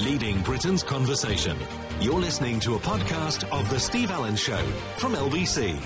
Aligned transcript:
leading 0.00 0.40
Britain's 0.42 0.82
conversation. 0.82 1.56
You're 2.00 2.20
listening 2.20 2.58
to 2.60 2.74
a 2.74 2.78
podcast 2.78 3.48
of 3.50 3.68
The 3.68 3.78
Steve 3.78 4.10
Allen 4.10 4.34
Show 4.34 4.62
from 4.96 5.12
LBC. 5.12 5.78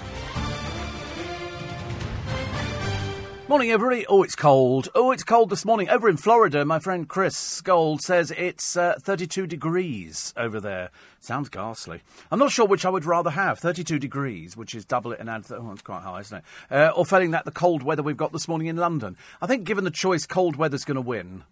Morning, 3.49 3.73
everybody. 3.73 4.07
Oh, 4.07 4.23
it's 4.23 4.37
cold. 4.37 4.89
Oh, 4.95 5.11
it's 5.11 5.25
cold 5.25 5.51
this 5.51 5.65
morning. 5.65 5.89
Over 5.91 6.09
in 6.09 6.17
Florida, 6.17 6.65
my 6.65 6.79
friend 6.79 7.09
Chris 7.09 7.61
Gold 7.61 8.01
says 8.01 8.31
it's 8.31 8.77
uh, 8.77 8.95
32 9.01 9.47
degrees 9.47 10.33
over 10.37 10.61
there. 10.61 10.91
Sounds 11.21 11.49
ghastly. 11.49 12.01
I'm 12.31 12.39
not 12.39 12.53
sure 12.53 12.67
which 12.67 12.87
I 12.87 12.91
would 12.91 13.05
rather 13.05 13.31
have 13.31 13.59
32 13.59 13.99
degrees, 13.99 14.57
which 14.57 14.75
is 14.75 14.85
double 14.85 15.13
it 15.13 15.21
and 15.21 15.29
add. 15.29 15.45
Oh, 15.51 15.73
it's 15.73 15.83
quite 15.83 16.03
high, 16.03 16.21
isn't 16.21 16.39
it? 16.39 16.45
Uh, 16.71 16.93
or 16.97 17.05
failing 17.05 17.33
that, 17.33 17.45
the 17.45 17.51
cold 17.51 17.83
weather 17.83 18.03
we've 18.03 18.17
got 18.17 18.33
this 18.33 18.49
morning 18.49 18.69
in 18.69 18.77
London. 18.77 19.17
I 19.43 19.47
think, 19.47 19.65
given 19.65 19.85
the 19.85 19.91
choice, 19.91 20.25
cold 20.25 20.57
weather's 20.57 20.85
going 20.85 20.97
to 20.97 21.01
win 21.01 21.45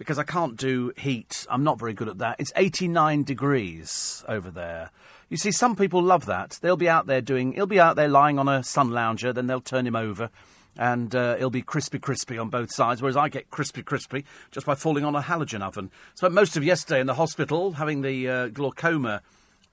because 0.00 0.18
I 0.18 0.22
can't 0.22 0.56
do 0.56 0.94
heat. 0.96 1.46
I'm 1.50 1.62
not 1.62 1.78
very 1.78 1.92
good 1.92 2.08
at 2.08 2.16
that. 2.16 2.40
It's 2.40 2.52
89 2.56 3.22
degrees 3.22 4.24
over 4.26 4.50
there. 4.50 4.92
You 5.28 5.36
see, 5.36 5.52
some 5.52 5.76
people 5.76 6.02
love 6.02 6.24
that. 6.24 6.58
They'll 6.62 6.78
be 6.78 6.88
out 6.88 7.06
there 7.06 7.20
doing. 7.20 7.52
He'll 7.52 7.66
be 7.66 7.78
out 7.78 7.96
there 7.96 8.08
lying 8.08 8.38
on 8.38 8.48
a 8.48 8.62
sun 8.62 8.92
lounger. 8.92 9.30
Then 9.30 9.46
they'll 9.46 9.60
turn 9.60 9.86
him 9.86 9.94
over 9.94 10.30
and 10.78 11.14
uh, 11.14 11.34
it'll 11.36 11.50
be 11.50 11.60
crispy, 11.60 11.98
crispy 11.98 12.38
on 12.38 12.48
both 12.48 12.72
sides, 12.72 13.02
whereas 13.02 13.16
I 13.18 13.28
get 13.28 13.50
crispy, 13.50 13.82
crispy 13.82 14.24
just 14.50 14.64
by 14.64 14.74
falling 14.74 15.04
on 15.04 15.14
a 15.14 15.20
halogen 15.20 15.60
oven. 15.60 15.90
Spent 16.14 16.32
most 16.32 16.56
of 16.56 16.64
yesterday 16.64 17.00
in 17.00 17.06
the 17.06 17.14
hospital 17.14 17.72
having 17.72 18.00
the 18.00 18.26
uh, 18.26 18.48
glaucoma. 18.48 19.20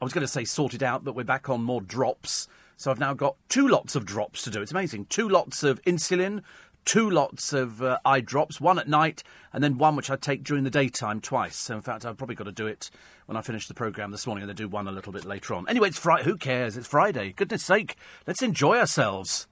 I 0.01 0.03
was 0.03 0.11
going 0.11 0.27
to 0.27 0.31
say 0.31 0.43
sorted 0.43 0.83
out, 0.83 1.05
but 1.05 1.15
we're 1.15 1.23
back 1.23 1.49
on 1.49 1.63
more 1.63 1.79
drops. 1.79 2.49
So 2.75 2.91
I've 2.91 2.99
now 2.99 3.13
got 3.13 3.37
two 3.47 3.69
lots 3.69 3.95
of 3.95 4.05
drops 4.05 4.43
to 4.43 4.51
do. 4.51 4.61
It's 4.61 4.71
amazing. 4.71 5.05
Two 5.05 5.29
lots 5.29 5.63
of 5.63 5.81
insulin, 5.83 6.43
two 6.87 7.09
lots 7.09 7.51
of 7.51 7.83
uh, 7.83 7.99
eye 8.05 8.21
drops, 8.21 8.61
one 8.61 8.79
at 8.79 8.87
night, 8.87 9.21
and 9.51 9.61
then 9.61 9.77
one 9.77 9.97
which 9.97 10.09
I 10.09 10.15
take 10.15 10.41
during 10.41 10.63
the 10.63 10.69
daytime 10.69 11.19
twice. 11.19 11.57
So 11.57 11.75
in 11.75 11.81
fact, 11.81 12.05
I've 12.05 12.17
probably 12.17 12.35
got 12.35 12.45
to 12.45 12.53
do 12.53 12.65
it 12.65 12.89
when 13.25 13.35
I 13.35 13.41
finish 13.41 13.67
the 13.67 13.73
programme 13.73 14.11
this 14.11 14.25
morning, 14.25 14.43
and 14.43 14.49
then 14.49 14.55
do 14.55 14.69
one 14.69 14.87
a 14.87 14.91
little 14.93 15.11
bit 15.11 15.25
later 15.25 15.53
on. 15.53 15.67
Anyway, 15.67 15.89
it's 15.89 15.99
Friday. 15.99 16.23
Who 16.23 16.37
cares? 16.37 16.77
It's 16.77 16.87
Friday. 16.87 17.33
Goodness 17.33 17.65
sake, 17.65 17.97
let's 18.25 18.41
enjoy 18.41 18.77
ourselves. 18.77 19.47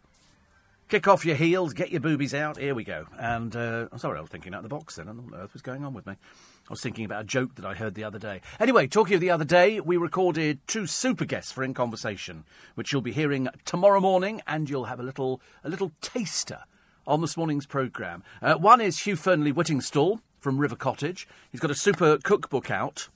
Kick 0.87 1.09
off 1.09 1.25
your 1.25 1.35
heels, 1.35 1.73
get 1.73 1.91
your 1.91 1.99
boobies 1.99 2.33
out. 2.33 2.57
Here 2.57 2.73
we 2.73 2.85
go. 2.85 3.05
And 3.19 3.53
uh, 3.53 3.89
I'm 3.91 3.97
sorry, 3.97 4.17
I 4.17 4.21
was 4.21 4.29
thinking 4.29 4.53
out 4.53 4.59
of 4.59 4.63
the 4.63 4.69
box 4.69 4.95
then. 4.95 5.09
I 5.09 5.11
don't 5.11 5.29
know 5.29 5.39
what 5.39 5.51
was 5.51 5.61
going 5.61 5.83
on 5.83 5.93
with 5.93 6.05
me. 6.05 6.13
I 6.13 6.69
was 6.69 6.79
thinking 6.79 7.03
about 7.03 7.23
a 7.23 7.25
joke 7.25 7.55
that 7.55 7.65
I 7.65 7.73
heard 7.73 7.95
the 7.95 8.05
other 8.05 8.19
day. 8.19 8.39
Anyway, 8.61 8.87
talking 8.87 9.15
of 9.15 9.21
the 9.21 9.31
other 9.31 9.43
day, 9.43 9.81
we 9.81 9.97
recorded 9.97 10.59
two 10.67 10.87
super 10.87 11.25
guests 11.25 11.51
for 11.51 11.65
In 11.65 11.73
Conversation, 11.73 12.45
which 12.75 12.93
you'll 12.93 13.01
be 13.01 13.11
hearing 13.11 13.49
tomorrow 13.65 13.99
morning, 13.99 14.41
and 14.47 14.69
you'll 14.69 14.85
have 14.85 15.01
a 15.01 15.03
little 15.03 15.41
a 15.65 15.69
little 15.69 15.91
taster 16.01 16.59
on 17.07 17.21
this 17.21 17.37
morning's 17.37 17.65
programme. 17.65 18.23
Uh, 18.41 18.55
one 18.55 18.81
is 18.81 18.99
Hugh 18.99 19.15
Fearnley 19.15 19.53
Whittingstall 19.53 20.19
from 20.39 20.57
River 20.57 20.75
Cottage. 20.75 21.27
He's 21.51 21.61
got 21.61 21.71
a 21.71 21.75
super 21.75 22.17
cookbook 22.17 22.71
out, 22.71 23.09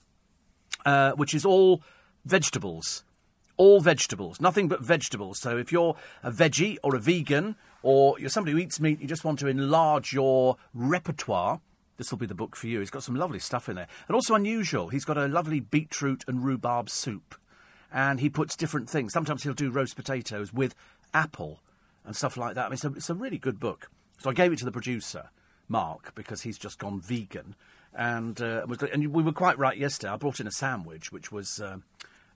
uh, 0.84 1.12
which 1.12 1.34
is 1.34 1.44
all 1.44 1.82
vegetables 2.24 3.04
all 3.60 3.78
vegetables, 3.78 4.40
nothing 4.40 4.68
but 4.68 4.80
vegetables. 4.80 5.38
So 5.38 5.58
if 5.58 5.70
you're 5.70 5.94
a 6.22 6.30
veggie 6.30 6.78
or 6.82 6.96
a 6.96 6.98
vegan 6.98 7.56
or 7.82 8.18
you're 8.18 8.30
somebody 8.30 8.52
who 8.52 8.58
eats 8.58 8.80
meat, 8.80 9.02
you 9.02 9.06
just 9.06 9.22
want 9.22 9.38
to 9.40 9.48
enlarge 9.48 10.14
your 10.14 10.56
repertoire, 10.72 11.60
this 11.98 12.10
will 12.10 12.16
be 12.16 12.24
the 12.24 12.34
book 12.34 12.56
for 12.56 12.68
you. 12.68 12.80
He's 12.80 12.88
got 12.88 13.02
some 13.02 13.16
lovely 13.16 13.38
stuff 13.38 13.68
in 13.68 13.76
there. 13.76 13.86
And 14.08 14.14
also 14.14 14.34
unusual, 14.34 14.88
he's 14.88 15.04
got 15.04 15.18
a 15.18 15.28
lovely 15.28 15.60
beetroot 15.60 16.24
and 16.26 16.42
rhubarb 16.42 16.88
soup. 16.88 17.34
And 17.92 18.20
he 18.20 18.30
puts 18.30 18.56
different 18.56 18.88
things. 18.88 19.12
Sometimes 19.12 19.42
he'll 19.42 19.52
do 19.52 19.70
roast 19.70 19.94
potatoes 19.94 20.54
with 20.54 20.74
apple 21.12 21.60
and 22.04 22.16
stuff 22.16 22.36
like 22.36 22.54
that. 22.54 22.66
I 22.66 22.68
mean, 22.68 22.74
it's 22.74 22.84
a, 22.84 22.92
it's 22.92 23.10
a 23.10 23.14
really 23.14 23.38
good 23.38 23.60
book. 23.60 23.90
So 24.18 24.30
I 24.30 24.32
gave 24.32 24.52
it 24.52 24.58
to 24.58 24.64
the 24.64 24.72
producer, 24.72 25.30
Mark, 25.68 26.14
because 26.14 26.42
he's 26.42 26.58
just 26.58 26.78
gone 26.78 27.00
vegan. 27.00 27.54
And, 27.94 28.40
uh, 28.40 28.66
and 28.92 29.08
we 29.08 29.22
were 29.22 29.32
quite 29.32 29.58
right 29.58 29.76
yesterday. 29.76 30.12
I 30.12 30.16
brought 30.16 30.40
in 30.40 30.46
a 30.46 30.52
sandwich, 30.52 31.12
which 31.12 31.32
was. 31.32 31.60
Uh, 31.60 31.78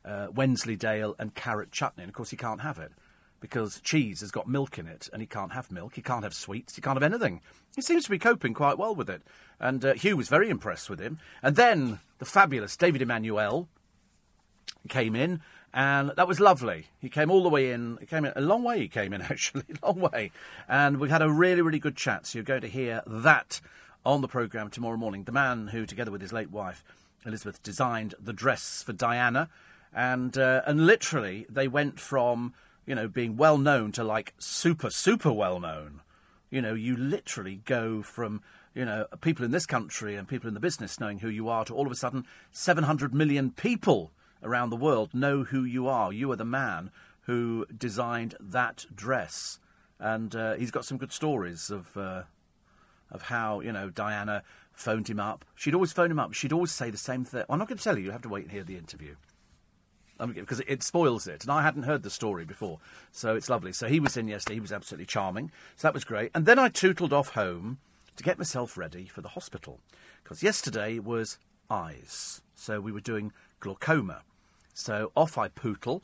uh, 0.05 0.29
Wensleydale 0.35 1.17
and 1.19 1.35
carrot 1.35 1.73
chutney. 1.73 2.03
And 2.03 2.11
of 2.11 2.15
course, 2.15 2.31
he 2.31 2.37
can't 2.37 2.61
have 2.61 2.79
it 2.79 2.93
because 3.41 3.81
cheese 3.81 4.21
has 4.21 4.31
got 4.31 4.49
milk 4.49 4.79
in 4.79 4.87
it, 4.87 5.09
and 5.13 5.21
he 5.21 5.27
can't 5.27 5.53
have 5.53 5.71
milk. 5.71 5.95
He 5.95 6.03
can't 6.03 6.25
have 6.25 6.35
sweets. 6.35 6.77
He 6.77 6.83
can't 6.83 6.97
have 6.97 7.03
anything. 7.03 7.43
He 7.77 7.83
seems 7.83 8.05
to 8.05 8.11
be 8.11 8.19
coping 8.19 8.55
quite 8.55 8.79
well 8.79 8.95
with 8.95 9.11
it. 9.11 9.23
And 9.61 9.85
uh, 9.85 9.95
Hugh 9.95 10.17
was 10.17 10.29
very 10.29 10.49
impressed 10.49 10.89
with 10.89 10.99
him. 10.99 11.19
And 11.43 11.57
then 11.57 12.01
the 12.19 12.25
fabulous 12.25 12.77
David 12.77 13.03
Emmanuel 13.03 13.69
came 14.89 15.15
in, 15.15 15.41
and 15.75 16.13
that 16.17 16.27
was 16.27 16.41
lovely. 16.41 16.87
He 16.99 17.11
came 17.11 17.31
all 17.31 17.43
the 17.43 17.51
way 17.51 17.73
in. 17.73 17.99
He 18.01 18.07
came 18.07 18.25
in 18.25 18.33
a 18.35 18.41
long 18.41 18.63
way. 18.63 18.79
He 18.79 18.89
came 18.89 19.13
in 19.13 19.21
actually, 19.31 19.65
a 19.83 19.87
long 19.87 20.01
way, 20.01 20.31
and 20.67 20.99
we 20.99 21.11
had 21.11 21.21
a 21.21 21.31
really, 21.31 21.61
really 21.61 21.79
good 21.79 21.97
chat. 21.97 22.27
So 22.27 22.39
you're 22.39 22.45
going 22.45 22.63
to 22.63 22.69
hear 22.69 23.03
that 23.07 23.61
on 24.07 24.23
the 24.23 24.29
programme 24.29 24.71
tomorrow 24.71 24.97
morning. 24.97 25.25
The 25.25 25.33
man 25.33 25.69
who, 25.69 25.85
together 25.85 26.11
with 26.11 26.23
his 26.23 26.33
late 26.33 26.51
wife 26.51 26.83
Elizabeth, 27.27 27.63
designed 27.63 28.15
the 28.19 28.33
dress 28.33 28.83
for 28.83 28.93
Diana 28.93 29.49
and 29.95 30.37
uh, 30.37 30.63
and 30.67 30.87
literally 30.87 31.47
they 31.49 31.69
went 31.69 32.01
from 32.01 32.53
you 32.87 32.95
know 32.95 33.09
being 33.09 33.37
well 33.37 33.57
known 33.57 33.93
to 33.93 34.05
like 34.05 34.35
super 34.39 34.91
super 34.91 35.33
well 35.33 35.61
known. 35.61 36.01
You 36.51 36.63
know, 36.63 36.75
you 36.75 36.97
literally 36.97 37.61
go 37.65 38.03
from 38.03 38.43
you 38.75 38.85
know 38.85 39.07
people 39.21 39.45
in 39.45 39.53
this 39.53 39.67
country 39.67 40.17
and 40.17 40.27
people 40.27 40.49
in 40.49 40.55
the 40.55 40.61
business 40.61 40.99
knowing 40.99 41.21
who 41.21 41.29
you 41.29 41.49
are 41.49 41.65
to 41.65 41.75
all 41.75 41.87
of 41.87 41.93
a 41.93 41.97
sudden 41.97 42.27
700 42.51 43.15
million 43.15 43.51
people 43.51 44.11
around 44.45 44.71
the 44.71 44.77
world 44.77 45.15
know 45.15 45.43
who 45.43 45.65
you 45.65 45.89
are. 45.89 46.13
You 46.13 46.31
are 46.31 46.37
the 46.37 46.45
man 46.45 46.91
who 47.23 47.67
designed 47.77 48.35
that 48.39 48.85
dress, 48.95 49.59
and 49.99 50.37
uh, 50.37 50.55
he's 50.55 50.71
got 50.71 50.85
some 50.85 50.99
good 50.99 51.13
stories 51.13 51.71
of 51.71 51.97
uh, 51.97 52.23
of 53.11 53.23
how 53.23 53.61
you 53.61 53.73
know 53.73 53.91
Diana 53.91 54.43
phoned 54.73 55.09
him 55.09 55.19
up. 55.19 55.45
She'd 55.55 55.75
always 55.75 55.93
phone 55.93 56.11
him 56.11 56.19
up. 56.19 56.35
She'd 56.35 56.53
always 56.53 56.73
say 56.73 56.91
the 56.91 56.99
same 56.99 57.25
thing. 57.25 57.45
I'm 57.49 57.59
not 57.59 57.69
going 57.69 57.79
to 57.79 57.85
tell 57.85 57.99
you. 57.99 58.05
You 58.05 58.11
have 58.11 58.23
to 58.23 58.29
wait 58.29 58.45
and 58.45 58.53
hear 58.53 58.65
the 58.65 58.77
interview 58.77 59.17
because 60.19 60.61
it 60.67 60.83
spoils 60.83 61.27
it. 61.27 61.43
And 61.43 61.51
I 61.51 61.63
hadn't 61.63 61.85
heard 61.85 62.03
the 62.03 62.11
story 62.11 62.45
before, 62.45 62.79
so 63.11 63.35
it's 63.35 63.49
lovely. 63.49 63.73
So 63.73 63.89
he 63.89 64.01
was 64.01 64.17
in 64.17 64.29
yesterday. 64.29 64.55
He 64.55 64.61
was 64.61 64.73
absolutely 64.73 65.07
charming. 65.07 65.51
So 65.77 65.89
that 65.89 65.95
was 65.95 66.05
great. 66.05 66.31
And 66.35 66.47
then 66.47 66.59
I 66.59 66.69
tootled 66.69 67.13
off 67.13 67.31
home 67.31 67.79
to 68.17 68.23
get 68.23 68.39
myself 68.39 68.77
ready 68.77 69.07
for 69.07 69.23
the 69.23 69.31
hospital 69.31 69.81
because 70.23 70.43
yesterday 70.43 70.99
was 70.99 71.39
eyes. 71.69 72.43
So 72.55 72.81
we 72.81 72.93
were 72.93 73.01
doing 73.01 73.33
glaucoma. 73.61 74.23
So 74.75 75.13
off 75.17 75.39
I 75.39 75.49
pootle. 75.49 76.03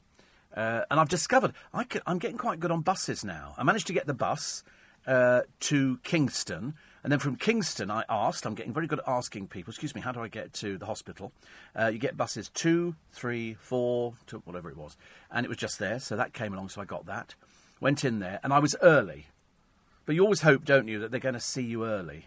Uh, 0.57 0.83
and 0.91 0.99
I've 0.99 1.09
discovered 1.09 1.53
I 1.73 1.85
am 2.07 2.19
getting 2.19 2.39
quite 2.39 2.59
good 2.59 2.71
on 2.71 2.81
buses 2.81 3.25
now. 3.25 3.55
I 3.59 3.63
managed 3.63 3.87
to 3.89 3.93
get 3.93 4.07
the 4.07 4.15
bus 4.15 4.65
uh, 5.07 5.43
to 5.61 5.99
Kingston 6.03 6.75
and 7.03 7.11
then 7.11 7.19
from 7.19 7.37
Kingston, 7.37 7.91
I 7.91 8.05
asked, 8.11 8.45
I'm 8.45 8.55
getting 8.55 8.75
very 8.75 8.87
good 8.87 8.99
at 8.99 9.09
asking 9.09 9.49
people, 9.49 9.71
excuse 9.71 9.95
me, 9.95 10.03
how 10.03 10.13
do 10.13 10.21
I 10.21 10.29
get 10.29 10.53
to 10.55 10.77
the 10.77 10.85
hospital? 10.85 11.33
Uh, 11.79 11.87
you 11.87 11.99
get 11.99 12.17
buses 12.17 12.51
two, 12.51 12.95
three, 13.11 13.55
four, 13.55 14.15
two, 14.27 14.43
whatever 14.45 14.69
it 14.71 14.77
was. 14.77 14.97
And 15.31 15.47
it 15.47 15.49
was 15.49 15.57
just 15.57 15.79
there, 15.79 15.99
so 15.99 16.15
that 16.17 16.35
came 16.35 16.53
along, 16.53 16.69
so 16.69 16.83
I 16.83 16.85
got 16.85 17.07
that. 17.07 17.35
Went 17.81 18.05
in 18.05 18.19
there, 18.19 18.39
and 18.43 18.53
I 18.53 18.59
was 18.59 18.77
early. 18.83 19.29
But 20.05 20.15
you 20.15 20.23
always 20.23 20.43
hope, 20.43 20.65
don't 20.65 20.89
you, 20.89 20.99
that 20.99 21.11
they're 21.11 21.21
going 21.21 21.35
to 21.35 21.41
see 21.41 21.63
you 21.63 21.87
early. 21.87 22.27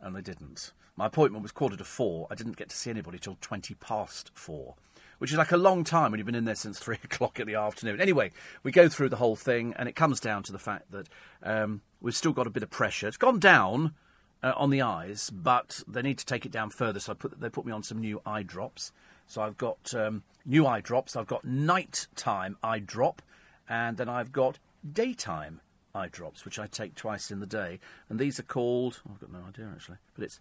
And 0.00 0.14
they 0.14 0.20
didn't. 0.20 0.72
My 0.96 1.06
appointment 1.06 1.42
was 1.42 1.50
quarter 1.50 1.76
to 1.76 1.84
four. 1.84 2.28
I 2.30 2.36
didn't 2.36 2.56
get 2.56 2.68
to 2.68 2.76
see 2.76 2.90
anybody 2.90 3.18
till 3.18 3.36
20 3.40 3.74
past 3.74 4.30
four 4.32 4.76
which 5.18 5.30
is 5.30 5.38
like 5.38 5.52
a 5.52 5.56
long 5.56 5.84
time 5.84 6.10
when 6.10 6.18
you've 6.18 6.26
been 6.26 6.34
in 6.34 6.44
there 6.44 6.54
since 6.54 6.78
three 6.80 6.98
o'clock 7.04 7.38
in 7.38 7.46
the 7.46 7.54
afternoon. 7.54 8.00
Anyway, 8.00 8.30
we 8.62 8.72
go 8.72 8.88
through 8.88 9.08
the 9.08 9.16
whole 9.16 9.36
thing, 9.36 9.74
and 9.76 9.88
it 9.88 9.94
comes 9.94 10.20
down 10.20 10.42
to 10.44 10.52
the 10.52 10.58
fact 10.58 10.90
that 10.90 11.08
um, 11.42 11.82
we've 12.00 12.16
still 12.16 12.32
got 12.32 12.46
a 12.46 12.50
bit 12.50 12.62
of 12.62 12.70
pressure. 12.70 13.08
It's 13.08 13.16
gone 13.16 13.38
down 13.38 13.94
uh, 14.42 14.52
on 14.56 14.70
the 14.70 14.82
eyes, 14.82 15.30
but 15.30 15.82
they 15.88 16.02
need 16.02 16.18
to 16.18 16.26
take 16.26 16.46
it 16.46 16.52
down 16.52 16.70
further. 16.70 17.00
So 17.00 17.12
I 17.12 17.14
put, 17.14 17.40
they 17.40 17.48
put 17.48 17.66
me 17.66 17.72
on 17.72 17.82
some 17.82 18.00
new 18.00 18.20
eye 18.24 18.42
drops. 18.42 18.92
So 19.26 19.42
I've 19.42 19.58
got 19.58 19.94
um, 19.94 20.22
new 20.46 20.66
eye 20.66 20.80
drops. 20.80 21.16
I've 21.16 21.26
got 21.26 21.44
nighttime 21.44 22.56
eye 22.62 22.78
drop, 22.78 23.20
and 23.68 23.96
then 23.96 24.08
I've 24.08 24.32
got 24.32 24.58
daytime 24.90 25.60
eye 25.94 26.08
drops, 26.08 26.44
which 26.44 26.58
I 26.58 26.66
take 26.66 26.94
twice 26.94 27.30
in 27.30 27.40
the 27.40 27.46
day. 27.46 27.78
And 28.08 28.18
these 28.18 28.38
are 28.38 28.44
called. 28.44 29.00
Oh, 29.06 29.12
I've 29.14 29.20
got 29.20 29.32
no 29.32 29.46
idea 29.46 29.68
actually, 29.72 29.98
but 30.14 30.24
it's 30.24 30.40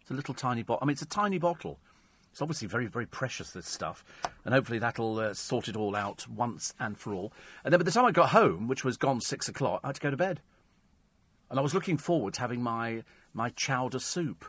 it's 0.00 0.10
a 0.10 0.14
little 0.14 0.34
tiny 0.34 0.62
bottle. 0.62 0.78
I 0.82 0.86
mean, 0.86 0.92
it's 0.92 1.02
a 1.02 1.06
tiny 1.06 1.38
bottle. 1.38 1.78
It's 2.36 2.42
obviously 2.42 2.68
very, 2.68 2.84
very 2.86 3.06
precious, 3.06 3.52
this 3.52 3.66
stuff. 3.66 4.04
And 4.44 4.52
hopefully 4.52 4.78
that'll 4.78 5.18
uh, 5.18 5.32
sort 5.32 5.68
it 5.68 5.76
all 5.76 5.96
out 5.96 6.28
once 6.28 6.74
and 6.78 6.98
for 6.98 7.14
all. 7.14 7.32
And 7.64 7.72
then 7.72 7.80
by 7.80 7.84
the 7.84 7.90
time 7.90 8.04
I 8.04 8.12
got 8.12 8.28
home, 8.28 8.68
which 8.68 8.84
was 8.84 8.98
gone 8.98 9.22
six 9.22 9.48
o'clock, 9.48 9.80
I 9.82 9.86
had 9.86 9.94
to 9.94 10.02
go 10.02 10.10
to 10.10 10.18
bed. 10.18 10.42
And 11.48 11.58
I 11.58 11.62
was 11.62 11.72
looking 11.72 11.96
forward 11.96 12.34
to 12.34 12.40
having 12.42 12.62
my, 12.62 13.04
my 13.32 13.48
chowder 13.48 14.00
soup. 14.00 14.44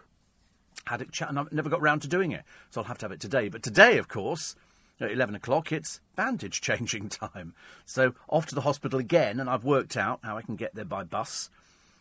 Had 0.87 1.01
it, 1.01 1.13
ch- 1.13 1.21
and 1.21 1.39
I've 1.39 1.53
never 1.53 1.69
got 1.69 1.81
round 1.81 2.01
to 2.01 2.09
doing 2.09 2.33
it. 2.33 2.43
So 2.71 2.81
I'll 2.81 2.87
have 2.87 2.97
to 2.97 3.05
have 3.05 3.13
it 3.13 3.21
today. 3.21 3.47
But 3.47 3.63
today, 3.63 3.97
of 3.97 4.09
course, 4.09 4.57
at 4.99 5.09
11 5.09 5.35
o'clock, 5.35 5.71
it's 5.71 6.01
bandage 6.17 6.59
changing 6.61 7.07
time. 7.07 7.53
So 7.85 8.15
off 8.27 8.47
to 8.47 8.55
the 8.55 8.61
hospital 8.67 8.99
again, 8.99 9.39
and 9.39 9.49
I've 9.49 9.63
worked 9.63 9.95
out 9.95 10.19
how 10.23 10.35
I 10.35 10.41
can 10.41 10.57
get 10.57 10.75
there 10.75 10.83
by 10.83 11.05
bus. 11.05 11.49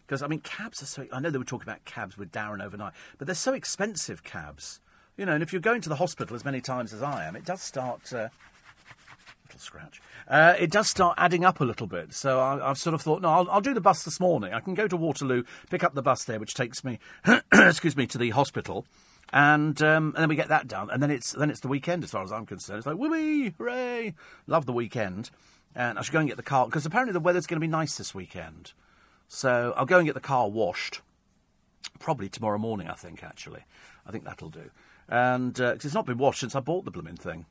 Because, 0.04 0.20
I 0.20 0.26
mean, 0.26 0.40
cabs 0.40 0.82
are 0.82 0.86
so. 0.86 1.06
I 1.12 1.20
know 1.20 1.30
they 1.30 1.38
were 1.38 1.44
talking 1.44 1.68
about 1.68 1.84
cabs 1.84 2.18
with 2.18 2.32
Darren 2.32 2.60
overnight, 2.60 2.94
but 3.18 3.28
they're 3.28 3.36
so 3.36 3.54
expensive, 3.54 4.24
cabs. 4.24 4.80
You 5.16 5.24
know, 5.24 5.32
and 5.32 5.42
if 5.42 5.52
you're 5.52 5.62
going 5.62 5.80
to 5.80 5.88
the 5.88 5.96
hospital 5.96 6.36
as 6.36 6.44
many 6.44 6.60
times 6.60 6.92
as 6.92 7.02
I 7.02 7.24
am, 7.24 7.36
it 7.36 7.44
does 7.44 7.62
start. 7.62 8.12
Uh, 8.12 8.28
little 9.46 9.60
scratch. 9.60 10.00
Uh, 10.28 10.54
it 10.58 10.70
does 10.70 10.88
start 10.88 11.14
adding 11.18 11.44
up 11.44 11.60
a 11.60 11.64
little 11.64 11.86
bit. 11.86 12.12
So 12.12 12.40
I, 12.40 12.68
have 12.68 12.78
sort 12.78 12.94
of 12.94 13.02
thought, 13.02 13.22
no, 13.22 13.28
I'll, 13.28 13.50
I'll, 13.50 13.60
do 13.60 13.74
the 13.74 13.80
bus 13.80 14.02
this 14.02 14.20
morning. 14.20 14.52
I 14.52 14.60
can 14.60 14.74
go 14.74 14.86
to 14.86 14.96
Waterloo, 14.96 15.44
pick 15.70 15.82
up 15.82 15.94
the 15.94 16.02
bus 16.02 16.24
there, 16.24 16.38
which 16.38 16.54
takes 16.54 16.84
me, 16.84 16.98
excuse 17.52 17.96
me, 17.96 18.06
to 18.08 18.18
the 18.18 18.30
hospital. 18.30 18.86
And, 19.32 19.80
um, 19.82 20.12
and 20.14 20.22
then 20.22 20.28
we 20.28 20.36
get 20.36 20.48
that 20.48 20.68
done, 20.68 20.88
and 20.90 21.02
then 21.02 21.10
it's 21.10 21.32
then 21.32 21.50
it's 21.50 21.58
the 21.58 21.68
weekend 21.68 22.04
as 22.04 22.12
far 22.12 22.22
as 22.22 22.30
I'm 22.30 22.46
concerned. 22.46 22.78
It's 22.78 22.86
like 22.86 22.96
whoopee, 22.96 23.54
hooray! 23.58 24.14
Love 24.46 24.66
the 24.66 24.72
weekend, 24.72 25.30
and 25.74 25.98
I 25.98 26.02
should 26.02 26.12
go 26.12 26.20
and 26.20 26.28
get 26.28 26.36
the 26.36 26.44
car 26.44 26.66
because 26.66 26.86
apparently 26.86 27.12
the 27.12 27.18
weather's 27.18 27.46
going 27.46 27.56
to 27.56 27.66
be 27.66 27.70
nice 27.70 27.96
this 27.96 28.14
weekend. 28.14 28.72
So 29.26 29.74
I'll 29.76 29.84
go 29.84 29.98
and 29.98 30.06
get 30.06 30.14
the 30.14 30.20
car 30.20 30.48
washed, 30.48 31.00
probably 31.98 32.28
tomorrow 32.28 32.58
morning. 32.58 32.86
I 32.86 32.94
think 32.94 33.24
actually, 33.24 33.64
I 34.06 34.12
think 34.12 34.24
that'll 34.24 34.48
do. 34.48 34.70
And 35.08 35.60
uh 35.60 35.72
'cause 35.74 35.84
it's 35.84 35.94
not 35.94 36.06
been 36.06 36.18
washed 36.18 36.40
since 36.40 36.54
I 36.54 36.60
bought 36.60 36.84
the 36.84 36.90
blooming 36.90 37.16
thing. 37.16 37.46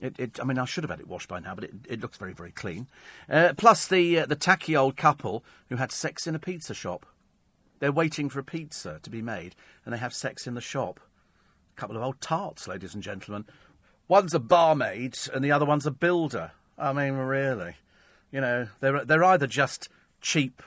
It, 0.00 0.18
it, 0.18 0.40
I 0.40 0.44
mean, 0.44 0.58
I 0.58 0.64
should 0.64 0.82
have 0.84 0.90
had 0.90 1.00
it 1.00 1.08
washed 1.08 1.28
by 1.28 1.40
now, 1.40 1.54
but 1.54 1.64
it, 1.64 1.74
it 1.86 2.00
looks 2.00 2.16
very, 2.16 2.32
very 2.32 2.52
clean. 2.52 2.88
Uh, 3.28 3.52
plus, 3.56 3.86
the 3.86 4.20
uh, 4.20 4.26
the 4.26 4.36
tacky 4.36 4.74
old 4.74 4.96
couple 4.96 5.44
who 5.68 5.76
had 5.76 5.92
sex 5.92 6.26
in 6.26 6.34
a 6.34 6.38
pizza 6.38 6.72
shop. 6.72 7.04
They're 7.80 7.92
waiting 7.92 8.28
for 8.30 8.38
a 8.38 8.44
pizza 8.44 9.00
to 9.02 9.10
be 9.10 9.22
made, 9.22 9.54
and 9.84 9.92
they 9.92 9.98
have 9.98 10.14
sex 10.14 10.46
in 10.46 10.54
the 10.54 10.60
shop. 10.60 11.00
A 11.76 11.80
couple 11.80 11.96
of 11.96 12.02
old 12.02 12.20
tarts, 12.20 12.66
ladies 12.66 12.94
and 12.94 13.02
gentlemen. 13.02 13.44
One's 14.08 14.34
a 14.34 14.38
barmaid, 14.38 15.16
and 15.34 15.44
the 15.44 15.52
other 15.52 15.66
one's 15.66 15.86
a 15.86 15.90
builder. 15.90 16.52
I 16.78 16.92
mean, 16.92 17.12
really, 17.14 17.76
you 18.32 18.40
know, 18.40 18.68
they're 18.80 19.04
they're 19.04 19.24
either 19.24 19.46
just 19.46 19.88
cheap, 20.22 20.62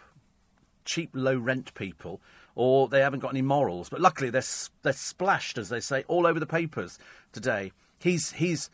cheap 0.85 1.09
low 1.13 1.37
rent 1.37 1.73
people, 1.73 2.21
or 2.55 2.87
they 2.87 3.01
haven't 3.01 3.19
got 3.19 3.31
any 3.31 3.41
morals. 3.41 3.89
But 3.89 4.01
luckily, 4.01 4.29
they're 4.29 4.43
they're 4.81 4.93
splashed, 4.93 5.57
as 5.57 5.69
they 5.69 5.79
say, 5.79 6.03
all 6.07 6.27
over 6.27 6.39
the 6.39 6.45
papers 6.45 6.99
today. 7.31 7.71
He's 7.99 8.33
he's 8.33 8.69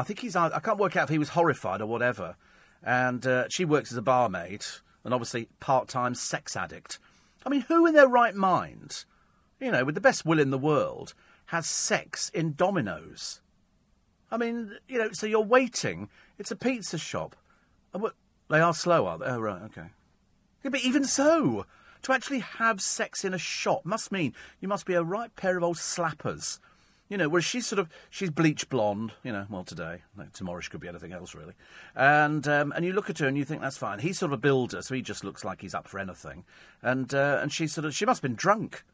I 0.00 0.02
think 0.02 0.20
he's. 0.20 0.34
I 0.34 0.60
can't 0.60 0.78
work 0.78 0.96
out 0.96 1.04
if 1.04 1.10
he 1.10 1.18
was 1.18 1.30
horrified 1.30 1.82
or 1.82 1.86
whatever. 1.86 2.36
And 2.82 3.26
uh, 3.26 3.48
she 3.50 3.66
works 3.66 3.92
as 3.92 3.98
a 3.98 4.02
barmaid, 4.02 4.64
and 5.04 5.12
obviously 5.12 5.48
part-time 5.60 6.14
sex 6.14 6.56
addict. 6.56 6.98
I 7.44 7.50
mean, 7.50 7.60
who 7.68 7.86
in 7.86 7.92
their 7.92 8.08
right 8.08 8.34
mind, 8.34 9.04
you 9.60 9.70
know, 9.70 9.84
with 9.84 9.94
the 9.94 10.00
best 10.00 10.24
will 10.24 10.40
in 10.40 10.50
the 10.50 10.56
world, 10.56 11.12
has 11.46 11.66
sex 11.66 12.30
in 12.30 12.54
Domino's? 12.54 13.42
I 14.30 14.38
mean, 14.38 14.78
you 14.88 14.96
know, 14.96 15.10
so 15.12 15.26
you're 15.26 15.40
waiting. 15.40 16.08
It's 16.38 16.50
a 16.50 16.56
pizza 16.56 16.96
shop. 16.96 17.36
They 18.48 18.60
are 18.60 18.72
slow, 18.72 19.06
are 19.06 19.18
they? 19.18 19.26
Oh, 19.26 19.40
right, 19.40 19.62
okay. 19.64 19.88
Yeah, 20.64 20.70
but 20.70 20.80
even 20.80 21.04
so, 21.04 21.66
to 22.02 22.12
actually 22.12 22.40
have 22.40 22.80
sex 22.80 23.24
in 23.24 23.34
a 23.34 23.38
shop 23.38 23.84
must 23.84 24.12
mean 24.12 24.34
you 24.60 24.68
must 24.68 24.86
be 24.86 24.94
a 24.94 25.02
right 25.02 25.34
pair 25.36 25.56
of 25.56 25.62
old 25.62 25.76
slappers. 25.76 26.58
You 27.08 27.16
know, 27.16 27.28
whereas 27.28 27.44
she's 27.44 27.66
sort 27.66 27.80
of 27.80 27.88
she's 28.08 28.30
bleach 28.30 28.68
blonde. 28.68 29.12
You 29.24 29.32
know, 29.32 29.46
well 29.50 29.64
today, 29.64 30.02
no, 30.16 30.26
tomorrow 30.32 30.60
she 30.60 30.70
could 30.70 30.80
be 30.80 30.88
anything 30.88 31.12
else 31.12 31.34
really. 31.34 31.54
And 31.96 32.46
um, 32.46 32.72
and 32.76 32.84
you 32.84 32.92
look 32.92 33.10
at 33.10 33.18
her 33.18 33.26
and 33.26 33.36
you 33.36 33.44
think 33.44 33.60
that's 33.60 33.76
fine. 33.76 33.98
He's 33.98 34.18
sort 34.18 34.32
of 34.32 34.38
a 34.38 34.40
builder, 34.40 34.80
so 34.82 34.94
he 34.94 35.02
just 35.02 35.24
looks 35.24 35.44
like 35.44 35.60
he's 35.60 35.74
up 35.74 35.88
for 35.88 35.98
anything. 35.98 36.44
And 36.82 37.12
uh, 37.12 37.40
and 37.42 37.52
she's 37.52 37.72
sort 37.72 37.84
of 37.84 37.94
she 37.94 38.06
must 38.06 38.22
have 38.22 38.28
been 38.28 38.36
drunk. 38.36 38.84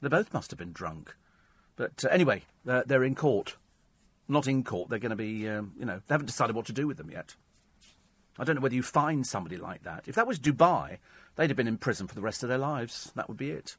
They 0.00 0.08
both 0.08 0.32
must 0.32 0.50
have 0.50 0.58
been 0.58 0.72
drunk. 0.72 1.14
But 1.76 2.04
uh, 2.04 2.08
anyway, 2.08 2.42
they're, 2.64 2.84
they're 2.84 3.04
in 3.04 3.14
court. 3.14 3.56
Not 4.28 4.46
in 4.46 4.64
court. 4.64 4.88
They're 4.88 4.98
going 4.98 5.10
to 5.10 5.16
be, 5.16 5.48
um, 5.48 5.72
you 5.78 5.84
know, 5.84 6.00
they 6.06 6.14
haven't 6.14 6.26
decided 6.26 6.56
what 6.56 6.66
to 6.66 6.72
do 6.72 6.86
with 6.86 6.96
them 6.96 7.10
yet. 7.10 7.36
I 8.38 8.44
don't 8.44 8.56
know 8.56 8.62
whether 8.62 8.74
you 8.74 8.82
find 8.82 9.26
somebody 9.26 9.56
like 9.56 9.84
that. 9.84 10.04
If 10.06 10.14
that 10.16 10.26
was 10.26 10.38
Dubai, 10.38 10.98
they'd 11.36 11.50
have 11.50 11.56
been 11.56 11.68
in 11.68 11.78
prison 11.78 12.06
for 12.06 12.14
the 12.14 12.20
rest 12.20 12.42
of 12.42 12.48
their 12.48 12.58
lives. 12.58 13.12
That 13.14 13.28
would 13.28 13.38
be 13.38 13.50
it. 13.50 13.76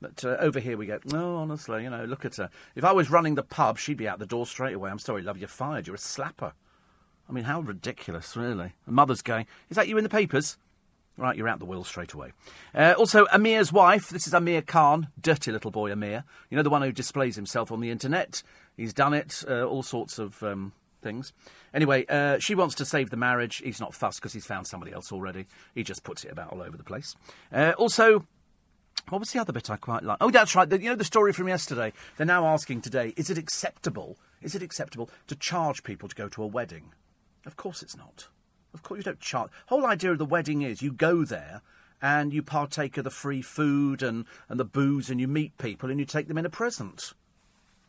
But 0.00 0.24
uh, 0.24 0.36
over 0.38 0.60
here 0.60 0.76
we 0.76 0.86
go, 0.86 1.00
no, 1.06 1.36
honestly, 1.36 1.82
you 1.82 1.90
know, 1.90 2.04
look 2.04 2.24
at 2.24 2.36
her. 2.36 2.50
If 2.76 2.84
I 2.84 2.92
was 2.92 3.10
running 3.10 3.34
the 3.34 3.42
pub, 3.42 3.78
she'd 3.78 3.96
be 3.96 4.08
out 4.08 4.20
the 4.20 4.26
door 4.26 4.46
straight 4.46 4.74
away. 4.74 4.90
I'm 4.90 4.98
sorry, 4.98 5.22
love, 5.22 5.38
you're 5.38 5.48
fired. 5.48 5.86
You're 5.86 5.96
a 5.96 5.98
slapper. 5.98 6.52
I 7.28 7.32
mean, 7.32 7.44
how 7.44 7.60
ridiculous, 7.60 8.36
really. 8.36 8.74
The 8.86 8.92
mother's 8.92 9.22
going, 9.22 9.46
is 9.70 9.76
that 9.76 9.88
you 9.88 9.98
in 9.98 10.04
the 10.04 10.10
papers? 10.10 10.56
Right, 11.16 11.36
you're 11.36 11.48
out 11.48 11.58
the 11.58 11.64
will 11.64 11.82
straight 11.82 12.12
away. 12.12 12.32
Uh, 12.72 12.94
also, 12.96 13.26
Amir's 13.32 13.72
wife. 13.72 14.08
This 14.08 14.28
is 14.28 14.34
Amir 14.34 14.62
Khan, 14.62 15.08
dirty 15.20 15.50
little 15.50 15.72
boy 15.72 15.90
Amir. 15.90 16.22
You 16.48 16.56
know 16.56 16.62
the 16.62 16.70
one 16.70 16.82
who 16.82 16.92
displays 16.92 17.34
himself 17.34 17.72
on 17.72 17.80
the 17.80 17.90
internet. 17.90 18.44
He's 18.76 18.94
done 18.94 19.14
it, 19.14 19.42
uh, 19.48 19.64
all 19.64 19.82
sorts 19.82 20.20
of 20.20 20.40
um, 20.44 20.72
things. 21.00 21.32
Anyway, 21.72 22.04
uh, 22.08 22.38
she 22.38 22.54
wants 22.54 22.74
to 22.76 22.84
save 22.84 23.10
the 23.10 23.16
marriage. 23.16 23.56
He's 23.56 23.80
not 23.80 23.94
fussed 23.94 24.20
because 24.20 24.32
he's 24.32 24.46
found 24.46 24.66
somebody 24.66 24.92
else 24.92 25.12
already. 25.12 25.46
He 25.74 25.82
just 25.82 26.04
puts 26.04 26.24
it 26.24 26.32
about 26.32 26.52
all 26.52 26.62
over 26.62 26.76
the 26.76 26.84
place. 26.84 27.14
Uh, 27.52 27.72
also, 27.78 28.26
what 29.08 29.20
was 29.20 29.32
the 29.32 29.40
other 29.40 29.52
bit 29.52 29.70
I 29.70 29.76
quite 29.76 30.02
like? 30.02 30.18
Oh, 30.20 30.30
that's 30.30 30.54
right. 30.54 30.68
The, 30.68 30.80
you 30.80 30.90
know 30.90 30.96
the 30.96 31.04
story 31.04 31.32
from 31.32 31.48
yesterday. 31.48 31.92
They're 32.16 32.26
now 32.26 32.46
asking 32.46 32.82
today: 32.82 33.14
Is 33.16 33.30
it 33.30 33.38
acceptable? 33.38 34.18
Is 34.42 34.54
it 34.54 34.62
acceptable 34.62 35.10
to 35.26 35.36
charge 35.36 35.82
people 35.82 36.08
to 36.08 36.14
go 36.14 36.28
to 36.28 36.42
a 36.42 36.46
wedding? 36.46 36.92
Of 37.46 37.56
course, 37.56 37.82
it's 37.82 37.96
not. 37.96 38.28
Of 38.74 38.82
course, 38.82 38.98
you 38.98 39.04
don't 39.04 39.20
charge. 39.20 39.50
Whole 39.66 39.86
idea 39.86 40.12
of 40.12 40.18
the 40.18 40.24
wedding 40.24 40.62
is 40.62 40.82
you 40.82 40.92
go 40.92 41.24
there 41.24 41.62
and 42.00 42.32
you 42.32 42.42
partake 42.42 42.96
of 42.96 43.04
the 43.04 43.10
free 43.10 43.42
food 43.42 44.02
and, 44.02 44.24
and 44.48 44.60
the 44.60 44.64
booze, 44.64 45.10
and 45.10 45.20
you 45.20 45.26
meet 45.26 45.58
people 45.58 45.90
and 45.90 45.98
you 45.98 46.06
take 46.06 46.28
them 46.28 46.38
in 46.38 46.46
a 46.46 46.50
present. 46.50 47.12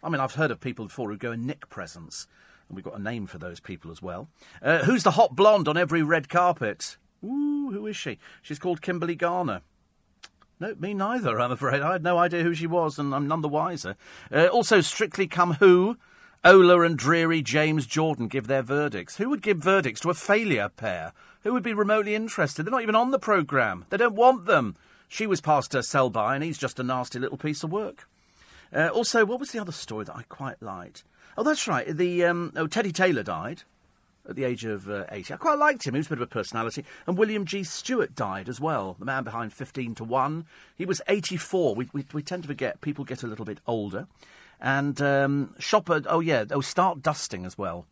I 0.02 0.10
mean, 0.10 0.22
I've 0.22 0.36
heard 0.36 0.52
of 0.52 0.62
people 0.62 0.86
before 0.86 1.10
who 1.10 1.18
go 1.18 1.32
and 1.32 1.46
nick 1.46 1.70
presents, 1.70 2.28
and 2.70 2.76
we've 2.76 2.86
got 2.86 2.98
a 2.98 3.02
name 3.02 3.28
for 3.28 3.38
those 3.38 3.60
people 3.60 3.92
as 3.92 4.02
well. 4.02 4.30
Uh, 4.62 4.80
who's 4.80 5.04
the 5.04 5.12
hot 5.12 5.36
blonde 5.36 5.68
on 5.68 5.76
every 5.76 6.04
red 6.04 6.30
carpet? 6.30 6.98
Ooh, 7.24 7.72
who 7.74 7.86
is 7.88 7.98
she? 7.98 8.20
She's 8.42 8.60
called 8.60 8.82
Kimberley 8.82 9.16
Garner. 9.16 9.62
No, 10.60 10.76
me 10.76 10.94
neither, 10.94 11.40
I'm 11.40 11.52
afraid. 11.52 11.82
I 11.82 11.94
had 11.94 12.04
no 12.04 12.18
idea 12.18 12.44
who 12.44 12.54
she 12.54 12.68
was, 12.68 13.00
and 13.00 13.14
I'm 13.16 13.28
none 13.28 13.42
the 13.42 13.48
wiser. 13.50 13.96
Uh, 14.32 14.48
also, 14.48 14.82
Strictly 14.82 15.26
Come 15.26 15.54
Who, 15.56 15.98
Ola 16.44 16.82
and 16.82 16.98
Dreary 16.98 17.42
James 17.42 17.86
Jordan 17.86 18.28
give 18.28 18.48
their 18.48 18.62
verdicts. 18.62 19.18
Who 19.18 19.30
would 19.30 19.42
give 19.42 19.58
verdicts 19.58 20.02
to 20.02 20.10
a 20.10 20.14
failure 20.14 20.70
pair? 20.70 21.14
Who 21.44 21.54
would 21.54 21.64
be 21.64 21.74
remotely 21.74 22.14
interested? 22.14 22.64
They're 22.64 22.72
not 22.72 22.84
even 22.84 22.96
on 22.96 23.12
the 23.12 23.20
programme. 23.20 23.86
They 23.90 23.98
don't 23.98 24.16
want 24.16 24.46
them. 24.46 24.76
She 25.08 25.26
was 25.26 25.42
past 25.42 25.74
her 25.74 25.82
sell 25.82 26.10
by, 26.10 26.36
and 26.36 26.44
he's 26.44 26.58
just 26.58 26.80
a 26.80 26.84
nasty 26.84 27.20
little 27.20 27.38
piece 27.38 27.64
of 27.64 27.72
work. 27.72 28.08
Uh, 28.74 28.90
also, 28.90 29.26
what 29.26 29.40
was 29.40 29.52
the 29.52 29.60
other 29.60 29.72
story 29.72 30.06
that 30.06 30.16
I 30.16 30.24
quite 30.24 30.62
liked? 30.62 31.04
Oh, 31.40 31.44
that's 31.44 31.70
right. 31.70 31.88
The 31.88 32.26
um, 32.26 32.52
oh, 32.58 32.68
Teddy 32.68 32.92
Taylor 32.92 33.24
died 33.24 33.64
at 34.28 34.36
the 34.36 34.44
age 34.44 34.66
of 34.66 34.90
uh, 34.90 35.06
80. 35.10 35.36
I 35.36 35.38
quite 35.38 35.58
liked 35.58 35.88
him. 35.88 35.94
He 35.94 36.00
was 36.00 36.08
a 36.08 36.10
bit 36.10 36.18
of 36.18 36.24
a 36.24 36.28
personality. 36.28 36.84
And 37.08 37.18
William 37.18 37.46
G. 37.46 37.64
Stewart 37.64 38.14
died 38.14 38.50
as 38.50 38.60
well, 38.60 38.98
the 39.00 39.06
man 39.06 39.24
behind 39.24 39.54
15 39.54 39.96
to 39.96 40.04
1. 40.04 40.46
He 40.76 40.86
was 40.86 41.02
84. 41.08 41.76
We, 41.76 41.90
we, 41.94 42.06
we 42.12 42.24
tend 42.24 42.44
to 42.44 42.48
forget 42.48 42.82
people 42.82 43.06
get 43.06 43.24
a 43.24 43.28
little 43.28 43.46
bit 43.46 43.60
older. 43.66 44.08
And 44.60 45.02
um, 45.02 45.56
shopper, 45.60 46.02
oh 46.08 46.20
yeah, 46.20 46.44
oh, 46.52 46.60
start 46.60 47.02
dusting 47.02 47.46
as 47.46 47.58
well. 47.58 47.86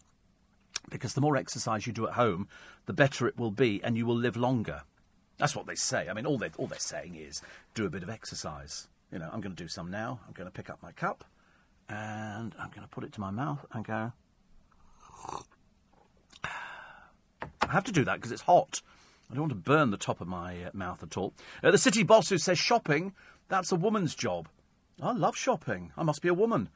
Because 0.89 1.13
the 1.13 1.21
more 1.21 1.37
exercise 1.37 1.87
you 1.87 1.93
do 1.93 2.05
at 2.05 2.15
home, 2.15 2.49
the 2.85 2.91
better 2.91 3.29
it 3.29 3.37
will 3.37 3.51
be 3.51 3.81
and 3.81 3.95
you 3.95 4.05
will 4.05 4.17
live 4.17 4.35
longer. 4.35 4.81
That's 5.37 5.55
what 5.55 5.67
they 5.67 5.75
say. 5.75 6.09
I 6.09 6.13
mean, 6.13 6.25
all 6.25 6.37
they're, 6.37 6.51
all 6.57 6.67
they're 6.67 6.79
saying 6.79 7.15
is 7.15 7.41
do 7.75 7.85
a 7.85 7.89
bit 7.89 8.03
of 8.03 8.09
exercise. 8.09 8.89
You 9.09 9.19
know, 9.19 9.29
I'm 9.31 9.39
going 9.39 9.55
to 9.55 9.63
do 9.63 9.69
some 9.69 9.89
now. 9.89 10.19
I'm 10.27 10.33
going 10.33 10.49
to 10.49 10.53
pick 10.53 10.69
up 10.69 10.83
my 10.83 10.91
cup 10.91 11.23
and 11.89 12.53
I'm 12.59 12.69
going 12.69 12.81
to 12.81 12.89
put 12.89 13.03
it 13.03 13.13
to 13.13 13.21
my 13.21 13.31
mouth 13.31 13.65
and 13.71 13.85
go. 13.85 14.11
I 16.43 17.71
have 17.71 17.83
to 17.85 17.91
do 17.91 18.05
that 18.05 18.15
because 18.15 18.31
it's 18.31 18.43
hot. 18.43 18.81
I 19.29 19.33
don't 19.33 19.41
want 19.43 19.51
to 19.51 19.55
burn 19.55 19.91
the 19.91 19.97
top 19.97 20.21
of 20.21 20.27
my 20.27 20.63
uh, 20.63 20.69
mouth 20.73 21.03
at 21.03 21.17
all. 21.17 21.33
Uh, 21.61 21.71
the 21.71 21.77
city 21.77 22.03
boss 22.03 22.29
who 22.29 22.37
says 22.37 22.57
shopping, 22.57 23.13
that's 23.49 23.71
a 23.71 23.75
woman's 23.75 24.15
job. 24.15 24.47
I 25.01 25.11
love 25.11 25.35
shopping. 25.35 25.91
I 25.97 26.03
must 26.03 26.21
be 26.21 26.29
a 26.29 26.33
woman. 26.33 26.69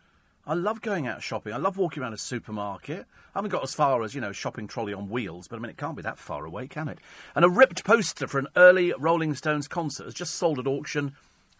I 0.45 0.53
love 0.53 0.81
going 0.81 1.07
out 1.07 1.21
shopping. 1.21 1.53
I 1.53 1.57
love 1.57 1.77
walking 1.77 2.03
around 2.03 2.13
a 2.13 2.17
supermarket. 2.17 3.05
I 3.33 3.37
haven't 3.37 3.51
got 3.51 3.63
as 3.63 3.73
far 3.73 4.03
as, 4.03 4.15
you 4.15 4.21
know, 4.21 4.31
shopping 4.31 4.67
trolley 4.67 4.93
on 4.93 5.09
wheels, 5.09 5.47
but 5.47 5.57
I 5.57 5.59
mean, 5.59 5.69
it 5.69 5.77
can't 5.77 5.95
be 5.95 6.01
that 6.01 6.17
far 6.17 6.45
away, 6.45 6.67
can 6.67 6.87
it? 6.87 6.99
And 7.35 7.45
a 7.45 7.49
ripped 7.49 7.83
poster 7.85 8.27
for 8.27 8.39
an 8.39 8.47
early 8.55 8.93
Rolling 8.97 9.35
Stones 9.35 9.67
concert 9.67 10.05
has 10.05 10.13
just 10.13 10.35
sold 10.35 10.59
at 10.59 10.67
auction 10.67 11.13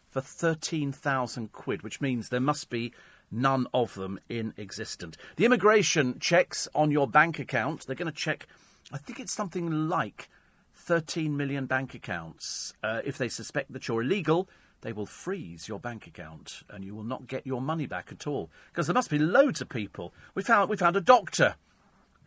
for 0.07 0.19
13,000 0.19 1.51
quid, 1.53 1.83
which 1.83 2.01
means 2.01 2.29
there 2.29 2.41
must 2.41 2.69
be 2.69 2.91
none 3.31 3.67
of 3.73 3.95
them 3.95 4.19
in 4.29 4.53
existence. 4.57 5.15
The 5.37 5.45
immigration 5.45 6.19
checks 6.19 6.67
on 6.75 6.91
your 6.91 7.07
bank 7.07 7.39
account, 7.39 7.85
they're 7.85 7.95
going 7.95 8.11
to 8.11 8.17
check, 8.17 8.47
I 8.91 8.97
think 8.97 9.19
it's 9.19 9.33
something 9.33 9.89
like 9.89 10.29
13 10.75 11.37
million 11.37 11.65
bank 11.65 11.93
accounts. 11.93 12.73
Uh, 12.83 13.01
if 13.05 13.17
they 13.17 13.29
suspect 13.29 13.71
that 13.73 13.87
you're 13.87 14.01
illegal, 14.01 14.49
they 14.81 14.93
will 14.93 15.05
freeze 15.05 15.67
your 15.67 15.79
bank 15.79 16.07
account 16.07 16.63
and 16.69 16.83
you 16.83 16.95
will 16.95 17.03
not 17.03 17.27
get 17.27 17.45
your 17.45 17.61
money 17.61 17.85
back 17.85 18.11
at 18.11 18.27
all. 18.27 18.49
Because 18.71 18.87
there 18.87 18.93
must 18.93 19.09
be 19.09 19.19
loads 19.19 19.61
of 19.61 19.69
people. 19.69 20.13
We 20.35 20.43
found, 20.43 20.69
we 20.69 20.77
found 20.77 20.95
a 20.95 21.01
doctor 21.01 21.55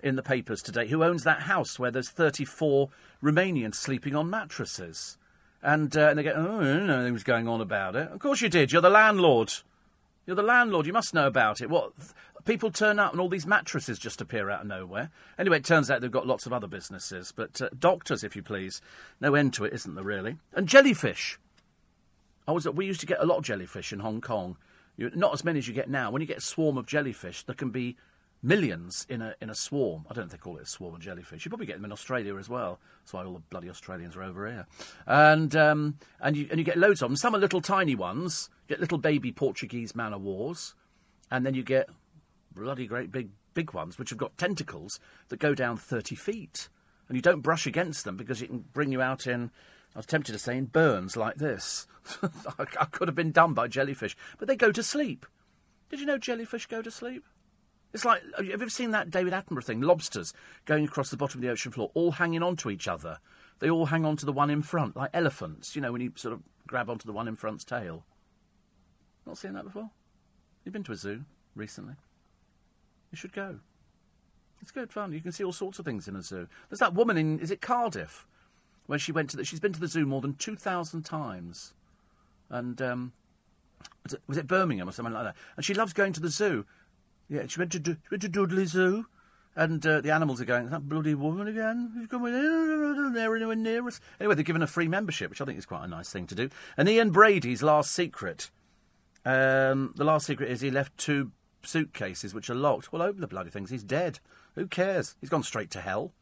in 0.02 0.16
the 0.16 0.22
papers 0.22 0.62
today 0.62 0.86
who 0.86 1.02
owns 1.02 1.24
that 1.24 1.42
house 1.42 1.78
where 1.78 1.90
there's 1.90 2.10
34 2.10 2.90
Romanians 3.22 3.74
sleeping 3.74 4.14
on 4.14 4.30
mattresses. 4.30 5.18
And, 5.62 5.96
uh, 5.96 6.08
and 6.10 6.18
they 6.18 6.22
go, 6.22 6.34
oh, 6.36 6.60
I 6.60 6.64
didn't 6.64 6.86
know 6.86 7.12
was 7.12 7.24
going 7.24 7.48
on 7.48 7.60
about 7.60 7.96
it. 7.96 8.10
Of 8.10 8.18
course 8.20 8.42
you 8.42 8.48
did. 8.48 8.70
You're 8.70 8.82
the 8.82 8.90
landlord. 8.90 9.52
You're 10.26 10.36
the 10.36 10.42
landlord. 10.42 10.86
You 10.86 10.92
must 10.92 11.14
know 11.14 11.26
about 11.26 11.60
it. 11.60 11.68
What? 11.68 11.92
People 12.44 12.70
turn 12.70 12.98
up 12.98 13.12
and 13.12 13.20
all 13.20 13.28
these 13.28 13.46
mattresses 13.46 13.98
just 13.98 14.20
appear 14.20 14.50
out 14.50 14.62
of 14.62 14.66
nowhere. 14.66 15.10
Anyway, 15.38 15.58
it 15.58 15.64
turns 15.64 15.90
out 15.90 16.00
they've 16.00 16.10
got 16.10 16.26
lots 16.26 16.46
of 16.46 16.52
other 16.52 16.66
businesses. 16.66 17.32
But 17.34 17.60
uh, 17.60 17.68
doctors, 17.78 18.22
if 18.24 18.36
you 18.36 18.42
please. 18.42 18.80
No 19.20 19.34
end 19.34 19.54
to 19.54 19.64
it, 19.64 19.72
isn't 19.72 19.94
there, 19.94 20.04
really? 20.04 20.36
And 20.54 20.68
jellyfish. 20.68 21.38
I 22.46 22.52
was, 22.52 22.68
we 22.68 22.86
used 22.86 23.00
to 23.00 23.06
get 23.06 23.20
a 23.20 23.26
lot 23.26 23.38
of 23.38 23.44
jellyfish 23.44 23.92
in 23.92 24.00
Hong 24.00 24.20
Kong. 24.20 24.56
You, 24.96 25.10
not 25.14 25.32
as 25.32 25.44
many 25.44 25.58
as 25.58 25.66
you 25.66 25.74
get 25.74 25.88
now. 25.88 26.10
When 26.10 26.20
you 26.20 26.28
get 26.28 26.38
a 26.38 26.42
swarm 26.42 26.76
of 26.76 26.86
jellyfish, 26.86 27.44
there 27.44 27.54
can 27.54 27.70
be 27.70 27.96
millions 28.44 29.06
in 29.08 29.22
a 29.22 29.34
in 29.40 29.48
a 29.48 29.54
swarm. 29.54 30.04
I 30.08 30.14
don't 30.14 30.26
if 30.26 30.30
they 30.30 30.36
call 30.36 30.58
it 30.58 30.62
a 30.62 30.66
swarm 30.66 30.94
of 30.94 31.00
jellyfish. 31.00 31.44
You 31.44 31.48
probably 31.48 31.66
get 31.66 31.76
them 31.76 31.84
in 31.86 31.92
Australia 31.92 32.36
as 32.36 32.48
well. 32.48 32.78
That's 33.00 33.12
why 33.12 33.24
all 33.24 33.32
the 33.32 33.40
bloody 33.40 33.70
Australians 33.70 34.14
are 34.14 34.22
over 34.22 34.46
here. 34.46 34.66
And 35.06 35.56
um, 35.56 35.98
and 36.20 36.36
you 36.36 36.46
and 36.50 36.58
you 36.58 36.64
get 36.64 36.76
loads 36.76 37.02
of 37.02 37.08
them. 37.08 37.16
Some 37.16 37.34
are 37.34 37.38
little 37.38 37.62
tiny 37.62 37.94
ones. 37.94 38.50
You 38.68 38.74
get 38.74 38.80
little 38.80 38.98
baby 38.98 39.32
Portuguese 39.32 39.96
man 39.96 40.12
o' 40.12 40.18
wars, 40.18 40.74
and 41.30 41.44
then 41.44 41.54
you 41.54 41.62
get 41.62 41.88
bloody 42.54 42.86
great 42.86 43.10
big 43.10 43.30
big 43.54 43.72
ones 43.72 43.98
which 43.98 44.10
have 44.10 44.18
got 44.18 44.36
tentacles 44.36 45.00
that 45.28 45.38
go 45.38 45.54
down 45.54 45.76
thirty 45.78 46.14
feet, 46.14 46.68
and 47.08 47.16
you 47.16 47.22
don't 47.22 47.40
brush 47.40 47.66
against 47.66 48.04
them 48.04 48.16
because 48.16 48.42
it 48.42 48.48
can 48.48 48.64
bring 48.72 48.92
you 48.92 49.00
out 49.00 49.26
in. 49.26 49.50
I 49.94 50.00
was 50.00 50.06
tempted 50.06 50.32
to 50.32 50.38
say 50.38 50.58
in 50.58 50.66
burns 50.66 51.16
like 51.16 51.36
this. 51.36 51.86
I 52.58 52.64
could 52.64 53.08
have 53.08 53.14
been 53.14 53.30
done 53.30 53.54
by 53.54 53.68
jellyfish, 53.68 54.16
but 54.38 54.48
they 54.48 54.56
go 54.56 54.72
to 54.72 54.82
sleep. 54.82 55.24
Did 55.88 56.00
you 56.00 56.06
know 56.06 56.18
jellyfish 56.18 56.66
go 56.66 56.82
to 56.82 56.90
sleep? 56.90 57.24
It's 57.94 58.04
like, 58.04 58.22
have 58.36 58.44
you 58.44 58.52
ever 58.52 58.68
seen 58.68 58.90
that 58.90 59.10
David 59.10 59.32
Attenborough 59.32 59.62
thing? 59.62 59.80
Lobsters 59.80 60.34
going 60.64 60.84
across 60.84 61.10
the 61.10 61.16
bottom 61.16 61.38
of 61.38 61.42
the 61.42 61.50
ocean 61.50 61.70
floor, 61.70 61.92
all 61.94 62.10
hanging 62.10 62.42
on 62.42 62.56
to 62.56 62.68
each 62.68 62.88
other. 62.88 63.20
They 63.60 63.70
all 63.70 63.86
hang 63.86 64.04
on 64.04 64.16
to 64.16 64.26
the 64.26 64.32
one 64.32 64.50
in 64.50 64.62
front, 64.62 64.96
like 64.96 65.10
elephants, 65.14 65.76
you 65.76 65.80
know, 65.80 65.92
when 65.92 66.00
you 66.00 66.12
sort 66.16 66.34
of 66.34 66.42
grab 66.66 66.90
onto 66.90 67.06
the 67.06 67.12
one 67.12 67.28
in 67.28 67.36
front's 67.36 67.64
tail. 67.64 68.04
Not 69.24 69.38
seen 69.38 69.52
that 69.52 69.64
before? 69.64 69.90
You've 70.64 70.72
been 70.72 70.82
to 70.82 70.92
a 70.92 70.96
zoo 70.96 71.24
recently? 71.54 71.94
You 73.12 73.16
should 73.16 73.32
go. 73.32 73.60
It's 74.60 74.72
good 74.72 74.92
fun. 74.92 75.12
You 75.12 75.20
can 75.20 75.30
see 75.30 75.44
all 75.44 75.52
sorts 75.52 75.78
of 75.78 75.84
things 75.84 76.08
in 76.08 76.16
a 76.16 76.22
zoo. 76.22 76.48
There's 76.68 76.80
that 76.80 76.94
woman 76.94 77.16
in, 77.16 77.38
is 77.38 77.52
it 77.52 77.60
Cardiff? 77.60 78.26
When 78.86 78.98
she 78.98 79.12
went 79.12 79.30
to 79.30 79.36
the, 79.36 79.44
she's 79.44 79.60
been 79.60 79.72
to 79.72 79.80
the 79.80 79.86
zoo 79.86 80.04
more 80.04 80.20
than 80.20 80.34
2,000 80.34 81.04
times. 81.04 81.74
And, 82.50 82.82
um, 82.82 83.12
was 84.02 84.14
it, 84.14 84.22
was 84.26 84.36
it 84.36 84.48
Birmingham 84.48 84.88
or 84.88 84.92
something 84.92 85.14
like 85.14 85.24
that? 85.24 85.36
And 85.56 85.64
she 85.64 85.74
loves 85.74 85.92
going 85.92 86.12
to 86.14 86.20
the 86.20 86.28
zoo. 86.28 86.66
Yeah, 87.28 87.46
she 87.46 87.58
went 87.58 87.72
to, 87.72 87.82
she 87.84 88.10
went 88.10 88.22
to 88.22 88.28
Dudley 88.28 88.66
Zoo, 88.66 89.06
and 89.56 89.84
uh, 89.86 90.00
the 90.00 90.10
animals 90.10 90.40
are 90.40 90.44
going, 90.44 90.68
that 90.70 90.88
bloody 90.88 91.14
woman 91.14 91.46
again? 91.46 91.92
She's 91.96 92.08
coming 92.08 92.34
in, 92.34 93.12
there 93.14 93.34
anywhere 93.36 93.56
near 93.56 93.86
us. 93.86 94.00
Anyway, 94.20 94.34
they're 94.34 94.44
given 94.44 94.62
a 94.62 94.66
free 94.66 94.88
membership, 94.88 95.30
which 95.30 95.40
I 95.40 95.44
think 95.44 95.58
is 95.58 95.66
quite 95.66 95.84
a 95.84 95.88
nice 95.88 96.10
thing 96.10 96.26
to 96.26 96.34
do. 96.34 96.50
And 96.76 96.88
Ian 96.88 97.10
Brady's 97.10 97.62
last 97.62 97.92
secret. 97.92 98.50
Um, 99.24 99.94
the 99.96 100.04
last 100.04 100.26
secret 100.26 100.50
is 100.50 100.60
he 100.60 100.70
left 100.70 100.98
two 100.98 101.30
suitcases 101.62 102.34
which 102.34 102.50
are 102.50 102.54
locked. 102.54 102.92
Well, 102.92 103.02
open 103.02 103.20
the 103.20 103.26
bloody 103.26 103.50
things. 103.50 103.70
He's 103.70 103.84
dead. 103.84 104.18
Who 104.54 104.66
cares? 104.66 105.16
He's 105.20 105.30
gone 105.30 105.42
straight 105.42 105.70
to 105.70 105.80
hell. 105.80 106.12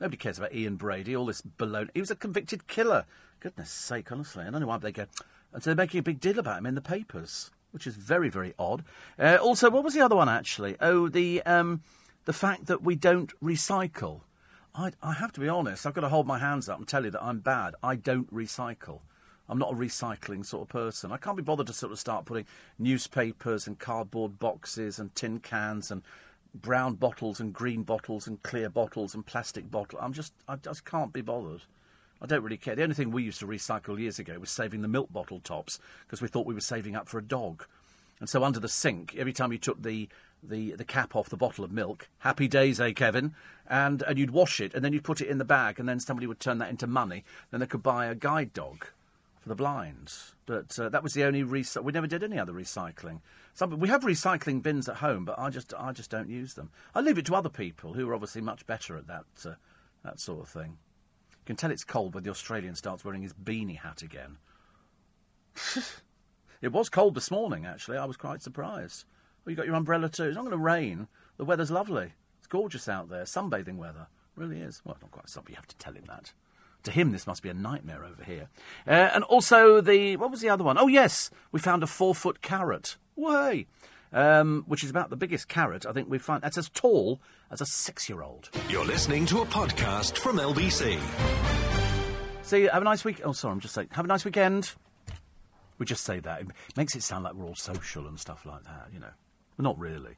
Nobody 0.00 0.16
cares 0.16 0.38
about 0.38 0.54
Ian 0.54 0.76
Brady, 0.76 1.14
all 1.14 1.26
this 1.26 1.42
baloney. 1.42 1.90
He 1.94 2.00
was 2.00 2.10
a 2.10 2.16
convicted 2.16 2.66
killer. 2.66 3.06
Goodness 3.40 3.70
sake, 3.70 4.10
honestly. 4.10 4.44
I 4.44 4.50
don't 4.50 4.60
know 4.60 4.66
why 4.66 4.78
they 4.78 4.92
go. 4.92 5.06
And 5.52 5.62
so 5.62 5.70
they're 5.70 5.76
making 5.76 6.00
a 6.00 6.02
big 6.02 6.20
deal 6.20 6.38
about 6.38 6.58
him 6.58 6.66
in 6.66 6.74
the 6.74 6.80
papers 6.80 7.50
which 7.72 7.86
is 7.86 7.96
very, 7.96 8.28
very 8.28 8.54
odd. 8.58 8.84
Uh, 9.18 9.38
also, 9.40 9.70
what 9.70 9.84
was 9.84 9.94
the 9.94 10.00
other 10.00 10.16
one 10.16 10.28
actually? 10.28 10.76
Oh, 10.80 11.08
the 11.08 11.42
um, 11.42 11.82
the 12.24 12.32
fact 12.32 12.66
that 12.66 12.82
we 12.82 12.94
don't 12.94 13.32
recycle. 13.40 14.20
I, 14.74 14.92
I 15.02 15.12
have 15.14 15.32
to 15.32 15.40
be 15.40 15.48
honest. 15.48 15.86
I've 15.86 15.94
got 15.94 16.02
to 16.02 16.08
hold 16.08 16.26
my 16.26 16.38
hands 16.38 16.68
up 16.68 16.78
and 16.78 16.88
tell 16.88 17.04
you 17.04 17.10
that 17.10 17.22
I'm 17.22 17.40
bad. 17.40 17.74
I 17.82 17.96
don't 17.96 18.32
recycle. 18.32 19.00
I'm 19.48 19.58
not 19.58 19.72
a 19.72 19.76
recycling 19.76 20.46
sort 20.46 20.62
of 20.62 20.68
person. 20.68 21.12
I 21.12 21.18
can't 21.18 21.36
be 21.36 21.42
bothered 21.42 21.66
to 21.66 21.74
sort 21.74 21.92
of 21.92 21.98
start 21.98 22.24
putting 22.24 22.46
newspapers 22.78 23.66
and 23.66 23.78
cardboard 23.78 24.38
boxes 24.38 24.98
and 24.98 25.14
tin 25.14 25.40
cans 25.40 25.90
and 25.90 26.02
brown 26.54 26.94
bottles 26.94 27.40
and 27.40 27.52
green 27.52 27.82
bottles 27.82 28.26
and 28.26 28.42
clear 28.42 28.70
bottles 28.70 29.14
and 29.14 29.26
plastic 29.26 29.70
bottles. 29.70 30.00
I'm 30.02 30.12
just, 30.12 30.32
I 30.48 30.56
just 30.56 30.84
can't 30.84 31.12
be 31.12 31.20
bothered. 31.20 31.62
I 32.22 32.26
don't 32.26 32.44
really 32.44 32.56
care. 32.56 32.76
The 32.76 32.84
only 32.84 32.94
thing 32.94 33.10
we 33.10 33.24
used 33.24 33.40
to 33.40 33.46
recycle 33.46 33.98
years 33.98 34.20
ago 34.20 34.38
was 34.38 34.50
saving 34.50 34.80
the 34.80 34.88
milk 34.88 35.12
bottle 35.12 35.40
tops 35.40 35.80
because 36.06 36.22
we 36.22 36.28
thought 36.28 36.46
we 36.46 36.54
were 36.54 36.60
saving 36.60 36.94
up 36.94 37.08
for 37.08 37.18
a 37.18 37.22
dog. 37.22 37.66
And 38.20 38.28
so 38.28 38.44
under 38.44 38.60
the 38.60 38.68
sink, 38.68 39.16
every 39.16 39.32
time 39.32 39.50
you 39.50 39.58
took 39.58 39.82
the, 39.82 40.08
the, 40.40 40.76
the 40.76 40.84
cap 40.84 41.16
off 41.16 41.28
the 41.28 41.36
bottle 41.36 41.64
of 41.64 41.72
milk, 41.72 42.08
happy 42.20 42.46
days, 42.46 42.80
eh, 42.80 42.92
Kevin? 42.92 43.34
And, 43.68 44.02
and 44.02 44.16
you'd 44.16 44.30
wash 44.30 44.60
it, 44.60 44.72
and 44.72 44.84
then 44.84 44.92
you'd 44.92 45.02
put 45.02 45.20
it 45.20 45.26
in 45.26 45.38
the 45.38 45.44
bag, 45.44 45.80
and 45.80 45.88
then 45.88 45.98
somebody 45.98 46.28
would 46.28 46.38
turn 46.38 46.58
that 46.58 46.70
into 46.70 46.86
money. 46.86 47.24
Then 47.50 47.58
they 47.58 47.66
could 47.66 47.82
buy 47.82 48.06
a 48.06 48.14
guide 48.14 48.52
dog 48.52 48.86
for 49.40 49.48
the 49.48 49.56
blind. 49.56 50.12
But 50.46 50.78
uh, 50.78 50.88
that 50.90 51.02
was 51.02 51.14
the 51.14 51.24
only 51.24 51.42
recycling. 51.42 51.82
We 51.82 51.92
never 51.92 52.06
did 52.06 52.22
any 52.22 52.38
other 52.38 52.52
recycling. 52.52 53.18
Some, 53.54 53.80
we 53.80 53.88
have 53.88 54.02
recycling 54.02 54.62
bins 54.62 54.88
at 54.88 54.98
home, 54.98 55.24
but 55.24 55.40
I 55.40 55.50
just, 55.50 55.74
I 55.76 55.90
just 55.90 56.10
don't 56.10 56.28
use 56.28 56.54
them. 56.54 56.70
I 56.94 57.00
leave 57.00 57.18
it 57.18 57.26
to 57.26 57.34
other 57.34 57.48
people 57.48 57.94
who 57.94 58.08
are 58.08 58.14
obviously 58.14 58.42
much 58.42 58.64
better 58.68 58.96
at 58.96 59.08
that, 59.08 59.24
uh, 59.44 59.54
that 60.04 60.20
sort 60.20 60.42
of 60.42 60.48
thing. 60.48 60.78
You 61.42 61.46
can 61.46 61.56
tell 61.56 61.72
it's 61.72 61.82
cold 61.82 62.14
when 62.14 62.22
the 62.22 62.30
Australian 62.30 62.76
starts 62.76 63.04
wearing 63.04 63.22
his 63.22 63.32
beanie 63.32 63.78
hat 63.78 64.02
again. 64.02 64.38
it 66.62 66.70
was 66.70 66.88
cold 66.88 67.16
this 67.16 67.32
morning, 67.32 67.66
actually. 67.66 67.98
I 67.98 68.04
was 68.04 68.16
quite 68.16 68.42
surprised. 68.42 69.04
Well, 69.44 69.50
you 69.50 69.56
got 69.56 69.66
your 69.66 69.74
umbrella 69.74 70.08
too. 70.08 70.24
It's 70.24 70.36
not 70.36 70.42
going 70.42 70.52
to 70.52 70.56
rain. 70.56 71.08
The 71.38 71.44
weather's 71.44 71.72
lovely. 71.72 72.12
It's 72.38 72.46
gorgeous 72.46 72.88
out 72.88 73.08
there. 73.08 73.24
Sunbathing 73.24 73.76
weather. 73.76 74.06
It 74.36 74.40
really 74.40 74.60
is. 74.60 74.82
Well, 74.84 74.96
not 75.02 75.10
quite 75.10 75.28
sun, 75.28 75.42
you 75.48 75.56
have 75.56 75.66
to 75.66 75.76
tell 75.76 75.94
him 75.94 76.04
that. 76.06 76.32
To 76.84 76.92
him, 76.92 77.10
this 77.10 77.26
must 77.26 77.42
be 77.42 77.48
a 77.48 77.54
nightmare 77.54 78.04
over 78.04 78.22
here. 78.22 78.48
Uh, 78.86 79.10
and 79.14 79.24
also 79.24 79.80
the 79.80 80.16
what 80.16 80.30
was 80.30 80.40
the 80.40 80.48
other 80.48 80.64
one? 80.64 80.78
Oh 80.78 80.88
yes, 80.88 81.30
we 81.50 81.58
found 81.58 81.82
a 81.82 81.88
four-foot 81.88 82.40
carrot. 82.40 82.96
Way 83.16 83.66
um, 84.12 84.64
which 84.66 84.84
is 84.84 84.90
about 84.90 85.10
the 85.10 85.16
biggest 85.16 85.48
carrot 85.48 85.86
I 85.86 85.92
think 85.92 86.08
we 86.10 86.18
find. 86.18 86.42
That's 86.42 86.58
as 86.58 86.68
tall 86.68 87.20
as 87.50 87.60
a 87.60 87.66
six-year-old. 87.66 88.50
You're 88.68 88.84
listening 88.84 89.26
to 89.26 89.40
a 89.40 89.46
podcast 89.46 90.18
from 90.18 90.38
LBC. 90.38 90.98
See, 92.42 92.62
have 92.64 92.82
a 92.82 92.84
nice 92.84 93.04
week. 93.04 93.20
Oh, 93.24 93.32
sorry, 93.32 93.52
I'm 93.52 93.60
just 93.60 93.74
saying. 93.74 93.88
Have 93.92 94.04
a 94.04 94.08
nice 94.08 94.24
weekend. 94.24 94.72
We 95.78 95.86
just 95.86 96.04
say 96.04 96.20
that. 96.20 96.42
It 96.42 96.48
makes 96.76 96.94
it 96.94 97.02
sound 97.02 97.24
like 97.24 97.34
we're 97.34 97.46
all 97.46 97.54
social 97.54 98.06
and 98.06 98.18
stuff 98.18 98.44
like 98.44 98.64
that, 98.64 98.88
you 98.92 99.00
know. 99.00 99.12
not 99.58 99.78
really. 99.78 100.16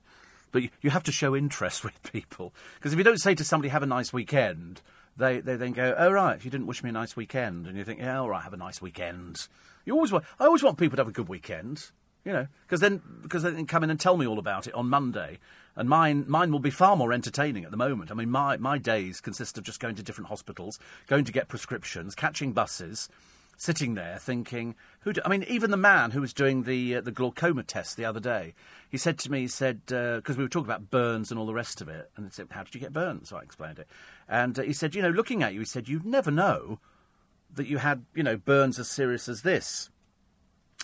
But 0.50 0.62
you, 0.62 0.68
you 0.82 0.90
have 0.90 1.02
to 1.04 1.12
show 1.12 1.34
interest 1.34 1.84
with 1.84 2.02
people. 2.12 2.54
Because 2.76 2.92
if 2.92 2.98
you 2.98 3.04
don't 3.04 3.20
say 3.20 3.34
to 3.34 3.44
somebody, 3.44 3.68
have 3.68 3.82
a 3.82 3.86
nice 3.86 4.12
weekend, 4.12 4.82
they, 5.16 5.40
they 5.40 5.56
then 5.56 5.72
go, 5.72 5.94
oh, 5.96 6.10
right, 6.10 6.36
if 6.36 6.44
you 6.44 6.50
didn't 6.50 6.66
wish 6.66 6.82
me 6.82 6.90
a 6.90 6.92
nice 6.92 7.16
weekend. 7.16 7.66
And 7.66 7.76
you 7.76 7.84
think, 7.84 8.00
yeah, 8.00 8.18
all 8.18 8.28
right, 8.28 8.42
have 8.42 8.52
a 8.52 8.58
nice 8.58 8.82
weekend. 8.82 9.46
You 9.84 9.94
always 9.94 10.12
want, 10.12 10.24
I 10.40 10.44
always 10.46 10.62
want 10.62 10.78
people 10.78 10.96
to 10.96 11.00
have 11.00 11.08
a 11.08 11.12
good 11.12 11.28
weekend. 11.28 11.90
You 12.24 12.32
know, 12.32 12.46
because 12.66 12.80
then 12.80 13.02
because 13.22 13.42
they 13.42 13.64
come 13.64 13.84
in 13.84 13.90
and 13.90 14.00
tell 14.00 14.16
me 14.16 14.26
all 14.26 14.38
about 14.38 14.66
it 14.66 14.74
on 14.74 14.88
Monday, 14.88 15.38
and 15.76 15.88
mine 15.88 16.24
mine 16.26 16.50
will 16.52 16.58
be 16.58 16.70
far 16.70 16.96
more 16.96 17.12
entertaining 17.12 17.64
at 17.64 17.70
the 17.70 17.76
moment. 17.76 18.10
I 18.10 18.14
mean, 18.14 18.30
my 18.30 18.56
my 18.56 18.78
days 18.78 19.20
consist 19.20 19.58
of 19.58 19.64
just 19.64 19.80
going 19.80 19.94
to 19.96 20.02
different 20.02 20.28
hospitals, 20.28 20.78
going 21.06 21.24
to 21.26 21.32
get 21.32 21.48
prescriptions, 21.48 22.14
catching 22.14 22.52
buses, 22.52 23.10
sitting 23.56 23.94
there 23.94 24.18
thinking, 24.18 24.74
who? 25.00 25.12
Do, 25.12 25.20
I 25.24 25.28
mean, 25.28 25.44
even 25.48 25.70
the 25.70 25.76
man 25.76 26.12
who 26.12 26.20
was 26.20 26.32
doing 26.32 26.62
the 26.62 26.96
uh, 26.96 27.00
the 27.00 27.12
glaucoma 27.12 27.62
test 27.62 27.96
the 27.96 28.04
other 28.04 28.20
day, 28.20 28.54
he 28.88 28.98
said 28.98 29.18
to 29.18 29.30
me, 29.30 29.40
he 29.40 29.48
said 29.48 29.84
because 29.86 30.36
uh, 30.36 30.38
we 30.38 30.44
were 30.44 30.48
talking 30.48 30.70
about 30.70 30.90
burns 30.90 31.30
and 31.30 31.38
all 31.38 31.46
the 31.46 31.54
rest 31.54 31.80
of 31.80 31.88
it, 31.88 32.10
and 32.16 32.26
he 32.26 32.32
said, 32.32 32.48
how 32.50 32.62
did 32.62 32.74
you 32.74 32.80
get 32.80 32.92
burns? 32.92 33.28
So 33.28 33.36
I 33.36 33.42
explained 33.42 33.78
it, 33.78 33.88
and 34.28 34.58
uh, 34.58 34.62
he 34.62 34.72
said, 34.72 34.94
you 34.94 35.02
know, 35.02 35.10
looking 35.10 35.42
at 35.42 35.52
you, 35.52 35.60
he 35.60 35.66
said, 35.66 35.88
you'd 35.88 36.06
never 36.06 36.30
know 36.30 36.78
that 37.54 37.66
you 37.66 37.78
had 37.78 38.04
you 38.14 38.22
know 38.22 38.36
burns 38.36 38.78
as 38.78 38.88
serious 38.88 39.28
as 39.28 39.42
this. 39.42 39.90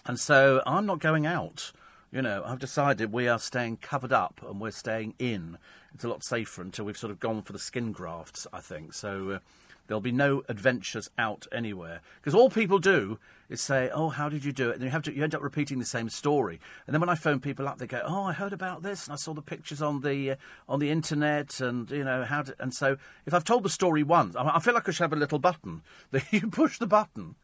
And 0.06 0.18
so 0.18 0.62
I'm 0.66 0.86
not 0.86 0.98
going 0.98 1.26
out. 1.26 1.72
You 2.12 2.22
know, 2.22 2.42
I've 2.44 2.58
decided 2.58 3.12
we 3.12 3.28
are 3.28 3.38
staying 3.38 3.78
covered 3.78 4.12
up 4.12 4.40
and 4.48 4.60
we're 4.60 4.72
staying 4.72 5.14
in. 5.18 5.58
It's 5.94 6.04
a 6.04 6.08
lot 6.08 6.24
safer 6.24 6.62
until 6.62 6.84
we've 6.84 6.98
sort 6.98 7.12
of 7.12 7.20
gone 7.20 7.42
for 7.42 7.52
the 7.52 7.58
skin 7.58 7.92
grafts, 7.92 8.46
I 8.52 8.60
think. 8.60 8.94
So 8.94 9.30
uh, 9.30 9.38
there'll 9.86 10.00
be 10.00 10.12
no 10.12 10.42
adventures 10.48 11.10
out 11.18 11.46
anywhere. 11.52 12.00
Because 12.20 12.34
all 12.34 12.50
people 12.50 12.78
do 12.78 13.18
is 13.48 13.60
say, 13.60 13.90
"Oh, 13.92 14.08
how 14.08 14.28
did 14.28 14.44
you 14.44 14.52
do 14.52 14.70
it?" 14.70 14.76
And 14.76 14.84
you 14.84 14.90
have 14.90 15.02
to, 15.02 15.14
you 15.14 15.22
end 15.22 15.34
up 15.34 15.42
repeating 15.42 15.78
the 15.78 15.84
same 15.84 16.08
story. 16.08 16.60
And 16.86 16.94
then 16.94 17.00
when 17.00 17.08
I 17.08 17.16
phone 17.16 17.40
people 17.40 17.68
up, 17.68 17.78
they 17.78 17.86
go, 17.86 18.02
"Oh, 18.04 18.24
I 18.24 18.32
heard 18.32 18.52
about 18.52 18.82
this, 18.82 19.06
and 19.06 19.12
I 19.12 19.16
saw 19.16 19.34
the 19.34 19.42
pictures 19.42 19.82
on 19.82 20.00
the 20.00 20.32
uh, 20.32 20.36
on 20.68 20.78
the 20.78 20.90
internet, 20.90 21.60
and 21.60 21.90
you 21.90 22.04
know 22.04 22.24
how." 22.24 22.42
To, 22.42 22.54
and 22.60 22.72
so 22.72 22.96
if 23.26 23.34
I've 23.34 23.44
told 23.44 23.64
the 23.64 23.68
story 23.68 24.02
once, 24.02 24.36
I, 24.36 24.58
feel 24.60 24.74
like 24.74 24.88
I 24.88 24.92
should 24.92 25.02
have 25.02 25.12
a 25.12 25.16
little 25.16 25.40
button 25.40 25.82
that 26.12 26.24
you 26.32 26.48
push 26.48 26.78
the 26.78 26.86
button, 26.86 27.34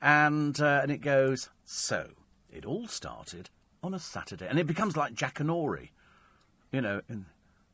and 0.00 0.60
uh, 0.60 0.80
and 0.82 0.92
it 0.92 1.00
goes 1.00 1.50
so. 1.66 2.10
It 2.50 2.64
all 2.64 2.86
started 2.86 3.50
on 3.82 3.92
a 3.92 3.98
Saturday, 3.98 4.46
and 4.48 4.58
it 4.58 4.66
becomes 4.66 4.96
like 4.96 5.14
Jackanory, 5.14 5.90
you 6.72 6.80
know. 6.80 7.02
And, 7.08 7.26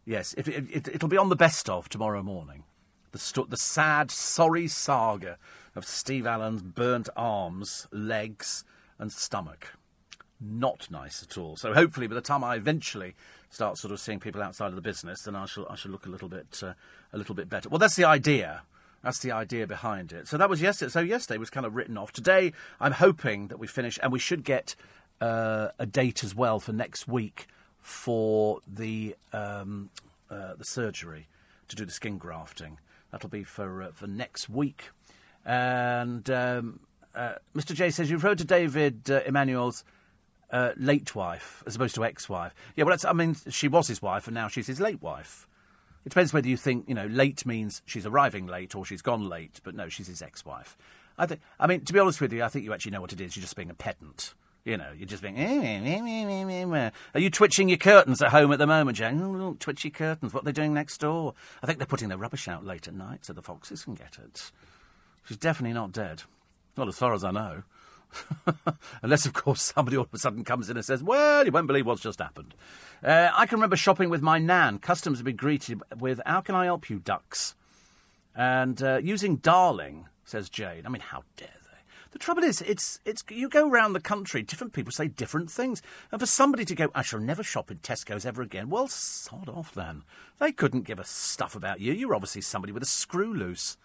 yes, 0.04 0.34
if 0.36 0.48
it, 0.48 0.64
it, 0.70 0.88
it'll 0.88 1.08
be 1.08 1.16
on 1.16 1.28
the 1.28 1.36
best 1.36 1.68
of 1.68 1.88
tomorrow 1.88 2.22
morning. 2.22 2.64
The 3.12 3.18
sto- 3.18 3.44
the 3.44 3.56
sad, 3.56 4.10
sorry 4.10 4.66
saga 4.66 5.38
of 5.76 5.86
Steve 5.86 6.26
Allen's 6.26 6.62
burnt 6.62 7.08
arms, 7.14 7.86
legs, 7.92 8.64
and 8.98 9.12
stomach. 9.12 9.74
Not 10.40 10.90
nice 10.90 11.22
at 11.22 11.38
all. 11.38 11.56
So 11.56 11.72
hopefully, 11.72 12.08
by 12.08 12.14
the 12.14 12.20
time 12.20 12.42
I 12.42 12.56
eventually 12.56 13.14
start 13.48 13.78
sort 13.78 13.92
of 13.92 14.00
seeing 14.00 14.18
people 14.18 14.42
outside 14.42 14.68
of 14.68 14.74
the 14.74 14.80
business, 14.80 15.22
then 15.22 15.36
I 15.36 15.46
shall 15.46 15.68
I 15.70 15.76
shall 15.76 15.92
look 15.92 16.06
a 16.06 16.10
little 16.10 16.28
bit 16.28 16.60
uh, 16.62 16.72
a 17.12 17.18
little 17.18 17.34
bit 17.34 17.48
better. 17.48 17.68
Well, 17.68 17.78
that's 17.78 17.96
the 17.96 18.04
idea. 18.04 18.62
That's 19.02 19.18
the 19.18 19.32
idea 19.32 19.66
behind 19.66 20.12
it. 20.12 20.28
So 20.28 20.36
that 20.38 20.48
was 20.48 20.62
yesterday. 20.62 20.90
So 20.90 21.00
yesterday 21.00 21.38
was 21.38 21.50
kind 21.50 21.66
of 21.66 21.74
written 21.74 21.98
off. 21.98 22.12
Today, 22.12 22.52
I'm 22.80 22.92
hoping 22.92 23.48
that 23.48 23.58
we 23.58 23.66
finish, 23.66 23.98
and 24.02 24.12
we 24.12 24.18
should 24.18 24.44
get 24.44 24.76
uh, 25.20 25.68
a 25.78 25.86
date 25.86 26.22
as 26.22 26.34
well 26.34 26.60
for 26.60 26.72
next 26.72 27.08
week 27.08 27.46
for 27.78 28.60
the 28.66 29.16
um, 29.32 29.90
uh, 30.30 30.54
the 30.54 30.64
surgery 30.64 31.28
to 31.68 31.76
do 31.76 31.84
the 31.84 31.92
skin 31.92 32.18
grafting. 32.18 32.78
That'll 33.10 33.28
be 33.28 33.44
for 33.44 33.82
uh, 33.82 33.92
for 33.92 34.06
next 34.06 34.48
week. 34.48 34.90
And 35.44 36.28
um, 36.30 36.80
uh, 37.14 37.34
Mr. 37.54 37.74
J 37.74 37.90
says 37.90 38.10
you've 38.10 38.22
heard 38.22 38.38
to 38.38 38.44
David 38.44 39.10
uh, 39.10 39.20
Emmanuel's 39.26 39.84
uh, 40.52 40.72
late 40.76 41.14
wife 41.14 41.62
as 41.66 41.76
opposed 41.76 41.94
to 41.96 42.04
ex-wife. 42.04 42.54
Yeah, 42.76 42.84
well, 42.84 42.92
that's, 42.92 43.04
I 43.04 43.12
mean, 43.12 43.36
she 43.48 43.68
was 43.68 43.88
his 43.88 44.02
wife 44.02 44.26
and 44.26 44.34
now 44.34 44.48
she's 44.48 44.66
his 44.66 44.80
late 44.80 45.02
wife. 45.02 45.48
It 46.04 46.08
depends 46.08 46.32
whether 46.32 46.48
you 46.48 46.56
think, 46.56 46.88
you 46.88 46.94
know, 46.94 47.06
late 47.06 47.46
means 47.46 47.82
she's 47.86 48.06
arriving 48.06 48.46
late 48.46 48.74
or 48.74 48.84
she's 48.84 49.02
gone 49.02 49.28
late, 49.28 49.60
but 49.62 49.74
no, 49.74 49.88
she's 49.88 50.08
his 50.08 50.22
ex-wife. 50.22 50.76
I 51.16 51.26
think, 51.26 51.40
I 51.60 51.66
mean, 51.66 51.84
to 51.84 51.92
be 51.92 51.98
honest 51.98 52.20
with 52.20 52.32
you, 52.32 52.42
I 52.42 52.48
think 52.48 52.64
you 52.64 52.72
actually 52.72 52.92
know 52.92 53.00
what 53.00 53.12
it 53.12 53.20
is. 53.20 53.36
You're 53.36 53.42
just 53.42 53.56
being 53.56 53.70
a 53.70 53.74
pedant. 53.74 54.34
You 54.64 54.76
know, 54.76 54.90
you're 54.96 55.08
just 55.08 55.22
being. 55.22 55.36
Eh, 55.36 55.80
eh, 55.84 56.62
eh, 56.64 56.90
are 57.14 57.20
you 57.20 57.30
twitching 57.30 57.68
your 57.68 57.78
curtains 57.78 58.22
at 58.22 58.30
home 58.30 58.52
at 58.52 58.60
the 58.60 58.66
moment, 58.66 58.96
Jane? 58.96 59.20
Oh, 59.20 59.56
twitchy 59.58 59.90
curtains. 59.90 60.32
What 60.32 60.42
are 60.42 60.44
they 60.44 60.52
doing 60.52 60.72
next 60.72 60.98
door? 60.98 61.34
I 61.62 61.66
think 61.66 61.78
they're 61.78 61.86
putting 61.86 62.08
their 62.08 62.18
rubbish 62.18 62.46
out 62.46 62.64
late 62.64 62.86
at 62.86 62.94
night 62.94 63.24
so 63.24 63.32
the 63.32 63.42
foxes 63.42 63.82
can 63.82 63.94
get 63.94 64.18
it. 64.24 64.52
She's 65.24 65.36
definitely 65.36 65.74
not 65.74 65.90
dead. 65.90 66.22
Not 66.76 66.86
as 66.86 66.96
far 66.96 67.12
as 67.12 67.24
I 67.24 67.32
know. 67.32 67.64
Unless, 69.02 69.26
of 69.26 69.32
course, 69.32 69.62
somebody 69.62 69.96
all 69.96 70.04
of 70.04 70.14
a 70.14 70.18
sudden 70.18 70.44
comes 70.44 70.70
in 70.70 70.76
and 70.76 70.84
says, 70.84 71.02
Well, 71.02 71.44
you 71.44 71.52
won't 71.52 71.66
believe 71.66 71.86
what's 71.86 72.02
just 72.02 72.20
happened. 72.20 72.54
Uh, 73.02 73.30
I 73.34 73.46
can 73.46 73.56
remember 73.56 73.76
shopping 73.76 74.10
with 74.10 74.22
my 74.22 74.38
nan. 74.38 74.78
Customs 74.78 75.18
have 75.18 75.24
been 75.24 75.36
greeted 75.36 75.80
with, 75.98 76.20
How 76.26 76.40
can 76.40 76.54
I 76.54 76.66
help 76.66 76.90
you, 76.90 76.98
ducks? 76.98 77.54
And 78.34 78.82
uh, 78.82 78.98
using 79.02 79.36
darling, 79.36 80.06
says 80.24 80.48
Jane. 80.48 80.82
I 80.86 80.88
mean, 80.88 81.02
how 81.02 81.22
dare 81.36 81.48
they? 81.48 81.62
the 82.12 82.18
trouble 82.18 82.44
is, 82.44 82.60
it's 82.62 83.00
it's 83.04 83.24
you 83.30 83.48
go 83.48 83.68
around 83.68 83.94
the 83.94 84.00
country, 84.00 84.42
different 84.42 84.72
people 84.72 84.92
say 84.92 85.08
different 85.08 85.50
things, 85.50 85.82
and 86.10 86.20
for 86.20 86.26
somebody 86.26 86.64
to 86.66 86.74
go, 86.74 86.90
I 86.94 87.02
shall 87.02 87.20
never 87.20 87.42
shop 87.42 87.70
in 87.70 87.78
Tesco's 87.78 88.26
ever 88.26 88.42
again. 88.42 88.68
Well, 88.68 88.88
sod 88.88 89.48
off 89.48 89.74
then. 89.74 90.02
They 90.38 90.52
couldn't 90.52 90.82
give 90.82 90.98
a 90.98 91.04
stuff 91.04 91.56
about 91.56 91.80
you. 91.80 91.92
You're 91.92 92.14
obviously 92.14 92.42
somebody 92.42 92.72
with 92.72 92.82
a 92.82 92.86
screw 92.86 93.32
loose. 93.32 93.76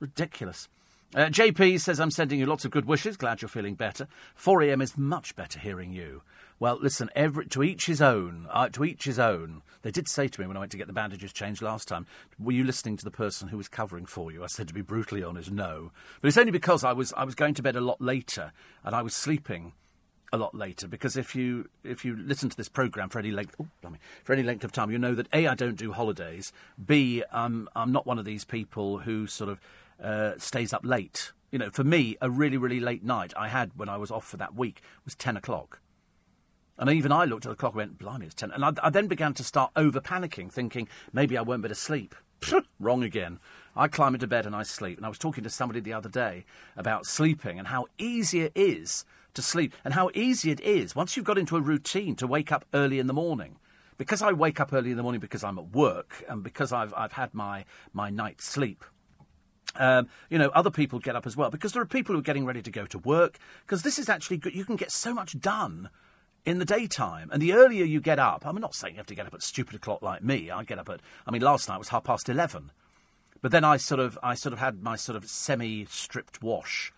Ridiculous. 0.00 0.68
Uh, 1.12 1.26
JP 1.26 1.80
says, 1.80 1.98
I'm 1.98 2.12
sending 2.12 2.38
you 2.38 2.46
lots 2.46 2.64
of 2.64 2.70
good 2.70 2.84
wishes. 2.84 3.16
Glad 3.16 3.42
you're 3.42 3.48
feeling 3.48 3.74
better. 3.74 4.06
4am 4.40 4.80
is 4.80 4.96
much 4.96 5.34
better 5.34 5.58
hearing 5.58 5.92
you. 5.92 6.22
Well, 6.60 6.78
listen, 6.80 7.10
every, 7.16 7.46
to 7.46 7.64
each 7.64 7.86
his 7.86 8.00
own. 8.00 8.46
Uh, 8.48 8.68
to 8.68 8.84
each 8.84 9.06
his 9.06 9.18
own. 9.18 9.62
They 9.82 9.90
did 9.90 10.06
say 10.06 10.28
to 10.28 10.40
me 10.40 10.46
when 10.46 10.56
I 10.56 10.60
went 10.60 10.70
to 10.70 10.78
get 10.78 10.86
the 10.86 10.92
bandages 10.92 11.32
changed 11.32 11.62
last 11.62 11.88
time, 11.88 12.06
were 12.38 12.52
you 12.52 12.62
listening 12.62 12.96
to 12.98 13.04
the 13.04 13.10
person 13.10 13.48
who 13.48 13.56
was 13.56 13.66
covering 13.66 14.06
for 14.06 14.30
you? 14.30 14.44
I 14.44 14.46
said, 14.46 14.68
to 14.68 14.74
be 14.74 14.82
brutally 14.82 15.24
honest, 15.24 15.50
no. 15.50 15.90
But 16.20 16.28
it's 16.28 16.38
only 16.38 16.52
because 16.52 16.84
I 16.84 16.92
was, 16.92 17.12
I 17.14 17.24
was 17.24 17.34
going 17.34 17.54
to 17.54 17.62
bed 17.62 17.74
a 17.74 17.80
lot 17.80 18.00
later 18.00 18.52
and 18.84 18.94
I 18.94 19.02
was 19.02 19.14
sleeping 19.14 19.72
a 20.32 20.36
lot 20.36 20.54
later 20.54 20.86
because 20.86 21.16
if 21.16 21.34
you 21.34 21.68
if 21.82 22.04
you 22.04 22.14
listen 22.16 22.48
to 22.48 22.56
this 22.56 22.68
program 22.68 23.08
for 23.08 23.18
any 23.18 23.32
length 23.32 23.56
oh, 23.60 23.66
for 24.22 24.32
any 24.32 24.44
length 24.44 24.62
of 24.62 24.70
time, 24.70 24.88
you 24.90 24.96
know 24.96 25.12
that 25.14 25.26
a 25.32 25.48
I 25.48 25.56
don't 25.56 25.74
do 25.74 25.90
holidays. 25.90 26.52
B 26.86 27.24
I'm 27.32 27.68
I'm 27.74 27.90
not 27.90 28.06
one 28.06 28.16
of 28.16 28.24
these 28.24 28.44
people 28.44 28.98
who 28.98 29.26
sort 29.26 29.50
of 29.50 29.60
uh, 30.02 30.32
stays 30.38 30.72
up 30.72 30.84
late. 30.84 31.32
You 31.50 31.58
know, 31.58 31.70
for 31.70 31.84
me, 31.84 32.16
a 32.20 32.30
really, 32.30 32.56
really 32.56 32.80
late 32.80 33.02
night 33.02 33.32
I 33.36 33.48
had 33.48 33.72
when 33.76 33.88
I 33.88 33.96
was 33.96 34.10
off 34.10 34.26
for 34.26 34.36
that 34.36 34.54
week 34.54 34.82
was 35.04 35.14
10 35.14 35.36
o'clock. 35.36 35.80
And 36.78 36.88
even 36.88 37.12
I 37.12 37.24
looked 37.24 37.44
at 37.44 37.50
the 37.50 37.56
clock 37.56 37.72
and 37.72 37.78
went, 37.78 37.98
blimey, 37.98 38.26
it's 38.26 38.34
10. 38.34 38.52
And 38.52 38.64
I, 38.64 38.72
I 38.82 38.88
then 38.88 39.06
began 39.06 39.34
to 39.34 39.44
start 39.44 39.70
over 39.76 40.00
panicking, 40.00 40.50
thinking 40.50 40.88
maybe 41.12 41.36
I 41.36 41.42
won't 41.42 41.60
be 41.60 41.66
able 41.66 41.74
to 41.74 41.80
sleep. 41.80 42.14
Wrong 42.80 43.02
again. 43.02 43.38
I 43.76 43.88
climb 43.88 44.14
into 44.14 44.26
bed 44.26 44.46
and 44.46 44.56
I 44.56 44.62
sleep. 44.62 44.96
And 44.96 45.04
I 45.04 45.10
was 45.10 45.18
talking 45.18 45.44
to 45.44 45.50
somebody 45.50 45.80
the 45.80 45.92
other 45.92 46.08
day 46.08 46.46
about 46.76 47.04
sleeping 47.04 47.58
and 47.58 47.68
how 47.68 47.86
easy 47.98 48.40
it 48.40 48.52
is 48.54 49.04
to 49.34 49.42
sleep 49.42 49.74
and 49.84 49.92
how 49.92 50.10
easy 50.14 50.50
it 50.50 50.60
is 50.60 50.96
once 50.96 51.16
you've 51.16 51.26
got 51.26 51.38
into 51.38 51.56
a 51.56 51.60
routine 51.60 52.16
to 52.16 52.26
wake 52.26 52.50
up 52.50 52.64
early 52.72 52.98
in 52.98 53.08
the 53.08 53.12
morning. 53.12 53.58
Because 53.98 54.22
I 54.22 54.32
wake 54.32 54.58
up 54.58 54.72
early 54.72 54.92
in 54.92 54.96
the 54.96 55.02
morning 55.02 55.20
because 55.20 55.44
I'm 55.44 55.58
at 55.58 55.72
work 55.72 56.24
and 56.28 56.42
because 56.42 56.72
I've, 56.72 56.94
I've 56.96 57.12
had 57.12 57.34
my, 57.34 57.66
my 57.92 58.08
night's 58.08 58.46
sleep 58.46 58.84
um, 59.76 60.08
you 60.28 60.38
know, 60.38 60.50
other 60.50 60.70
people 60.70 60.98
get 60.98 61.16
up 61.16 61.26
as 61.26 61.36
well 61.36 61.50
because 61.50 61.72
there 61.72 61.82
are 61.82 61.86
people 61.86 62.14
who 62.14 62.20
are 62.20 62.24
getting 62.24 62.44
ready 62.44 62.62
to 62.62 62.70
go 62.70 62.86
to 62.86 62.98
work. 62.98 63.38
Because 63.64 63.82
this 63.82 63.98
is 63.98 64.08
actually 64.08 64.38
good. 64.38 64.54
You 64.54 64.64
can 64.64 64.76
get 64.76 64.90
so 64.90 65.14
much 65.14 65.38
done 65.38 65.90
in 66.44 66.58
the 66.58 66.64
daytime. 66.64 67.30
And 67.32 67.40
the 67.40 67.52
earlier 67.52 67.84
you 67.84 68.00
get 68.00 68.18
up, 68.18 68.46
I'm 68.46 68.56
not 68.56 68.74
saying 68.74 68.94
you 68.94 68.98
have 68.98 69.06
to 69.06 69.14
get 69.14 69.26
up 69.26 69.34
at 69.34 69.42
stupid 69.42 69.74
o'clock 69.74 70.02
like 70.02 70.22
me. 70.22 70.50
I 70.50 70.64
get 70.64 70.78
up 70.78 70.88
at, 70.88 71.00
I 71.26 71.30
mean, 71.30 71.42
last 71.42 71.68
night 71.68 71.78
was 71.78 71.88
half 71.88 72.04
past 72.04 72.28
11. 72.28 72.72
But 73.42 73.52
then 73.52 73.64
I 73.64 73.76
sort 73.76 74.00
of, 74.00 74.18
I 74.22 74.34
sort 74.34 74.52
of 74.52 74.58
had 74.58 74.82
my 74.82 74.96
sort 74.96 75.16
of 75.16 75.26
semi-stripped 75.26 76.42
wash, 76.42 76.92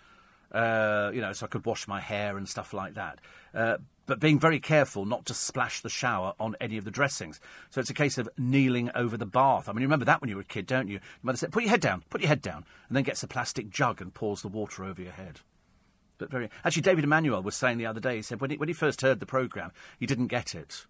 uh, 0.52 1.10
you 1.12 1.20
know, 1.20 1.32
so 1.32 1.46
I 1.46 1.48
could 1.48 1.64
wash 1.64 1.88
my 1.88 2.00
hair 2.00 2.36
and 2.36 2.48
stuff 2.48 2.72
like 2.72 2.94
that. 2.94 3.18
Uh, 3.54 3.78
but 4.06 4.20
being 4.20 4.38
very 4.38 4.60
careful 4.60 5.04
not 5.04 5.26
to 5.26 5.34
splash 5.34 5.80
the 5.80 5.88
shower 5.88 6.34
on 6.38 6.56
any 6.60 6.76
of 6.76 6.84
the 6.84 6.90
dressings. 6.90 7.40
So 7.70 7.80
it's 7.80 7.90
a 7.90 7.94
case 7.94 8.18
of 8.18 8.28
kneeling 8.36 8.90
over 8.94 9.16
the 9.16 9.26
bath. 9.26 9.68
I 9.68 9.72
mean, 9.72 9.80
you 9.80 9.86
remember 9.86 10.04
that 10.06 10.20
when 10.20 10.28
you 10.28 10.36
were 10.36 10.42
a 10.42 10.44
kid, 10.44 10.66
don't 10.66 10.88
you? 10.88 10.94
Your 10.94 11.00
mother 11.22 11.38
said, 11.38 11.52
put 11.52 11.62
your 11.62 11.70
head 11.70 11.80
down, 11.80 12.02
put 12.10 12.20
your 12.20 12.28
head 12.28 12.42
down, 12.42 12.64
and 12.88 12.96
then 12.96 13.04
gets 13.04 13.22
a 13.22 13.28
plastic 13.28 13.70
jug 13.70 14.00
and 14.00 14.12
pours 14.12 14.42
the 14.42 14.48
water 14.48 14.84
over 14.84 15.00
your 15.00 15.12
head. 15.12 15.40
But 16.18 16.30
very 16.30 16.50
actually, 16.64 16.82
David 16.82 17.04
Emmanuel 17.04 17.42
was 17.42 17.56
saying 17.56 17.78
the 17.78 17.86
other 17.86 18.00
day. 18.00 18.16
He 18.16 18.22
said 18.22 18.40
when 18.40 18.50
he, 18.50 18.56
when 18.56 18.68
he 18.68 18.74
first 18.74 19.00
heard 19.00 19.18
the 19.18 19.26
program, 19.26 19.72
he 19.98 20.06
didn't 20.06 20.28
get 20.28 20.54
it. 20.54 20.86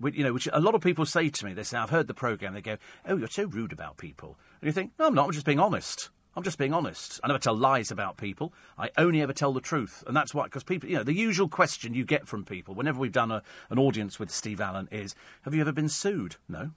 You 0.00 0.24
know, 0.24 0.32
which 0.32 0.48
a 0.52 0.60
lot 0.60 0.74
of 0.74 0.80
people 0.80 1.04
say 1.04 1.28
to 1.28 1.44
me. 1.44 1.52
They 1.52 1.62
say, 1.62 1.76
"I've 1.76 1.90
heard 1.90 2.06
the 2.06 2.14
program." 2.14 2.54
They 2.54 2.62
go, 2.62 2.78
"Oh, 3.06 3.16
you're 3.16 3.28
so 3.28 3.44
rude 3.44 3.72
about 3.72 3.98
people," 3.98 4.38
and 4.60 4.66
you 4.66 4.72
think, 4.72 4.92
"No, 4.98 5.06
I'm 5.06 5.14
not. 5.14 5.26
I'm 5.26 5.32
just 5.32 5.44
being 5.44 5.60
honest." 5.60 6.10
I'm 6.36 6.42
just 6.42 6.58
being 6.58 6.74
honest. 6.74 7.18
I 7.24 7.28
never 7.28 7.38
tell 7.38 7.56
lies 7.56 7.90
about 7.90 8.18
people. 8.18 8.52
I 8.76 8.90
only 8.98 9.22
ever 9.22 9.32
tell 9.32 9.54
the 9.54 9.60
truth. 9.60 10.04
And 10.06 10.14
that's 10.14 10.34
why, 10.34 10.44
because 10.44 10.62
people, 10.62 10.90
you 10.90 10.96
know, 10.96 11.02
the 11.02 11.14
usual 11.14 11.48
question 11.48 11.94
you 11.94 12.04
get 12.04 12.28
from 12.28 12.44
people 12.44 12.74
whenever 12.74 13.00
we've 13.00 13.10
done 13.10 13.30
a, 13.30 13.42
an 13.70 13.78
audience 13.78 14.18
with 14.18 14.30
Steve 14.30 14.60
Allen 14.60 14.86
is 14.92 15.14
Have 15.42 15.54
you 15.54 15.62
ever 15.62 15.72
been 15.72 15.88
sued? 15.88 16.36
No, 16.46 16.72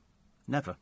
never. 0.47 0.77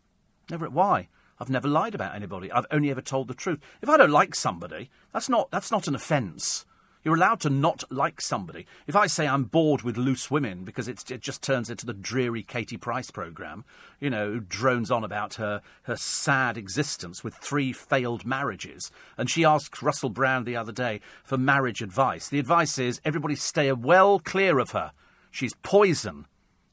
Never. 0.52 0.70
Why? 0.70 1.10
I've 1.40 1.50
never 1.50 1.68
lied 1.68 1.96
about 1.96 2.16
anybody. 2.16 2.52
I've 2.52 2.68
only 2.70 2.92
ever 2.92 3.02
told 3.02 3.28
the 3.28 3.34
truth. 3.34 3.60
If 3.82 3.90
I 3.90 3.98
don't 3.98 4.12
like 4.12 4.36
somebody, 4.36 4.92
that's 5.12 5.28
not, 5.28 5.50
that's 5.50 5.72
not 5.72 5.88
an 5.88 5.96
offence. 5.96 6.67
You're 7.08 7.16
allowed 7.16 7.40
to 7.40 7.50
not 7.50 7.86
like 7.90 8.20
somebody. 8.20 8.68
If 8.86 8.94
I 8.94 9.08
say 9.08 9.30
I'm 9.30 9.46
bored 9.46 9.82
with 9.82 9.96
loose 9.96 10.30
women 10.30 10.66
because 10.66 10.90
it 10.90 11.02
just 11.22 11.42
turns 11.42 11.70
into 11.70 11.86
the 11.86 11.94
dreary 11.94 12.44
Katie 12.44 12.76
Price 12.76 13.12
programme, 13.12 13.64
you 14.02 14.10
know, 14.10 14.30
who 14.30 14.40
drones 14.42 14.92
on 14.92 15.06
about 15.06 15.36
her, 15.36 15.62
her 15.84 15.96
sad 15.96 16.58
existence 16.58 17.24
with 17.24 17.34
three 17.36 17.72
failed 17.72 18.26
marriages, 18.26 18.92
and 19.18 19.30
she 19.30 19.46
asked 19.46 19.82
Russell 19.82 20.10
Brand 20.10 20.46
the 20.46 20.58
other 20.58 20.74
day 20.74 21.00
for 21.24 21.38
marriage 21.38 21.82
advice. 21.82 22.28
The 22.28 22.40
advice 22.40 22.78
is 22.78 23.00
everybody 23.06 23.38
stay 23.38 23.72
well 23.72 24.20
clear 24.20 24.60
of 24.60 24.72
her. 24.72 24.92
She's 25.32 25.54
poison. 25.64 26.26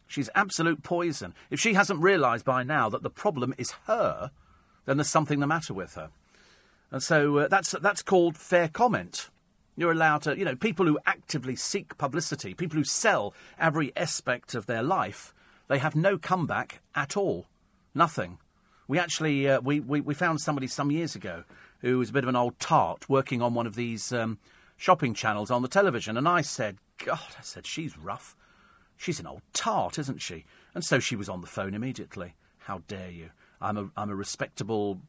She's 0.09 0.31
absolute 0.35 0.83
poison. 0.83 1.33
If 1.49 1.61
she 1.61 1.75
hasn't 1.75 2.03
realised 2.03 2.45
by 2.45 2.65
now 2.65 2.89
that 2.89 3.05
the 3.05 3.09
problem 3.09 3.55
is 3.57 3.71
her, 3.87 4.33
then 4.85 4.97
there's 4.97 5.09
something 5.09 5.39
the 5.39 5.47
matter 5.47 5.75
with 5.75 5.95
her. 5.95 6.11
And 6.91 7.01
so 7.01 7.39
uh, 7.39 7.47
that's, 7.47 7.71
that's 7.81 8.03
called 8.03 8.37
fair 8.37 8.67
comment. 8.67 9.31
You're 9.77 9.93
allowed 9.93 10.23
to, 10.23 10.39
you 10.39 10.45
know, 10.45 10.57
people 10.57 10.87
who 10.87 10.99
actively 11.07 11.57
seek 11.57 11.99
publicity, 11.99 12.55
people 12.55 12.79
who 12.79 12.85
sell 12.85 13.35
every 13.59 13.93
aspect 13.97 14.55
of 14.55 14.67
their 14.67 14.83
life, 14.83 15.35
they 15.69 15.79
have 15.79 15.97
no 15.97 16.17
comeback 16.19 16.81
at 16.95 17.17
all. 17.17 17.47
Nothing. 17.95 18.39
We 18.87 18.99
actually, 18.99 19.49
uh, 19.49 19.61
we, 19.61 19.81
we, 19.81 20.01
we, 20.01 20.15
found 20.15 20.41
somebody 20.41 20.67
some 20.67 20.91
years 20.91 21.15
ago 21.15 21.45
who 21.81 21.99
was 21.99 22.11
a 22.11 22.13
bit 22.13 22.25
of 22.25 22.29
an 22.29 22.37
old 22.37 22.59
tart 22.61 23.09
working 23.09 23.41
on 23.41 23.55
one 23.55 23.67
of 23.67 23.75
these 23.75 24.13
um, 24.13 24.39
shopping 24.77 25.15
channels 25.15 25.51
on 25.51 25.63
the 25.63 25.69
television. 25.69 26.17
And 26.17 26.29
I 26.29 26.43
said, 26.43 26.77
God, 26.99 27.21
I 27.39 27.43
said, 27.43 27.67
she's 27.67 27.97
rough. 27.99 28.37
She's 28.97 29.19
an 29.19 29.27
old 29.27 29.43
tart, 29.53 29.99
isn't 29.99 30.21
she? 30.21 30.45
And 30.75 30.85
so 30.85 30.99
she 30.99 31.17
was 31.17 31.29
on 31.29 31.41
the 31.41 31.47
phone 31.47 31.75
immediately. 31.75 32.35
How 32.59 32.83
dare 32.87 33.11
you? 33.11 33.31
I'm 33.61 33.77
a, 33.77 33.91
I'm 33.97 34.11
a 34.11 34.15
respectable 34.15 35.01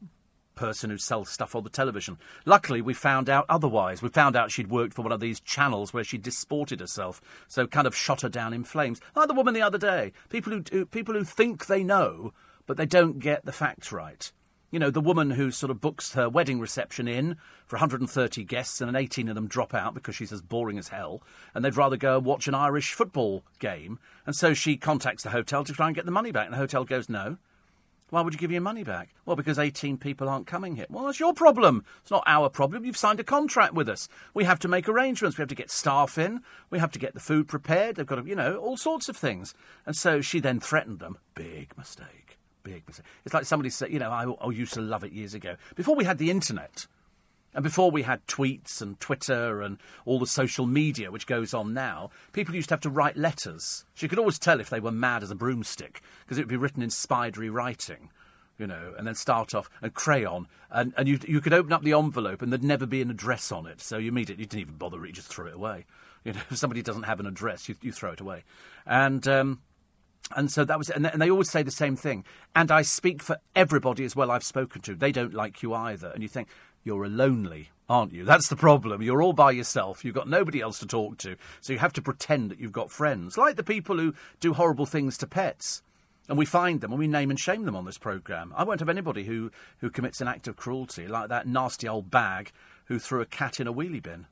person 0.56 0.90
who 0.90 0.98
sells 0.98 1.30
stuff 1.30 1.54
on 1.54 1.62
the 1.62 1.70
television. 1.70 2.18
Luckily, 2.44 2.82
we 2.82 2.94
found 2.94 3.30
out 3.30 3.46
otherwise. 3.48 4.02
We 4.02 4.08
found 4.08 4.34
out 4.34 4.50
she'd 4.50 4.70
worked 4.70 4.94
for 4.94 5.02
one 5.02 5.12
of 5.12 5.20
these 5.20 5.38
channels 5.38 5.94
where 5.94 6.02
she 6.02 6.18
disported 6.18 6.80
herself, 6.80 7.20
so 7.46 7.68
kind 7.68 7.86
of 7.86 7.94
shot 7.94 8.22
her 8.22 8.28
down 8.28 8.52
in 8.52 8.64
flames. 8.64 9.00
Like 9.14 9.28
the 9.28 9.34
woman 9.34 9.54
the 9.54 9.62
other 9.62 9.78
day. 9.78 10.12
People 10.28 10.52
who, 10.52 10.86
people 10.86 11.14
who 11.14 11.22
think 11.22 11.66
they 11.66 11.84
know, 11.84 12.32
but 12.66 12.76
they 12.76 12.86
don't 12.86 13.20
get 13.20 13.44
the 13.44 13.52
facts 13.52 13.92
right. 13.92 14.32
You 14.72 14.80
know, 14.80 14.90
the 14.90 15.00
woman 15.00 15.30
who 15.30 15.52
sort 15.52 15.70
of 15.70 15.80
books 15.80 16.14
her 16.14 16.28
wedding 16.28 16.58
reception 16.58 17.06
in 17.06 17.36
for 17.66 17.76
130 17.76 18.44
guests 18.44 18.80
and 18.80 18.96
18 18.96 19.28
of 19.28 19.36
them 19.36 19.46
drop 19.46 19.72
out 19.72 19.94
because 19.94 20.16
she's 20.16 20.32
as 20.32 20.42
boring 20.42 20.76
as 20.76 20.88
hell 20.88 21.22
and 21.54 21.64
they'd 21.64 21.76
rather 21.76 21.96
go 21.96 22.16
and 22.16 22.26
watch 22.26 22.48
an 22.48 22.54
Irish 22.54 22.92
football 22.92 23.44
game. 23.60 24.00
And 24.26 24.34
so 24.34 24.54
she 24.54 24.76
contacts 24.76 25.22
the 25.22 25.30
hotel 25.30 25.62
to 25.64 25.72
try 25.72 25.86
and 25.86 25.94
get 25.94 26.04
the 26.04 26.10
money 26.10 26.32
back. 26.32 26.46
And 26.46 26.52
the 26.52 26.58
hotel 26.58 26.84
goes, 26.84 27.08
no, 27.08 27.38
why 28.10 28.20
would 28.20 28.32
you 28.32 28.38
give 28.38 28.52
your 28.52 28.60
money 28.60 28.84
back? 28.84 29.14
Well, 29.24 29.36
because 29.36 29.58
18 29.58 29.98
people 29.98 30.28
aren't 30.28 30.46
coming 30.46 30.76
here. 30.76 30.86
Well, 30.88 31.06
that's 31.06 31.18
your 31.18 31.34
problem. 31.34 31.84
It's 32.02 32.10
not 32.10 32.22
our 32.26 32.48
problem. 32.48 32.84
You've 32.84 32.96
signed 32.96 33.18
a 33.18 33.24
contract 33.24 33.74
with 33.74 33.88
us. 33.88 34.08
We 34.32 34.44
have 34.44 34.60
to 34.60 34.68
make 34.68 34.88
arrangements. 34.88 35.36
We 35.36 35.42
have 35.42 35.48
to 35.48 35.56
get 35.56 35.70
staff 35.70 36.16
in. 36.16 36.40
We 36.70 36.78
have 36.78 36.92
to 36.92 36.98
get 37.00 37.14
the 37.14 37.20
food 37.20 37.48
prepared. 37.48 37.96
They've 37.96 38.06
got 38.06 38.16
to, 38.16 38.28
you 38.28 38.36
know, 38.36 38.58
all 38.58 38.76
sorts 38.76 39.08
of 39.08 39.16
things. 39.16 39.54
And 39.84 39.96
so 39.96 40.20
she 40.20 40.38
then 40.38 40.60
threatened 40.60 41.00
them. 41.00 41.18
Big 41.34 41.76
mistake. 41.76 42.38
Big 42.62 42.86
mistake. 42.86 43.06
It's 43.24 43.34
like 43.34 43.44
somebody 43.44 43.70
said, 43.70 43.92
you 43.92 43.98
know, 43.98 44.10
I, 44.10 44.24
I 44.24 44.50
used 44.50 44.74
to 44.74 44.80
love 44.80 45.02
it 45.02 45.12
years 45.12 45.34
ago. 45.34 45.56
Before 45.74 45.96
we 45.96 46.04
had 46.04 46.18
the 46.18 46.30
internet, 46.30 46.86
and 47.56 47.62
before 47.62 47.90
we 47.90 48.02
had 48.02 48.26
tweets 48.26 48.82
and 48.82 49.00
Twitter 49.00 49.62
and 49.62 49.78
all 50.04 50.18
the 50.18 50.26
social 50.26 50.66
media 50.66 51.10
which 51.10 51.26
goes 51.26 51.54
on 51.54 51.72
now, 51.72 52.10
people 52.34 52.54
used 52.54 52.68
to 52.68 52.74
have 52.74 52.82
to 52.82 52.90
write 52.90 53.16
letters. 53.16 53.86
She 53.94 54.08
could 54.08 54.18
always 54.18 54.38
tell 54.38 54.60
if 54.60 54.68
they 54.68 54.78
were 54.78 54.90
mad 54.90 55.22
as 55.22 55.30
a 55.30 55.34
broomstick 55.34 56.02
because 56.20 56.36
it 56.36 56.42
would 56.42 56.48
be 56.48 56.58
written 56.58 56.82
in 56.82 56.90
spidery 56.90 57.48
writing, 57.48 58.10
you 58.58 58.66
know, 58.66 58.92
and 58.98 59.06
then 59.06 59.14
start 59.14 59.54
off 59.54 59.70
and 59.80 59.94
crayon. 59.94 60.48
And, 60.70 60.92
and 60.98 61.08
you, 61.08 61.18
you 61.26 61.40
could 61.40 61.54
open 61.54 61.72
up 61.72 61.82
the 61.82 61.94
envelope 61.94 62.42
and 62.42 62.52
there'd 62.52 62.62
never 62.62 62.84
be 62.84 63.00
an 63.00 63.10
address 63.10 63.50
on 63.50 63.66
it. 63.66 63.80
So 63.80 63.96
you 63.96 64.08
immediately 64.08 64.42
you 64.42 64.48
didn't 64.48 64.60
even 64.60 64.74
bother, 64.76 65.06
you 65.06 65.12
just 65.12 65.28
threw 65.28 65.46
it 65.46 65.54
away. 65.54 65.86
You 66.26 66.32
know, 66.32 66.40
if 66.50 66.58
somebody 66.58 66.82
doesn't 66.82 67.04
have 67.04 67.20
an 67.20 67.26
address, 67.26 67.68
you, 67.68 67.76
you 67.82 67.92
throw 67.92 68.10
it 68.10 68.20
away. 68.20 68.42
And 68.84 69.28
um, 69.28 69.60
and 70.34 70.50
so 70.50 70.64
that 70.64 70.76
was, 70.76 70.90
and 70.90 71.04
they 71.04 71.30
always 71.30 71.50
say 71.50 71.62
the 71.62 71.70
same 71.70 71.94
thing. 71.94 72.24
And 72.54 72.72
I 72.72 72.82
speak 72.82 73.22
for 73.22 73.38
everybody 73.54 74.04
as 74.04 74.16
well 74.16 74.30
I've 74.30 74.42
spoken 74.42 74.82
to. 74.82 74.94
They 74.94 75.12
don't 75.12 75.32
like 75.32 75.62
you 75.62 75.72
either. 75.72 76.08
And 76.08 76.22
you 76.22 76.28
think, 76.28 76.48
you're 76.86 77.04
a 77.04 77.08
lonely, 77.08 77.70
aren't 77.88 78.12
you? 78.12 78.24
That's 78.24 78.48
the 78.48 78.56
problem. 78.56 79.02
You're 79.02 79.20
all 79.20 79.32
by 79.32 79.50
yourself. 79.50 80.04
You've 80.04 80.14
got 80.14 80.28
nobody 80.28 80.60
else 80.60 80.78
to 80.78 80.86
talk 80.86 81.18
to. 81.18 81.36
So 81.60 81.72
you 81.72 81.80
have 81.80 81.92
to 81.94 82.02
pretend 82.02 82.50
that 82.50 82.60
you've 82.60 82.72
got 82.72 82.92
friends. 82.92 83.36
Like 83.36 83.56
the 83.56 83.64
people 83.64 83.98
who 83.98 84.14
do 84.38 84.54
horrible 84.54 84.86
things 84.86 85.18
to 85.18 85.26
pets. 85.26 85.82
And 86.28 86.38
we 86.38 86.46
find 86.46 86.80
them 86.80 86.92
and 86.92 86.98
we 86.98 87.08
name 87.08 87.30
and 87.30 87.38
shame 87.38 87.64
them 87.64 87.76
on 87.76 87.84
this 87.84 87.98
programme. 87.98 88.52
I 88.56 88.64
won't 88.64 88.80
have 88.80 88.88
anybody 88.88 89.24
who, 89.24 89.50
who 89.78 89.90
commits 89.90 90.20
an 90.20 90.28
act 90.28 90.46
of 90.46 90.56
cruelty, 90.56 91.08
like 91.08 91.28
that 91.28 91.46
nasty 91.46 91.88
old 91.88 92.10
bag 92.10 92.52
who 92.86 93.00
threw 93.00 93.20
a 93.20 93.26
cat 93.26 93.58
in 93.58 93.66
a 93.66 93.74
wheelie 93.74 94.02
bin. 94.02 94.26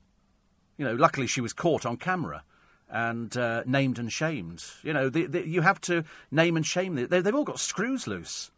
You 0.77 0.85
know, 0.85 0.95
luckily 0.95 1.27
she 1.27 1.41
was 1.41 1.53
caught 1.53 1.85
on 1.85 1.97
camera 1.97 2.43
and 2.89 3.35
uh, 3.35 3.63
named 3.65 3.99
and 3.99 4.11
shamed. 4.11 4.63
You 4.81 4.93
know, 4.93 5.09
the, 5.09 5.25
the, 5.25 5.47
you 5.47 5.61
have 5.61 5.81
to 5.81 6.05
name 6.31 6.55
and 6.55 6.65
shame. 6.65 6.95
Them. 6.95 7.07
They, 7.09 7.21
they've 7.21 7.35
all 7.35 7.43
got 7.43 7.59
screws 7.59 8.07
loose. 8.07 8.51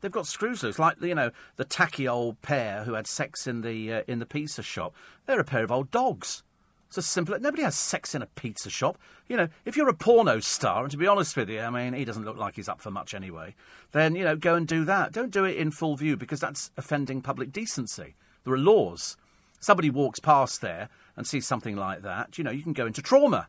They've 0.00 0.12
got 0.12 0.26
screws 0.26 0.62
loose, 0.62 0.78
like 0.78 1.00
you 1.00 1.14
know 1.14 1.30
the 1.56 1.64
tacky 1.64 2.06
old 2.06 2.40
pair 2.42 2.84
who 2.84 2.94
had 2.94 3.06
sex 3.06 3.46
in 3.46 3.62
the 3.62 3.92
uh, 3.92 4.02
in 4.06 4.18
the 4.18 4.26
pizza 4.26 4.62
shop. 4.62 4.94
They're 5.26 5.40
a 5.40 5.44
pair 5.44 5.64
of 5.64 5.72
old 5.72 5.90
dogs. 5.90 6.42
It's 6.88 6.98
as 6.98 7.06
simple. 7.06 7.38
Nobody 7.38 7.64
has 7.64 7.76
sex 7.76 8.14
in 8.14 8.22
a 8.22 8.26
pizza 8.26 8.70
shop. 8.70 8.96
You 9.28 9.36
know, 9.36 9.48
if 9.66 9.76
you're 9.76 9.90
a 9.90 9.94
porno 9.94 10.40
star, 10.40 10.82
and 10.82 10.90
to 10.90 10.96
be 10.96 11.06
honest 11.06 11.36
with 11.36 11.50
you, 11.50 11.60
I 11.60 11.68
mean, 11.68 11.92
he 11.92 12.06
doesn't 12.06 12.24
look 12.24 12.38
like 12.38 12.56
he's 12.56 12.68
up 12.68 12.80
for 12.80 12.90
much 12.90 13.12
anyway. 13.12 13.54
Then 13.92 14.16
you 14.16 14.24
know, 14.24 14.36
go 14.36 14.54
and 14.54 14.66
do 14.66 14.84
that. 14.86 15.12
Don't 15.12 15.30
do 15.30 15.44
it 15.44 15.56
in 15.56 15.70
full 15.70 15.96
view 15.96 16.16
because 16.16 16.40
that's 16.40 16.70
offending 16.76 17.20
public 17.20 17.52
decency. 17.52 18.14
There 18.44 18.54
are 18.54 18.58
laws. 18.58 19.16
Somebody 19.60 19.90
walks 19.90 20.20
past 20.20 20.60
there 20.60 20.88
and 21.16 21.26
sees 21.26 21.46
something 21.46 21.76
like 21.76 22.02
that. 22.02 22.38
You 22.38 22.44
know, 22.44 22.52
you 22.52 22.62
can 22.62 22.72
go 22.72 22.86
into 22.86 23.02
trauma 23.02 23.48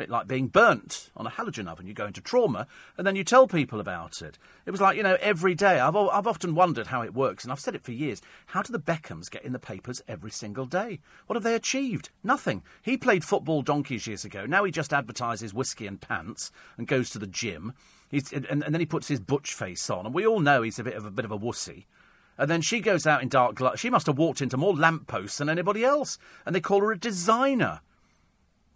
bit 0.00 0.10
like 0.10 0.26
being 0.26 0.48
burnt 0.48 1.10
on 1.14 1.26
a 1.26 1.30
halogen 1.30 1.68
oven. 1.68 1.86
You 1.86 1.92
go 1.92 2.06
into 2.06 2.22
trauma 2.22 2.66
and 2.96 3.06
then 3.06 3.16
you 3.16 3.22
tell 3.22 3.46
people 3.46 3.80
about 3.80 4.22
it. 4.22 4.38
It 4.64 4.70
was 4.70 4.80
like, 4.80 4.96
you 4.96 5.02
know, 5.02 5.18
every 5.20 5.54
day. 5.54 5.78
I've, 5.78 5.94
I've 5.94 6.26
often 6.26 6.54
wondered 6.54 6.86
how 6.86 7.02
it 7.02 7.14
works, 7.14 7.44
and 7.44 7.52
I've 7.52 7.60
said 7.60 7.74
it 7.74 7.84
for 7.84 7.92
years. 7.92 8.22
How 8.46 8.62
do 8.62 8.72
the 8.72 8.78
Beckhams 8.78 9.30
get 9.30 9.44
in 9.44 9.52
the 9.52 9.58
papers 9.58 10.02
every 10.08 10.30
single 10.30 10.64
day? 10.64 11.00
What 11.26 11.36
have 11.36 11.42
they 11.42 11.54
achieved? 11.54 12.08
Nothing. 12.24 12.62
He 12.80 12.96
played 12.96 13.24
football 13.24 13.62
donkeys 13.62 14.06
years 14.06 14.24
ago. 14.24 14.46
Now 14.46 14.64
he 14.64 14.72
just 14.72 14.92
advertises 14.92 15.52
whiskey 15.52 15.86
and 15.86 16.00
pants 16.00 16.50
and 16.78 16.88
goes 16.88 17.10
to 17.10 17.18
the 17.18 17.26
gym. 17.26 17.74
He's, 18.10 18.32
and, 18.32 18.46
and 18.46 18.62
then 18.62 18.80
he 18.80 18.86
puts 18.86 19.08
his 19.08 19.20
butch 19.20 19.52
face 19.52 19.90
on, 19.90 20.06
and 20.06 20.14
we 20.14 20.26
all 20.26 20.40
know 20.40 20.62
he's 20.62 20.78
a 20.78 20.84
bit 20.84 20.94
of 20.94 21.04
a 21.04 21.10
bit 21.10 21.26
of 21.26 21.32
a 21.32 21.38
wussy. 21.38 21.84
And 22.38 22.50
then 22.50 22.62
she 22.62 22.80
goes 22.80 23.06
out 23.06 23.22
in 23.22 23.28
dark 23.28 23.56
glow. 23.56 23.74
She 23.76 23.90
must 23.90 24.06
have 24.06 24.16
walked 24.16 24.40
into 24.40 24.56
more 24.56 24.74
lampposts 24.74 25.36
than 25.36 25.50
anybody 25.50 25.84
else. 25.84 26.16
And 26.46 26.54
they 26.54 26.60
call 26.60 26.80
her 26.80 26.90
a 26.90 26.98
designer. 26.98 27.82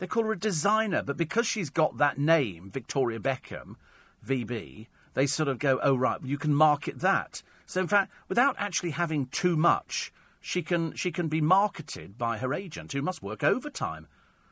They 0.04 0.08
call 0.08 0.24
her 0.24 0.32
a 0.32 0.38
designer, 0.38 1.02
but 1.02 1.16
because 1.16 1.46
she's 1.46 1.70
got 1.70 1.96
that 1.96 2.18
name, 2.18 2.70
Victoria 2.70 3.18
Beckham, 3.18 3.76
VB, 4.22 4.88
they 5.14 5.26
sort 5.26 5.48
of 5.48 5.58
go, 5.58 5.80
oh, 5.82 5.96
right, 5.96 6.20
you 6.22 6.36
can 6.36 6.54
market 6.54 7.00
that. 7.00 7.42
So, 7.64 7.80
in 7.80 7.88
fact, 7.88 8.12
without 8.28 8.54
actually 8.58 8.90
having 8.90 9.28
too 9.28 9.56
much, 9.56 10.12
she 10.42 10.60
can, 10.60 10.94
she 10.94 11.10
can 11.10 11.28
be 11.28 11.40
marketed 11.40 12.18
by 12.18 12.36
her 12.36 12.52
agent, 12.52 12.92
who 12.92 13.00
must 13.00 13.22
work 13.22 13.42
overtime. 13.42 14.06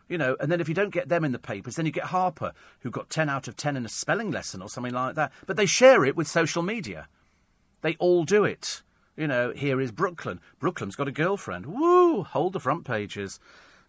You 0.09 0.17
know, 0.17 0.39
and 0.41 0.51
then 0.51 0.63
if 0.63 0.71
you 0.71 0.75
don't 0.75 0.89
get 0.89 1.11
them 1.11 1.23
in 1.23 1.33
the 1.33 1.39
papers, 1.39 1.77
then 1.77 1.85
you 1.85 1.93
get 1.93 2.05
Harper, 2.05 2.53
who 2.81 2.91
got 2.91 3.11
10 3.11 3.29
out 3.29 3.47
of 3.47 3.55
10 3.55 3.77
in 3.77 3.85
a 3.85 3.91
spelling 3.91 4.31
lesson 4.31 4.63
or 4.63 4.71
something 4.71 4.95
like 4.95 5.17
that. 5.17 5.33
But 5.47 5.59
they 5.59 5.67
share 5.67 6.03
it 6.07 6.17
with 6.17 6.29
social 6.29 6.63
media. 6.63 7.09
They 7.83 7.97
all 7.97 8.25
do 8.25 8.43
it. 8.43 8.81
You 9.19 9.27
know, 9.27 9.51
here 9.51 9.83
is 9.83 9.93
Brooklyn. 9.93 10.41
Brooklyn's 10.59 10.97
got 10.97 11.09
a 11.09 11.13
girlfriend. 11.13 11.67
Woo! 11.67 12.23
Hold 12.23 12.55
the 12.55 12.61
front 12.61 12.87
pages 12.87 13.39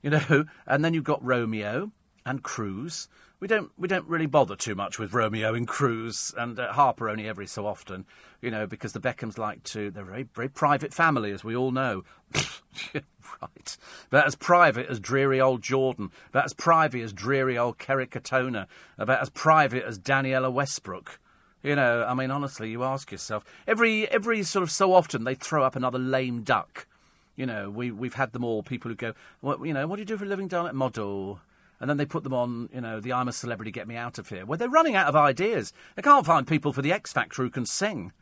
you 0.03 0.11
know. 0.11 0.45
And 0.67 0.85
then 0.85 0.93
you've 0.93 1.03
got 1.03 1.23
Romeo 1.25 1.91
and 2.25 2.43
Cruz. 2.43 3.07
We 3.39 3.47
don't 3.47 3.71
we 3.77 3.87
don't 3.87 4.07
really 4.07 4.25
bother 4.25 4.55
too 4.55 4.75
much 4.75 4.97
with 4.97 5.13
Romeo 5.13 5.53
and 5.53 5.67
Cruz 5.67 6.33
and 6.37 6.57
uh, 6.57 6.71
Harper 6.71 7.09
only 7.09 7.27
every 7.27 7.47
so 7.47 7.65
often, 7.65 8.05
you 8.41 8.49
know, 8.49 8.65
because 8.65 8.93
the 8.93 9.01
Beckhams 9.01 9.37
like 9.37 9.63
to 9.63 9.91
they're 9.91 10.03
a 10.03 10.05
very 10.05 10.23
very 10.33 10.47
private 10.47 10.93
family 10.93 11.31
as 11.31 11.43
we 11.43 11.55
all 11.55 11.71
know. 11.71 12.03
right, 12.93 13.77
about 14.07 14.27
as 14.27 14.35
private 14.35 14.87
as 14.87 14.99
dreary 14.99 15.41
old 15.41 15.61
Jordan, 15.61 16.11
about 16.29 16.45
as 16.45 16.53
private 16.53 17.01
as 17.01 17.11
dreary 17.11 17.57
old 17.57 17.77
Kerry 17.79 18.07
Katona, 18.07 18.67
about 18.97 19.21
as 19.21 19.29
private 19.29 19.83
as 19.83 19.99
Danniella 19.99 20.51
Westbrook. 20.51 21.19
You 21.61 21.75
know, 21.75 22.05
I 22.05 22.13
mean, 22.13 22.31
honestly, 22.31 22.69
you 22.69 22.83
ask 22.83 23.11
yourself 23.11 23.43
every 23.67 24.09
every 24.09 24.43
sort 24.43 24.63
of 24.63 24.71
so 24.71 24.93
often 24.93 25.25
they 25.25 25.35
throw 25.35 25.63
up 25.63 25.75
another 25.75 25.99
lame 25.99 26.43
duck 26.43 26.87
you 27.35 27.45
know, 27.45 27.69
we, 27.69 27.91
we've 27.91 28.13
had 28.13 28.31
them 28.31 28.43
all, 28.43 28.63
people 28.63 28.89
who 28.89 28.95
go, 28.95 29.13
what, 29.41 29.65
you 29.65 29.73
know, 29.73 29.87
what 29.87 29.95
do 29.95 30.01
you 30.01 30.05
do 30.05 30.17
for 30.17 30.25
a 30.25 30.27
living, 30.27 30.47
darling? 30.47 30.75
Model. 30.75 31.39
And 31.79 31.89
then 31.89 31.97
they 31.97 32.05
put 32.05 32.23
them 32.23 32.33
on, 32.33 32.69
you 32.73 32.81
know, 32.81 32.99
the 32.99 33.11
I'm 33.13 33.27
a 33.27 33.33
Celebrity, 33.33 33.71
Get 33.71 33.87
Me 33.87 33.95
Out 33.95 34.17
of 34.17 34.29
Here, 34.29 34.45
Well, 34.45 34.57
they're 34.57 34.69
running 34.69 34.95
out 34.95 35.07
of 35.07 35.15
ideas. 35.15 35.73
They 35.95 36.01
can't 36.01 36.25
find 36.25 36.47
people 36.47 36.71
for 36.71 36.81
the 36.81 36.93
X 36.93 37.11
Factor 37.11 37.43
who 37.43 37.49
can 37.49 37.65
sing. 37.65 38.13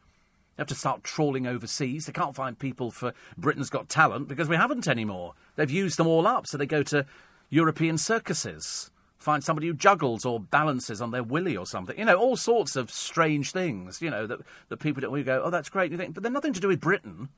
They 0.56 0.62
have 0.62 0.68
to 0.68 0.76
start 0.76 1.04
trawling 1.04 1.46
overseas. 1.48 2.06
They 2.06 2.12
can't 2.12 2.36
find 2.36 2.58
people 2.58 2.92
for 2.92 3.14
Britain's 3.38 3.70
Got 3.70 3.90
Talent 3.90 4.28
because 4.28 4.48
we 4.48 4.56
haven't 4.56 4.88
anymore. 4.88 5.34
They've 5.56 5.70
used 5.70 5.98
them 5.98 6.08
all 6.08 6.26
up, 6.28 6.48
so 6.48 6.58
they 6.58 6.66
go 6.66 6.84
to 6.84 7.06
European 7.50 7.98
circuses. 7.98 8.92
Find 9.18 9.44
somebody 9.44 9.68
who 9.68 9.74
juggles 9.74 10.26
or 10.26 10.40
balances 10.40 11.02
on 11.02 11.12
their 11.12 11.24
willy 11.24 11.56
or 11.56 11.68
something. 11.68 11.98
You 11.98 12.06
know, 12.06 12.18
all 12.18 12.38
sorts 12.38 12.76
of 12.76 12.90
strange 12.90 13.52
things, 13.52 14.02
you 14.02 14.10
know, 14.10 14.26
that, 14.26 14.40
that 14.70 14.78
people 14.78 15.02
don't. 15.02 15.12
We 15.12 15.24
go, 15.24 15.44
oh, 15.44 15.52
that's 15.52 15.70
great. 15.70 15.92
You 15.92 15.98
think, 15.98 16.16
but 16.16 16.24
they're 16.24 16.32
nothing 16.32 16.54
to 16.54 16.60
do 16.60 16.70
with 16.70 16.82
Britain. 16.82 17.30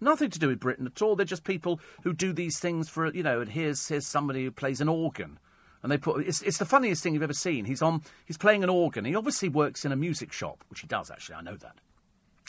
Nothing 0.00 0.30
to 0.30 0.38
do 0.38 0.48
with 0.48 0.60
Britain 0.60 0.86
at 0.86 1.02
all. 1.02 1.16
They're 1.16 1.26
just 1.26 1.44
people 1.44 1.80
who 2.02 2.12
do 2.12 2.32
these 2.32 2.58
things 2.58 2.88
for, 2.88 3.12
you 3.12 3.22
know, 3.22 3.40
and 3.40 3.50
here's, 3.50 3.88
here's 3.88 4.06
somebody 4.06 4.44
who 4.44 4.50
plays 4.50 4.80
an 4.80 4.88
organ. 4.88 5.38
And 5.82 5.92
they 5.92 5.98
put 5.98 6.26
it's, 6.26 6.42
it's 6.42 6.58
the 6.58 6.64
funniest 6.64 7.02
thing 7.02 7.14
you've 7.14 7.22
ever 7.22 7.32
seen. 7.32 7.64
He's 7.64 7.82
on 7.82 8.02
he's 8.26 8.36
playing 8.36 8.64
an 8.64 8.70
organ. 8.70 9.04
He 9.04 9.14
obviously 9.14 9.48
works 9.48 9.84
in 9.84 9.92
a 9.92 9.96
music 9.96 10.32
shop, 10.32 10.64
which 10.70 10.80
he 10.80 10.86
does 10.86 11.10
actually, 11.10 11.36
I 11.36 11.42
know 11.42 11.56
that. 11.56 11.76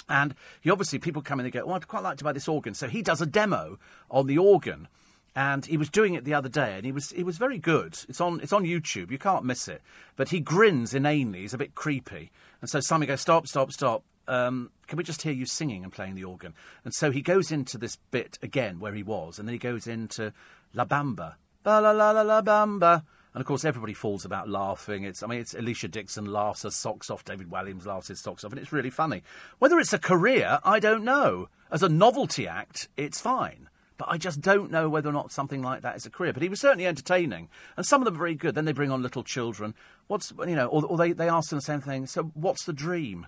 And 0.08 0.34
he 0.62 0.72
obviously 0.72 0.98
people 0.98 1.22
come 1.22 1.40
in 1.40 1.46
and 1.46 1.54
go, 1.54 1.64
Oh, 1.68 1.74
I'd 1.74 1.88
quite 1.88 2.04
like 2.04 2.18
to 2.18 2.24
buy 2.24 2.34
this 2.34 2.48
organ. 2.48 2.74
So 2.74 2.88
he 2.88 3.02
does 3.04 3.22
a 3.22 3.28
demo 3.28 3.78
on 4.10 4.26
the 4.26 4.40
organ. 4.40 4.88
And 5.36 5.64
he 5.66 5.78
was 5.78 5.90
doing 5.90 6.16
it 6.16 6.26
the 6.26 6.34
other 6.34 6.50
day, 6.50 6.74
and 6.76 6.84
he 6.84 6.92
was 6.92 7.12
he 7.12 7.24
was 7.24 7.38
very 7.38 7.60
good. 7.60 8.00
It's 8.10 8.20
on 8.20 8.42
it's 8.42 8.52
on 8.52 8.64
YouTube. 8.64 9.12
You 9.12 9.20
can't 9.20 9.46
miss 9.46 9.68
it. 9.68 9.84
But 10.16 10.30
he 10.30 10.40
grins 10.40 10.94
inanely. 10.96 11.42
He's 11.42 11.54
a 11.54 11.58
bit 11.58 11.76
creepy. 11.76 12.32
And 12.62 12.70
so 12.70 12.80
Simon 12.80 13.08
goes, 13.08 13.22
"Stop, 13.22 13.48
stop, 13.48 13.72
stop! 13.72 14.04
Um, 14.30 14.72
can 14.88 14.98
we 14.98 15.04
just 15.04 15.24
hear 15.24 15.34
you 15.34 15.46
singing 15.46 15.84
and 15.84 15.92
playing 15.92 16.16
the 16.16 16.24
organ? 16.24 16.54
And 16.86 16.94
so 16.94 17.12
he 17.12 17.22
goes 17.22 17.52
into 17.52 17.78
this 17.78 17.98
bit 18.12 18.38
again 18.42 18.80
where 18.80 18.94
he 18.94 19.04
was, 19.04 19.40
and 19.40 19.48
then 19.48 19.54
he 19.54 19.60
goes 19.60 19.88
into 19.88 20.32
La 20.74 20.86
Bamba. 20.86 21.36
Ba 21.64 21.82
la 21.82 21.92
la 21.92 22.12
la 22.12 22.22
la 22.22 22.42
Bamba. 22.42 23.04
And 23.34 23.42
of 23.42 23.48
course, 23.48 23.66
everybody 23.66 23.94
falls 23.94 24.26
about 24.26 24.50
laughing. 24.50 25.04
It's, 25.04 25.22
I 25.22 25.28
mean, 25.28 25.40
it's 25.40 25.54
Alesha 25.54 25.90
Dixon 25.90 26.26
laughs 26.26 26.64
her 26.64 26.72
socks 26.72 27.10
off, 27.10 27.24
David 27.24 27.50
Walliams 27.50 27.86
laughs 27.86 28.08
his 28.08 28.20
socks 28.20 28.44
off, 28.44 28.52
and 28.52 28.60
it's 28.60 28.72
really 28.72 28.90
funny. 28.90 29.24
Whether 29.60 29.80
it's 29.80 29.94
a 29.94 30.00
career, 30.00 30.60
I 30.64 30.80
don't 30.80 31.04
know. 31.04 31.50
As 31.72 31.84
a 31.84 31.90
novelty 31.90 32.48
act, 32.48 32.88
it's 32.98 33.22
fine. 33.22 33.70
But 33.98 34.10
I 34.10 34.18
just 34.18 34.42
don't 34.42 34.72
know 34.72 34.90
whether 34.90 35.10
or 35.10 35.14
not 35.14 35.32
something 35.32 35.62
like 35.62 35.82
that 35.82 35.98
is 35.98 36.06
a 36.06 36.10
career. 36.10 36.34
But 36.34 36.42
he 36.42 36.50
was 36.50 36.62
certainly 36.62 36.88
entertaining, 36.88 37.50
and 37.76 37.86
some 37.86 38.02
of 38.02 38.06
them 38.06 38.16
are 38.16 38.18
very 38.18 38.36
good. 38.36 38.56
Then 38.56 38.66
they 38.66 38.72
bring 38.72 38.92
on 38.92 39.04
little 39.04 39.24
children. 39.24 39.76
What's 40.08 40.32
you 40.48 40.56
know, 40.56 40.68
or, 40.68 40.86
or 40.86 40.98
they 40.98 41.12
they 41.12 41.30
ask 41.30 41.50
them 41.50 41.58
the 41.58 41.64
same 41.64 41.82
thing. 41.82 42.08
So 42.08 42.32
what's 42.34 42.64
the 42.64 42.74
dream? 42.74 43.28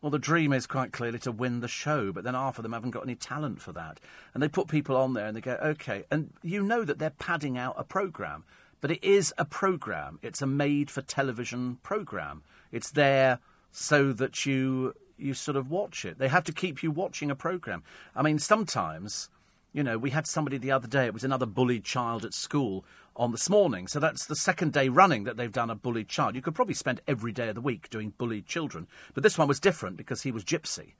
Well, 0.00 0.10
the 0.10 0.18
dream 0.18 0.52
is 0.52 0.66
quite 0.66 0.92
clearly 0.92 1.18
to 1.20 1.32
win 1.32 1.60
the 1.60 1.68
show, 1.68 2.12
but 2.12 2.22
then 2.22 2.34
half 2.34 2.58
of 2.58 2.62
them 2.62 2.72
haven't 2.72 2.92
got 2.92 3.02
any 3.02 3.16
talent 3.16 3.60
for 3.60 3.72
that. 3.72 3.98
And 4.32 4.42
they 4.42 4.48
put 4.48 4.68
people 4.68 4.96
on 4.96 5.14
there 5.14 5.26
and 5.26 5.36
they 5.36 5.40
go, 5.40 5.58
okay. 5.62 6.04
And 6.10 6.32
you 6.42 6.62
know 6.62 6.84
that 6.84 6.98
they're 6.98 7.10
padding 7.10 7.58
out 7.58 7.74
a 7.76 7.82
programme, 7.82 8.44
but 8.80 8.92
it 8.92 9.02
is 9.02 9.34
a 9.38 9.44
programme. 9.44 10.20
It's 10.22 10.40
a 10.40 10.46
made 10.46 10.88
for 10.90 11.02
television 11.02 11.78
programme. 11.82 12.42
It's 12.70 12.92
there 12.92 13.40
so 13.72 14.12
that 14.12 14.46
you 14.46 14.94
you 15.16 15.34
sort 15.34 15.56
of 15.56 15.68
watch 15.68 16.04
it. 16.04 16.18
They 16.18 16.28
have 16.28 16.44
to 16.44 16.52
keep 16.52 16.80
you 16.80 16.92
watching 16.92 17.28
a 17.28 17.34
programme. 17.34 17.82
I 18.14 18.22
mean, 18.22 18.38
sometimes, 18.38 19.28
you 19.72 19.82
know, 19.82 19.98
we 19.98 20.10
had 20.10 20.28
somebody 20.28 20.58
the 20.58 20.70
other 20.70 20.86
day, 20.86 21.06
it 21.06 21.12
was 21.12 21.24
another 21.24 21.44
bullied 21.44 21.82
child 21.82 22.24
at 22.24 22.34
school 22.34 22.84
on 23.18 23.32
this 23.32 23.50
morning. 23.50 23.88
So 23.88 23.98
that's 23.98 24.26
the 24.26 24.36
second 24.36 24.72
day 24.72 24.88
running 24.88 25.24
that 25.24 25.36
they've 25.36 25.52
done 25.52 25.70
a 25.70 25.74
bullied 25.74 26.08
child. 26.08 26.36
You 26.36 26.42
could 26.42 26.54
probably 26.54 26.74
spend 26.74 27.00
every 27.06 27.32
day 27.32 27.48
of 27.48 27.56
the 27.56 27.60
week 27.60 27.90
doing 27.90 28.14
bullied 28.16 28.46
children. 28.46 28.86
But 29.12 29.22
this 29.22 29.36
one 29.36 29.48
was 29.48 29.60
different 29.60 29.96
because 29.96 30.22
he 30.22 30.30
was 30.30 30.44
gypsy. 30.44 30.92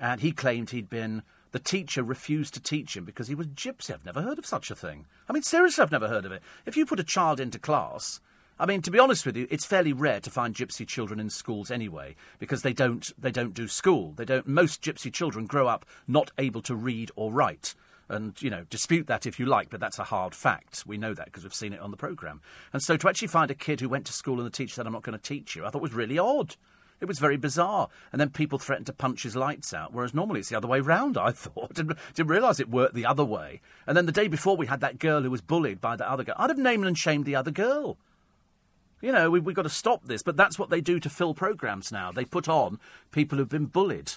And 0.00 0.20
he 0.20 0.32
claimed 0.32 0.70
he'd 0.70 0.90
been. 0.90 1.22
The 1.52 1.60
teacher 1.60 2.02
refused 2.02 2.52
to 2.54 2.60
teach 2.60 2.96
him 2.96 3.04
because 3.04 3.28
he 3.28 3.36
was 3.36 3.46
gypsy. 3.46 3.92
I've 3.92 4.04
never 4.04 4.22
heard 4.22 4.40
of 4.40 4.46
such 4.46 4.72
a 4.72 4.74
thing. 4.74 5.06
I 5.28 5.32
mean, 5.32 5.44
seriously, 5.44 5.82
I've 5.82 5.92
never 5.92 6.08
heard 6.08 6.24
of 6.24 6.32
it. 6.32 6.42
If 6.66 6.76
you 6.76 6.84
put 6.84 6.98
a 6.98 7.04
child 7.04 7.38
into 7.38 7.60
class, 7.60 8.20
I 8.58 8.66
mean, 8.66 8.82
to 8.82 8.90
be 8.90 8.98
honest 8.98 9.24
with 9.24 9.36
you, 9.36 9.46
it's 9.50 9.64
fairly 9.64 9.92
rare 9.92 10.18
to 10.20 10.30
find 10.30 10.54
gypsy 10.54 10.86
children 10.86 11.20
in 11.20 11.30
schools 11.30 11.70
anyway, 11.70 12.16
because 12.40 12.62
they 12.62 12.72
don't 12.72 13.12
they 13.16 13.30
don't 13.30 13.54
do 13.54 13.68
school. 13.68 14.14
They 14.16 14.24
don't. 14.24 14.48
Most 14.48 14.82
gypsy 14.82 15.12
children 15.12 15.46
grow 15.46 15.68
up 15.68 15.86
not 16.08 16.32
able 16.38 16.62
to 16.62 16.74
read 16.74 17.12
or 17.14 17.32
write 17.32 17.74
and 18.08 18.40
you 18.42 18.50
know 18.50 18.64
dispute 18.70 19.06
that 19.06 19.26
if 19.26 19.38
you 19.38 19.46
like, 19.46 19.70
but 19.70 19.80
that's 19.80 19.98
a 19.98 20.04
hard 20.04 20.34
fact. 20.34 20.84
We 20.86 20.98
know 20.98 21.14
that 21.14 21.26
because 21.26 21.42
we've 21.42 21.54
seen 21.54 21.72
it 21.72 21.80
on 21.80 21.90
the 21.90 21.96
program. 21.96 22.40
And 22.72 22.82
so 22.82 22.96
to 22.96 23.08
actually 23.08 23.28
find 23.28 23.50
a 23.50 23.54
kid 23.54 23.80
who 23.80 23.88
went 23.88 24.06
to 24.06 24.12
school 24.12 24.38
and 24.38 24.46
the 24.46 24.50
teacher 24.50 24.74
said, 24.74 24.86
"I'm 24.86 24.92
not 24.92 25.02
going 25.02 25.18
to 25.18 25.22
teach 25.22 25.56
you," 25.56 25.64
I 25.64 25.70
thought 25.70 25.82
was 25.82 25.94
really 25.94 26.18
odd. 26.18 26.56
It 27.00 27.06
was 27.06 27.18
very 27.18 27.36
bizarre. 27.36 27.88
And 28.12 28.20
then 28.20 28.30
people 28.30 28.58
threatened 28.58 28.86
to 28.86 28.92
punch 28.92 29.24
his 29.24 29.36
lights 29.36 29.74
out, 29.74 29.92
whereas 29.92 30.14
normally 30.14 30.40
it's 30.40 30.48
the 30.48 30.56
other 30.56 30.68
way 30.68 30.80
round, 30.80 31.18
I 31.18 31.30
thought. 31.32 31.74
Didn't, 31.74 31.98
didn't 32.14 32.30
realise 32.30 32.60
it 32.60 32.70
worked 32.70 32.94
the 32.94 33.06
other 33.06 33.24
way. 33.24 33.60
And 33.86 33.96
then 33.96 34.06
the 34.06 34.12
day 34.12 34.28
before, 34.28 34.56
we 34.56 34.66
had 34.66 34.80
that 34.80 34.98
girl 34.98 35.22
who 35.22 35.30
was 35.30 35.40
bullied 35.40 35.80
by 35.80 35.96
the 35.96 36.10
other 36.10 36.24
girl. 36.24 36.36
I'd 36.38 36.50
have 36.50 36.58
named 36.58 36.86
and 36.86 36.96
shamed 36.96 37.26
the 37.26 37.36
other 37.36 37.50
girl. 37.50 37.98
You 39.00 39.12
know, 39.12 39.30
we, 39.30 39.38
we've 39.40 39.54
got 39.54 39.62
to 39.62 39.68
stop 39.68 40.06
this. 40.06 40.22
But 40.22 40.36
that's 40.36 40.58
what 40.58 40.70
they 40.70 40.80
do 40.80 40.98
to 41.00 41.10
fill 41.10 41.34
programmes 41.34 41.92
now. 41.92 42.10
They 42.10 42.24
put 42.24 42.48
on 42.48 42.78
people 43.12 43.36
who've 43.36 43.48
been 43.48 43.66
bullied, 43.66 44.12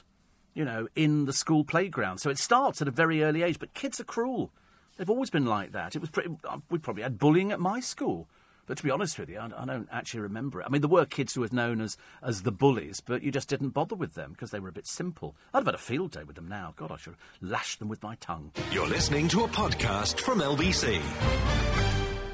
you 0.58 0.66
know, 0.66 0.88
in 0.96 1.26
the 1.26 1.34
school 1.34 1.64
playground. 1.64 2.18
So 2.18 2.32
it 2.32 2.40
starts 2.40 2.82
at 2.82 2.88
a 2.88 2.92
very 2.92 3.24
early 3.24 3.44
age. 3.44 3.60
But 3.60 3.76
kids 3.76 4.00
are 4.00 4.04
cruel. 4.04 4.50
They've 4.98 5.10
always 5.10 5.30
been 5.30 5.46
like 5.46 5.72
that. 5.74 5.96
It 5.96 6.00
was 6.00 6.10
pretty, 6.10 6.36
uh, 6.44 6.58
we 6.72 6.80
probably 6.80 7.04
had 7.04 7.20
bullying 7.20 7.52
at 7.52 7.60
my 7.60 7.80
school. 7.80 8.28
But 8.66 8.78
to 8.78 8.84
be 8.84 8.90
honest 8.90 9.20
with 9.20 9.30
you, 9.30 9.38
I, 9.38 9.52
I, 9.56 9.66
don't 9.66 9.88
actually 9.92 10.22
remember 10.22 10.60
it. 10.60 10.66
I 10.66 10.70
mean, 10.70 10.82
there 10.82 10.90
were 10.90 11.06
kids 11.06 11.36
who 11.36 11.42
were 11.42 11.50
known 11.52 11.80
as, 11.80 11.96
as 12.24 12.42
the 12.42 12.52
bullies, 12.52 13.02
but 13.02 13.22
you 13.22 13.32
just 13.32 13.48
didn't 13.48 13.70
bother 13.70 13.96
with 13.96 14.16
them 14.16 14.32
because 14.32 14.50
they 14.50 14.60
were 14.60 14.70
a 14.70 14.74
bit 14.74 14.88
simple. 14.88 15.36
I'd 15.54 15.60
have 15.60 15.68
had 15.68 15.76
a 15.76 15.78
field 15.78 16.12
day 16.12 16.24
with 16.24 16.36
them 16.36 16.50
now. 16.50 16.74
God, 16.76 16.92
I 16.92 16.98
should 16.98 17.14
have 17.14 17.50
lashed 17.50 17.78
them 17.78 17.88
with 17.88 18.02
my 18.02 18.16
tongue. 18.16 18.52
You're 18.72 18.88
listening 18.88 19.28
to 19.30 19.44
a 19.44 19.48
podcast 19.48 20.20
from 20.22 20.40
LBC. 20.40 21.87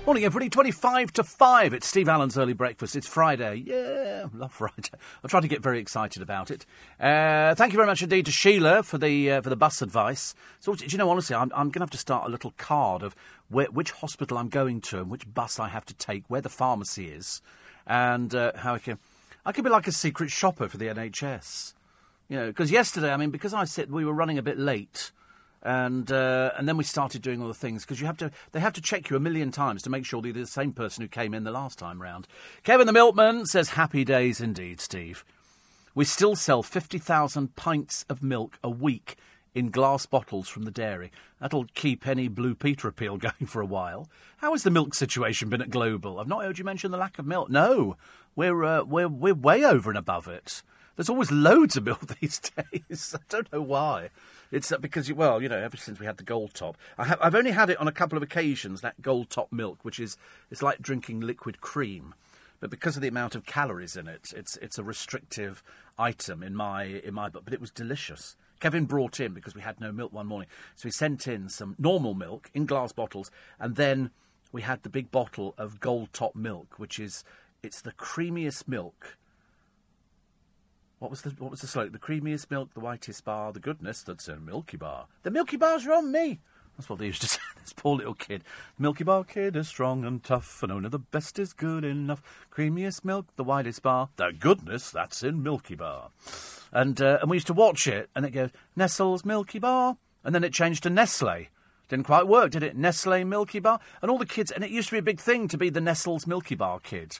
Morning, 0.05 0.25
everybody. 0.25 0.49
25 0.49 1.13
to 1.13 1.23
5. 1.23 1.73
It's 1.73 1.87
Steve 1.87 2.09
Allen's 2.09 2.37
early 2.37 2.51
breakfast. 2.51 2.97
It's 2.97 3.07
Friday. 3.07 3.63
Yeah, 3.65 4.25
love 4.33 4.51
Friday. 4.51 4.89
I'm 5.23 5.29
trying 5.29 5.43
to 5.43 5.47
get 5.47 5.63
very 5.63 5.79
excited 5.79 6.21
about 6.21 6.51
it. 6.51 6.65
Uh, 6.99 7.55
thank 7.55 7.71
you 7.71 7.77
very 7.77 7.87
much 7.87 8.03
indeed 8.03 8.25
to 8.25 8.31
Sheila 8.31 8.83
for 8.83 8.97
the 8.97 9.31
uh, 9.31 9.41
for 9.41 9.49
the 9.49 9.55
bus 9.55 9.81
advice. 9.81 10.35
So, 10.59 10.75
do 10.75 10.85
you 10.85 10.97
know, 10.97 11.09
honestly, 11.09 11.37
I'm, 11.37 11.53
I'm 11.55 11.67
going 11.67 11.79
to 11.79 11.79
have 11.79 11.89
to 11.91 11.97
start 11.97 12.27
a 12.27 12.29
little 12.29 12.53
card 12.57 13.01
of 13.01 13.15
where, 13.47 13.67
which 13.67 13.91
hospital 13.91 14.37
I'm 14.37 14.49
going 14.49 14.81
to 14.81 14.99
and 14.99 15.09
which 15.09 15.33
bus 15.33 15.57
I 15.57 15.69
have 15.69 15.85
to 15.85 15.93
take, 15.93 16.25
where 16.27 16.41
the 16.41 16.49
pharmacy 16.49 17.07
is, 17.07 17.41
and 17.87 18.35
uh, 18.35 18.51
how 18.57 18.75
I 18.75 18.79
can. 18.79 18.99
I 19.45 19.53
could 19.53 19.63
be 19.63 19.69
like 19.69 19.87
a 19.87 19.93
secret 19.93 20.31
shopper 20.31 20.67
for 20.67 20.75
the 20.75 20.87
NHS. 20.87 21.75
You 22.27 22.39
know, 22.39 22.47
because 22.47 22.71
yesterday, 22.71 23.13
I 23.13 23.15
mean, 23.15 23.29
because 23.29 23.53
I 23.53 23.63
said 23.63 23.89
we 23.89 24.03
were 24.03 24.13
running 24.13 24.37
a 24.37 24.43
bit 24.43 24.59
late 24.59 25.13
and 25.63 26.11
uh, 26.11 26.51
and 26.57 26.67
then 26.67 26.77
we 26.77 26.83
started 26.83 27.21
doing 27.21 27.41
all 27.41 27.47
the 27.47 27.53
things 27.53 27.83
because 27.83 27.99
you 27.99 28.05
have 28.05 28.17
to 28.17 28.31
they 28.51 28.59
have 28.59 28.73
to 28.73 28.81
check 28.81 29.09
you 29.09 29.15
a 29.15 29.19
million 29.19 29.51
times 29.51 29.81
to 29.83 29.89
make 29.89 30.05
sure 30.05 30.21
they're 30.21 30.33
the 30.33 30.45
same 30.45 30.73
person 30.73 31.01
who 31.01 31.07
came 31.07 31.33
in 31.33 31.43
the 31.43 31.51
last 31.51 31.79
time 31.79 32.01
round. 32.01 32.27
Kevin 32.63 32.85
the 32.87 32.93
milkman 32.93 33.45
says 33.45 33.69
happy 33.69 34.03
days 34.03 34.41
indeed, 34.41 34.81
Steve. 34.81 35.25
We 35.95 36.05
still 36.05 36.35
sell 36.35 36.63
fifty 36.63 36.99
thousand 36.99 37.55
pints 37.55 38.05
of 38.09 38.21
milk 38.21 38.59
a 38.63 38.69
week 38.69 39.15
in 39.55 39.69
glass 39.69 40.05
bottles 40.05 40.49
from 40.49 40.63
the 40.63 40.71
dairy. 40.71 41.11
That'll 41.39 41.65
keep 41.75 42.07
any 42.07 42.27
Blue 42.27 42.55
Peter 42.55 42.87
appeal 42.87 43.17
going 43.19 43.47
for 43.47 43.61
a 43.61 43.65
while. 43.65 44.09
How 44.37 44.51
has 44.51 44.63
the 44.63 44.71
milk 44.71 44.93
situation 44.95 45.49
been 45.49 45.61
at 45.61 45.69
Global? 45.69 46.19
I've 46.19 46.27
not 46.27 46.43
heard 46.43 46.57
you 46.59 46.65
mention 46.65 46.91
the 46.91 46.97
lack 46.97 47.19
of 47.19 47.25
milk. 47.25 47.49
No, 47.49 47.95
we're 48.35 48.63
uh, 48.63 48.83
we're 48.83 49.07
we're 49.07 49.33
way 49.33 49.63
over 49.63 49.89
and 49.89 49.97
above 49.97 50.27
it. 50.27 50.61
There's 50.95 51.09
always 51.09 51.31
loads 51.31 51.75
of 51.75 51.85
milk 51.85 52.05
these 52.21 52.39
days. 52.39 53.15
I 53.17 53.23
don't 53.29 53.51
know 53.51 53.61
why. 53.61 54.09
It's 54.51 54.71
uh, 54.71 54.77
because, 54.77 55.11
well, 55.11 55.41
you 55.41 55.49
know, 55.49 55.57
ever 55.57 55.77
since 55.77 55.99
we 55.99 56.05
had 56.05 56.17
the 56.17 56.23
gold 56.23 56.53
top, 56.53 56.77
I 56.97 57.05
have, 57.05 57.19
I've 57.21 57.35
only 57.35 57.51
had 57.51 57.69
it 57.69 57.79
on 57.79 57.87
a 57.87 57.91
couple 57.91 58.17
of 58.17 58.23
occasions. 58.23 58.81
That 58.81 59.01
gold 59.01 59.29
top 59.29 59.51
milk, 59.51 59.79
which 59.83 59.99
is 59.99 60.17
it's 60.51 60.61
like 60.61 60.81
drinking 60.81 61.21
liquid 61.21 61.59
cream, 61.61 62.13
but 62.59 62.69
because 62.69 62.95
of 62.95 63.01
the 63.01 63.07
amount 63.07 63.33
of 63.35 63.45
calories 63.45 63.97
in 63.97 64.07
it, 64.07 64.31
it's 64.35 64.57
it's 64.57 64.77
a 64.77 64.83
restrictive 64.83 65.63
item 65.97 66.43
in 66.43 66.55
my 66.55 66.83
in 66.83 67.15
my 67.15 67.29
book. 67.29 67.43
But 67.45 67.53
it 67.53 67.61
was 67.61 67.71
delicious. 67.71 68.35
Kevin 68.59 68.85
brought 68.85 69.19
in 69.19 69.33
because 69.33 69.55
we 69.55 69.61
had 69.61 69.81
no 69.81 69.91
milk 69.91 70.13
one 70.13 70.27
morning, 70.27 70.47
so 70.75 70.87
he 70.87 70.91
sent 70.91 71.27
in 71.27 71.49
some 71.49 71.75
normal 71.79 72.13
milk 72.13 72.51
in 72.53 72.67
glass 72.67 72.91
bottles, 72.91 73.31
and 73.59 73.75
then 73.75 74.11
we 74.51 74.61
had 74.61 74.83
the 74.83 74.89
big 74.89 75.09
bottle 75.09 75.55
of 75.57 75.79
gold 75.79 76.13
top 76.13 76.35
milk, 76.35 76.75
which 76.77 76.99
is 76.99 77.23
it's 77.63 77.81
the 77.81 77.91
creamiest 77.93 78.67
milk 78.67 79.17
what 81.03 81.09
was 81.09 81.21
the 81.21 81.31
what 81.31 81.51
was 81.51 81.59
the 81.59 81.67
slogan? 81.67 81.91
The 81.91 81.99
creamiest 81.99 82.49
milk, 82.49 82.73
the 82.73 82.79
whitest 82.79 83.25
bar, 83.25 83.51
the 83.51 83.59
goodness 83.59 84.03
that's 84.03 84.29
a 84.29 84.37
Milky 84.37 84.77
Bar. 84.77 85.07
The 85.23 85.31
Milky 85.31 85.57
Bars 85.57 85.85
are 85.85 85.91
on 85.91 86.13
me. 86.13 86.39
That's 86.77 86.89
what 86.89 86.97
they 86.97 87.07
used 87.07 87.21
to 87.23 87.27
say. 87.29 87.39
This 87.61 87.73
poor 87.73 87.97
little 87.97 88.13
kid. 88.13 88.41
Milky 88.79 89.03
Bar 89.03 89.25
kid 89.25 89.57
is 89.57 89.67
strong 89.67 90.05
and 90.05 90.23
tough, 90.23 90.63
and 90.63 90.71
only 90.71 90.87
the 90.87 90.99
best 90.99 91.39
is 91.39 91.51
good 91.51 91.83
enough. 91.83 92.21
Creamiest 92.49 93.03
milk, 93.03 93.25
the 93.35 93.43
widest 93.43 93.83
bar. 93.83 94.11
The 94.15 94.31
goodness 94.31 94.91
that's 94.91 95.23
in 95.23 95.43
Milky 95.43 95.75
Bar. 95.75 96.11
And 96.71 97.01
uh, 97.01 97.19
and 97.21 97.29
we 97.29 97.35
used 97.35 97.47
to 97.47 97.53
watch 97.53 97.85
it, 97.85 98.09
and 98.15 98.25
it 98.25 98.31
goes 98.31 98.51
Nestle's 98.77 99.25
Milky 99.25 99.59
Bar, 99.59 99.97
and 100.23 100.33
then 100.33 100.45
it 100.45 100.53
changed 100.53 100.83
to 100.83 100.89
Nestle. 100.89 101.47
Didn't 101.89 102.05
quite 102.05 102.29
work, 102.29 102.51
did 102.51 102.63
it? 102.63 102.77
Nestle 102.77 103.25
Milky 103.25 103.59
Bar, 103.59 103.81
and 104.01 104.09
all 104.09 104.17
the 104.17 104.25
kids, 104.25 104.51
and 104.51 104.63
it 104.63 104.71
used 104.71 104.87
to 104.87 104.95
be 104.95 104.99
a 104.99 105.03
big 105.03 105.19
thing 105.19 105.49
to 105.49 105.57
be 105.57 105.69
the 105.69 105.81
Nestle's 105.81 106.25
Milky 106.25 106.55
Bar 106.55 106.79
kid. 106.79 107.19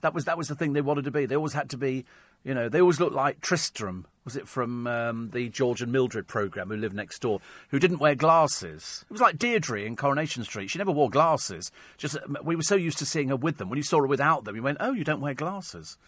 That 0.00 0.14
was 0.14 0.24
that 0.24 0.38
was 0.38 0.48
the 0.48 0.54
thing 0.54 0.72
they 0.72 0.80
wanted 0.80 1.04
to 1.04 1.10
be. 1.10 1.26
They 1.26 1.36
always 1.36 1.52
had 1.52 1.68
to 1.70 1.76
be 1.76 2.06
you 2.44 2.54
know, 2.54 2.68
they 2.68 2.80
always 2.80 3.00
looked 3.00 3.14
like 3.14 3.40
Tristram, 3.40 4.06
was 4.24 4.36
it 4.36 4.48
from 4.48 4.86
um, 4.86 5.30
the 5.32 5.48
George 5.48 5.82
and 5.82 5.92
Mildred 5.92 6.26
programme, 6.26 6.68
who 6.68 6.76
lived 6.76 6.94
next 6.94 7.20
door, 7.20 7.40
who 7.68 7.78
didn't 7.78 7.98
wear 7.98 8.14
glasses. 8.14 9.04
It 9.10 9.12
was 9.12 9.20
like 9.20 9.38
Deirdre 9.38 9.82
in 9.82 9.96
Coronation 9.96 10.44
Street. 10.44 10.70
She 10.70 10.78
never 10.78 10.90
wore 10.90 11.10
glasses. 11.10 11.70
Just 11.98 12.16
um, 12.16 12.38
We 12.42 12.56
were 12.56 12.62
so 12.62 12.76
used 12.76 12.98
to 12.98 13.06
seeing 13.06 13.28
her 13.28 13.36
with 13.36 13.58
them. 13.58 13.68
When 13.68 13.76
you 13.76 13.82
saw 13.82 13.98
her 13.98 14.06
without 14.06 14.44
them, 14.44 14.56
you 14.56 14.62
went, 14.62 14.78
oh, 14.80 14.92
you 14.92 15.04
don't 15.04 15.20
wear 15.20 15.34
glasses. 15.34 15.98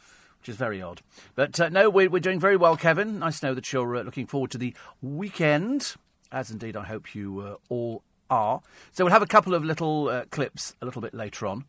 Which 0.40 0.48
is 0.48 0.56
very 0.56 0.82
odd. 0.82 1.02
But 1.34 1.60
uh, 1.60 1.68
no, 1.68 1.88
we're, 1.88 2.10
we're 2.10 2.18
doing 2.18 2.40
very 2.40 2.56
well, 2.56 2.76
Kevin. 2.76 3.20
Nice 3.20 3.40
to 3.40 3.46
know 3.46 3.54
that 3.54 3.72
you're 3.72 3.96
uh, 3.96 4.02
looking 4.02 4.26
forward 4.26 4.50
to 4.52 4.58
the 4.58 4.74
weekend, 5.00 5.94
as 6.32 6.50
indeed 6.50 6.76
I 6.76 6.84
hope 6.84 7.14
you 7.14 7.40
uh, 7.40 7.56
all 7.68 8.02
are. 8.28 8.60
So 8.90 9.04
we'll 9.04 9.12
have 9.12 9.22
a 9.22 9.26
couple 9.26 9.54
of 9.54 9.64
little 9.64 10.08
uh, 10.08 10.24
clips 10.30 10.74
a 10.80 10.84
little 10.84 11.02
bit 11.02 11.14
later 11.14 11.46
on 11.46 11.64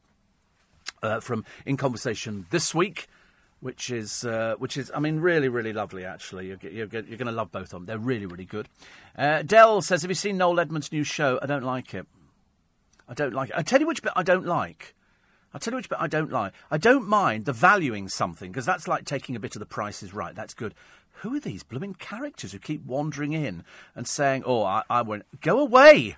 uh, 1.04 1.20
from 1.20 1.46
In 1.66 1.78
Conversation 1.78 2.48
this 2.50 2.74
week 2.74 3.08
which 3.64 3.90
is 3.90 4.26
uh, 4.26 4.56
which 4.58 4.76
is 4.76 4.92
I 4.94 5.00
mean 5.00 5.20
really 5.20 5.48
really 5.48 5.74
lovely 5.74 6.04
actually. 6.04 6.48
You're, 6.48 6.58
you're, 6.62 6.88
you're 6.88 7.18
going 7.18 7.26
to 7.26 7.32
love 7.32 7.52
both 7.52 7.64
of 7.64 7.70
them. 7.70 7.86
They're 7.86 7.98
really 7.98 8.26
really 8.26 8.46
good. 8.46 8.68
Uh, 9.18 9.42
Dell 9.42 9.82
says, 9.82 10.02
"Have 10.02 10.12
you 10.12 10.16
seen 10.16 10.38
Noel 10.38 10.60
Edmonds' 10.60 10.92
new 10.92 11.04
show? 11.04 11.40
I 11.42 11.46
don't 11.46 11.64
like 11.64 11.94
it. 11.94 12.06
I 13.08 13.14
don't 13.14 13.34
like 13.34 13.50
it. 13.50 13.56
I 13.58 13.62
tell 13.62 13.80
you 13.80 13.88
which 13.88 14.02
bit 14.02 14.12
I 14.16 14.24
don't 14.24 14.46
like. 14.46 14.96
I'll 15.54 15.60
tell 15.60 15.72
you 15.72 15.78
which 15.78 15.90
bit 15.90 16.00
I 16.02 16.08
don't 16.08 16.32
like. 16.32 16.54
I 16.70 16.78
don't 16.78 17.08
mind 17.08 17.46
the 17.46 17.54
valuing 17.54 18.10
something 18.10 18.52
because 18.52 18.66
that's 18.66 18.88
like 18.88 19.06
taking 19.06 19.36
a 19.36 19.40
bit 19.40 19.56
of 19.56 19.60
the 19.60 19.66
price 19.66 20.04
is 20.04 20.14
right. 20.14 20.36
That's 20.36 20.54
good. 20.54 20.74
Who 21.22 21.36
are 21.36 21.40
these 21.40 21.64
blooming 21.64 21.94
characters 21.94 22.52
who 22.52 22.60
keep 22.60 22.86
wandering 22.86 23.32
in 23.32 23.64
and 23.96 24.06
saying, 24.08 24.44
"Oh, 24.46 24.64
I, 24.64 24.84
I 24.90 25.04
go 25.40 25.60
away." 25.60 26.18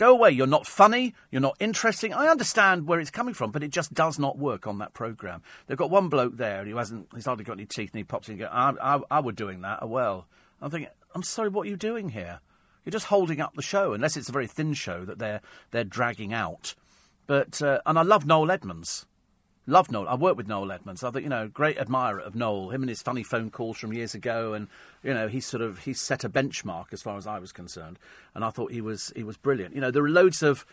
Go 0.00 0.12
away. 0.12 0.30
You're 0.30 0.46
not 0.46 0.66
funny. 0.66 1.14
You're 1.30 1.42
not 1.42 1.58
interesting. 1.60 2.14
I 2.14 2.28
understand 2.28 2.86
where 2.86 3.00
it's 3.00 3.10
coming 3.10 3.34
from, 3.34 3.50
but 3.50 3.62
it 3.62 3.68
just 3.68 3.92
does 3.92 4.18
not 4.18 4.38
work 4.38 4.66
on 4.66 4.78
that 4.78 4.94
programme. 4.94 5.42
They've 5.66 5.76
got 5.76 5.90
one 5.90 6.08
bloke 6.08 6.38
there 6.38 6.64
who 6.64 6.78
hasn't, 6.78 7.08
he's 7.14 7.26
hardly 7.26 7.44
got 7.44 7.52
any 7.52 7.66
teeth, 7.66 7.90
and 7.92 7.98
he 7.98 8.04
pops 8.04 8.26
in 8.28 8.32
and 8.32 8.40
goes, 8.40 8.48
I, 8.50 8.72
I, 8.80 9.00
I 9.10 9.20
were 9.20 9.32
doing 9.32 9.60
that. 9.60 9.86
Well. 9.86 10.26
I'm 10.62 10.70
thinking, 10.70 10.88
I'm 11.14 11.22
sorry, 11.22 11.50
what 11.50 11.66
are 11.66 11.70
you 11.70 11.76
doing 11.76 12.08
here? 12.08 12.40
You're 12.82 12.92
just 12.92 13.08
holding 13.08 13.42
up 13.42 13.54
the 13.54 13.60
show, 13.60 13.92
unless 13.92 14.16
it's 14.16 14.30
a 14.30 14.32
very 14.32 14.46
thin 14.46 14.72
show 14.72 15.04
that 15.04 15.18
they're, 15.18 15.42
they're 15.70 15.84
dragging 15.84 16.32
out. 16.32 16.74
But, 17.26 17.60
uh, 17.60 17.80
and 17.84 17.98
I 17.98 18.02
love 18.02 18.24
Noel 18.24 18.50
Edmonds. 18.50 19.04
Love 19.66 19.90
Noel. 19.90 20.08
I 20.08 20.14
worked 20.14 20.36
with 20.36 20.48
Noel 20.48 20.72
Edmonds. 20.72 21.04
I 21.04 21.10
think, 21.10 21.22
you 21.22 21.28
know, 21.28 21.48
great 21.48 21.78
admirer 21.78 22.20
of 22.20 22.34
Noel. 22.34 22.70
Him 22.70 22.82
and 22.82 22.88
his 22.88 23.02
funny 23.02 23.22
phone 23.22 23.50
calls 23.50 23.78
from 23.78 23.92
years 23.92 24.14
ago, 24.14 24.54
and 24.54 24.68
you 25.02 25.14
know, 25.14 25.28
he 25.28 25.40
sort 25.40 25.62
of 25.62 25.80
he 25.80 25.92
set 25.92 26.24
a 26.24 26.28
benchmark 26.28 26.86
as 26.92 27.02
far 27.02 27.16
as 27.16 27.26
I 27.26 27.38
was 27.38 27.52
concerned. 27.52 27.98
And 28.34 28.44
I 28.44 28.50
thought 28.50 28.72
he 28.72 28.80
was 28.80 29.12
he 29.14 29.22
was 29.22 29.36
brilliant. 29.36 29.74
You 29.74 29.80
know, 29.80 29.90
there 29.90 30.04
are 30.04 30.10
loads 30.10 30.42
of 30.42 30.64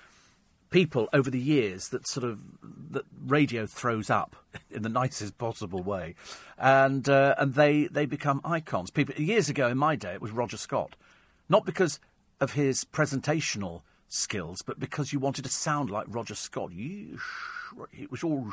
people 0.70 1.08
over 1.14 1.30
the 1.30 1.40
years 1.40 1.90
that 1.90 2.08
sort 2.08 2.26
of 2.26 2.42
that 2.92 3.06
radio 3.26 3.66
throws 3.66 4.10
up 4.10 4.36
in 4.72 4.82
the 4.82 4.90
nicest 4.90 5.38
possible 5.38 5.82
way, 5.82 6.16
and 6.58 7.08
uh, 7.10 7.36
and 7.38 7.54
they 7.54 7.88
they 7.88 8.06
become 8.06 8.42
icons. 8.44 8.90
People 8.90 9.16
years 9.16 9.50
ago 9.50 9.68
in 9.68 9.78
my 9.78 9.96
day, 9.96 10.14
it 10.14 10.22
was 10.22 10.32
Roger 10.32 10.58
Scott, 10.58 10.96
not 11.50 11.66
because 11.66 12.00
of 12.40 12.54
his 12.54 12.86
presentational 12.86 13.82
skills, 14.08 14.62
but 14.66 14.80
because 14.80 15.12
you 15.12 15.20
wanted 15.20 15.44
to 15.44 15.50
sound 15.50 15.90
like 15.90 16.06
Roger 16.08 16.36
Scott. 16.36 16.72
It 16.74 18.10
was 18.10 18.24
all 18.24 18.48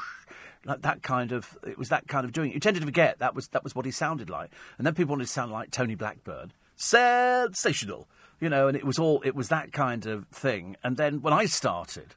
like 0.64 0.83
that 0.83 1.03
kind 1.03 1.33
of 1.33 1.57
it 1.67 1.79
was 1.79 1.88
that 1.88 2.09
kind 2.09 2.25
of 2.25 2.33
doing. 2.33 2.53
You 2.53 2.61
tended 2.61 2.83
to 2.83 2.87
forget 2.87 3.19
that 3.19 3.35
was 3.35 3.49
that 3.49 3.64
was 3.64 3.75
what 3.75 3.85
he 3.85 3.90
sounded 3.90 4.31
like, 4.31 4.51
and 4.79 4.87
then 4.87 4.95
people 4.95 5.12
wanted 5.12 5.27
to 5.27 5.33
sound 5.33 5.53
like 5.53 5.71
Tony 5.71 5.95
Blackburn, 5.95 6.53
sensational, 6.77 8.09
you 8.40 8.49
know, 8.49 8.69
and 8.69 8.77
it 8.77 8.85
was 8.85 8.99
all 8.99 9.21
it 9.25 9.35
was 9.35 9.49
that 9.49 9.73
kind 9.73 10.07
of 10.07 10.27
thing. 10.29 10.77
And 10.83 10.97
then 10.97 11.23
when 11.23 11.33
I 11.33 11.47
started 11.47 12.14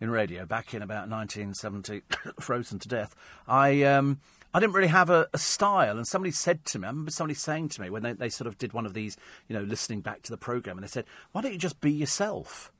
in 0.00 0.10
radio 0.10 0.46
back 0.46 0.74
in 0.74 0.82
about 0.82 1.08
1970, 1.08 2.02
frozen 2.40 2.78
to 2.78 2.88
death, 2.88 3.14
I. 3.46 3.82
Um, 3.82 4.20
I 4.54 4.60
didn't 4.60 4.72
really 4.72 4.88
have 4.88 5.10
a, 5.10 5.28
a, 5.34 5.38
style, 5.38 5.98
and 5.98 6.06
somebody 6.06 6.30
said 6.30 6.64
to 6.64 6.78
me, 6.78 6.86
I 6.86 6.90
remember 6.90 7.10
somebody 7.10 7.34
saying 7.34 7.68
to 7.68 7.82
me 7.82 7.90
when 7.90 8.02
they, 8.02 8.14
they 8.14 8.30
sort 8.30 8.48
of 8.48 8.56
did 8.56 8.72
one 8.72 8.86
of 8.86 8.94
these, 8.94 9.18
you 9.46 9.54
know, 9.54 9.62
listening 9.62 10.00
back 10.00 10.22
to 10.22 10.30
the 10.30 10.38
programme, 10.38 10.78
and 10.78 10.84
they 10.84 10.88
said, 10.88 11.04
Why 11.32 11.42
don't 11.42 11.52
you 11.52 11.58
just 11.58 11.82
be 11.82 11.92
yourself? 11.92 12.72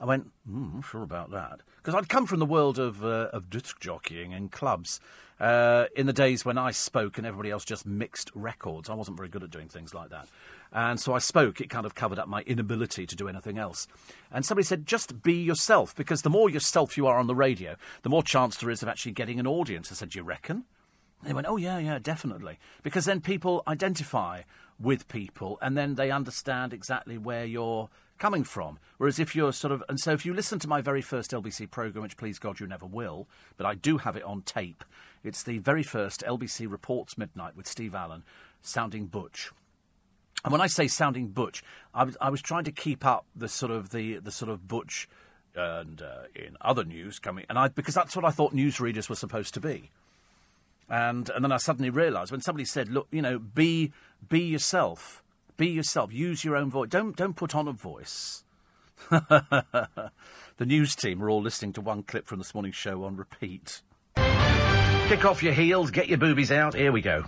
I 0.00 0.04
went, 0.04 0.30
hmm, 0.46 0.68
I'm 0.76 0.82
sure 0.82 1.02
about 1.02 1.30
that. 1.32 1.60
Because 1.76 1.94
I'd 1.94 2.08
come 2.08 2.26
from 2.26 2.38
the 2.38 2.46
world 2.46 2.78
of, 2.78 3.04
uh, 3.04 3.30
of 3.32 3.50
disc 3.50 3.80
jockeying 3.80 4.32
and 4.32 4.50
clubs 4.52 5.00
uh, 5.40 5.86
in 5.96 6.06
the 6.06 6.12
days 6.12 6.44
when 6.44 6.58
I 6.58 6.70
spoke 6.70 7.18
and 7.18 7.26
everybody 7.26 7.50
else 7.50 7.64
just 7.64 7.86
mixed 7.86 8.30
records. 8.34 8.88
I 8.88 8.94
wasn't 8.94 9.16
very 9.16 9.28
good 9.28 9.42
at 9.42 9.50
doing 9.50 9.68
things 9.68 9.94
like 9.94 10.10
that. 10.10 10.28
And 10.72 11.00
so 11.00 11.14
I 11.14 11.18
spoke, 11.18 11.60
it 11.60 11.70
kind 11.70 11.86
of 11.86 11.94
covered 11.94 12.18
up 12.18 12.28
my 12.28 12.42
inability 12.42 13.06
to 13.06 13.16
do 13.16 13.28
anything 13.28 13.58
else. 13.58 13.88
And 14.30 14.44
somebody 14.44 14.64
said, 14.64 14.86
just 14.86 15.22
be 15.22 15.34
yourself, 15.34 15.96
because 15.96 16.22
the 16.22 16.30
more 16.30 16.50
yourself 16.50 16.96
you 16.96 17.06
are 17.06 17.18
on 17.18 17.26
the 17.26 17.34
radio, 17.34 17.76
the 18.02 18.10
more 18.10 18.22
chance 18.22 18.56
there 18.56 18.70
is 18.70 18.82
of 18.82 18.88
actually 18.88 19.12
getting 19.12 19.40
an 19.40 19.46
audience. 19.46 19.90
I 19.90 19.94
said, 19.94 20.14
you 20.14 20.22
reckon? 20.22 20.64
They 21.22 21.32
went, 21.32 21.48
oh, 21.48 21.56
yeah, 21.56 21.78
yeah, 21.78 21.98
definitely. 21.98 22.58
Because 22.82 23.06
then 23.06 23.20
people 23.20 23.62
identify 23.66 24.42
with 24.78 25.08
people 25.08 25.58
and 25.60 25.76
then 25.76 25.96
they 25.96 26.10
understand 26.10 26.72
exactly 26.72 27.18
where 27.18 27.44
you're 27.44 27.88
coming 28.18 28.44
from. 28.44 28.78
Whereas 28.98 29.18
if 29.18 29.34
you're 29.34 29.52
sort 29.52 29.72
of. 29.72 29.82
And 29.88 29.98
so 29.98 30.12
if 30.12 30.26
you 30.26 30.34
listen 30.34 30.58
to 30.60 30.68
my 30.68 30.80
very 30.80 31.02
first 31.02 31.30
LBC 31.30 31.70
programme, 31.70 32.02
which 32.02 32.16
please 32.16 32.38
God 32.38 32.60
you 32.60 32.66
never 32.66 32.86
will, 32.86 33.28
but 33.56 33.66
I 33.66 33.74
do 33.74 33.98
have 33.98 34.16
it 34.16 34.24
on 34.24 34.42
tape, 34.42 34.84
it's 35.24 35.42
the 35.42 35.58
very 35.58 35.82
first 35.82 36.22
LBC 36.26 36.70
Reports 36.70 37.16
Midnight 37.16 37.56
with 37.56 37.66
Steve 37.66 37.94
Allen, 37.94 38.24
sounding 38.60 39.06
Butch. 39.06 39.50
And 40.44 40.52
when 40.52 40.60
I 40.60 40.66
say 40.68 40.86
sounding 40.86 41.28
Butch, 41.28 41.62
I 41.94 42.04
was, 42.04 42.16
I 42.20 42.30
was 42.30 42.40
trying 42.40 42.64
to 42.64 42.72
keep 42.72 43.04
up 43.04 43.26
the 43.34 43.48
sort 43.48 43.72
of 43.72 43.90
the, 43.90 44.18
the 44.18 44.30
sort 44.30 44.50
of 44.50 44.68
Butch 44.68 45.08
and 45.54 46.00
uh, 46.00 46.22
in 46.34 46.56
other 46.60 46.84
news 46.84 47.18
coming, 47.18 47.44
and 47.48 47.58
I 47.58 47.68
because 47.68 47.94
that's 47.94 48.14
what 48.14 48.24
I 48.24 48.30
thought 48.30 48.54
newsreaders 48.54 49.08
were 49.08 49.16
supposed 49.16 49.54
to 49.54 49.60
be. 49.60 49.90
And 50.88 51.28
and 51.30 51.44
then 51.44 51.52
I 51.52 51.56
suddenly 51.56 51.90
realised 51.90 52.30
when 52.30 52.40
somebody 52.40 52.64
said, 52.64 52.88
"Look, 52.88 53.08
you 53.10 53.20
know, 53.20 53.38
be 53.38 53.92
be 54.28 54.40
yourself, 54.40 55.22
be 55.58 55.68
yourself, 55.68 56.10
use 56.12 56.42
your 56.42 56.56
own 56.56 56.70
voice. 56.70 56.88
Don't 56.88 57.14
don't 57.14 57.36
put 57.36 57.54
on 57.54 57.68
a 57.68 57.72
voice." 57.72 58.44
the 59.10 60.10
news 60.60 60.96
team 60.96 61.22
are 61.22 61.28
all 61.28 61.42
listening 61.42 61.72
to 61.74 61.80
one 61.80 62.02
clip 62.02 62.26
from 62.26 62.38
this 62.38 62.54
morning's 62.54 62.74
show 62.74 63.04
on 63.04 63.16
repeat. 63.16 63.82
Kick 64.16 65.24
off 65.24 65.42
your 65.42 65.52
heels, 65.52 65.90
get 65.90 66.08
your 66.08 66.18
boobies 66.18 66.50
out. 66.50 66.74
Here 66.74 66.92
we 66.92 67.00
go. 67.00 67.24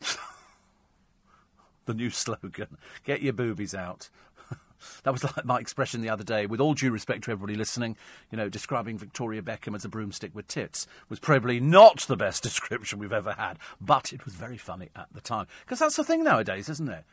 the 1.86 1.94
new 1.94 2.10
slogan: 2.10 2.76
"Get 3.04 3.22
your 3.22 3.32
boobies 3.32 3.74
out." 3.74 4.10
That 5.04 5.12
was 5.12 5.24
like 5.24 5.46
my 5.46 5.60
expression 5.60 6.02
the 6.02 6.10
other 6.10 6.24
day. 6.24 6.44
With 6.44 6.60
all 6.60 6.74
due 6.74 6.90
respect 6.90 7.24
to 7.24 7.30
everybody 7.30 7.56
listening, 7.56 7.96
you 8.30 8.36
know, 8.36 8.50
describing 8.50 8.98
Victoria 8.98 9.40
Beckham 9.40 9.74
as 9.74 9.84
a 9.84 9.88
broomstick 9.88 10.34
with 10.34 10.46
tits 10.46 10.86
was 11.08 11.18
probably 11.18 11.58
not 11.58 12.00
the 12.00 12.16
best 12.16 12.42
description 12.42 12.98
we've 12.98 13.12
ever 13.12 13.32
had, 13.32 13.58
but 13.80 14.12
it 14.12 14.26
was 14.26 14.34
very 14.34 14.58
funny 14.58 14.90
at 14.94 15.08
the 15.12 15.22
time. 15.22 15.46
Because 15.64 15.78
that's 15.78 15.96
the 15.96 16.04
thing 16.04 16.22
nowadays, 16.22 16.68
isn't 16.68 16.90
it? 16.90 17.04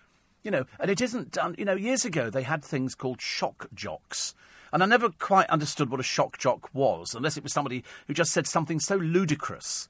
You 0.44 0.52
know, 0.52 0.66
and 0.80 0.90
it 0.90 1.02
isn't 1.02 1.32
done. 1.32 1.56
You 1.58 1.66
know, 1.66 1.76
years 1.76 2.06
ago 2.06 2.30
they 2.30 2.44
had 2.44 2.64
things 2.64 2.96
called 2.96 3.22
shock 3.22 3.68
jocks. 3.74 4.34
And 4.74 4.82
I 4.82 4.86
never 4.86 5.10
quite 5.10 5.50
understood 5.50 5.90
what 5.90 6.00
a 6.00 6.04
shock 6.04 6.38
jock 6.38 6.74
was, 6.74 7.14
unless 7.14 7.36
it 7.36 7.44
was 7.44 7.52
somebody 7.52 7.84
who 8.08 8.14
just 8.14 8.32
said 8.32 8.48
something 8.48 8.80
so 8.80 8.96
ludicrous 8.96 9.90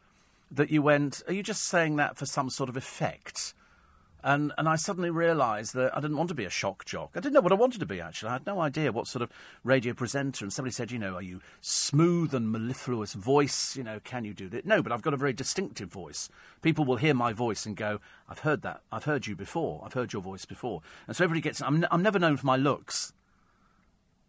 that 0.49 0.71
you 0.71 0.81
went, 0.81 1.21
Are 1.27 1.33
you 1.33 1.43
just 1.43 1.63
saying 1.63 1.95
that 1.97 2.17
for 2.17 2.25
some 2.25 2.49
sort 2.49 2.69
of 2.69 2.75
effect? 2.75 3.53
And, 4.23 4.53
and 4.57 4.69
I 4.69 4.75
suddenly 4.75 5.09
realised 5.09 5.73
that 5.73 5.95
I 5.95 5.99
didn't 5.99 6.17
want 6.17 6.29
to 6.29 6.35
be 6.35 6.45
a 6.45 6.49
shock 6.49 6.85
jock. 6.85 7.11
I 7.15 7.19
didn't 7.19 7.33
know 7.33 7.41
what 7.41 7.51
I 7.51 7.55
wanted 7.55 7.79
to 7.79 7.85
be, 7.85 7.99
actually. 7.99 8.29
I 8.29 8.33
had 8.33 8.45
no 8.45 8.59
idea 8.59 8.91
what 8.91 9.07
sort 9.07 9.23
of 9.23 9.31
radio 9.63 9.93
presenter. 9.93 10.45
And 10.45 10.53
somebody 10.53 10.73
said, 10.73 10.91
you 10.91 10.99
know, 10.99 11.15
are 11.15 11.21
you 11.21 11.41
smooth 11.61 12.33
and 12.33 12.51
mellifluous 12.51 13.13
voice? 13.13 13.75
You 13.75 13.83
know, 13.83 13.99
can 14.03 14.23
you 14.23 14.33
do 14.33 14.49
that? 14.49 14.65
No, 14.65 14.81
but 14.81 14.91
I've 14.91 15.01
got 15.01 15.13
a 15.13 15.17
very 15.17 15.33
distinctive 15.33 15.89
voice. 15.89 16.29
People 16.61 16.85
will 16.85 16.97
hear 16.97 17.13
my 17.13 17.33
voice 17.33 17.65
and 17.65 17.75
go, 17.75 17.99
I've 18.29 18.39
heard 18.39 18.61
that. 18.61 18.81
I've 18.91 19.05
heard 19.05 19.27
you 19.27 19.35
before. 19.35 19.81
I've 19.83 19.93
heard 19.93 20.13
your 20.13 20.21
voice 20.21 20.45
before. 20.45 20.81
And 21.07 21.15
so 21.15 21.23
everybody 21.23 21.41
gets, 21.41 21.61
I'm, 21.61 21.85
I'm 21.89 22.03
never 22.03 22.19
known 22.19 22.37
for 22.37 22.45
my 22.45 22.57
looks. 22.57 23.13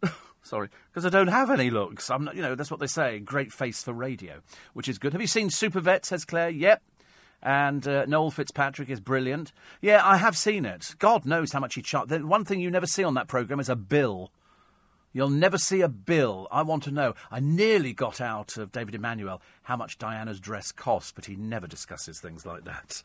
Sorry, 0.43 0.69
because 0.91 1.07
I 1.07 1.11
don't 1.11 1.29
have 1.29 1.51
any 1.51 1.71
looks. 1.71 2.11
I'm 2.11 2.25
not, 2.25 2.35
you 2.35 2.43
know, 2.43 2.55
that's 2.55 2.71
what 2.71 2.81
they 2.81 2.87
say. 2.87 3.19
Great 3.21 3.53
face 3.53 3.83
for 3.83 3.93
radio, 3.93 4.41
which 4.73 4.89
is 4.89 4.99
good. 4.99 5.13
Have 5.13 5.21
you 5.21 5.29
seen 5.29 5.51
Super 5.51 5.81
Vet? 5.81 6.05
Says 6.05 6.25
Claire. 6.25 6.51
Yep, 6.51 6.83
and 7.43 7.87
uh, 7.87 8.07
Noel 8.07 8.31
Fitzpatrick 8.31 8.89
is 8.89 9.01
brilliant. 9.01 9.53
Yeah, 9.81 10.01
I 10.05 10.17
have 10.17 10.37
seen 10.37 10.65
it. 10.65 10.95
God 10.99 11.27
knows 11.27 11.53
how 11.53 11.61
much 11.61 11.75
he 11.75 11.83
charged. 11.83 12.11
The 12.11 12.27
one 12.27 12.45
thing 12.45 12.61
you 12.61 12.71
never 12.71 12.87
see 12.87 13.05
on 13.05 13.15
that 13.15 13.29
programme 13.29 13.61
is 13.61 13.69
a 13.69 13.77
bill. 13.77 14.31
You'll 15.13 15.29
never 15.29 15.59
see 15.59 15.83
a 15.83 15.89
bill. 15.89 16.49
I 16.51 16.63
want 16.63 16.85
to 16.85 16.91
know. 16.91 17.15
I 17.31 17.41
nearly 17.41 17.93
got 17.93 18.21
out 18.21 18.57
of 18.57 18.73
David 18.73 18.95
Emmanuel 18.95 19.43
how 19.65 19.77
much 19.77 19.99
Diana's 19.99 20.41
dress 20.41 20.73
cost, 20.73 21.15
but 21.15 21.27
he 21.27 21.37
never 21.37 21.67
discusses 21.67 22.19
things 22.19 22.47
like 22.47 22.65
that. 22.65 23.03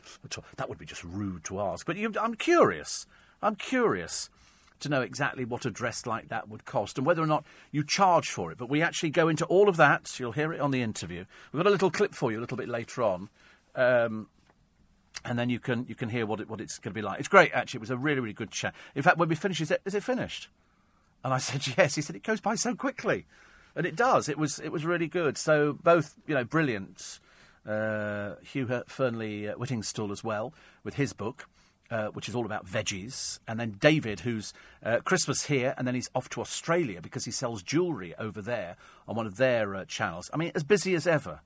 That 0.56 0.69
would 0.69 0.78
be 0.78 0.86
just 0.86 1.04
rude 1.04 1.43
to 1.45 1.60
ask. 1.60 1.86
But 1.86 1.97
you, 1.97 2.13
I'm 2.19 2.36
curious. 2.36 3.06
I'm 3.41 3.56
curious 3.56 4.30
to 4.80 4.89
know 4.89 5.02
exactly 5.02 5.43
what 5.43 5.65
a 5.65 5.71
dress 5.71 6.06
like 6.06 6.30
that 6.30 6.47
would 6.47 6.63
cost 6.63 6.97
and 6.97 7.06
whether 7.06 7.21
or 7.21 7.28
not 7.28 7.43
you 7.71 7.84
charge 7.84 8.30
for 8.30 8.52
it. 8.52 8.58
But 8.58 8.69
we 8.69 8.82
actually 8.82 9.10
go 9.10 9.28
into 9.28 9.45
all 9.45 9.67
of 9.67 9.78
that. 9.78 10.17
You'll 10.19 10.32
hear 10.32 10.54
it 10.54 10.62
on 10.62 10.71
the 10.71 10.84
interview. 10.84 11.26
We've 11.52 11.62
got 11.62 11.67
a 11.67 11.71
little 11.71 11.91
clip 11.91 12.13
for 12.13 12.32
you 12.32 12.39
a 12.39 12.41
little 12.41 12.58
bit 12.58 12.69
later 12.69 13.04
on. 13.04 13.30
Um, 13.78 14.28
and 15.24 15.38
then 15.38 15.50
you 15.50 15.60
can 15.60 15.86
you 15.88 15.96
can 15.96 16.10
hear 16.10 16.26
what 16.26 16.40
it, 16.40 16.50
what 16.50 16.60
it's 16.60 16.80
going 16.80 16.94
to 16.94 16.96
be 16.96 17.02
like. 17.02 17.20
It's 17.20 17.28
great, 17.28 17.52
actually. 17.54 17.80
It 17.80 17.82
was 17.82 17.90
a 17.92 17.98
really 17.98 18.20
really 18.20 18.34
good 18.34 18.52
chat. 18.52 18.74
In 18.96 19.04
fact, 19.04 19.18
when 19.18 19.30
we 19.30 19.36
finished, 19.36 19.60
he 19.60 19.66
said, 19.66 19.80
"Is 19.86 19.94
it 19.94 20.04
finished?" 20.04 20.50
And 21.24 21.34
I 21.34 21.38
said, 21.48 21.66
"Yes." 21.78 21.96
He 21.96 22.02
said, 22.02 22.16
"It 22.16 22.24
goes 22.24 22.42
by 22.42 22.56
so 22.56 22.76
quickly," 22.76 23.26
and 23.76 23.86
it 23.86 23.96
does. 23.96 24.28
It 24.28 24.38
was 24.38 24.60
it 24.60 24.70
was 24.72 24.86
really 24.86 25.08
good. 25.08 25.38
So 25.38 25.74
both 25.74 26.16
you 26.26 26.36
know 26.36 26.44
brilliant. 26.44 27.20
Uh, 27.66 28.36
Hugh 28.44 28.66
Fearnley 28.66 29.50
uh, 29.50 29.56
Whittingstall 29.56 30.10
as 30.12 30.24
well 30.24 30.54
with 30.84 30.96
his 30.96 31.13
book. 31.13 31.48
Uh, 31.90 32.08
which 32.08 32.28
is 32.28 32.36
all 32.36 32.46
about 32.46 32.66
veggies, 32.66 33.40
and 33.48 33.58
then 33.58 33.78
David, 33.80 34.20
who's 34.20 34.52
uh, 34.84 34.98
Christmas 35.06 35.46
here, 35.46 35.74
and 35.78 35.88
then 35.88 35.96
he's 35.96 36.10
off 36.13 36.28
to 36.28 36.42
Australia 36.42 37.00
because 37.02 37.24
he 37.24 37.32
sells 37.32 37.63
jewellery 37.63 38.13
over 38.20 38.42
there 38.42 38.76
on 39.08 39.16
one 39.16 39.26
of 39.26 39.38
their 39.38 39.74
uh, 39.74 39.86
channels. 39.86 40.30
I 40.34 40.38
mean, 40.38 40.52
as 40.54 40.66
busy 40.66 40.96
as 40.96 41.08
ever, 41.08 41.40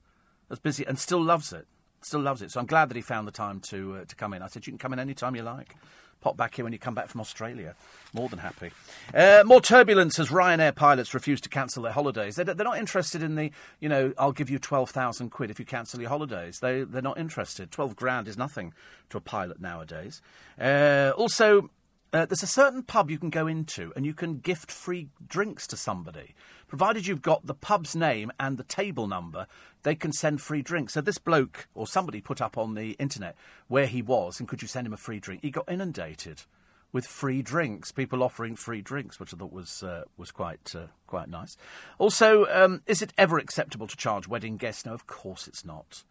as 0.50 0.58
busy, 0.58 0.84
and 0.84 0.98
still 0.98 1.24
loves 1.24 1.54
it 1.54 1.68
still 2.02 2.22
loves 2.22 2.42
it. 2.42 2.52
So 2.52 2.60
I'm 2.60 2.66
glad 2.66 2.90
that 2.90 2.96
he 2.96 3.02
found 3.02 3.28
the 3.28 3.32
time 3.32 3.60
to 3.70 3.98
uh, 3.98 4.06
to 4.06 4.16
come 4.16 4.34
in. 4.34 4.42
I 4.42 4.48
said, 4.48 4.66
you 4.68 4.72
can 4.72 4.78
come 4.78 4.94
in 4.94 5.00
any 5.00 5.14
time 5.14 5.36
you 5.36 5.44
like. 5.44 5.76
Pop 6.22 6.38
back 6.38 6.54
here 6.54 6.64
when 6.64 6.72
you 6.72 6.78
come 6.78 6.94
back 6.94 7.08
from 7.08 7.20
Australia. 7.20 7.76
More 8.14 8.30
than 8.30 8.38
happy. 8.38 8.70
Uh, 9.12 9.42
more 9.44 9.60
turbulence 9.60 10.20
as 10.20 10.30
Ryanair 10.30 10.76
pilots 10.76 11.16
refuse 11.16 11.42
to 11.42 11.50
cancel 11.50 11.82
their 11.82 11.94
holidays. 11.94 12.36
They're, 12.36 12.46
they're 12.46 12.64
not 12.64 12.78
interested 12.78 13.24
in 13.24 13.34
the, 13.34 13.52
you 13.80 13.90
know, 13.90 14.14
I'll 14.20 14.32
give 14.32 14.48
you 14.48 14.60
12,000 14.60 15.32
quid 15.32 15.50
if 15.50 15.58
you 15.58 15.66
cancel 15.66 16.00
your 16.00 16.10
holidays. 16.10 16.60
They, 16.60 16.84
they're 16.84 17.02
not 17.02 17.18
interested. 17.18 17.72
12 17.72 17.96
grand 17.96 18.28
is 18.28 18.38
nothing 18.38 18.74
to 19.10 19.18
a 19.18 19.22
pilot 19.22 19.60
nowadays. 19.60 20.22
Uh, 20.60 21.12
also, 21.18 21.72
uh, 22.14 22.26
there's 22.26 22.44
a 22.44 22.48
certain 22.48 22.84
pub 22.84 23.10
you 23.10 23.18
can 23.18 23.30
go 23.30 23.48
into 23.48 23.94
and 23.96 24.06
you 24.06 24.14
can 24.14 24.40
gift 24.40 24.72
free 24.72 25.10
drinks 25.26 25.66
to 25.68 25.78
somebody. 25.78 26.36
Provided 26.68 27.08
you've 27.08 27.22
got 27.22 27.46
the 27.46 27.54
pub's 27.54 27.96
name 27.96 28.32
and 28.40 28.58
the 28.58 28.64
table 28.64 29.08
number, 29.08 29.48
they 29.84 29.96
can 29.96 30.12
send 30.12 30.42
free 30.42 30.62
drinks. 30.62 30.94
So 30.94 31.02
this 31.02 31.18
bloke 31.18 31.68
or 31.74 31.88
somebody 31.88 32.22
put 32.22 32.42
up 32.42 32.58
on 32.58 32.76
the 32.76 32.92
internet 32.92 33.36
where 33.68 33.88
he 33.88 34.02
was 34.02 34.40
and 34.40 34.48
could 34.48 34.62
you 34.62 34.68
send 34.68 34.88
him 34.88 34.94
a 34.94 34.98
free 34.98 35.20
drink? 35.20 35.42
He 35.42 35.52
got 35.52 35.72
inundated 35.72 36.44
with 36.92 37.06
free 37.06 37.42
drinks, 37.42 37.92
people 37.92 38.22
offering 38.22 38.56
free 38.56 38.82
drinks, 38.82 39.20
which 39.20 39.34
I 39.34 39.38
thought 39.38 39.54
was 39.54 39.82
uh, 39.82 40.04
was 40.18 40.32
quite 40.32 40.76
uh, 40.76 40.88
quite 41.08 41.30
nice. 41.30 41.56
Also, 41.98 42.46
um, 42.48 42.82
is 42.86 43.02
it 43.02 43.14
ever 43.18 43.38
acceptable 43.38 43.88
to 43.88 43.96
charge 43.96 44.28
wedding 44.28 44.58
guests? 44.58 44.86
No, 44.86 44.94
of 44.94 45.08
course 45.08 45.48
it's 45.48 45.64
not. 45.64 46.04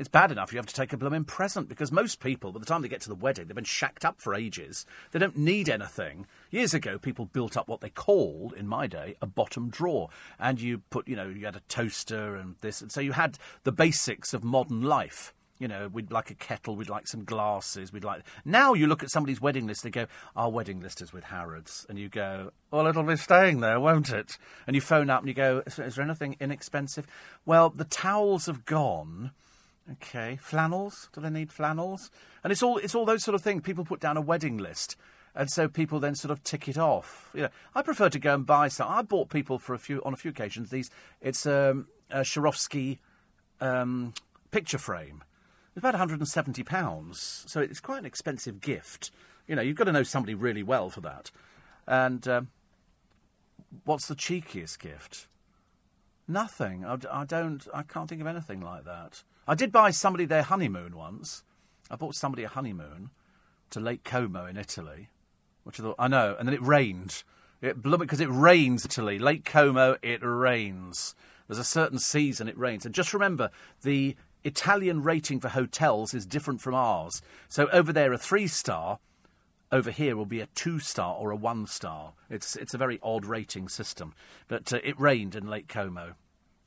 It's 0.00 0.08
bad 0.08 0.32
enough 0.32 0.50
you 0.50 0.56
have 0.56 0.64
to 0.64 0.74
take 0.74 0.94
a 0.94 0.96
blooming 0.96 1.24
present 1.24 1.68
because 1.68 1.92
most 1.92 2.20
people, 2.20 2.52
by 2.52 2.58
the 2.58 2.64
time 2.64 2.80
they 2.80 2.88
get 2.88 3.02
to 3.02 3.10
the 3.10 3.14
wedding, 3.14 3.46
they've 3.46 3.54
been 3.54 3.64
shacked 3.64 4.02
up 4.02 4.18
for 4.18 4.34
ages. 4.34 4.86
They 5.10 5.18
don't 5.18 5.36
need 5.36 5.68
anything. 5.68 6.24
Years 6.50 6.72
ago, 6.72 6.96
people 6.96 7.26
built 7.26 7.54
up 7.54 7.68
what 7.68 7.82
they 7.82 7.90
called, 7.90 8.54
in 8.54 8.66
my 8.66 8.86
day, 8.86 9.16
a 9.20 9.26
bottom 9.26 9.68
drawer. 9.68 10.08
And 10.38 10.58
you 10.58 10.78
put, 10.88 11.06
you 11.06 11.16
know, 11.16 11.28
you 11.28 11.44
had 11.44 11.54
a 11.54 11.62
toaster 11.68 12.34
and 12.34 12.54
this. 12.62 12.80
And 12.80 12.90
so 12.90 13.02
you 13.02 13.12
had 13.12 13.36
the 13.64 13.72
basics 13.72 14.32
of 14.32 14.42
modern 14.42 14.80
life. 14.80 15.34
You 15.58 15.68
know, 15.68 15.90
we'd 15.92 16.10
like 16.10 16.30
a 16.30 16.34
kettle, 16.34 16.76
we'd 16.76 16.88
like 16.88 17.06
some 17.06 17.24
glasses, 17.24 17.92
we'd 17.92 18.02
like. 18.02 18.22
Now 18.46 18.72
you 18.72 18.86
look 18.86 19.02
at 19.02 19.10
somebody's 19.10 19.42
wedding 19.42 19.66
list, 19.66 19.82
they 19.82 19.90
go, 19.90 20.06
Our 20.34 20.50
wedding 20.50 20.80
list 20.80 21.02
is 21.02 21.12
with 21.12 21.24
Harrods. 21.24 21.84
And 21.90 21.98
you 21.98 22.08
go, 22.08 22.52
Well, 22.70 22.86
it'll 22.86 23.02
be 23.02 23.16
staying 23.16 23.60
there, 23.60 23.78
won't 23.78 24.08
it? 24.08 24.38
And 24.66 24.74
you 24.74 24.80
phone 24.80 25.10
up 25.10 25.20
and 25.20 25.28
you 25.28 25.34
go, 25.34 25.62
Is, 25.66 25.78
is 25.78 25.96
there 25.96 26.04
anything 26.06 26.38
inexpensive? 26.40 27.06
Well, 27.44 27.68
the 27.68 27.84
towels 27.84 28.46
have 28.46 28.64
gone 28.64 29.32
Okay, 29.92 30.38
flannels. 30.40 31.08
Do 31.12 31.20
they 31.20 31.30
need 31.30 31.52
flannels? 31.52 32.10
And 32.44 32.52
it's 32.52 32.62
all 32.62 32.78
it's 32.78 32.94
all 32.94 33.04
those 33.04 33.24
sort 33.24 33.34
of 33.34 33.42
things. 33.42 33.62
People 33.62 33.84
put 33.84 34.00
down 34.00 34.16
a 34.16 34.20
wedding 34.20 34.56
list, 34.56 34.96
and 35.34 35.50
so 35.50 35.68
people 35.68 35.98
then 35.98 36.14
sort 36.14 36.30
of 36.30 36.44
tick 36.44 36.68
it 36.68 36.78
off. 36.78 37.30
You 37.34 37.42
know, 37.42 37.48
I 37.74 37.82
prefer 37.82 38.08
to 38.10 38.18
go 38.18 38.34
and 38.34 38.46
buy 38.46 38.68
some. 38.68 38.88
I 38.88 39.02
bought 39.02 39.30
people 39.30 39.58
for 39.58 39.74
a 39.74 39.78
few 39.78 40.00
on 40.04 40.12
a 40.12 40.16
few 40.16 40.30
occasions. 40.30 40.70
These 40.70 40.90
it's 41.20 41.44
um, 41.44 41.88
a 42.10 42.20
Swarovski 42.20 42.98
um, 43.60 44.12
picture 44.50 44.78
frame. 44.78 45.24
It's 45.70 45.78
about 45.78 45.94
170 45.94 46.62
pounds, 46.64 47.44
so 47.46 47.60
it's 47.60 47.80
quite 47.80 47.98
an 47.98 48.06
expensive 48.06 48.60
gift. 48.60 49.10
You 49.46 49.56
know, 49.56 49.62
you've 49.62 49.76
got 49.76 49.84
to 49.84 49.92
know 49.92 50.02
somebody 50.02 50.34
really 50.34 50.62
well 50.62 50.90
for 50.90 51.00
that. 51.00 51.30
And 51.86 52.26
um, 52.28 52.48
what's 53.84 54.06
the 54.06 54.14
cheekiest 54.14 54.78
gift? 54.78 55.26
Nothing. 56.30 56.84
I, 56.84 56.96
I 57.10 57.24
don't. 57.24 57.66
I 57.74 57.82
can't 57.82 58.08
think 58.08 58.20
of 58.20 58.26
anything 58.28 58.60
like 58.60 58.84
that. 58.84 59.24
I 59.48 59.56
did 59.56 59.72
buy 59.72 59.90
somebody 59.90 60.26
their 60.26 60.44
honeymoon 60.44 60.96
once. 60.96 61.42
I 61.90 61.96
bought 61.96 62.14
somebody 62.14 62.44
a 62.44 62.48
honeymoon 62.48 63.10
to 63.70 63.80
Lake 63.80 64.04
Como 64.04 64.46
in 64.46 64.56
Italy, 64.56 65.08
which 65.64 65.80
I 65.80 65.82
thought, 65.82 65.96
I 65.98 66.06
know, 66.06 66.36
and 66.38 66.46
then 66.46 66.54
it 66.54 66.62
rained. 66.62 67.24
It 67.60 67.82
because 67.82 68.20
it 68.20 68.28
rains 68.30 68.84
Italy. 68.84 69.18
Lake 69.18 69.44
Como, 69.44 69.96
it 70.02 70.20
rains. 70.22 71.16
There's 71.48 71.58
a 71.58 71.64
certain 71.64 71.98
season 71.98 72.48
it 72.48 72.56
rains. 72.56 72.86
And 72.86 72.94
just 72.94 73.12
remember, 73.12 73.50
the 73.82 74.14
Italian 74.44 75.02
rating 75.02 75.40
for 75.40 75.48
hotels 75.48 76.14
is 76.14 76.26
different 76.26 76.60
from 76.60 76.76
ours. 76.76 77.22
So 77.48 77.68
over 77.72 77.92
there, 77.92 78.12
a 78.12 78.18
three 78.18 78.46
star, 78.46 79.00
over 79.72 79.90
here 79.90 80.16
will 80.16 80.26
be 80.26 80.40
a 80.40 80.46
two 80.46 80.78
star 80.78 81.14
or 81.16 81.30
a 81.30 81.36
one 81.36 81.66
star. 81.66 82.12
It's, 82.28 82.56
it's 82.56 82.74
a 82.74 82.78
very 82.78 82.98
odd 83.02 83.24
rating 83.24 83.68
system. 83.68 84.14
But 84.48 84.72
uh, 84.72 84.80
it 84.82 84.98
rained 84.98 85.34
in 85.34 85.48
Lake 85.48 85.68
Como. 85.68 86.14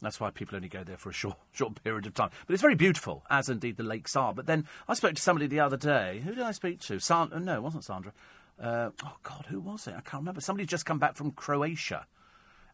That's 0.01 0.19
why 0.19 0.31
people 0.31 0.55
only 0.55 0.67
go 0.67 0.83
there 0.83 0.97
for 0.97 1.09
a 1.09 1.13
short, 1.13 1.37
short 1.51 1.81
period 1.83 2.05
of 2.05 2.13
time. 2.13 2.29
But 2.45 2.53
it's 2.53 2.61
very 2.61 2.75
beautiful, 2.75 3.23
as 3.29 3.49
indeed 3.49 3.77
the 3.77 3.83
lakes 3.83 4.15
are. 4.15 4.33
But 4.33 4.45
then 4.45 4.67
I 4.87 4.93
spoke 4.93 5.15
to 5.15 5.21
somebody 5.21 5.47
the 5.47 5.61
other 5.61 5.77
day. 5.77 6.21
Who 6.23 6.35
did 6.35 6.43
I 6.43 6.51
speak 6.51 6.81
to? 6.81 6.99
Sandra? 6.99 7.39
No, 7.39 7.55
it 7.55 7.63
wasn't 7.63 7.85
Sandra. 7.85 8.13
Uh, 8.61 8.89
oh, 9.03 9.15
God, 9.23 9.47
who 9.49 9.59
was 9.59 9.87
it? 9.87 9.95
I 9.97 10.01
can't 10.01 10.21
remember. 10.21 10.41
Somebody 10.41 10.65
just 10.65 10.85
come 10.85 10.99
back 10.99 11.15
from 11.15 11.31
Croatia. 11.31 12.05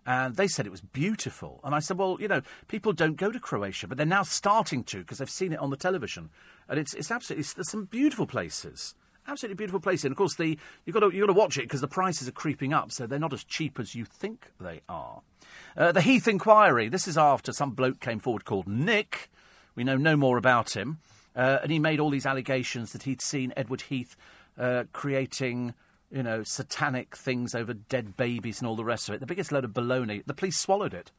And 0.05 0.35
they 0.35 0.47
said 0.47 0.65
it 0.65 0.71
was 0.71 0.81
beautiful. 0.81 1.59
And 1.63 1.75
I 1.75 1.79
said, 1.79 1.97
well, 1.97 2.17
you 2.19 2.27
know, 2.27 2.41
people 2.67 2.93
don't 2.93 3.15
go 3.15 3.31
to 3.31 3.39
Croatia, 3.39 3.87
but 3.87 3.97
they're 3.97 4.07
now 4.07 4.23
starting 4.23 4.83
to 4.85 4.99
because 4.99 5.19
they've 5.19 5.29
seen 5.29 5.53
it 5.53 5.59
on 5.59 5.69
the 5.69 5.77
television. 5.77 6.29
And 6.67 6.79
it's, 6.79 6.93
it's 6.93 7.11
absolutely, 7.11 7.41
it's, 7.41 7.53
there's 7.53 7.69
some 7.69 7.85
beautiful 7.85 8.25
places. 8.25 8.95
Absolutely 9.29 9.55
beautiful 9.55 9.79
place. 9.79 10.03
And 10.03 10.11
of 10.11 10.17
course, 10.17 10.35
the, 10.35 10.57
you've, 10.85 10.93
got 10.93 11.01
to, 11.01 11.15
you've 11.15 11.27
got 11.27 11.33
to 11.33 11.39
watch 11.39 11.57
it 11.57 11.63
because 11.63 11.81
the 11.81 11.87
prices 11.87 12.27
are 12.27 12.31
creeping 12.31 12.73
up, 12.73 12.91
so 12.91 13.05
they're 13.05 13.19
not 13.19 13.33
as 13.33 13.43
cheap 13.43 13.79
as 13.79 13.93
you 13.93 14.05
think 14.05 14.47
they 14.59 14.81
are. 14.89 15.21
Uh, 15.77 15.91
the 15.91 16.01
Heath 16.01 16.27
Inquiry. 16.27 16.89
This 16.89 17.07
is 17.07 17.17
after 17.17 17.53
some 17.53 17.71
bloke 17.71 17.99
came 17.99 18.19
forward 18.19 18.43
called 18.43 18.67
Nick. 18.67 19.29
We 19.75 19.83
know 19.83 19.97
no 19.97 20.17
more 20.17 20.37
about 20.37 20.75
him. 20.75 20.97
Uh, 21.35 21.59
and 21.61 21.71
he 21.71 21.77
made 21.77 21.99
all 21.99 22.09
these 22.09 22.25
allegations 22.25 22.91
that 22.91 23.03
he'd 23.03 23.21
seen 23.21 23.53
Edward 23.55 23.81
Heath 23.81 24.15
uh, 24.57 24.85
creating 24.91 25.75
you 26.11 26.23
know, 26.23 26.43
satanic 26.43 27.15
things 27.15 27.53
over 27.53 27.73
dead 27.73 28.17
babies 28.17 28.59
and 28.59 28.67
all 28.67 28.75
the 28.75 28.83
rest 28.83 29.09
of 29.09 29.15
it. 29.15 29.19
The 29.19 29.27
biggest 29.27 29.51
load 29.51 29.63
of 29.63 29.71
baloney. 29.71 30.25
The 30.25 30.33
police 30.33 30.57
swallowed 30.57 30.93
it. 30.93 31.11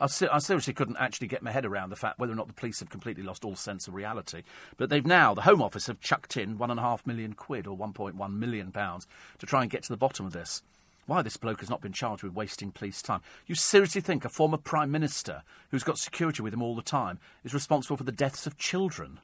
I, 0.00 0.06
I, 0.30 0.38
seriously 0.38 0.74
couldn't 0.74 0.96
actually 0.98 1.26
get 1.26 1.42
my 1.42 1.50
head 1.50 1.64
around 1.64 1.90
the 1.90 1.96
fact 1.96 2.18
whether 2.18 2.32
or 2.32 2.36
not 2.36 2.46
the 2.46 2.52
police 2.52 2.80
have 2.80 2.90
completely 2.90 3.22
lost 3.22 3.44
all 3.44 3.56
sense 3.56 3.88
of 3.88 3.94
reality. 3.94 4.42
But 4.76 4.90
they've 4.90 5.04
now, 5.04 5.34
the 5.34 5.42
Home 5.42 5.60
Office 5.60 5.88
have 5.88 6.00
chucked 6.00 6.36
in 6.36 6.58
one 6.58 6.70
and 6.70 6.78
a 6.78 6.82
half 6.82 7.06
million 7.06 7.32
quid 7.32 7.66
or 7.66 7.76
1.1 7.76 8.32
million 8.32 8.70
pounds 8.70 9.06
to 9.38 9.46
try 9.46 9.62
and 9.62 9.70
get 9.70 9.82
to 9.84 9.88
the 9.88 9.96
bottom 9.96 10.26
of 10.26 10.32
this. 10.32 10.62
Why 11.06 11.22
this 11.22 11.38
bloke 11.38 11.60
has 11.60 11.70
not 11.70 11.80
been 11.80 11.94
charged 11.94 12.22
with 12.22 12.34
wasting 12.34 12.70
police 12.70 13.00
time? 13.00 13.22
You 13.46 13.54
seriously 13.54 14.02
think 14.02 14.24
a 14.24 14.28
former 14.28 14.58
Prime 14.58 14.90
Minister 14.90 15.42
who's 15.70 15.82
got 15.82 15.98
security 15.98 16.42
with 16.42 16.52
him 16.52 16.62
all 16.62 16.76
the 16.76 16.82
time 16.82 17.18
is 17.44 17.54
responsible 17.54 17.96
for 17.96 18.04
the 18.04 18.12
deaths 18.12 18.46
of 18.46 18.58
children? 18.58 19.18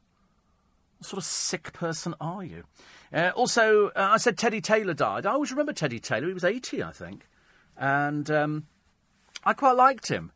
What 0.99 1.07
sort 1.07 1.19
of 1.19 1.25
sick 1.25 1.75
person 1.75 2.15
are 2.23 2.43
you? 2.43 2.65
Uh, 3.13 3.33
also, 3.37 3.89
uh, 3.89 4.09
I 4.13 4.17
said 4.17 4.39
Teddy 4.39 4.63
Taylor 4.63 4.95
died. 4.95 5.27
I 5.27 5.33
always 5.33 5.51
remember 5.51 5.75
Teddy 5.75 6.01
Taylor. 6.01 6.27
He 6.27 6.33
was 6.33 6.43
80, 6.43 6.83
I 6.83 6.91
think. 6.91 7.29
And 7.77 8.31
um, 8.31 8.67
I 9.45 9.53
quite 9.53 9.77
liked 9.77 10.09
him. 10.09 10.33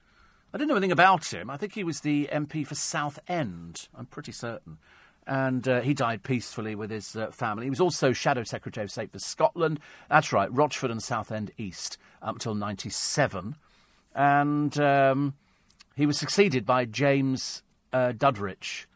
I 0.53 0.57
didn't 0.57 0.69
know 0.69 0.77
anything 0.77 0.93
about 0.93 1.33
him. 1.33 1.51
I 1.51 1.59
think 1.59 1.75
he 1.75 1.85
was 1.85 2.01
the 2.01 2.29
MP 2.33 2.67
for 2.67 2.75
Southend. 2.75 3.89
I'm 3.95 4.07
pretty 4.07 4.33
certain. 4.33 4.79
And 5.27 5.69
uh, 5.69 5.83
he 5.83 5.93
died 5.93 6.23
peacefully 6.23 6.75
with 6.75 6.91
his 6.91 7.15
uh, 7.15 7.31
family. 7.31 7.67
He 7.67 7.71
was 7.71 7.81
also 7.81 8.13
Shadow 8.13 8.45
Secretary 8.45 8.85
of 8.85 8.91
State 8.91 9.13
for 9.13 9.19
Scotland. 9.19 9.79
That's 10.09 10.33
right, 10.33 10.51
Rochford 10.51 10.91
and 10.91 11.03
Southend 11.03 11.51
East 11.59 11.99
up 12.23 12.37
until 12.37 12.55
97. 12.55 13.57
And 14.15 14.81
um, 14.81 15.35
he 15.97 16.07
was 16.07 16.19
succeeded 16.19 16.65
by 16.65 16.87
James 16.87 17.63
uh, 17.93 18.13
Duddridge. 18.13 18.87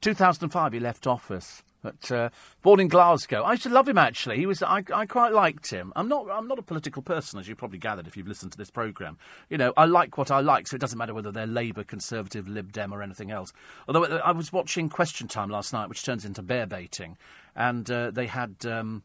2005, 0.00 0.72
he 0.72 0.80
left 0.80 1.06
office. 1.06 1.62
But 1.80 2.10
uh, 2.10 2.30
born 2.62 2.80
in 2.80 2.88
Glasgow, 2.88 3.42
I 3.42 3.52
used 3.52 3.62
to 3.62 3.68
love 3.68 3.88
him. 3.88 3.98
Actually, 3.98 4.36
he 4.36 4.46
was. 4.46 4.62
I, 4.62 4.82
I 4.92 5.06
quite 5.06 5.32
liked 5.32 5.70
him. 5.70 5.92
I'm 5.94 6.08
not. 6.08 6.28
I'm 6.30 6.48
not 6.48 6.58
a 6.58 6.62
political 6.62 7.02
person, 7.02 7.38
as 7.38 7.46
you 7.46 7.54
probably 7.54 7.78
gathered 7.78 8.08
if 8.08 8.16
you've 8.16 8.26
listened 8.26 8.50
to 8.52 8.58
this 8.58 8.70
program. 8.70 9.16
You 9.48 9.58
know, 9.58 9.72
I 9.76 9.84
like 9.84 10.18
what 10.18 10.30
I 10.30 10.40
like, 10.40 10.66
so 10.66 10.74
it 10.74 10.80
doesn't 10.80 10.98
matter 10.98 11.14
whether 11.14 11.30
they're 11.30 11.46
Labour, 11.46 11.84
Conservative, 11.84 12.48
Lib 12.48 12.72
Dem, 12.72 12.92
or 12.92 13.00
anything 13.00 13.30
else. 13.30 13.52
Although 13.86 14.04
uh, 14.04 14.20
I 14.24 14.32
was 14.32 14.52
watching 14.52 14.88
Question 14.88 15.28
Time 15.28 15.50
last 15.50 15.72
night, 15.72 15.88
which 15.88 16.04
turns 16.04 16.24
into 16.24 16.42
bear 16.42 16.66
baiting, 16.66 17.16
and 17.54 17.90
uh, 17.90 18.10
they 18.10 18.26
had. 18.26 18.56
Um, 18.66 19.02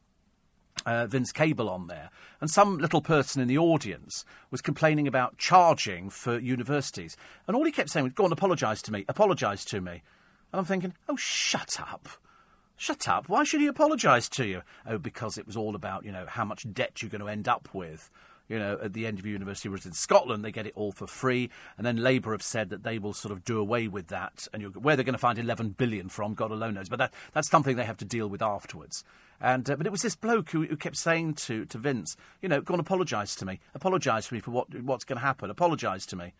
uh, 0.87 1.05
Vince 1.05 1.31
Cable 1.31 1.69
on 1.69 1.85
there, 1.85 2.09
and 2.41 2.49
some 2.49 2.79
little 2.79 2.99
person 2.99 3.39
in 3.43 3.47
the 3.47 3.59
audience 3.59 4.25
was 4.49 4.59
complaining 4.59 5.07
about 5.07 5.37
charging 5.37 6.09
for 6.09 6.39
universities, 6.39 7.15
and 7.47 7.55
all 7.55 7.63
he 7.63 7.71
kept 7.71 7.91
saying 7.91 8.05
was, 8.05 8.13
"Go 8.13 8.25
on, 8.25 8.31
apologise 8.31 8.81
to 8.81 8.91
me, 8.91 9.05
apologise 9.07 9.63
to 9.65 9.79
me," 9.79 10.01
and 10.51 10.59
I'm 10.59 10.65
thinking, 10.65 10.95
"Oh, 11.07 11.15
shut 11.15 11.79
up." 11.79 12.09
Shut 12.83 13.07
up. 13.07 13.29
Why 13.29 13.45
should 13.45 13.61
he 13.61 13.67
apologise 13.67 14.27
to 14.27 14.45
you? 14.45 14.61
Oh, 14.85 14.97
because 14.97 15.37
it 15.37 15.47
was 15.47 15.55
all 15.55 15.73
about, 15.73 16.03
you 16.03 16.11
know, 16.11 16.25
how 16.27 16.43
much 16.43 16.65
debt 16.73 17.01
you're 17.01 17.09
going 17.09 17.21
to 17.21 17.29
end 17.29 17.47
up 17.47 17.69
with. 17.71 18.09
You 18.49 18.59
know, 18.59 18.77
at 18.83 18.91
the 18.91 19.07
end 19.07 19.19
of 19.19 19.25
university, 19.25 19.69
whereas 19.69 19.85
in 19.85 19.93
Scotland 19.93 20.43
they 20.43 20.51
get 20.51 20.67
it 20.67 20.73
all 20.75 20.91
for 20.91 21.07
free, 21.07 21.49
and 21.77 21.87
then 21.87 21.95
Labour 21.95 22.33
have 22.33 22.41
said 22.41 22.69
that 22.71 22.83
they 22.83 22.99
will 22.99 23.13
sort 23.13 23.31
of 23.31 23.45
do 23.45 23.57
away 23.57 23.87
with 23.87 24.07
that, 24.07 24.49
and 24.51 24.75
where 24.75 24.97
they're 24.97 25.05
going 25.05 25.13
to 25.13 25.17
find 25.17 25.39
11 25.39 25.69
billion 25.77 26.09
from, 26.09 26.33
God 26.33 26.51
alone 26.51 26.73
knows. 26.73 26.89
But 26.89 26.99
that, 26.99 27.13
that's 27.31 27.49
something 27.49 27.77
they 27.77 27.85
have 27.85 27.95
to 27.99 28.05
deal 28.05 28.27
with 28.27 28.41
afterwards. 28.41 29.05
And 29.39 29.69
uh, 29.69 29.77
but 29.77 29.87
it 29.87 29.91
was 29.93 30.01
this 30.01 30.17
bloke 30.17 30.49
who, 30.49 30.65
who 30.65 30.75
kept 30.75 30.97
saying 30.97 31.35
to, 31.35 31.63
to 31.63 31.77
Vince, 31.77 32.17
you 32.41 32.49
know, 32.49 32.59
go 32.59 32.73
and 32.73 32.81
apologise 32.81 33.33
to 33.35 33.45
me, 33.45 33.61
apologise 33.73 34.27
to 34.27 34.33
me 34.33 34.41
for 34.41 34.51
what 34.51 34.83
what's 34.83 35.05
going 35.05 35.19
to 35.19 35.25
happen, 35.25 35.49
apologise 35.49 36.05
to 36.07 36.17
me. 36.17 36.33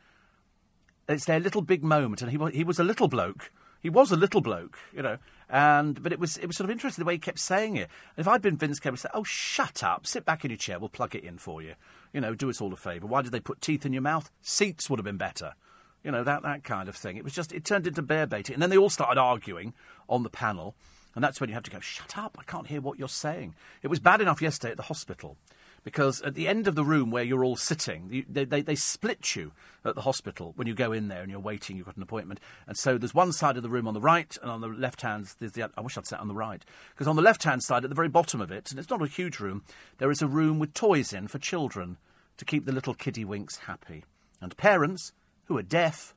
It's 1.07 1.23
their 1.23 1.39
little 1.39 1.61
big 1.61 1.85
moment, 1.85 2.21
and 2.21 2.31
he 2.31 2.37
he 2.51 2.65
was 2.65 2.79
a 2.79 2.83
little 2.83 3.07
bloke 3.07 3.49
he 3.83 3.89
was 3.89 4.11
a 4.11 4.15
little 4.15 4.39
bloke, 4.39 4.79
you 4.93 5.01
know, 5.01 5.17
and 5.49 6.01
but 6.01 6.13
it 6.13 6.19
was 6.19 6.37
it 6.37 6.47
was 6.47 6.55
sort 6.55 6.69
of 6.69 6.71
interesting 6.71 7.03
the 7.03 7.07
way 7.07 7.15
he 7.15 7.19
kept 7.19 7.37
saying 7.37 7.75
it. 7.75 7.89
And 8.15 8.25
if 8.25 8.27
I'd 8.27 8.41
been 8.41 8.57
Vince 8.57 8.79
Cable, 8.79 8.95
I'd 8.95 8.99
say, 8.99 9.09
"Oh, 9.13 9.25
shut 9.25 9.83
up! 9.83 10.07
Sit 10.07 10.23
back 10.23 10.45
in 10.45 10.51
your 10.51 10.57
chair. 10.57 10.79
We'll 10.79 10.87
plug 10.87 11.15
it 11.15 11.23
in 11.23 11.37
for 11.37 11.61
you. 11.61 11.75
You 12.13 12.21
know, 12.21 12.33
do 12.33 12.49
us 12.49 12.61
all 12.61 12.71
a 12.71 12.77
favour. 12.77 13.05
Why 13.05 13.21
did 13.21 13.33
they 13.33 13.41
put 13.41 13.59
teeth 13.59 13.85
in 13.85 13.91
your 13.91 14.01
mouth? 14.01 14.31
Seats 14.41 14.89
would 14.89 14.99
have 14.99 15.05
been 15.05 15.17
better." 15.17 15.53
You 16.01 16.11
know 16.11 16.23
that 16.23 16.43
that 16.43 16.63
kind 16.63 16.87
of 16.87 16.95
thing. 16.95 17.17
It 17.17 17.23
was 17.23 17.33
just 17.33 17.51
it 17.51 17.65
turned 17.65 17.85
into 17.85 18.01
bear 18.01 18.25
baiting, 18.25 18.53
and 18.53 18.63
then 18.63 18.69
they 18.69 18.77
all 18.77 18.89
started 18.89 19.19
arguing 19.19 19.73
on 20.07 20.23
the 20.23 20.29
panel, 20.29 20.75
and 21.13 21.23
that's 21.23 21.41
when 21.41 21.49
you 21.49 21.53
have 21.53 21.63
to 21.63 21.71
go, 21.71 21.81
"Shut 21.81 22.17
up! 22.17 22.37
I 22.39 22.43
can't 22.43 22.67
hear 22.67 22.81
what 22.81 22.97
you're 22.97 23.09
saying." 23.09 23.53
It 23.81 23.89
was 23.89 23.99
bad 23.99 24.21
enough 24.21 24.41
yesterday 24.41 24.71
at 24.71 24.77
the 24.77 24.83
hospital 24.83 25.37
because 25.83 26.21
at 26.21 26.35
the 26.35 26.47
end 26.47 26.67
of 26.67 26.75
the 26.75 26.83
room 26.83 27.11
where 27.11 27.23
you're 27.23 27.43
all 27.43 27.55
sitting, 27.55 28.07
you, 28.09 28.25
they, 28.29 28.45
they, 28.45 28.61
they, 28.61 28.75
split 28.75 29.35
you 29.35 29.51
at 29.83 29.95
the 29.95 30.01
hospital 30.01 30.53
when 30.55 30.67
you 30.67 30.73
go 30.73 30.91
in 30.91 31.07
there 31.07 31.21
and 31.21 31.29
you're 31.29 31.39
waiting, 31.39 31.75
you've 31.75 31.85
got 31.85 31.97
an 31.97 32.03
appointment. 32.03 32.39
And 32.67 32.77
so 32.77 32.97
there's 32.97 33.13
one 33.13 33.31
side 33.33 33.57
of 33.57 33.63
the 33.63 33.69
room 33.69 33.87
on 33.87 33.93
the 33.93 34.01
right, 34.01 34.35
and 34.41 34.49
on 34.49 34.61
the 34.61 34.67
left 34.67 35.01
hand, 35.01 35.33
there's 35.39 35.53
the 35.53 35.69
I 35.77 35.81
wish 35.81 35.97
I'd 35.97 36.07
sat 36.07 36.19
on 36.19 36.27
the 36.27 36.33
right. 36.33 36.63
Because 36.93 37.07
on 37.07 37.15
the 37.15 37.21
left 37.21 37.43
hand 37.43 37.63
side, 37.63 37.83
at 37.83 37.89
the 37.89 37.95
very 37.95 38.09
bottom 38.09 38.41
of 38.41 38.51
it, 38.51 38.71
and 38.71 38.79
it's 38.79 38.89
not 38.89 39.01
a 39.01 39.07
huge 39.07 39.39
room, 39.39 39.63
there 39.97 40.11
is 40.11 40.21
a 40.21 40.27
room 40.27 40.59
with 40.59 40.73
toys 40.73 41.13
in 41.13 41.27
for 41.27 41.39
children 41.39 41.97
to 42.37 42.45
keep 42.45 42.65
the 42.65 42.71
little 42.71 42.95
kiddywinks 42.95 43.59
happy. 43.59 44.05
And 44.41 44.55
parents 44.57 45.11
who 45.45 45.57
are 45.57 45.63
deaf 45.63 46.15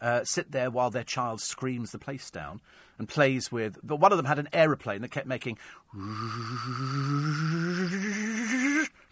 uh, 0.00 0.24
sit 0.24 0.52
there 0.52 0.70
while 0.70 0.90
their 0.90 1.04
child 1.04 1.40
screams 1.40 1.90
the 1.90 1.98
place 1.98 2.30
down 2.30 2.60
and 2.98 3.08
plays 3.08 3.50
with. 3.50 3.78
But 3.82 3.96
one 3.96 4.12
of 4.12 4.18
them 4.18 4.26
had 4.26 4.38
an 4.38 4.48
aeroplane 4.52 5.02
that 5.02 5.10
kept 5.10 5.26
making 5.26 5.58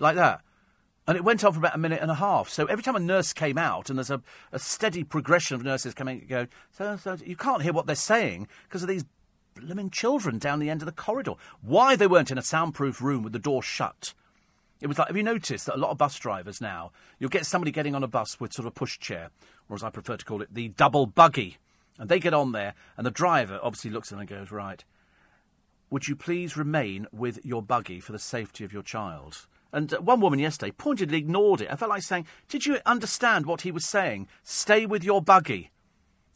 like 0.04 0.16
that. 0.16 0.42
And 1.06 1.16
it 1.16 1.24
went 1.24 1.44
on 1.44 1.52
for 1.52 1.58
about 1.58 1.74
a 1.74 1.78
minute 1.78 2.00
and 2.00 2.10
a 2.10 2.14
half. 2.14 2.48
So 2.48 2.64
every 2.66 2.82
time 2.82 2.96
a 2.96 3.00
nurse 3.00 3.32
came 3.32 3.58
out, 3.58 3.90
and 3.90 3.98
there's 3.98 4.10
a, 4.10 4.22
a 4.52 4.58
steady 4.58 5.04
progression 5.04 5.54
of 5.54 5.64
nurses 5.64 5.92
coming 5.92 6.20
and 6.20 6.28
going, 6.28 6.48
so, 6.70 6.96
so 6.96 7.16
you 7.24 7.36
can't 7.36 7.62
hear 7.62 7.72
what 7.72 7.86
they're 7.86 7.96
saying 7.96 8.48
because 8.62 8.82
of 8.82 8.88
these 8.88 9.04
blooming 9.54 9.90
children 9.90 10.38
down 10.38 10.60
the 10.60 10.70
end 10.70 10.80
of 10.80 10.86
the 10.86 10.92
corridor. 10.92 11.34
Why 11.60 11.96
they 11.96 12.06
weren't 12.06 12.30
in 12.30 12.38
a 12.38 12.42
soundproof 12.42 13.02
room 13.02 13.22
with 13.22 13.32
the 13.32 13.38
door 13.38 13.62
shut? 13.62 14.14
It 14.80 14.86
was 14.86 14.98
like, 14.98 15.08
have 15.08 15.16
you 15.16 15.22
noticed 15.22 15.66
that 15.66 15.76
a 15.76 15.78
lot 15.78 15.90
of 15.90 15.98
bus 15.98 16.18
drivers 16.18 16.60
now, 16.60 16.90
you'll 17.18 17.30
get 17.30 17.46
somebody 17.46 17.70
getting 17.70 17.94
on 17.94 18.02
a 18.02 18.08
bus 18.08 18.40
with 18.40 18.52
sort 18.52 18.66
of 18.66 18.72
a 18.72 18.80
pushchair, 18.80 19.28
or 19.68 19.76
as 19.76 19.84
I 19.84 19.90
prefer 19.90 20.16
to 20.16 20.24
call 20.24 20.42
it, 20.42 20.52
the 20.52 20.68
double 20.68 21.06
buggy. 21.06 21.58
And 21.98 22.08
they 22.08 22.18
get 22.18 22.34
on 22.34 22.52
there, 22.52 22.74
and 22.96 23.06
the 23.06 23.10
driver 23.10 23.60
obviously 23.62 23.90
looks 23.90 24.08
at 24.08 24.12
them 24.12 24.20
and 24.20 24.28
goes, 24.28 24.50
Right, 24.50 24.84
would 25.90 26.08
you 26.08 26.16
please 26.16 26.56
remain 26.56 27.06
with 27.12 27.44
your 27.44 27.62
buggy 27.62 28.00
for 28.00 28.12
the 28.12 28.18
safety 28.18 28.64
of 28.64 28.72
your 28.72 28.82
child? 28.82 29.46
And 29.74 29.92
uh, 29.92 29.98
one 29.98 30.20
woman 30.20 30.38
yesterday 30.38 30.70
pointedly 30.70 31.18
ignored 31.18 31.60
it. 31.60 31.68
I 31.70 31.76
felt 31.76 31.90
like 31.90 32.02
saying, 32.02 32.26
Did 32.48 32.64
you 32.64 32.78
understand 32.86 33.44
what 33.44 33.62
he 33.62 33.72
was 33.72 33.84
saying? 33.84 34.28
Stay 34.44 34.86
with 34.86 35.02
your 35.02 35.20
buggy. 35.20 35.72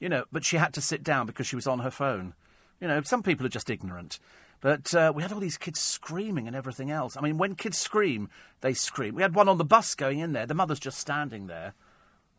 You 0.01 0.09
know, 0.09 0.25
but 0.33 0.45
she 0.45 0.57
had 0.57 0.75
to 0.75 0.81
sit 0.81 1.03
down 1.03 1.27
because 1.27 1.47
she 1.47 1.57
was 1.57 1.67
on 1.67 1.79
her 1.79 1.91
phone. 1.91 2.35
You 2.81 2.89
know, 2.89 3.01
some 3.03 3.23
people 3.23 3.47
are 3.47 3.51
just 3.51 3.71
ignorant. 3.71 4.19
But 4.61 4.93
uh, 4.93 5.13
we 5.15 5.23
had 5.23 5.33
all 5.33 5.39
these 5.39 5.57
kids 5.57 5.79
screaming 5.79 6.49
and 6.49 6.57
everything 6.57 6.91
else. 6.91 7.17
I 7.17 7.21
mean, 7.21 7.39
when 7.39 7.55
kids 7.55 7.79
scream, 7.79 8.29
they 8.61 8.75
scream. 8.75 9.15
We 9.15 9.23
had 9.23 9.37
one 9.37 9.49
on 9.49 9.59
the 9.59 9.65
bus 9.65 9.95
going 9.95 10.19
in 10.19 10.33
there. 10.33 10.47
The 10.47 10.55
mother's 10.55 10.81
just 10.81 10.99
standing 10.99 11.47
there, 11.47 11.75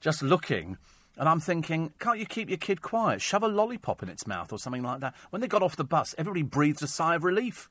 just 0.01 0.21
looking. 0.21 0.77
And 1.17 1.29
I'm 1.29 1.39
thinking, 1.39 1.93
can't 1.99 2.19
you 2.19 2.25
keep 2.25 2.49
your 2.49 2.57
kid 2.57 2.81
quiet? 2.81 3.21
Shove 3.21 3.43
a 3.43 3.47
lollipop 3.47 4.03
in 4.03 4.09
its 4.09 4.27
mouth 4.27 4.51
or 4.51 4.59
something 4.59 4.83
like 4.83 4.99
that. 4.99 5.15
When 5.29 5.41
they 5.41 5.47
got 5.47 5.63
off 5.63 5.77
the 5.77 5.85
bus, 5.85 6.13
everybody 6.17 6.43
breathed 6.43 6.83
a 6.83 6.87
sigh 6.87 7.15
of 7.15 7.23
relief. 7.23 7.69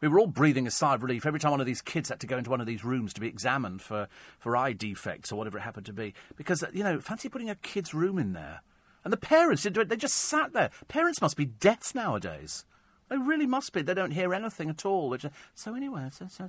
We 0.00 0.08
were 0.08 0.20
all 0.20 0.26
breathing 0.26 0.66
a 0.66 0.70
sigh 0.70 0.94
of 0.94 1.02
relief 1.02 1.26
every 1.26 1.40
time 1.40 1.50
one 1.50 1.60
of 1.60 1.66
these 1.66 1.82
kids 1.82 2.08
had 2.08 2.20
to 2.20 2.26
go 2.26 2.38
into 2.38 2.50
one 2.50 2.60
of 2.60 2.66
these 2.66 2.84
rooms 2.84 3.12
to 3.14 3.20
be 3.20 3.28
examined 3.28 3.82
for, 3.82 4.08
for 4.38 4.56
eye 4.56 4.72
defects 4.72 5.32
or 5.32 5.36
whatever 5.36 5.58
it 5.58 5.62
happened 5.62 5.86
to 5.86 5.92
be. 5.92 6.14
Because, 6.36 6.62
uh, 6.62 6.70
you 6.72 6.84
know, 6.84 7.00
fancy 7.00 7.28
putting 7.28 7.50
a 7.50 7.56
kid's 7.56 7.92
room 7.92 8.18
in 8.18 8.32
there. 8.32 8.62
And 9.04 9.12
the 9.12 9.16
parents 9.16 9.62
didn't 9.62 9.74
do 9.74 9.80
it, 9.80 9.88
they 9.88 9.96
just 9.96 10.16
sat 10.16 10.52
there. 10.52 10.70
Parents 10.86 11.20
must 11.20 11.36
be 11.36 11.46
deaf 11.46 11.94
nowadays. 11.94 12.64
They 13.08 13.16
really 13.16 13.46
must 13.46 13.72
be. 13.72 13.82
They 13.82 13.94
don't 13.94 14.10
hear 14.10 14.34
anything 14.34 14.68
at 14.68 14.84
all. 14.84 15.16
So 15.54 15.74
anyway, 15.74 16.08
so, 16.12 16.26
so, 16.28 16.48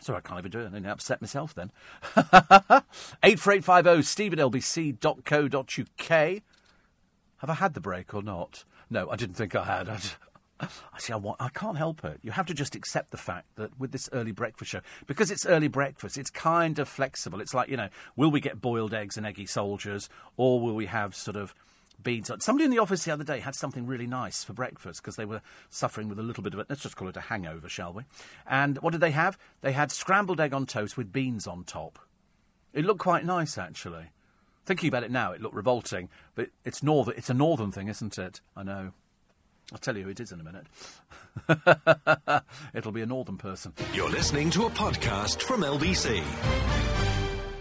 so. 0.00 0.14
I 0.14 0.20
can't 0.20 0.38
even 0.38 0.50
do 0.50 0.60
it. 0.60 0.66
I 0.66 0.70
didn't 0.70 0.86
upset 0.86 1.22
myself 1.22 1.54
then. 1.54 1.72
84850 3.22 4.02
steve 4.02 4.32
at 4.34 4.38
lbc.co.uk. 4.38 6.42
Have 7.38 7.50
I 7.50 7.54
had 7.54 7.74
the 7.74 7.80
break 7.80 8.14
or 8.14 8.22
not? 8.22 8.64
No, 8.90 9.10
I 9.10 9.16
didn't 9.16 9.36
think 9.36 9.54
I 9.54 9.64
had. 9.64 9.88
I 9.88 9.98
see. 10.98 11.12
I, 11.12 11.16
want, 11.16 11.40
I 11.40 11.48
can't 11.48 11.76
help 11.76 12.04
it. 12.04 12.20
You 12.22 12.32
have 12.32 12.46
to 12.46 12.54
just 12.54 12.74
accept 12.74 13.10
the 13.10 13.16
fact 13.16 13.46
that 13.56 13.78
with 13.78 13.92
this 13.92 14.08
early 14.12 14.32
breakfast 14.32 14.70
show, 14.70 14.80
because 15.06 15.30
it's 15.30 15.46
early 15.46 15.68
breakfast, 15.68 16.16
it's 16.16 16.30
kind 16.30 16.78
of 16.78 16.88
flexible. 16.88 17.40
It's 17.40 17.54
like 17.54 17.68
you 17.68 17.76
know, 17.76 17.88
will 18.16 18.30
we 18.30 18.40
get 18.40 18.60
boiled 18.60 18.94
eggs 18.94 19.16
and 19.16 19.26
eggy 19.26 19.46
soldiers, 19.46 20.08
or 20.36 20.60
will 20.60 20.74
we 20.74 20.86
have 20.86 21.14
sort 21.14 21.36
of 21.36 21.54
beans? 22.02 22.30
Somebody 22.40 22.64
in 22.64 22.70
the 22.70 22.78
office 22.78 23.04
the 23.04 23.12
other 23.12 23.24
day 23.24 23.40
had 23.40 23.54
something 23.54 23.86
really 23.86 24.06
nice 24.06 24.44
for 24.44 24.52
breakfast 24.52 25.02
because 25.02 25.16
they 25.16 25.24
were 25.24 25.42
suffering 25.70 26.08
with 26.08 26.18
a 26.18 26.22
little 26.22 26.42
bit 26.42 26.54
of 26.54 26.60
it. 26.60 26.66
Let's 26.68 26.82
just 26.82 26.96
call 26.96 27.08
it 27.08 27.16
a 27.16 27.22
hangover, 27.22 27.68
shall 27.68 27.92
we? 27.92 28.02
And 28.46 28.78
what 28.78 28.92
did 28.92 29.00
they 29.00 29.12
have? 29.12 29.38
They 29.60 29.72
had 29.72 29.90
scrambled 29.92 30.40
egg 30.40 30.52
on 30.52 30.66
toast 30.66 30.96
with 30.96 31.12
beans 31.12 31.46
on 31.46 31.64
top. 31.64 31.98
It 32.72 32.84
looked 32.84 33.00
quite 33.00 33.24
nice, 33.24 33.58
actually. 33.58 34.10
Thinking 34.64 34.88
about 34.88 35.02
it 35.02 35.10
now, 35.10 35.32
it 35.32 35.42
looked 35.42 35.56
revolting, 35.56 36.08
but 36.34 36.50
it's 36.64 36.82
northern. 36.82 37.14
It's 37.16 37.30
a 37.30 37.34
northern 37.34 37.72
thing, 37.72 37.88
isn't 37.88 38.16
it? 38.16 38.40
I 38.56 38.62
know. 38.62 38.92
I'll 39.70 39.78
tell 39.78 39.96
you 39.96 40.04
who 40.04 40.10
it 40.10 40.20
is 40.20 40.32
in 40.32 40.40
a 40.40 40.44
minute. 40.44 40.66
It'll 42.74 42.92
be 42.92 43.02
a 43.02 43.06
northern 43.06 43.38
person. 43.38 43.72
You're 43.94 44.10
listening 44.10 44.50
to 44.50 44.66
a 44.66 44.70
podcast 44.70 45.42
from 45.42 45.62
LBC. 45.62 46.22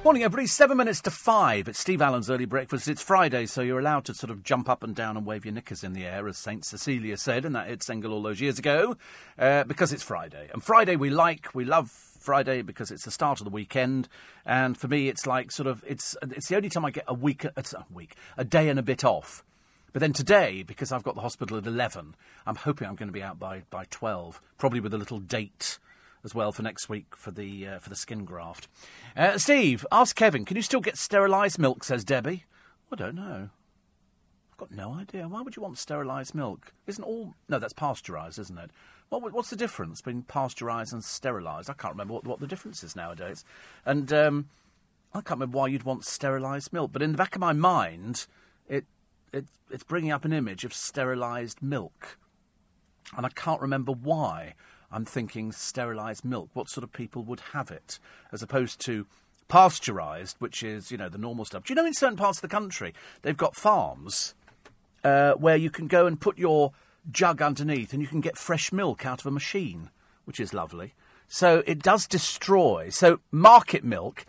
Morning, 0.04 0.24
everybody. 0.24 0.48
Seven 0.48 0.78
minutes 0.78 1.00
to 1.02 1.12
five. 1.12 1.68
It's 1.68 1.78
Steve 1.78 2.02
Allen's 2.02 2.30
early 2.30 2.46
breakfast. 2.46 2.88
It's 2.88 3.04
Friday, 3.04 3.46
so 3.46 3.62
you're 3.62 3.80
allowed 3.80 4.04
to 4.06 4.16
sort 4.16 4.32
of 4.32 4.42
jump 4.44 4.68
up 4.68 4.82
and 4.82 4.96
down 4.96 5.16
and 5.16 5.28
wave 5.28 5.46
your 5.46 5.54
knickers 5.54 5.84
in 5.84 5.94
the 5.94 6.06
air, 6.06 6.28
as 6.28 6.40
Saint 6.40 6.66
Cecilia 6.66 7.18
said, 7.18 7.46
and 7.46 7.56
that 7.56 7.68
hit 7.68 7.84
single 7.84 8.12
all 8.12 8.24
those 8.24 8.42
years 8.42 8.58
ago, 8.58 8.98
uh, 9.38 9.64
because 9.66 9.94
it's 9.94 10.02
Friday. 10.02 10.50
And 10.52 10.64
Friday 10.64 10.96
we 10.96 11.12
like, 11.12 11.54
we 11.54 11.66
love 11.66 11.92
Friday 11.92 12.64
because 12.64 12.90
it's 12.90 13.06
the 13.06 13.12
start 13.12 13.42
of 13.42 13.46
the 13.46 13.52
weekend, 13.52 14.10
and 14.44 14.76
for 14.76 14.88
me, 14.88 15.08
it's 15.08 15.28
like 15.28 15.52
sort 15.52 15.68
of 15.68 15.84
it's 15.88 16.18
it's 16.24 16.48
the 16.48 16.56
only 16.56 16.70
time 16.70 16.84
I 16.84 16.90
get 16.90 17.04
a 17.08 17.14
week, 17.14 17.46
a 17.46 17.54
week, 17.94 18.16
a 18.38 18.44
day 18.44 18.70
and 18.70 18.80
a 18.80 18.84
bit 18.84 19.06
off. 19.06 19.44
But 19.94 20.00
then 20.00 20.14
today, 20.14 20.64
because 20.64 20.92
I've 20.92 21.04
got 21.04 21.16
the 21.16 21.22
hospital 21.22 21.58
at 21.58 21.66
11, 21.66 22.16
I'm 22.46 22.56
hoping 22.56 22.88
I'm 22.88 22.96
going 22.96 23.10
to 23.10 23.14
be 23.14 23.24
out 23.24 23.40
by, 23.40 23.64
by 23.70 23.86
12, 23.90 24.42
probably 24.58 24.80
with 24.80 24.94
a 24.94 24.98
little 24.98 25.20
date 25.20 25.80
as 26.24 26.36
well 26.36 26.52
for 26.52 26.62
next 26.62 26.88
week 26.88 27.16
for 27.16 27.32
the, 27.32 27.68
uh, 27.68 27.80
for 27.80 27.90
the 27.90 27.96
skin 27.96 28.26
graft. 28.26 28.68
Uh, 29.18 29.38
Steve, 29.38 29.86
ask 29.92 30.16
Kevin, 30.16 30.46
can 30.46 30.56
you 30.56 30.64
still 30.64 30.80
get 30.80 30.98
sterilised 30.98 31.60
milk, 31.60 31.84
says 31.84 32.04
Debbie? 32.04 32.46
I 32.92 32.96
don't 32.96 33.16
know. 33.16 33.50
I've 34.52 34.58
got 34.58 34.72
no 34.72 34.94
idea. 34.94 35.28
Why 35.28 35.42
would 35.42 35.56
you 35.56 35.62
want 35.62 35.78
sterilised 35.78 36.36
milk? 36.36 36.74
Isn't 36.88 37.04
all. 37.04 37.34
No, 37.50 37.60
that's 37.60 37.74
pasteurised, 37.74 38.40
isn't 38.40 38.58
it? 38.58 38.72
What, 39.10 39.34
what's 39.34 39.50
the 39.50 39.56
difference 39.56 40.02
between 40.02 40.24
pasteurised 40.24 40.94
and 40.94 41.04
sterilised? 41.04 41.70
I 41.70 41.74
can't 41.74 41.94
remember 41.94 42.14
what, 42.14 42.26
what 42.26 42.40
the 42.40 42.48
difference 42.48 42.84
is 42.84 42.96
nowadays. 42.96 43.44
And 43.86 44.12
um, 44.14 44.50
I 45.14 45.20
can't 45.20 45.40
remember 45.40 45.58
why 45.58 45.68
you'd 45.68 45.84
want 45.84 46.06
sterilised 46.06 46.72
milk. 46.72 46.92
But 46.94 47.02
in 47.02 47.12
the 47.12 47.18
back 47.18 47.36
of 47.36 47.42
my 47.42 47.54
mind, 47.54 48.28
it 48.70 48.86
it, 49.34 49.46
it's 49.70 49.84
bringing 49.84 50.12
up 50.12 50.26
an 50.26 50.34
image 50.34 50.64
of 50.66 50.74
sterilised 50.74 51.62
milk. 51.62 52.18
And 53.16 53.26
I 53.26 53.30
can't 53.30 53.62
remember 53.62 53.92
why 53.92 54.54
I'm 54.92 55.06
thinking 55.06 55.52
sterilised 55.52 56.26
milk. 56.26 56.50
What 56.54 56.70
sort 56.70 56.84
of 56.84 56.92
people 56.92 57.24
would 57.24 57.42
have 57.54 57.72
it, 57.72 58.00
as 58.32 58.42
opposed 58.42 58.80
to 58.82 59.06
pasteurised, 59.48 60.36
which 60.40 60.64
is, 60.64 60.92
you 60.92 60.98
know, 60.98 61.10
the 61.10 61.18
normal 61.18 61.46
stuff. 61.46 61.66
Do 61.66 61.74
you 61.74 61.76
know 61.76 61.86
in 61.86 61.94
certain 61.94 62.18
parts 62.18 62.38
of 62.38 62.42
the 62.42 62.48
country, 62.48 62.94
they've 63.22 63.36
got 63.36 63.56
farms 63.56 64.34
uh, 65.04 65.34
where 65.34 65.58
you 65.58 65.70
can 65.70 65.88
go 65.88 66.06
and 66.06 66.20
put 66.20 66.38
your 66.38 66.72
jug 67.12 67.42
underneath 67.42 67.92
and 67.92 68.02
you 68.02 68.08
can 68.08 68.22
get 68.22 68.38
fresh 68.38 68.72
milk 68.72 69.06
out 69.06 69.20
of 69.20 69.26
a 69.26 69.32
machine, 69.32 69.90
which 70.26 70.40
is 70.40 70.54
lovely. 70.54 70.94
So 71.28 71.64
it 71.66 71.82
does 71.82 72.08
destroy. 72.08 72.90
So 72.92 73.20
market 73.32 73.84
milk, 73.84 74.26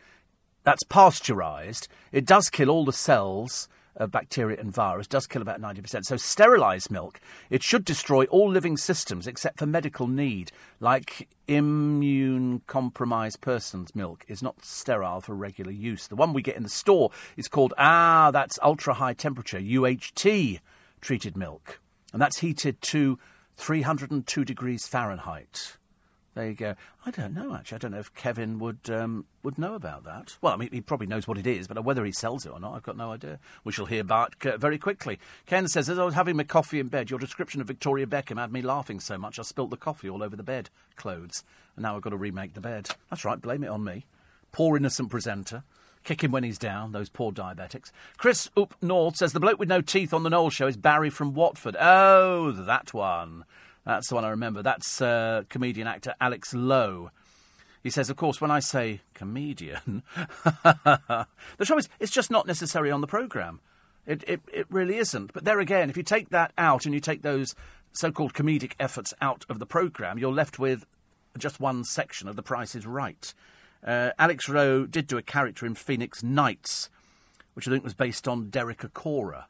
that's 0.65 0.85
pasteurised, 0.85 1.89
it 2.11 2.25
does 2.25 2.49
kill 2.49 2.71
all 2.71 2.85
the 2.85 2.93
cells 2.93 3.69
of 3.97 4.11
bacteria 4.11 4.59
and 4.59 4.73
virus 4.73 5.07
does 5.07 5.27
kill 5.27 5.43
about 5.43 5.61
90%. 5.61 6.05
So, 6.05 6.17
sterilised 6.17 6.91
milk, 6.91 7.21
it 7.51 7.63
should 7.63 7.85
destroy 7.85 8.25
all 8.27 8.51
living 8.51 8.77
systems 8.77 9.27
except 9.27 9.59
for 9.59 9.67
medical 9.67 10.07
need, 10.07 10.53
like 10.81 11.29
immune 11.49 12.63
compromised 12.67 13.41
persons' 13.41 13.95
milk 13.95 14.25
is 14.29 14.43
not 14.43 14.65
sterile 14.65 15.21
for 15.21 15.35
regular 15.35 15.73
use. 15.73 16.07
The 16.07 16.17
one 16.17 16.33
we 16.33 16.43
get 16.43 16.57
in 16.57 16.63
the 16.63 16.69
store 16.69 17.11
is 17.37 17.49
called, 17.49 17.75
ah, 17.79 18.31
that's 18.31 18.59
ultra 18.63 18.95
high 18.95 19.15
temperature, 19.15 19.59
UHT 19.59 20.61
treated 21.01 21.37
milk. 21.37 21.81
And 22.13 22.21
that's 22.21 22.39
heated 22.39 22.81
to 22.83 23.19
302 23.57 24.45
degrees 24.45 24.87
Fahrenheit. 24.87 25.77
There 26.35 26.49
you 26.49 26.55
go. 26.55 26.75
I 27.05 27.11
don't 27.11 27.35
know 27.35 27.55
actually. 27.55 27.77
I 27.77 27.79
don't 27.79 27.91
know 27.91 27.99
if 27.99 28.15
Kevin 28.15 28.59
would 28.59 28.89
um, 28.89 29.27
would 29.43 29.59
know 29.59 29.75
about 29.75 30.05
that. 30.05 30.39
Well, 30.41 30.55
I 30.55 30.57
mean, 30.57 30.71
he 30.73 30.81
probably 30.81 31.07
knows 31.07 31.29
what 31.29 31.37
it 31.37 31.47
is, 31.47 31.69
but 31.69 31.85
whether 31.85 32.05
he 32.05 32.13
sells 32.13 32.47
it 32.47 32.53
or 32.53 32.59
not, 32.59 32.75
I've 32.75 32.83
got 32.83 32.97
no 32.97 33.13
idea. 33.13 33.39
We 33.65 33.73
shall 33.73 33.85
hear 33.85 34.03
back 34.03 34.47
uh, 34.47 34.57
very 34.57 34.79
quickly. 34.79 35.19
Ken 35.45 35.69
says, 35.69 35.91
as 35.91 35.99
I 35.99 36.05
was 36.05 36.15
having 36.15 36.37
my 36.37 36.45
coffee 36.45 36.81
in 36.81 36.89
bed, 36.89 37.11
your 37.11 37.19
description 37.19 37.61
of 37.61 37.67
Victoria 37.67 38.07
Beckham 38.07 38.39
had 38.39 38.53
me 38.53 38.63
laughing 38.63 38.99
so 38.99 39.19
much 39.19 39.39
I 39.39 39.43
spilt 39.43 39.71
the 39.71 39.77
coffee 39.77 40.09
all 40.09 40.23
over 40.23 40.35
the 40.35 40.43
bed 40.43 40.71
clothes, 40.97 41.45
and 41.77 41.83
now 41.83 41.97
I've 41.97 42.03
got 42.03 42.11
to 42.11 42.17
remake 42.17 42.55
the 42.55 42.61
bed. 42.63 42.89
That's 43.11 43.27
right. 43.27 43.41
Blame 43.41 43.65
it 43.65 43.69
on 43.69 43.85
me. 43.85 44.07
Poor 44.53 44.77
innocent 44.77 45.11
presenter. 45.11 45.65
Kick 46.05 46.25
him 46.25 46.33
when 46.33 46.45
he's 46.45 46.59
down, 46.59 46.93
those 46.93 47.09
poor 47.09 47.31
diabetics. 47.31 47.93
Chris 48.17 48.51
Up 48.57 48.75
North 48.83 49.17
says 49.17 49.33
the 49.33 49.39
bloke 49.39 49.59
with 49.59 49.69
no 49.69 49.81
teeth 49.81 50.13
on 50.13 50.25
the 50.25 50.31
Noel 50.31 50.51
show 50.51 50.67
is 50.67 50.77
Barry 50.77 51.11
from 51.11 51.33
Watford. 51.33 51.77
Oh, 51.79 52.51
that 52.51 52.93
one. 52.93 53.45
That's 53.85 54.09
the 54.09 54.15
one 54.15 54.25
I 54.25 54.31
remember. 54.31 54.63
That's 54.63 55.01
uh, 55.01 55.43
comedian 55.49 55.87
actor 55.87 56.15
Alex 56.21 56.55
Lowe. 56.55 57.11
He 57.83 57.91
says, 57.91 58.11
of 58.11 58.17
course, 58.17 58.41
when 58.41 58.51
I 58.51 58.61
say 58.61 59.01
comedian, 59.13 60.03
the 60.15 61.27
trouble 61.65 61.81
is, 61.81 61.89
it's 61.99 62.13
just 62.13 62.31
not 62.31 62.47
necessary 62.47 62.93
on 62.93 63.01
the 63.01 63.09
programme. 63.09 63.61
It, 64.07 64.23
it, 64.27 64.41
it 64.53 64.67
really 64.71 64.99
isn't. 64.99 65.33
But 65.33 65.45
there 65.45 65.59
again, 65.59 65.91
if 65.91 65.97
you 65.97 66.05
take 66.05 66.31
that 66.31 66.53
out 66.57 66.85
and 66.87 66.95
you 66.95 67.01
take 67.01 67.23
those 67.23 67.57
so 67.93 68.13
called 68.13 68.35
comedic 68.35 68.73
efforts 68.79 69.13
out 69.21 69.45
of 69.49 69.59
the 69.59 69.67
programme, 69.67 70.19
you're 70.19 70.33
left 70.33 70.61
with 70.61 70.87
just 71.39 71.61
one 71.61 71.83
section 71.83 72.29
of 72.29 72.37
The 72.37 72.43
Price 72.43 72.75
is 72.75 72.87
Right. 72.87 73.35
Uh, 73.85 74.11
Alex 74.19 74.49
Lowe 74.49 74.87
did 74.87 75.09
do 75.09 75.19
a 75.19 75.23
character 75.23 75.67
in 75.67 75.75
Phoenix 75.75 76.23
Nights, 76.23 76.89
which 77.55 77.67
I 77.67 77.71
think 77.73 77.83
was 77.83 77.95
based 77.95 78.29
on 78.29 78.49
Derek 78.49 78.79
Acorah. 78.79 79.45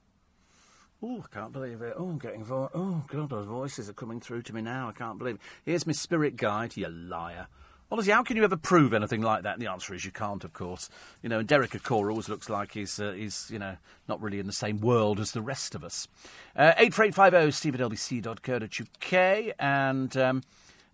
Oh, 1.05 1.19
I 1.19 1.35
can't 1.35 1.53
believe 1.53 1.83
it. 1.83 1.95
Oh, 1.99 2.11
I'm 2.11 2.19
getting 2.19 2.45
vo- 2.45 2.71
Oh, 2.73 3.03
God, 3.09 3.31
those 3.31 3.47
voices 3.47 3.91
are 3.91 3.95
coming 3.95 4.21
through 4.21 4.43
to 4.43 4.55
me 4.55 4.63
now. 4.63 4.89
I 4.89 4.93
can't 4.93 5.19
believe 5.19 5.35
it. 5.35 5.41
Here's 5.65 5.85
my 5.85 5.93
spirit 5.93 6.37
guide, 6.37 6.77
you 6.77 6.89
liar. 6.89 7.49
Honestly, 7.91 8.13
how 8.13 8.23
can 8.23 8.37
you 8.37 8.45
ever 8.45 8.57
prove 8.57 8.95
anything 8.95 9.21
like 9.21 9.43
that? 9.43 9.55
And 9.55 9.63
the 9.63 9.71
answer 9.71 9.95
is 9.95 10.05
you 10.05 10.13
can't, 10.13 10.45
of 10.45 10.53
course. 10.53 10.89
You 11.21 11.29
know, 11.29 11.41
and 11.41 11.49
Derek 11.49 11.73
Acorah 11.73 12.11
always 12.11 12.29
looks 12.29 12.49
like 12.49 12.73
he's, 12.73 13.01
uh, 13.01 13.13
he's, 13.13 13.51
you 13.51 13.59
know, 13.59 13.77
not 14.09 14.23
really 14.23 14.39
in 14.39 14.47
the 14.47 14.53
same 14.53 14.81
world 14.81 15.19
as 15.19 15.33
the 15.33 15.43
rest 15.43 15.75
of 15.75 15.83
us. 15.83 16.07
Uh, 16.55 16.73
84850 16.79 17.51
steve 17.51 17.75
at 17.75 17.81
lbc.co.uk. 17.81 19.55
And 19.59 20.17
um, 20.17 20.43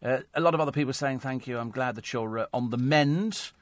uh, 0.02 0.18
a 0.34 0.40
lot 0.40 0.54
of 0.54 0.60
other 0.60 0.72
people 0.72 0.94
saying 0.94 1.18
thank 1.20 1.46
you. 1.46 1.58
I'm 1.58 1.70
glad 1.70 1.96
that 1.96 2.12
you're 2.14 2.38
uh, 2.38 2.46
on 2.54 2.70
the 2.70 2.78
mend. 2.78 3.52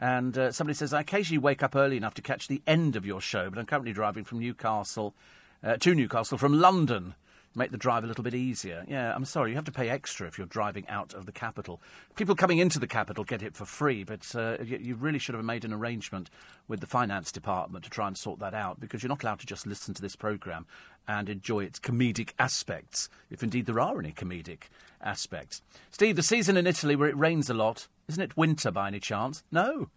And 0.00 0.36
uh, 0.36 0.50
somebody 0.50 0.74
says, 0.74 0.92
I 0.92 1.02
occasionally 1.02 1.38
wake 1.38 1.62
up 1.62 1.76
early 1.76 1.96
enough 1.96 2.14
to 2.14 2.22
catch 2.22 2.48
the 2.48 2.60
end 2.66 2.96
of 2.96 3.06
your 3.06 3.20
show, 3.20 3.48
but 3.48 3.58
I'm 3.58 3.66
currently 3.66 3.92
driving 3.92 4.24
from 4.24 4.40
Newcastle 4.40 5.14
uh, 5.62 5.76
to 5.78 5.94
Newcastle 5.94 6.38
from 6.38 6.60
London. 6.60 7.14
Make 7.54 7.70
the 7.70 7.76
drive 7.76 8.02
a 8.02 8.06
little 8.06 8.24
bit 8.24 8.34
easier. 8.34 8.82
Yeah, 8.88 9.14
I'm 9.14 9.26
sorry, 9.26 9.50
you 9.50 9.56
have 9.56 9.66
to 9.66 9.72
pay 9.72 9.90
extra 9.90 10.26
if 10.26 10.38
you're 10.38 10.46
driving 10.46 10.88
out 10.88 11.12
of 11.12 11.26
the 11.26 11.32
capital. 11.32 11.82
People 12.16 12.34
coming 12.34 12.56
into 12.56 12.78
the 12.78 12.86
capital 12.86 13.24
get 13.24 13.42
it 13.42 13.54
for 13.54 13.66
free, 13.66 14.04
but 14.04 14.34
uh, 14.34 14.56
you, 14.64 14.78
you, 14.78 14.94
really 14.94 15.18
should 15.18 15.34
have 15.34 15.44
made 15.44 15.66
an 15.66 15.72
arrangement 15.72 16.30
with 16.66 16.80
the 16.80 16.86
finance 16.86 17.30
department 17.30 17.84
to 17.84 17.90
try 17.90 18.06
and 18.06 18.16
sort 18.16 18.38
that 18.38 18.54
out 18.54 18.80
because 18.80 19.02
you're 19.02 19.08
not 19.08 19.22
allowed 19.22 19.40
to 19.40 19.46
just 19.46 19.66
listen 19.66 19.92
to 19.92 20.00
this 20.00 20.16
programme 20.16 20.64
and 21.06 21.28
enjoy 21.28 21.62
its 21.62 21.78
comedic 21.78 22.30
aspects, 22.38 23.10
if 23.30 23.42
indeed 23.42 23.66
there 23.66 23.80
are 23.80 23.98
any 23.98 24.12
comedic 24.12 24.68
aspects. 25.02 25.60
Steve, 25.90 26.16
the 26.16 26.22
season 26.22 26.56
in 26.56 26.66
Italy 26.66 26.96
where 26.96 27.08
it 27.08 27.18
rains 27.18 27.50
a 27.50 27.54
lot, 27.54 27.86
isn't 28.08 28.22
it 28.22 28.36
winter 28.36 28.70
by 28.70 28.88
any 28.88 29.00
chance? 29.00 29.42
No. 29.52 29.90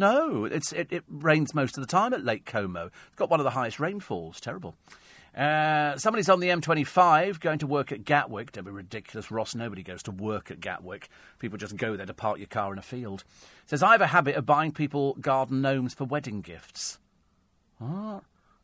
No, 0.00 0.46
it's, 0.46 0.72
it, 0.72 0.90
it, 0.90 1.04
rains 1.10 1.54
most 1.54 1.76
of 1.76 1.82
the 1.82 1.86
time 1.86 2.14
at 2.14 2.24
Lake 2.24 2.46
Como. 2.46 2.86
It's 2.86 3.16
got 3.16 3.28
one 3.28 3.38
of 3.38 3.44
the 3.44 3.50
highest 3.50 3.78
rainfalls. 3.78 4.40
Terrible. 4.40 4.74
Uh, 5.36 5.98
somebody's 5.98 6.30
on 6.30 6.40
the 6.40 6.48
M25 6.48 7.38
going 7.38 7.58
to 7.58 7.66
work 7.66 7.92
at 7.92 8.06
Gatwick. 8.06 8.50
Don't 8.50 8.64
be 8.64 8.70
ridiculous, 8.70 9.30
Ross. 9.30 9.54
Nobody 9.54 9.82
goes 9.82 10.02
to 10.04 10.10
work 10.10 10.50
at 10.50 10.58
Gatwick. 10.58 11.10
People 11.38 11.58
just 11.58 11.76
go 11.76 11.96
there 11.96 12.06
to 12.06 12.14
park 12.14 12.38
your 12.38 12.46
car 12.46 12.72
in 12.72 12.78
a 12.78 12.82
field. 12.82 13.24
Says, 13.66 13.82
I 13.82 13.92
have 13.92 14.00
a 14.00 14.06
habit 14.06 14.36
of 14.36 14.46
buying 14.46 14.72
people 14.72 15.16
garden 15.20 15.60
gnomes 15.60 15.92
for 15.92 16.04
wedding 16.04 16.40
gifts. 16.40 16.98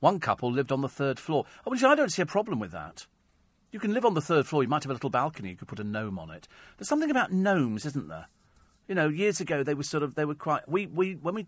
One 0.00 0.20
couple 0.20 0.50
lived 0.50 0.72
on 0.72 0.80
the 0.80 0.88
third 0.88 1.18
floor. 1.18 1.44
Oh, 1.66 1.70
well, 1.70 1.92
I 1.92 1.94
don't 1.94 2.10
see 2.10 2.22
a 2.22 2.26
problem 2.26 2.60
with 2.60 2.72
that. 2.72 3.06
You 3.70 3.78
can 3.78 3.92
live 3.92 4.06
on 4.06 4.14
the 4.14 4.22
third 4.22 4.46
floor. 4.46 4.62
You 4.62 4.70
might 4.70 4.84
have 4.84 4.90
a 4.90 4.94
little 4.94 5.10
balcony. 5.10 5.50
You 5.50 5.56
could 5.56 5.68
put 5.68 5.80
a 5.80 5.84
gnome 5.84 6.18
on 6.18 6.30
it. 6.30 6.48
There's 6.78 6.88
something 6.88 7.10
about 7.10 7.30
gnomes, 7.30 7.84
isn't 7.84 8.08
there? 8.08 8.28
You 8.88 8.94
know, 8.94 9.08
years 9.08 9.40
ago 9.40 9.62
they 9.62 9.74
were 9.74 9.82
sort 9.82 10.02
of 10.02 10.14
they 10.14 10.24
were 10.24 10.34
quite. 10.34 10.68
We 10.68 10.86
we 10.86 11.14
when 11.14 11.34
we 11.34 11.46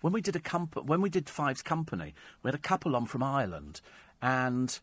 when 0.00 0.12
we 0.12 0.20
did 0.20 0.36
a 0.36 0.40
comp- 0.40 0.84
when 0.84 1.00
we 1.00 1.10
did 1.10 1.28
Five's 1.28 1.62
Company, 1.62 2.14
we 2.42 2.48
had 2.48 2.54
a 2.54 2.58
couple 2.58 2.96
on 2.96 3.06
from 3.06 3.22
Ireland, 3.22 3.80
and 4.22 4.78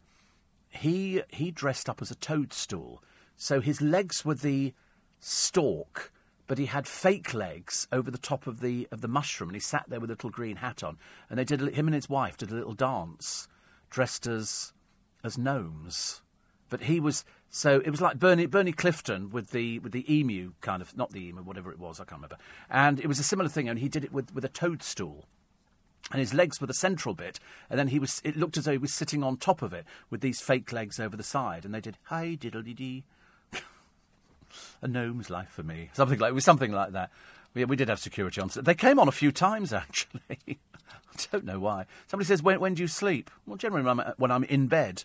he 0.70 1.22
he 1.30 1.52
dressed 1.52 1.90
up 1.90 2.02
as 2.02 2.12
a 2.12 2.16
toadstool. 2.16 3.02
So 3.36 3.62
his 3.62 3.82
legs 3.82 4.26
were 4.26 4.36
the 4.36 4.74
stalk, 5.20 6.12
but 6.48 6.58
he 6.58 6.66
had 6.66 6.88
fake 6.88 7.34
legs 7.34 7.88
over 7.92 8.12
the 8.12 8.18
top 8.18 8.48
of 8.48 8.60
the 8.60 8.88
of 8.92 9.02
the 9.02 9.08
mushroom, 9.08 9.50
and 9.50 9.56
he 9.56 9.62
sat 9.62 9.86
there 9.88 10.00
with 10.00 10.10
a 10.10 10.14
little 10.14 10.30
green 10.30 10.58
hat 10.58 10.84
on. 10.84 10.98
And 11.30 11.40
they 11.40 11.44
did 11.44 11.62
him 11.62 11.88
and 11.88 11.96
his 11.96 12.10
wife 12.10 12.38
did 12.38 12.52
a 12.52 12.56
little 12.56 12.74
dance, 12.74 13.48
dressed 13.90 14.28
as 14.28 14.74
as 15.24 15.38
gnomes. 15.38 16.22
But 16.70 16.84
he 16.84 17.00
was 17.00 17.24
so 17.50 17.82
it 17.84 17.90
was 17.90 18.02
like 18.02 18.20
Bernie 18.20 18.46
Bernie 18.46 18.72
Clifton 18.72 19.30
with 19.30 19.52
the 19.52 19.80
with 19.80 19.92
the 19.92 20.14
emu 20.14 20.54
kind 20.62 20.82
of 20.82 20.96
not 20.98 21.12
the 21.12 21.28
emu 21.28 21.42
whatever 21.42 21.72
it 21.72 21.80
was 21.80 22.00
I 22.00 22.04
can't 22.04 22.22
remember, 22.22 22.38
and 22.70 23.00
it 23.00 23.08
was 23.08 23.20
a 23.20 23.24
similar 23.24 23.50
thing, 23.50 23.70
and 23.70 23.80
he 23.80 23.90
did 23.90 24.04
it 24.04 24.12
with 24.12 24.34
with 24.34 24.46
a 24.46 24.50
toadstool 24.50 25.26
and 26.12 26.20
his 26.20 26.34
legs 26.34 26.62
were 26.62 26.68
the 26.68 26.74
central 26.74 27.14
bit, 27.14 27.40
and 27.70 27.78
then 27.78 27.90
he 27.90 28.00
was. 28.00 28.22
It 28.24 28.38
looked 28.38 28.58
as 28.58 28.66
though 28.66 28.72
he 28.72 28.78
was 28.78 28.94
sitting 28.94 29.24
on 29.24 29.38
top 29.38 29.62
of 29.62 29.74
it 29.74 29.86
with 30.10 30.22
these 30.22 30.40
fake 30.40 30.72
legs 30.72 31.00
over 31.00 31.18
the 31.18 31.24
side, 31.24 31.66
and 31.66 31.74
they 31.74 31.82
did 31.82 31.98
hi 32.04 32.38
diddly 32.40 32.76
dee. 32.76 33.04
a 34.82 34.88
gnome's 34.88 35.30
life 35.30 35.50
for 35.50 35.64
me, 35.64 35.90
something 35.94 36.20
like 36.20 36.30
it 36.30 36.36
was 36.36 36.46
something 36.46 36.72
like 36.72 36.94
that. 36.94 37.12
We, 37.54 37.66
we 37.66 37.76
did 37.76 37.90
have 37.90 38.00
security 38.00 38.40
on. 38.40 38.50
They 38.56 38.76
came 38.76 39.00
on 39.00 39.08
a 39.08 39.14
few 39.14 39.32
times 39.32 39.74
actually. 39.74 40.40
I 40.48 41.26
don't 41.32 41.46
know 41.46 41.60
why. 41.60 41.86
Somebody 42.08 42.28
says, 42.28 42.42
"When, 42.42 42.60
when 42.62 42.76
do 42.76 42.84
you 42.84 42.88
sleep?" 42.88 43.30
Well, 43.46 43.58
generally 43.58 43.86
when 43.86 44.00
I'm, 44.00 44.14
when 44.18 44.32
I'm 44.32 44.44
in 44.46 44.68
bed. 44.68 45.04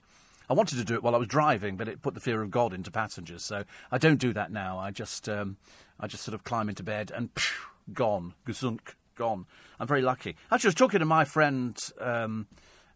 I 0.48 0.54
wanted 0.54 0.78
to 0.78 0.84
do 0.84 0.94
it 0.94 1.02
while 1.02 1.14
I 1.14 1.18
was 1.18 1.28
driving, 1.28 1.76
but 1.76 1.88
it 1.88 2.02
put 2.02 2.14
the 2.14 2.20
fear 2.20 2.42
of 2.42 2.50
God 2.50 2.72
into 2.72 2.90
passengers, 2.90 3.44
so 3.44 3.64
I 3.90 3.98
don't 3.98 4.18
do 4.18 4.32
that 4.32 4.52
now. 4.52 4.78
I 4.78 4.90
just, 4.90 5.28
um, 5.28 5.56
I 5.98 6.06
just 6.06 6.24
sort 6.24 6.34
of 6.34 6.44
climb 6.44 6.68
into 6.68 6.82
bed 6.82 7.10
and 7.14 7.30
phew, 7.36 7.66
gone, 7.92 8.34
gesunk, 8.46 8.94
gone. 9.16 9.46
I'm 9.78 9.86
very 9.86 10.02
lucky. 10.02 10.36
Actually, 10.50 10.68
I 10.68 10.70
was 10.70 10.74
talking 10.74 11.00
to 11.00 11.06
my 11.06 11.24
friend 11.24 11.76
um, 12.00 12.46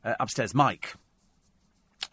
uh, 0.05 0.15
upstairs, 0.21 0.55
Mike. 0.55 0.95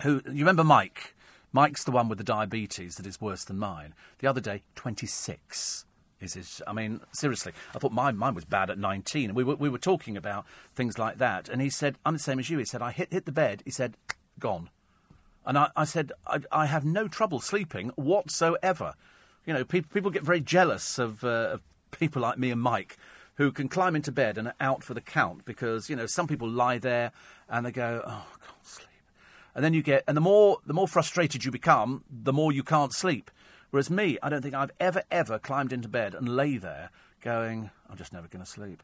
Who 0.02 0.22
you 0.26 0.40
remember, 0.40 0.64
Mike? 0.64 1.16
Mike's 1.52 1.84
the 1.84 1.92
one 1.92 2.10
with 2.10 2.18
the 2.18 2.24
diabetes 2.24 2.96
that 2.96 3.06
is 3.06 3.22
worse 3.22 3.44
than 3.46 3.60
mine. 3.60 3.94
The 4.20 4.28
other 4.28 4.42
day, 4.42 4.64
26 4.76 5.86
is 6.20 6.34
his. 6.34 6.62
I 6.66 6.74
mean, 6.74 7.02
seriously, 7.12 7.54
I 7.76 7.80
thought 7.80 7.92
mine, 7.92 8.18
mine 8.18 8.34
was 8.34 8.46
bad 8.46 8.72
at 8.72 8.80
19. 8.80 9.30
And 9.30 9.36
we 9.36 9.44
were, 9.44 9.56
we 9.56 9.70
were 9.70 9.78
talking 9.78 10.18
about 10.18 10.46
things 10.74 10.98
like 10.98 11.20
that. 11.20 11.50
And 11.50 11.62
he 11.62 11.70
said, 11.70 11.98
I'm 12.06 12.14
the 12.14 12.20
same 12.20 12.40
as 12.40 12.50
you. 12.50 12.58
He 12.58 12.66
said, 12.66 12.82
I 12.82 12.92
hit, 12.92 13.14
hit 13.14 13.26
the 13.26 13.32
bed. 13.32 13.62
He 13.66 13.72
said, 13.72 13.96
gone. 14.40 14.72
And 15.46 15.58
I, 15.58 15.70
I 15.76 15.86
said, 15.86 16.12
I, 16.26 16.40
I, 16.52 16.66
have 16.68 16.86
no 16.86 17.08
trouble 17.08 17.40
sleeping 17.40 17.90
whatsoever. 17.96 18.94
You 19.46 19.54
know, 19.54 19.66
people, 19.66 19.90
people 19.94 20.12
get 20.12 20.24
very 20.24 20.40
jealous 20.40 20.98
of, 20.98 21.24
uh, 21.24 21.54
of 21.54 21.62
people 21.92 22.22
like 22.22 22.38
me 22.38 22.52
and 22.52 22.62
Mike 22.62 22.98
who 23.36 23.52
can 23.52 23.68
climb 23.68 23.96
into 23.96 24.12
bed 24.12 24.38
and 24.38 24.48
are 24.48 24.56
out 24.60 24.84
for 24.84 24.94
the 24.94 25.02
count 25.02 25.44
because, 25.46 25.90
you 25.90 25.96
know, 25.96 26.06
some 26.06 26.28
people 26.28 26.48
lie 26.48 26.78
there 26.78 27.12
and 27.50 27.66
they 27.66 27.72
go, 27.72 28.02
oh, 28.06 28.10
I 28.10 28.46
can't 28.46 28.66
sleep. 28.66 28.88
And 29.56 29.66
then 29.66 29.74
you 29.74 29.82
get, 29.82 30.04
and 30.08 30.16
the 30.16 30.22
more, 30.22 30.60
the 30.66 30.74
more 30.74 30.88
frustrated 30.88 31.44
you 31.44 31.52
become, 31.52 32.04
the 32.10 32.34
more 32.34 32.52
you 32.52 32.64
can't 32.64 32.94
sleep. 32.94 33.32
Whereas 33.72 33.90
me, 33.90 34.20
I 34.22 34.30
don't 34.30 34.42
think 34.42 34.54
I've 34.54 34.72
ever, 34.80 35.02
ever 35.10 35.40
climbed 35.40 35.74
into 35.74 35.88
bed 35.88 36.14
and 36.14 36.30
lay 36.30 36.58
there 36.58 36.92
going, 37.22 37.72
I'm 37.90 37.98
just 37.98 38.14
never 38.14 38.28
going 38.28 38.44
to 38.44 38.50
sleep. 38.50 38.84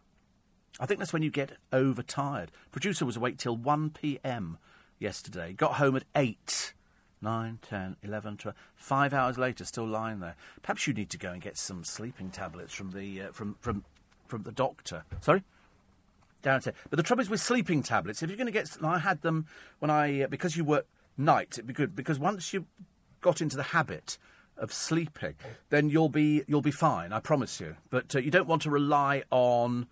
I 0.80 0.86
think 0.86 0.99
that's 0.99 1.14
when 1.14 1.22
you 1.22 1.30
get 1.30 1.57
overtired. 1.72 2.51
Producer 2.72 3.05
was 3.05 3.18
awake 3.18 3.38
till 3.38 3.55
1 3.55 3.91
p.m. 3.91 4.57
yesterday, 5.00 5.54
got 5.54 5.74
home 5.76 5.95
at 5.95 6.04
8. 6.16 6.74
9, 7.22 7.60
10, 7.62 7.97
11, 8.02 8.38
12. 8.38 8.56
Five 8.76 9.14
hours 9.14 9.38
later, 9.38 9.66
still 9.66 9.86
lying 9.86 10.20
there. 10.20 10.36
Perhaps 10.62 10.88
you 10.88 10.93
need 10.93 11.10
to 11.10 11.18
go 11.18 11.32
and 11.32 11.41
get 11.41 11.58
some 11.58 11.84
sleeping 11.84 12.30
tablets 12.30 12.74
from 12.74 12.91
the 12.91 13.24
uh, 13.24 13.32
from 13.34 13.58
from 13.60 13.84
from 14.28 14.43
the 14.43 14.52
doctor. 14.52 15.04
Sorry. 15.22 15.43
Downstairs. 16.41 16.78
But 16.89 16.95
the 16.95 17.04
trouble 17.04 17.22
is 17.22 17.30
with 17.30 17.41
sleeping 17.41 17.84
tablets. 17.84 18.24
If 18.24 18.30
you're 18.30 18.38
going 18.38 18.45
to 18.45 18.54
get, 18.54 18.70
I 18.82 19.00
had 19.00 19.22
them 19.22 19.47
when 19.80 19.91
I 19.91 20.22
uh, 20.22 20.28
because 20.28 20.56
you 20.56 20.64
work 20.64 20.88
night. 21.18 21.50
It'd 21.54 21.68
be 21.68 21.74
good 21.74 21.95
because 21.95 22.18
once 22.18 22.54
you 22.54 22.66
got 23.20 23.41
into 23.41 23.58
the 23.58 23.64
habit 23.64 24.18
of 24.58 24.72
sleeping, 24.72 25.36
then 25.70 25.89
you'll 25.89 26.10
be 26.10 26.43
you'll 26.47 26.62
be 26.62 26.72
fine. 26.72 27.12
I 27.12 27.20
promise 27.20 27.60
you. 27.60 27.76
But 27.89 28.16
uh, 28.16 28.20
you 28.20 28.32
don't 28.32 28.47
want 28.47 28.62
to 28.62 28.70
rely 28.70 29.24
on 29.30 29.88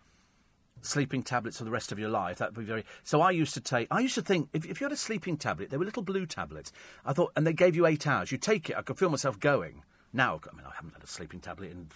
sleeping 0.82 1.24
tablets 1.24 1.58
for 1.58 1.64
the 1.64 1.72
rest 1.72 1.92
of 1.92 2.00
your 2.00 2.10
life. 2.10 2.38
That 2.38 2.56
would 2.56 2.66
be 2.66 2.68
very. 2.68 2.86
So 3.04 3.22
I 3.22 3.32
used 3.32 3.54
to 3.56 3.62
take. 3.62 3.88
I 3.92 4.00
used 4.00 4.16
to 4.16 4.22
think 4.22 4.50
if, 4.54 4.66
if 4.66 4.80
you 4.80 4.86
had 4.86 4.92
a 4.92 4.98
sleeping 4.98 5.38
tablet, 5.38 5.70
they 5.70 5.78
were 5.78 5.86
little 5.86 6.04
blue 6.04 6.26
tablets. 6.26 6.72
I 7.06 7.14
thought, 7.14 7.32
and 7.36 7.46
they 7.46 7.54
gave 7.54 7.76
you 7.76 7.86
eight 7.86 8.08
hours. 8.08 8.32
You 8.32 8.38
take 8.38 8.70
it. 8.70 8.78
I 8.78 8.82
could 8.82 8.98
feel 8.98 9.10
myself 9.10 9.40
going. 9.40 9.84
Now, 10.14 10.40
I 10.52 10.56
mean, 10.56 10.66
I 10.66 10.74
haven't 10.76 10.94
had 10.94 11.04
a 11.04 11.08
sleeping 11.08 11.40
tablet 11.40 11.72
in 11.72 11.90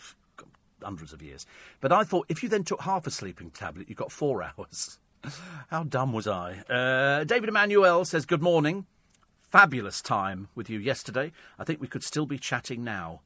hundreds 0.83 1.13
of 1.13 1.21
years. 1.21 1.45
But 1.79 1.91
I 1.91 2.03
thought 2.03 2.25
if 2.29 2.43
you 2.43 2.49
then 2.49 2.63
took 2.63 2.81
half 2.81 3.07
a 3.07 3.11
sleeping 3.11 3.51
tablet, 3.51 3.89
you 3.89 3.95
got 3.95 4.11
four 4.11 4.43
hours. 4.57 4.99
How 5.69 5.83
dumb 5.83 6.13
was 6.13 6.27
I? 6.27 6.63
Uh, 6.69 7.23
David 7.23 7.49
Emmanuel 7.49 8.05
says, 8.05 8.25
Good 8.25 8.41
morning. 8.41 8.85
Fabulous 9.51 10.01
time 10.01 10.47
with 10.55 10.69
you 10.69 10.79
yesterday. 10.79 11.31
I 11.59 11.63
think 11.63 11.81
we 11.81 11.87
could 11.87 12.03
still 12.03 12.25
be 12.25 12.37
chatting 12.37 12.83
now. 12.83 13.21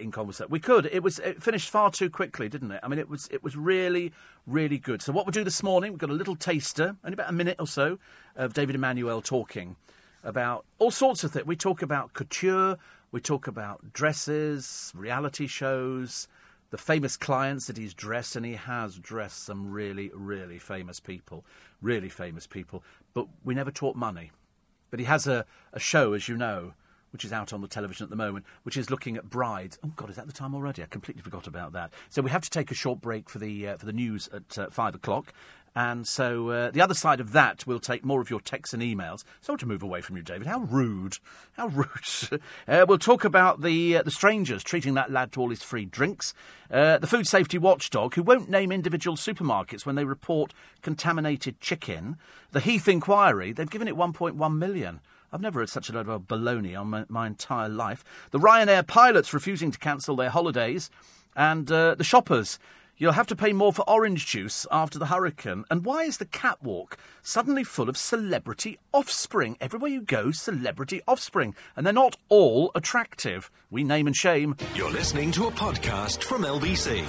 In 0.00 0.10
conversation, 0.10 0.50
we 0.50 0.60
could. 0.60 0.86
It 0.86 1.02
was 1.02 1.18
it 1.18 1.42
finished 1.42 1.70
far 1.70 1.90
too 1.90 2.10
quickly, 2.10 2.48
didn't 2.48 2.72
it? 2.72 2.80
I 2.82 2.88
mean, 2.88 2.98
it 2.98 3.08
was 3.08 3.28
it 3.30 3.42
was 3.42 3.56
really 3.56 4.12
really 4.46 4.78
good. 4.78 5.02
So 5.02 5.12
what 5.12 5.26
we'll 5.26 5.32
do 5.32 5.44
this 5.44 5.62
morning, 5.62 5.92
we've 5.92 5.98
got 5.98 6.10
a 6.10 6.14
little 6.14 6.36
taster, 6.36 6.96
only 7.04 7.14
about 7.14 7.30
a 7.30 7.32
minute 7.32 7.56
or 7.58 7.66
so, 7.66 7.98
of 8.36 8.54
David 8.54 8.74
Emmanuel 8.74 9.22
talking 9.22 9.76
about 10.24 10.64
all 10.78 10.90
sorts 10.90 11.24
of 11.24 11.32
things. 11.32 11.46
We 11.46 11.56
talk 11.56 11.82
about 11.82 12.12
couture, 12.12 12.78
we 13.10 13.20
talk 13.20 13.46
about 13.46 13.92
dresses, 13.92 14.92
reality 14.94 15.46
shows, 15.46 16.28
the 16.70 16.78
famous 16.78 17.16
clients 17.16 17.66
that 17.66 17.76
he's 17.76 17.92
dressed, 17.92 18.34
and 18.36 18.46
he 18.46 18.54
has 18.54 18.98
dressed 18.98 19.44
some 19.44 19.70
really, 19.70 20.10
really 20.14 20.58
famous 20.58 21.00
people, 21.00 21.44
really 21.80 22.08
famous 22.08 22.46
people. 22.46 22.82
But 23.12 23.26
we 23.44 23.54
never 23.54 23.70
talk 23.70 23.94
money. 23.94 24.30
But 24.90 24.98
he 24.98 25.06
has 25.06 25.26
a, 25.26 25.44
a 25.72 25.78
show, 25.78 26.14
as 26.14 26.28
you 26.28 26.36
know, 26.36 26.72
which 27.12 27.24
is 27.24 27.32
out 27.32 27.52
on 27.52 27.60
the 27.60 27.68
television 27.68 28.04
at 28.04 28.10
the 28.10 28.16
moment, 28.16 28.44
which 28.62 28.76
is 28.76 28.90
looking 28.90 29.16
at 29.16 29.28
brides. 29.28 29.78
Oh 29.84 29.92
God, 29.96 30.10
is 30.10 30.16
that 30.16 30.26
the 30.26 30.32
time 30.32 30.54
already? 30.54 30.82
I 30.82 30.86
completely 30.86 31.22
forgot 31.22 31.46
about 31.46 31.72
that. 31.72 31.92
So 32.08 32.22
we 32.22 32.30
have 32.30 32.42
to 32.42 32.50
take 32.50 32.70
a 32.70 32.74
short 32.74 33.00
break 33.00 33.28
for 33.28 33.38
the 33.38 33.68
uh, 33.68 33.76
for 33.76 33.86
the 33.86 33.92
news 33.92 34.28
at 34.32 34.58
uh, 34.58 34.70
five 34.70 34.94
o'clock. 34.94 35.32
And 35.74 36.06
so 36.06 36.50
uh, 36.50 36.70
the 36.70 36.82
other 36.82 36.94
side 36.94 37.18
of 37.18 37.32
that 37.32 37.66
we'll 37.66 37.80
take 37.80 38.04
more 38.04 38.20
of 38.20 38.28
your 38.28 38.40
texts 38.40 38.74
and 38.74 38.82
emails. 38.82 39.24
So 39.40 39.56
to 39.56 39.64
move 39.64 39.82
away 39.82 40.02
from 40.02 40.16
you, 40.16 40.22
David. 40.22 40.46
How 40.46 40.60
rude! 40.60 41.16
How 41.52 41.68
rude! 41.68 42.40
uh, 42.68 42.84
we'll 42.86 42.98
talk 42.98 43.24
about 43.24 43.62
the 43.62 43.96
uh, 43.96 44.02
the 44.02 44.10
strangers 44.10 44.62
treating 44.62 44.94
that 44.94 45.10
lad 45.10 45.32
to 45.32 45.40
all 45.40 45.50
his 45.50 45.62
free 45.62 45.84
drinks. 45.84 46.34
Uh, 46.70 46.98
the 46.98 47.06
food 47.06 47.26
safety 47.26 47.58
watchdog, 47.58 48.14
who 48.14 48.22
won't 48.22 48.50
name 48.50 48.72
individual 48.72 49.16
supermarkets 49.16 49.84
when 49.84 49.94
they 49.94 50.04
report 50.04 50.52
contaminated 50.82 51.60
chicken. 51.60 52.16
The 52.52 52.60
Heath 52.60 52.88
inquiry, 52.88 53.52
they've 53.52 53.68
given 53.68 53.88
it 53.88 53.94
1.1 53.94 54.56
million. 54.56 55.00
I've 55.32 55.40
never 55.40 55.60
heard 55.60 55.70
such 55.70 55.88
a 55.88 55.92
load 55.92 56.08
of 56.08 56.22
baloney 56.22 56.78
on 56.78 56.88
my, 56.90 57.04
my 57.08 57.26
entire 57.26 57.68
life. 57.68 58.04
The 58.30 58.38
Ryanair 58.38 58.86
pilots 58.86 59.32
refusing 59.32 59.70
to 59.70 59.78
cancel 59.78 60.16
their 60.16 60.30
holidays, 60.30 60.90
and 61.34 61.70
uh, 61.72 61.94
the 61.94 62.04
shoppers 62.04 62.58
You'll 63.02 63.12
have 63.12 63.26
to 63.28 63.34
pay 63.34 63.52
more 63.52 63.72
for 63.72 63.88
orange 63.90 64.26
juice 64.26 64.64
after 64.70 64.96
the 64.96 65.06
hurricane. 65.06 65.64
And 65.70 65.84
why 65.84 66.04
is 66.04 66.18
the 66.18 66.24
catwalk 66.24 66.96
suddenly 67.20 67.64
full 67.64 67.88
of 67.88 67.96
celebrity 67.96 68.78
offspring? 68.92 69.56
Everywhere 69.60 69.90
you 69.90 70.02
go, 70.02 70.30
celebrity 70.30 71.00
offspring. 71.08 71.56
And 71.74 71.84
they're 71.84 71.92
not 71.92 72.16
all 72.28 72.70
attractive. 72.76 73.50
We 73.72 73.82
name 73.82 74.06
and 74.06 74.14
shame. 74.14 74.56
You're 74.76 74.92
listening 74.92 75.32
to 75.32 75.48
a 75.48 75.50
podcast 75.50 76.22
from 76.22 76.42
LBC. 76.42 77.04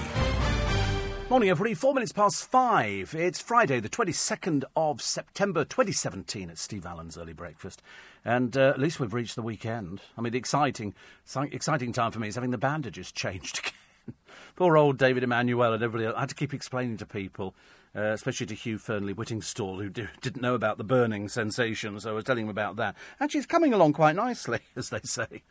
Morning, 1.29 1.49
everybody. 1.49 1.73
Four 1.73 1.93
minutes 1.93 2.11
past 2.11 2.49
five. 2.49 3.13
It's 3.13 3.41
Friday, 3.41 3.79
the 3.79 3.89
22nd 3.89 4.63
of 4.75 5.01
September 5.01 5.63
2017. 5.63 6.49
It's 6.49 6.61
Steve 6.61 6.85
Allen's 6.85 7.17
early 7.17 7.33
breakfast. 7.33 7.81
And 8.25 8.55
uh, 8.55 8.69
at 8.69 8.79
least 8.79 8.99
we've 8.99 9.13
reached 9.13 9.35
the 9.35 9.41
weekend. 9.41 10.01
I 10.17 10.21
mean, 10.21 10.31
the 10.31 10.39
exciting, 10.39 10.93
exciting 11.35 11.91
time 11.91 12.11
for 12.11 12.19
me 12.19 12.29
is 12.29 12.35
having 12.35 12.51
the 12.51 12.57
bandages 12.57 13.11
changed 13.11 13.59
again. 14.07 14.15
Poor 14.55 14.77
old 14.77 14.97
David 14.97 15.23
Emmanuel 15.23 15.73
and 15.73 15.83
everybody 15.83 16.05
else. 16.05 16.15
I 16.15 16.21
had 16.21 16.29
to 16.29 16.35
keep 16.35 16.53
explaining 16.53 16.97
to 16.97 17.05
people, 17.05 17.55
uh, 17.95 18.01
especially 18.01 18.45
to 18.47 18.55
Hugh 18.55 18.77
Fearnley 18.77 19.15
Whittingstall, 19.15 19.81
who 19.81 19.89
didn't 19.89 20.41
know 20.41 20.53
about 20.53 20.77
the 20.77 20.83
burning 20.83 21.27
sensation, 21.27 21.99
so 21.99 22.11
I 22.11 22.13
was 22.13 22.23
telling 22.23 22.45
him 22.45 22.49
about 22.49 22.75
that. 22.75 22.95
Actually, 23.19 23.39
it's 23.39 23.47
coming 23.47 23.73
along 23.73 23.93
quite 23.93 24.15
nicely, 24.15 24.59
as 24.75 24.89
they 24.89 25.01
say. 25.03 25.41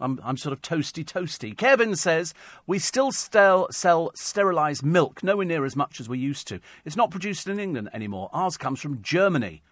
I'm, 0.00 0.20
I'm 0.24 0.36
sort 0.36 0.52
of 0.52 0.60
toasty, 0.60 1.04
toasty. 1.04 1.56
Kevin 1.56 1.94
says, 1.94 2.34
We 2.66 2.78
still 2.78 3.12
sell, 3.12 3.68
sell 3.70 4.10
sterilised 4.14 4.84
milk, 4.84 5.22
nowhere 5.22 5.46
near 5.46 5.64
as 5.64 5.76
much 5.76 6.00
as 6.00 6.08
we 6.08 6.18
used 6.18 6.48
to. 6.48 6.60
It's 6.84 6.96
not 6.96 7.10
produced 7.10 7.46
in 7.46 7.60
England 7.60 7.88
anymore. 7.92 8.28
Ours 8.32 8.56
comes 8.56 8.80
from 8.80 9.02
Germany. 9.02 9.62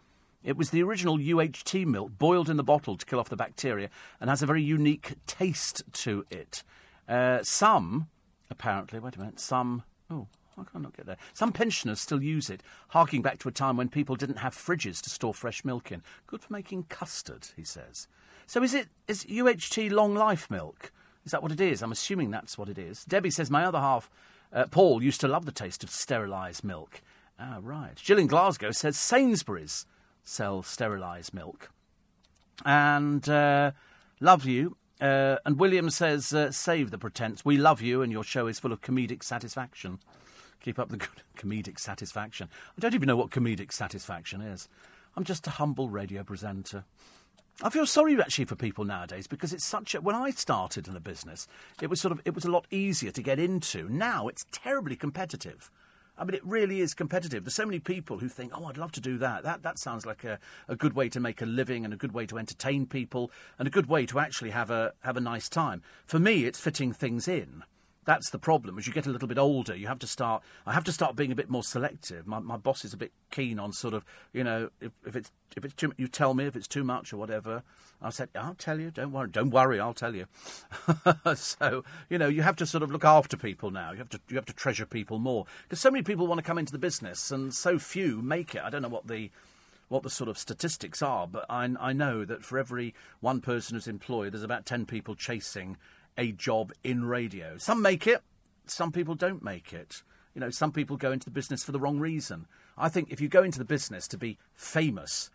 It 0.46 0.56
was 0.56 0.70
the 0.70 0.82
original 0.82 1.18
UHT 1.18 1.84
milk, 1.84 2.12
boiled 2.16 2.48
in 2.48 2.56
the 2.56 2.62
bottle 2.62 2.96
to 2.96 3.04
kill 3.04 3.20
off 3.20 3.28
the 3.28 3.36
bacteria, 3.36 3.90
and 4.20 4.30
has 4.30 4.42
a 4.42 4.46
very 4.46 4.62
unique 4.62 5.14
taste 5.26 5.82
to 5.92 6.24
it. 6.30 6.62
Uh, 7.08 7.42
some 7.42 8.08
apparently. 8.50 8.98
Wait 8.98 9.16
a 9.16 9.18
minute. 9.18 9.40
Some. 9.40 9.82
Oh, 10.10 10.28
I 10.56 10.62
cannot 10.64 10.96
get 10.96 11.06
there. 11.06 11.16
Some 11.34 11.52
pensioners 11.52 12.00
still 12.00 12.22
use 12.22 12.48
it, 12.48 12.62
harking 12.88 13.22
back 13.22 13.38
to 13.40 13.48
a 13.48 13.52
time 13.52 13.76
when 13.76 13.88
people 13.88 14.16
didn't 14.16 14.38
have 14.38 14.54
fridges 14.54 15.02
to 15.02 15.10
store 15.10 15.34
fresh 15.34 15.64
milk 15.64 15.92
in. 15.92 16.02
Good 16.26 16.42
for 16.42 16.52
making 16.52 16.84
custard, 16.84 17.48
he 17.56 17.64
says. 17.64 18.08
So 18.46 18.62
is 18.62 18.72
it 18.72 18.88
is 19.08 19.24
UHT 19.24 19.90
long 19.90 20.14
life 20.14 20.50
milk? 20.50 20.92
Is 21.24 21.32
that 21.32 21.42
what 21.42 21.52
it 21.52 21.60
is? 21.60 21.82
I'm 21.82 21.92
assuming 21.92 22.30
that's 22.30 22.56
what 22.56 22.68
it 22.68 22.78
is. 22.78 23.04
Debbie 23.04 23.32
says 23.32 23.50
my 23.50 23.64
other 23.64 23.80
half, 23.80 24.08
uh, 24.52 24.66
Paul, 24.70 25.02
used 25.02 25.20
to 25.22 25.28
love 25.28 25.44
the 25.44 25.50
taste 25.50 25.82
of 25.82 25.90
sterilised 25.90 26.62
milk. 26.62 27.02
Ah, 27.38 27.58
right. 27.60 27.96
Jill 27.96 28.18
in 28.18 28.28
Glasgow 28.28 28.70
says 28.70 28.96
Sainsbury's 28.96 29.86
sell 30.26 30.62
sterilised 30.62 31.32
milk. 31.32 31.70
And 32.64 33.26
uh, 33.28 33.72
love 34.20 34.44
you. 34.44 34.76
Uh, 35.00 35.36
and 35.44 35.58
William 35.58 35.88
says, 35.90 36.32
uh, 36.32 36.50
save 36.50 36.90
the 36.90 36.98
pretense. 36.98 37.44
We 37.44 37.56
love 37.56 37.80
you, 37.80 38.02
and 38.02 38.10
your 38.10 38.24
show 38.24 38.46
is 38.46 38.58
full 38.58 38.72
of 38.72 38.80
comedic 38.80 39.22
satisfaction. 39.22 39.98
Keep 40.60 40.78
up 40.78 40.88
the 40.88 40.96
good 40.96 41.22
comedic 41.36 41.78
satisfaction. 41.78 42.48
I 42.76 42.80
don't 42.80 42.94
even 42.94 43.06
know 43.06 43.16
what 43.16 43.30
comedic 43.30 43.72
satisfaction 43.72 44.40
is. 44.40 44.68
I'm 45.16 45.24
just 45.24 45.46
a 45.46 45.50
humble 45.50 45.88
radio 45.88 46.22
presenter. 46.22 46.84
I 47.62 47.70
feel 47.70 47.86
sorry 47.86 48.20
actually 48.20 48.44
for 48.44 48.56
people 48.56 48.84
nowadays 48.84 49.26
because 49.26 49.54
it's 49.54 49.64
such 49.64 49.94
a. 49.94 50.00
When 50.00 50.14
I 50.14 50.30
started 50.30 50.88
in 50.88 50.94
the 50.94 51.00
business, 51.00 51.48
it 51.80 51.88
was 51.88 52.02
sort 52.02 52.12
of 52.12 52.20
it 52.26 52.34
was 52.34 52.44
a 52.44 52.50
lot 52.50 52.66
easier 52.70 53.10
to 53.12 53.22
get 53.22 53.38
into. 53.38 53.88
Now 53.88 54.28
it's 54.28 54.44
terribly 54.52 54.94
competitive. 54.94 55.70
I 56.18 56.24
mean, 56.24 56.34
it 56.34 56.44
really 56.44 56.80
is 56.80 56.94
competitive. 56.94 57.44
There's 57.44 57.54
so 57.54 57.66
many 57.66 57.78
people 57.78 58.18
who 58.18 58.28
think, 58.28 58.52
"Oh, 58.56 58.64
I'd 58.66 58.78
love 58.78 58.92
to 58.92 59.00
do 59.00 59.18
that. 59.18 59.42
That 59.42 59.62
that 59.62 59.78
sounds 59.78 60.06
like 60.06 60.24
a, 60.24 60.38
a 60.68 60.76
good 60.76 60.94
way 60.94 61.08
to 61.10 61.20
make 61.20 61.42
a 61.42 61.46
living 61.46 61.84
and 61.84 61.92
a 61.92 61.96
good 61.96 62.12
way 62.12 62.26
to 62.26 62.38
entertain 62.38 62.86
people 62.86 63.30
and 63.58 63.68
a 63.68 63.70
good 63.70 63.86
way 63.86 64.06
to 64.06 64.18
actually 64.18 64.50
have 64.50 64.70
a 64.70 64.94
have 65.00 65.16
a 65.16 65.20
nice 65.20 65.48
time." 65.48 65.82
For 66.06 66.18
me, 66.18 66.44
it's 66.44 66.60
fitting 66.60 66.92
things 66.92 67.28
in. 67.28 67.64
That's 68.06 68.30
the 68.30 68.38
problem. 68.38 68.78
As 68.78 68.86
you 68.86 68.92
get 68.92 69.06
a 69.06 69.10
little 69.10 69.26
bit 69.26 69.36
older, 69.36 69.74
you 69.74 69.88
have 69.88 69.98
to 69.98 70.06
start. 70.06 70.42
I 70.64 70.72
have 70.72 70.84
to 70.84 70.92
start 70.92 71.16
being 71.16 71.32
a 71.32 71.34
bit 71.34 71.50
more 71.50 71.64
selective. 71.64 72.24
My, 72.24 72.38
my 72.38 72.56
boss 72.56 72.84
is 72.84 72.94
a 72.94 72.96
bit 72.96 73.10
keen 73.32 73.58
on 73.58 73.72
sort 73.72 73.94
of, 73.94 74.04
you 74.32 74.44
know, 74.44 74.70
if, 74.80 74.92
if 75.04 75.16
it's 75.16 75.32
if 75.56 75.64
it's 75.64 75.74
too, 75.74 75.92
you 75.96 76.06
tell 76.06 76.32
me 76.32 76.46
if 76.46 76.54
it's 76.54 76.68
too 76.68 76.84
much 76.84 77.12
or 77.12 77.16
whatever. 77.16 77.64
I 78.00 78.10
said, 78.10 78.28
I'll 78.36 78.54
tell 78.54 78.78
you. 78.78 78.92
Don't 78.92 79.10
worry. 79.10 79.28
Don't 79.28 79.50
worry. 79.50 79.80
I'll 79.80 79.92
tell 79.92 80.14
you. 80.14 80.26
so 81.34 81.82
you 82.08 82.16
know, 82.16 82.28
you 82.28 82.42
have 82.42 82.56
to 82.56 82.66
sort 82.66 82.84
of 82.84 82.92
look 82.92 83.04
after 83.04 83.36
people 83.36 83.72
now. 83.72 83.90
You 83.90 83.98
have 83.98 84.10
to 84.10 84.20
you 84.28 84.36
have 84.36 84.46
to 84.46 84.54
treasure 84.54 84.86
people 84.86 85.18
more 85.18 85.44
because 85.64 85.80
so 85.80 85.90
many 85.90 86.04
people 86.04 86.28
want 86.28 86.38
to 86.38 86.44
come 86.44 86.58
into 86.58 86.72
the 86.72 86.78
business 86.78 87.32
and 87.32 87.52
so 87.52 87.76
few 87.76 88.22
make 88.22 88.54
it. 88.54 88.62
I 88.62 88.70
don't 88.70 88.82
know 88.82 88.88
what 88.88 89.08
the 89.08 89.30
what 89.88 90.04
the 90.04 90.10
sort 90.10 90.28
of 90.28 90.38
statistics 90.38 91.02
are, 91.02 91.26
but 91.26 91.44
I, 91.48 91.68
I 91.78 91.92
know 91.92 92.24
that 92.24 92.44
for 92.44 92.58
every 92.58 92.94
one 93.20 93.40
person 93.40 93.74
who's 93.74 93.86
employed, 93.86 94.32
there's 94.32 94.42
about 94.42 94.66
10 94.66 94.86
people 94.86 95.14
chasing 95.14 95.76
a 96.16 96.32
job 96.32 96.72
in 96.82 97.04
radio. 97.04 97.58
Some 97.58 97.82
make 97.82 98.06
it, 98.06 98.22
some 98.66 98.92
people 98.92 99.14
don't 99.14 99.42
make 99.42 99.72
it. 99.72 100.02
You 100.34 100.40
know, 100.40 100.50
some 100.50 100.72
people 100.72 100.96
go 100.96 101.12
into 101.12 101.24
the 101.24 101.30
business 101.30 101.64
for 101.64 101.72
the 101.72 101.80
wrong 101.80 101.98
reason. 101.98 102.46
I 102.76 102.88
think 102.88 103.10
if 103.10 103.20
you 103.20 103.28
go 103.28 103.42
into 103.42 103.58
the 103.58 103.64
business 103.64 104.06
to 104.08 104.18
be 104.18 104.38
famous, 104.54 105.30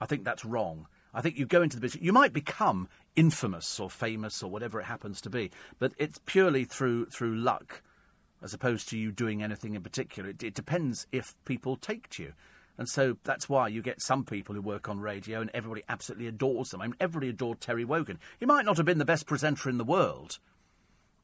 I 0.00 0.06
think 0.06 0.24
that's 0.24 0.44
wrong. 0.44 0.86
I 1.14 1.20
think 1.20 1.38
you 1.38 1.46
go 1.46 1.62
into 1.62 1.76
the 1.76 1.80
business, 1.80 2.02
you 2.02 2.12
might 2.12 2.32
become 2.32 2.88
infamous 3.16 3.78
or 3.78 3.90
famous 3.90 4.42
or 4.42 4.50
whatever 4.50 4.80
it 4.80 4.84
happens 4.84 5.20
to 5.22 5.30
be, 5.30 5.50
but 5.78 5.92
it's 5.98 6.20
purely 6.24 6.64
through 6.64 7.06
through 7.06 7.36
luck 7.36 7.82
as 8.42 8.52
opposed 8.52 8.88
to 8.88 8.98
you 8.98 9.12
doing 9.12 9.42
anything 9.42 9.74
in 9.74 9.82
particular. 9.82 10.30
It, 10.30 10.42
it 10.42 10.54
depends 10.54 11.06
if 11.12 11.34
people 11.44 11.76
take 11.76 12.08
to 12.10 12.24
you. 12.24 12.32
And 12.78 12.88
so 12.88 13.18
that's 13.24 13.48
why 13.48 13.68
you 13.68 13.82
get 13.82 14.00
some 14.00 14.24
people 14.24 14.54
who 14.54 14.62
work 14.62 14.88
on 14.88 15.00
radio 15.00 15.40
and 15.40 15.50
everybody 15.52 15.82
absolutely 15.88 16.26
adores 16.26 16.70
them. 16.70 16.80
I 16.80 16.86
mean, 16.86 16.96
everybody 17.00 17.28
adored 17.28 17.60
Terry 17.60 17.84
Wogan. 17.84 18.18
He 18.40 18.46
might 18.46 18.64
not 18.64 18.78
have 18.78 18.86
been 18.86 18.98
the 18.98 19.04
best 19.04 19.26
presenter 19.26 19.68
in 19.68 19.78
the 19.78 19.84
world, 19.84 20.38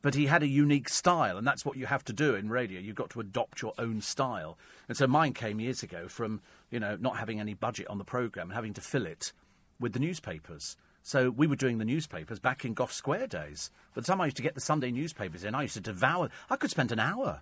but 0.02 0.14
he 0.14 0.26
had 0.26 0.42
a 0.42 0.48
unique 0.48 0.88
style, 0.88 1.36
and 1.36 1.46
that's 1.46 1.64
what 1.64 1.76
you 1.76 1.86
have 1.86 2.04
to 2.04 2.12
do 2.12 2.34
in 2.34 2.50
radio. 2.50 2.80
You've 2.80 2.94
got 2.94 3.10
to 3.10 3.20
adopt 3.20 3.62
your 3.62 3.72
own 3.78 4.00
style. 4.00 4.58
And 4.86 4.96
so 4.96 5.06
mine 5.06 5.32
came 5.32 5.58
years 5.58 5.82
ago 5.82 6.06
from, 6.06 6.40
you 6.70 6.78
know, 6.78 6.96
not 7.00 7.16
having 7.16 7.40
any 7.40 7.54
budget 7.54 7.88
on 7.88 7.98
the 7.98 8.04
programme 8.04 8.48
and 8.48 8.54
having 8.54 8.74
to 8.74 8.80
fill 8.80 9.06
it 9.06 9.32
with 9.80 9.94
the 9.94 9.98
newspapers. 9.98 10.76
So 11.02 11.30
we 11.30 11.46
were 11.46 11.56
doing 11.56 11.78
the 11.78 11.84
newspapers 11.84 12.38
back 12.38 12.64
in 12.64 12.74
Gough 12.74 12.92
Square 12.92 13.28
days. 13.28 13.70
By 13.94 14.02
the 14.02 14.06
time 14.06 14.20
I 14.20 14.26
used 14.26 14.36
to 14.36 14.42
get 14.42 14.54
the 14.54 14.60
Sunday 14.60 14.90
newspapers 14.90 15.42
in, 15.42 15.54
I 15.54 15.62
used 15.62 15.74
to 15.74 15.80
devour. 15.80 16.28
I 16.50 16.56
could 16.56 16.70
spend 16.70 16.92
an 16.92 17.00
hour 17.00 17.40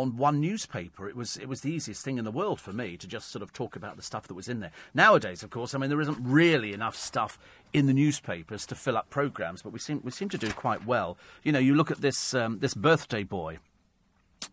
on 0.00 0.16
one 0.16 0.40
newspaper. 0.40 1.08
It 1.08 1.16
was 1.16 1.36
it 1.36 1.48
was 1.48 1.60
the 1.60 1.72
easiest 1.72 2.04
thing 2.04 2.18
in 2.18 2.24
the 2.24 2.30
world 2.30 2.60
for 2.60 2.72
me 2.72 2.96
to 2.96 3.06
just 3.06 3.30
sort 3.30 3.42
of 3.42 3.52
talk 3.52 3.76
about 3.76 3.96
the 3.96 4.02
stuff 4.02 4.26
that 4.28 4.34
was 4.34 4.48
in 4.48 4.60
there. 4.60 4.72
Nowadays, 4.94 5.42
of 5.42 5.50
course, 5.50 5.74
I 5.74 5.78
mean 5.78 5.90
there 5.90 6.00
isn't 6.00 6.18
really 6.20 6.72
enough 6.72 6.96
stuff 6.96 7.38
in 7.72 7.86
the 7.86 7.94
newspapers 7.94 8.66
to 8.66 8.74
fill 8.74 8.96
up 8.96 9.10
programs, 9.10 9.62
but 9.62 9.72
we 9.72 9.78
seem 9.78 10.00
we 10.04 10.10
seem 10.10 10.28
to 10.30 10.38
do 10.38 10.50
quite 10.52 10.86
well. 10.86 11.16
You 11.42 11.52
know, 11.52 11.58
you 11.58 11.74
look 11.74 11.90
at 11.90 12.00
this 12.00 12.34
um, 12.34 12.58
this 12.58 12.74
birthday 12.74 13.22
boy 13.22 13.58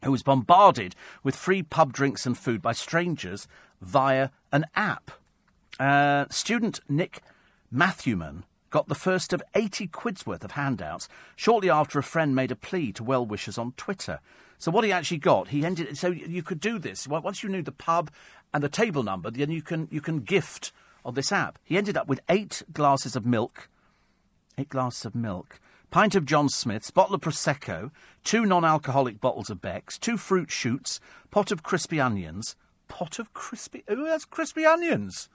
who 0.03 0.11
was 0.11 0.23
bombarded 0.23 0.95
with 1.23 1.35
free 1.35 1.63
pub 1.63 1.93
drinks 1.93 2.25
and 2.25 2.37
food 2.37 2.61
by 2.61 2.73
strangers 2.73 3.47
via 3.81 4.29
an 4.51 4.65
app. 4.75 5.11
Uh, 5.79 6.25
student 6.29 6.79
Nick 6.87 7.21
Matthewman 7.71 8.43
got 8.69 8.87
the 8.87 8.95
first 8.95 9.33
of 9.33 9.43
80 9.53 9.87
quid's 9.87 10.25
worth 10.25 10.43
of 10.43 10.51
handouts 10.51 11.07
shortly 11.35 11.69
after 11.69 11.99
a 11.99 12.03
friend 12.03 12.35
made 12.35 12.51
a 12.51 12.55
plea 12.55 12.91
to 12.93 13.03
well 13.03 13.25
wishers 13.25 13.57
on 13.57 13.73
Twitter. 13.73 14.19
So 14.61 14.69
what 14.69 14.83
he 14.83 14.91
actually 14.91 15.17
got, 15.17 15.47
he 15.47 15.65
ended. 15.65 15.97
So 15.97 16.11
you 16.11 16.43
could 16.43 16.59
do 16.59 16.77
this 16.77 17.07
once 17.07 17.41
you 17.41 17.49
knew 17.49 17.63
the 17.63 17.71
pub 17.71 18.11
and 18.53 18.63
the 18.63 18.69
table 18.69 19.01
number. 19.01 19.31
Then 19.31 19.49
you 19.49 19.63
can 19.63 19.87
you 19.89 20.01
can 20.01 20.19
gift 20.19 20.71
on 21.03 21.15
this 21.15 21.31
app. 21.31 21.57
He 21.63 21.79
ended 21.79 21.97
up 21.97 22.07
with 22.07 22.19
eight 22.29 22.61
glasses 22.71 23.15
of 23.15 23.25
milk, 23.25 23.69
eight 24.59 24.69
glasses 24.69 25.03
of 25.03 25.15
milk, 25.15 25.59
pint 25.89 26.13
of 26.13 26.27
John 26.27 26.47
Smith's, 26.47 26.91
bottle 26.91 27.15
of 27.15 27.21
prosecco, 27.21 27.89
two 28.23 28.45
non-alcoholic 28.45 29.19
bottles 29.19 29.49
of 29.49 29.63
Beck's, 29.63 29.97
two 29.97 30.15
fruit 30.15 30.51
shoots, 30.51 30.99
pot 31.31 31.51
of 31.51 31.63
crispy 31.63 31.99
onions, 31.99 32.55
pot 32.87 33.17
of 33.17 33.33
crispy. 33.33 33.83
Oh, 33.87 34.05
that's 34.05 34.25
crispy 34.25 34.63
onions. 34.63 35.27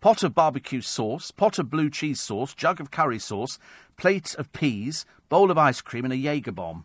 Pot 0.00 0.24
of 0.24 0.34
barbecue 0.34 0.80
sauce, 0.80 1.30
pot 1.30 1.60
of 1.60 1.70
blue 1.70 1.88
cheese 1.88 2.20
sauce, 2.20 2.52
jug 2.52 2.80
of 2.80 2.90
curry 2.90 3.20
sauce, 3.20 3.60
plate 3.96 4.34
of 4.34 4.52
peas, 4.52 5.06
bowl 5.28 5.52
of 5.52 5.58
ice 5.58 5.80
cream, 5.80 6.04
and 6.04 6.12
a 6.12 6.16
Jaeger 6.16 6.50
bomb. 6.50 6.84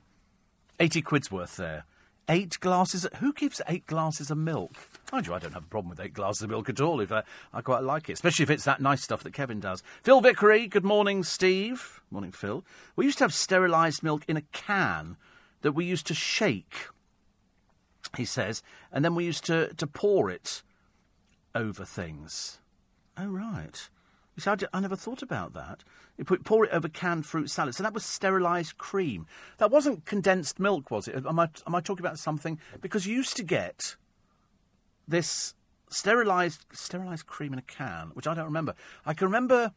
80 0.79 1.01
quid's 1.01 1.31
worth 1.31 1.57
there. 1.57 1.85
Eight 2.27 2.59
glasses. 2.59 3.05
Who 3.19 3.33
gives 3.33 3.61
eight 3.67 3.85
glasses 3.85 4.31
of 4.31 4.37
milk? 4.37 4.71
Mind 5.11 5.27
you, 5.27 5.33
I 5.33 5.39
don't 5.39 5.53
have 5.53 5.65
a 5.65 5.67
problem 5.67 5.91
with 5.91 5.99
eight 5.99 6.13
glasses 6.13 6.41
of 6.41 6.49
milk 6.49 6.69
at 6.69 6.81
all. 6.81 6.99
If 6.99 7.11
uh, 7.11 7.21
I 7.53 7.61
quite 7.61 7.83
like 7.83 8.09
it, 8.09 8.13
especially 8.13 8.43
if 8.43 8.49
it's 8.49 8.63
that 8.63 8.81
nice 8.81 9.03
stuff 9.03 9.21
that 9.23 9.33
Kevin 9.33 9.59
does. 9.59 9.83
Phil 10.01 10.21
Vickery. 10.21 10.67
Good 10.67 10.83
morning, 10.83 11.23
Steve. 11.23 12.01
Morning, 12.09 12.31
Phil. 12.31 12.65
We 12.95 13.05
used 13.05 13.19
to 13.19 13.25
have 13.25 13.33
sterilised 13.33 14.01
milk 14.01 14.23
in 14.27 14.37
a 14.37 14.41
can 14.41 15.17
that 15.61 15.73
we 15.73 15.85
used 15.85 16.07
to 16.07 16.15
shake. 16.15 16.87
He 18.17 18.25
says, 18.25 18.63
and 18.91 19.05
then 19.05 19.13
we 19.13 19.25
used 19.25 19.45
to 19.45 19.73
to 19.75 19.85
pour 19.85 20.31
it 20.31 20.63
over 21.53 21.85
things. 21.85 22.59
Oh 23.17 23.27
right. 23.27 23.87
You 24.35 24.41
see, 24.41 24.67
never 24.81 24.95
thought 24.95 25.21
about 25.21 25.53
that. 25.53 25.83
You 26.17 26.25
put, 26.25 26.43
pour 26.43 26.65
it 26.65 26.71
over 26.71 26.89
canned 26.89 27.25
fruit 27.25 27.49
salad. 27.49 27.75
So 27.75 27.83
that 27.83 27.93
was 27.93 28.03
sterilised 28.03 28.77
cream. 28.77 29.27
That 29.57 29.71
wasn't 29.71 30.05
condensed 30.05 30.59
milk, 30.59 30.91
was 30.91 31.07
it? 31.07 31.25
Am 31.25 31.39
I, 31.39 31.49
am 31.65 31.75
I 31.75 31.81
talking 31.81 32.05
about 32.05 32.19
something? 32.19 32.59
Because 32.81 33.05
you 33.05 33.15
used 33.15 33.37
to 33.37 33.43
get 33.43 33.95
this 35.07 35.53
sterilised 35.89 36.65
sterilised 36.73 37.27
cream 37.27 37.53
in 37.53 37.59
a 37.59 37.63
can, 37.63 38.11
which 38.13 38.27
I 38.27 38.33
don't 38.33 38.45
remember. 38.45 38.75
I 39.05 39.13
can 39.13 39.27
remember 39.27 39.73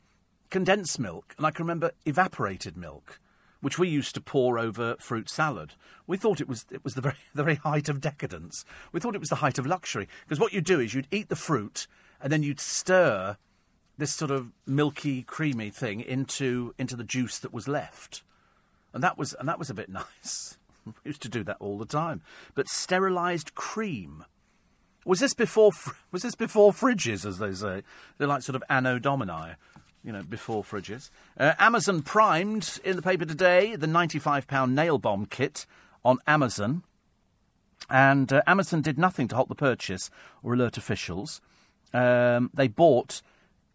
condensed 0.51 0.99
milk, 0.99 1.35
and 1.37 1.47
I 1.47 1.51
can 1.51 1.65
remember 1.65 1.93
evaporated 2.07 2.77
milk, 2.77 3.21
which 3.61 3.79
we 3.79 3.89
used 3.89 4.15
to 4.15 4.21
pour 4.21 4.59
over 4.59 4.97
fruit 4.99 5.29
salad. 5.29 5.75
We 6.07 6.17
thought 6.17 6.41
it 6.41 6.49
was 6.49 6.67
it 6.71 6.83
was 6.83 6.95
the 6.95 7.01
very 7.01 7.17
the 7.35 7.45
very 7.45 7.57
height 7.57 7.89
of 7.89 8.01
decadence. 8.01 8.65
We 8.93 9.01
thought 9.01 9.15
it 9.15 9.21
was 9.21 9.31
the 9.31 9.37
height 9.37 9.59
of 9.59 9.67
luxury 9.67 10.09
because 10.25 10.41
what 10.41 10.53
you'd 10.53 10.65
do 10.65 10.81
is 10.81 10.95
you'd 10.95 11.09
eat 11.11 11.29
the 11.29 11.37
fruit 11.37 11.87
and 12.21 12.33
then 12.33 12.43
you'd 12.43 12.61
stir 12.61 13.37
this 13.99 14.13
sort 14.13 14.31
of 14.31 14.53
milky, 14.65 15.23
creamy 15.23 15.71
thing 15.71 16.01
into 16.01 16.75
into 16.79 16.97
the 16.97 17.05
juice 17.05 17.39
that 17.41 17.53
was 17.53 17.69
left, 17.69 18.23
and 18.95 19.03
that 19.03 19.19
was 19.19 19.35
and 19.35 19.49
that 19.49 19.59
was 19.59 19.69
a 19.69 19.75
bit 19.75 19.89
nice. 19.91 20.57
we 20.87 20.93
used 21.05 21.23
to 21.23 21.29
do 21.29 21.45
that 21.45 21.57
all 21.61 21.77
the 21.77 21.85
time. 21.85 22.23
But 22.55 22.69
sterilised 22.69 23.55
cream. 23.55 24.25
Was 25.05 25.21
this 25.21 25.35
before? 25.35 25.73
Was 26.13 26.23
this 26.23 26.35
before 26.35 26.73
fridges, 26.73 27.27
as 27.27 27.39
they 27.39 27.53
say? 27.53 27.83
They're 28.17 28.29
like 28.29 28.43
sort 28.43 28.57
of 28.57 28.63
anno 28.69 28.99
domini, 28.99 29.55
you 30.05 30.13
know, 30.13 30.23
before 30.23 30.63
fridges. 30.63 31.11
Uh, 31.37 31.55
Amazon 31.59 32.03
primed 32.03 32.81
in 32.85 32.95
the 32.97 33.03
paper 33.03 33.25
today 33.25 33.75
the 33.75 33.87
ninety-five 33.87 34.47
pound 34.47 34.75
nail 34.75 34.99
bomb 34.99 35.27
kit 35.27 35.67
on 36.05 36.19
Amazon, 36.27 36.83
and 37.91 38.33
uh, 38.33 38.43
Amazon 38.47 38.83
did 38.83 38.99
nothing 38.99 39.29
to 39.29 39.35
halt 39.35 39.49
the 39.49 39.55
purchase 39.55 40.11
or 40.43 40.55
alert 40.55 40.77
officials. 40.77 41.41
Um, 41.95 42.51
they 42.53 42.69
bought 42.69 43.23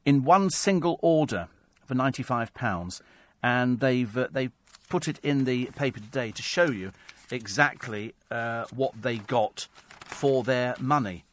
in 0.06 0.24
one 0.24 0.50
single 0.50 1.00
order 1.02 1.48
for 1.86 1.96
£95, 1.96 3.02
and 3.42 3.80
they've, 3.80 4.18
uh, 4.18 4.28
they've 4.32 4.52
put 4.90 5.08
it 5.08 5.20
in 5.24 5.46
the 5.46 5.66
paper 5.76 6.00
today 6.00 6.32
to 6.32 6.42
show 6.42 6.66
you 6.66 6.92
exactly 7.32 8.14
uh, 8.32 8.66
what 8.76 8.94
they 9.02 9.18
got 9.18 9.68
for 10.06 10.44
their 10.44 10.76
money. 10.80 11.26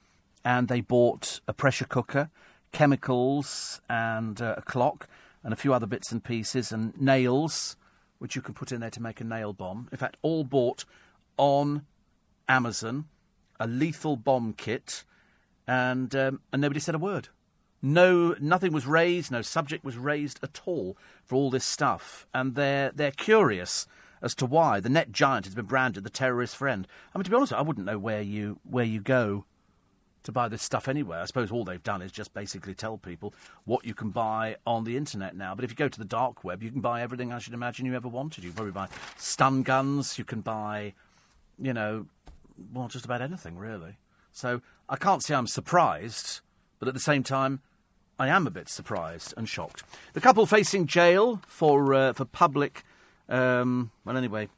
And 0.44 0.68
they 0.68 0.80
bought 0.80 1.40
a 1.46 1.52
pressure 1.52 1.84
cooker, 1.84 2.30
chemicals, 2.72 3.80
and 3.88 4.40
uh, 4.40 4.54
a 4.56 4.62
clock, 4.62 5.08
and 5.44 5.52
a 5.52 5.56
few 5.56 5.74
other 5.74 5.86
bits 5.86 6.12
and 6.12 6.22
pieces, 6.22 6.72
and 6.72 6.98
nails, 7.00 7.76
which 8.18 8.36
you 8.36 8.42
can 8.42 8.54
put 8.54 8.72
in 8.72 8.80
there 8.80 8.90
to 8.90 9.02
make 9.02 9.20
a 9.20 9.24
nail 9.24 9.52
bomb. 9.52 9.88
In 9.92 9.98
fact, 9.98 10.16
all 10.22 10.44
bought 10.44 10.84
on 11.36 11.84
Amazon, 12.48 13.06
a 13.58 13.66
lethal 13.66 14.16
bomb 14.16 14.54
kit, 14.54 15.04
and, 15.66 16.14
um, 16.14 16.40
and 16.52 16.62
nobody 16.62 16.80
said 16.80 16.94
a 16.94 16.98
word. 16.98 17.28
No, 17.82 18.34
nothing 18.40 18.72
was 18.72 18.86
raised, 18.86 19.30
no 19.30 19.42
subject 19.42 19.84
was 19.84 19.96
raised 19.96 20.38
at 20.42 20.60
all 20.66 20.96
for 21.24 21.34
all 21.34 21.50
this 21.50 21.64
stuff, 21.64 22.26
and 22.34 22.54
they're 22.54 22.92
they're 22.94 23.10
curious 23.10 23.86
as 24.22 24.34
to 24.34 24.46
why 24.46 24.80
the 24.80 24.90
net 24.90 25.12
giant 25.12 25.46
has 25.46 25.54
been 25.54 25.64
branded 25.64 26.04
the 26.04 26.10
terrorist 26.10 26.56
friend. 26.56 26.86
I 27.14 27.18
mean, 27.18 27.24
to 27.24 27.30
be 27.30 27.36
honest, 27.36 27.52
I 27.52 27.62
wouldn't 27.62 27.86
know 27.86 27.98
where 27.98 28.20
you 28.20 28.60
where 28.68 28.84
you 28.84 29.00
go 29.00 29.44
to 30.22 30.32
buy 30.32 30.48
this 30.48 30.62
stuff 30.62 30.88
anywhere. 30.88 31.20
I 31.20 31.24
suppose 31.24 31.50
all 31.50 31.64
they've 31.64 31.82
done 31.82 32.02
is 32.02 32.12
just 32.12 32.34
basically 32.34 32.74
tell 32.74 32.98
people 32.98 33.32
what 33.64 33.86
you 33.86 33.94
can 33.94 34.10
buy 34.10 34.56
on 34.66 34.84
the 34.84 34.96
internet 34.96 35.34
now. 35.34 35.54
But 35.54 35.64
if 35.64 35.70
you 35.70 35.76
go 35.76 35.88
to 35.88 35.98
the 35.98 36.04
dark 36.04 36.44
web, 36.44 36.62
you 36.62 36.70
can 36.70 36.82
buy 36.82 37.00
everything 37.00 37.32
I 37.32 37.38
should 37.38 37.54
imagine 37.54 37.86
you 37.86 37.94
ever 37.94 38.08
wanted. 38.08 38.44
You 38.44 38.50
can 38.50 38.56
probably 38.56 38.72
buy 38.72 38.88
stun 39.16 39.62
guns. 39.62 40.18
You 40.18 40.24
can 40.24 40.42
buy, 40.42 40.92
you 41.58 41.72
know, 41.72 42.06
well, 42.72 42.88
just 42.88 43.06
about 43.06 43.22
anything 43.22 43.56
really. 43.56 43.96
So 44.32 44.60
I 44.88 44.96
can't 44.96 45.22
say 45.22 45.34
I'm 45.34 45.46
surprised, 45.46 46.40
but 46.78 46.88
at 46.88 46.94
the 46.94 47.00
same 47.00 47.22
time, 47.22 47.60
I 48.20 48.28
am 48.28 48.46
a 48.46 48.50
bit 48.50 48.68
surprised 48.68 49.32
and 49.38 49.48
shocked. 49.48 49.82
The 50.12 50.20
couple 50.20 50.44
facing 50.44 50.86
jail 50.86 51.40
for 51.46 51.94
uh, 51.94 52.12
for 52.12 52.26
public, 52.26 52.84
um, 53.30 53.92
well, 54.04 54.18
anyway, 54.18 54.50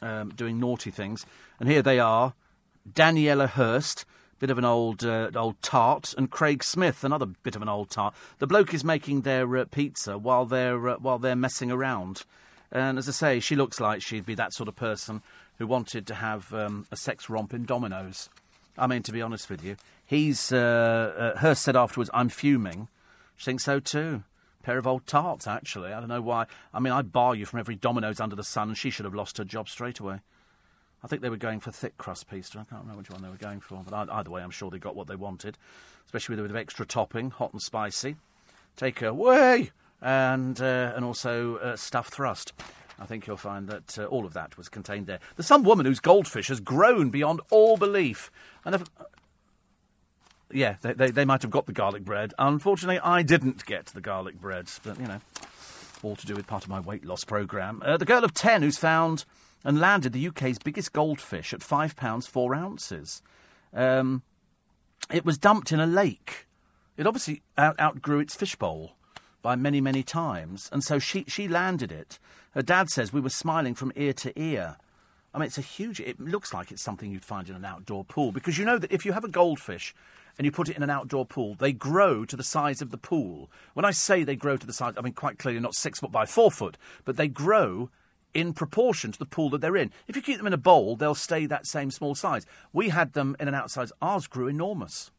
um, 0.00 0.30
doing 0.30 0.58
naughty 0.58 0.90
things, 0.90 1.26
and 1.60 1.68
here 1.68 1.82
they 1.82 1.98
are: 1.98 2.32
Daniela 2.90 3.46
Hurst, 3.46 4.06
bit 4.38 4.48
of 4.48 4.56
an 4.56 4.64
old 4.64 5.04
uh, 5.04 5.30
old 5.36 5.60
tart, 5.60 6.14
and 6.16 6.30
Craig 6.30 6.64
Smith, 6.64 7.04
another 7.04 7.26
bit 7.26 7.54
of 7.54 7.60
an 7.60 7.68
old 7.68 7.90
tart. 7.90 8.14
The 8.38 8.46
bloke 8.46 8.72
is 8.72 8.82
making 8.82 9.20
their 9.20 9.54
uh, 9.54 9.66
pizza 9.66 10.16
while 10.16 10.46
they're 10.46 10.88
uh, 10.88 10.96
while 10.96 11.18
they're 11.18 11.36
messing 11.36 11.70
around, 11.70 12.22
and 12.72 12.96
as 12.96 13.06
I 13.06 13.12
say, 13.12 13.38
she 13.38 13.54
looks 13.54 13.80
like 13.80 14.00
she'd 14.00 14.24
be 14.24 14.34
that 14.36 14.54
sort 14.54 14.70
of 14.70 14.76
person 14.76 15.20
who 15.58 15.66
wanted 15.66 16.06
to 16.06 16.14
have 16.14 16.54
um, 16.54 16.86
a 16.90 16.96
sex 16.96 17.28
romp 17.28 17.52
in 17.52 17.66
Domino's. 17.66 18.30
I 18.78 18.86
mean, 18.86 19.02
to 19.02 19.12
be 19.12 19.20
honest 19.20 19.50
with 19.50 19.62
you, 19.62 19.76
he's 20.06 20.52
uh, 20.52 21.34
uh, 21.36 21.38
Hurst 21.38 21.64
said 21.64 21.76
afterwards, 21.76 22.08
"I'm 22.14 22.30
fuming." 22.30 22.88
She 23.36 23.44
thinks 23.44 23.64
so 23.64 23.80
too. 23.80 24.24
Pair 24.62 24.78
of 24.78 24.86
old 24.86 25.06
tarts, 25.06 25.46
actually. 25.46 25.92
I 25.92 26.00
don't 26.00 26.08
know 26.08 26.22
why. 26.22 26.46
I 26.72 26.80
mean, 26.80 26.92
I'd 26.92 27.12
bar 27.12 27.34
you 27.34 27.44
from 27.44 27.60
every 27.60 27.74
Domino's 27.74 28.20
under 28.20 28.36
the 28.36 28.44
sun, 28.44 28.74
she 28.74 28.90
should 28.90 29.04
have 29.04 29.14
lost 29.14 29.36
her 29.38 29.44
job 29.44 29.68
straight 29.68 30.00
away. 30.00 30.20
I 31.02 31.06
think 31.06 31.20
they 31.20 31.28
were 31.28 31.36
going 31.36 31.60
for 31.60 31.70
thick 31.70 31.98
crust 31.98 32.30
pizza. 32.30 32.58
I 32.58 32.64
can't 32.64 32.80
remember 32.80 33.00
which 33.00 33.10
one 33.10 33.20
they 33.20 33.28
were 33.28 33.36
going 33.36 33.60
for, 33.60 33.82
but 33.86 34.08
either 34.10 34.30
way, 34.30 34.42
I'm 34.42 34.50
sure 34.50 34.70
they 34.70 34.78
got 34.78 34.96
what 34.96 35.06
they 35.06 35.16
wanted, 35.16 35.58
especially 36.06 36.32
with 36.32 36.40
a 36.40 36.42
bit 36.44 36.50
of 36.50 36.56
extra 36.56 36.86
topping, 36.86 37.30
hot 37.30 37.52
and 37.52 37.60
spicy. 37.60 38.16
Take 38.74 39.00
her 39.00 39.08
away 39.08 39.70
and 40.00 40.58
uh, 40.62 40.92
and 40.96 41.04
also 41.04 41.56
uh, 41.56 41.76
stuffed 41.76 42.14
thrust. 42.14 42.54
I 42.98 43.04
think 43.04 43.26
you'll 43.26 43.36
find 43.36 43.68
that 43.68 43.98
uh, 43.98 44.04
all 44.04 44.24
of 44.24 44.32
that 44.34 44.56
was 44.56 44.68
contained 44.68 45.06
there. 45.06 45.18
There's 45.36 45.46
some 45.46 45.62
woman 45.62 45.84
whose 45.84 46.00
goldfish 46.00 46.48
has 46.48 46.60
grown 46.60 47.10
beyond 47.10 47.40
all 47.50 47.76
belief. 47.76 48.30
And 48.64 48.82
yeah, 50.54 50.76
they, 50.80 50.92
they, 50.92 51.10
they 51.10 51.24
might 51.24 51.42
have 51.42 51.50
got 51.50 51.66
the 51.66 51.72
garlic 51.72 52.04
bread. 52.04 52.32
Unfortunately, 52.38 53.00
I 53.00 53.22
didn't 53.22 53.66
get 53.66 53.86
the 53.86 54.00
garlic 54.00 54.40
bread, 54.40 54.68
but 54.84 54.98
you 54.98 55.06
know, 55.06 55.20
all 56.02 56.16
to 56.16 56.26
do 56.26 56.34
with 56.34 56.46
part 56.46 56.64
of 56.64 56.70
my 56.70 56.80
weight 56.80 57.04
loss 57.04 57.24
programme. 57.24 57.82
Uh, 57.84 57.96
the 57.96 58.04
girl 58.04 58.24
of 58.24 58.34
10 58.34 58.62
who's 58.62 58.78
found 58.78 59.24
and 59.64 59.80
landed 59.80 60.12
the 60.12 60.28
UK's 60.28 60.58
biggest 60.58 60.92
goldfish 60.92 61.52
at 61.52 61.60
£5 61.60 62.28
4 62.28 62.54
ounces. 62.54 63.22
Um, 63.72 64.22
it 65.10 65.24
was 65.24 65.38
dumped 65.38 65.72
in 65.72 65.80
a 65.80 65.86
lake. 65.86 66.46
It 66.96 67.06
obviously 67.06 67.42
out- 67.58 67.80
outgrew 67.80 68.20
its 68.20 68.34
fishbowl 68.34 68.96
by 69.42 69.56
many, 69.56 69.80
many 69.80 70.02
times. 70.02 70.68
And 70.72 70.84
so 70.84 70.98
she, 70.98 71.24
she 71.26 71.48
landed 71.48 71.90
it. 71.90 72.18
Her 72.52 72.62
dad 72.62 72.90
says 72.90 73.12
we 73.12 73.20
were 73.20 73.30
smiling 73.30 73.74
from 73.74 73.92
ear 73.96 74.12
to 74.14 74.38
ear. 74.40 74.76
I 75.34 75.38
mean, 75.38 75.46
it's 75.46 75.58
a 75.58 75.62
huge. 75.62 75.98
It 75.98 76.20
looks 76.20 76.54
like 76.54 76.70
it's 76.70 76.82
something 76.82 77.10
you'd 77.10 77.24
find 77.24 77.48
in 77.48 77.56
an 77.56 77.64
outdoor 77.64 78.04
pool 78.04 78.30
because 78.30 78.56
you 78.56 78.64
know 78.64 78.78
that 78.78 78.92
if 78.92 79.04
you 79.04 79.12
have 79.12 79.24
a 79.24 79.28
goldfish 79.28 79.92
and 80.38 80.44
you 80.44 80.50
put 80.50 80.68
it 80.68 80.76
in 80.76 80.82
an 80.82 80.90
outdoor 80.90 81.24
pool, 81.24 81.54
they 81.54 81.72
grow 81.72 82.24
to 82.24 82.36
the 82.36 82.42
size 82.42 82.82
of 82.82 82.90
the 82.90 82.98
pool. 82.98 83.50
When 83.74 83.84
I 83.84 83.90
say 83.92 84.24
they 84.24 84.36
grow 84.36 84.56
to 84.56 84.66
the 84.66 84.72
size, 84.72 84.94
I 84.96 85.00
mean 85.00 85.12
quite 85.12 85.38
clearly 85.38 85.60
not 85.60 85.74
six 85.74 86.00
foot 86.00 86.12
by 86.12 86.26
four 86.26 86.50
foot, 86.50 86.76
but 87.04 87.16
they 87.16 87.28
grow 87.28 87.90
in 88.34 88.52
proportion 88.52 89.12
to 89.12 89.18
the 89.18 89.24
pool 89.24 89.48
that 89.50 89.60
they're 89.60 89.76
in. 89.76 89.92
If 90.08 90.16
you 90.16 90.22
keep 90.22 90.38
them 90.38 90.46
in 90.46 90.52
a 90.52 90.58
bowl, 90.58 90.96
they'll 90.96 91.14
stay 91.14 91.46
that 91.46 91.66
same 91.66 91.90
small 91.90 92.14
size. 92.14 92.44
We 92.72 92.88
had 92.88 93.12
them 93.12 93.36
in 93.38 93.46
an 93.46 93.54
outside. 93.54 93.90
Ours 94.02 94.26
grew 94.26 94.48
enormous 94.48 95.12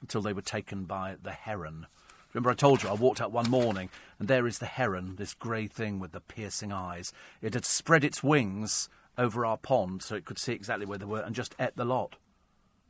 until 0.00 0.22
they 0.22 0.32
were 0.32 0.40
taken 0.40 0.84
by 0.84 1.16
the 1.22 1.32
heron. 1.32 1.86
Remember, 2.32 2.50
I 2.50 2.54
told 2.54 2.82
you 2.82 2.88
I 2.88 2.94
walked 2.94 3.20
out 3.20 3.32
one 3.32 3.50
morning, 3.50 3.90
and 4.18 4.28
there 4.28 4.46
is 4.46 4.58
the 4.58 4.66
heron, 4.66 5.16
this 5.16 5.34
grey 5.34 5.66
thing 5.66 5.98
with 5.98 6.12
the 6.12 6.20
piercing 6.20 6.72
eyes. 6.72 7.12
It 7.42 7.54
had 7.54 7.64
spread 7.64 8.04
its 8.04 8.22
wings 8.22 8.88
over 9.18 9.44
our 9.44 9.58
pond 9.58 10.02
so 10.02 10.14
it 10.14 10.24
could 10.24 10.38
see 10.38 10.52
exactly 10.52 10.86
where 10.86 10.98
they 10.98 11.04
were 11.04 11.20
and 11.20 11.34
just 11.34 11.54
ate 11.58 11.76
the 11.76 11.84
lot. 11.84 12.16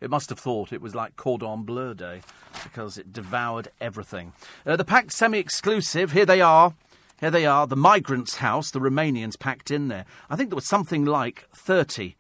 It 0.01 0.11
must 0.11 0.31
have 0.31 0.39
thought 0.39 0.73
it 0.73 0.81
was 0.81 0.95
like 0.95 1.17
Cordon 1.17 1.63
Bleu 1.65 1.95
Day 1.95 2.23
because 2.63 2.97
it 2.97 3.13
devoured 3.13 3.69
everything. 3.81 4.33
Uh, 4.67 4.77
the 4.77 4.85
packed 4.85 5.13
semi 5.13 5.39
exclusive, 5.39 6.13
here 6.13 6.27
they 6.27 6.41
are. 6.41 6.75
Here 7.21 7.31
they 7.31 7.45
are, 7.45 7.67
the 7.67 7.77
migrants' 7.77 8.37
house, 8.37 8.71
the 8.71 8.81
Romanians 8.81 9.39
packed 9.39 9.71
in 9.71 9.89
there. 9.89 10.07
I 10.31 10.37
think 10.37 10.49
there 10.49 10.57
was 10.57 10.67
something 10.67 11.05
like 11.05 11.47
30 11.53 12.17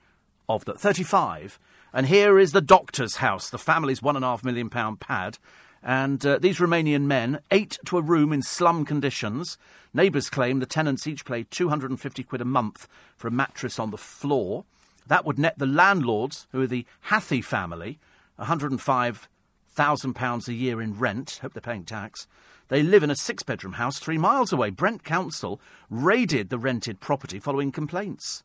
of 0.46 0.66
them, 0.66 0.76
35. 0.76 1.58
And 1.94 2.06
here 2.06 2.38
is 2.38 2.52
the 2.52 2.60
doctor's 2.60 3.16
house, 3.16 3.48
the 3.48 3.58
family's 3.58 4.02
one 4.02 4.14
and 4.14 4.24
a 4.24 4.28
half 4.28 4.44
million 4.44 4.68
pound 4.68 5.00
pad. 5.00 5.38
And 5.82 6.24
uh, 6.26 6.38
these 6.38 6.58
Romanian 6.58 7.04
men, 7.04 7.40
eight 7.50 7.78
to 7.86 7.96
a 7.96 8.02
room 8.02 8.32
in 8.32 8.42
slum 8.42 8.84
conditions. 8.84 9.56
Neighbours 9.94 10.28
claim 10.28 10.60
the 10.60 10.66
tenants 10.66 11.06
each 11.06 11.24
pay 11.24 11.44
250 11.44 12.22
quid 12.24 12.42
a 12.42 12.44
month 12.44 12.86
for 13.16 13.28
a 13.28 13.32
mattress 13.32 13.78
on 13.78 13.90
the 13.90 13.96
floor. 13.96 14.64
That 15.10 15.26
would 15.26 15.38
net 15.40 15.58
the 15.58 15.66
landlords, 15.66 16.46
who 16.52 16.62
are 16.62 16.68
the 16.68 16.86
Hathi 17.00 17.42
family, 17.42 17.98
£105,000 18.38 20.48
a 20.48 20.52
year 20.52 20.80
in 20.80 20.96
rent. 20.96 21.40
Hope 21.42 21.52
they're 21.52 21.60
paying 21.60 21.82
tax. 21.82 22.28
They 22.68 22.84
live 22.84 23.02
in 23.02 23.10
a 23.10 23.16
six 23.16 23.42
bedroom 23.42 23.72
house 23.72 23.98
three 23.98 24.18
miles 24.18 24.52
away. 24.52 24.70
Brent 24.70 25.02
Council 25.02 25.60
raided 25.90 26.48
the 26.48 26.58
rented 26.58 27.00
property 27.00 27.40
following 27.40 27.72
complaints. 27.72 28.44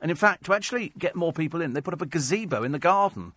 And 0.00 0.10
in 0.10 0.16
fact, 0.16 0.46
to 0.46 0.54
actually 0.54 0.94
get 0.98 1.16
more 1.16 1.34
people 1.34 1.60
in, 1.60 1.74
they 1.74 1.82
put 1.82 1.92
up 1.92 2.00
a 2.00 2.06
gazebo 2.06 2.62
in 2.62 2.72
the 2.72 2.78
garden. 2.78 3.34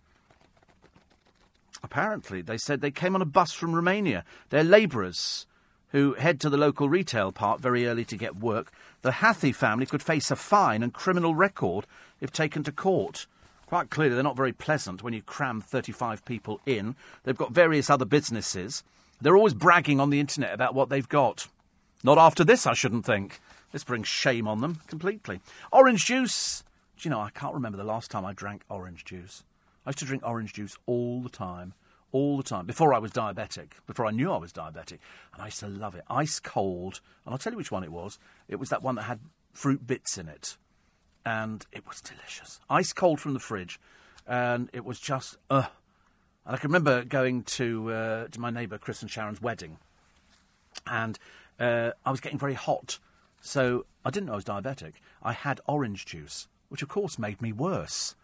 Apparently, 1.82 2.40
they 2.40 2.56
said 2.56 2.80
they 2.80 2.90
came 2.90 3.14
on 3.14 3.20
a 3.20 3.26
bus 3.26 3.52
from 3.52 3.74
Romania. 3.74 4.24
They're 4.48 4.64
labourers 4.64 5.46
who 5.90 6.14
head 6.14 6.40
to 6.40 6.50
the 6.50 6.56
local 6.56 6.88
retail 6.88 7.32
park 7.32 7.60
very 7.60 7.86
early 7.86 8.04
to 8.04 8.16
get 8.16 8.36
work. 8.36 8.72
The 9.02 9.12
Hathi 9.12 9.52
family 9.52 9.86
could 9.86 10.02
face 10.02 10.30
a 10.30 10.36
fine 10.36 10.82
and 10.82 10.92
criminal 10.92 11.34
record 11.34 11.86
if 12.20 12.32
taken 12.32 12.62
to 12.64 12.72
court. 12.72 13.26
Quite 13.66 13.90
clearly, 13.90 14.14
they're 14.14 14.22
not 14.22 14.36
very 14.36 14.52
pleasant 14.52 15.02
when 15.02 15.12
you 15.12 15.22
cram 15.22 15.60
35 15.60 16.24
people 16.24 16.60
in. 16.64 16.96
They've 17.24 17.36
got 17.36 17.52
various 17.52 17.90
other 17.90 18.06
businesses. 18.06 18.82
They're 19.20 19.36
always 19.36 19.54
bragging 19.54 20.00
on 20.00 20.10
the 20.10 20.20
internet 20.20 20.54
about 20.54 20.74
what 20.74 20.88
they've 20.88 21.08
got. 21.08 21.48
Not 22.02 22.18
after 22.18 22.44
this, 22.44 22.66
I 22.66 22.74
shouldn't 22.74 23.04
think. 23.04 23.40
This 23.72 23.84
brings 23.84 24.08
shame 24.08 24.48
on 24.48 24.60
them 24.60 24.80
completely. 24.86 25.40
Orange 25.72 26.06
juice. 26.06 26.64
Do 26.96 27.08
you 27.08 27.10
know, 27.10 27.20
I 27.20 27.30
can't 27.30 27.54
remember 27.54 27.76
the 27.76 27.84
last 27.84 28.10
time 28.10 28.24
I 28.24 28.32
drank 28.32 28.62
orange 28.70 29.04
juice. 29.04 29.44
I 29.84 29.90
used 29.90 29.98
to 29.98 30.04
drink 30.04 30.22
orange 30.24 30.54
juice 30.54 30.76
all 30.86 31.20
the 31.20 31.28
time. 31.28 31.74
All 32.10 32.36
the 32.36 32.42
time. 32.42 32.66
Before 32.66 32.94
I 32.94 32.98
was 32.98 33.10
diabetic. 33.10 33.72
Before 33.86 34.06
I 34.06 34.10
knew 34.10 34.32
I 34.32 34.38
was 34.38 34.52
diabetic. 34.52 34.98
And 35.34 35.42
I 35.42 35.46
used 35.46 35.60
to 35.60 35.68
love 35.68 35.94
it. 35.94 36.04
Ice 36.08 36.40
cold. 36.40 37.00
And 37.24 37.32
I'll 37.32 37.38
tell 37.38 37.52
you 37.52 37.58
which 37.58 37.70
one 37.70 37.84
it 37.84 37.92
was. 37.92 38.18
It 38.48 38.56
was 38.56 38.70
that 38.70 38.82
one 38.82 38.94
that 38.94 39.02
had 39.02 39.20
fruit 39.52 39.86
bits 39.86 40.16
in 40.16 40.28
it. 40.28 40.56
And 41.26 41.66
it 41.72 41.86
was 41.86 42.00
delicious. 42.00 42.60
Ice 42.70 42.92
cold 42.92 43.20
from 43.20 43.34
the 43.34 43.40
fridge. 43.40 43.78
And 44.26 44.70
it 44.72 44.84
was 44.84 44.98
just, 44.98 45.36
ugh. 45.50 45.66
And 46.46 46.56
I 46.56 46.58
can 46.58 46.68
remember 46.68 47.04
going 47.04 47.42
to, 47.42 47.92
uh, 47.92 48.28
to 48.28 48.40
my 48.40 48.48
neighbour 48.48 48.78
Chris 48.78 49.02
and 49.02 49.10
Sharon's 49.10 49.42
wedding. 49.42 49.76
And 50.86 51.18
uh, 51.60 51.90
I 52.06 52.10
was 52.10 52.20
getting 52.20 52.38
very 52.38 52.54
hot. 52.54 52.98
So 53.40 53.84
I 54.04 54.10
didn't 54.10 54.26
know 54.26 54.32
I 54.32 54.36
was 54.36 54.44
diabetic. 54.44 54.94
I 55.22 55.32
had 55.32 55.60
orange 55.66 56.06
juice, 56.06 56.48
which 56.70 56.82
of 56.82 56.88
course 56.88 57.18
made 57.18 57.42
me 57.42 57.52
worse. 57.52 58.14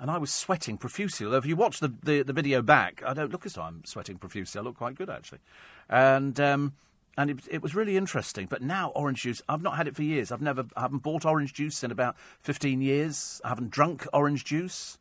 And 0.00 0.10
I 0.10 0.18
was 0.18 0.32
sweating 0.32 0.78
profusely. 0.78 1.26
Although 1.26 1.38
if 1.38 1.46
you 1.46 1.56
watch 1.56 1.80
the, 1.80 1.92
the, 2.02 2.22
the 2.22 2.32
video 2.32 2.62
back, 2.62 3.02
I 3.04 3.14
don't 3.14 3.32
look 3.32 3.44
as 3.46 3.54
though 3.54 3.62
I'm 3.62 3.84
sweating 3.84 4.16
profusely. 4.16 4.58
I 4.60 4.62
look 4.62 4.76
quite 4.76 4.94
good, 4.94 5.10
actually. 5.10 5.40
And, 5.88 6.38
um, 6.38 6.74
and 7.16 7.30
it, 7.30 7.38
it 7.50 7.62
was 7.62 7.74
really 7.74 7.96
interesting. 7.96 8.46
But 8.46 8.62
now 8.62 8.90
orange 8.90 9.22
juice, 9.22 9.42
I've 9.48 9.62
not 9.62 9.76
had 9.76 9.88
it 9.88 9.96
for 9.96 10.02
years. 10.02 10.30
I've 10.30 10.40
never, 10.40 10.66
I 10.76 10.82
haven't 10.82 11.02
bought 11.02 11.24
orange 11.24 11.52
juice 11.52 11.82
in 11.82 11.90
about 11.90 12.16
15 12.42 12.80
years. 12.80 13.40
I 13.44 13.48
haven't 13.48 13.70
drunk 13.70 14.06
orange 14.12 14.44
juice. 14.44 14.98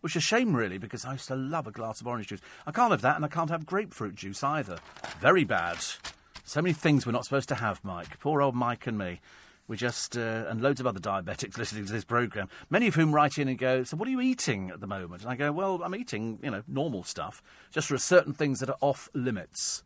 Which 0.00 0.12
is 0.12 0.22
a 0.22 0.26
shame, 0.26 0.54
really, 0.54 0.78
because 0.78 1.04
I 1.04 1.12
used 1.12 1.26
to 1.28 1.34
love 1.34 1.66
a 1.66 1.72
glass 1.72 2.00
of 2.00 2.06
orange 2.06 2.28
juice. 2.28 2.40
I 2.66 2.70
can't 2.70 2.92
have 2.92 3.02
that, 3.02 3.16
and 3.16 3.24
I 3.24 3.28
can't 3.28 3.50
have 3.50 3.66
grapefruit 3.66 4.14
juice 4.14 4.44
either. 4.44 4.78
Very 5.20 5.42
bad. 5.42 5.78
So 6.44 6.62
many 6.62 6.72
things 6.72 7.04
we're 7.04 7.12
not 7.12 7.24
supposed 7.24 7.48
to 7.48 7.56
have, 7.56 7.84
Mike. 7.84 8.18
Poor 8.20 8.40
old 8.40 8.54
Mike 8.54 8.86
and 8.86 8.96
me. 8.96 9.20
We 9.68 9.76
just, 9.76 10.16
uh, 10.16 10.46
and 10.48 10.62
loads 10.62 10.80
of 10.80 10.86
other 10.86 10.98
diabetics 10.98 11.58
listening 11.58 11.84
to 11.86 11.92
this 11.92 12.04
programme, 12.04 12.48
many 12.70 12.88
of 12.88 12.94
whom 12.94 13.14
write 13.14 13.38
in 13.38 13.48
and 13.48 13.58
go, 13.58 13.84
So, 13.84 13.96
what 13.98 14.08
are 14.08 14.10
you 14.10 14.22
eating 14.22 14.70
at 14.70 14.80
the 14.80 14.86
moment? 14.86 15.22
And 15.22 15.30
I 15.30 15.36
go, 15.36 15.52
Well, 15.52 15.82
I'm 15.84 15.94
eating, 15.94 16.38
you 16.42 16.50
know, 16.50 16.62
normal 16.66 17.04
stuff, 17.04 17.42
just 17.70 17.88
for 17.88 17.98
certain 17.98 18.32
things 18.32 18.60
that 18.60 18.70
are 18.70 18.78
off 18.80 19.10
limits. 19.12 19.84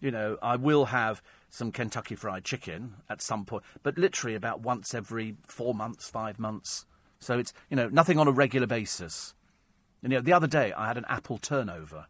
You 0.00 0.12
know, 0.12 0.38
I 0.40 0.56
will 0.56 0.86
have 0.86 1.22
some 1.50 1.72
Kentucky 1.72 2.14
Fried 2.14 2.44
Chicken 2.44 2.94
at 3.08 3.20
some 3.20 3.44
point, 3.44 3.64
but 3.82 3.98
literally 3.98 4.36
about 4.36 4.60
once 4.60 4.94
every 4.94 5.36
four 5.46 5.74
months, 5.74 6.08
five 6.08 6.38
months. 6.38 6.84
So 7.20 7.38
it's, 7.38 7.52
you 7.70 7.76
know, 7.76 7.88
nothing 7.88 8.18
on 8.18 8.28
a 8.28 8.32
regular 8.32 8.66
basis. 8.66 9.34
And, 10.02 10.12
you 10.12 10.18
know, 10.18 10.22
the 10.22 10.32
other 10.32 10.46
day 10.46 10.72
I 10.72 10.86
had 10.86 10.98
an 10.98 11.06
apple 11.08 11.38
turnover, 11.38 12.06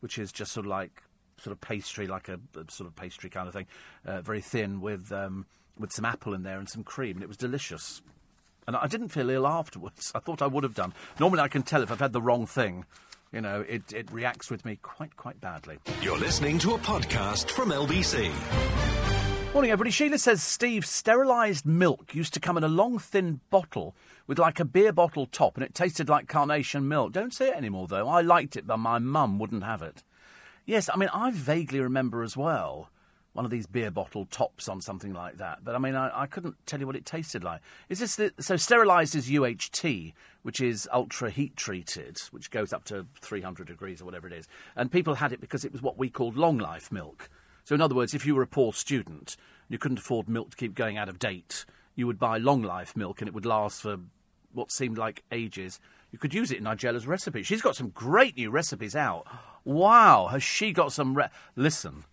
which 0.00 0.18
is 0.18 0.30
just 0.30 0.52
sort 0.52 0.66
of 0.66 0.70
like, 0.70 1.02
sort 1.36 1.52
of 1.52 1.60
pastry, 1.60 2.06
like 2.06 2.28
a, 2.28 2.38
a 2.54 2.70
sort 2.70 2.86
of 2.86 2.94
pastry 2.94 3.28
kind 3.28 3.48
of 3.48 3.54
thing, 3.54 3.66
uh, 4.06 4.20
very 4.20 4.40
thin 4.40 4.80
with, 4.80 5.10
um, 5.10 5.46
with 5.78 5.92
some 5.92 6.04
apple 6.04 6.34
in 6.34 6.42
there 6.42 6.58
and 6.58 6.68
some 6.68 6.84
cream, 6.84 7.16
and 7.16 7.22
it 7.22 7.28
was 7.28 7.36
delicious. 7.36 8.02
And 8.66 8.76
I 8.76 8.86
didn't 8.86 9.08
feel 9.08 9.30
ill 9.30 9.46
afterwards. 9.46 10.12
I 10.14 10.20
thought 10.20 10.42
I 10.42 10.46
would 10.46 10.64
have 10.64 10.74
done. 10.74 10.94
Normally 11.20 11.40
I 11.40 11.48
can 11.48 11.62
tell 11.62 11.82
if 11.82 11.90
I've 11.90 12.00
had 12.00 12.12
the 12.12 12.22
wrong 12.22 12.46
thing. 12.46 12.84
You 13.32 13.40
know, 13.40 13.64
it, 13.68 13.92
it 13.92 14.10
reacts 14.12 14.48
with 14.48 14.64
me 14.64 14.78
quite, 14.80 15.16
quite 15.16 15.40
badly. 15.40 15.78
You're 16.00 16.18
listening 16.18 16.58
to 16.60 16.74
a 16.74 16.78
podcast 16.78 17.50
from 17.50 17.70
LBC. 17.70 18.30
Morning, 19.52 19.70
everybody. 19.70 19.90
Sheila 19.90 20.18
says 20.18 20.42
Steve, 20.42 20.84
sterilised 20.86 21.66
milk 21.66 22.14
used 22.14 22.34
to 22.34 22.40
come 22.40 22.56
in 22.56 22.64
a 22.64 22.68
long, 22.68 22.98
thin 22.98 23.40
bottle 23.50 23.94
with 24.26 24.38
like 24.38 24.60
a 24.60 24.64
beer 24.64 24.92
bottle 24.92 25.26
top, 25.26 25.56
and 25.56 25.64
it 25.64 25.74
tasted 25.74 26.08
like 26.08 26.28
carnation 26.28 26.88
milk. 26.88 27.12
Don't 27.12 27.34
say 27.34 27.48
it 27.48 27.56
anymore, 27.56 27.86
though. 27.88 28.08
I 28.08 28.20
liked 28.20 28.56
it, 28.56 28.66
but 28.66 28.78
my 28.78 28.98
mum 28.98 29.38
wouldn't 29.38 29.64
have 29.64 29.82
it. 29.82 30.02
Yes, 30.64 30.88
I 30.92 30.96
mean, 30.96 31.10
I 31.12 31.30
vaguely 31.30 31.80
remember 31.80 32.22
as 32.22 32.36
well 32.36 32.88
one 33.34 33.44
of 33.44 33.50
these 33.50 33.66
beer 33.66 33.90
bottle 33.90 34.24
tops 34.26 34.68
on 34.68 34.80
something 34.80 35.12
like 35.12 35.36
that. 35.38 35.64
But 35.64 35.74
I 35.74 35.78
mean, 35.78 35.96
I, 35.96 36.22
I 36.22 36.26
couldn't 36.26 36.54
tell 36.66 36.80
you 36.80 36.86
what 36.86 36.96
it 36.96 37.04
tasted 37.04 37.44
like. 37.44 37.60
Is 37.88 37.98
this 37.98 38.16
the, 38.16 38.32
so? 38.38 38.56
Sterilised 38.56 39.14
is 39.14 39.28
UHT, 39.28 40.14
which 40.42 40.60
is 40.60 40.88
ultra 40.92 41.30
heat 41.30 41.56
treated, 41.56 42.18
which 42.30 42.50
goes 42.50 42.72
up 42.72 42.84
to 42.84 43.06
300 43.20 43.66
degrees 43.66 44.00
or 44.00 44.04
whatever 44.04 44.28
it 44.28 44.32
is. 44.32 44.48
And 44.76 44.90
people 44.90 45.16
had 45.16 45.32
it 45.32 45.40
because 45.40 45.64
it 45.64 45.72
was 45.72 45.82
what 45.82 45.98
we 45.98 46.08
called 46.08 46.36
long 46.36 46.58
life 46.58 46.92
milk. 46.92 47.28
So, 47.64 47.74
in 47.74 47.80
other 47.80 47.94
words, 47.94 48.14
if 48.14 48.24
you 48.24 48.36
were 48.36 48.42
a 48.42 48.46
poor 48.46 48.72
student, 48.72 49.36
you 49.68 49.78
couldn't 49.78 49.98
afford 49.98 50.28
milk 50.28 50.50
to 50.50 50.56
keep 50.56 50.74
going 50.74 50.96
out 50.96 51.08
of 51.08 51.18
date, 51.18 51.64
you 51.96 52.06
would 52.06 52.18
buy 52.18 52.38
long 52.38 52.62
life 52.62 52.96
milk 52.96 53.20
and 53.20 53.28
it 53.28 53.34
would 53.34 53.46
last 53.46 53.82
for 53.82 53.98
what 54.52 54.70
seemed 54.70 54.96
like 54.96 55.24
ages. 55.32 55.80
You 56.12 56.18
could 56.18 56.34
use 56.34 56.52
it 56.52 56.58
in 56.58 56.64
Nigella's 56.64 57.08
recipe. 57.08 57.42
She's 57.42 57.62
got 57.62 57.74
some 57.74 57.88
great 57.88 58.36
new 58.36 58.50
recipes 58.52 58.94
out. 58.94 59.26
Wow, 59.64 60.28
has 60.30 60.44
she 60.44 60.72
got 60.72 60.92
some. 60.92 61.16
Re- 61.16 61.30
Listen, 61.56 62.04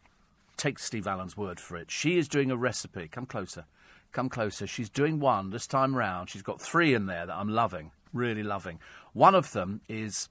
take 0.61 0.77
Steve 0.79 1.07
Allen's 1.07 1.35
word 1.35 1.59
for 1.59 1.75
it. 1.75 1.89
She 1.89 2.17
is 2.17 2.27
doing 2.27 2.51
a 2.51 2.57
recipe. 2.57 3.07
Come 3.07 3.25
closer. 3.25 3.65
Come 4.11 4.29
closer. 4.29 4.67
She's 4.67 4.89
doing 4.89 5.19
one 5.19 5.49
this 5.49 5.65
time 5.65 5.95
round. 5.95 6.29
She's 6.29 6.43
got 6.43 6.61
three 6.61 6.93
in 6.93 7.07
there 7.07 7.25
that 7.25 7.35
I'm 7.35 7.49
loving, 7.49 7.91
really 8.13 8.43
loving. 8.43 8.79
One 9.13 9.35
of 9.35 9.51
them 9.53 9.81
is. 9.87 10.29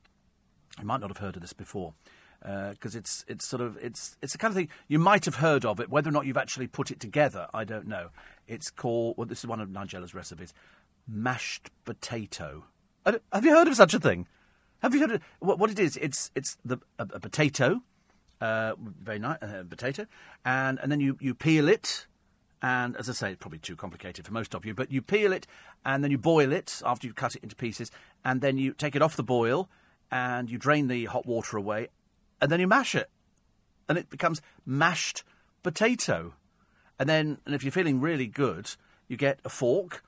You 0.78 0.86
might 0.86 1.00
not 1.00 1.10
have 1.10 1.16
heard 1.16 1.34
of 1.34 1.42
this 1.42 1.52
before 1.52 1.94
because 2.40 2.94
uh, 2.94 2.98
it's 2.98 3.24
it's 3.28 3.46
sort 3.46 3.60
of 3.60 3.76
it's 3.82 4.16
it's 4.22 4.32
the 4.32 4.38
kind 4.38 4.52
of 4.52 4.56
thing 4.56 4.68
you 4.88 4.98
might 4.98 5.24
have 5.24 5.36
heard 5.36 5.64
of 5.64 5.80
it. 5.80 5.90
Whether 5.90 6.08
or 6.08 6.12
not 6.12 6.26
you've 6.26 6.36
actually 6.36 6.68
put 6.68 6.90
it 6.90 7.00
together, 7.00 7.48
I 7.52 7.64
don't 7.64 7.86
know. 7.86 8.10
It's 8.46 8.70
called 8.70 9.16
well, 9.18 9.26
this 9.26 9.40
is 9.40 9.46
one 9.46 9.60
of 9.60 9.68
Nigella's 9.68 10.14
recipes: 10.14 10.54
mashed 11.08 11.70
potato. 11.84 12.64
Have 13.04 13.44
you 13.44 13.54
heard 13.54 13.68
of 13.68 13.74
such 13.74 13.94
a 13.94 13.98
thing? 13.98 14.26
Have 14.80 14.94
you 14.94 15.00
heard 15.00 15.12
of 15.12 15.22
what, 15.40 15.58
what 15.58 15.70
it 15.70 15.78
is? 15.78 15.96
It's 15.96 16.30
it's 16.34 16.56
the 16.64 16.78
a, 16.98 17.08
a 17.14 17.20
potato, 17.20 17.82
uh, 18.40 18.74
very 18.78 19.18
nice 19.18 19.42
uh, 19.42 19.64
potato, 19.68 20.06
and 20.44 20.78
and 20.80 20.90
then 20.90 21.00
you 21.00 21.16
you 21.20 21.34
peel 21.34 21.68
it. 21.68 22.06
And 22.62 22.94
as 22.96 23.08
I 23.08 23.14
say, 23.14 23.30
it's 23.30 23.40
probably 23.40 23.58
too 23.58 23.74
complicated 23.74 24.26
for 24.26 24.34
most 24.34 24.54
of 24.54 24.66
you, 24.66 24.74
but 24.74 24.92
you 24.92 25.00
peel 25.00 25.32
it 25.32 25.46
and 25.82 26.04
then 26.04 26.10
you 26.10 26.18
boil 26.18 26.52
it 26.52 26.82
after 26.84 27.06
you 27.06 27.14
cut 27.14 27.34
it 27.34 27.42
into 27.42 27.56
pieces, 27.56 27.90
and 28.22 28.42
then 28.42 28.58
you 28.58 28.72
take 28.74 28.94
it 28.94 29.00
off 29.00 29.16
the 29.16 29.22
boil 29.22 29.68
and 30.10 30.50
you 30.50 30.58
drain 30.58 30.88
the 30.88 31.06
hot 31.06 31.24
water 31.24 31.56
away, 31.56 31.88
and 32.40 32.50
then 32.50 32.60
you 32.60 32.66
mash 32.66 32.94
it, 32.94 33.08
and 33.88 33.96
it 33.96 34.10
becomes 34.10 34.42
mashed 34.66 35.22
potato. 35.62 36.34
And 36.98 37.08
then, 37.08 37.38
and 37.46 37.54
if 37.54 37.62
you're 37.62 37.72
feeling 37.72 38.00
really 38.00 38.26
good, 38.26 38.74
you 39.08 39.16
get 39.16 39.38
a 39.44 39.48
fork, 39.48 40.02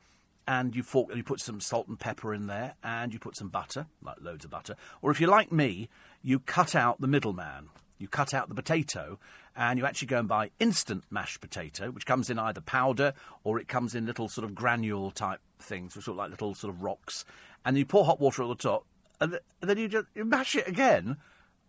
and 0.46 0.74
you 0.74 0.82
fork 0.82 1.14
you 1.14 1.22
put 1.22 1.40
some 1.40 1.60
salt 1.60 1.88
and 1.88 1.98
pepper 1.98 2.34
in 2.34 2.48
there, 2.48 2.74
and 2.82 3.12
you 3.12 3.18
put 3.18 3.36
some 3.36 3.48
butter, 3.48 3.86
like 4.02 4.16
loads 4.20 4.44
of 4.44 4.50
butter. 4.50 4.76
Or 5.00 5.10
if 5.10 5.20
you're 5.20 5.30
like 5.30 5.52
me, 5.52 5.88
you 6.22 6.40
cut 6.40 6.74
out 6.74 7.00
the 7.00 7.06
middleman. 7.06 7.68
You 8.02 8.08
cut 8.08 8.34
out 8.34 8.48
the 8.48 8.54
potato, 8.56 9.20
and 9.54 9.78
you 9.78 9.86
actually 9.86 10.08
go 10.08 10.18
and 10.18 10.26
buy 10.26 10.50
instant 10.58 11.04
mashed 11.08 11.40
potato, 11.40 11.92
which 11.92 12.04
comes 12.04 12.30
in 12.30 12.38
either 12.38 12.60
powder 12.60 13.14
or 13.44 13.60
it 13.60 13.68
comes 13.68 13.94
in 13.94 14.06
little 14.06 14.28
sort 14.28 14.44
of 14.44 14.56
granule 14.56 15.12
type 15.12 15.38
things, 15.60 15.94
which 15.94 16.08
look 16.08 16.16
like 16.16 16.30
little 16.30 16.52
sort 16.54 16.74
of 16.74 16.82
rocks. 16.82 17.24
And 17.64 17.78
you 17.78 17.86
pour 17.86 18.04
hot 18.04 18.20
water 18.20 18.42
on 18.42 18.48
the 18.48 18.56
top, 18.56 18.84
and, 19.20 19.38
then 19.60 19.78
you 19.78 19.86
just 19.86 20.08
you 20.16 20.24
mash 20.24 20.56
it 20.56 20.66
again 20.66 21.16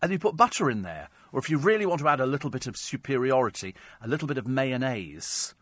and 0.01 0.11
you 0.11 0.17
put 0.17 0.35
butter 0.35 0.71
in 0.71 0.81
there. 0.81 1.09
Or 1.31 1.39
if 1.39 1.51
you 1.51 1.59
really 1.59 1.85
want 1.85 2.01
to 2.01 2.07
add 2.07 2.19
a 2.19 2.25
little 2.25 2.49
bit 2.49 2.65
of 2.65 2.77
superiority, 2.77 3.75
a 4.01 4.07
little 4.07 4.27
bit 4.27 4.39
of 4.39 4.47
mayonnaise 4.47 5.53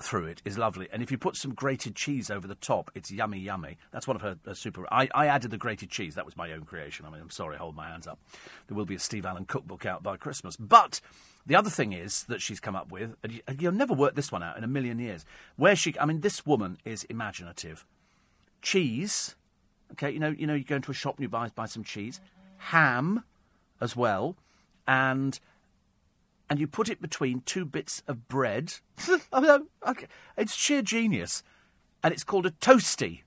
through 0.00 0.26
it 0.26 0.42
is 0.44 0.58
lovely. 0.58 0.88
And 0.92 1.02
if 1.02 1.10
you 1.10 1.18
put 1.18 1.36
some 1.36 1.54
grated 1.54 1.94
cheese 1.94 2.30
over 2.30 2.46
the 2.46 2.54
top, 2.54 2.90
it's 2.94 3.10
yummy, 3.10 3.38
yummy. 3.38 3.76
That's 3.90 4.06
one 4.06 4.16
of 4.16 4.22
her, 4.22 4.38
her 4.44 4.54
super. 4.54 4.86
I, 4.92 5.08
I, 5.14 5.26
added 5.26 5.50
the 5.50 5.58
grated 5.58 5.90
cheese. 5.90 6.14
That 6.14 6.24
was 6.24 6.36
my 6.36 6.52
own 6.52 6.64
creation. 6.64 7.06
I 7.06 7.10
mean, 7.10 7.20
I'm 7.20 7.30
sorry, 7.30 7.56
hold 7.56 7.76
my 7.76 7.88
hands 7.88 8.06
up. 8.06 8.18
There 8.66 8.76
will 8.76 8.86
be 8.86 8.94
a 8.94 9.00
Steve 9.00 9.26
Allen 9.26 9.44
cookbook 9.44 9.86
out 9.86 10.02
by 10.02 10.16
Christmas. 10.16 10.56
But 10.56 11.00
the 11.46 11.54
other 11.54 11.70
thing 11.70 11.92
is 11.92 12.24
that 12.24 12.40
she's 12.40 12.60
come 12.60 12.76
up 12.76 12.90
with, 12.90 13.16
and 13.22 13.32
you, 13.32 13.40
you'll 13.58 13.72
never 13.72 13.94
work 13.94 14.14
this 14.14 14.32
one 14.32 14.42
out 14.42 14.56
in 14.56 14.64
a 14.64 14.68
million 14.68 14.98
years. 14.98 15.24
Where 15.56 15.76
she, 15.76 15.94
I 15.98 16.04
mean, 16.04 16.20
this 16.20 16.46
woman 16.46 16.78
is 16.84 17.04
imaginative. 17.04 17.84
Cheese, 18.60 19.34
okay, 19.92 20.10
you 20.10 20.20
know, 20.20 20.30
you 20.30 20.46
know, 20.46 20.54
you 20.54 20.64
go 20.64 20.76
into 20.76 20.90
a 20.90 20.94
shop 20.94 21.16
and 21.16 21.22
you 21.22 21.28
buy 21.28 21.48
buy 21.54 21.66
some 21.66 21.84
cheese, 21.84 22.20
ham 22.58 23.24
as 23.80 23.96
well, 23.96 24.36
and 24.86 25.38
and 26.52 26.60
you 26.60 26.66
put 26.66 26.90
it 26.90 27.00
between 27.00 27.40
two 27.40 27.64
bits 27.64 28.02
of 28.06 28.28
bread. 28.28 28.74
It's 30.36 30.54
sheer 30.54 30.82
genius, 30.82 31.42
and 32.04 32.12
it's 32.12 32.24
called 32.24 32.44
a 32.44 32.50
toasty. 32.50 33.22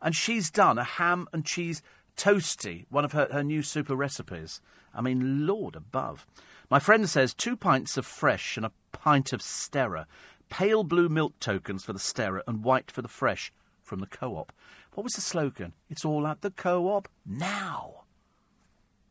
And 0.00 0.16
she's 0.16 0.50
done 0.50 0.78
a 0.78 0.84
ham 0.84 1.28
and 1.34 1.44
cheese 1.44 1.82
toasty, 2.16 2.86
one 2.88 3.04
of 3.04 3.12
her, 3.12 3.28
her 3.30 3.44
new 3.44 3.62
super 3.62 3.94
recipes. 3.94 4.62
I 4.94 5.02
mean, 5.02 5.46
Lord 5.46 5.76
above. 5.76 6.26
My 6.70 6.78
friend 6.78 7.06
says 7.06 7.34
two 7.34 7.54
pints 7.54 7.98
of 7.98 8.06
fresh 8.06 8.56
and 8.56 8.64
a 8.64 8.72
pint 8.92 9.34
of 9.34 9.42
Stera. 9.42 10.06
Pale 10.48 10.84
blue 10.84 11.10
milk 11.10 11.38
tokens 11.40 11.84
for 11.84 11.92
the 11.92 11.98
Stera 11.98 12.40
and 12.46 12.64
white 12.64 12.90
for 12.90 13.02
the 13.02 13.08
fresh 13.08 13.52
from 13.82 14.00
the 14.00 14.06
co 14.06 14.36
op. 14.36 14.54
What 14.94 15.04
was 15.04 15.12
the 15.12 15.20
slogan? 15.20 15.74
It's 15.90 16.02
all 16.06 16.26
at 16.26 16.40
the 16.40 16.50
co 16.50 16.86
op 16.88 17.08
now. 17.26 18.04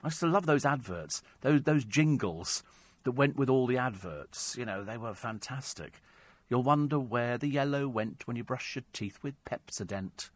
I 0.04 0.08
used 0.08 0.22
to 0.22 0.28
love 0.28 0.48
those 0.48 0.66
adverts, 0.66 1.22
those, 1.42 1.62
those 1.62 1.86
jingles 1.86 2.64
that 3.08 3.14
went 3.14 3.38
with 3.38 3.50
all 3.50 3.66
the 3.68 3.78
adverts. 3.78 4.58
You 4.60 4.66
know, 4.66 4.84
they 4.84 4.98
were 4.98 5.14
fantastic. 5.14 6.02
You'll 6.50 6.62
wonder 6.62 7.00
where 7.00 7.38
the 7.38 7.48
yellow 7.48 7.88
went 7.88 8.28
when 8.28 8.36
you 8.36 8.44
brush 8.44 8.76
your 8.76 8.84
teeth 8.92 9.18
with 9.24 9.42
Pepsodent. 9.46 10.30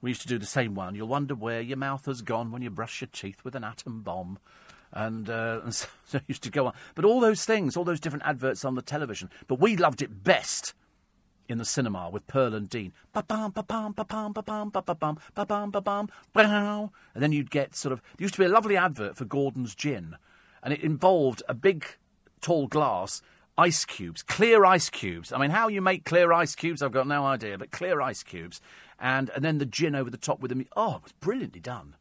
We 0.00 0.08
used 0.08 0.22
to 0.22 0.28
do 0.28 0.38
the 0.38 0.46
same 0.46 0.74
one. 0.74 0.94
You'll 0.94 1.08
wonder 1.08 1.34
where 1.34 1.60
your 1.60 1.76
mouth 1.76 2.06
has 2.06 2.22
gone 2.22 2.50
when 2.50 2.62
you 2.62 2.70
brush 2.70 3.02
your 3.02 3.10
teeth 3.12 3.44
with 3.44 3.54
an 3.54 3.64
atom 3.64 4.00
bomb. 4.00 4.38
And, 4.94 5.28
uh, 5.28 5.60
and 5.64 5.74
so, 5.74 5.88
so 6.06 6.20
used 6.26 6.42
to 6.44 6.50
go 6.50 6.68
on. 6.68 6.72
But 6.94 7.04
all 7.04 7.20
those 7.20 7.44
things, 7.44 7.76
all 7.76 7.84
those 7.84 8.00
different 8.00 8.24
adverts 8.24 8.64
on 8.64 8.76
the 8.76 8.80
television. 8.80 9.28
But 9.46 9.60
we 9.60 9.76
loved 9.76 10.00
it 10.00 10.24
best 10.24 10.72
in 11.50 11.58
the 11.58 11.66
cinema 11.66 12.08
with 12.08 12.26
Pearl 12.26 12.54
and 12.54 12.66
Dean. 12.66 12.94
And 17.12 17.22
then 17.22 17.32
you'd 17.32 17.50
get 17.50 17.76
sort 17.76 17.92
of... 17.92 18.00
There 18.16 18.24
used 18.24 18.36
to 18.36 18.40
be 18.40 18.46
a 18.46 18.48
lovely 18.48 18.78
advert 18.78 19.18
for 19.18 19.26
Gordon's 19.26 19.74
Gin, 19.74 20.16
and 20.64 20.72
it 20.72 20.80
involved 20.80 21.42
a 21.48 21.54
big, 21.54 21.86
tall 22.40 22.66
glass, 22.66 23.22
ice 23.56 23.84
cubes, 23.84 24.22
clear 24.22 24.64
ice 24.64 24.90
cubes. 24.90 25.32
I 25.32 25.38
mean, 25.38 25.50
how 25.50 25.68
you 25.68 25.80
make 25.80 26.04
clear 26.04 26.32
ice 26.32 26.56
cubes, 26.56 26.82
I've 26.82 26.90
got 26.90 27.06
no 27.06 27.24
idea, 27.24 27.58
but 27.58 27.70
clear 27.70 28.00
ice 28.00 28.22
cubes. 28.22 28.60
And, 28.98 29.30
and 29.30 29.44
then 29.44 29.58
the 29.58 29.66
gin 29.66 29.94
over 29.94 30.10
the 30.10 30.16
top 30.16 30.40
with 30.40 30.48
them. 30.48 30.64
Oh, 30.74 30.96
it 30.96 31.02
was 31.02 31.12
brilliantly 31.12 31.60
done. 31.60 31.94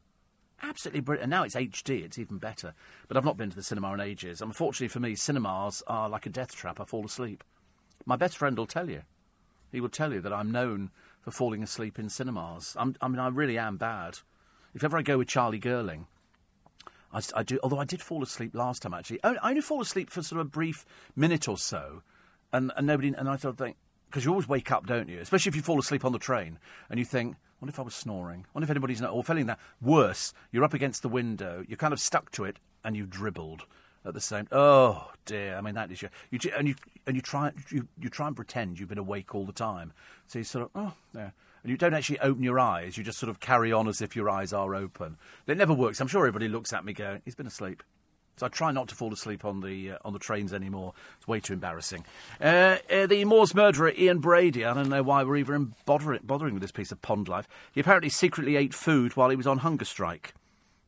Absolutely 0.62 1.02
brilliant. 1.02 1.24
And 1.24 1.30
now 1.32 1.44
it's 1.44 1.56
HD, 1.56 2.04
it's 2.04 2.18
even 2.18 2.38
better. 2.38 2.74
But 3.08 3.18
I've 3.18 3.26
not 3.26 3.36
been 3.36 3.50
to 3.50 3.56
the 3.56 3.64
cinema 3.64 3.94
in 3.94 4.00
ages. 4.00 4.42
Unfortunately 4.42 4.88
for 4.88 5.02
me, 5.02 5.14
cinemas 5.14 5.84
are 5.86 6.08
like 6.08 6.26
a 6.26 6.30
death 6.30 6.56
trap. 6.56 6.80
I 6.80 6.86
fall 6.86 7.06
asleep. 7.06 7.44
My 8.06 8.16
best 8.16 8.38
friend 8.38 8.58
will 8.58 8.66
tell 8.66 8.90
you. 8.90 9.02
He 9.72 9.82
will 9.82 9.90
tell 9.90 10.14
you 10.14 10.22
that 10.22 10.32
I'm 10.32 10.52
known 10.52 10.92
for 11.22 11.32
falling 11.32 11.64
asleep 11.64 12.00
in 12.00 12.10
cinemas. 12.10 12.78
I'm, 12.80 12.96
i 13.02 13.08
mean, 13.08 13.20
I 13.20 13.28
really 13.28 13.58
am 13.58 13.78
bad. 13.78 14.20
If 14.74 14.84
ever 14.84 14.98
I 14.98 15.02
go 15.02 15.18
with 15.18 15.28
Charlie 15.28 15.60
Girling, 15.60 16.06
I, 17.14 17.22
I, 17.36 17.44
do. 17.44 17.60
Although 17.64 17.80
I 17.80 17.86
did 17.86 18.02
fall 18.02 18.24
asleep 18.24 18.54
last 18.54 18.82
time, 18.82 18.94
actually. 18.94 19.20
I, 19.24 19.36
only 19.42 19.62
fall 19.62 19.82
asleep 19.82 20.10
for 20.10 20.22
sort 20.22 20.42
of 20.42 20.48
a 20.48 20.50
brief 20.50 20.86
minute 21.16 21.48
or 21.48 21.58
so, 21.58 22.02
and, 22.52 22.72
and 22.76 22.88
nobody. 22.88 23.14
And 23.16 23.30
I 23.30 23.36
thought, 23.36 23.58
think 23.58 23.78
because 24.10 24.26
you 24.26 24.32
always 24.32 24.48
wake 24.48 24.72
up, 24.72 24.86
don't 24.86 25.10
you? 25.10 25.20
Especially 25.20 25.50
if 25.50 25.56
you 25.56 25.62
fall 25.62 25.80
asleep 25.80 26.06
on 26.06 26.12
the 26.12 26.20
train, 26.20 26.60
and 26.90 27.00
you 27.00 27.06
think, 27.06 27.36
"What 27.60 27.70
if 27.70 27.80
I 27.80 27.84
was 27.84 27.96
snoring? 27.96 28.46
What 28.52 28.64
if 28.64 28.70
anybody's 28.70 29.02
not?" 29.02 29.12
Or 29.12 29.24
feeling 29.24 29.46
that 29.48 29.60
worse, 29.82 30.34
you're 30.52 30.64
up 30.64 30.74
against 30.74 31.02
the 31.02 31.10
window, 31.10 31.64
you're 31.68 31.78
kind 31.78 31.94
of 31.94 32.00
stuck 32.00 32.32
to 32.32 32.46
it, 32.46 32.58
and 32.84 32.96
you've 32.96 33.10
dribbled 33.10 33.66
at 34.06 34.14
the 34.14 34.22
same. 34.22 34.48
Oh 34.52 35.12
dear! 35.26 35.56
I 35.56 35.62
mean, 35.62 35.76
that 35.76 35.92
is 35.92 36.02
your. 36.02 36.12
You, 36.32 36.40
and 36.58 36.68
you 36.68 36.76
and 37.08 37.16
you 37.16 37.22
try 37.22 37.52
you, 37.70 37.88
you 38.00 38.10
try 38.10 38.28
and 38.28 38.36
pretend 38.36 38.80
you've 38.80 38.90
been 38.90 38.98
awake 38.98 39.34
all 39.34 39.46
the 39.46 39.54
time. 39.54 39.94
So 40.28 40.40
you 40.40 40.46
sort 40.46 40.66
of 40.66 40.72
oh 40.76 40.94
yeah. 41.16 41.32
And 41.64 41.72
you 41.72 41.78
don't 41.78 41.94
actually 41.94 42.20
open 42.20 42.44
your 42.44 42.60
eyes. 42.60 42.98
You 42.98 43.04
just 43.04 43.20
sort 43.20 43.30
of 43.30 43.40
carry 43.40 43.72
on 43.72 43.88
as 43.88 44.02
if 44.02 44.16
your 44.16 44.30
eyes 44.30 44.52
are 44.52 44.76
open. 44.76 45.18
It 45.48 45.58
never 45.58 45.74
works. 45.74 46.02
I'm 46.02 46.08
sure 46.08 46.22
everybody 46.22 46.50
looks 46.50 46.74
at 46.74 46.84
me 46.84 46.94
going, 46.94 47.22
"He's 47.24 47.36
been 47.36 47.48
asleep." 47.48 47.84
So 48.36 48.48
I 48.48 48.50
try 48.50 48.72
not 48.72 48.88
to 48.88 48.96
fall 48.96 49.14
asleep 49.14 49.46
on 49.46 49.62
the 49.62 49.92
uh, 49.92 49.98
on 50.04 50.14
the 50.14 50.20
trains 50.20 50.54
anymore. 50.54 50.94
It's 51.18 51.28
way 51.28 51.40
too 51.40 51.54
embarrassing. 51.54 52.04
Uh, 52.42 52.78
uh, 52.92 53.06
the 53.06 53.24
Moors 53.26 53.54
murderer 53.54 53.94
Ian 53.96 54.20
Brady. 54.20 54.66
I 54.66 54.74
don't 54.74 54.90
know 54.90 55.04
why 55.04 55.24
we're 55.24 55.38
even 55.38 55.76
bothering, 55.86 56.22
bothering 56.24 56.54
with 56.56 56.62
this 56.62 56.72
piece 56.72 56.92
of 56.92 57.02
pond 57.02 57.28
life. 57.28 57.48
He 57.72 57.80
apparently 57.80 58.10
secretly 58.10 58.56
ate 58.56 58.74
food 58.74 59.16
while 59.16 59.30
he 59.30 59.36
was 59.36 59.48
on 59.48 59.60
hunger 59.60 59.86
strike. 59.86 60.34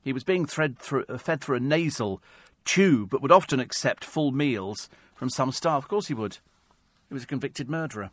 He 0.01 0.11
was 0.11 0.23
being 0.23 0.45
through, 0.45 1.05
uh, 1.07 1.17
fed 1.17 1.41
through 1.41 1.57
a 1.57 1.59
nasal 1.59 2.21
tube, 2.63 3.11
but 3.11 3.21
would 3.21 3.31
often 3.31 3.59
accept 3.59 4.03
full 4.03 4.31
meals 4.31 4.89
from 5.13 5.29
some 5.29 5.51
staff. 5.51 5.83
Of 5.83 5.87
course 5.87 6.07
he 6.07 6.13
would. 6.15 6.39
He 7.09 7.13
was 7.13 7.23
a 7.23 7.27
convicted 7.27 7.69
murderer. 7.69 8.09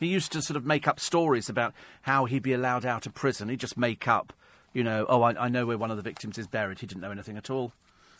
He 0.00 0.06
used 0.06 0.32
to 0.32 0.42
sort 0.42 0.56
of 0.56 0.66
make 0.66 0.86
up 0.88 1.00
stories 1.00 1.48
about 1.48 1.72
how 2.02 2.24
he'd 2.24 2.42
be 2.42 2.52
allowed 2.52 2.84
out 2.84 3.06
of 3.06 3.14
prison. 3.14 3.48
He'd 3.48 3.60
just 3.60 3.76
make 3.78 4.06
up, 4.08 4.32
you 4.72 4.84
know, 4.84 5.06
oh, 5.08 5.22
I, 5.22 5.44
I 5.44 5.48
know 5.48 5.66
where 5.66 5.78
one 5.78 5.90
of 5.90 5.96
the 5.96 6.02
victims 6.02 6.38
is 6.38 6.46
buried. 6.46 6.80
He 6.80 6.86
didn't 6.86 7.02
know 7.02 7.10
anything 7.12 7.36
at 7.36 7.50
all. 7.50 7.72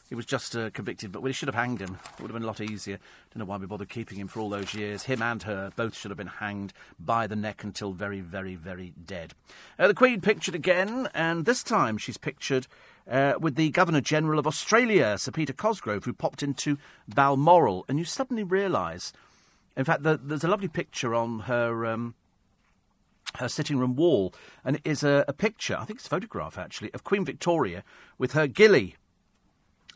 he 0.09 0.15
was 0.15 0.27
just 0.27 0.55
uh, 0.55 0.71
convicted, 0.71 1.11
but 1.13 1.23
we 1.23 1.33
should 1.33 1.49
have 1.49 1.55
hanged 1.55 1.81
him. 1.81 1.99
It 2.13 2.21
would 2.21 2.31
have 2.31 2.35
been 2.35 2.45
a 2.45 2.47
lot 2.47 2.61
easier. 2.61 2.99
Don't 3.33 3.41
know 3.41 3.45
why 3.47 3.57
we 3.57 3.67
bothered 3.67 3.89
keeping 3.89 4.19
him 4.19 4.29
for 4.29 4.41
all 4.41 4.51
those 4.51 4.75
years. 4.75 5.05
Him 5.05 5.23
and 5.23 5.43
her 5.45 5.73
both 5.77 5.97
should 5.97 6.11
have 6.11 6.19
been 6.19 6.27
hanged 6.27 6.73
by 7.01 7.27
the 7.27 7.37
neck 7.37 7.65
until 7.65 7.93
very, 7.93 8.21
very, 8.21 8.55
very 8.55 8.93
dead. 9.07 9.35
Uh, 9.79 9.89
the 9.89 9.95
Queen 9.95 10.21
pictured 10.21 10.55
again, 10.55 11.09
and 11.15 11.45
this 11.45 11.63
time 11.63 11.99
she's 11.99 12.19
pictured 12.19 12.67
uh, 13.11 13.35
with 13.41 13.57
the 13.57 13.71
Governor 13.71 14.01
General 14.01 14.39
of 14.39 14.47
Australia, 14.47 15.19
Sir 15.19 15.33
Peter 15.33 15.53
Cosgrove, 15.53 16.05
who 16.05 16.13
popped 16.13 16.43
into 16.43 16.79
Balmoral, 17.09 17.85
and 17.89 17.99
you 17.99 18.05
suddenly 18.05 18.45
realise. 18.45 19.13
In 19.77 19.85
fact, 19.85 20.03
the, 20.03 20.19
there's 20.23 20.45
a 20.45 20.49
lovely 20.49 20.69
picture 20.69 21.15
on 21.15 21.41
her. 21.41 21.87
Um, 21.87 22.15
her 23.39 23.49
sitting 23.49 23.79
room 23.79 23.97
wall, 23.97 24.33
and 24.65 24.77
it 24.77 24.83
is 24.85 25.03
a, 25.03 25.25
a, 25.27 25.33
picture, 25.33 25.77
I 25.77 25.85
think 25.85 25.99
it's 25.99 26.07
a 26.07 26.11
photograph 26.11 26.57
actually, 26.57 26.93
of 26.95 27.03
Queen 27.03 27.25
Victoria 27.25 27.83
with 28.17 28.31
her 28.33 28.47
gilly, 28.47 28.95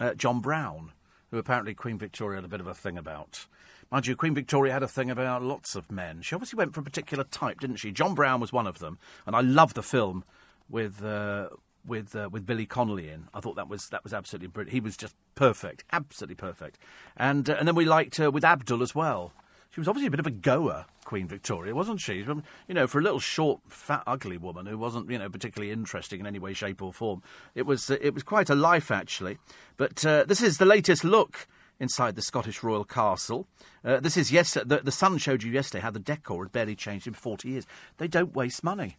uh, 0.00 0.14
John 0.14 0.40
Brown, 0.40 0.90
who 1.30 1.38
apparently 1.38 1.72
Queen 1.72 1.98
Victoria 1.98 2.38
had 2.38 2.44
a 2.44 2.48
bit 2.48 2.58
of 2.58 2.66
a 2.66 2.74
thing 2.74 2.98
about. 2.98 3.46
Mind 3.90 4.06
you, 4.06 4.16
Queen 4.16 4.34
Victoria 4.34 4.72
had 4.72 4.82
a 4.82 4.88
thing 4.88 5.10
about 5.10 5.42
lots 5.42 5.74
of 5.74 5.90
men. 5.90 6.20
She 6.22 6.34
obviously 6.34 6.56
went 6.56 6.74
for 6.74 6.80
a 6.80 6.84
particular 6.84 7.24
type, 7.24 7.60
didn't 7.60 7.76
she? 7.76 7.92
John 7.92 8.14
Brown 8.14 8.40
was 8.40 8.52
one 8.52 8.66
of 8.66 8.80
them, 8.80 8.98
and 9.26 9.36
I 9.36 9.40
love 9.40 9.74
the 9.74 9.82
film 9.82 10.24
with 10.68 11.02
uh, 11.04 11.48
with 11.86 12.14
uh, 12.14 12.28
with 12.30 12.44
Billy 12.44 12.66
Connolly 12.66 13.08
in. 13.08 13.28
I 13.32 13.40
thought 13.40 13.56
that 13.56 13.68
was 13.68 13.88
that 13.88 14.04
was 14.04 14.12
absolutely 14.12 14.48
brilliant. 14.48 14.74
He 14.74 14.80
was 14.80 14.96
just 14.96 15.14
perfect, 15.34 15.84
absolutely 15.90 16.34
perfect. 16.34 16.78
And 17.16 17.48
uh, 17.48 17.56
and 17.58 17.66
then 17.66 17.74
we 17.74 17.86
liked 17.86 18.16
her 18.16 18.30
with 18.30 18.44
Abdul 18.44 18.82
as 18.82 18.94
well. 18.94 19.32
She 19.78 19.80
was 19.80 19.86
obviously 19.86 20.08
a 20.08 20.10
bit 20.10 20.18
of 20.18 20.26
a 20.26 20.32
goer, 20.32 20.86
Queen 21.04 21.28
Victoria, 21.28 21.72
wasn't 21.72 22.00
she? 22.00 22.14
You 22.14 22.42
know, 22.74 22.88
for 22.88 22.98
a 22.98 23.00
little 23.00 23.20
short, 23.20 23.60
fat, 23.68 24.02
ugly 24.08 24.36
woman 24.36 24.66
who 24.66 24.76
wasn't, 24.76 25.08
you 25.08 25.16
know, 25.16 25.28
particularly 25.28 25.70
interesting 25.70 26.18
in 26.18 26.26
any 26.26 26.40
way, 26.40 26.52
shape, 26.52 26.82
or 26.82 26.92
form. 26.92 27.22
It 27.54 27.62
was, 27.62 27.88
uh, 27.88 27.96
it 28.00 28.12
was 28.12 28.24
quite 28.24 28.50
a 28.50 28.56
life, 28.56 28.90
actually. 28.90 29.38
But 29.76 30.04
uh, 30.04 30.24
this 30.24 30.42
is 30.42 30.58
the 30.58 30.64
latest 30.64 31.04
look 31.04 31.46
inside 31.78 32.16
the 32.16 32.22
Scottish 32.22 32.64
royal 32.64 32.82
castle. 32.82 33.46
Uh, 33.84 34.00
this 34.00 34.16
is 34.16 34.32
yes, 34.32 34.54
the, 34.54 34.80
the 34.82 34.90
Sun 34.90 35.18
showed 35.18 35.44
you 35.44 35.52
yesterday 35.52 35.80
how 35.80 35.92
the 35.92 36.00
decor 36.00 36.42
had 36.42 36.50
barely 36.50 36.74
changed 36.74 37.06
in 37.06 37.14
40 37.14 37.48
years. 37.48 37.66
They 37.98 38.08
don't 38.08 38.34
waste 38.34 38.64
money. 38.64 38.96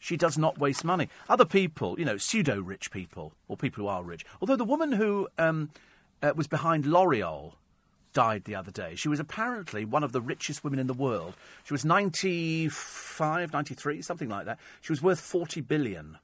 She 0.00 0.16
does 0.16 0.36
not 0.36 0.58
waste 0.58 0.84
money. 0.84 1.08
Other 1.28 1.44
people, 1.44 2.00
you 2.00 2.04
know, 2.04 2.16
pseudo 2.16 2.60
rich 2.60 2.90
people, 2.90 3.32
or 3.46 3.56
people 3.56 3.84
who 3.84 3.88
are 3.88 4.02
rich. 4.02 4.26
Although 4.40 4.56
the 4.56 4.64
woman 4.64 4.90
who 4.90 5.28
um, 5.38 5.70
uh, 6.20 6.32
was 6.34 6.48
behind 6.48 6.84
L'Oreal 6.84 7.52
died 8.12 8.44
the 8.44 8.54
other 8.54 8.70
day. 8.70 8.94
She 8.94 9.08
was 9.08 9.20
apparently 9.20 9.84
one 9.84 10.02
of 10.02 10.12
the 10.12 10.20
richest 10.20 10.64
women 10.64 10.78
in 10.78 10.86
the 10.86 10.94
world. 10.94 11.34
She 11.64 11.74
was 11.74 11.84
95, 11.84 13.52
93, 13.52 14.02
something 14.02 14.28
like 14.28 14.46
that. 14.46 14.58
She 14.80 14.92
was 14.92 15.02
worth 15.02 15.20
40 15.20 15.60
billion. 15.62 16.18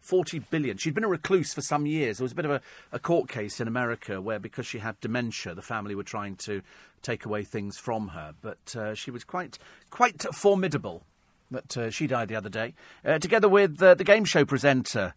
40 0.00 0.40
billion. 0.50 0.76
She'd 0.76 0.94
been 0.94 1.04
a 1.04 1.08
recluse 1.08 1.54
for 1.54 1.62
some 1.62 1.86
years. 1.86 2.18
There 2.18 2.24
was 2.24 2.32
a 2.32 2.36
bit 2.36 2.44
of 2.44 2.50
a, 2.50 2.60
a, 2.92 2.98
court 2.98 3.28
case 3.28 3.58
in 3.58 3.66
America 3.66 4.20
where, 4.20 4.38
because 4.38 4.66
she 4.66 4.78
had 4.78 5.00
dementia, 5.00 5.54
the 5.54 5.62
family 5.62 5.94
were 5.94 6.02
trying 6.02 6.36
to 6.36 6.60
take 7.00 7.24
away 7.24 7.42
things 7.42 7.78
from 7.78 8.08
her. 8.08 8.34
But 8.42 8.76
uh, 8.76 8.94
she 8.94 9.10
was 9.10 9.24
quite, 9.24 9.58
quite 9.88 10.22
formidable. 10.34 11.04
But 11.50 11.76
uh, 11.76 11.90
she 11.90 12.06
died 12.06 12.28
the 12.28 12.36
other 12.36 12.50
day, 12.50 12.74
uh, 13.04 13.18
together 13.18 13.48
with 13.48 13.82
uh, 13.82 13.94
the 13.94 14.04
game 14.04 14.24
show 14.24 14.44
presenter 14.44 15.14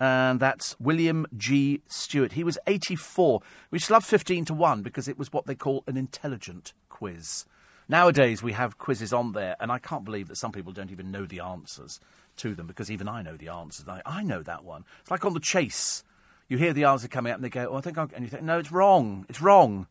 and 0.00 0.40
that's 0.40 0.74
William 0.80 1.26
G. 1.36 1.82
Stewart. 1.86 2.32
He 2.32 2.42
was 2.42 2.58
84. 2.66 3.42
We 3.70 3.78
just 3.78 3.90
love 3.90 4.04
15 4.04 4.46
to 4.46 4.54
1 4.54 4.82
because 4.82 5.06
it 5.06 5.18
was 5.18 5.30
what 5.30 5.44
they 5.44 5.54
call 5.54 5.84
an 5.86 5.98
intelligent 5.98 6.72
quiz. 6.88 7.44
Nowadays, 7.86 8.42
we 8.42 8.52
have 8.52 8.78
quizzes 8.78 9.12
on 9.12 9.32
there, 9.32 9.56
and 9.60 9.70
I 9.70 9.78
can't 9.78 10.04
believe 10.04 10.28
that 10.28 10.36
some 10.36 10.52
people 10.52 10.72
don't 10.72 10.90
even 10.90 11.10
know 11.10 11.26
the 11.26 11.40
answers 11.40 12.00
to 12.36 12.54
them 12.54 12.66
because 12.66 12.90
even 12.90 13.08
I 13.08 13.20
know 13.20 13.36
the 13.36 13.48
answers. 13.48 13.86
I, 13.88 14.00
I 14.06 14.22
know 14.22 14.42
that 14.42 14.64
one. 14.64 14.84
It's 15.00 15.10
like 15.10 15.24
on 15.24 15.34
the 15.34 15.40
chase. 15.40 16.02
You 16.48 16.56
hear 16.56 16.72
the 16.72 16.84
answer 16.84 17.08
coming 17.08 17.32
up, 17.32 17.36
and 17.36 17.44
they 17.44 17.50
go, 17.50 17.68
Oh, 17.70 17.76
I 17.76 17.80
think 17.80 17.98
I'll. 17.98 18.08
And 18.14 18.24
you 18.24 18.30
think, 18.30 18.42
No, 18.42 18.58
it's 18.58 18.72
wrong. 18.72 19.26
It's 19.28 19.42
wrong. 19.42 19.86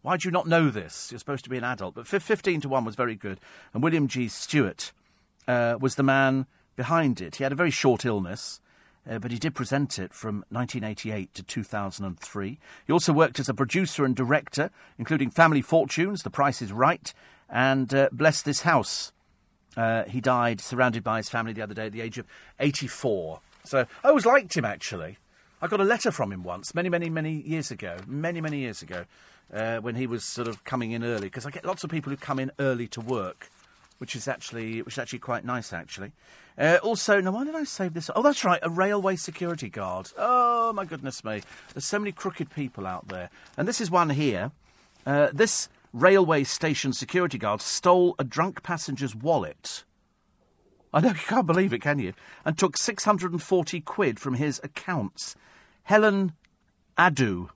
Why 0.00 0.16
do 0.16 0.26
you 0.28 0.32
not 0.32 0.46
know 0.46 0.70
this? 0.70 1.10
You're 1.10 1.18
supposed 1.18 1.44
to 1.44 1.50
be 1.50 1.58
an 1.58 1.64
adult. 1.64 1.94
But 1.94 2.06
15 2.06 2.62
to 2.62 2.68
1 2.68 2.84
was 2.84 2.94
very 2.94 3.14
good. 3.14 3.40
And 3.72 3.82
William 3.82 4.06
G. 4.06 4.28
Stewart 4.28 4.92
uh, 5.48 5.76
was 5.80 5.96
the 5.96 6.02
man 6.02 6.46
behind 6.76 7.20
it. 7.20 7.36
He 7.36 7.42
had 7.42 7.52
a 7.52 7.56
very 7.56 7.70
short 7.70 8.04
illness 8.04 8.60
uh, 9.08 9.18
but 9.18 9.30
he 9.30 9.38
did 9.38 9.54
present 9.54 9.98
it 9.98 10.12
from 10.12 10.44
1988 10.48 11.34
to 11.34 11.42
2003. 11.42 12.58
He 12.86 12.92
also 12.92 13.12
worked 13.12 13.38
as 13.38 13.48
a 13.48 13.54
producer 13.54 14.04
and 14.04 14.14
director, 14.14 14.70
including 14.98 15.30
Family 15.30 15.62
Fortunes, 15.62 16.22
The 16.22 16.30
Price 16.30 16.62
is 16.62 16.72
Right, 16.72 17.12
and 17.48 17.92
uh, 17.94 18.08
Bless 18.12 18.42
This 18.42 18.62
House. 18.62 19.12
Uh, 19.76 20.04
he 20.04 20.20
died 20.20 20.60
surrounded 20.60 21.02
by 21.02 21.18
his 21.18 21.28
family 21.28 21.52
the 21.52 21.62
other 21.62 21.74
day 21.74 21.86
at 21.86 21.92
the 21.92 22.00
age 22.00 22.18
of 22.18 22.26
84. 22.60 23.40
So 23.64 23.86
I 24.02 24.08
always 24.08 24.26
liked 24.26 24.56
him, 24.56 24.64
actually. 24.64 25.18
I 25.60 25.66
got 25.66 25.80
a 25.80 25.84
letter 25.84 26.10
from 26.10 26.32
him 26.32 26.42
once, 26.42 26.74
many, 26.74 26.88
many, 26.88 27.10
many 27.10 27.32
years 27.32 27.70
ago, 27.70 27.96
many, 28.06 28.40
many 28.40 28.58
years 28.58 28.82
ago, 28.82 29.04
uh, 29.52 29.78
when 29.78 29.94
he 29.94 30.06
was 30.06 30.24
sort 30.24 30.48
of 30.48 30.64
coming 30.64 30.92
in 30.92 31.02
early, 31.02 31.28
because 31.28 31.46
I 31.46 31.50
get 31.50 31.64
lots 31.64 31.84
of 31.84 31.90
people 31.90 32.10
who 32.10 32.16
come 32.16 32.38
in 32.38 32.50
early 32.58 32.86
to 32.88 33.00
work 33.00 33.50
which 33.98 34.16
is 34.16 34.28
actually 34.28 34.82
which 34.82 34.94
is 34.94 34.98
actually 34.98 35.18
quite 35.18 35.44
nice 35.44 35.72
actually. 35.72 36.12
Uh, 36.56 36.78
also, 36.82 37.20
now 37.20 37.32
why 37.32 37.44
did 37.44 37.54
I 37.54 37.64
save 37.64 37.94
this? 37.94 38.10
Oh, 38.14 38.22
that's 38.22 38.44
right, 38.44 38.60
a 38.62 38.70
railway 38.70 39.16
security 39.16 39.68
guard. 39.68 40.12
Oh 40.16 40.72
my 40.72 40.84
goodness 40.84 41.24
me, 41.24 41.42
there's 41.72 41.84
so 41.84 41.98
many 41.98 42.12
crooked 42.12 42.50
people 42.50 42.86
out 42.86 43.08
there, 43.08 43.30
and 43.56 43.66
this 43.66 43.80
is 43.80 43.90
one 43.90 44.10
here. 44.10 44.52
Uh, 45.04 45.28
this 45.32 45.68
railway 45.92 46.44
station 46.44 46.92
security 46.92 47.38
guard 47.38 47.60
stole 47.60 48.14
a 48.18 48.24
drunk 48.24 48.62
passenger's 48.62 49.16
wallet. 49.16 49.84
I 50.92 51.00
know 51.00 51.08
you 51.08 51.14
can't 51.14 51.46
believe 51.46 51.72
it, 51.72 51.82
can 51.82 51.98
you? 51.98 52.14
And 52.44 52.56
took 52.56 52.76
640 52.76 53.80
quid 53.80 54.20
from 54.20 54.34
his 54.34 54.60
accounts. 54.62 55.34
Helen 55.84 56.32
Adu, 56.96 57.50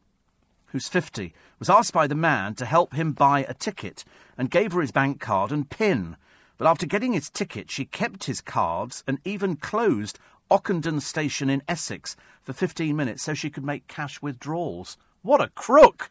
who's 0.66 0.88
50, 0.88 1.32
was 1.60 1.70
asked 1.70 1.92
by 1.92 2.06
the 2.06 2.14
man 2.14 2.54
to 2.56 2.66
help 2.66 2.94
him 2.94 3.12
buy 3.12 3.46
a 3.48 3.54
ticket 3.54 4.04
and 4.36 4.50
gave 4.50 4.72
her 4.72 4.80
his 4.80 4.90
bank 4.90 5.20
card 5.20 5.52
and 5.52 5.70
PIN. 5.70 6.16
But 6.58 6.66
after 6.66 6.86
getting 6.86 7.12
his 7.12 7.30
ticket, 7.30 7.70
she 7.70 7.84
kept 7.84 8.24
his 8.24 8.40
cards 8.40 9.04
and 9.06 9.20
even 9.24 9.56
closed 9.56 10.18
Ockendon 10.50 11.00
Station 11.00 11.48
in 11.48 11.62
Essex 11.68 12.16
for 12.42 12.52
15 12.52 12.96
minutes 12.96 13.22
so 13.22 13.32
she 13.32 13.48
could 13.48 13.64
make 13.64 13.86
cash 13.86 14.20
withdrawals. 14.20 14.98
What 15.22 15.40
a 15.40 15.48
crook! 15.48 16.10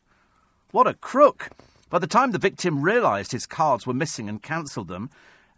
What 0.72 0.88
a 0.88 0.94
crook! 0.94 1.50
By 1.90 2.00
the 2.00 2.08
time 2.08 2.32
the 2.32 2.38
victim 2.38 2.82
realised 2.82 3.32
his 3.34 3.46
cards 3.46 3.86
were 3.86 3.94
missing 3.94 4.30
and 4.30 4.42
cancelled 4.42 4.88
them, 4.88 5.10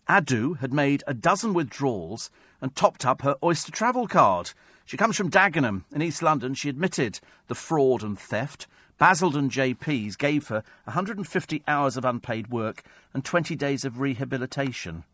Adu 0.08 0.58
had 0.58 0.74
made 0.74 1.04
a 1.06 1.14
dozen 1.14 1.54
withdrawals 1.54 2.32
and 2.62 2.76
topped 2.76 3.06
up 3.06 3.22
her 3.22 3.36
Oyster 3.44 3.72
travel 3.72 4.08
card. 4.08 4.52
She 4.86 4.98
comes 4.98 5.16
from 5.16 5.30
Dagenham 5.30 5.84
in 5.94 6.02
East 6.02 6.24
London. 6.24 6.56
She 6.56 6.68
admitted 6.68 7.20
the 7.48 7.54
fraud 7.54 8.02
and 8.02 8.18
theft. 8.18 8.66
Basildon 9.00 9.50
JPs 9.50 10.18
gave 10.18 10.50
her 10.50 10.64
150 10.84 11.64
hours 11.68 11.96
of 11.96 12.04
unpaid 12.04 12.50
work 12.50 12.84
and 13.14 13.24
20 13.24 13.56
days 13.56 13.86
of 13.86 14.00
rehabilitation. 14.00 15.06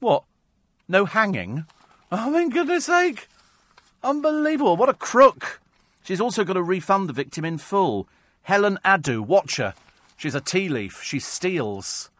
What? 0.00 0.24
No 0.86 1.06
hanging? 1.06 1.64
Oh, 2.12 2.30
my 2.30 2.46
goodness 2.48 2.84
sake! 2.84 3.28
Unbelievable. 4.02 4.76
What 4.76 4.90
a 4.90 4.94
crook. 4.94 5.62
She's 6.02 6.20
also 6.20 6.44
got 6.44 6.52
to 6.52 6.62
refund 6.62 7.08
the 7.08 7.14
victim 7.14 7.46
in 7.46 7.56
full. 7.56 8.06
Helen 8.42 8.78
Adu, 8.84 9.26
watch 9.26 9.56
her. 9.56 9.72
She's 10.18 10.34
a 10.34 10.40
tea 10.42 10.68
leaf. 10.68 11.02
She 11.02 11.18
steals. 11.18 12.10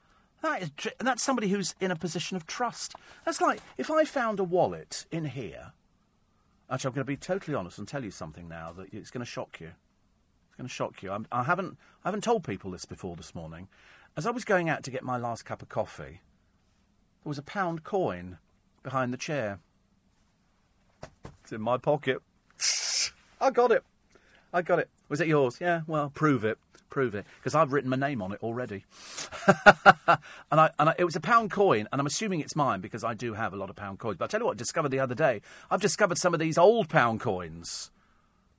That 0.40 0.62
is, 0.62 0.70
that's 0.98 1.22
somebody 1.22 1.48
who's 1.48 1.74
in 1.80 1.90
a 1.90 1.96
position 1.96 2.38
of 2.38 2.46
trust. 2.46 2.94
That's 3.26 3.42
like 3.42 3.60
if 3.76 3.90
I 3.90 4.06
found 4.06 4.40
a 4.40 4.44
wallet 4.44 5.04
in 5.10 5.26
here. 5.26 5.72
Actually, 6.70 6.88
I'm 6.88 6.94
going 6.94 7.04
to 7.04 7.12
be 7.12 7.16
totally 7.18 7.54
honest 7.54 7.78
and 7.78 7.86
tell 7.86 8.02
you 8.02 8.10
something 8.10 8.48
now 8.48 8.72
that 8.72 8.92
it's 8.94 9.10
going 9.10 9.24
to 9.24 9.30
shock 9.30 9.60
you. 9.60 9.72
It's 10.55 10.59
going 10.59 10.68
to 10.68 10.72
shock 10.72 11.02
you. 11.02 11.11
I'm, 11.11 11.26
I 11.32 11.42
haven't, 11.42 11.76
I 12.05 12.09
haven't 12.09 12.22
told 12.22 12.44
people 12.44 12.70
this 12.70 12.84
before 12.84 13.16
this 13.16 13.34
morning. 13.34 13.66
As 14.16 14.24
I 14.24 14.30
was 14.30 14.44
going 14.44 14.68
out 14.68 14.84
to 14.84 14.90
get 14.92 15.02
my 15.02 15.16
last 15.16 15.44
cup 15.44 15.62
of 15.62 15.68
coffee, 15.68 16.20
there 17.24 17.28
was 17.28 17.38
a 17.38 17.42
pound 17.42 17.82
coin 17.82 18.38
behind 18.84 19.12
the 19.12 19.16
chair. 19.16 19.59
It's 21.42 21.50
in 21.50 21.61
my 21.61 21.76
pocket. 21.76 22.22
I 23.40 23.50
got 23.50 23.72
it. 23.72 23.82
I 24.52 24.62
got 24.62 24.78
it. 24.78 24.88
Was 25.09 25.20
it 25.20 25.26
yours? 25.26 25.59
Yeah, 25.61 25.80
well, 25.88 26.12
prove 26.14 26.44
it. 26.44 26.57
Prove 26.88 27.16
it. 27.16 27.26
Because 27.40 27.57
I've 27.57 27.72
written 27.72 27.90
my 27.90 27.96
name 27.96 28.22
on 28.22 28.30
it 28.30 28.38
already. 28.40 28.84
and 29.66 30.20
I, 30.61 30.70
and 30.79 30.91
I, 30.91 30.95
it 30.99 31.04
was 31.04 31.16
a 31.16 31.20
pound 31.20 31.50
coin, 31.50 31.88
and 31.91 32.00
I'm 32.00 32.07
assuming 32.07 32.38
it's 32.38 32.54
mine 32.54 32.80
because 32.80 33.03
I 33.03 33.14
do 33.14 33.34
have 33.34 33.53
a 33.53 33.57
lot 33.57 33.70
of 33.70 33.74
pound 33.74 33.99
coins. 33.99 34.18
But 34.18 34.26
I 34.26 34.29
tell 34.29 34.38
you 34.38 34.46
what, 34.46 34.53
I 34.53 34.58
discovered 34.58 34.91
the 34.91 35.00
other 35.00 35.16
day, 35.16 35.41
I've 35.68 35.80
discovered 35.80 36.18
some 36.18 36.33
of 36.33 36.38
these 36.38 36.57
old 36.57 36.88
pound 36.88 37.18
coins. 37.18 37.91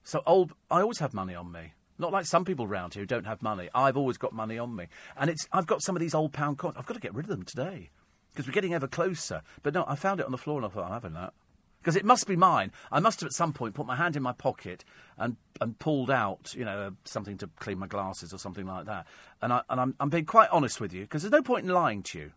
So 0.04 0.22
old, 0.28 0.52
I 0.70 0.82
always 0.82 1.00
have 1.00 1.14
money 1.14 1.34
on 1.34 1.54
me. 1.54 1.72
Not 1.98 2.12
like 2.12 2.26
some 2.26 2.46
people 2.46 2.68
round 2.68 2.94
here 2.94 3.04
who 3.04 3.08
don't 3.08 3.26
have 3.26 3.42
money. 3.42 3.70
I've 3.74 3.98
always 3.98 4.18
got 4.18 4.34
money 4.34 4.58
on 4.58 4.76
me. 4.76 4.88
And 5.18 5.30
it's 5.30 5.48
I've 5.52 5.68
got 5.68 5.82
some 5.82 5.96
of 5.96 6.02
these 6.02 6.14
old 6.14 6.34
pound 6.34 6.58
coins. 6.58 6.76
I've 6.78 6.86
got 6.86 6.96
to 6.96 7.00
get 7.00 7.16
rid 7.16 7.26
of 7.26 7.30
them 7.30 7.44
today. 7.44 7.90
Because 8.32 8.48
we're 8.48 8.54
getting 8.54 8.74
ever 8.74 8.88
closer. 8.88 9.42
But 9.64 9.74
no, 9.74 9.86
I 9.88 9.96
found 9.96 10.20
it 10.20 10.26
on 10.26 10.32
the 10.34 10.38
floor 10.38 10.58
and 10.58 10.66
I 10.66 10.70
thought, 10.70 10.86
I'm 10.86 10.92
having 10.92 11.14
that. 11.14 11.34
Because 11.80 11.96
it 11.96 12.04
must 12.04 12.28
be 12.28 12.36
mine. 12.36 12.72
I 12.92 13.00
must 13.00 13.22
have 13.22 13.28
at 13.28 13.34
some 13.34 13.54
point 13.54 13.76
put 13.76 13.86
my 13.86 13.96
hand 13.96 14.18
in 14.18 14.24
my 14.24 14.34
pocket 14.34 14.84
and, 15.18 15.38
and 15.62 15.78
pulled 15.78 16.10
out, 16.10 16.54
you 16.54 16.66
know, 16.66 16.96
something 17.06 17.38
to 17.38 17.50
clean 17.60 17.78
my 17.78 17.88
glasses 17.88 18.34
or 18.34 18.40
something 18.40 18.66
like 18.66 18.88
that. 18.88 19.06
And, 19.42 19.54
I, 19.54 19.62
and 19.70 19.80
I'm, 19.80 19.96
I'm 20.00 20.10
being 20.10 20.26
quite 20.26 20.50
honest 20.50 20.82
with 20.82 20.92
you, 20.94 21.02
because 21.02 21.22
there's 21.22 21.32
no 21.32 21.44
point 21.44 21.64
in 21.66 21.72
lying 21.72 22.02
to 22.04 22.18
you. 22.20 22.32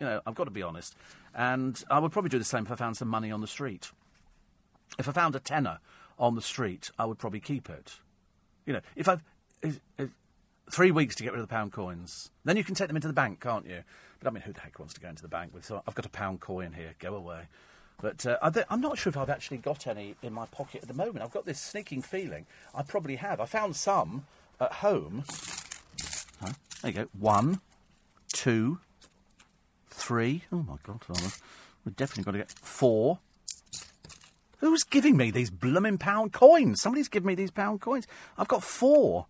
You 0.00 0.06
know, 0.06 0.20
I've 0.26 0.34
got 0.34 0.44
to 0.44 0.50
be 0.50 0.62
honest. 0.62 0.96
And 1.34 1.82
I 1.88 2.00
would 2.00 2.10
probably 2.10 2.28
do 2.28 2.40
the 2.40 2.44
same 2.44 2.66
if 2.66 2.72
I 2.72 2.74
found 2.74 2.96
some 2.96 3.08
money 3.08 3.30
on 3.30 3.40
the 3.40 3.46
street. 3.46 3.92
If 4.98 5.08
I 5.08 5.12
found 5.12 5.36
a 5.36 5.40
tenner 5.40 5.78
on 6.18 6.34
the 6.34 6.42
street, 6.42 6.90
I 6.98 7.04
would 7.04 7.18
probably 7.18 7.40
keep 7.40 7.70
it. 7.70 8.00
You 8.68 8.74
know, 8.74 8.80
if 8.96 9.08
I've 9.08 9.24
if, 9.62 9.80
if, 9.96 10.10
three 10.70 10.90
weeks 10.90 11.14
to 11.14 11.22
get 11.22 11.32
rid 11.32 11.40
of 11.40 11.48
the 11.48 11.50
pound 11.50 11.72
coins, 11.72 12.30
then 12.44 12.58
you 12.58 12.62
can 12.62 12.74
take 12.74 12.88
them 12.88 12.96
into 12.96 13.08
the 13.08 13.14
bank, 13.14 13.40
can't 13.40 13.66
you? 13.66 13.82
But 14.20 14.28
I 14.28 14.30
mean, 14.30 14.42
who 14.42 14.52
the 14.52 14.60
heck 14.60 14.78
wants 14.78 14.92
to 14.92 15.00
go 15.00 15.08
into 15.08 15.22
the 15.22 15.28
bank 15.28 15.54
with? 15.54 15.64
So 15.64 15.82
I've 15.88 15.94
got 15.94 16.04
a 16.04 16.10
pound 16.10 16.40
coin 16.40 16.74
here. 16.74 16.94
Go 16.98 17.14
away. 17.14 17.44
But 18.02 18.26
uh, 18.26 18.36
I'm 18.68 18.82
not 18.82 18.98
sure 18.98 19.10
if 19.10 19.16
I've 19.16 19.30
actually 19.30 19.56
got 19.56 19.86
any 19.86 20.16
in 20.22 20.34
my 20.34 20.44
pocket 20.46 20.82
at 20.82 20.88
the 20.88 20.94
moment. 20.94 21.22
I've 21.22 21.32
got 21.32 21.46
this 21.46 21.58
sneaking 21.58 22.02
feeling 22.02 22.44
I 22.74 22.82
probably 22.82 23.16
have. 23.16 23.40
I 23.40 23.46
found 23.46 23.74
some 23.74 24.26
at 24.60 24.74
home. 24.74 25.24
Huh? 26.42 26.52
There 26.82 26.90
you 26.90 26.96
go. 26.98 27.08
One, 27.18 27.62
two, 28.34 28.80
three. 29.88 30.44
Oh 30.52 30.62
my 30.62 30.76
God, 30.82 31.00
we've 31.86 31.96
definitely 31.96 32.24
got 32.24 32.32
to 32.32 32.38
get 32.38 32.52
four. 32.52 33.18
Who's 34.58 34.82
giving 34.84 35.16
me 35.16 35.30
these 35.30 35.50
blooming 35.50 35.98
pound 35.98 36.32
coins? 36.32 36.80
Somebody's 36.82 37.08
giving 37.08 37.26
me 37.28 37.34
these 37.34 37.50
pound 37.50 37.80
coins. 37.80 38.06
I've 38.36 38.48
got 38.48 38.62
four 38.64 39.26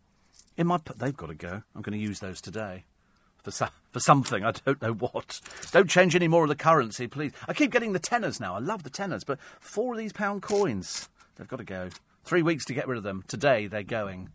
in 0.56 0.66
my. 0.66 0.78
They've 0.96 1.16
got 1.16 1.26
to 1.26 1.34
go. 1.34 1.62
I'm 1.74 1.82
going 1.82 1.98
to 1.98 2.02
use 2.04 2.20
those 2.20 2.40
today 2.40 2.84
for 3.42 3.50
so- 3.50 3.68
for 3.90 4.00
something. 4.00 4.44
I 4.44 4.52
don't 4.52 4.80
know 4.80 4.92
what. 4.94 5.40
Don't 5.70 5.88
change 5.90 6.14
any 6.16 6.28
more 6.28 6.44
of 6.44 6.48
the 6.48 6.54
currency, 6.56 7.06
please. 7.06 7.32
I 7.46 7.52
keep 7.54 7.70
getting 7.70 7.92
the 7.92 8.00
tenners 8.00 8.40
now. 8.40 8.54
I 8.54 8.58
love 8.58 8.82
the 8.84 8.90
tenners, 8.90 9.24
but 9.26 9.38
four 9.60 9.92
of 9.94 9.98
these 9.98 10.12
pound 10.12 10.42
coins. 10.42 11.08
They've 11.36 11.48
got 11.48 11.56
to 11.58 11.64
go. 11.64 11.90
Three 12.24 12.42
weeks 12.42 12.64
to 12.66 12.74
get 12.74 12.88
rid 12.88 12.96
of 12.98 13.04
them. 13.04 13.24
Today 13.28 13.66
they're 13.66 13.82
going. 13.82 14.30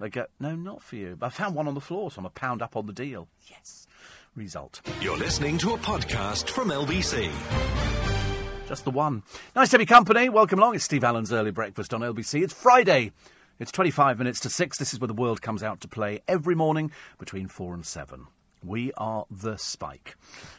They 0.00 0.08
go. 0.08 0.26
No, 0.40 0.54
not 0.56 0.82
for 0.82 0.96
you. 0.96 1.16
But 1.18 1.26
I 1.26 1.30
found 1.30 1.54
one 1.54 1.68
on 1.68 1.74
the 1.74 1.80
floor, 1.80 2.10
so 2.10 2.18
I'm 2.20 2.26
a 2.26 2.30
pound 2.30 2.62
up 2.62 2.76
on 2.76 2.86
the 2.86 2.92
deal. 2.92 3.28
Yes. 3.50 3.86
Result. 4.34 4.80
You're 5.00 5.18
listening 5.18 5.58
to 5.58 5.74
a 5.74 5.78
podcast 5.78 6.48
from 6.48 6.68
LBC. 6.70 8.01
Just 8.72 8.84
the 8.86 8.90
one. 8.90 9.22
Nice 9.54 9.68
to 9.72 9.78
be 9.78 9.84
company. 9.84 10.30
Welcome 10.30 10.58
along. 10.58 10.76
It's 10.76 10.84
Steve 10.84 11.04
Allen's 11.04 11.30
early 11.30 11.50
breakfast 11.50 11.92
on 11.92 12.00
LBC. 12.00 12.42
It's 12.42 12.54
Friday. 12.54 13.12
It's 13.58 13.70
25 13.70 14.16
minutes 14.16 14.40
to 14.40 14.48
6. 14.48 14.78
This 14.78 14.94
is 14.94 14.98
where 14.98 15.08
the 15.08 15.12
world 15.12 15.42
comes 15.42 15.62
out 15.62 15.82
to 15.82 15.88
play 15.88 16.22
every 16.26 16.54
morning 16.54 16.90
between 17.18 17.48
4 17.48 17.74
and 17.74 17.84
7. 17.84 18.28
We 18.64 18.90
are 18.96 19.26
the 19.30 19.58
Spike. 19.58 20.16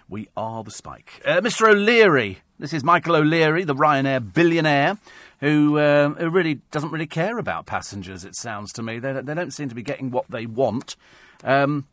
We 0.08 0.28
are 0.38 0.64
the 0.64 0.70
Spike. 0.70 1.24
Uh, 1.26 1.42
Mr. 1.42 1.68
O'Leary. 1.68 2.38
This 2.60 2.72
is 2.72 2.84
Michael 2.84 3.16
O'Leary, 3.16 3.64
the 3.64 3.74
Ryanair 3.74 4.32
billionaire, 4.32 5.00
who, 5.40 5.80
uh, 5.80 6.10
who 6.10 6.30
really 6.30 6.62
doesn't 6.70 6.92
really 6.92 7.08
care 7.08 7.40
about 7.40 7.66
passengers, 7.66 8.24
it 8.24 8.36
sounds 8.36 8.72
to 8.74 8.84
me. 8.84 9.00
They, 9.00 9.14
they 9.14 9.34
don't 9.34 9.50
seem 9.50 9.70
to 9.70 9.76
be 9.76 9.82
getting 9.82 10.12
what 10.12 10.30
they 10.30 10.46
want. 10.46 10.96
Um, 11.44 11.88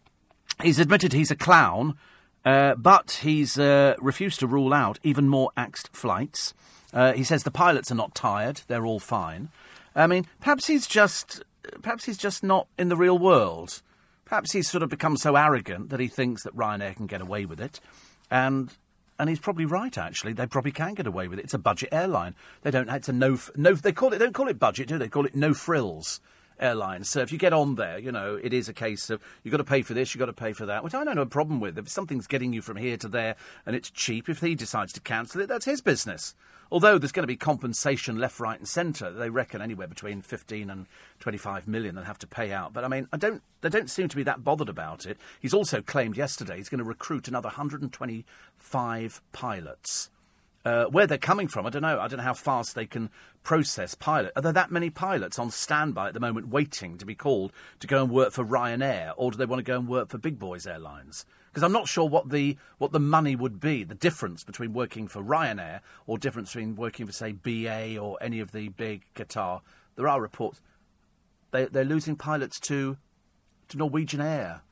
he's 0.63 0.79
admitted 0.79 1.15
he's 1.15 1.31
a 1.31 1.37
clown 1.37 1.97
uh, 2.45 2.75
but 2.75 3.21
he's 3.23 3.59
uh, 3.59 3.95
refused 3.99 4.41
to 4.41 4.47
rule 4.47 4.73
out 4.73 4.99
even 5.03 5.29
more 5.29 5.51
axed 5.57 5.95
flights. 5.95 6.55
Uh, 6.93 7.13
he 7.13 7.23
says 7.25 7.43
the 7.43 7.51
pilots 7.51 7.93
are 7.93 7.97
not 7.97 8.15
tired; 8.15 8.63
they're 8.67 8.87
all 8.87 9.01
fine. 9.01 9.49
I 9.95 10.07
mean, 10.07 10.27
perhaps 10.41 10.67
he's 10.67 10.87
just, 10.87 11.43
perhaps 11.83 12.05
he's 12.05 12.19
just 12.19 12.43
not 12.43 12.67
in 12.79 12.89
the 12.89 12.97
real 12.97 13.19
world. 13.19 13.83
Perhaps 14.25 14.53
he's 14.53 14.69
sort 14.69 14.83
of 14.83 14.89
become 14.89 15.17
so 15.17 15.37
arrogant 15.37 15.91
that 15.91 16.01
he 16.01 16.07
thinks 16.07 16.45
that 16.45 16.57
Ryanair 16.57 16.97
can 16.97 17.07
get 17.07 17.21
away 17.21 17.45
with 17.45 17.61
it, 17.61 17.81
and 18.31 18.71
and 19.19 19.29
he's 19.29 19.41
probably 19.41 19.67
right. 19.67 19.97
Actually, 19.99 20.33
they 20.33 20.47
probably 20.47 20.73
can 20.73 20.95
get 20.95 21.07
away 21.07 21.29
with 21.29 21.39
it. 21.39 21.45
It's 21.45 21.55
a 21.55 21.59
budget 21.59 21.91
airline. 21.93 22.35
They 22.63 22.71
don't. 22.71 22.89
It's 22.89 23.09
a 23.09 23.13
no. 23.13 23.39
No. 23.57 23.75
They 23.75 23.93
call 23.93 24.13
it. 24.13 24.19
They 24.19 24.25
don't 24.25 24.33
call 24.33 24.49
it 24.49 24.59
budget, 24.59 24.89
do 24.89 24.99
they? 24.99 25.07
They 25.07 25.11
call 25.11 25.27
it 25.27 25.35
no 25.35 25.53
frills 25.53 26.21
airlines. 26.61 27.09
So 27.09 27.21
if 27.21 27.33
you 27.33 27.39
get 27.39 27.53
on 27.53 27.75
there, 27.75 27.99
you 27.99 28.13
know, 28.13 28.39
it 28.41 28.53
is 28.53 28.69
a 28.69 28.73
case 28.73 29.11
of 29.11 29.21
you've 29.43 29.53
got 29.53 29.59
to 29.59 29.65
pay 29.65 29.83
for 29.83 29.95
this, 29.95 30.15
you've 30.15 30.21
got 30.21 30.27
to 30.27 30.33
pay 30.33 30.53
for 30.53 30.67
that, 30.67 30.85
which 30.85 30.95
I 30.95 31.05
don't 31.05 31.17
have 31.17 31.27
a 31.27 31.31
problem 31.31 31.59
with. 31.61 31.79
If 31.79 31.89
something's 31.89 32.27
getting 32.27 32.53
you 32.53 32.63
from 32.63 32.77
here 32.77 32.97
to 32.99 33.09
there 33.09 33.37
and 33.67 33.75
it's 33.75 33.91
cheap, 33.91 34.29
if 34.29 34.41
he 34.41 34.55
decides 34.55 34.93
to 34.93 35.01
cancel 35.01 35.41
it, 35.41 35.49
that's 35.49 35.65
his 35.65 35.81
business. 35.81 36.35
Although 36.73 36.99
there's 36.99 37.13
going 37.13 37.25
to 37.25 37.27
be 37.27 37.37
compensation 37.37 38.19
left, 38.19 38.39
right, 38.39 38.59
and 38.59 38.69
centre, 38.69 39.11
they 39.11 39.29
reckon 39.29 39.61
anywhere 39.61 39.89
between 39.89 40.23
15 40.23 40.71
and 40.71 40.87
25 41.19 41.67
million 41.67 41.97
they'll 41.97 42.05
have 42.05 42.19
to 42.19 42.29
pay 42.29 42.53
out. 42.53 42.73
But 42.73 42.85
I 42.85 42.89
mean, 42.89 43.09
I 43.13 43.17
don't, 43.17 43.43
they 43.61 43.69
don't 43.69 43.91
seem 43.91 44.09
to 44.09 44.17
be 44.17 44.23
that 44.23 44.45
bothered 44.45 44.69
about 44.69 45.05
it. 45.05 45.19
He's 45.41 45.55
also 45.55 45.83
claimed 45.83 46.17
yesterday 46.17 46.59
he's 46.59 46.69
going 46.69 46.79
to 46.79 46.85
recruit 46.85 47.27
another 47.27 47.49
125 47.49 49.23
pilots. 49.33 50.11
Uh, 50.63 50.85
where 50.87 51.07
they're 51.07 51.17
coming 51.17 51.49
from, 51.49 51.67
I 51.67 51.71
don't 51.71 51.81
know. 51.81 51.99
I 51.99 52.07
don't 52.07 52.19
know 52.19 52.25
how 52.25 52.35
fast 52.35 52.75
they 52.75 52.85
can 52.85 53.09
process 53.43 53.95
pilot. 53.95 54.33
Are 54.37 54.43
there 54.43 54.53
that 54.53 54.71
many 54.71 54.91
pilots 54.91 55.39
on 55.39 55.51
standby 55.51 56.09
at 56.09 56.15
the 56.15 56.21
moment 56.21 56.49
waiting 56.49 56.99
to 56.99 57.07
be 57.07 57.15
called 57.15 57.53
to 57.79 57.87
go 57.87 58.03
and 58.03 58.13
work 58.13 58.33
for 58.33 58.45
Ryanair, 58.45 59.15
or 59.17 59.31
do 59.31 59.39
they 59.39 59.47
want 59.47 59.61
to 59.61 59.65
go 59.65 59.79
and 59.79 59.89
work 59.89 60.11
for 60.11 60.19
Big 60.19 60.39
Boys 60.39 60.67
Airlines? 60.67 61.25
Because 61.51 61.63
I'm 61.63 61.73
not 61.73 61.89
sure 61.89 62.07
what 62.07 62.29
the 62.29 62.59
what 62.77 62.93
the 62.93 63.01
money 63.01 63.35
would 63.35 63.59
be, 63.59 63.85
the 63.85 63.95
difference 63.95 64.45
between 64.45 64.75
working 64.75 65.09
for 65.09 65.23
Ryanair 65.23 65.81
or 66.07 66.19
difference 66.19 66.51
between 66.51 66.77
working 66.77 67.07
for 67.07 67.13
say 67.13 67.33
BA 67.33 67.99
or 67.99 68.19
any 68.21 68.39
of 68.39 68.53
the 68.53 68.69
big 68.69 69.07
Qatar. 69.15 69.63
There 69.97 70.09
are 70.09 70.21
reports 70.21 70.61
they 71.51 71.65
they're 71.67 71.85
losing 71.85 72.17
pilots 72.17 72.61
to 72.61 72.97
to 73.69 73.79
Norwegian 73.79 74.21
Air. 74.21 74.63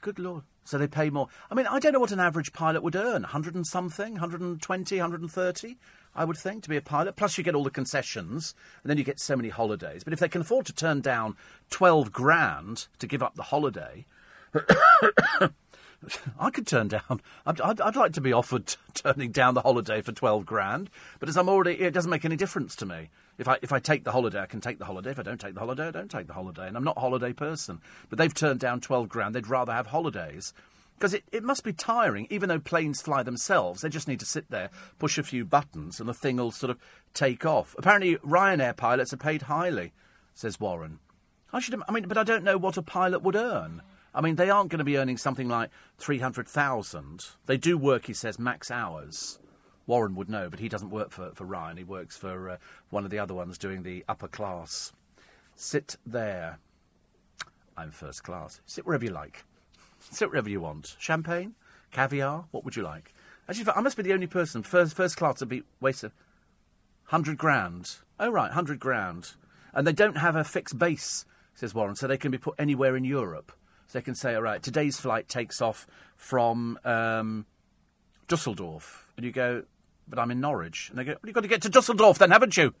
Good 0.00 0.18
lord. 0.18 0.44
So 0.64 0.78
they 0.78 0.86
pay 0.86 1.10
more. 1.10 1.28
I 1.50 1.54
mean, 1.54 1.66
I 1.66 1.78
don't 1.78 1.92
know 1.92 2.00
what 2.00 2.12
an 2.12 2.20
average 2.20 2.52
pilot 2.52 2.82
would 2.82 2.96
earn. 2.96 3.22
100 3.22 3.54
and 3.54 3.66
something? 3.66 4.14
120, 4.14 4.98
130? 4.98 5.76
I 6.16 6.24
would 6.24 6.36
think, 6.36 6.62
to 6.62 6.68
be 6.68 6.76
a 6.76 6.82
pilot. 6.82 7.16
Plus, 7.16 7.36
you 7.36 7.44
get 7.44 7.54
all 7.54 7.64
the 7.64 7.70
concessions, 7.70 8.54
and 8.82 8.90
then 8.90 8.98
you 8.98 9.04
get 9.04 9.20
so 9.20 9.36
many 9.36 9.48
holidays. 9.48 10.04
But 10.04 10.12
if 10.12 10.20
they 10.20 10.28
can 10.28 10.40
afford 10.40 10.66
to 10.66 10.72
turn 10.72 11.00
down 11.00 11.36
12 11.70 12.12
grand 12.12 12.86
to 12.98 13.06
give 13.06 13.22
up 13.22 13.34
the 13.34 13.42
holiday, 13.44 14.06
I 16.38 16.50
could 16.50 16.66
turn 16.66 16.88
down. 16.88 17.20
I'd, 17.46 17.60
I'd, 17.60 17.80
I'd, 17.80 17.96
like 17.96 18.12
to 18.14 18.20
be 18.20 18.32
offered 18.32 18.76
turning 18.94 19.30
down 19.30 19.54
the 19.54 19.62
holiday 19.62 20.00
for 20.02 20.12
12 20.12 20.46
grand, 20.46 20.90
but 21.18 21.28
as 21.28 21.36
I'm 21.36 21.48
already, 21.48 21.80
it 21.80 21.92
doesn't 21.92 22.10
make 22.10 22.24
any 22.24 22.36
difference 22.36 22.76
to 22.76 22.86
me. 22.86 23.10
If 23.38 23.48
I, 23.48 23.58
if 23.62 23.72
I 23.72 23.80
take 23.80 24.04
the 24.04 24.12
holiday, 24.12 24.40
I 24.40 24.46
can 24.46 24.60
take 24.60 24.78
the 24.78 24.84
holiday. 24.84 25.10
If 25.10 25.18
I 25.18 25.22
don't 25.22 25.40
take 25.40 25.54
the 25.54 25.60
holiday, 25.60 25.88
I 25.88 25.90
don't 25.90 26.10
take 26.10 26.26
the 26.26 26.34
holiday. 26.34 26.68
And 26.68 26.76
I'm 26.76 26.84
not 26.84 26.96
a 26.96 27.00
holiday 27.00 27.32
person. 27.32 27.80
But 28.08 28.18
they've 28.18 28.32
turned 28.32 28.60
down 28.60 28.80
12 28.80 29.08
grand. 29.08 29.34
They'd 29.34 29.48
rather 29.48 29.72
have 29.72 29.88
holidays. 29.88 30.52
Because 30.96 31.14
it, 31.14 31.24
it 31.32 31.42
must 31.42 31.64
be 31.64 31.72
tiring, 31.72 32.28
even 32.30 32.48
though 32.48 32.60
planes 32.60 33.02
fly 33.02 33.24
themselves. 33.24 33.80
They 33.80 33.88
just 33.88 34.06
need 34.06 34.20
to 34.20 34.26
sit 34.26 34.50
there, 34.50 34.70
push 35.00 35.18
a 35.18 35.24
few 35.24 35.44
buttons, 35.44 35.98
and 35.98 36.08
the 36.08 36.14
thing 36.14 36.36
will 36.36 36.52
sort 36.52 36.70
of 36.70 36.78
take 37.12 37.44
off. 37.44 37.74
Apparently, 37.76 38.16
Ryanair 38.18 38.76
pilots 38.76 39.12
are 39.12 39.16
paid 39.16 39.42
highly, 39.42 39.92
says 40.34 40.60
Warren. 40.60 41.00
I 41.52 41.58
should, 41.58 41.80
I 41.88 41.92
mean, 41.92 42.06
but 42.06 42.18
I 42.18 42.22
don't 42.22 42.44
know 42.44 42.56
what 42.56 42.76
a 42.76 42.82
pilot 42.82 43.22
would 43.22 43.36
earn. 43.36 43.82
I 44.14 44.20
mean, 44.20 44.36
they 44.36 44.48
aren't 44.48 44.70
going 44.70 44.78
to 44.78 44.84
be 44.84 44.96
earning 44.96 45.16
something 45.16 45.48
like 45.48 45.70
300,000. 45.98 47.20
They 47.46 47.56
do 47.56 47.76
work, 47.76 48.06
he 48.06 48.12
says, 48.12 48.38
max 48.38 48.70
hours. 48.70 49.40
Warren 49.86 50.14
would 50.14 50.30
know, 50.30 50.48
but 50.48 50.60
he 50.60 50.68
doesn't 50.68 50.90
work 50.90 51.10
for, 51.10 51.32
for 51.34 51.44
Ryan. 51.44 51.76
He 51.76 51.84
works 51.84 52.16
for 52.16 52.50
uh, 52.50 52.56
one 52.90 53.04
of 53.04 53.10
the 53.10 53.18
other 53.18 53.34
ones 53.34 53.58
doing 53.58 53.82
the 53.82 54.04
upper 54.08 54.28
class. 54.28 54.92
Sit 55.56 55.96
there. 56.06 56.58
I'm 57.76 57.90
first 57.90 58.22
class. 58.22 58.60
Sit 58.66 58.86
wherever 58.86 59.04
you 59.04 59.10
like. 59.10 59.44
Sit 59.98 60.30
wherever 60.30 60.48
you 60.48 60.60
want. 60.60 60.96
Champagne? 60.98 61.54
Caviar? 61.90 62.46
What 62.52 62.64
would 62.64 62.76
you 62.76 62.82
like? 62.82 63.12
Actually, 63.48 63.72
I 63.74 63.80
must 63.80 63.96
be 63.96 64.02
the 64.02 64.12
only 64.12 64.26
person. 64.26 64.62
First, 64.62 64.94
first 64.94 65.16
class 65.16 65.40
to 65.40 65.46
be 65.46 65.64
wasted. 65.80 66.12
100 67.08 67.36
grand. 67.36 67.96
Oh, 68.18 68.30
right, 68.30 68.48
100 68.48 68.78
grand. 68.78 69.32
And 69.74 69.86
they 69.86 69.92
don't 69.92 70.18
have 70.18 70.36
a 70.36 70.44
fixed 70.44 70.78
base, 70.78 71.26
says 71.54 71.74
Warren, 71.74 71.96
so 71.96 72.06
they 72.06 72.16
can 72.16 72.30
be 72.30 72.38
put 72.38 72.54
anywhere 72.58 72.96
in 72.96 73.04
Europe. 73.04 73.52
So 73.86 73.98
they 73.98 74.02
can 74.02 74.14
say, 74.14 74.34
all 74.34 74.42
right, 74.42 74.62
today's 74.62 74.98
flight 74.98 75.28
takes 75.28 75.60
off 75.60 75.86
from 76.16 76.78
um, 76.84 77.46
Dusseldorf. 78.28 79.10
And 79.16 79.24
you 79.24 79.32
go, 79.32 79.64
but 80.08 80.18
I'm 80.18 80.30
in 80.30 80.40
Norwich. 80.40 80.88
And 80.90 80.98
they 80.98 81.04
go, 81.04 81.12
well, 81.12 81.20
you've 81.24 81.34
got 81.34 81.42
to 81.42 81.48
get 81.48 81.62
to 81.62 81.68
Dusseldorf 81.68 82.18
then, 82.18 82.30
haven't 82.30 82.56
you? 82.56 82.74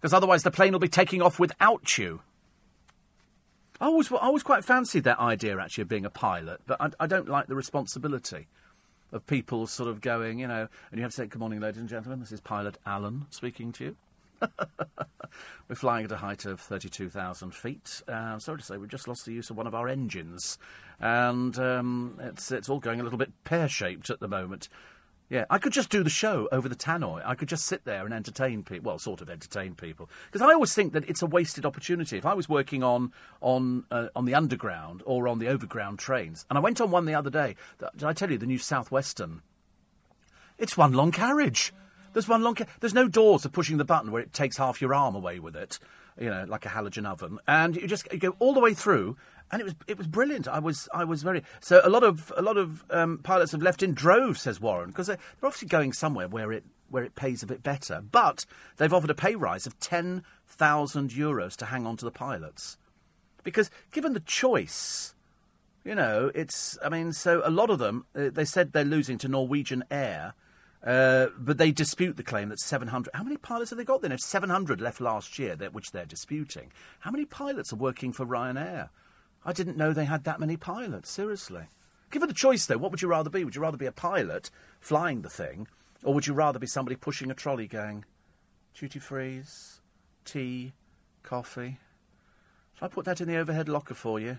Because 0.00 0.12
otherwise 0.12 0.42
the 0.42 0.50
plane 0.50 0.72
will 0.72 0.80
be 0.80 0.88
taking 0.88 1.22
off 1.22 1.38
without 1.38 1.96
you. 1.98 2.20
I 3.80 3.86
always, 3.86 4.12
I 4.12 4.16
always 4.16 4.42
quite 4.44 4.64
fancied 4.64 5.04
that 5.04 5.18
idea, 5.18 5.58
actually, 5.58 5.82
of 5.82 5.88
being 5.88 6.04
a 6.04 6.10
pilot, 6.10 6.60
but 6.66 6.80
I, 6.80 6.90
I 7.00 7.06
don't 7.08 7.28
like 7.28 7.48
the 7.48 7.56
responsibility 7.56 8.46
of 9.10 9.26
people 9.26 9.66
sort 9.66 9.88
of 9.88 10.00
going, 10.00 10.38
you 10.38 10.46
know, 10.46 10.68
and 10.90 10.98
you 10.98 11.02
have 11.02 11.10
to 11.10 11.16
say, 11.16 11.26
good 11.26 11.40
morning, 11.40 11.60
ladies 11.60 11.80
and 11.80 11.88
gentlemen, 11.88 12.20
this 12.20 12.32
is 12.32 12.40
Pilot 12.40 12.78
Alan 12.86 13.26
speaking 13.30 13.72
to 13.72 13.84
you. 13.84 13.96
We're 15.68 15.76
flying 15.76 16.04
at 16.04 16.12
a 16.12 16.16
height 16.16 16.44
of 16.44 16.60
32,000 16.60 17.54
feet. 17.54 18.02
Uh, 18.06 18.38
sorry 18.38 18.58
to 18.58 18.64
say, 18.64 18.76
we've 18.76 18.88
just 18.88 19.08
lost 19.08 19.24
the 19.24 19.32
use 19.32 19.50
of 19.50 19.56
one 19.56 19.66
of 19.66 19.74
our 19.74 19.88
engines. 19.88 20.58
And 21.00 21.58
um, 21.58 22.18
it's, 22.20 22.52
it's 22.52 22.68
all 22.68 22.80
going 22.80 23.00
a 23.00 23.02
little 23.02 23.18
bit 23.18 23.32
pear 23.44 23.68
shaped 23.68 24.10
at 24.10 24.20
the 24.20 24.28
moment. 24.28 24.68
Yeah, 25.32 25.46
I 25.48 25.56
could 25.56 25.72
just 25.72 25.88
do 25.88 26.02
the 26.02 26.10
show 26.10 26.46
over 26.52 26.68
the 26.68 26.76
tannoy. 26.76 27.22
I 27.24 27.34
could 27.34 27.48
just 27.48 27.64
sit 27.64 27.86
there 27.86 28.04
and 28.04 28.12
entertain 28.12 28.62
people. 28.62 28.90
Well, 28.90 28.98
sort 28.98 29.22
of 29.22 29.30
entertain 29.30 29.74
people, 29.74 30.10
because 30.30 30.46
I 30.46 30.52
always 30.52 30.74
think 30.74 30.92
that 30.92 31.08
it's 31.08 31.22
a 31.22 31.26
wasted 31.26 31.64
opportunity. 31.64 32.18
If 32.18 32.26
I 32.26 32.34
was 32.34 32.50
working 32.50 32.82
on 32.82 33.12
on 33.40 33.86
uh, 33.90 34.08
on 34.14 34.26
the 34.26 34.34
underground 34.34 35.02
or 35.06 35.28
on 35.28 35.38
the 35.38 35.48
overground 35.48 35.98
trains, 35.98 36.44
and 36.50 36.58
I 36.58 36.60
went 36.60 36.82
on 36.82 36.90
one 36.90 37.06
the 37.06 37.14
other 37.14 37.30
day. 37.30 37.56
Did 37.78 38.04
I 38.04 38.12
tell 38.12 38.30
you 38.30 38.36
the 38.36 38.44
new 38.44 38.58
Southwestern? 38.58 39.40
It's 40.58 40.76
one 40.76 40.92
long 40.92 41.12
carriage. 41.12 41.72
There's 42.12 42.28
one 42.28 42.42
long. 42.42 42.56
There's 42.80 42.94
no 42.94 43.08
doors 43.08 43.44
of 43.44 43.52
pushing 43.52 43.78
the 43.78 43.84
button 43.84 44.10
where 44.10 44.22
it 44.22 44.32
takes 44.32 44.56
half 44.56 44.80
your 44.80 44.94
arm 44.94 45.14
away 45.14 45.38
with 45.38 45.56
it. 45.56 45.78
You 46.20 46.28
know, 46.28 46.44
like 46.46 46.66
a 46.66 46.68
halogen 46.68 47.06
oven, 47.06 47.38
and 47.48 47.74
you 47.74 47.86
just 47.86 48.10
you 48.12 48.18
go 48.18 48.36
all 48.38 48.52
the 48.52 48.60
way 48.60 48.74
through, 48.74 49.16
and 49.50 49.60
it 49.60 49.64
was 49.64 49.74
it 49.86 49.96
was 49.96 50.06
brilliant. 50.06 50.46
I 50.46 50.58
was 50.58 50.88
I 50.92 51.04
was 51.04 51.22
very 51.22 51.42
so 51.60 51.80
a 51.82 51.88
lot 51.88 52.04
of 52.04 52.32
a 52.36 52.42
lot 52.42 52.58
of 52.58 52.84
um, 52.90 53.18
pilots 53.22 53.52
have 53.52 53.62
left 53.62 53.82
in 53.82 53.94
droves, 53.94 54.42
says 54.42 54.60
Warren, 54.60 54.90
because 54.90 55.06
they're, 55.06 55.16
they're 55.16 55.48
obviously 55.48 55.68
going 55.68 55.94
somewhere 55.94 56.28
where 56.28 56.52
it 56.52 56.64
where 56.92 57.02
it 57.02 57.14
pays 57.14 57.42
a 57.42 57.46
bit 57.46 57.62
better. 57.62 58.02
But 58.12 58.44
they've 58.76 58.92
offered 58.92 59.10
a 59.10 59.14
pay 59.14 59.34
rise 59.34 59.66
of 59.66 59.80
10,000 59.80 61.10
euros 61.10 61.56
to 61.56 61.66
hang 61.66 61.86
on 61.86 61.96
to 61.96 62.04
the 62.04 62.10
pilots. 62.10 62.76
Because 63.42 63.70
given 63.90 64.12
the 64.12 64.20
choice, 64.20 65.14
you 65.84 65.94
know, 65.94 66.30
it's, 66.34 66.78
I 66.84 66.90
mean, 66.90 67.12
so 67.12 67.42
a 67.44 67.50
lot 67.50 67.70
of 67.70 67.78
them, 67.78 68.04
uh, 68.14 68.28
they 68.30 68.44
said 68.44 68.72
they're 68.72 68.84
losing 68.84 69.18
to 69.18 69.28
Norwegian 69.28 69.84
Air, 69.90 70.34
uh, 70.84 71.28
but 71.38 71.58
they 71.58 71.70
dispute 71.70 72.16
the 72.16 72.22
claim 72.22 72.48
that 72.48 72.58
700. 72.58 73.10
How 73.14 73.22
many 73.22 73.36
pilots 73.36 73.70
have 73.70 73.78
they 73.78 73.84
got 73.84 74.02
then? 74.02 74.12
If 74.12 74.20
700 74.20 74.80
left 74.80 75.00
last 75.00 75.38
year, 75.38 75.56
which 75.70 75.92
they're 75.92 76.04
disputing, 76.04 76.72
how 77.00 77.10
many 77.10 77.24
pilots 77.24 77.72
are 77.72 77.76
working 77.76 78.12
for 78.12 78.26
Ryanair? 78.26 78.88
I 79.44 79.52
didn't 79.52 79.76
know 79.76 79.92
they 79.92 80.04
had 80.04 80.24
that 80.24 80.40
many 80.40 80.56
pilots, 80.56 81.10
seriously. 81.10 81.64
Given 82.10 82.28
the 82.28 82.34
choice, 82.34 82.66
though, 82.66 82.78
what 82.78 82.90
would 82.90 83.02
you 83.02 83.08
rather 83.08 83.30
be? 83.30 83.44
Would 83.44 83.54
you 83.54 83.62
rather 83.62 83.76
be 83.76 83.86
a 83.86 83.92
pilot 83.92 84.50
flying 84.80 85.22
the 85.22 85.30
thing, 85.30 85.68
or 86.02 86.14
would 86.14 86.26
you 86.26 86.34
rather 86.34 86.58
be 86.58 86.66
somebody 86.66 86.96
pushing 86.96 87.30
a 87.30 87.34
trolley 87.34 87.66
going, 87.66 88.04
duty 88.74 88.98
frees, 88.98 89.80
tea, 90.24 90.72
coffee? 91.22 91.78
Shall 92.74 92.86
I 92.86 92.88
put 92.88 93.04
that 93.04 93.20
in 93.20 93.28
the 93.28 93.36
overhead 93.36 93.68
locker 93.68 93.94
for 93.94 94.18
you? 94.18 94.38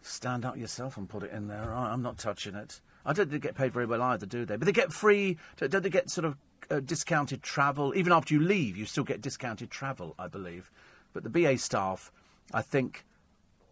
Stand 0.00 0.44
up 0.44 0.56
yourself 0.56 0.96
and 0.96 1.08
put 1.08 1.22
it 1.22 1.32
in 1.32 1.48
there. 1.48 1.72
I'm 1.72 2.02
not 2.02 2.18
touching 2.18 2.54
it. 2.54 2.80
I 3.04 3.12
don't 3.12 3.30
think 3.30 3.42
they 3.42 3.48
get 3.48 3.56
paid 3.56 3.72
very 3.72 3.86
well 3.86 4.02
either, 4.02 4.26
do 4.26 4.44
they? 4.44 4.56
But 4.56 4.66
they 4.66 4.72
get 4.72 4.92
free. 4.92 5.36
Don't 5.56 5.82
they 5.82 5.90
get 5.90 6.10
sort 6.10 6.24
of 6.24 6.36
uh, 6.70 6.80
discounted 6.80 7.42
travel? 7.42 7.94
Even 7.94 8.12
after 8.12 8.34
you 8.34 8.40
leave, 8.40 8.76
you 8.76 8.86
still 8.86 9.04
get 9.04 9.20
discounted 9.20 9.70
travel, 9.70 10.14
I 10.18 10.28
believe. 10.28 10.70
But 11.12 11.22
the 11.22 11.30
BA 11.30 11.58
staff, 11.58 12.10
I 12.52 12.62
think, 12.62 13.04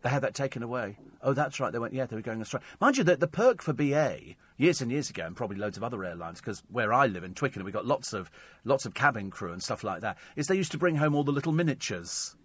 they 0.03 0.11
had 0.11 0.23
that 0.23 0.35
taken 0.35 0.63
away. 0.63 0.99
Oh, 1.23 1.33
that's 1.33 1.61
right. 1.61 1.73
They 1.73 1.79
went, 1.79 1.95
yeah, 1.95 2.07
they 2.07 2.17
were 2.17 2.23
going 2.23 2.41
on 2.41 2.45
strike. 2.45 2.63
Mind 2.81 2.99
you, 2.99 3.05
that 3.05 3.21
the 3.21 3.29
perk 3.29 3.63
for 3.63 3.73
BA 3.73 4.35
years 4.57 4.83
and 4.83 4.91
years 4.91 5.09
ago, 5.09 5.25
and 5.25 5.37
probably 5.37 5.57
loads 5.57 5.77
of 5.77 5.85
other 5.85 6.05
airlines, 6.05 6.41
because 6.41 6.63
where 6.71 6.93
I 6.93 7.07
live 7.07 7.25
in 7.25 7.35
Twickenham, 7.35 7.65
we've 7.65 7.75
got 7.75 7.87
lots 7.87 8.13
of 8.13 8.31
lots 8.65 8.85
of 8.85 8.95
cabin 8.95 9.31
crew 9.31 9.53
and 9.53 9.63
stuff 9.63 9.85
like 9.85 10.01
that. 10.01 10.19
Is 10.37 10.49
they 10.49 10.57
used 10.57 10.73
to 10.73 10.79
bring 10.79 10.97
home 10.97 11.15
all 11.15 11.25
the 11.25 11.33
little 11.33 11.53
miniatures. 11.53 12.37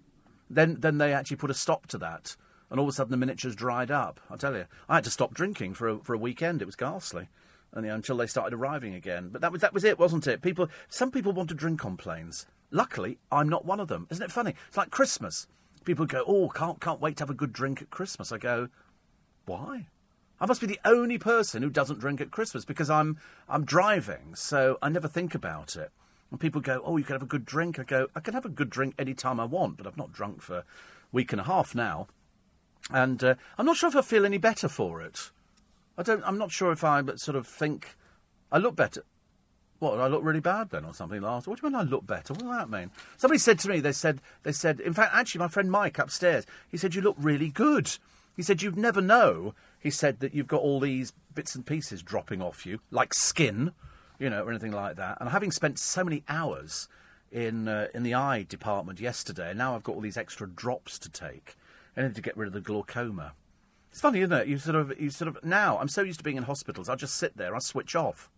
Then, 0.50 0.78
then 0.80 0.98
they 0.98 1.14
actually 1.14 1.38
put 1.38 1.52
a 1.52 1.56
stop 1.56 1.88
to 1.88 1.98
that, 1.98 2.38
and 2.70 2.80
all 2.80 2.86
of 2.86 2.90
a 2.90 2.94
sudden 2.94 3.12
the 3.12 3.18
miniatures 3.18 3.56
dried 3.56 3.92
up. 3.92 4.20
I 4.30 4.36
tell 4.36 4.56
you, 4.56 4.66
I 4.90 4.96
had 4.96 5.04
to 5.06 5.10
stop 5.10 5.34
drinking 5.34 5.74
for 5.76 5.88
a, 5.88 6.00
for 6.00 6.14
a 6.14 6.20
weekend. 6.20 6.62
It 6.62 6.66
was 6.66 6.76
ghastly. 6.76 7.30
And, 7.74 7.86
you 7.86 7.90
know, 7.90 7.96
until 7.96 8.18
they 8.18 8.28
started 8.28 8.56
arriving 8.56 8.94
again. 8.96 9.30
But 9.30 9.42
that 9.42 9.52
was 9.52 9.62
that 9.62 9.74
was 9.74 9.84
it, 9.84 10.00
wasn't 10.00 10.28
it? 10.28 10.42
People, 10.42 10.70
some 10.88 11.12
people 11.12 11.34
want 11.34 11.50
to 11.50 11.56
drink 11.56 11.86
on 11.86 11.98
planes. 11.98 12.46
Luckily, 12.72 13.20
I'm 13.32 13.50
not 13.50 13.66
one 13.66 13.80
of 13.80 13.88
them. 13.88 14.08
Isn't 14.10 14.24
it 14.24 14.32
funny? 14.32 14.56
It's 14.68 14.78
like 14.78 14.90
Christmas 14.90 15.48
people 15.88 16.06
go, 16.06 16.24
"Oh, 16.28 16.50
can't 16.50 16.82
can't 16.82 17.00
wait 17.00 17.18
to 17.18 17.22
have 17.24 17.30
a 17.30 17.34
good 17.34 17.54
drink 17.54 17.82
at 17.82 17.90
Christmas." 17.90 18.32
I 18.32 18.38
go, 18.38 18.68
"Why?" 19.46 19.88
I 20.40 20.46
must 20.46 20.62
be 20.62 20.68
the 20.68 20.80
only 20.86 21.18
person 21.18 21.64
who 21.64 21.70
doesn't 21.72 22.00
drink 22.00 22.22
at 22.22 22.30
Christmas 22.30 22.66
because 22.66 22.90
I'm 22.90 23.18
I'm 23.48 23.64
driving, 23.64 24.36
so 24.36 24.78
I 24.82 24.90
never 24.90 25.08
think 25.08 25.34
about 25.34 25.76
it. 25.76 25.92
And 26.30 26.40
people 26.40 26.62
go, 26.62 26.82
"Oh, 26.84 26.98
you 26.98 27.06
can 27.06 27.16
have 27.16 27.24
a 27.24 27.34
good 27.34 27.46
drink." 27.46 27.80
I 27.80 27.84
go, 27.84 28.08
"I 28.16 28.20
can 28.20 28.34
have 28.34 28.46
a 28.46 28.50
good 28.50 28.70
drink 28.70 28.96
any 29.00 29.14
time 29.14 29.40
I 29.40 29.46
want, 29.46 29.78
but 29.78 29.88
I've 29.88 29.98
not 29.98 30.12
drunk 30.12 30.42
for 30.42 30.58
a 30.58 30.66
week 31.14 31.32
and 31.32 31.40
a 31.40 31.46
half 31.46 31.74
now, 31.74 32.08
and 32.92 33.24
uh, 33.24 33.36
I'm 33.58 33.66
not 33.66 33.78
sure 33.78 33.90
if 33.90 33.96
I 33.96 34.02
feel 34.02 34.26
any 34.26 34.38
better 34.38 34.68
for 34.68 35.02
it. 35.02 35.32
I 35.98 36.04
don't. 36.04 36.24
I'm 36.26 36.38
not 36.38 36.52
sure 36.52 36.72
if 36.72 36.84
I 36.84 37.02
but 37.02 37.20
sort 37.20 37.36
of 37.36 37.48
think 37.48 37.96
I 38.52 38.58
look 38.58 38.76
better. 38.76 39.04
What, 39.80 40.00
I 40.00 40.08
look 40.08 40.24
really 40.24 40.40
bad 40.40 40.72
then 40.72 40.86
or 40.86 40.94
something 40.94 41.22
last? 41.22 41.48
What 41.48 41.60
do 41.60 41.68
you 41.68 41.72
mean 41.72 41.80
I 41.80 41.84
look 41.84 42.08
better? 42.08 42.34
What 42.34 42.42
does 42.42 42.58
that 42.58 42.70
mean? 42.70 42.90
Somebody 43.18 43.38
said 43.38 43.60
to 43.60 43.70
me, 43.70 43.80
they 43.80 43.92
said, 43.92 44.22
they 44.42 44.52
said, 44.52 44.80
in 44.80 44.94
fact, 44.94 45.14
actually, 45.14 45.40
my 45.40 45.48
friend 45.48 45.70
Mike 45.70 46.00
upstairs, 46.00 46.48
he 46.68 46.78
said, 46.78 46.96
you 46.96 47.02
look 47.02 47.16
really 47.20 47.50
good. 47.50 47.96
He 48.36 48.42
said, 48.42 48.64
you'd 48.64 48.78
never 48.78 49.02
know, 49.02 49.54
he 49.80 49.92
said, 49.92 50.20
that 50.20 50.34
you've 50.34 50.48
got 50.48 50.62
all 50.62 50.80
these 50.80 51.14
bits 51.36 51.54
and 51.54 51.64
pieces 51.66 52.02
dropping 52.02 52.42
off 52.42 52.66
you, 52.66 52.80
like 52.90 53.14
skin, 53.14 53.72
you 54.18 54.32
know, 54.32 54.44
or 54.44 54.50
anything 54.50 54.72
like 54.72 54.96
that. 54.96 55.20
And 55.22 55.30
having 55.30 55.52
spent 55.52 55.78
so 55.78 56.04
many 56.04 56.24
hours 56.28 56.88
in, 57.32 57.68
uh, 57.68 57.88
in 57.94 58.02
the 58.02 58.16
eye 58.16 58.48
department 58.50 59.00
yesterday, 59.00 59.54
now 59.54 59.76
I've 59.76 59.84
got 59.84 59.94
all 59.94 60.02
these 60.02 60.18
extra 60.18 60.48
drops 60.48 60.98
to 61.00 61.10
take. 61.10 61.56
Need 61.98 62.16
to 62.16 62.22
get 62.22 62.38
rid 62.38 62.48
of 62.48 62.54
the 62.54 62.62
glaucoma. 62.62 63.34
It's 63.92 64.02
funny, 64.02 64.22
isn't 64.22 64.32
it? 64.32 64.48
You 64.48 64.60
sort 64.60 64.76
of, 64.76 65.00
you 65.00 65.10
sort 65.10 65.30
of, 65.30 65.44
now, 65.44 65.80
I'm 65.80 65.88
so 65.88 66.04
used 66.04 66.20
to 66.20 66.24
being 66.24 66.38
in 66.38 66.44
hospitals, 66.44 66.88
I 66.88 66.96
just 66.96 67.16
sit 67.16 67.36
there, 67.36 67.56
I 67.56 67.60
switch 67.60 67.96
off. 67.96 68.30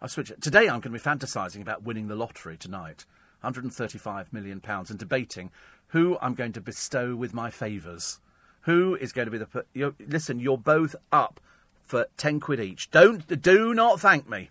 I 0.00 0.06
switch 0.06 0.30
it. 0.30 0.40
Today 0.40 0.68
I'm 0.68 0.80
going 0.80 0.82
to 0.82 0.90
be 0.90 0.98
fantasising 0.98 1.60
about 1.60 1.82
winning 1.82 2.08
the 2.08 2.14
lottery 2.14 2.56
tonight. 2.56 3.04
135 3.40 4.32
million 4.32 4.60
pounds 4.60 4.90
and 4.90 4.98
debating 4.98 5.50
who 5.88 6.16
I'm 6.20 6.34
going 6.34 6.52
to 6.52 6.60
bestow 6.60 7.16
with 7.16 7.34
my 7.34 7.50
favours. 7.50 8.20
Who 8.62 8.94
is 8.94 9.12
going 9.12 9.26
to 9.26 9.32
be 9.32 9.38
the 9.38 9.64
you're, 9.72 9.94
listen? 10.06 10.38
You're 10.38 10.58
both 10.58 10.94
up 11.10 11.40
for 11.84 12.06
ten 12.16 12.40
quid 12.40 12.60
each. 12.60 12.90
Don't 12.90 13.40
do 13.42 13.74
not 13.74 14.00
thank 14.00 14.28
me. 14.28 14.50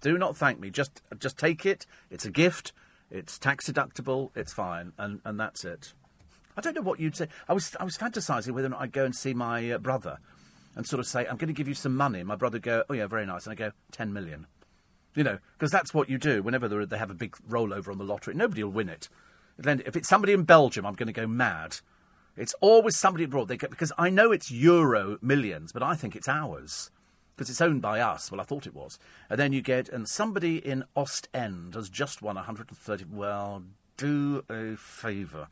Do 0.00 0.16
not 0.16 0.36
thank 0.36 0.60
me. 0.60 0.70
Just 0.70 1.02
just 1.18 1.36
take 1.36 1.66
it. 1.66 1.84
It's 2.10 2.24
a 2.24 2.30
gift. 2.30 2.72
It's 3.10 3.38
tax 3.38 3.68
deductible. 3.68 4.30
It's 4.36 4.52
fine, 4.52 4.92
and 4.96 5.20
and 5.24 5.40
that's 5.40 5.64
it. 5.64 5.92
I 6.58 6.60
don't 6.60 6.74
know 6.74 6.82
what 6.82 6.98
you'd 6.98 7.14
say. 7.14 7.28
I 7.48 7.52
was 7.52 7.76
I 7.78 7.84
was 7.84 7.96
fantasising 7.96 8.50
whether 8.50 8.66
or 8.66 8.70
not 8.70 8.80
I'd 8.80 8.90
go 8.90 9.04
and 9.04 9.14
see 9.14 9.32
my 9.32 9.70
uh, 9.70 9.78
brother, 9.78 10.18
and 10.74 10.84
sort 10.84 10.98
of 10.98 11.06
say 11.06 11.20
I'm 11.20 11.36
going 11.36 11.46
to 11.46 11.54
give 11.54 11.68
you 11.68 11.74
some 11.74 11.94
money. 11.94 12.24
My 12.24 12.34
brother 12.34 12.58
go, 12.58 12.82
oh 12.90 12.94
yeah, 12.94 13.06
very 13.06 13.24
nice, 13.24 13.46
and 13.46 13.52
I 13.52 13.54
go 13.54 13.70
ten 13.92 14.12
million. 14.12 14.48
You 15.14 15.22
know, 15.22 15.38
because 15.52 15.70
that's 15.70 15.94
what 15.94 16.10
you 16.10 16.18
do 16.18 16.42
whenever 16.42 16.84
they 16.84 16.98
have 16.98 17.10
a 17.10 17.14
big 17.14 17.36
rollover 17.48 17.92
on 17.92 17.98
the 17.98 18.04
lottery. 18.04 18.34
Nobody 18.34 18.64
will 18.64 18.72
win 18.72 18.88
it. 18.88 19.08
If 19.56 19.96
it's 19.96 20.08
somebody 20.08 20.32
in 20.32 20.42
Belgium, 20.42 20.84
I'm 20.84 20.94
going 20.94 21.06
to 21.06 21.12
go 21.12 21.26
mad. 21.28 21.76
It's 22.36 22.54
always 22.60 22.96
somebody 22.96 23.24
abroad. 23.24 23.48
They 23.48 23.56
get, 23.56 23.70
because 23.70 23.92
I 23.96 24.10
know 24.10 24.30
it's 24.30 24.50
euro 24.50 25.18
millions, 25.20 25.72
but 25.72 25.82
I 25.82 25.94
think 25.94 26.14
it's 26.14 26.28
ours 26.28 26.90
because 27.34 27.50
it's 27.50 27.60
owned 27.60 27.82
by 27.82 28.00
us. 28.00 28.30
Well, 28.30 28.40
I 28.40 28.44
thought 28.44 28.66
it 28.66 28.74
was. 28.74 28.98
And 29.30 29.38
then 29.38 29.52
you 29.52 29.62
get, 29.62 29.88
and 29.88 30.08
somebody 30.08 30.58
in 30.58 30.84
Ostend 30.96 31.74
has 31.74 31.88
just 31.88 32.20
won 32.20 32.34
130. 32.34 33.04
Well, 33.10 33.62
do 33.96 34.44
a 34.48 34.76
favour. 34.76 35.48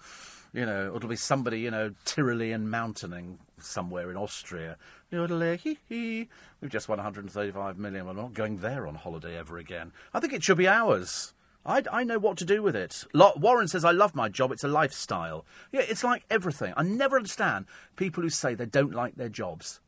You 0.57 0.65
know, 0.65 0.97
it'll 0.97 1.11
be 1.11 1.16
somebody, 1.16 1.61
you 1.61 1.70
know, 1.70 1.91
Tyrolean 2.07 2.65
mountaining 2.65 3.41
somewhere 3.61 4.11
in 4.11 4.16
Austria. 4.16 4.78
We've 5.12 6.28
just 6.70 6.89
won 6.89 6.97
135 6.97 7.77
million. 7.77 8.07
We're 8.07 8.15
not 8.15 8.33
going 8.33 8.57
there 8.57 8.87
on 8.87 8.95
holiday 8.95 9.37
ever 9.37 9.59
again. 9.59 9.93
I 10.15 10.20
think 10.20 10.33
it 10.33 10.43
should 10.43 10.57
be 10.57 10.66
ours. 10.66 11.35
I, 11.66 11.83
I 11.93 12.05
know 12.05 12.19
what 12.19 12.39
to 12.39 12.47
do 12.47 12.62
with 12.62 12.74
it. 12.74 13.05
Warren 13.12 13.69
says, 13.69 13.85
I 13.85 13.91
love 13.91 14.15
my 14.15 14.31
job. 14.31 14.51
It's 14.51 14.65
a 14.65 14.69
lifestyle. 14.69 15.45
Yeah, 15.73 15.83
it's 15.83 16.03
like 16.03 16.24
everything. 16.31 16.73
I 16.74 16.85
never 16.85 17.16
understand 17.16 17.66
people 17.97 18.23
who 18.23 18.31
say 18.31 18.55
they 18.55 18.65
don't 18.65 18.95
like 18.95 19.16
their 19.16 19.28
jobs. 19.28 19.81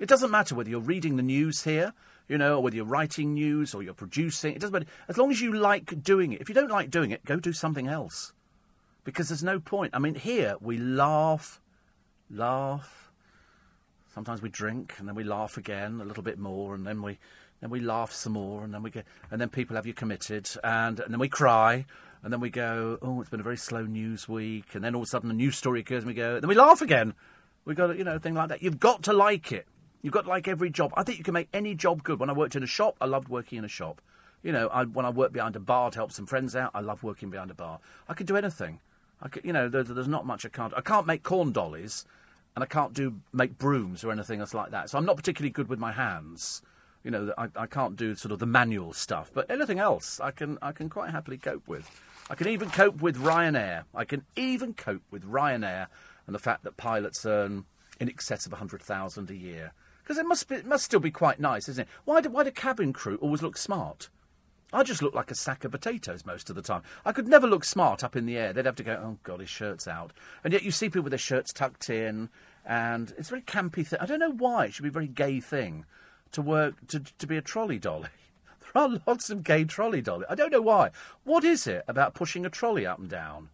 It 0.00 0.08
doesn't 0.08 0.32
matter 0.32 0.56
whether 0.56 0.68
you're 0.68 0.80
reading 0.80 1.14
the 1.14 1.22
news 1.22 1.62
here, 1.62 1.92
you 2.26 2.36
know, 2.36 2.56
or 2.56 2.64
whether 2.64 2.74
you're 2.74 2.84
writing 2.84 3.34
news 3.34 3.74
or 3.74 3.82
you're 3.84 3.94
producing. 3.94 4.56
It 4.56 4.60
doesn't 4.60 4.72
matter. 4.72 4.86
As 5.06 5.18
long 5.18 5.30
as 5.30 5.40
you 5.40 5.52
like 5.52 6.02
doing 6.02 6.32
it. 6.32 6.40
If 6.40 6.48
you 6.48 6.54
don't 6.56 6.70
like 6.70 6.90
doing 6.90 7.12
it, 7.12 7.24
go 7.24 7.36
do 7.36 7.52
something 7.52 7.86
else. 7.86 8.32
Because 9.06 9.28
there's 9.28 9.44
no 9.44 9.60
point. 9.60 9.94
I 9.94 10.00
mean, 10.00 10.16
here 10.16 10.56
we 10.60 10.78
laugh, 10.78 11.60
laugh. 12.28 13.12
Sometimes 14.12 14.42
we 14.42 14.48
drink 14.48 14.94
and 14.98 15.06
then 15.06 15.14
we 15.14 15.22
laugh 15.22 15.56
again 15.56 16.00
a 16.00 16.04
little 16.04 16.24
bit 16.24 16.38
more 16.40 16.74
and 16.74 16.84
then 16.84 17.02
we 17.02 17.18
then 17.60 17.70
we 17.70 17.80
laugh 17.80 18.12
some 18.12 18.32
more 18.32 18.64
and 18.64 18.74
then 18.74 18.82
we 18.82 18.90
get 18.90 19.06
and 19.30 19.40
then 19.40 19.48
people 19.48 19.76
have 19.76 19.86
you 19.86 19.94
committed 19.94 20.50
and, 20.64 20.98
and 20.98 21.12
then 21.12 21.20
we 21.20 21.28
cry 21.28 21.86
and 22.24 22.32
then 22.32 22.40
we 22.40 22.50
go, 22.50 22.98
oh, 23.00 23.20
it's 23.20 23.30
been 23.30 23.38
a 23.38 23.44
very 23.44 23.56
slow 23.56 23.82
news 23.82 24.28
week 24.28 24.74
and 24.74 24.82
then 24.82 24.96
all 24.96 25.02
of 25.02 25.06
a 25.06 25.08
sudden 25.08 25.30
a 25.30 25.34
news 25.34 25.56
story 25.56 25.80
occurs 25.80 26.02
and 26.02 26.08
we 26.08 26.14
go, 26.14 26.34
and 26.34 26.42
then 26.42 26.48
we 26.48 26.56
laugh 26.56 26.82
again. 26.82 27.14
We 27.64 27.76
got 27.76 27.96
you 27.96 28.02
know, 28.02 28.18
thing 28.18 28.34
like 28.34 28.48
that. 28.48 28.60
You've 28.60 28.80
got 28.80 29.04
to 29.04 29.12
like 29.12 29.52
it. 29.52 29.68
You've 30.02 30.14
got 30.14 30.22
to 30.22 30.30
like 30.30 30.48
every 30.48 30.70
job. 30.70 30.92
I 30.96 31.04
think 31.04 31.18
you 31.18 31.24
can 31.24 31.34
make 31.34 31.48
any 31.54 31.76
job 31.76 32.02
good. 32.02 32.18
When 32.18 32.28
I 32.28 32.32
worked 32.32 32.56
in 32.56 32.64
a 32.64 32.66
shop, 32.66 32.96
I 33.00 33.04
loved 33.04 33.28
working 33.28 33.58
in 33.58 33.64
a 33.64 33.68
shop. 33.68 34.00
You 34.42 34.50
know, 34.50 34.66
I, 34.68 34.82
when 34.82 35.06
I 35.06 35.10
worked 35.10 35.32
behind 35.32 35.54
a 35.54 35.60
bar 35.60 35.92
to 35.92 35.98
help 35.98 36.10
some 36.10 36.26
friends 36.26 36.56
out, 36.56 36.72
I 36.74 36.80
loved 36.80 37.04
working 37.04 37.30
behind 37.30 37.52
a 37.52 37.54
bar. 37.54 37.78
I 38.08 38.14
could 38.14 38.26
do 38.26 38.36
anything. 38.36 38.80
You 39.42 39.52
know, 39.52 39.68
there, 39.68 39.82
there's 39.82 40.08
not 40.08 40.26
much 40.26 40.44
I 40.44 40.48
can't. 40.48 40.74
I 40.76 40.80
can't 40.80 41.06
make 41.06 41.22
corn 41.22 41.52
dollies, 41.52 42.04
and 42.54 42.62
I 42.62 42.66
can't 42.66 42.92
do 42.92 43.16
make 43.32 43.58
brooms 43.58 44.04
or 44.04 44.12
anything 44.12 44.40
else 44.40 44.54
like 44.54 44.70
that. 44.70 44.90
So 44.90 44.98
I'm 44.98 45.06
not 45.06 45.16
particularly 45.16 45.50
good 45.50 45.68
with 45.68 45.78
my 45.78 45.92
hands. 45.92 46.62
You 47.04 47.10
know, 47.10 47.32
I, 47.38 47.48
I 47.54 47.66
can't 47.66 47.96
do 47.96 48.14
sort 48.16 48.32
of 48.32 48.40
the 48.40 48.46
manual 48.46 48.92
stuff, 48.92 49.30
but 49.32 49.50
anything 49.50 49.78
else 49.78 50.20
I 50.20 50.32
can 50.32 50.58
I 50.60 50.72
can 50.72 50.88
quite 50.88 51.10
happily 51.10 51.38
cope 51.38 51.68
with. 51.68 51.88
I 52.28 52.34
can 52.34 52.48
even 52.48 52.70
cope 52.70 53.00
with 53.00 53.18
Ryanair. 53.18 53.84
I 53.94 54.04
can 54.04 54.24
even 54.34 54.74
cope 54.74 55.02
with 55.10 55.24
Ryanair 55.24 55.86
and 56.26 56.34
the 56.34 56.40
fact 56.40 56.64
that 56.64 56.76
pilots 56.76 57.24
earn 57.24 57.64
in 58.00 58.08
excess 58.08 58.46
of 58.46 58.52
a 58.52 58.56
hundred 58.56 58.82
thousand 58.82 59.30
a 59.30 59.36
year. 59.36 59.72
Because 60.02 60.18
it 60.18 60.26
must 60.26 60.48
be, 60.48 60.56
it 60.56 60.66
must 60.66 60.84
still 60.84 61.00
be 61.00 61.10
quite 61.10 61.40
nice, 61.40 61.68
isn't 61.68 61.82
it? 61.82 61.88
Why 62.04 62.20
do, 62.20 62.30
why 62.30 62.44
do 62.44 62.50
cabin 62.50 62.92
crew 62.92 63.16
always 63.16 63.42
look 63.42 63.56
smart? 63.56 64.08
I 64.72 64.82
just 64.82 65.00
look 65.00 65.14
like 65.14 65.30
a 65.30 65.36
sack 65.36 65.64
of 65.64 65.70
potatoes 65.70 66.26
most 66.26 66.50
of 66.50 66.56
the 66.56 66.62
time. 66.62 66.82
I 67.04 67.12
could 67.12 67.28
never 67.28 67.46
look 67.46 67.64
smart 67.64 68.02
up 68.02 68.16
in 68.16 68.26
the 68.26 68.36
air. 68.36 68.52
They'd 68.52 68.66
have 68.66 68.74
to 68.76 68.82
go, 68.82 69.00
oh 69.02 69.18
God, 69.22 69.40
his 69.40 69.48
shirt's 69.48 69.86
out. 69.86 70.12
And 70.42 70.52
yet 70.52 70.64
you 70.64 70.70
see 70.70 70.88
people 70.88 71.02
with 71.02 71.12
their 71.12 71.18
shirts 71.18 71.52
tucked 71.52 71.88
in, 71.88 72.30
and 72.64 73.14
it's 73.16 73.28
a 73.28 73.30
very 73.30 73.42
campy 73.42 73.86
thing. 73.86 74.00
I 74.00 74.06
don't 74.06 74.18
know 74.18 74.32
why. 74.32 74.66
It 74.66 74.74
should 74.74 74.82
be 74.82 74.88
a 74.88 74.92
very 74.92 75.06
gay 75.06 75.40
thing 75.40 75.84
to 76.32 76.42
work, 76.42 76.74
to, 76.88 77.00
to 77.00 77.26
be 77.26 77.36
a 77.36 77.42
trolley 77.42 77.78
dolly. 77.78 78.08
There 78.74 78.82
are 78.82 79.00
lots 79.06 79.30
of 79.30 79.42
gay 79.42 79.64
trolley 79.64 80.02
dolly. 80.02 80.26
I 80.28 80.34
don't 80.34 80.52
know 80.52 80.60
why. 80.60 80.90
What 81.24 81.44
is 81.44 81.66
it 81.66 81.84
about 81.88 82.12
pushing 82.12 82.44
a 82.44 82.50
trolley 82.50 82.84
up 82.84 82.98
and 82.98 83.08
down? 83.08 83.48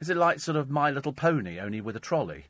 Is 0.00 0.10
it 0.10 0.16
like 0.16 0.40
sort 0.40 0.56
of 0.56 0.68
My 0.68 0.90
Little 0.90 1.12
Pony, 1.12 1.60
only 1.60 1.80
with 1.80 1.94
a 1.94 2.00
trolley? 2.00 2.46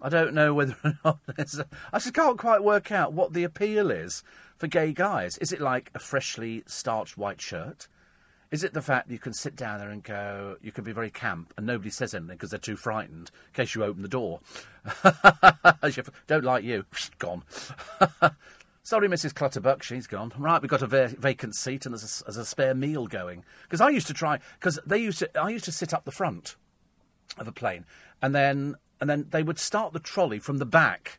I 0.00 0.08
don't 0.08 0.34
know 0.34 0.52
whether 0.54 0.76
or 0.84 0.98
not 1.04 1.18
there's. 1.36 1.60
Just 1.92 2.14
can't 2.14 2.38
quite 2.38 2.62
work 2.62 2.92
out 2.92 3.12
what 3.12 3.32
the 3.32 3.44
appeal 3.44 3.90
is 3.90 4.22
for 4.56 4.66
gay 4.66 4.92
guys? 4.92 5.38
Is 5.38 5.52
it 5.52 5.60
like 5.60 5.90
a 5.94 5.98
freshly 5.98 6.62
starched 6.66 7.16
white 7.16 7.40
shirt? 7.40 7.88
Is 8.50 8.62
it 8.62 8.74
the 8.74 8.82
fact 8.82 9.08
that 9.08 9.12
you 9.12 9.18
can 9.18 9.32
sit 9.32 9.56
down 9.56 9.80
there 9.80 9.90
and 9.90 10.02
go, 10.02 10.56
you 10.62 10.70
can 10.70 10.84
be 10.84 10.92
very 10.92 11.10
camp 11.10 11.52
and 11.56 11.66
nobody 11.66 11.90
says 11.90 12.14
anything 12.14 12.36
because 12.36 12.50
they're 12.50 12.58
too 12.60 12.76
frightened 12.76 13.30
in 13.48 13.52
case 13.54 13.74
you 13.74 13.82
open 13.82 14.02
the 14.02 14.08
door? 14.08 14.40
Don't 16.26 16.44
like 16.44 16.62
you. 16.62 16.84
Gone. 17.18 17.42
Sorry, 18.84 19.08
Mrs. 19.08 19.34
Clutterbuck, 19.34 19.82
she's 19.82 20.06
gone. 20.06 20.32
Right, 20.38 20.62
we've 20.62 20.70
got 20.70 20.80
a 20.80 20.86
va- 20.86 21.14
vacant 21.18 21.56
seat 21.56 21.86
and 21.86 21.92
there's 21.92 22.20
a, 22.20 22.24
there's 22.24 22.36
a 22.36 22.44
spare 22.44 22.72
meal 22.72 23.08
going. 23.08 23.44
Because 23.64 23.80
I 23.80 23.88
used 23.88 24.06
to 24.06 24.14
try, 24.14 24.38
because 24.60 24.78
they 24.86 24.98
used 24.98 25.18
to, 25.18 25.40
I 25.40 25.48
used 25.48 25.64
to 25.64 25.72
sit 25.72 25.92
up 25.92 26.04
the 26.04 26.12
front 26.12 26.54
of 27.36 27.48
a 27.48 27.52
plane, 27.52 27.84
and 28.22 28.32
then 28.32 28.76
and 29.00 29.08
then 29.08 29.26
they 29.30 29.42
would 29.42 29.58
start 29.58 29.92
the 29.92 30.00
trolley 30.00 30.38
from 30.38 30.58
the 30.58 30.66
back. 30.66 31.18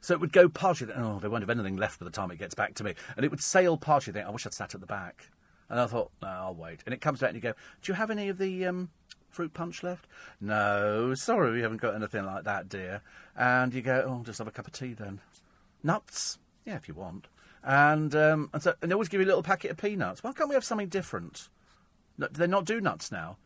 So 0.00 0.12
it 0.12 0.20
would 0.20 0.32
go 0.32 0.42
you. 0.42 0.92
Oh, 0.94 1.18
they 1.18 1.28
won't 1.28 1.42
have 1.42 1.50
anything 1.50 1.76
left 1.76 1.98
by 1.98 2.04
the 2.04 2.10
time 2.10 2.30
it 2.30 2.38
gets 2.38 2.54
back 2.54 2.74
to 2.74 2.84
me. 2.84 2.94
And 3.16 3.24
it 3.24 3.30
would 3.30 3.42
sail 3.42 3.80
you. 3.82 4.12
Think, 4.12 4.26
I 4.26 4.30
wish 4.30 4.46
I'd 4.46 4.52
sat 4.52 4.74
at 4.74 4.80
the 4.82 4.86
back. 4.86 5.30
And 5.70 5.80
I 5.80 5.86
thought, 5.86 6.10
no, 6.20 6.28
I'll 6.28 6.54
wait. 6.54 6.82
And 6.84 6.92
it 6.92 7.00
comes 7.00 7.20
back 7.20 7.30
and 7.30 7.36
you 7.36 7.40
go, 7.40 7.54
do 7.80 7.90
you 7.90 7.94
have 7.94 8.10
any 8.10 8.28
of 8.28 8.36
the 8.36 8.66
um, 8.66 8.90
fruit 9.30 9.54
punch 9.54 9.82
left? 9.82 10.06
No, 10.42 11.14
sorry, 11.14 11.52
we 11.52 11.62
haven't 11.62 11.80
got 11.80 11.94
anything 11.94 12.26
like 12.26 12.44
that, 12.44 12.68
dear. 12.68 13.00
And 13.34 13.72
you 13.72 13.80
go, 13.80 14.04
oh, 14.06 14.22
just 14.24 14.38
have 14.38 14.46
a 14.46 14.50
cup 14.50 14.66
of 14.66 14.74
tea 14.74 14.92
then. 14.92 15.20
Nuts? 15.82 16.38
Yeah, 16.66 16.76
if 16.76 16.86
you 16.86 16.94
want. 16.94 17.28
And 17.62 18.14
um, 18.14 18.50
and, 18.52 18.62
so, 18.62 18.74
and 18.82 18.90
they 18.90 18.92
always 18.92 19.08
give 19.08 19.20
you 19.20 19.26
a 19.26 19.28
little 19.28 19.42
packet 19.42 19.70
of 19.70 19.78
peanuts. 19.78 20.22
Why 20.22 20.32
can't 20.32 20.50
we 20.50 20.54
have 20.54 20.64
something 20.64 20.88
different? 20.88 21.48
Do 22.18 22.28
they 22.30 22.46
not 22.46 22.66
do 22.66 22.80
nuts 22.80 23.10
now? 23.10 23.38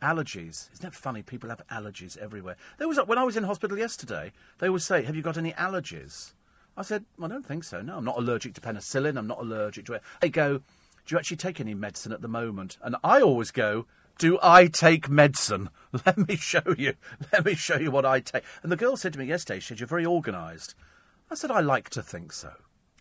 Allergies. 0.00 0.72
Isn't 0.72 0.82
that 0.82 0.94
funny? 0.94 1.22
People 1.22 1.50
have 1.50 1.66
allergies 1.68 2.16
everywhere. 2.16 2.56
There 2.78 2.86
was 2.86 2.98
when 2.98 3.18
I 3.18 3.24
was 3.24 3.36
in 3.36 3.44
hospital 3.44 3.76
yesterday. 3.76 4.32
They 4.58 4.70
would 4.70 4.82
say, 4.82 5.02
"Have 5.02 5.16
you 5.16 5.22
got 5.22 5.36
any 5.36 5.52
allergies?" 5.54 6.32
I 6.76 6.82
said, 6.82 7.04
"I 7.20 7.26
don't 7.26 7.44
think 7.44 7.64
so. 7.64 7.82
No, 7.82 7.96
I'm 7.96 8.04
not 8.04 8.18
allergic 8.18 8.54
to 8.54 8.60
penicillin. 8.60 9.18
I'm 9.18 9.26
not 9.26 9.40
allergic 9.40 9.86
to 9.86 9.94
it." 9.94 10.02
They 10.20 10.28
go, 10.28 10.58
"Do 10.58 11.14
you 11.14 11.18
actually 11.18 11.38
take 11.38 11.60
any 11.60 11.74
medicine 11.74 12.12
at 12.12 12.22
the 12.22 12.28
moment?" 12.28 12.78
And 12.80 12.94
I 13.02 13.20
always 13.20 13.50
go, 13.50 13.86
"Do 14.18 14.38
I 14.40 14.68
take 14.68 15.08
medicine? 15.08 15.70
Let 16.06 16.28
me 16.28 16.36
show 16.36 16.74
you. 16.76 16.94
Let 17.32 17.44
me 17.44 17.56
show 17.56 17.76
you 17.78 17.90
what 17.90 18.06
I 18.06 18.20
take." 18.20 18.44
And 18.62 18.70
the 18.70 18.76
girl 18.76 18.96
said 18.96 19.14
to 19.14 19.18
me 19.18 19.24
yesterday, 19.24 19.58
"She 19.58 19.68
said 19.68 19.80
you're 19.80 19.88
very 19.88 20.06
organised." 20.06 20.76
I 21.28 21.34
said, 21.34 21.50
"I 21.50 21.60
like 21.60 21.90
to 21.90 22.02
think 22.02 22.32
so." 22.32 22.52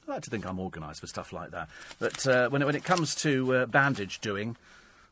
I 0.07 0.13
like 0.13 0.23
to 0.23 0.29
think 0.29 0.45
I'm 0.47 0.59
organised 0.59 1.01
for 1.01 1.07
stuff 1.07 1.33
like 1.33 1.51
that. 1.51 1.67
But 1.99 2.25
uh, 2.25 2.49
when, 2.49 2.61
it, 2.61 2.65
when 2.65 2.75
it 2.75 2.85
comes 2.85 3.13
to 3.15 3.53
uh, 3.53 3.65
bandage 3.65 4.19
doing, 4.21 4.55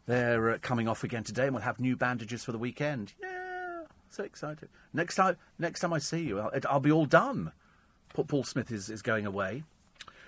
they're 0.06 0.52
uh, 0.52 0.58
coming 0.62 0.88
off 0.88 1.04
again 1.04 1.24
today, 1.24 1.46
and 1.46 1.54
we'll 1.54 1.64
have 1.64 1.80
new 1.80 1.96
bandages 1.96 2.44
for 2.44 2.52
the 2.52 2.58
weekend. 2.58 3.14
Yeah, 3.22 3.84
so 4.10 4.24
excited. 4.24 4.70
Next 4.94 5.16
time, 5.16 5.38
next 5.58 5.80
time 5.80 5.94
I 5.94 6.00
see 6.00 6.22
you, 6.22 6.40
I'll, 6.40 6.52
I'll 6.70 6.80
be 6.80 6.92
all 6.92 7.06
done. 7.06 7.52
Paul 8.14 8.44
Smith 8.44 8.72
is, 8.72 8.90
is 8.90 9.02
going 9.02 9.26
away. 9.26 9.64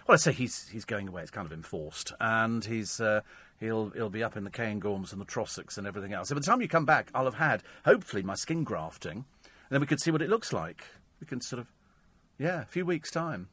Well, 0.07 0.13
I 0.13 0.17
say 0.17 0.31
he's 0.31 0.67
he's 0.69 0.85
going 0.85 1.07
away. 1.07 1.21
It's 1.21 1.31
kind 1.31 1.45
of 1.45 1.53
enforced, 1.53 2.13
and 2.19 2.63
he's 2.63 2.99
uh, 2.99 3.21
he'll 3.59 3.89
he'll 3.89 4.09
be 4.09 4.23
up 4.23 4.35
in 4.35 4.43
the 4.45 4.49
Cairngorms 4.49 5.11
and 5.11 5.21
the 5.21 5.25
Trossachs 5.25 5.77
and 5.77 5.85
everything 5.85 6.13
else. 6.13 6.29
So 6.29 6.35
by 6.35 6.39
the 6.39 6.45
time 6.45 6.61
you 6.61 6.67
come 6.67 6.85
back, 6.85 7.09
I'll 7.13 7.25
have 7.25 7.35
had 7.35 7.63
hopefully 7.85 8.23
my 8.23 8.35
skin 8.35 8.63
grafting, 8.63 9.25
and 9.43 9.69
then 9.69 9.81
we 9.81 9.87
can 9.87 9.97
see 9.97 10.11
what 10.11 10.21
it 10.21 10.29
looks 10.29 10.51
like. 10.51 10.83
We 11.19 11.27
can 11.27 11.41
sort 11.41 11.59
of, 11.59 11.67
yeah, 12.37 12.61
a 12.61 12.65
few 12.65 12.85
weeks 12.85 13.11
time. 13.11 13.49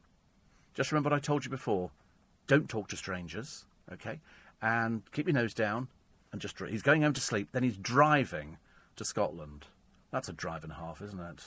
Just 0.73 0.91
remember 0.91 1.09
what 1.09 1.17
I 1.17 1.19
told 1.19 1.45
you 1.45 1.51
before: 1.51 1.91
don't 2.47 2.69
talk 2.69 2.87
to 2.89 2.97
strangers, 2.97 3.65
okay, 3.91 4.19
and 4.61 5.03
keep 5.11 5.27
your 5.27 5.33
nose 5.33 5.53
down 5.53 5.89
and 6.35 6.41
just 6.41 6.59
he's 6.59 6.81
going 6.81 7.01
home 7.01 7.13
to 7.13 7.21
sleep. 7.21 7.47
Then 7.53 7.63
he's 7.63 7.77
driving 7.77 8.57
to 8.97 9.05
Scotland. 9.05 9.67
That's 10.11 10.27
a 10.27 10.33
drive 10.33 10.63
and 10.63 10.73
a 10.73 10.75
half, 10.75 11.01
isn't 11.01 11.19
it? 11.19 11.43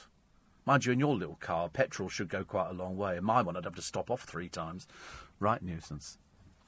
Mind 0.65 0.87
you, 0.87 0.93
in 0.93 0.99
your 0.99 1.15
little 1.15 1.37
car, 1.41 1.69
petrol 1.69 2.09
should 2.09 2.31
go 2.31 2.43
quite 2.43 2.71
a 2.71 2.73
long 2.73 2.97
way. 2.97 3.19
In 3.19 3.25
my 3.25 3.43
one, 3.43 3.55
I'd 3.55 3.65
have 3.65 3.75
to 3.75 3.83
stop 3.83 4.11
off 4.11 4.23
three 4.23 4.49
times. 4.49 4.87
Right 5.41 5.63
nuisance. 5.63 6.17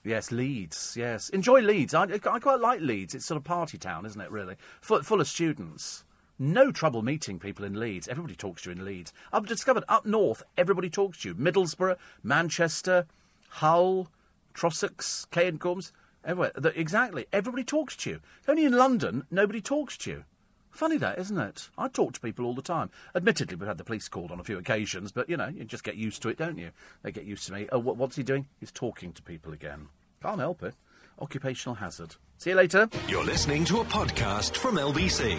Yes, 0.04 0.30
Leeds. 0.30 0.96
Yes, 0.98 1.30
enjoy 1.30 1.60
Leeds. 1.60 1.94
I, 1.94 2.02
I 2.02 2.18
quite 2.18 2.60
like 2.60 2.80
Leeds. 2.82 3.14
It's 3.14 3.24
sort 3.24 3.36
of 3.36 3.44
party 3.44 3.78
town, 3.78 4.04
isn't 4.04 4.20
it? 4.20 4.30
Really, 4.30 4.56
full, 4.82 5.02
full 5.02 5.22
of 5.22 5.28
students. 5.28 6.04
No 6.38 6.70
trouble 6.70 7.00
meeting 7.00 7.38
people 7.38 7.64
in 7.64 7.80
Leeds. 7.80 8.06
Everybody 8.06 8.34
talks 8.34 8.62
to 8.62 8.70
you 8.70 8.76
in 8.76 8.84
Leeds. 8.84 9.14
I've 9.32 9.46
discovered 9.46 9.84
up 9.88 10.04
north, 10.04 10.42
everybody 10.58 10.90
talks 10.90 11.22
to 11.22 11.28
you. 11.28 11.34
Middlesbrough, 11.34 11.96
Manchester, 12.22 13.06
Hull, 13.48 14.08
Trossachs, 14.54 15.26
Cairngorms. 15.30 15.92
Everywhere. 16.24 16.52
The, 16.54 16.78
exactly. 16.78 17.26
Everybody 17.32 17.64
talks 17.64 17.96
to 17.96 18.10
you. 18.10 18.20
Only 18.46 18.64
in 18.64 18.72
London, 18.72 19.24
nobody 19.30 19.60
talks 19.60 19.96
to 19.98 20.10
you. 20.10 20.24
Funny 20.70 20.96
that, 20.98 21.18
isn't 21.18 21.38
it? 21.38 21.68
I 21.76 21.88
talk 21.88 22.12
to 22.14 22.20
people 22.20 22.46
all 22.46 22.54
the 22.54 22.62
time. 22.62 22.90
Admittedly, 23.14 23.56
we've 23.56 23.66
had 23.66 23.78
the 23.78 23.84
police 23.84 24.08
called 24.08 24.30
on 24.30 24.38
a 24.38 24.44
few 24.44 24.56
occasions, 24.56 25.10
but 25.12 25.28
you 25.28 25.36
know, 25.36 25.48
you 25.48 25.64
just 25.64 25.84
get 25.84 25.96
used 25.96 26.22
to 26.22 26.28
it, 26.28 26.38
don't 26.38 26.58
you? 26.58 26.70
They 27.02 27.10
get 27.10 27.24
used 27.24 27.46
to 27.46 27.52
me. 27.52 27.68
Oh, 27.72 27.78
what, 27.78 27.96
what's 27.96 28.16
he 28.16 28.22
doing? 28.22 28.46
He's 28.60 28.70
talking 28.70 29.12
to 29.14 29.22
people 29.22 29.52
again. 29.52 29.88
Can't 30.22 30.38
help 30.38 30.62
it. 30.62 30.74
Occupational 31.20 31.74
hazard. 31.76 32.16
See 32.38 32.50
you 32.50 32.56
later. 32.56 32.88
You're 33.08 33.24
listening 33.24 33.64
to 33.66 33.80
a 33.80 33.84
podcast 33.84 34.56
from 34.56 34.76
LBC. 34.76 35.38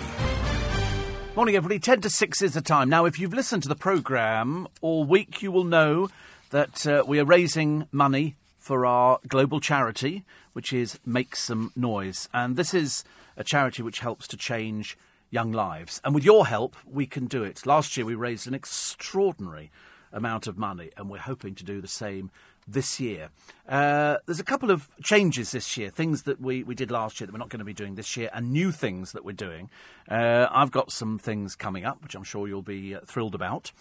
Morning, 1.36 1.56
everybody. 1.56 1.80
10 1.80 2.02
to 2.02 2.10
6 2.10 2.42
is 2.42 2.54
the 2.54 2.62
time. 2.62 2.90
Now, 2.90 3.06
if 3.06 3.18
you've 3.18 3.34
listened 3.34 3.64
to 3.64 3.70
the 3.70 3.76
programme 3.76 4.68
all 4.82 5.06
week, 5.06 5.42
you 5.42 5.52
will 5.52 5.64
know 5.64 6.10
that 6.50 6.86
uh, 6.86 7.04
we 7.08 7.20
are 7.20 7.26
raising 7.26 7.88
money 7.92 8.36
for 8.72 8.86
our 8.86 9.20
global 9.28 9.60
charity, 9.60 10.24
which 10.54 10.72
is 10.72 10.98
Make 11.06 11.36
Some 11.36 11.74
Noise. 11.76 12.30
And 12.34 12.56
this 12.56 12.74
is 12.74 13.04
a 13.36 13.44
charity 13.44 13.84
which 13.84 14.00
helps 14.00 14.30
to 14.30 14.38
change 14.38 14.98
young 15.30 15.52
lives. 15.52 16.00
And 16.06 16.16
with 16.16 16.24
your 16.24 16.48
help, 16.48 16.78
we 16.90 17.06
can 17.06 17.26
do 17.26 17.44
it. 17.44 17.66
Last 17.66 17.98
year, 17.98 18.06
we 18.06 18.16
raised 18.16 18.48
an 18.48 18.54
extraordinary 18.54 19.72
amount 20.14 20.48
of 20.48 20.58
money, 20.58 20.90
and 20.96 21.10
we're 21.10 21.18
hoping 21.18 21.54
to 21.56 21.66
do 21.66 21.82
the 21.82 21.88
same 21.90 22.32
this 22.68 23.00
year. 23.00 23.30
Uh, 23.68 24.18
there's 24.26 24.40
a 24.40 24.44
couple 24.44 24.72
of 24.72 24.90
changes 25.04 25.52
this 25.52 25.78
year, 25.78 25.90
things 25.90 26.24
that 26.24 26.42
we, 26.42 26.64
we 26.64 26.76
did 26.76 26.92
last 26.92 27.20
year 27.20 27.28
that 27.28 27.34
we're 27.34 27.40
not 27.40 27.50
going 27.50 27.60
to 27.60 27.66
be 27.66 27.74
doing 27.74 27.96
this 27.96 28.18
year, 28.18 28.30
and 28.34 28.52
new 28.52 28.72
things 28.72 29.12
that 29.14 29.24
we're 29.24 29.32
doing. 29.32 29.70
Uh, 30.10 30.48
I've 30.52 30.72
got 30.72 30.92
some 30.92 31.18
things 31.18 31.56
coming 31.56 31.86
up, 31.86 32.02
which 32.04 32.16
I'm 32.16 32.24
sure 32.24 32.48
you'll 32.48 32.62
be 32.62 32.96
uh, 32.96 33.02
thrilled 33.06 33.36
about. 33.36 33.72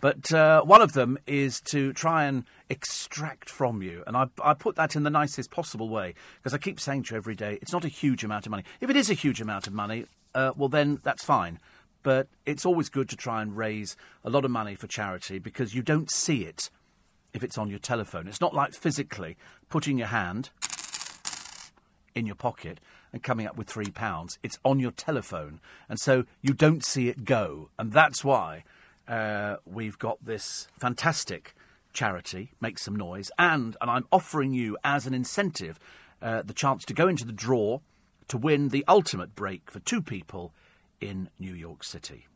But 0.00 0.32
uh, 0.32 0.62
one 0.62 0.82
of 0.82 0.92
them 0.92 1.18
is 1.26 1.60
to 1.70 1.92
try 1.92 2.24
and 2.24 2.44
extract 2.68 3.50
from 3.50 3.82
you, 3.82 4.04
and 4.06 4.16
I, 4.16 4.28
I 4.42 4.54
put 4.54 4.76
that 4.76 4.94
in 4.94 5.02
the 5.02 5.10
nicest 5.10 5.50
possible 5.50 5.88
way, 5.88 6.14
because 6.38 6.54
I 6.54 6.58
keep 6.58 6.80
saying 6.80 7.04
to 7.04 7.14
you 7.14 7.16
every 7.16 7.34
day, 7.34 7.58
it's 7.60 7.72
not 7.72 7.84
a 7.84 7.88
huge 7.88 8.24
amount 8.24 8.46
of 8.46 8.50
money. 8.50 8.64
If 8.80 8.90
it 8.90 8.96
is 8.96 9.10
a 9.10 9.14
huge 9.14 9.40
amount 9.40 9.66
of 9.66 9.72
money, 9.72 10.06
uh, 10.34 10.52
well, 10.56 10.68
then 10.68 11.00
that's 11.02 11.24
fine 11.24 11.58
but 12.02 12.28
it's 12.46 12.64
always 12.64 12.88
good 12.88 13.10
to 13.10 13.16
try 13.16 13.42
and 13.42 13.56
raise 13.56 13.94
a 14.24 14.30
lot 14.30 14.44
of 14.44 14.50
money 14.50 14.74
for 14.74 14.86
charity 14.86 15.38
because 15.38 15.74
you 15.74 15.82
don't 15.82 16.10
see 16.10 16.44
it 16.44 16.70
if 17.32 17.42
it's 17.42 17.58
on 17.58 17.70
your 17.70 17.78
telephone. 17.78 18.28
It's 18.28 18.40
not 18.40 18.54
like 18.54 18.74
physically 18.74 19.36
putting 19.68 19.98
your 19.98 20.08
hand 20.08 20.50
in 22.14 22.26
your 22.26 22.34
pocket 22.34 22.80
and 23.12 23.22
coming 23.22 23.46
up 23.46 23.56
with 23.56 23.68
three 23.68 23.90
pounds. 23.90 24.38
It's 24.42 24.58
on 24.64 24.80
your 24.80 24.90
telephone. 24.90 25.60
And 25.88 25.98
so 25.98 26.24
you 26.42 26.54
don't 26.54 26.84
see 26.84 27.08
it 27.08 27.24
go. 27.24 27.70
And 27.78 27.92
that's 27.92 28.24
why 28.24 28.64
uh, 29.08 29.56
we've 29.64 29.98
got 29.98 30.24
this 30.24 30.68
fantastic 30.78 31.54
charity, 31.92 32.52
Make 32.60 32.78
Some 32.78 32.96
Noise. 32.96 33.30
And, 33.38 33.76
and 33.80 33.90
I'm 33.90 34.06
offering 34.12 34.52
you 34.52 34.76
as 34.84 35.06
an 35.06 35.14
incentive 35.14 35.78
uh, 36.22 36.42
the 36.42 36.54
chance 36.54 36.84
to 36.84 36.94
go 36.94 37.08
into 37.08 37.24
the 37.24 37.32
draw 37.32 37.80
to 38.28 38.36
win 38.38 38.68
the 38.68 38.84
ultimate 38.86 39.34
break 39.34 39.70
for 39.70 39.80
two 39.80 40.00
people 40.00 40.52
in 41.00 41.30
New 41.38 41.54
York 41.54 41.82
City. 41.82 42.26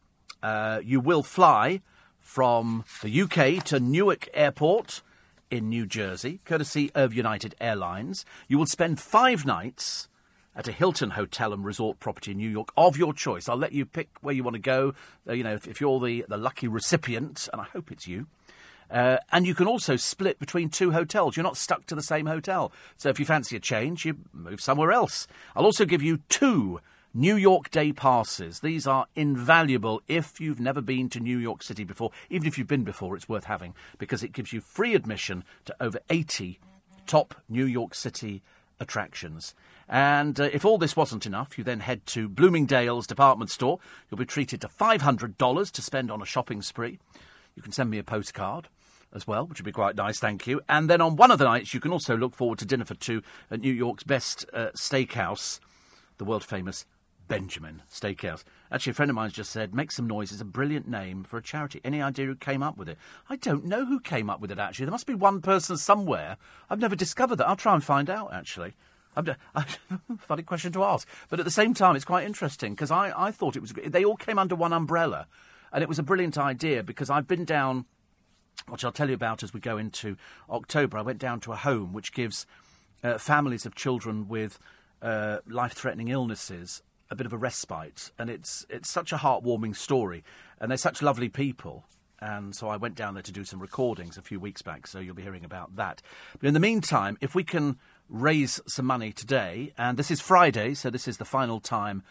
Uh, 0.42 0.80
you 0.82 1.00
will 1.00 1.22
fly 1.22 1.80
from 2.24 2.84
the 3.02 3.22
UK 3.22 3.62
to 3.62 3.78
Newark 3.78 4.28
Airport 4.34 5.02
in 5.50 5.68
New 5.68 5.86
Jersey, 5.86 6.40
courtesy 6.44 6.90
of 6.94 7.14
United 7.14 7.54
Airlines. 7.60 8.24
You 8.48 8.58
will 8.58 8.66
spend 8.66 8.98
five 8.98 9.44
nights 9.44 10.08
at 10.56 10.66
a 10.66 10.72
Hilton 10.72 11.10
hotel 11.10 11.52
and 11.52 11.64
resort 11.64 12.00
property 12.00 12.32
in 12.32 12.38
New 12.38 12.48
York 12.48 12.72
of 12.76 12.96
your 12.96 13.12
choice. 13.12 13.48
I'll 13.48 13.56
let 13.56 13.72
you 13.72 13.84
pick 13.84 14.08
where 14.22 14.34
you 14.34 14.42
want 14.42 14.54
to 14.54 14.60
go. 14.60 14.94
Uh, 15.28 15.34
you 15.34 15.44
know, 15.44 15.54
if, 15.54 15.68
if, 15.68 15.80
you're 15.80 16.00
the, 16.00 16.24
the 16.26 16.38
lucky 16.38 16.66
recipient, 16.66 17.48
and 17.52 17.60
I 17.60 17.66
hope 17.66 17.92
it's 17.92 18.08
you. 18.08 18.26
Uh, 18.90 19.18
and 19.30 19.46
you 19.46 19.54
can 19.54 19.66
also 19.66 19.96
split 19.96 20.38
between 20.38 20.70
two 20.70 20.92
hotels. 20.92 21.36
You're 21.36 21.44
not 21.44 21.58
stuck 21.58 21.86
to 21.86 21.94
the 21.94 22.02
same 22.02 22.26
hotel. 22.26 22.72
So 22.96 23.10
if 23.10 23.20
you 23.20 23.26
fancy 23.26 23.54
a 23.54 23.60
change, 23.60 24.04
you 24.04 24.16
move 24.32 24.60
somewhere 24.60 24.92
else. 24.92 25.26
I'll 25.54 25.66
also 25.66 25.84
give 25.84 26.02
you 26.02 26.20
two 26.30 26.80
New 27.16 27.36
York 27.36 27.70
Day 27.70 27.92
passes. 27.92 28.58
These 28.58 28.88
are 28.88 29.06
invaluable 29.14 30.02
if 30.08 30.40
you've 30.40 30.58
never 30.58 30.80
been 30.80 31.08
to 31.10 31.20
New 31.20 31.38
York 31.38 31.62
City 31.62 31.84
before. 31.84 32.10
Even 32.28 32.48
if 32.48 32.58
you've 32.58 32.66
been 32.66 32.82
before, 32.82 33.14
it's 33.14 33.28
worth 33.28 33.44
having 33.44 33.72
because 33.98 34.24
it 34.24 34.32
gives 34.32 34.52
you 34.52 34.60
free 34.60 34.96
admission 34.96 35.44
to 35.64 35.76
over 35.78 36.00
80 36.10 36.58
top 37.06 37.36
New 37.48 37.66
York 37.66 37.94
City 37.94 38.42
attractions. 38.80 39.54
And 39.88 40.40
uh, 40.40 40.50
if 40.52 40.64
all 40.64 40.76
this 40.76 40.96
wasn't 40.96 41.24
enough, 41.24 41.56
you 41.56 41.62
then 41.62 41.78
head 41.78 42.04
to 42.06 42.28
Bloomingdale's 42.28 43.06
department 43.06 43.48
store. 43.48 43.78
You'll 44.10 44.18
be 44.18 44.24
treated 44.24 44.60
to 44.62 44.68
$500 44.68 45.70
to 45.70 45.82
spend 45.82 46.10
on 46.10 46.20
a 46.20 46.26
shopping 46.26 46.62
spree. 46.62 46.98
You 47.54 47.62
can 47.62 47.70
send 47.70 47.90
me 47.90 47.98
a 47.98 48.02
postcard 48.02 48.66
as 49.12 49.24
well, 49.24 49.46
which 49.46 49.60
would 49.60 49.66
be 49.66 49.70
quite 49.70 49.94
nice, 49.94 50.18
thank 50.18 50.48
you. 50.48 50.60
And 50.68 50.90
then 50.90 51.00
on 51.00 51.14
one 51.14 51.30
of 51.30 51.38
the 51.38 51.44
nights, 51.44 51.74
you 51.74 51.78
can 51.78 51.92
also 51.92 52.16
look 52.16 52.34
forward 52.34 52.58
to 52.58 52.64
dinner 52.64 52.84
for 52.84 52.96
two 52.96 53.22
at 53.52 53.60
New 53.60 53.72
York's 53.72 54.02
best 54.02 54.44
uh, 54.52 54.70
steakhouse, 54.74 55.60
the 56.18 56.24
world 56.24 56.42
famous 56.42 56.84
Benjamin 57.28 57.82
Steakhouse. 57.90 58.44
Actually, 58.70 58.92
a 58.92 58.94
friend 58.94 59.10
of 59.10 59.14
mine's 59.14 59.32
just 59.32 59.50
said, 59.50 59.74
Make 59.74 59.92
Some 59.92 60.06
Noise 60.06 60.32
is 60.32 60.40
a 60.40 60.44
brilliant 60.44 60.88
name 60.88 61.24
for 61.24 61.38
a 61.38 61.42
charity. 61.42 61.80
Any 61.84 62.02
idea 62.02 62.26
who 62.26 62.34
came 62.34 62.62
up 62.62 62.76
with 62.76 62.88
it? 62.88 62.98
I 63.28 63.36
don't 63.36 63.64
know 63.64 63.86
who 63.86 64.00
came 64.00 64.28
up 64.28 64.40
with 64.40 64.50
it, 64.50 64.58
actually. 64.58 64.86
There 64.86 64.92
must 64.92 65.06
be 65.06 65.14
one 65.14 65.40
person 65.40 65.76
somewhere. 65.76 66.36
I've 66.68 66.80
never 66.80 66.96
discovered 66.96 67.36
that. 67.36 67.48
I'll 67.48 67.56
try 67.56 67.74
and 67.74 67.82
find 67.82 68.10
out, 68.10 68.32
actually. 68.32 68.74
I'm, 69.16 69.28
I, 69.54 69.64
funny 70.18 70.42
question 70.42 70.72
to 70.72 70.84
ask. 70.84 71.08
But 71.28 71.38
at 71.38 71.44
the 71.44 71.50
same 71.50 71.74
time, 71.74 71.96
it's 71.96 72.04
quite 72.04 72.26
interesting 72.26 72.74
because 72.74 72.90
I, 72.90 73.12
I 73.16 73.30
thought 73.30 73.56
it 73.56 73.62
was. 73.62 73.72
They 73.72 74.04
all 74.04 74.16
came 74.16 74.38
under 74.38 74.54
one 74.54 74.72
umbrella. 74.72 75.26
And 75.72 75.82
it 75.82 75.88
was 75.88 75.98
a 75.98 76.04
brilliant 76.04 76.38
idea 76.38 76.84
because 76.84 77.10
I've 77.10 77.26
been 77.26 77.44
down, 77.44 77.86
which 78.68 78.84
I'll 78.84 78.92
tell 78.92 79.08
you 79.08 79.14
about 79.14 79.42
as 79.42 79.52
we 79.52 79.58
go 79.58 79.76
into 79.76 80.16
October. 80.48 80.98
I 80.98 81.02
went 81.02 81.18
down 81.18 81.40
to 81.40 81.52
a 81.52 81.56
home 81.56 81.92
which 81.92 82.12
gives 82.12 82.46
uh, 83.02 83.18
families 83.18 83.66
of 83.66 83.74
children 83.74 84.28
with 84.28 84.60
uh, 85.02 85.38
life 85.48 85.72
threatening 85.72 86.08
illnesses 86.08 86.82
a 87.14 87.16
bit 87.16 87.26
of 87.26 87.32
a 87.32 87.38
respite. 87.38 88.10
And 88.18 88.28
it's, 88.28 88.66
it's 88.68 88.90
such 88.90 89.12
a 89.12 89.16
heartwarming 89.16 89.74
story. 89.74 90.22
And 90.60 90.70
they're 90.70 90.78
such 90.78 91.00
lovely 91.00 91.28
people. 91.28 91.84
And 92.20 92.54
so 92.54 92.68
I 92.68 92.76
went 92.76 92.94
down 92.94 93.14
there 93.14 93.22
to 93.22 93.32
do 93.32 93.44
some 93.44 93.60
recordings 93.60 94.16
a 94.16 94.22
few 94.22 94.40
weeks 94.40 94.62
back, 94.62 94.86
so 94.86 94.98
you'll 94.98 95.14
be 95.14 95.22
hearing 95.22 95.44
about 95.44 95.76
that. 95.76 96.00
But 96.38 96.48
in 96.48 96.54
the 96.54 96.60
meantime, 96.60 97.18
if 97.20 97.34
we 97.34 97.44
can 97.44 97.76
raise 98.08 98.60
some 98.66 98.86
money 98.86 99.12
today, 99.12 99.72
and 99.76 99.98
this 99.98 100.10
is 100.10 100.20
Friday, 100.20 100.74
so 100.74 100.90
this 100.90 101.08
is 101.08 101.18
the 101.18 101.24
final 101.24 101.60
time 101.60 102.02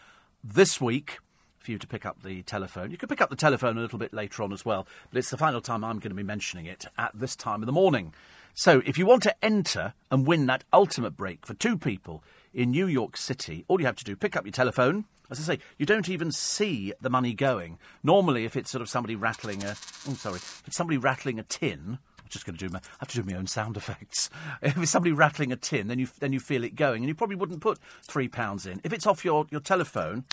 this 0.42 0.80
week 0.80 1.18
for 1.58 1.72
you 1.72 1.78
to 1.78 1.86
pick 1.86 2.04
up 2.04 2.22
the 2.22 2.42
telephone. 2.42 2.90
You 2.90 2.96
could 2.96 3.08
pick 3.08 3.20
up 3.20 3.30
the 3.30 3.36
telephone 3.36 3.78
a 3.78 3.80
little 3.80 3.98
bit 3.98 4.12
later 4.12 4.42
on 4.42 4.52
as 4.52 4.64
well, 4.64 4.86
but 5.10 5.18
it's 5.18 5.30
the 5.30 5.36
final 5.36 5.60
time 5.60 5.82
I'm 5.82 5.98
going 5.98 6.10
to 6.10 6.16
be 6.16 6.22
mentioning 6.22 6.66
it 6.66 6.84
at 6.98 7.10
this 7.14 7.34
time 7.34 7.62
of 7.62 7.66
the 7.66 7.72
morning. 7.72 8.12
So 8.52 8.82
if 8.86 8.98
you 8.98 9.06
want 9.06 9.22
to 9.24 9.44
enter 9.44 9.94
and 10.10 10.26
win 10.26 10.46
that 10.46 10.62
ultimate 10.72 11.16
break 11.16 11.44
for 11.44 11.54
two 11.54 11.76
people 11.76 12.22
in 12.54 12.70
New 12.70 12.86
York 12.86 13.16
City, 13.16 13.64
all 13.68 13.80
you 13.80 13.86
have 13.86 13.96
to 13.96 14.04
do, 14.04 14.16
pick 14.16 14.36
up 14.36 14.44
your 14.44 14.52
telephone. 14.52 15.04
As 15.30 15.40
I 15.40 15.54
say, 15.54 15.58
you 15.78 15.86
don't 15.86 16.08
even 16.08 16.30
see 16.30 16.92
the 17.00 17.10
money 17.10 17.34
going. 17.34 17.78
Normally, 18.02 18.44
if 18.44 18.56
it's 18.56 18.70
sort 18.70 18.82
of 18.82 18.88
somebody 18.88 19.16
rattling 19.16 19.64
a, 19.64 19.70
oh, 20.08 20.14
sorry, 20.14 20.36
if 20.36 20.62
it's 20.66 20.76
somebody 20.76 20.98
rattling 20.98 21.38
a 21.38 21.42
tin, 21.42 21.98
I'm 22.18 22.28
just 22.28 22.46
going 22.46 22.56
to 22.56 22.66
do 22.66 22.72
my, 22.72 22.78
I 22.78 22.96
have 23.00 23.08
to 23.08 23.22
do 23.22 23.30
my 23.30 23.36
own 23.36 23.46
sound 23.46 23.76
effects. 23.76 24.30
If 24.62 24.78
it's 24.78 24.90
somebody 24.90 25.12
rattling 25.12 25.52
a 25.52 25.56
tin, 25.56 25.88
then 25.88 25.98
you 25.98 26.08
then 26.20 26.32
you 26.32 26.40
feel 26.40 26.64
it 26.64 26.74
going, 26.74 27.02
and 27.02 27.08
you 27.08 27.14
probably 27.14 27.36
wouldn't 27.36 27.60
put 27.60 27.78
three 28.02 28.28
pounds 28.28 28.66
in. 28.66 28.80
If 28.84 28.92
it's 28.92 29.06
off 29.06 29.24
your, 29.24 29.46
your 29.50 29.60
telephone, 29.60 30.24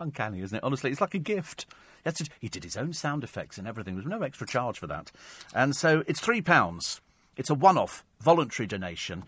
uncanny, 0.00 0.40
isn't 0.40 0.56
it? 0.56 0.64
Honestly, 0.64 0.90
it's 0.90 1.00
like 1.00 1.14
a 1.14 1.18
gift. 1.18 1.66
To, 2.04 2.28
he 2.40 2.48
did 2.48 2.62
his 2.62 2.76
own 2.76 2.92
sound 2.92 3.24
effects 3.24 3.58
and 3.58 3.66
everything. 3.66 3.96
There's 3.96 4.06
no 4.06 4.22
extra 4.22 4.46
charge 4.46 4.78
for 4.78 4.86
that. 4.86 5.10
And 5.52 5.74
so 5.74 6.04
it's 6.06 6.20
three 6.20 6.40
pounds. 6.40 7.00
It's 7.36 7.50
a 7.50 7.54
one-off 7.54 8.04
voluntary 8.20 8.68
donation. 8.68 9.24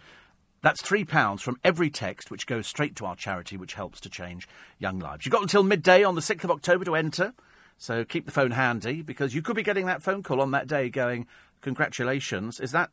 That's 0.61 0.83
three 0.83 1.05
pounds 1.05 1.43
from 1.43 1.59
every 1.63 1.89
text 1.89 2.31
which 2.31 2.47
goes 2.47 2.67
straight 2.67 2.97
to 2.97 3.07
our 3.07 3.15
charity, 3.15 3.57
which 3.57 3.75
helps 3.75 4.01
to 4.01 4.11
change 4.11 4.49
young 4.79 4.99
lives. 4.99 5.25
You've 5.25 5.33
got 5.33 5.43
until 5.43 5.63
midday 5.63 6.03
on 6.03 6.17
the 6.17 6.21
6th 6.21 6.45
of 6.45 6.51
October 6.51 6.85
to 6.85 6.97
enter. 6.97 7.33
So 7.77 8.05
keep 8.05 8.27
the 8.27 8.33
phone 8.33 8.51
handy 8.51 9.03
because 9.03 9.35
you 9.35 9.43
could 9.43 9.55
be 9.55 9.63
getting 9.63 9.87
that 9.87 10.03
phone 10.03 10.23
call 10.23 10.41
on 10.41 10.51
that 10.51 10.67
day 10.67 10.89
going, 10.89 11.27
Congratulations, 11.61 12.61
is 12.61 12.73
that? 12.73 12.91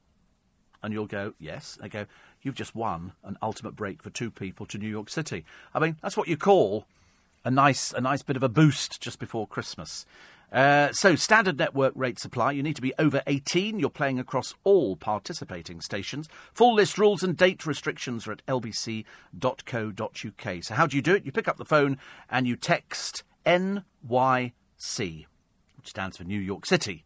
And 0.84 0.94
you'll 0.94 1.08
go, 1.08 1.34
Yes. 1.40 1.78
They 1.82 1.90
go, 1.90 2.06
You've 2.44 2.56
just 2.56 2.76
won 2.76 3.14
an 3.24 3.38
ultimate 3.42 3.76
break 3.76 4.04
for 4.04 4.12
two 4.12 4.30
people 4.30 4.68
to 4.68 4.78
New 4.78 4.88
York 4.88 5.10
City. 5.10 5.44
I 5.74 5.80
mean, 5.80 5.98
that's 6.04 6.16
what 6.16 6.28
you 6.28 6.38
call 6.38 6.86
a 7.44 7.50
nice, 7.50 7.92
a 7.94 8.02
nice 8.02 8.22
bit 8.22 8.36
of 8.36 8.44
a 8.44 8.50
boost 8.50 9.02
just 9.02 9.18
before 9.18 9.48
Christmas. 9.48 10.06
Uh, 10.56 10.92
so, 10.94 11.16
standard 11.18 11.60
network 11.60 11.92
rate 11.98 12.18
supply. 12.18 12.54
You 12.54 12.64
need 12.64 12.78
to 12.78 12.82
be 12.82 12.94
over 12.98 13.22
18. 13.28 13.78
You're 13.78 13.90
playing 13.90 14.20
across 14.20 14.54
all 14.64 14.96
participating 14.96 15.82
stations. 15.82 16.30
Full 16.54 16.76
list 16.76 16.98
rules 16.98 17.24
and 17.24 17.36
date 17.36 17.66
restrictions 17.66 18.26
are 18.26 18.32
at 18.32 18.46
lbc.co.uk. 18.46 19.04
So, 20.64 20.74
how 20.74 20.88
do 20.88 20.96
you 20.96 21.02
do 21.02 21.14
it? 21.14 21.26
You 21.26 21.34
pick 21.34 21.50
up 21.50 21.58
the 21.58 21.66
phone 21.66 21.98
and 22.30 22.48
you 22.48 22.56
text 22.56 23.24
NYC, 23.46 23.84
which 24.88 25.90
stands 25.90 26.16
for 26.16 26.24
New 26.24 26.40
York 26.40 26.66
City, 26.66 27.04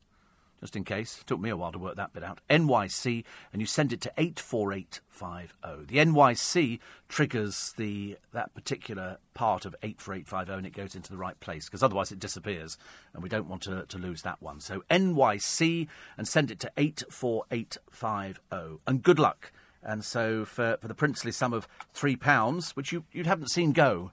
just 0.59 0.75
in 0.75 0.83
case. 0.83 1.19
It 1.19 1.27
took 1.27 1.39
me 1.39 1.49
a 1.49 1.57
while 1.57 1.71
to 1.71 1.79
work 1.79 1.95
that 1.95 2.13
bit 2.13 2.23
out. 2.23 2.39
NYC, 2.49 3.23
and 3.51 3.61
you 3.61 3.65
send 3.65 3.93
it 3.93 4.01
to 4.01 4.11
84850. 4.17 5.85
The 5.85 5.99
NYC 5.99 6.79
triggers 7.07 7.73
the 7.77 8.17
that 8.33 8.53
particular 8.53 9.17
part 9.33 9.65
of 9.65 9.75
84850 9.81 10.57
and 10.57 10.65
it 10.65 10.73
goes 10.73 10.95
into 10.95 11.11
the 11.11 11.17
right 11.17 11.39
place, 11.39 11.65
because 11.65 11.83
otherwise 11.83 12.11
it 12.11 12.19
disappears, 12.19 12.77
and 13.13 13.23
we 13.23 13.29
don't 13.29 13.47
want 13.47 13.61
to, 13.63 13.85
to 13.85 13.97
lose 13.97 14.21
that 14.23 14.41
one. 14.41 14.59
So 14.59 14.83
NYC, 14.89 15.87
and 16.17 16.27
send 16.27 16.51
it 16.51 16.59
to 16.59 16.71
84850. 16.77 18.81
And 18.85 19.03
good 19.03 19.19
luck. 19.19 19.51
And 19.81 20.03
so 20.03 20.45
for, 20.45 20.77
for 20.81 20.87
the 20.87 20.93
princely 20.93 21.31
sum 21.31 21.53
of 21.53 21.67
£3, 21.95 22.75
which 22.75 22.91
you, 22.91 23.05
you 23.13 23.23
haven't 23.23 23.49
seen 23.49 23.71
go, 23.71 24.11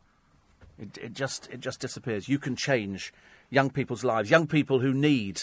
it, 0.78 0.96
it, 0.98 1.12
just, 1.12 1.48
it 1.50 1.60
just 1.60 1.80
disappears. 1.80 2.28
You 2.28 2.38
can 2.38 2.54
change 2.54 3.12
young 3.50 3.70
people's 3.70 4.04
lives, 4.04 4.30
young 4.30 4.46
people 4.46 4.80
who 4.80 4.92
need 4.92 5.42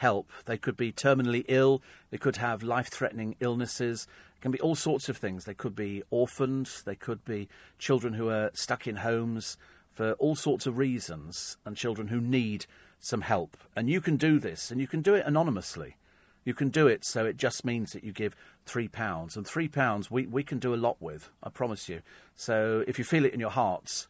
help. 0.00 0.30
They 0.46 0.56
could 0.56 0.76
be 0.76 0.92
terminally 0.92 1.44
ill, 1.46 1.82
they 2.10 2.16
could 2.16 2.36
have 2.36 2.62
life 2.62 2.88
threatening 2.88 3.36
illnesses. 3.38 4.08
It 4.36 4.40
can 4.40 4.50
be 4.50 4.60
all 4.60 4.74
sorts 4.74 5.10
of 5.10 5.18
things. 5.18 5.44
They 5.44 5.54
could 5.54 5.76
be 5.76 6.02
orphans, 6.10 6.82
they 6.82 6.94
could 6.94 7.22
be 7.24 7.48
children 7.78 8.14
who 8.14 8.30
are 8.30 8.50
stuck 8.54 8.86
in 8.86 8.96
homes 8.96 9.58
for 9.90 10.12
all 10.12 10.34
sorts 10.34 10.66
of 10.66 10.78
reasons, 10.78 11.58
and 11.66 11.76
children 11.76 12.08
who 12.08 12.20
need 12.20 12.64
some 12.98 13.20
help. 13.20 13.58
And 13.76 13.90
you 13.90 14.00
can 14.00 14.16
do 14.16 14.38
this, 14.38 14.70
and 14.70 14.80
you 14.80 14.86
can 14.86 15.02
do 15.02 15.14
it 15.14 15.26
anonymously. 15.26 15.96
You 16.44 16.54
can 16.54 16.70
do 16.70 16.86
it 16.86 17.04
so 17.04 17.26
it 17.26 17.36
just 17.36 17.66
means 17.66 17.92
that 17.92 18.02
you 18.02 18.12
give 18.12 18.34
three 18.64 18.88
pounds. 18.88 19.36
And 19.36 19.46
three 19.46 19.68
pounds 19.68 20.10
we, 20.10 20.26
we 20.26 20.42
can 20.42 20.58
do 20.58 20.74
a 20.74 20.76
lot 20.76 20.96
with, 20.98 21.28
I 21.42 21.50
promise 21.50 21.90
you. 21.90 22.00
So 22.34 22.84
if 22.88 22.98
you 22.98 23.04
feel 23.04 23.26
it 23.26 23.34
in 23.34 23.40
your 23.40 23.50
hearts 23.50 24.08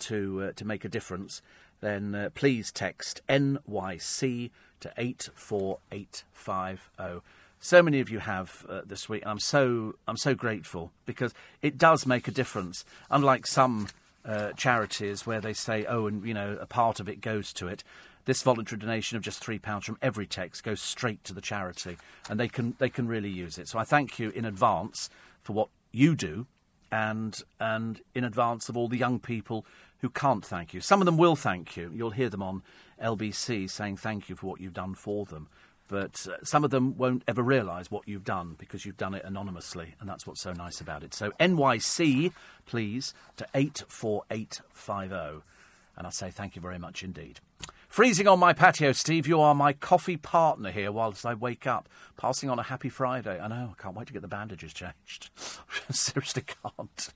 to, 0.00 0.42
uh, 0.42 0.52
to 0.56 0.66
make 0.66 0.84
a 0.84 0.90
difference, 0.90 1.40
then 1.80 2.14
uh, 2.14 2.30
please 2.34 2.70
text 2.70 3.22
NYC 3.28 4.50
to 4.84 4.92
84850. 4.96 7.20
So 7.58 7.82
many 7.82 8.00
of 8.00 8.08
you 8.10 8.18
have 8.18 8.66
uh, 8.68 8.82
this 8.84 9.08
week, 9.08 9.22
and 9.22 9.30
I'm 9.30 9.38
so, 9.38 9.94
I'm 10.06 10.18
so 10.18 10.34
grateful 10.34 10.92
because 11.06 11.32
it 11.62 11.78
does 11.78 12.04
make 12.04 12.28
a 12.28 12.30
difference. 12.30 12.84
Unlike 13.10 13.46
some 13.46 13.88
uh, 14.26 14.52
charities 14.52 15.26
where 15.26 15.40
they 15.40 15.54
say, 15.54 15.86
oh, 15.86 16.06
and 16.06 16.22
you 16.26 16.34
know, 16.34 16.58
a 16.60 16.66
part 16.66 17.00
of 17.00 17.08
it 17.08 17.22
goes 17.22 17.54
to 17.54 17.66
it. 17.66 17.82
This 18.26 18.42
voluntary 18.42 18.78
donation 18.78 19.16
of 19.16 19.22
just 19.22 19.42
three 19.42 19.58
pounds 19.58 19.86
from 19.86 19.96
every 20.02 20.26
text 20.26 20.62
goes 20.62 20.82
straight 20.82 21.24
to 21.24 21.32
the 21.32 21.40
charity, 21.40 21.96
and 22.28 22.38
they 22.38 22.48
can 22.48 22.74
they 22.78 22.90
can 22.90 23.08
really 23.08 23.30
use 23.30 23.56
it. 23.56 23.68
So 23.68 23.78
I 23.78 23.84
thank 23.84 24.18
you 24.18 24.28
in 24.30 24.44
advance 24.44 25.08
for 25.40 25.54
what 25.54 25.70
you 25.90 26.14
do, 26.14 26.44
and 26.92 27.40
and 27.58 28.02
in 28.14 28.24
advance 28.24 28.68
of 28.68 28.76
all 28.76 28.88
the 28.88 28.98
young 28.98 29.20
people 29.20 29.64
who 30.02 30.10
can't 30.10 30.44
thank 30.44 30.74
you. 30.74 30.82
Some 30.82 31.00
of 31.00 31.06
them 31.06 31.16
will 31.16 31.36
thank 31.36 31.78
you. 31.78 31.90
You'll 31.94 32.10
hear 32.10 32.28
them 32.28 32.42
on 32.42 32.62
LBC 33.02 33.70
saying 33.70 33.96
thank 33.96 34.28
you 34.28 34.36
for 34.36 34.46
what 34.46 34.60
you've 34.60 34.72
done 34.72 34.94
for 34.94 35.24
them. 35.24 35.48
But 35.86 36.26
uh, 36.30 36.42
some 36.42 36.64
of 36.64 36.70
them 36.70 36.96
won't 36.96 37.22
ever 37.28 37.42
realise 37.42 37.90
what 37.90 38.08
you've 38.08 38.24
done 38.24 38.56
because 38.58 38.86
you've 38.86 38.96
done 38.96 39.14
it 39.14 39.22
anonymously, 39.24 39.94
and 40.00 40.08
that's 40.08 40.26
what's 40.26 40.40
so 40.40 40.52
nice 40.52 40.80
about 40.80 41.02
it. 41.02 41.12
So 41.12 41.30
NYC, 41.38 42.32
please, 42.64 43.12
to 43.36 43.46
84850. 43.54 45.44
And 45.96 46.06
I 46.06 46.10
say 46.10 46.30
thank 46.30 46.56
you 46.56 46.62
very 46.62 46.78
much 46.78 47.02
indeed. 47.02 47.40
Freezing 47.94 48.26
on 48.26 48.40
my 48.40 48.52
patio, 48.52 48.90
Steve. 48.90 49.28
You 49.28 49.40
are 49.40 49.54
my 49.54 49.72
coffee 49.72 50.16
partner 50.16 50.72
here 50.72 50.90
whilst 50.90 51.24
I 51.24 51.34
wake 51.34 51.64
up. 51.64 51.88
Passing 52.16 52.50
on 52.50 52.58
a 52.58 52.64
happy 52.64 52.88
Friday. 52.88 53.38
I 53.38 53.46
know, 53.46 53.70
I 53.70 53.80
can't 53.80 53.94
wait 53.94 54.08
to 54.08 54.12
get 54.12 54.20
the 54.20 54.26
bandages 54.26 54.72
changed. 54.72 55.30
Seriously 55.92 56.42
can't. 56.42 57.10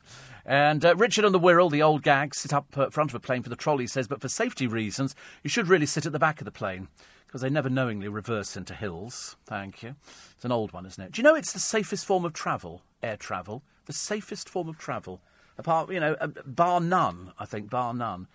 And 0.47 0.85
uh, 0.85 0.95
Richard 0.95 1.25
and 1.25 1.35
the 1.35 1.41
Wirral, 1.41 1.69
the 1.69 1.83
old 1.83 2.05
gag, 2.05 2.33
sit 2.33 2.53
up 2.53 2.79
uh, 2.79 2.91
front 2.91 3.11
of 3.11 3.17
a 3.17 3.19
plane 3.19 3.43
for 3.43 3.49
the 3.49 3.57
trolley, 3.57 3.89
says, 3.89 4.07
but 4.07 4.21
for 4.21 4.29
safety 4.29 4.69
reasons, 4.69 5.17
you 5.43 5.51
should 5.51 5.67
really 5.67 5.85
sit 5.85 6.07
at 6.07 6.13
the 6.13 6.19
back 6.21 6.41
of 6.41 6.45
the 6.45 6.53
plane 6.53 6.87
because 7.27 7.41
they 7.41 7.51
never 7.51 7.69
knowingly 7.69 8.07
reverse 8.07 8.57
into 8.57 8.73
hills. 8.73 9.37
Thank 9.47 9.83
you. 9.83 9.97
It's 10.37 10.45
an 10.45 10.53
old 10.53 10.73
one, 10.73 10.87
isn't 10.87 11.03
it? 11.03 11.11
Do 11.11 11.21
you 11.21 11.25
know 11.25 11.35
it's 11.35 11.53
the 11.53 11.59
safest 11.59 12.07
form 12.07 12.25
of 12.25 12.35
travel, 12.35 12.83
air 13.03 13.17
travel? 13.17 13.65
The 13.87 13.93
safest 13.93 14.49
form 14.49 14.69
of 14.69 14.79
travel. 14.79 15.23
Apart, 15.59 15.91
you 15.91 15.99
know, 15.99 16.15
uh, 16.21 16.29
bar 16.47 16.81
none, 16.81 17.33
I 17.37 17.47
think, 17.47 17.69
bar 17.69 17.93
none. 17.95 18.29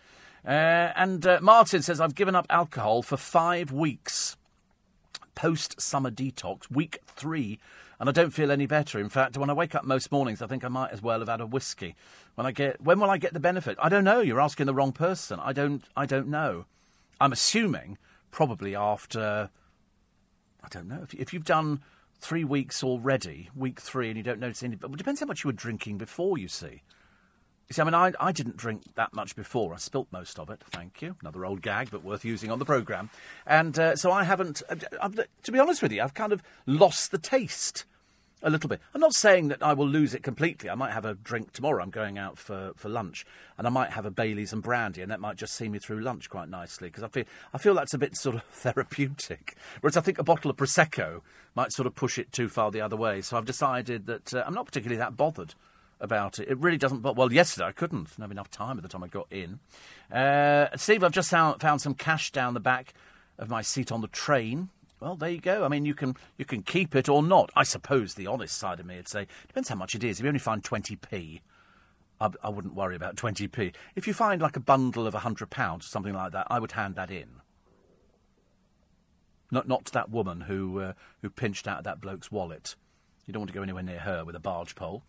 Uh, 0.45 0.91
and 0.95 1.25
uh, 1.25 1.39
Martin 1.41 1.81
says, 1.81 2.01
I've 2.01 2.15
given 2.15 2.35
up 2.35 2.45
alcohol 2.49 3.01
for 3.01 3.17
five 3.17 3.71
weeks 3.71 4.35
post 5.35 5.81
summer 5.81 6.11
detox, 6.11 6.69
week 6.69 6.99
three, 7.07 7.59
and 7.99 8.09
I 8.09 8.11
don't 8.11 8.31
feel 8.31 8.51
any 8.51 8.65
better. 8.65 8.99
In 8.99 9.09
fact, 9.09 9.37
when 9.37 9.49
I 9.49 9.53
wake 9.53 9.75
up 9.75 9.85
most 9.85 10.11
mornings, 10.11 10.41
I 10.41 10.47
think 10.47 10.63
I 10.63 10.67
might 10.67 10.91
as 10.91 11.01
well 11.01 11.19
have 11.19 11.29
had 11.29 11.41
a 11.41 11.45
whiskey. 11.45 11.95
When 12.35 12.45
I 12.45 12.51
get, 12.51 12.81
when 12.81 12.99
will 12.99 13.09
I 13.09 13.17
get 13.17 13.33
the 13.33 13.39
benefit? 13.39 13.77
I 13.81 13.89
don't 13.89 14.03
know. 14.03 14.19
You're 14.19 14.41
asking 14.41 14.65
the 14.65 14.73
wrong 14.73 14.91
person. 14.91 15.39
I 15.39 15.53
don't, 15.53 15.83
I 15.95 16.05
don't 16.05 16.27
know. 16.27 16.65
I'm 17.21 17.31
assuming 17.31 17.97
probably 18.31 18.75
after, 18.75 19.49
I 20.63 20.67
don't 20.69 20.87
know, 20.87 21.01
if, 21.03 21.13
if 21.13 21.33
you've 21.33 21.45
done 21.45 21.81
three 22.19 22.43
weeks 22.43 22.83
already, 22.83 23.49
week 23.55 23.79
three, 23.79 24.09
and 24.09 24.17
you 24.17 24.23
don't 24.23 24.39
notice 24.39 24.63
any, 24.63 24.75
but 24.75 24.91
it 24.91 24.97
depends 24.97 25.19
how 25.19 25.25
much 25.25 25.43
you 25.43 25.49
were 25.49 25.53
drinking 25.53 25.97
before, 25.97 26.37
you 26.37 26.47
see. 26.47 26.81
See, 27.71 27.81
I 27.81 27.85
mean, 27.85 27.93
I, 27.95 28.11
I 28.19 28.31
didn't 28.31 28.57
drink 28.57 28.83
that 28.95 29.13
much 29.13 29.35
before. 29.35 29.73
I 29.73 29.77
spilt 29.77 30.07
most 30.11 30.37
of 30.37 30.49
it. 30.49 30.61
Thank 30.71 31.01
you. 31.01 31.15
Another 31.21 31.45
old 31.45 31.61
gag, 31.61 31.89
but 31.89 32.03
worth 32.03 32.23
using 32.23 32.51
on 32.51 32.59
the 32.59 32.65
programme. 32.65 33.09
And 33.47 33.77
uh, 33.79 33.95
so 33.95 34.11
I 34.11 34.23
haven't, 34.25 34.61
uh, 34.69 35.09
to 35.43 35.51
be 35.51 35.59
honest 35.59 35.81
with 35.81 35.91
you, 35.91 36.03
I've 36.03 36.13
kind 36.13 36.33
of 36.33 36.43
lost 36.67 37.11
the 37.11 37.17
taste 37.17 37.85
A 38.45 38.49
little 38.49 38.67
bit. 38.67 38.81
I'm 38.93 38.99
not 38.99 39.15
saying 39.15 39.47
that 39.47 39.63
I 39.63 39.71
will 39.71 39.87
lose 39.87 40.13
it 40.13 40.21
completely. 40.21 40.69
I 40.69 40.75
might 40.75 40.91
have 40.91 41.05
a 41.05 41.13
drink 41.13 41.53
tomorrow. 41.53 41.81
I'm 41.81 41.89
going 41.89 42.17
out 42.17 42.37
for, 42.37 42.73
for 42.75 42.89
lunch, 42.89 43.25
and 43.57 43.65
I 43.65 43.69
might 43.69 43.91
have 43.91 44.05
a 44.05 44.11
Bailey's 44.11 44.51
and 44.51 44.61
brandy, 44.61 45.01
and 45.01 45.09
that 45.11 45.21
might 45.21 45.37
just 45.37 45.53
see 45.53 45.69
me 45.69 45.79
through 45.79 46.01
lunch 46.01 46.29
quite 46.29 46.49
nicely 46.49 46.89
because 46.89 47.03
I 47.03 47.07
feel 47.07 47.23
I 47.53 47.57
feel 47.57 47.73
that's 47.73 47.93
a 47.93 47.97
bit 47.97 48.17
sort 48.17 48.35
of 48.35 48.43
therapeutic. 48.51 49.55
Whereas 49.79 49.95
I 49.95 50.01
think 50.01 50.19
a 50.19 50.23
bottle 50.23 50.51
of 50.51 50.57
prosecco 50.57 51.21
might 51.55 51.71
sort 51.71 51.87
of 51.87 51.95
push 51.95 52.19
it 52.19 52.33
too 52.33 52.49
far 52.49 52.69
the 52.69 52.81
other 52.81 52.97
way. 52.97 53.21
So 53.21 53.37
I've 53.37 53.45
decided 53.45 54.07
that 54.07 54.33
uh, 54.33 54.43
I'm 54.45 54.53
not 54.53 54.65
particularly 54.65 54.99
that 54.99 55.15
bothered 55.15 55.55
about 56.03 56.37
it. 56.37 56.49
It 56.49 56.59
really 56.59 56.77
doesn't. 56.77 56.99
But 56.99 57.15
Well, 57.15 57.33
yesterday 57.33 57.65
I 57.65 57.71
couldn't. 57.71 58.09
Didn't 58.09 58.21
have 58.21 58.31
enough 58.31 58.51
time 58.51 58.77
at 58.77 58.83
the 58.83 58.89
time 58.89 59.03
I 59.03 59.07
got 59.07 59.27
in. 59.31 59.59
Uh, 60.11 60.67
Steve, 60.75 61.03
I've 61.03 61.11
just 61.11 61.31
found, 61.31 61.61
found 61.61 61.81
some 61.81 61.95
cash 61.95 62.31
down 62.31 62.53
the 62.53 62.59
back 62.59 62.93
of 63.39 63.49
my 63.49 63.63
seat 63.63 63.91
on 63.91 64.01
the 64.01 64.07
train. 64.07 64.69
Well, 64.99 65.15
there 65.15 65.29
you 65.29 65.41
go. 65.41 65.65
I 65.65 65.67
mean, 65.69 65.85
you 65.85 65.93
can 65.95 66.15
you 66.37 66.45
can 66.45 66.61
keep 66.61 66.95
it 66.95 67.09
or 67.09 67.23
not. 67.23 67.49
I 67.55 67.63
suppose 67.63 68.13
the 68.13 68.27
honest 68.27 68.57
side 68.57 68.79
of 68.79 68.85
me 68.85 68.97
would 68.97 69.07
say 69.07 69.27
depends 69.47 69.69
how 69.69 69.75
much 69.75 69.95
it 69.95 70.03
is. 70.03 70.19
If 70.19 70.23
you 70.23 70.29
only 70.29 70.39
find 70.39 70.63
twenty 70.63 70.95
p, 70.95 71.41
I, 72.21 72.29
I 72.41 72.49
wouldn't 72.49 72.75
worry 72.75 72.95
about 72.95 73.17
twenty 73.17 73.47
p. 73.47 73.73
If 73.95 74.07
you 74.07 74.13
find 74.13 74.41
like 74.41 74.55
a 74.55 74.61
bundle 74.61 75.05
of 75.05 75.13
hundred 75.13 75.49
pounds 75.49 75.85
or 75.85 75.89
something 75.89 76.13
like 76.13 76.31
that, 76.31 76.47
I 76.49 76.59
would 76.59 76.73
hand 76.73 76.95
that 76.95 77.11
in. 77.11 77.41
Not 79.51 79.67
not 79.67 79.85
to 79.85 79.91
that 79.93 80.09
woman 80.09 80.41
who 80.41 80.79
uh, 80.79 80.93
who 81.21 81.29
pinched 81.29 81.67
out 81.67 81.83
that 81.83 81.99
bloke's 81.99 82.31
wallet. 82.31 82.75
You 83.25 83.33
don't 83.33 83.41
want 83.41 83.51
to 83.51 83.55
go 83.55 83.63
anywhere 83.63 83.83
near 83.83 83.99
her 83.99 84.25
with 84.25 84.35
a 84.35 84.39
barge 84.39 84.75
pole. 84.75 85.01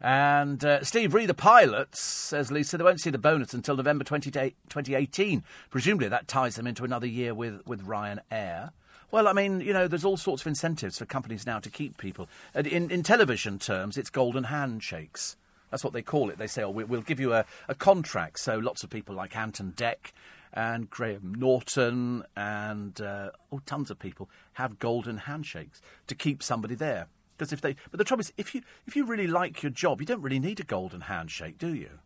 And 0.00 0.64
uh, 0.64 0.82
Steve 0.82 1.14
Ree, 1.14 1.26
the 1.26 1.34
pilot, 1.34 1.94
says 1.94 2.50
Lisa, 2.50 2.76
they 2.76 2.84
won't 2.84 3.00
see 3.00 3.10
the 3.10 3.18
bonus 3.18 3.54
until 3.54 3.76
November 3.76 4.02
20 4.02 4.30
2018. 4.30 5.44
Presumably 5.70 6.08
that 6.08 6.26
ties 6.26 6.56
them 6.56 6.66
into 6.66 6.84
another 6.84 7.06
year 7.06 7.32
with, 7.32 7.64
with 7.66 7.86
Ryanair. 7.86 8.70
Well, 9.12 9.28
I 9.28 9.32
mean, 9.32 9.60
you 9.60 9.72
know, 9.72 9.88
there's 9.88 10.04
all 10.04 10.16
sorts 10.16 10.42
of 10.42 10.46
incentives 10.46 10.98
for 10.98 11.04
companies 11.04 11.46
now 11.46 11.58
to 11.60 11.70
keep 11.70 11.98
people. 11.98 12.28
In, 12.54 12.90
in 12.90 13.02
television 13.02 13.58
terms, 13.58 13.96
it's 13.96 14.10
golden 14.10 14.44
handshakes. 14.44 15.36
That's 15.70 15.84
what 15.84 15.92
they 15.92 16.02
call 16.02 16.30
it. 16.30 16.38
They 16.38 16.46
say, 16.46 16.62
oh, 16.62 16.70
we'll 16.70 17.02
give 17.02 17.20
you 17.20 17.32
a, 17.32 17.44
a 17.68 17.74
contract. 17.74 18.40
So 18.40 18.58
lots 18.58 18.82
of 18.82 18.90
people 18.90 19.14
like 19.14 19.36
Ant 19.36 19.60
and 19.60 19.74
Dec 19.74 20.12
and 20.52 20.90
Graham 20.90 21.34
Norton 21.34 22.24
and 22.36 23.00
uh, 23.00 23.30
oh, 23.52 23.60
tons 23.66 23.90
of 23.90 23.98
people 23.98 24.28
have 24.54 24.78
golden 24.78 25.18
handshakes 25.18 25.80
to 26.08 26.14
keep 26.14 26.42
somebody 26.42 26.74
there. 26.74 27.06
Because 27.40 27.54
if 27.54 27.62
they, 27.62 27.74
but 27.90 27.96
the 27.96 28.04
trouble 28.04 28.20
is, 28.20 28.34
if 28.36 28.54
you 28.54 28.60
if 28.86 28.94
you 28.94 29.06
really 29.06 29.26
like 29.26 29.62
your 29.62 29.70
job, 29.70 29.98
you 30.02 30.06
don't 30.06 30.20
really 30.20 30.38
need 30.38 30.60
a 30.60 30.62
golden 30.62 31.00
handshake, 31.00 31.56
do 31.56 31.74
you? 31.74 32.00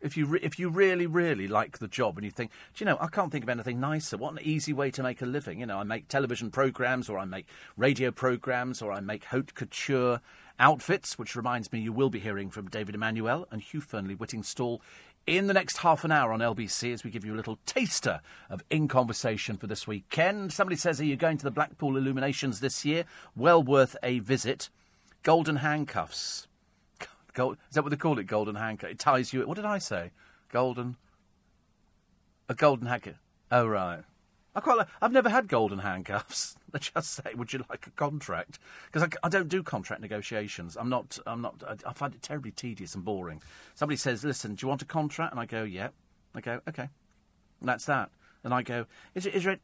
If 0.00 0.16
you 0.16 0.24
re- 0.24 0.40
if 0.40 0.56
you 0.56 0.68
really 0.68 1.08
really 1.08 1.48
like 1.48 1.78
the 1.78 1.88
job 1.88 2.16
and 2.16 2.24
you 2.24 2.30
think, 2.30 2.52
do 2.74 2.84
you 2.84 2.86
know, 2.86 2.96
I 3.00 3.08
can't 3.08 3.32
think 3.32 3.42
of 3.42 3.48
anything 3.48 3.80
nicer. 3.80 4.16
What 4.16 4.34
an 4.34 4.38
easy 4.40 4.72
way 4.72 4.92
to 4.92 5.02
make 5.02 5.20
a 5.20 5.26
living. 5.26 5.58
You 5.58 5.66
know, 5.66 5.78
I 5.78 5.82
make 5.82 6.06
television 6.06 6.52
programs, 6.52 7.08
or 7.08 7.18
I 7.18 7.24
make 7.24 7.48
radio 7.76 8.12
programs, 8.12 8.80
or 8.80 8.92
I 8.92 9.00
make 9.00 9.24
haute 9.24 9.52
couture 9.54 10.20
outfits. 10.60 11.18
Which 11.18 11.34
reminds 11.34 11.72
me, 11.72 11.80
you 11.80 11.92
will 11.92 12.08
be 12.08 12.20
hearing 12.20 12.48
from 12.48 12.68
David 12.68 12.94
Emanuel 12.94 13.48
and 13.50 13.60
Hugh 13.60 13.80
Fearnley 13.80 14.16
Whittingstall 14.16 14.78
in 15.36 15.46
the 15.46 15.52
next 15.52 15.78
half 15.78 16.04
an 16.04 16.10
hour 16.10 16.32
on 16.32 16.40
LBC 16.40 16.92
as 16.92 17.04
we 17.04 17.10
give 17.10 17.24
you 17.24 17.34
a 17.34 17.36
little 17.36 17.58
taster 17.66 18.22
of 18.48 18.64
In 18.70 18.88
Conversation 18.88 19.58
for 19.58 19.66
this 19.66 19.86
weekend. 19.86 20.54
Somebody 20.54 20.76
says, 20.76 21.00
Are 21.00 21.04
you 21.04 21.16
going 21.16 21.36
to 21.36 21.44
the 21.44 21.50
Blackpool 21.50 21.98
Illuminations 21.98 22.60
this 22.60 22.84
year? 22.84 23.04
Well 23.36 23.62
worth 23.62 23.94
a 24.02 24.20
visit. 24.20 24.70
Golden 25.22 25.56
handcuffs. 25.56 26.48
Gold, 27.34 27.58
is 27.68 27.74
that 27.74 27.82
what 27.82 27.90
they 27.90 27.96
call 27.96 28.18
it? 28.18 28.24
Golden 28.24 28.54
handcuff. 28.54 28.90
It 28.90 28.98
ties 28.98 29.34
you. 29.34 29.46
What 29.46 29.56
did 29.56 29.66
I 29.66 29.76
say? 29.76 30.12
Golden. 30.50 30.96
A 32.48 32.54
golden 32.54 32.86
handcuff. 32.86 33.20
Oh 33.52 33.66
right. 33.66 34.04
I 34.58 34.60
quite. 34.60 34.78
Like, 34.78 34.88
I've 35.00 35.12
never 35.12 35.28
had 35.30 35.48
golden 35.48 35.78
handcuffs. 35.78 36.56
They 36.70 36.80
just 36.80 37.14
say, 37.14 37.32
"Would 37.34 37.54
you 37.54 37.64
like 37.70 37.86
a 37.86 37.90
contract?" 37.92 38.58
Because 38.86 39.02
I, 39.02 39.26
I, 39.26 39.30
don't 39.30 39.48
do 39.48 39.62
contract 39.62 40.02
negotiations. 40.02 40.76
I'm 40.76 40.90
not. 40.90 41.18
I'm 41.26 41.40
not. 41.40 41.62
I, 41.66 41.76
I, 41.88 41.94
find 41.94 42.12
it 42.12 42.20
terribly 42.20 42.50
tedious 42.50 42.94
and 42.94 43.02
boring. 43.02 43.40
Somebody 43.74 43.96
says, 43.96 44.22
"Listen, 44.22 44.54
do 44.54 44.64
you 44.66 44.68
want 44.68 44.82
a 44.82 44.84
contract?" 44.84 45.32
And 45.32 45.40
I 45.40 45.46
go, 45.46 45.62
"Yeah." 45.62 45.88
I 46.34 46.42
go, 46.42 46.60
"Okay." 46.68 46.90
And 47.60 47.68
that's 47.70 47.86
that. 47.86 48.10
And 48.44 48.52
I 48.52 48.60
go, 48.60 48.84
"Is 49.14 49.24
it? 49.24 49.34
Is 49.34 49.46
it? 49.46 49.62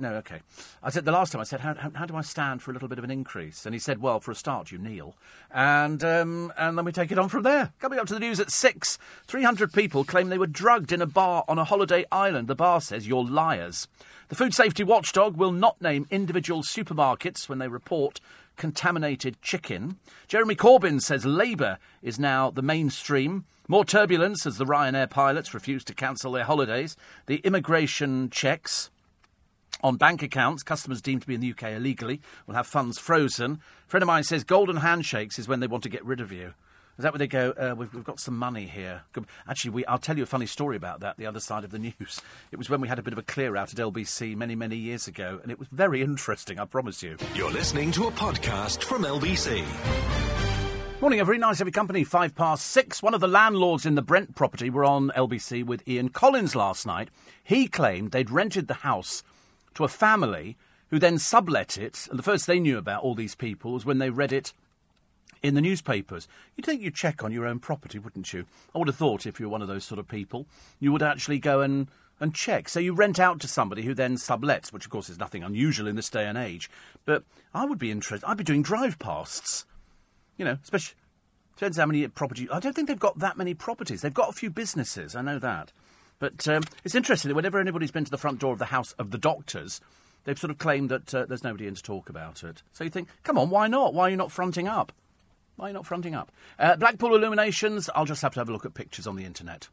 No, 0.00 0.14
okay. 0.14 0.40
I 0.80 0.90
said 0.90 1.04
the 1.04 1.10
last 1.10 1.32
time 1.32 1.40
I 1.40 1.44
said, 1.44 1.58
how, 1.58 1.74
how, 1.74 1.90
how, 1.92 2.06
do 2.06 2.14
I 2.14 2.20
stand 2.20 2.62
for 2.62 2.70
a 2.70 2.74
little 2.74 2.86
bit 2.86 2.98
of 2.98 3.04
an 3.04 3.10
increase? 3.10 3.66
And 3.66 3.74
he 3.74 3.80
said, 3.80 4.00
well, 4.00 4.20
for 4.20 4.30
a 4.30 4.34
start, 4.34 4.70
you 4.70 4.78
kneel, 4.78 5.16
and 5.50 6.04
um, 6.04 6.52
and 6.56 6.78
then 6.78 6.84
we 6.84 6.92
take 6.92 7.10
it 7.10 7.18
on 7.18 7.28
from 7.28 7.42
there. 7.42 7.72
Coming 7.80 7.98
up 7.98 8.06
to 8.06 8.14
the 8.14 8.20
news 8.20 8.38
at 8.38 8.52
six, 8.52 8.96
three 9.26 9.42
hundred 9.42 9.72
people 9.72 10.04
claim 10.04 10.28
they 10.28 10.38
were 10.38 10.46
drugged 10.46 10.92
in 10.92 11.02
a 11.02 11.06
bar 11.06 11.44
on 11.48 11.58
a 11.58 11.64
holiday 11.64 12.04
island. 12.12 12.46
The 12.46 12.54
bar 12.54 12.80
says 12.80 13.08
you're 13.08 13.24
liars. 13.24 13.88
The 14.28 14.34
food 14.34 14.52
safety 14.52 14.84
watchdog 14.84 15.36
will 15.38 15.52
not 15.52 15.80
name 15.80 16.06
individual 16.10 16.62
supermarkets 16.62 17.48
when 17.48 17.58
they 17.58 17.68
report 17.68 18.20
contaminated 18.56 19.40
chicken. 19.40 19.98
Jeremy 20.26 20.54
Corbyn 20.54 21.00
says 21.00 21.24
Labour 21.24 21.78
is 22.02 22.18
now 22.18 22.50
the 22.50 22.60
mainstream. 22.60 23.46
More 23.68 23.86
turbulence 23.86 24.44
as 24.44 24.58
the 24.58 24.66
Ryanair 24.66 25.08
pilots 25.08 25.54
refuse 25.54 25.82
to 25.84 25.94
cancel 25.94 26.32
their 26.32 26.44
holidays. 26.44 26.94
The 27.26 27.36
immigration 27.36 28.28
checks 28.28 28.90
on 29.82 29.96
bank 29.96 30.22
accounts, 30.22 30.62
customers 30.62 31.00
deemed 31.00 31.22
to 31.22 31.28
be 31.28 31.34
in 31.34 31.40
the 31.40 31.52
UK 31.52 31.72
illegally 31.72 32.20
will 32.46 32.54
have 32.54 32.66
funds 32.66 32.98
frozen. 32.98 33.60
A 33.86 33.90
friend 33.90 34.02
of 34.02 34.08
mine 34.08 34.24
says 34.24 34.44
golden 34.44 34.78
handshakes 34.78 35.38
is 35.38 35.48
when 35.48 35.60
they 35.60 35.66
want 35.66 35.84
to 35.84 35.88
get 35.88 36.04
rid 36.04 36.20
of 36.20 36.32
you. 36.32 36.52
Is 36.98 37.04
that 37.04 37.12
where 37.12 37.18
they 37.18 37.28
go? 37.28 37.52
Uh, 37.52 37.76
we've, 37.76 37.94
we've, 37.94 38.02
got 38.02 38.18
some 38.18 38.36
money 38.36 38.66
here. 38.66 39.02
Actually, 39.48 39.70
we, 39.70 39.86
I'll 39.86 40.00
tell 40.00 40.16
you 40.16 40.24
a 40.24 40.26
funny 40.26 40.46
story 40.46 40.76
about 40.76 40.98
that. 41.00 41.16
The 41.16 41.26
other 41.26 41.38
side 41.38 41.62
of 41.62 41.70
the 41.70 41.78
news. 42.00 42.20
It 42.50 42.56
was 42.56 42.68
when 42.68 42.80
we 42.80 42.88
had 42.88 42.98
a 42.98 43.02
bit 43.02 43.12
of 43.12 43.20
a 43.20 43.22
clear 43.22 43.56
out 43.56 43.72
at 43.72 43.78
LBC 43.78 44.34
many, 44.34 44.56
many 44.56 44.74
years 44.74 45.06
ago, 45.06 45.38
and 45.40 45.52
it 45.52 45.60
was 45.60 45.68
very 45.68 46.02
interesting. 46.02 46.58
I 46.58 46.64
promise 46.64 47.00
you. 47.00 47.16
You're 47.36 47.52
listening 47.52 47.92
to 47.92 48.08
a 48.08 48.10
podcast 48.10 48.82
from 48.82 49.04
LBC. 49.04 49.64
Morning, 51.00 51.20
every 51.20 51.38
nice 51.38 51.60
every 51.60 51.70
company. 51.70 52.02
Five 52.02 52.34
past 52.34 52.66
six. 52.66 53.00
One 53.00 53.14
of 53.14 53.20
the 53.20 53.28
landlords 53.28 53.86
in 53.86 53.94
the 53.94 54.02
Brent 54.02 54.34
property 54.34 54.68
were 54.68 54.84
on 54.84 55.12
LBC 55.14 55.64
with 55.64 55.86
Ian 55.86 56.08
Collins 56.08 56.56
last 56.56 56.84
night. 56.84 57.10
He 57.44 57.68
claimed 57.68 58.10
they'd 58.10 58.28
rented 58.28 58.66
the 58.66 58.74
house 58.74 59.22
to 59.74 59.84
a 59.84 59.88
family 59.88 60.56
who 60.90 60.98
then 60.98 61.20
sublet 61.20 61.78
it. 61.78 62.08
And 62.10 62.18
the 62.18 62.24
first 62.24 62.48
they 62.48 62.58
knew 62.58 62.76
about 62.76 63.04
all 63.04 63.14
these 63.14 63.36
people 63.36 63.74
was 63.74 63.86
when 63.86 63.98
they 63.98 64.10
read 64.10 64.32
it 64.32 64.52
in 65.42 65.54
the 65.54 65.60
newspapers. 65.60 66.28
You'd 66.56 66.66
think 66.66 66.82
you'd 66.82 66.94
check 66.94 67.22
on 67.22 67.32
your 67.32 67.46
own 67.46 67.58
property, 67.58 67.98
wouldn't 67.98 68.32
you? 68.32 68.46
I 68.74 68.78
would 68.78 68.88
have 68.88 68.96
thought 68.96 69.26
if 69.26 69.38
you're 69.38 69.48
one 69.48 69.62
of 69.62 69.68
those 69.68 69.84
sort 69.84 69.98
of 69.98 70.08
people, 70.08 70.46
you 70.80 70.92
would 70.92 71.02
actually 71.02 71.38
go 71.38 71.60
and, 71.60 71.88
and 72.20 72.34
check. 72.34 72.68
So 72.68 72.80
you 72.80 72.92
rent 72.92 73.18
out 73.18 73.40
to 73.40 73.48
somebody 73.48 73.82
who 73.82 73.94
then 73.94 74.16
sublets, 74.16 74.72
which 74.72 74.84
of 74.84 74.90
course 74.90 75.08
is 75.08 75.18
nothing 75.18 75.42
unusual 75.42 75.88
in 75.88 75.96
this 75.96 76.10
day 76.10 76.26
and 76.26 76.38
age. 76.38 76.70
But 77.04 77.24
I 77.54 77.64
would 77.64 77.78
be 77.78 77.90
interested. 77.90 78.26
I'd 78.26 78.36
be 78.36 78.44
doing 78.44 78.62
drive 78.62 78.98
pasts. 78.98 79.64
You 80.36 80.44
know, 80.44 80.58
especially. 80.62 80.96
Depends 81.56 81.76
how 81.76 81.86
many 81.86 82.06
properties. 82.06 82.48
I 82.52 82.60
don't 82.60 82.72
think 82.72 82.86
they've 82.86 82.96
got 82.96 83.18
that 83.18 83.36
many 83.36 83.52
properties. 83.52 84.02
They've 84.02 84.14
got 84.14 84.28
a 84.28 84.32
few 84.32 84.48
businesses, 84.48 85.16
I 85.16 85.22
know 85.22 85.40
that. 85.40 85.72
But 86.20 86.46
um, 86.46 86.62
it's 86.84 86.94
interesting 86.94 87.30
that 87.30 87.34
whenever 87.34 87.58
anybody's 87.58 87.90
been 87.90 88.04
to 88.04 88.10
the 88.12 88.16
front 88.16 88.38
door 88.38 88.52
of 88.52 88.60
the 88.60 88.66
house 88.66 88.92
of 88.92 89.10
the 89.10 89.18
doctors, 89.18 89.80
they've 90.22 90.38
sort 90.38 90.52
of 90.52 90.58
claimed 90.58 90.88
that 90.90 91.12
uh, 91.12 91.26
there's 91.26 91.42
nobody 91.42 91.66
in 91.66 91.74
to 91.74 91.82
talk 91.82 92.08
about 92.08 92.44
it. 92.44 92.62
So 92.72 92.84
you 92.84 92.90
think, 92.90 93.08
come 93.24 93.38
on, 93.38 93.50
why 93.50 93.66
not? 93.66 93.92
Why 93.92 94.06
are 94.06 94.10
you 94.10 94.16
not 94.16 94.30
fronting 94.30 94.68
up? 94.68 94.92
Why 95.58 95.66
are 95.66 95.68
you 95.70 95.74
not 95.74 95.86
fronting 95.86 96.14
up? 96.14 96.30
Uh, 96.56 96.76
Blackpool 96.76 97.16
Illuminations, 97.16 97.90
I'll 97.96 98.04
just 98.04 98.22
have 98.22 98.32
to 98.34 98.40
have 98.40 98.48
a 98.48 98.52
look 98.52 98.64
at 98.64 98.74
pictures 98.74 99.08
on 99.08 99.16
the 99.16 99.24
internet. 99.24 99.68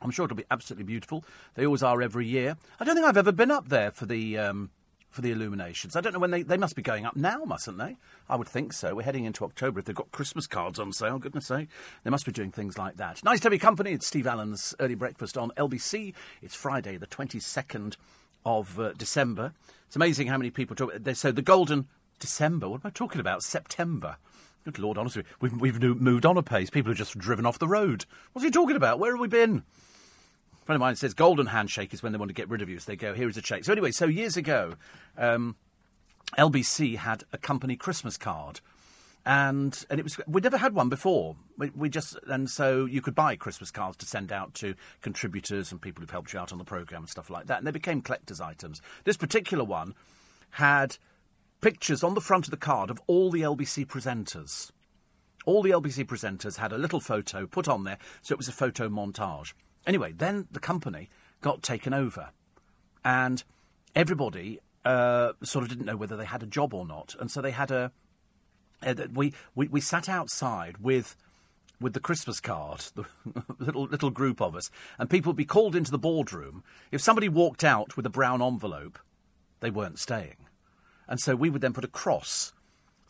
I'm 0.00 0.12
sure 0.12 0.24
it'll 0.24 0.36
be 0.36 0.44
absolutely 0.48 0.84
beautiful. 0.84 1.24
They 1.56 1.66
always 1.66 1.82
are 1.82 2.00
every 2.00 2.24
year. 2.24 2.56
I 2.78 2.84
don't 2.84 2.94
think 2.94 3.04
I've 3.04 3.16
ever 3.16 3.32
been 3.32 3.50
up 3.50 3.68
there 3.68 3.90
for 3.90 4.06
the 4.06 4.38
um, 4.38 4.70
for 5.10 5.20
the 5.22 5.32
illuminations. 5.32 5.96
I 5.96 6.00
don't 6.02 6.12
know 6.12 6.20
when 6.20 6.30
they 6.30 6.42
they 6.42 6.56
must 6.56 6.76
be 6.76 6.82
going 6.82 7.04
up 7.04 7.16
now, 7.16 7.42
mustn't 7.42 7.78
they? 7.78 7.96
I 8.28 8.36
would 8.36 8.46
think 8.46 8.72
so. 8.72 8.94
We're 8.94 9.02
heading 9.02 9.24
into 9.24 9.44
October. 9.44 9.80
If 9.80 9.86
they've 9.86 9.96
got 9.96 10.12
Christmas 10.12 10.46
cards 10.46 10.78
on 10.78 10.92
sale, 10.92 11.18
goodness 11.18 11.46
sake, 11.46 11.68
they 12.04 12.10
must 12.10 12.24
be 12.24 12.30
doing 12.30 12.52
things 12.52 12.78
like 12.78 12.96
that. 12.98 13.24
Nice 13.24 13.40
to 13.40 13.46
have 13.46 13.52
you 13.52 13.58
company. 13.58 13.94
It's 13.94 14.06
Steve 14.06 14.28
Allen's 14.28 14.72
early 14.78 14.94
breakfast 14.94 15.36
on 15.36 15.50
LBC. 15.56 16.14
It's 16.42 16.54
Friday, 16.54 16.96
the 16.96 17.08
22nd 17.08 17.96
of 18.46 18.78
uh, 18.78 18.92
December. 18.92 19.52
It's 19.88 19.96
amazing 19.96 20.28
how 20.28 20.38
many 20.38 20.50
people 20.50 20.76
talk. 20.76 20.92
They 20.94 21.14
so 21.14 21.32
the 21.32 21.42
golden 21.42 21.88
December. 22.20 22.68
What 22.68 22.82
am 22.84 22.86
I 22.86 22.90
talking 22.90 23.20
about? 23.20 23.42
September. 23.42 24.16
Good 24.64 24.78
Lord, 24.78 24.98
honestly, 24.98 25.24
we've, 25.40 25.58
we've 25.58 25.80
moved 25.80 26.26
on 26.26 26.36
a 26.36 26.42
pace. 26.42 26.68
People 26.70 26.90
have 26.90 26.98
just 26.98 27.16
driven 27.16 27.46
off 27.46 27.58
the 27.58 27.68
road. 27.68 28.04
What's 28.32 28.44
he 28.44 28.50
talking 28.50 28.76
about? 28.76 28.98
Where 28.98 29.12
have 29.12 29.20
we 29.20 29.28
been? 29.28 29.62
A 30.62 30.64
friend 30.66 30.76
of 30.76 30.80
mine 30.80 30.96
says 30.96 31.14
golden 31.14 31.46
handshake 31.46 31.94
is 31.94 32.02
when 32.02 32.12
they 32.12 32.18
want 32.18 32.28
to 32.28 32.34
get 32.34 32.48
rid 32.48 32.60
of 32.60 32.68
you. 32.68 32.78
So 32.78 32.92
they 32.92 32.96
go, 32.96 33.14
here 33.14 33.28
is 33.28 33.36
a 33.36 33.42
check. 33.42 33.64
So 33.64 33.72
anyway, 33.72 33.92
so 33.92 34.06
years 34.06 34.36
ago, 34.36 34.74
um, 35.16 35.56
LBC 36.36 36.96
had 36.96 37.24
a 37.32 37.38
company 37.38 37.76
Christmas 37.76 38.16
card. 38.16 38.60
And 39.26 39.84
and 39.90 40.00
it 40.00 40.04
was 40.04 40.18
we 40.26 40.40
never 40.40 40.56
had 40.56 40.74
one 40.74 40.88
before. 40.88 41.36
We, 41.58 41.70
we 41.70 41.90
just 41.90 42.16
and 42.28 42.48
so 42.48 42.86
you 42.86 43.02
could 43.02 43.14
buy 43.14 43.36
Christmas 43.36 43.70
cards 43.70 43.96
to 43.98 44.06
send 44.06 44.32
out 44.32 44.54
to 44.54 44.74
contributors 45.02 45.70
and 45.70 45.82
people 45.82 46.00
who've 46.00 46.10
helped 46.10 46.32
you 46.32 46.38
out 46.38 46.50
on 46.50 46.56
the 46.56 46.64
program 46.64 47.02
and 47.02 47.10
stuff 47.10 47.28
like 47.28 47.46
that. 47.46 47.58
And 47.58 47.66
they 47.66 47.72
became 47.72 48.00
collectors' 48.00 48.40
items. 48.40 48.80
This 49.04 49.18
particular 49.18 49.64
one 49.64 49.94
had 50.52 50.96
pictures 51.60 52.02
on 52.02 52.14
the 52.14 52.20
front 52.20 52.46
of 52.46 52.50
the 52.50 52.56
card 52.56 52.90
of 52.90 53.00
all 53.06 53.30
the 53.30 53.42
LBC 53.42 53.86
presenters. 53.86 54.70
All 55.44 55.62
the 55.62 55.70
LBC 55.70 56.04
presenters 56.04 56.56
had 56.56 56.72
a 56.72 56.78
little 56.78 57.00
photo 57.00 57.46
put 57.46 57.68
on 57.68 57.84
there, 57.84 57.98
so 58.22 58.34
it 58.34 58.38
was 58.38 58.48
a 58.48 58.52
photo 58.52 58.88
montage. 58.88 59.54
Anyway, 59.86 60.12
then 60.12 60.46
the 60.50 60.60
company 60.60 61.08
got 61.40 61.62
taken 61.62 61.94
over, 61.94 62.30
and 63.04 63.42
everybody 63.94 64.60
uh, 64.84 65.32
sort 65.42 65.62
of 65.62 65.68
didn't 65.70 65.86
know 65.86 65.96
whether 65.96 66.16
they 66.16 66.24
had 66.24 66.42
a 66.42 66.46
job 66.46 66.74
or 66.74 66.86
not, 66.86 67.14
and 67.18 67.30
so 67.30 67.40
they 67.40 67.52
had 67.52 67.70
a 67.70 67.92
uh, 68.82 68.94
we, 69.12 69.32
we, 69.54 69.68
we 69.68 69.80
sat 69.80 70.08
outside 70.08 70.78
with 70.78 71.16
with 71.80 71.92
the 71.92 72.00
Christmas 72.00 72.40
card, 72.40 72.84
the 72.94 73.04
little 73.58 73.84
little 73.84 74.10
group 74.10 74.40
of 74.40 74.56
us, 74.56 74.70
and 74.98 75.08
people 75.08 75.30
would 75.30 75.36
be 75.36 75.44
called 75.44 75.76
into 75.76 75.90
the 75.90 75.98
boardroom. 75.98 76.62
If 76.90 77.00
somebody 77.00 77.28
walked 77.28 77.64
out 77.64 77.96
with 77.96 78.06
a 78.06 78.10
brown 78.10 78.42
envelope, 78.42 78.98
they 79.60 79.70
weren't 79.70 79.98
staying, 79.98 80.36
and 81.08 81.20
so 81.20 81.34
we 81.34 81.50
would 81.50 81.62
then 81.62 81.72
put 81.72 81.84
a 81.84 81.88
cross 81.88 82.52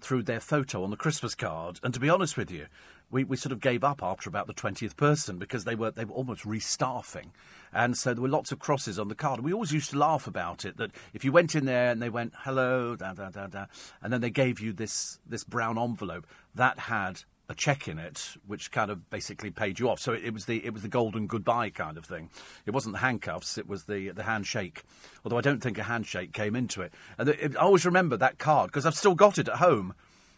through 0.00 0.22
their 0.22 0.40
photo 0.40 0.84
on 0.84 0.90
the 0.90 0.96
Christmas 0.96 1.34
card. 1.34 1.80
And 1.82 1.92
to 1.92 2.00
be 2.00 2.08
honest 2.08 2.36
with 2.36 2.50
you, 2.50 2.66
we, 3.10 3.24
we 3.24 3.36
sort 3.36 3.52
of 3.52 3.60
gave 3.60 3.82
up 3.82 4.02
after 4.02 4.28
about 4.28 4.46
the 4.46 4.52
twentieth 4.52 4.96
person 4.96 5.38
because 5.38 5.64
they 5.64 5.74
were 5.74 5.90
they 5.90 6.04
were 6.04 6.14
almost 6.14 6.44
restaffing, 6.44 7.30
and 7.72 7.96
so 7.96 8.12
there 8.12 8.22
were 8.22 8.28
lots 8.28 8.52
of 8.52 8.58
crosses 8.58 8.98
on 8.98 9.08
the 9.08 9.14
card. 9.14 9.40
We 9.40 9.52
always 9.52 9.72
used 9.72 9.90
to 9.90 9.98
laugh 9.98 10.26
about 10.26 10.64
it 10.64 10.76
that 10.76 10.92
if 11.14 11.24
you 11.24 11.32
went 11.32 11.54
in 11.54 11.64
there 11.64 11.90
and 11.90 12.02
they 12.02 12.10
went 12.10 12.34
hello 12.38 12.96
da 12.96 13.14
da 13.14 13.30
da 13.30 13.46
da, 13.46 13.66
and 14.02 14.12
then 14.12 14.20
they 14.20 14.30
gave 14.30 14.60
you 14.60 14.72
this 14.72 15.18
this 15.26 15.42
brown 15.42 15.78
envelope 15.78 16.26
that 16.54 16.78
had 16.80 17.22
a 17.48 17.54
check 17.54 17.88
in 17.88 17.98
it, 17.98 18.36
which 18.46 18.70
kind 18.70 18.90
of 18.90 19.08
basically 19.10 19.50
paid 19.50 19.78
you 19.78 19.88
off. 19.88 20.00
So 20.00 20.12
it, 20.12 20.24
it, 20.24 20.34
was 20.34 20.44
the 20.44 20.64
it 20.64 20.72
was 20.72 20.82
the 20.82 20.88
golden 20.88 21.26
goodbye 21.26 21.70
kind 21.70 21.96
of 21.96 22.04
thing. 22.04 22.30
It 22.66 22.72
wasn't 22.72 22.94
the 22.94 23.00
handcuffs; 23.00 23.56
it 23.56 23.66
was 23.66 23.84
the 23.84 24.10
the 24.10 24.24
handshake. 24.24 24.82
Although 25.24 25.38
I 25.38 25.42
don't 25.42 25.62
think 25.62 25.78
a 25.78 25.84
handshake 25.84 26.32
came 26.32 26.54
into 26.54 26.82
it. 26.82 26.92
And 27.16 27.28
it, 27.28 27.56
I 27.56 27.60
always 27.60 27.86
remember 27.86 28.16
that 28.18 28.38
card 28.38 28.68
because 28.68 28.86
I've 28.86 28.94
still 28.94 29.14
got 29.14 29.38
it 29.38 29.48
at 29.48 29.56
home 29.56 29.94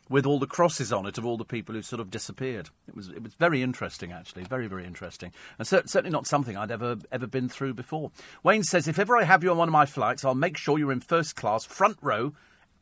with 0.09 0.27
all 0.27 0.41
the 0.41 0.47
crosses 0.47 0.93
on 0.93 1.07
it 1.07 1.17
of 1.19 1.25
all 1.25 1.37
the 1.37 1.45
people 1.45 1.75
who 1.75 1.83
sort 1.83 2.01
of 2.01 2.11
disappeared. 2.11 2.69
It 2.87 2.95
was 2.95 3.09
it 3.09 3.23
was 3.23 3.35
very 3.35 3.63
interesting, 3.63 4.13
actually, 4.13 4.45
very 4.45 4.69
very 4.69 4.85
interesting, 4.85 5.33
and 5.59 5.67
cer- 5.67 5.87
certainly 5.87 6.13
not 6.13 6.27
something 6.27 6.57
I'd 6.57 6.71
ever 6.71 6.97
ever 7.11 7.27
been 7.27 7.49
through 7.49 7.75
before. 7.75 8.13
Wayne 8.45 8.63
says, 8.65 8.87
if 8.87 8.99
ever 8.99 9.17
I 9.17 9.25
have 9.25 9.43
you 9.43 9.51
on 9.51 9.57
one 9.57 9.69
of 9.69 9.73
my 9.73 9.87
flights, 9.87 10.25
I'll 10.25 10.35
make 10.35 10.57
sure 10.57 10.79
you're 10.79 10.93
in 10.93 11.01
first 11.01 11.35
class, 11.35 11.65
front 11.65 11.97
row, 12.03 12.35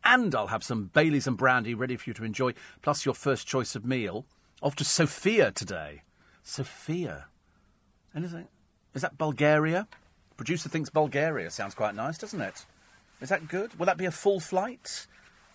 and 0.05 0.35
I'll 0.35 0.49
have 0.49 0.65
some 0.65 0.91
Baileys 0.93 1.27
and 1.27 1.37
brandy 1.37 1.75
ready 1.75 1.97
for 1.97 2.11
you 2.11 2.15
to 2.15 2.25
enjoy, 2.25 2.55
plus 2.83 3.05
your 3.05 3.15
first 3.15 3.47
choice 3.47 3.75
of 3.75 3.85
meal. 3.85 4.27
Off 4.63 4.75
to 4.77 4.85
Sofia 4.85 5.51
today. 5.51 6.03
Sofia, 6.43 7.27
anything? 8.15 8.49
Is 8.95 9.03
that 9.03 9.19
Bulgaria? 9.19 9.87
Producer 10.37 10.69
thinks 10.69 10.91
Bulgaria 10.91 11.51
sounds 11.51 11.75
quite 11.75 11.95
nice, 11.95 12.19
doesn't 12.19 12.41
it? 12.41 12.65
Is 13.21 13.29
that 13.29 13.49
good? 13.49 13.79
Will 13.79 13.87
that 13.87 13.99
be 13.99 14.07
a 14.07 14.11
full 14.11 14.41
flight? 14.41 15.07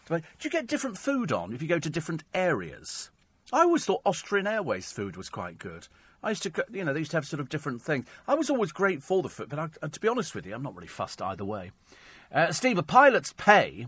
Do 0.07 0.21
you 0.41 0.49
get 0.49 0.67
different 0.67 0.97
food 0.97 1.31
on 1.31 1.53
if 1.53 1.61
you 1.61 1.67
go 1.67 1.79
to 1.79 1.89
different 1.89 2.23
areas? 2.33 3.09
I 3.51 3.61
always 3.61 3.85
thought 3.85 4.01
Austrian 4.05 4.47
Airways 4.47 4.91
food 4.91 5.15
was 5.15 5.29
quite 5.29 5.57
good. 5.57 5.87
I 6.21 6.29
used 6.29 6.43
to, 6.43 6.65
you 6.71 6.83
know, 6.83 6.93
they 6.93 6.99
used 6.99 7.11
to 7.11 7.17
have 7.17 7.25
sort 7.25 7.39
of 7.39 7.49
different 7.49 7.81
things. 7.81 8.05
I 8.27 8.35
was 8.35 8.49
always 8.49 8.71
great 8.71 9.03
for 9.03 9.21
the 9.21 9.29
food, 9.29 9.49
but 9.49 9.59
I, 9.59 9.67
uh, 9.81 9.87
to 9.89 9.99
be 9.99 10.07
honest 10.07 10.33
with 10.35 10.45
you, 10.45 10.55
I'm 10.55 10.63
not 10.63 10.75
really 10.75 10.87
fussed 10.87 11.21
either 11.21 11.43
way. 11.43 11.71
Uh, 12.31 12.51
Steve, 12.51 12.77
a 12.77 12.83
pilot's 12.83 13.33
pay 13.33 13.87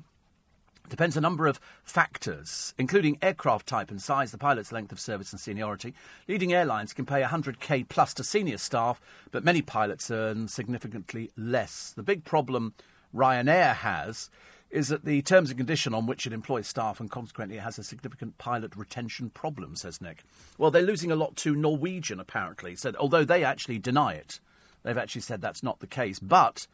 depends 0.90 1.18
a 1.18 1.22
number 1.22 1.48
of 1.48 1.60
factors, 1.84 2.74
including 2.78 3.18
aircraft 3.22 3.68
type 3.68 3.92
and 3.92 4.02
size, 4.02 4.32
the 4.32 4.38
pilot's 4.38 4.72
length 4.72 4.92
of 4.92 5.00
service 5.00 5.32
and 5.32 5.40
seniority. 5.40 5.94
Leading 6.28 6.54
airlines 6.54 6.94
can 6.94 7.06
pay 7.06 7.22
100k 7.22 7.88
plus 7.90 8.14
to 8.16 8.24
senior 8.24 8.58
staff, 8.58 9.02
but 9.32 9.44
many 9.44 9.62
pilots 9.62 10.12
earn 10.12 10.48
significantly 10.48 11.32
less. 11.38 11.92
The 11.96 12.04
big 12.04 12.24
problem 12.24 12.74
Ryanair 13.14 13.76
has 13.76 14.30
is 14.72 14.90
that 14.90 15.06
the 15.06 15.22
terms 15.22 15.50
and 15.50 15.58
condition 15.58 15.94
on 15.94 16.06
which 16.06 16.28
it 16.28 16.34
employs 16.34 16.68
staff 16.68 17.00
and 17.00 17.10
consequently 17.10 17.58
it 17.58 17.62
has 17.62 17.80
a 17.80 17.84
significant 17.84 18.38
pilot 18.38 18.76
retention 18.76 19.30
problem, 19.30 19.76
says 19.76 20.02
Nick. 20.02 20.24
Well, 20.58 20.72
they're 20.72 20.82
losing 20.82 21.12
a 21.12 21.16
lot 21.16 21.36
to 21.38 21.56
Norwegian, 21.56 22.20
apparently, 22.20 22.76
said, 22.76 22.96
although 22.98 23.24
they 23.24 23.44
actually 23.44 23.80
deny 23.80 24.14
it. 24.14 24.40
They've 24.84 24.98
actually 24.98 25.22
said 25.22 25.42
that's 25.42 25.64
not 25.64 25.80
the 25.80 25.88
case. 25.88 26.20
But 26.20 26.68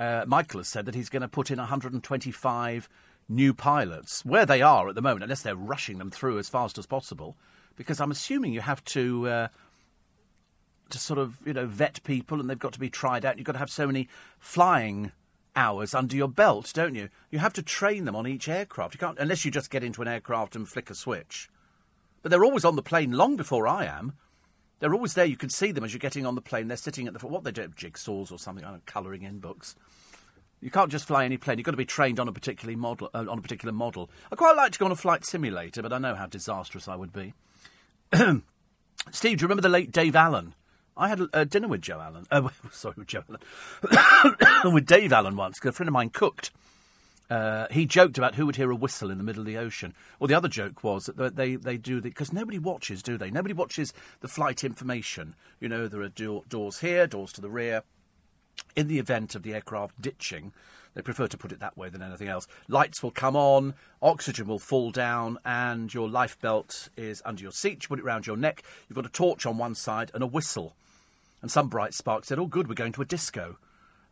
uh, 0.00 0.24
Michael 0.26 0.60
has 0.60 0.68
said 0.68 0.86
that 0.86 0.94
he's 0.94 1.08
going 1.08 1.22
to 1.22 1.28
put 1.28 1.50
in 1.50 1.58
125 1.58 2.88
new 3.28 3.54
pilots, 3.54 4.24
where 4.24 4.46
they 4.46 4.62
are 4.62 4.88
at 4.88 4.94
the 4.94 5.02
moment, 5.02 5.22
unless 5.24 5.42
they're 5.42 5.56
rushing 5.56 5.98
them 5.98 6.10
through 6.10 6.38
as 6.38 6.48
fast 6.48 6.78
as 6.78 6.86
possible, 6.86 7.36
because 7.76 8.00
I'm 8.00 8.10
assuming 8.10 8.52
you 8.52 8.60
have 8.60 8.84
to. 8.86 9.28
Uh, 9.28 9.48
to 10.90 10.98
sort 10.98 11.18
of, 11.18 11.38
you 11.46 11.54
know, 11.54 11.66
vet 11.66 12.02
people 12.04 12.38
and 12.38 12.48
they've 12.48 12.58
got 12.58 12.74
to 12.74 12.78
be 12.78 12.90
tried 12.90 13.24
out. 13.24 13.38
You've 13.38 13.46
got 13.46 13.52
to 13.52 13.58
have 13.58 13.70
so 13.70 13.86
many 13.86 14.06
flying 14.38 15.12
hours 15.56 15.94
under 15.94 16.16
your 16.16 16.28
belt, 16.28 16.72
don't 16.74 16.94
you? 16.94 17.08
You 17.30 17.38
have 17.38 17.52
to 17.54 17.62
train 17.62 18.04
them 18.04 18.14
on 18.14 18.26
each 18.26 18.48
aircraft. 18.48 18.94
You 18.94 18.98
can't, 18.98 19.18
unless 19.18 19.44
you 19.44 19.50
just 19.50 19.70
get 19.70 19.84
into 19.84 20.02
an 20.02 20.08
aircraft 20.08 20.54
and 20.54 20.68
flick 20.68 20.90
a 20.90 20.94
switch. 20.94 21.48
But 22.22 22.30
they're 22.30 22.44
always 22.44 22.64
on 22.64 22.76
the 22.76 22.82
plane 22.82 23.12
long 23.12 23.36
before 23.36 23.66
I 23.66 23.86
am. 23.86 24.14
They're 24.80 24.94
always 24.94 25.14
there. 25.14 25.24
You 25.24 25.36
can 25.36 25.50
see 25.50 25.72
them 25.72 25.84
as 25.84 25.92
you're 25.92 25.98
getting 25.98 26.26
on 26.26 26.34
the 26.34 26.40
plane. 26.40 26.68
They're 26.68 26.76
sitting 26.76 27.06
at 27.06 27.18
the. 27.18 27.26
What 27.26 27.44
they 27.44 27.52
do, 27.52 27.68
jigsaws 27.68 28.32
or 28.32 28.38
something, 28.38 28.64
I 28.64 28.68
don't 28.68 28.76
know, 28.78 28.82
colouring 28.86 29.22
in 29.22 29.38
books. 29.38 29.76
You 30.64 30.70
can't 30.70 30.90
just 30.90 31.04
fly 31.04 31.26
any 31.26 31.36
plane. 31.36 31.58
You've 31.58 31.66
got 31.66 31.72
to 31.72 31.76
be 31.76 31.84
trained 31.84 32.18
on 32.18 32.26
a 32.26 32.32
particular 32.32 32.74
model. 32.74 33.10
Uh, 33.12 33.26
on 33.28 33.38
a 33.38 33.42
particular 33.42 33.70
model. 33.70 34.08
I 34.32 34.34
quite 34.34 34.56
like 34.56 34.72
to 34.72 34.78
go 34.78 34.86
on 34.86 34.92
a 34.92 34.96
flight 34.96 35.26
simulator, 35.26 35.82
but 35.82 35.92
I 35.92 35.98
know 35.98 36.14
how 36.14 36.24
disastrous 36.24 36.88
I 36.88 36.96
would 36.96 37.12
be. 37.12 37.34
Steve, 39.12 39.36
do 39.36 39.42
you 39.42 39.46
remember 39.46 39.60
the 39.60 39.68
late 39.68 39.92
Dave 39.92 40.16
Allen? 40.16 40.54
I 40.96 41.08
had 41.08 41.20
a, 41.34 41.44
dinner 41.44 41.68
with 41.68 41.82
Joe 41.82 42.00
Allen. 42.00 42.26
Uh, 42.30 42.48
sorry, 42.72 42.94
with 42.96 43.08
Joe 43.08 43.24
Allen. 43.28 44.36
with 44.72 44.86
Dave 44.86 45.12
Allen 45.12 45.36
once, 45.36 45.58
because 45.58 45.68
a 45.68 45.72
friend 45.72 45.88
of 45.88 45.92
mine 45.92 46.08
cooked. 46.08 46.50
Uh, 47.28 47.66
he 47.70 47.84
joked 47.84 48.16
about 48.16 48.36
who 48.36 48.46
would 48.46 48.56
hear 48.56 48.70
a 48.70 48.74
whistle 48.74 49.10
in 49.10 49.18
the 49.18 49.24
middle 49.24 49.40
of 49.40 49.46
the 49.46 49.58
ocean. 49.58 49.92
Well, 50.18 50.28
the 50.28 50.34
other 50.34 50.48
joke 50.48 50.82
was 50.82 51.10
that 51.14 51.36
they, 51.36 51.56
they 51.56 51.76
do 51.76 51.96
the 51.96 52.08
because 52.08 52.32
nobody 52.32 52.58
watches, 52.58 53.02
do 53.02 53.18
they? 53.18 53.30
Nobody 53.30 53.52
watches 53.52 53.92
the 54.20 54.28
flight 54.28 54.64
information. 54.64 55.34
You 55.60 55.68
know, 55.68 55.88
there 55.88 56.00
are 56.00 56.08
do- 56.08 56.44
doors 56.48 56.80
here, 56.80 57.06
doors 57.06 57.34
to 57.34 57.42
the 57.42 57.50
rear. 57.50 57.82
In 58.76 58.88
the 58.88 58.98
event 58.98 59.34
of 59.34 59.42
the 59.42 59.54
aircraft 59.54 60.00
ditching, 60.00 60.52
they 60.94 61.02
prefer 61.02 61.26
to 61.26 61.36
put 61.36 61.52
it 61.52 61.60
that 61.60 61.76
way 61.76 61.88
than 61.88 62.02
anything 62.02 62.28
else. 62.28 62.46
Lights 62.68 63.02
will 63.02 63.10
come 63.10 63.36
on, 63.36 63.74
oxygen 64.00 64.46
will 64.46 64.58
fall 64.58 64.90
down, 64.90 65.38
and 65.44 65.92
your 65.92 66.08
life 66.08 66.40
belt 66.40 66.88
is 66.96 67.22
under 67.24 67.42
your 67.42 67.52
seat. 67.52 67.82
You 67.82 67.88
put 67.88 67.98
it 67.98 68.04
round 68.04 68.26
your 68.26 68.36
neck. 68.36 68.62
You've 68.88 68.96
got 68.96 69.06
a 69.06 69.10
torch 69.10 69.44
on 69.46 69.58
one 69.58 69.74
side 69.74 70.10
and 70.14 70.22
a 70.22 70.26
whistle. 70.26 70.74
And 71.42 71.50
some 71.50 71.68
bright 71.68 71.94
spark 71.94 72.24
said, 72.24 72.38
"Oh, 72.38 72.46
good, 72.46 72.68
we're 72.68 72.74
going 72.74 72.92
to 72.92 73.02
a 73.02 73.04
disco." 73.04 73.58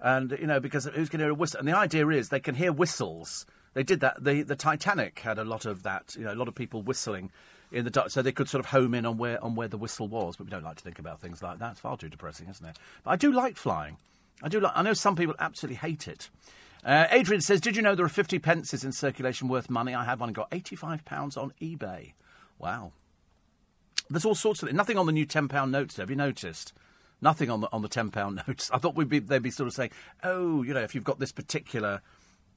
And 0.01 0.33
you 0.33 0.47
know, 0.47 0.61
because 0.61 0.85
who's 0.85 1.09
going 1.09 1.21
to 1.21 1.25
hear 1.25 1.31
a 1.31 1.35
whistle? 1.35 1.61
And 1.61 1.69
the 1.69 1.77
idea 1.77 2.09
is 2.09 2.29
they 2.29 2.41
can 2.41 2.57
hear 2.57 2.73
whistles. 2.73 3.47
They 3.75 3.83
did 3.83 4.01
that. 4.01 4.23
The 4.23 4.43
the 4.43 4.57
Titanic 4.57 5.21
had 5.21 5.39
a 5.39 5.45
lot 5.45 5.65
of 5.65 5.85
that. 5.85 6.15
You 6.17 6.25
know, 6.25 6.33
a 6.33 6.37
lot 6.37 6.49
of 6.49 6.55
people 6.55 6.83
whistling 6.83 7.31
in 7.71 7.85
the 7.85 7.91
dark, 7.91 8.11
so 8.11 8.21
they 8.21 8.33
could 8.33 8.49
sort 8.49 8.61
of 8.61 8.67
home 8.67 8.93
in 8.93 9.07
on 9.07 9.17
where 9.17 9.43
on 9.43 9.55
where 9.55 9.69
the 9.69 9.79
whistle 9.79 10.09
was. 10.09 10.37
But 10.37 10.45
we 10.45 10.51
don't 10.51 10.65
like 10.65 10.77
to 10.77 10.83
think 10.83 10.99
about 10.99 11.21
things 11.21 11.43
like 11.43 11.59
that. 11.61 11.73
It's 11.73 11.81
far 11.81 11.97
too 11.97 12.09
depressing, 12.09 12.49
isn't 12.51 12.67
it? 12.67 12.77
But 13.05 13.13
I 13.13 13.17
do 13.17 13.33
like 13.33 13.57
flying. 13.57 13.97
I 14.43 14.49
do 14.49 14.61
like. 14.61 14.73
I 14.75 14.83
know 14.83 14.93
some 14.93 15.17
people 15.17 15.35
absolutely 15.39 15.77
hate 15.77 16.09
it. 16.09 16.29
Uh, 16.85 17.07
Adrian 17.11 17.41
says, 17.41 17.61
"Did 17.61 17.77
you 17.77 17.83
know 17.83 17.95
there 17.95 18.07
are 18.07 18.11
fifty 18.11 18.39
pences 18.39 18.85
in 18.85 18.93
circulation 18.93 19.49
worth 19.49 19.71
money? 19.71 19.95
I 19.95 20.05
had 20.05 20.19
one 20.19 20.31
and 20.31 20.37
got 20.37 20.49
eighty-five 20.53 21.05
pounds 21.05 21.37
on 21.37 21.53
eBay. 21.61 22.13
Wow. 22.59 22.93
There's 24.11 24.25
all 24.25 24.35
sorts 24.35 24.63
of 24.63 24.73
nothing 24.73 24.99
on 24.99 25.07
the 25.07 25.13
new 25.13 25.25
ten 25.25 25.49
pound 25.49 25.73
notes. 25.73 25.97
Have 25.97 26.11
you 26.11 26.17
noticed? 26.17 26.73
Nothing 27.21 27.51
on 27.51 27.61
the 27.61 27.69
on 27.73 27.83
the 27.83 27.89
ten 27.89 28.11
pound 28.11 28.43
notes. 28.49 28.71
I 28.73 28.79
thought 28.79 28.97
we'd 28.97 29.09
be 29.09 29.21
they'd 29.21 29.43
be 29.43 29.51
sort 29.51 29.69
of 29.69 29.75
saying, 29.75 29.91
oh, 30.25 30.63
you 30.63 30.75
know, 30.75 30.81
if 30.83 30.95
you've 30.95 31.05
got 31.05 31.21
this 31.21 31.33
particular 31.33 32.01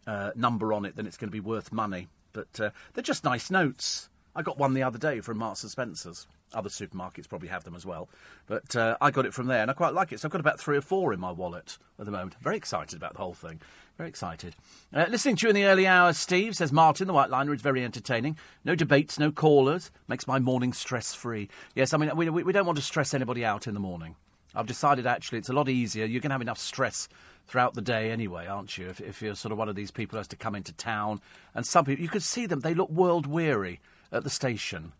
uh, 0.07 0.31
number 0.35 0.73
on 0.73 0.85
it, 0.85 0.95
then 0.95 1.05
it's 1.05 1.17
going 1.17 1.29
to 1.29 1.31
be 1.31 1.39
worth 1.39 1.71
money. 1.71 2.07
But 2.33 2.59
uh, 2.59 2.69
they're 2.93 3.03
just 3.03 3.23
nice 3.23 3.51
notes. 3.51 4.09
I 4.35 4.41
got 4.41 4.57
one 4.57 4.73
the 4.73 4.83
other 4.83 4.97
day 4.97 5.21
from 5.21 5.37
Marks 5.37 5.63
and 5.63 5.71
Spencers. 5.71 6.27
Other 6.53 6.69
supermarkets 6.69 7.27
probably 7.27 7.47
have 7.47 7.63
them 7.63 7.75
as 7.75 7.85
well, 7.85 8.07
but 8.47 8.75
uh, 8.75 8.97
I 9.01 9.11
got 9.11 9.25
it 9.25 9.33
from 9.33 9.47
there, 9.47 9.61
and 9.61 9.71
I 9.71 9.73
quite 9.73 9.93
like 9.93 10.11
it. 10.11 10.19
So 10.19 10.27
I've 10.27 10.31
got 10.31 10.41
about 10.41 10.59
three 10.59 10.77
or 10.77 10.81
four 10.81 11.11
in 11.11 11.19
my 11.19 11.31
wallet 11.31 11.77
at 11.99 12.05
the 12.05 12.11
moment. 12.11 12.35
Very 12.41 12.55
excited 12.55 12.95
about 12.95 13.13
the 13.13 13.19
whole 13.19 13.33
thing. 13.33 13.59
Very 13.97 14.09
excited. 14.09 14.55
Uh, 14.93 15.05
listening 15.09 15.37
to 15.37 15.45
you 15.45 15.49
in 15.49 15.55
the 15.55 15.65
early 15.65 15.87
hours, 15.87 16.17
Steve 16.17 16.55
says 16.55 16.71
Martin, 16.71 17.07
the 17.07 17.13
white 17.13 17.29
liner, 17.29 17.53
is 17.53 17.61
very 17.61 17.83
entertaining. 17.83 18.37
No 18.63 18.75
debates, 18.75 19.17
no 19.17 19.31
callers. 19.31 19.89
Makes 20.07 20.27
my 20.27 20.37
morning 20.37 20.73
stress 20.73 21.13
free. 21.13 21.49
Yes, 21.75 21.93
I 21.93 21.97
mean 21.97 22.15
we, 22.15 22.29
we 22.29 22.53
don't 22.53 22.65
want 22.65 22.77
to 22.77 22.83
stress 22.83 23.13
anybody 23.13 23.43
out 23.45 23.67
in 23.67 23.73
the 23.73 23.79
morning. 23.79 24.15
I've 24.53 24.67
decided 24.67 25.07
actually 25.07 25.39
it's 25.39 25.49
a 25.49 25.53
lot 25.53 25.67
easier. 25.67 26.05
You 26.05 26.21
can 26.21 26.31
have 26.31 26.41
enough 26.41 26.59
stress 26.59 27.09
throughout 27.47 27.73
the 27.73 27.81
day 27.81 28.11
anyway, 28.11 28.47
aren't 28.47 28.77
you? 28.77 28.89
If, 28.89 29.01
if, 29.01 29.21
you're 29.21 29.35
sort 29.35 29.51
of 29.51 29.57
one 29.57 29.69
of 29.69 29.75
these 29.75 29.91
people 29.91 30.15
who 30.15 30.19
has 30.19 30.27
to 30.29 30.35
come 30.35 30.55
into 30.55 30.73
town. 30.73 31.21
And 31.53 31.65
some 31.65 31.85
people, 31.85 32.01
you 32.01 32.09
can 32.09 32.21
see 32.21 32.45
them, 32.45 32.61
they 32.61 32.73
look 32.73 32.89
world 32.89 33.27
weary 33.27 33.79
at 34.11 34.23
the 34.23 34.29
station. 34.29 34.93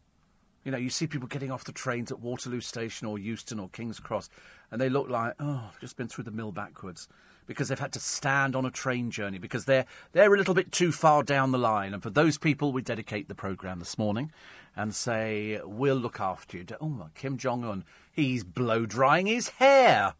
You 0.64 0.72
know, 0.72 0.78
you 0.78 0.90
see 0.90 1.06
people 1.06 1.28
getting 1.28 1.52
off 1.52 1.64
the 1.64 1.72
trains 1.72 2.12
at 2.12 2.20
Waterloo 2.20 2.62
Station 2.62 3.08
or 3.08 3.20
Euston 3.20 3.60
or 3.60 3.70
King's 3.70 4.00
Cross, 4.00 4.30
and 4.72 4.82
they 4.82 4.90
look 4.90 5.10
like, 5.10 5.36
oh, 5.40 5.70
I've 5.70 5.80
just 5.80 5.96
been 5.96 6.08
through 6.08 6.24
the 6.24 6.32
mill 6.32 6.52
backwards 6.52 7.08
because 7.46 7.68
they've 7.68 7.80
had 7.80 7.94
to 7.94 8.00
stand 8.00 8.56
on 8.56 8.66
a 8.66 8.72
train 8.72 9.12
journey 9.12 9.38
because 9.38 9.66
they're 9.66 9.86
they're 10.12 10.34
a 10.34 10.38
little 10.38 10.56
bit 10.56 10.72
too 10.72 10.92
far 10.92 11.24
down 11.24 11.52
the 11.52 11.60
line. 11.60 11.94
And 11.94 12.02
for 12.02 12.10
those 12.10 12.38
people, 12.38 12.72
we 12.72 12.82
dedicate 12.82 13.28
the 13.28 13.36
program 13.36 13.80
this 13.80 13.98
morning 13.98 14.32
and 14.76 14.94
say 14.94 15.60
we'll 15.64 15.96
look 15.96 16.20
after 16.20 16.58
you. 16.58 16.66
Oh, 16.82 17.10
Kim 17.16 17.38
Jong 17.38 17.64
Un, 17.64 17.86
he's 18.12 18.44
blow 18.44 18.86
drying 18.86 19.28
his 19.28 19.50
hair. 19.50 20.16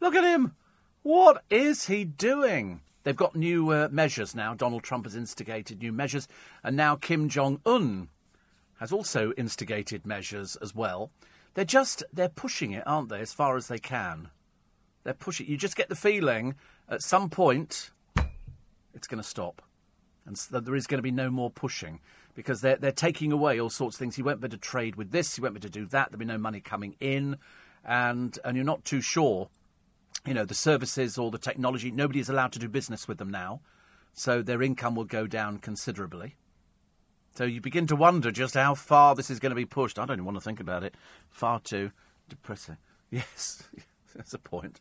Look 0.00 0.14
at 0.14 0.24
him. 0.24 0.54
What 1.02 1.44
is 1.50 1.86
he 1.86 2.04
doing? 2.04 2.80
They've 3.02 3.16
got 3.16 3.34
new 3.34 3.70
uh, 3.70 3.88
measures 3.90 4.34
now. 4.34 4.54
Donald 4.54 4.82
Trump 4.82 5.06
has 5.06 5.16
instigated 5.16 5.80
new 5.80 5.92
measures, 5.92 6.28
and 6.62 6.76
now 6.76 6.96
Kim 6.96 7.28
Jong 7.28 7.60
Un 7.64 8.08
has 8.80 8.92
also 8.92 9.32
instigated 9.36 10.06
measures 10.06 10.56
as 10.56 10.74
well. 10.74 11.10
They're 11.54 11.64
just 11.64 12.02
they're 12.12 12.28
pushing 12.28 12.72
it, 12.72 12.82
aren't 12.86 13.10
they, 13.10 13.20
as 13.20 13.32
far 13.32 13.56
as 13.56 13.68
they 13.68 13.78
can. 13.78 14.30
They're 15.04 15.14
pushing. 15.14 15.46
You 15.46 15.56
just 15.56 15.76
get 15.76 15.88
the 15.88 15.94
feeling 15.94 16.54
at 16.88 17.02
some 17.02 17.28
point 17.30 17.90
it's 18.94 19.06
going 19.06 19.22
to 19.22 19.28
stop. 19.28 19.62
and 20.26 20.36
so 20.36 20.60
there 20.60 20.74
is 20.74 20.86
going 20.86 20.98
to 20.98 21.02
be 21.02 21.10
no 21.10 21.30
more 21.30 21.50
pushing 21.50 22.00
because 22.34 22.60
they're 22.60 22.76
they're 22.76 22.92
taking 22.92 23.32
away 23.32 23.60
all 23.60 23.70
sorts 23.70 23.96
of 23.96 23.98
things. 23.98 24.16
He 24.16 24.22
won't 24.22 24.40
be 24.40 24.48
to 24.48 24.56
trade 24.56 24.96
with 24.96 25.10
this. 25.10 25.36
He 25.36 25.42
won't 25.42 25.54
be 25.54 25.60
to 25.60 25.70
do 25.70 25.86
that. 25.86 26.10
There'll 26.10 26.18
be 26.18 26.24
no 26.24 26.38
money 26.38 26.60
coming 26.60 26.96
in, 27.00 27.36
and 27.84 28.38
and 28.44 28.56
you're 28.56 28.64
not 28.64 28.84
too 28.84 29.00
sure. 29.00 29.48
You 30.26 30.34
know 30.34 30.44
the 30.44 30.54
services 30.54 31.18
or 31.18 31.30
the 31.30 31.38
technology. 31.38 31.90
Nobody 31.90 32.20
is 32.20 32.28
allowed 32.28 32.52
to 32.52 32.58
do 32.58 32.68
business 32.68 33.08
with 33.08 33.18
them 33.18 33.30
now, 33.30 33.60
so 34.12 34.42
their 34.42 34.62
income 34.62 34.94
will 34.94 35.04
go 35.04 35.26
down 35.26 35.58
considerably. 35.58 36.36
So 37.40 37.46
you 37.46 37.62
begin 37.62 37.86
to 37.86 37.96
wonder 37.96 38.30
just 38.30 38.52
how 38.52 38.74
far 38.74 39.14
this 39.14 39.30
is 39.30 39.38
going 39.38 39.48
to 39.48 39.56
be 39.56 39.64
pushed. 39.64 39.98
I 39.98 40.04
don't 40.04 40.16
even 40.16 40.26
want 40.26 40.36
to 40.36 40.42
think 40.42 40.60
about 40.60 40.84
it. 40.84 40.94
Far 41.30 41.58
too 41.58 41.90
depressing. 42.28 42.76
Yes, 43.10 43.62
that's 44.14 44.34
a 44.34 44.38
point. 44.38 44.78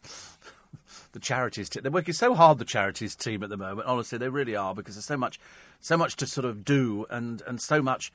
the 1.13 1.19
charities 1.19 1.69
team. 1.69 1.83
They're 1.83 1.91
working 1.91 2.13
so 2.13 2.35
hard, 2.35 2.59
the 2.59 2.65
charities 2.65 3.15
team 3.15 3.43
at 3.43 3.49
the 3.49 3.55
moment. 3.55 3.87
Honestly, 3.87 4.17
they 4.17 4.27
really 4.27 4.57
are 4.57 4.75
because 4.75 4.95
there's 4.95 5.05
so 5.05 5.15
much, 5.15 5.39
so 5.79 5.95
much 5.95 6.17
to 6.17 6.27
sort 6.27 6.43
of 6.43 6.65
do 6.65 7.05
and, 7.09 7.41
and 7.47 7.61
so 7.61 7.81
much 7.81 8.11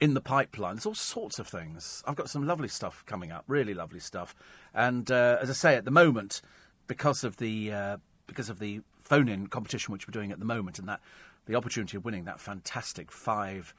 in 0.00 0.14
the 0.14 0.20
pipeline. 0.20 0.76
There's 0.76 0.86
all 0.86 0.94
sorts 0.94 1.40
of 1.40 1.48
things. 1.48 2.04
I've 2.06 2.14
got 2.14 2.30
some 2.30 2.46
lovely 2.46 2.68
stuff 2.68 3.02
coming 3.04 3.32
up, 3.32 3.42
really 3.48 3.74
lovely 3.74 3.98
stuff. 3.98 4.32
And 4.72 5.10
uh, 5.10 5.38
as 5.42 5.50
I 5.50 5.54
say, 5.54 5.74
at 5.74 5.84
the 5.84 5.90
moment, 5.90 6.40
because 6.86 7.24
of 7.24 7.38
the 7.38 7.72
uh, 7.72 7.96
because 8.28 8.48
of 8.48 8.60
the 8.60 8.80
phone-in 9.02 9.48
competition 9.48 9.92
which 9.92 10.06
we're 10.06 10.12
doing 10.12 10.30
at 10.30 10.38
the 10.38 10.44
moment, 10.44 10.78
and 10.78 10.88
that 10.88 11.00
the 11.46 11.56
opportunity 11.56 11.96
of 11.96 12.04
winning 12.04 12.26
that 12.26 12.40
fantastic 12.40 13.10
five 13.10 13.74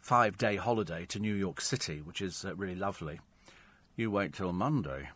five 0.00 0.36
day 0.38 0.56
holiday 0.56 1.06
to 1.06 1.18
New 1.18 1.34
York 1.34 1.60
City, 1.60 2.00
which 2.02 2.20
is 2.20 2.44
uh, 2.44 2.54
really 2.56 2.74
lovely. 2.74 3.20
You 3.96 4.10
wait 4.10 4.34
till 4.34 4.52
Monday. 4.52 5.10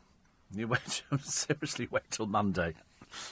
You 0.54 0.68
wait, 0.68 1.02
seriously 1.20 1.88
wait 1.90 2.10
till 2.10 2.26
Monday. 2.26 2.74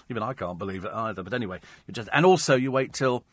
Even 0.09 0.23
I 0.23 0.33
can't 0.33 0.59
believe 0.59 0.85
it 0.85 0.93
either. 0.93 1.23
But 1.23 1.35
anyway, 1.35 1.61
you 1.87 1.95
just 1.95 2.09
and 2.13 2.27
also 2.27 2.57
you 2.57 2.73
wait 2.73 2.93
till 2.93 3.25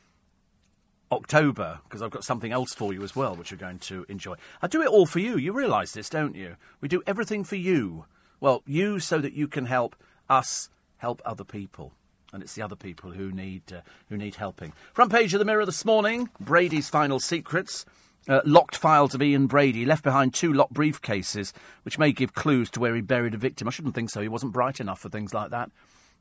October 1.12 1.80
because 1.84 2.02
I've 2.02 2.12
got 2.12 2.24
something 2.24 2.52
else 2.52 2.74
for 2.74 2.94
you 2.94 3.04
as 3.04 3.16
well, 3.16 3.36
which 3.36 3.52
you're 3.52 3.58
going 3.58 3.80
to 3.80 4.06
enjoy. 4.10 4.36
I 4.62 4.68
do 4.68 4.82
it 4.82 4.90
all 4.90 5.06
for 5.06 5.20
you. 5.20 5.38
You 5.38 5.54
realise 5.54 5.94
this, 5.94 6.10
don't 6.10 6.36
you? 6.36 6.56
We 6.82 6.88
do 6.88 7.02
everything 7.08 7.44
for 7.44 7.56
you. 7.56 8.06
Well, 8.40 8.64
you 8.66 9.00
so 9.00 9.20
that 9.20 9.34
you 9.34 9.48
can 9.48 9.66
help 9.66 9.96
us 10.30 10.70
help 10.98 11.22
other 11.26 11.44
people. 11.44 11.94
And 12.32 12.44
it's 12.44 12.54
the 12.54 12.62
other 12.62 12.76
people 12.76 13.12
who 13.12 13.32
need 13.32 13.64
uh, 13.74 13.82
who 14.10 14.18
need 14.18 14.36
helping. 14.36 14.74
Front 14.94 15.12
page 15.12 15.34
of 15.34 15.40
the 15.40 15.46
Mirror 15.46 15.66
this 15.66 15.84
morning: 15.84 16.30
Brady's 16.40 16.90
final 16.90 17.20
secrets. 17.20 17.86
Uh, 18.28 18.42
locked 18.46 18.76
files 18.76 19.16
of 19.16 19.24
Ian 19.24 19.48
Brady 19.48 19.86
left 19.86 20.04
behind 20.04 20.34
two 20.34 20.54
locked 20.54 20.74
briefcases, 20.74 21.52
which 21.84 21.98
may 21.98 22.12
give 22.12 22.34
clues 22.34 22.70
to 22.72 22.80
where 22.80 22.94
he 22.94 23.02
buried 23.02 23.34
a 23.34 23.38
victim. 23.38 23.68
I 23.68 23.72
shouldn't 23.72 23.96
think 23.96 24.12
so. 24.12 24.22
He 24.22 24.28
wasn't 24.28 24.54
bright 24.54 24.80
enough 24.80 25.00
for 25.00 25.10
things 25.10 25.34
like 25.34 25.50
that. 25.50 25.72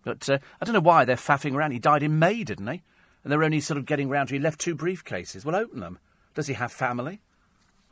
But 0.05 0.29
uh, 0.31 0.39
I 0.61 0.65
don't 0.65 0.75
know 0.75 0.81
why 0.81 1.05
they're 1.05 1.17
faffing 1.17 1.55
around. 1.55 1.73
He 1.73 1.79
died 1.79 2.03
in 2.03 2.19
May, 2.19 2.45
didn't 2.45 2.67
he? 2.67 2.83
And 3.23 3.33
they're 3.33 3.45
only 3.45 3.61
sort 3.61 3.77
of 3.79 3.85
getting 3.85 4.09
round 4.09 4.29
to. 4.29 4.37
He 4.37 4.41
left 4.41 4.61
two 4.61 4.77
briefcases. 4.77 5.45
Well, 5.45 5.57
open 5.57 5.81
them. 5.81 5.99
Does 6.35 6.47
he 6.47 6.55
have 6.55 6.73
family? 6.73 7.21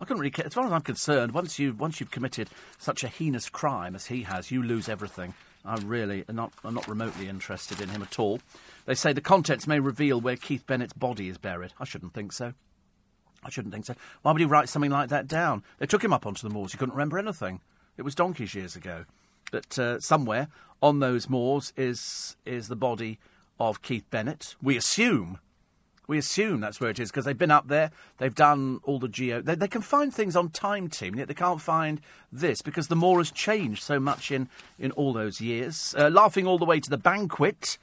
I 0.01 0.05
couldn't 0.05 0.21
really 0.21 0.31
care. 0.31 0.47
As 0.47 0.55
far 0.55 0.65
as 0.65 0.73
I'm 0.73 0.83
concerned, 0.83 1.33
once 1.33 1.59
you 1.59 1.73
once 1.73 2.01
you've 2.01 2.11
committed 2.11 2.49
such 2.79 3.03
a 3.03 3.09
heinous 3.09 3.49
crime 3.49 3.95
as 3.95 4.07
he 4.07 4.23
has, 4.23 4.51
you 4.51 4.63
lose 4.63 4.89
everything. 4.89 5.35
I 5.65 5.77
really 5.77 6.25
am 6.29 6.37
not 6.37 6.53
I'm 6.65 6.75
not 6.75 6.87
remotely 6.87 7.29
interested 7.29 7.81
in 7.81 7.89
him 7.89 8.03
at 8.03 8.19
all. 8.19 8.41
They 8.85 8.95
say 8.95 9.13
the 9.13 9.21
contents 9.21 9.67
may 9.67 9.81
reveal 9.81 10.21
where 10.21 10.37
Keith 10.37 10.67
Bennett's 10.67 10.93
body 10.93 11.29
is 11.29 11.39
buried. 11.39 11.73
I 11.81 11.85
shouldn't 11.85 12.15
think 12.15 12.33
so. 12.33 12.53
I 13.47 13.51
shouldn't 13.51 13.73
think 13.73 13.87
so. 13.87 13.95
Why 14.23 14.33
would 14.33 14.41
he 14.41 14.47
write 14.47 14.69
something 14.69 14.91
like 14.91 15.09
that 15.11 15.29
down? 15.29 15.63
They 15.79 15.87
took 15.87 16.03
him 16.03 16.13
up 16.13 16.27
onto 16.27 16.47
the 16.47 16.53
moors. 16.53 16.73
He 16.73 16.79
couldn't 16.79 16.95
remember 16.95 17.19
anything. 17.19 17.61
It 17.97 18.03
was 18.03 18.15
donkeys 18.15 18.55
years 18.55 18.75
ago. 18.75 19.05
But 19.53 19.79
uh, 19.79 20.01
somewhere 20.01 20.49
on 20.83 20.99
those 20.99 21.31
moors 21.31 21.73
is 21.77 22.37
is 22.45 22.69
the 22.69 22.77
body 22.77 23.19
of 23.61 23.83
Keith 23.83 24.05
Bennett. 24.11 24.57
We 24.61 24.77
assume. 24.77 25.39
We 26.09 26.19
assume 26.19 26.61
that's 26.61 26.81
where 26.81 26.91
it 26.91 27.01
is 27.01 27.11
because 27.11 27.25
they've 27.25 27.37
been 27.37 27.51
up 27.51 27.69
there. 27.69 27.91
They've 28.19 28.35
done 28.35 28.81
all 28.85 28.99
the 28.99 29.09
geo. 29.09 29.41
They, 29.41 29.57
they, 29.57 29.67
can 29.67 29.83
find 29.83 30.15
things 30.15 30.37
on 30.37 30.51
Time 30.51 30.89
Team, 30.89 31.17
yet 31.17 31.27
they 31.27 31.35
can't 31.35 31.61
find 31.61 32.01
this 32.31 32.63
because 32.63 32.87
the 32.87 32.95
moor 32.95 33.19
has 33.19 33.33
changed 33.33 33.83
so 33.83 33.99
much 33.99 34.31
in, 34.31 34.49
in 34.79 34.93
all 34.93 35.13
those 35.13 35.41
years. 35.41 35.97
Uh, 35.99 36.09
laughing 36.09 36.47
all 36.47 36.59
the 36.59 36.65
way 36.65 36.79
to 36.79 36.91
the 36.91 36.97
banquet. 36.97 37.77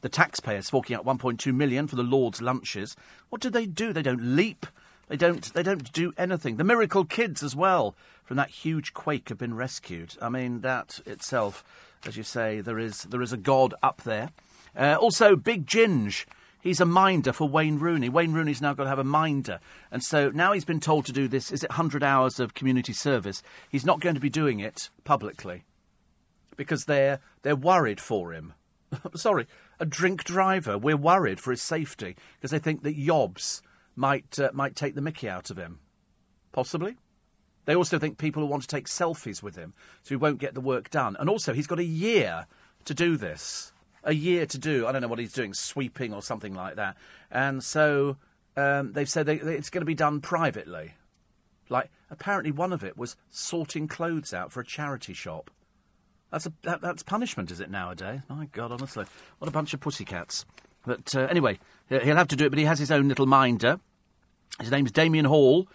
The 0.00 0.08
taxpayers 0.08 0.70
forking 0.70 0.96
out 0.96 1.04
1.2 1.04 1.54
million 1.54 1.86
for 1.86 1.94
the 1.94 2.02
Lord's 2.02 2.42
lunches. 2.42 2.96
What 3.28 3.40
do 3.40 3.50
they 3.50 3.66
do? 3.66 3.92
They 3.92 4.02
don't 4.02 4.34
leap. 4.34 4.66
They 5.10 5.16
don't. 5.16 5.52
They 5.52 5.64
don't 5.64 5.92
do 5.92 6.12
anything. 6.16 6.56
The 6.56 6.62
miracle 6.62 7.04
kids 7.04 7.42
as 7.42 7.56
well 7.56 7.96
from 8.22 8.36
that 8.36 8.50
huge 8.50 8.94
quake 8.94 9.28
have 9.28 9.38
been 9.38 9.56
rescued. 9.56 10.14
I 10.22 10.28
mean 10.28 10.60
that 10.60 11.00
itself, 11.04 11.64
as 12.06 12.16
you 12.16 12.22
say, 12.22 12.60
there 12.60 12.78
is 12.78 13.02
there 13.02 13.20
is 13.20 13.32
a 13.32 13.36
god 13.36 13.74
up 13.82 14.02
there. 14.02 14.30
Uh, 14.78 14.96
also, 15.00 15.34
Big 15.34 15.66
Ginge. 15.66 16.26
He's 16.62 16.80
a 16.80 16.84
minder 16.84 17.32
for 17.32 17.48
Wayne 17.48 17.80
Rooney. 17.80 18.08
Wayne 18.08 18.32
Rooney's 18.32 18.60
now 18.60 18.74
got 18.74 18.84
to 18.84 18.90
have 18.90 18.98
a 19.00 19.04
minder. 19.04 19.58
And 19.90 20.04
so 20.04 20.30
now 20.30 20.52
he's 20.52 20.66
been 20.66 20.78
told 20.78 21.06
to 21.06 21.12
do 21.12 21.26
this, 21.26 21.50
is 21.50 21.64
it 21.64 21.70
100 21.70 22.04
hours 22.04 22.38
of 22.38 22.52
community 22.52 22.92
service? 22.92 23.42
He's 23.70 23.86
not 23.86 24.00
going 24.00 24.14
to 24.14 24.20
be 24.20 24.28
doing 24.28 24.60
it 24.60 24.90
publicly 25.02 25.64
because 26.56 26.84
they're, 26.84 27.20
they're 27.40 27.56
worried 27.56 27.98
for 27.98 28.34
him. 28.34 28.52
Sorry, 29.14 29.46
a 29.80 29.86
drink 29.86 30.22
driver, 30.22 30.76
we're 30.76 30.98
worried 30.98 31.40
for 31.40 31.50
his 31.50 31.62
safety 31.62 32.14
because 32.34 32.50
they 32.50 32.58
think 32.58 32.82
that 32.82 32.98
Yobs 32.98 33.62
might, 34.00 34.38
uh, 34.38 34.50
might 34.52 34.74
take 34.74 34.94
the 34.94 35.00
mickey 35.00 35.28
out 35.28 35.50
of 35.50 35.56
him. 35.56 35.80
Possibly. 36.52 36.96
They 37.66 37.76
also 37.76 37.98
think 37.98 38.18
people 38.18 38.42
will 38.42 38.48
want 38.48 38.62
to 38.62 38.68
take 38.68 38.88
selfies 38.88 39.42
with 39.42 39.54
him, 39.54 39.74
so 40.02 40.08
he 40.08 40.16
won't 40.16 40.38
get 40.38 40.54
the 40.54 40.60
work 40.60 40.90
done. 40.90 41.16
And 41.20 41.28
also, 41.28 41.52
he's 41.52 41.68
got 41.68 41.78
a 41.78 41.84
year 41.84 42.46
to 42.86 42.94
do 42.94 43.16
this 43.16 43.72
a 44.04 44.14
year 44.14 44.46
to 44.46 44.58
do. 44.58 44.86
I 44.86 44.92
don't 44.92 45.02
know 45.02 45.08
what 45.08 45.18
he's 45.18 45.32
doing, 45.32 45.54
sweeping 45.54 46.12
or 46.12 46.22
something 46.22 46.54
like 46.54 46.76
that. 46.76 46.96
And 47.30 47.62
so 47.62 48.16
um, 48.56 48.92
they've 48.92 49.08
said 49.08 49.26
they, 49.26 49.38
they, 49.38 49.54
it's 49.54 49.70
going 49.70 49.82
to 49.82 49.86
be 49.86 49.94
done 49.94 50.20
privately. 50.20 50.94
Like 51.68 51.90
apparently 52.10 52.50
one 52.50 52.72
of 52.72 52.82
it 52.82 52.96
was 52.96 53.16
sorting 53.30 53.88
clothes 53.88 54.34
out 54.34 54.52
for 54.52 54.60
a 54.60 54.64
charity 54.64 55.12
shop. 55.12 55.50
That's 56.30 56.46
a 56.46 56.52
that, 56.62 56.80
that's 56.80 57.02
punishment, 57.02 57.50
is 57.50 57.60
it 57.60 57.70
nowadays? 57.70 58.20
My 58.28 58.46
God, 58.52 58.70
honestly, 58.70 59.04
what 59.38 59.48
a 59.48 59.52
bunch 59.52 59.74
of 59.74 59.80
pussycats. 59.80 60.44
But 60.86 61.14
uh, 61.14 61.22
anyway, 61.22 61.58
he'll 61.88 62.16
have 62.16 62.28
to 62.28 62.36
do 62.36 62.46
it. 62.46 62.50
But 62.50 62.58
he 62.58 62.64
has 62.64 62.78
his 62.78 62.90
own 62.90 63.08
little 63.08 63.26
minder. 63.26 63.80
His 64.58 64.70
name's 64.70 64.92
Damien 64.92 65.26
Hall, 65.26 65.68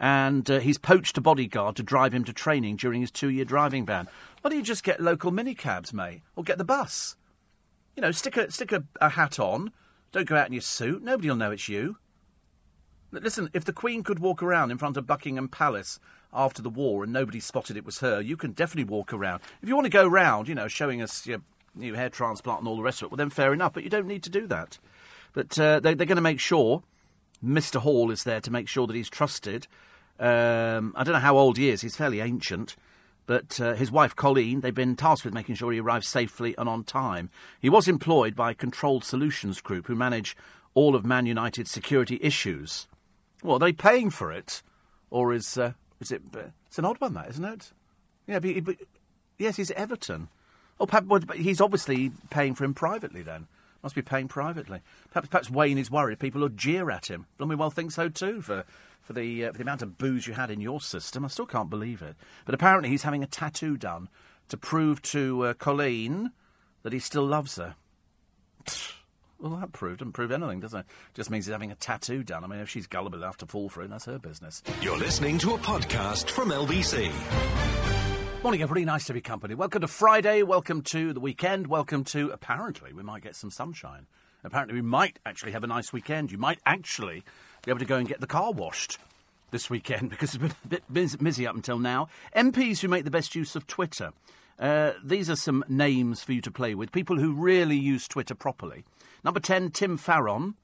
and 0.00 0.50
uh, 0.50 0.58
he's 0.58 0.78
poached 0.78 1.18
a 1.18 1.20
bodyguard 1.20 1.76
to 1.76 1.82
drive 1.82 2.12
him 2.12 2.24
to 2.24 2.32
training 2.32 2.76
during 2.76 3.00
his 3.00 3.10
two-year 3.10 3.44
driving 3.44 3.84
ban. 3.84 4.08
Why 4.40 4.50
don't 4.50 4.58
you 4.58 4.64
just 4.64 4.84
get 4.84 5.00
local 5.00 5.30
minicabs, 5.30 5.92
mate, 5.92 6.22
or 6.34 6.42
get 6.42 6.58
the 6.58 6.64
bus? 6.64 7.16
You 7.96 8.00
know, 8.00 8.10
stick 8.10 8.36
a 8.36 8.50
stick 8.50 8.72
a, 8.72 8.84
a 9.00 9.10
hat 9.10 9.38
on. 9.38 9.70
Don't 10.10 10.28
go 10.28 10.36
out 10.36 10.46
in 10.46 10.52
your 10.52 10.62
suit. 10.62 11.02
Nobody 11.02 11.28
will 11.28 11.36
know 11.36 11.52
it's 11.52 11.68
you. 11.68 11.98
Listen, 13.12 13.50
if 13.52 13.64
the 13.64 13.72
Queen 13.72 14.02
could 14.02 14.18
walk 14.18 14.42
around 14.42 14.70
in 14.70 14.78
front 14.78 14.96
of 14.96 15.06
Buckingham 15.06 15.48
Palace 15.48 16.00
after 16.32 16.62
the 16.62 16.70
war 16.70 17.04
and 17.04 17.12
nobody 17.12 17.40
spotted 17.40 17.76
it 17.76 17.84
was 17.84 17.98
her, 17.98 18.20
you 18.20 18.36
can 18.36 18.52
definitely 18.52 18.90
walk 18.90 19.12
around. 19.12 19.42
If 19.62 19.68
you 19.68 19.74
want 19.74 19.84
to 19.84 19.90
go 19.90 20.06
round, 20.06 20.48
you 20.48 20.54
know, 20.54 20.66
showing 20.66 21.02
us 21.02 21.26
your 21.26 21.42
new 21.74 21.92
hair 21.94 22.08
transplant 22.08 22.60
and 22.60 22.68
all 22.68 22.76
the 22.76 22.82
rest 22.82 23.02
of 23.02 23.06
it, 23.06 23.10
well, 23.10 23.18
then 23.18 23.28
fair 23.28 23.52
enough, 23.52 23.74
but 23.74 23.84
you 23.84 23.90
don't 23.90 24.06
need 24.06 24.22
to 24.22 24.30
do 24.30 24.46
that. 24.46 24.78
But 25.34 25.58
uh, 25.58 25.80
they, 25.80 25.92
are 25.92 25.94
going 25.94 26.16
to 26.16 26.22
make 26.22 26.40
sure 26.40 26.82
Mr. 27.44 27.80
Hall 27.80 28.10
is 28.10 28.24
there 28.24 28.40
to 28.40 28.50
make 28.50 28.68
sure 28.68 28.86
that 28.86 28.96
he's 28.96 29.10
trusted. 29.10 29.66
Um, 30.18 30.94
I 30.96 31.04
don't 31.04 31.14
know 31.14 31.20
how 31.20 31.36
old 31.36 31.58
he 31.58 31.70
is, 31.70 31.80
he's 31.80 31.96
fairly 31.96 32.20
ancient. 32.20 32.76
But 33.26 33.60
uh, 33.60 33.74
his 33.74 33.90
wife, 33.90 34.16
Colleen, 34.16 34.60
they've 34.60 34.74
been 34.74 34.96
tasked 34.96 35.24
with 35.24 35.34
making 35.34 35.54
sure 35.54 35.72
he 35.72 35.80
arrives 35.80 36.08
safely 36.08 36.54
and 36.58 36.68
on 36.68 36.84
time. 36.84 37.30
He 37.60 37.70
was 37.70 37.86
employed 37.86 38.34
by 38.34 38.52
Controlled 38.52 39.04
Solutions 39.04 39.60
Group, 39.60 39.86
who 39.86 39.94
manage 39.94 40.36
all 40.74 40.96
of 40.96 41.06
Man 41.06 41.26
United's 41.26 41.70
security 41.70 42.18
issues. 42.20 42.88
Well, 43.42 43.56
are 43.56 43.60
they 43.60 43.72
paying 43.72 44.10
for 44.10 44.32
it? 44.32 44.62
Or 45.10 45.32
is, 45.32 45.56
uh, 45.56 45.72
is 46.00 46.10
it. 46.10 46.22
Uh, 46.34 46.50
it's 46.66 46.78
an 46.78 46.84
odd 46.84 47.00
one, 47.00 47.14
that, 47.14 47.28
isn't 47.30 47.44
it? 47.44 47.72
Yeah, 48.26 48.38
but, 48.38 48.64
but 48.64 48.76
yes, 49.38 49.56
he's 49.56 49.70
Everton. 49.72 50.28
Oh, 50.80 51.20
he's 51.36 51.60
obviously 51.60 52.10
paying 52.30 52.54
for 52.54 52.64
him 52.64 52.74
privately 52.74 53.22
then. 53.22 53.46
Must 53.82 53.94
be 53.94 54.02
paying 54.02 54.28
privately. 54.28 54.80
Perhaps, 55.10 55.28
perhaps 55.28 55.50
Wayne 55.50 55.78
is 55.78 55.90
worried 55.90 56.20
people 56.20 56.40
will 56.40 56.48
jeer 56.48 56.90
at 56.90 57.10
him. 57.10 57.26
Blooming 57.36 57.58
well 57.58 57.70
think 57.70 57.90
so 57.90 58.08
too 58.08 58.40
for 58.40 58.64
for 59.02 59.12
the, 59.12 59.46
uh, 59.46 59.52
for 59.52 59.58
the 59.58 59.62
amount 59.62 59.82
of 59.82 59.98
booze 59.98 60.26
you 60.26 60.34
had 60.34 60.50
in 60.50 60.60
your 60.60 60.80
system. 60.80 61.24
I 61.24 61.28
still 61.28 61.46
can't 61.46 61.68
believe 61.68 62.02
it. 62.02 62.14
But 62.44 62.54
apparently 62.54 62.88
he's 62.88 63.02
having 63.02 63.24
a 63.24 63.26
tattoo 63.26 63.76
done 63.76 64.08
to 64.48 64.56
prove 64.56 65.02
to 65.02 65.46
uh, 65.46 65.54
Colleen 65.54 66.30
that 66.82 66.92
he 66.92 66.98
still 66.98 67.26
loves 67.26 67.56
her. 67.56 67.74
Well, 69.40 69.56
that 69.56 69.72
proved 69.72 69.98
doesn't 69.98 70.12
prove 70.12 70.30
anything, 70.30 70.60
does 70.60 70.72
it? 70.72 70.86
Just 71.14 71.28
means 71.28 71.46
he's 71.46 71.52
having 71.52 71.72
a 71.72 71.74
tattoo 71.74 72.22
done. 72.22 72.44
I 72.44 72.46
mean, 72.46 72.60
if 72.60 72.68
she's 72.68 72.86
gullible 72.86 73.18
enough 73.18 73.38
to 73.38 73.46
fall 73.46 73.68
for 73.68 73.82
it, 73.82 73.90
that's 73.90 74.04
her 74.04 74.20
business. 74.20 74.62
You're 74.80 74.96
listening 74.96 75.36
to 75.38 75.54
a 75.54 75.58
podcast 75.58 76.30
from 76.30 76.50
LBC. 76.50 78.11
Morning, 78.42 78.60
everybody. 78.60 78.84
Nice 78.84 79.04
to 79.06 79.12
be 79.12 79.20
company. 79.20 79.54
Welcome 79.54 79.82
to 79.82 79.88
Friday. 79.88 80.42
Welcome 80.42 80.82
to 80.82 81.12
the 81.12 81.20
weekend. 81.20 81.68
Welcome 81.68 82.02
to, 82.06 82.30
apparently, 82.30 82.92
we 82.92 83.04
might 83.04 83.22
get 83.22 83.36
some 83.36 83.52
sunshine. 83.52 84.08
Apparently, 84.42 84.74
we 84.74 84.82
might 84.82 85.20
actually 85.24 85.52
have 85.52 85.62
a 85.62 85.68
nice 85.68 85.92
weekend. 85.92 86.32
You 86.32 86.38
might 86.38 86.58
actually 86.66 87.22
be 87.64 87.70
able 87.70 87.78
to 87.78 87.84
go 87.84 87.98
and 87.98 88.08
get 88.08 88.20
the 88.20 88.26
car 88.26 88.50
washed 88.50 88.98
this 89.52 89.70
weekend 89.70 90.10
because 90.10 90.34
it's 90.34 90.42
been 90.42 90.50
a 90.64 90.80
bit 90.92 91.22
busy 91.22 91.46
up 91.46 91.54
until 91.54 91.78
now. 91.78 92.08
MPs 92.34 92.80
who 92.80 92.88
make 92.88 93.04
the 93.04 93.12
best 93.12 93.36
use 93.36 93.54
of 93.54 93.68
Twitter. 93.68 94.10
Uh, 94.58 94.94
these 95.04 95.30
are 95.30 95.36
some 95.36 95.64
names 95.68 96.24
for 96.24 96.32
you 96.32 96.40
to 96.40 96.50
play 96.50 96.74
with. 96.74 96.90
People 96.90 97.18
who 97.18 97.32
really 97.32 97.76
use 97.76 98.08
Twitter 98.08 98.34
properly. 98.34 98.84
Number 99.22 99.38
10, 99.38 99.70
Tim 99.70 99.96
Farron. 99.96 100.56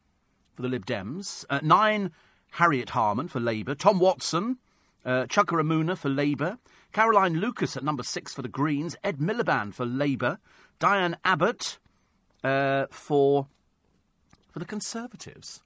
for 0.57 0.63
the 0.63 0.69
Lib 0.69 0.85
Dems. 0.85 1.45
Uh, 1.49 1.61
nine, 1.63 2.11
Harriet 2.51 2.91
Harman 2.91 3.29
for 3.29 3.39
Labour. 3.39 3.77
Tom 3.77 4.01
Watson, 4.01 4.59
uh, 5.05 5.27
Chuka 5.27 5.63
Umunna 5.63 5.97
for 5.97 6.09
Labour. 6.09 6.59
Caroline 6.93 7.35
Lucas 7.35 7.77
at 7.77 7.85
number 7.85 8.03
six 8.03 8.35
for 8.35 8.43
the 8.43 8.49
Greens. 8.49 8.97
Ed 9.05 9.19
Miliband 9.19 9.75
for 9.75 9.85
Labour. 9.85 10.39
Diane 10.79 11.17
Abbott 11.25 11.79
uh, 12.45 12.87
for 12.91 13.47
for 14.51 14.59
the 14.59 14.65
Conservatives. 14.65 15.61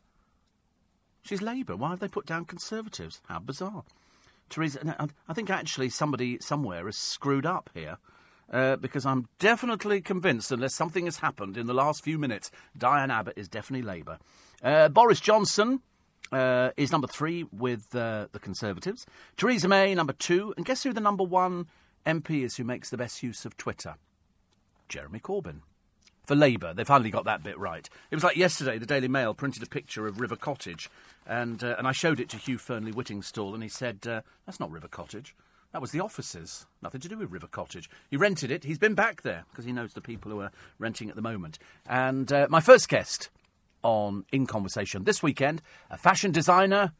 She's 1.22 1.40
Labour. 1.40 1.76
Why 1.76 1.90
have 1.90 2.00
they 2.00 2.08
put 2.08 2.26
down 2.26 2.44
Conservatives? 2.44 3.20
How 3.28 3.38
bizarre. 3.38 3.84
Theresa, 4.50 5.08
I 5.28 5.32
think 5.32 5.50
actually 5.50 5.88
somebody 5.88 6.38
somewhere 6.40 6.84
has 6.86 6.96
screwed 6.96 7.46
up 7.46 7.70
here. 7.74 7.98
Uh, 8.52 8.76
because 8.76 9.06
I'm 9.06 9.28
definitely 9.38 10.02
convinced, 10.02 10.52
unless 10.52 10.74
something 10.74 11.06
has 11.06 11.18
happened 11.18 11.56
in 11.56 11.66
the 11.66 11.72
last 11.72 12.04
few 12.04 12.18
minutes, 12.18 12.50
Diane 12.76 13.10
Abbott 13.10 13.38
is 13.38 13.48
definitely 13.48 13.86
Labour. 13.86 14.18
Uh, 14.62 14.90
Boris 14.90 15.20
Johnson 15.20 15.80
uh, 16.32 16.70
is 16.76 16.90
number 16.90 17.06
three 17.06 17.44
with 17.52 17.94
uh, 17.94 18.26
the 18.32 18.38
Conservatives. 18.38 19.06
Theresa 19.36 19.68
May, 19.68 19.94
number 19.94 20.14
two. 20.14 20.54
And 20.56 20.66
guess 20.66 20.82
who 20.82 20.92
the 20.92 21.00
number 21.00 21.24
one 21.24 21.66
MP 22.06 22.42
is 22.42 22.56
who 22.56 22.64
makes 22.64 22.90
the 22.90 22.96
best 22.96 23.22
use 23.22 23.44
of 23.44 23.56
Twitter? 23.56 23.96
Jeremy 24.88 25.20
Corbyn 25.20 25.60
for 26.26 26.34
Labour. 26.34 26.72
They 26.74 26.84
finally 26.84 27.10
got 27.10 27.24
that 27.24 27.42
bit 27.42 27.58
right. 27.58 27.88
It 28.10 28.14
was 28.14 28.24
like 28.24 28.36
yesterday, 28.36 28.78
the 28.78 28.86
Daily 28.86 29.08
Mail 29.08 29.34
printed 29.34 29.62
a 29.62 29.66
picture 29.66 30.06
of 30.06 30.20
River 30.20 30.36
Cottage, 30.36 30.88
and 31.26 31.62
uh, 31.62 31.76
and 31.78 31.86
I 31.86 31.92
showed 31.92 32.20
it 32.20 32.28
to 32.30 32.36
Hugh 32.36 32.58
Fearnley 32.58 32.92
Whittingstall, 32.92 33.54
and 33.54 33.62
he 33.62 33.68
said, 33.68 34.06
uh, 34.06 34.22
"That's 34.46 34.60
not 34.60 34.70
River 34.70 34.88
Cottage. 34.88 35.34
That 35.72 35.80
was 35.80 35.90
the 35.90 36.00
offices. 36.00 36.66
Nothing 36.82 37.00
to 37.00 37.08
do 37.08 37.16
with 37.16 37.30
River 37.30 37.46
Cottage. 37.46 37.88
He 38.10 38.16
rented 38.16 38.50
it. 38.50 38.64
He's 38.64 38.78
been 38.78 38.94
back 38.94 39.22
there 39.22 39.44
because 39.50 39.64
he 39.64 39.72
knows 39.72 39.94
the 39.94 40.02
people 40.02 40.30
who 40.30 40.40
are 40.40 40.52
renting 40.78 41.08
at 41.08 41.16
the 41.16 41.22
moment." 41.22 41.58
And 41.86 42.32
uh, 42.32 42.46
my 42.50 42.60
first 42.60 42.88
guest 42.88 43.30
on 43.82 44.24
In 44.32 44.46
Conversation 44.46 45.04
this 45.04 45.22
weekend, 45.22 45.62
a 45.90 45.96
fashion 45.96 46.32
designer 46.32 46.92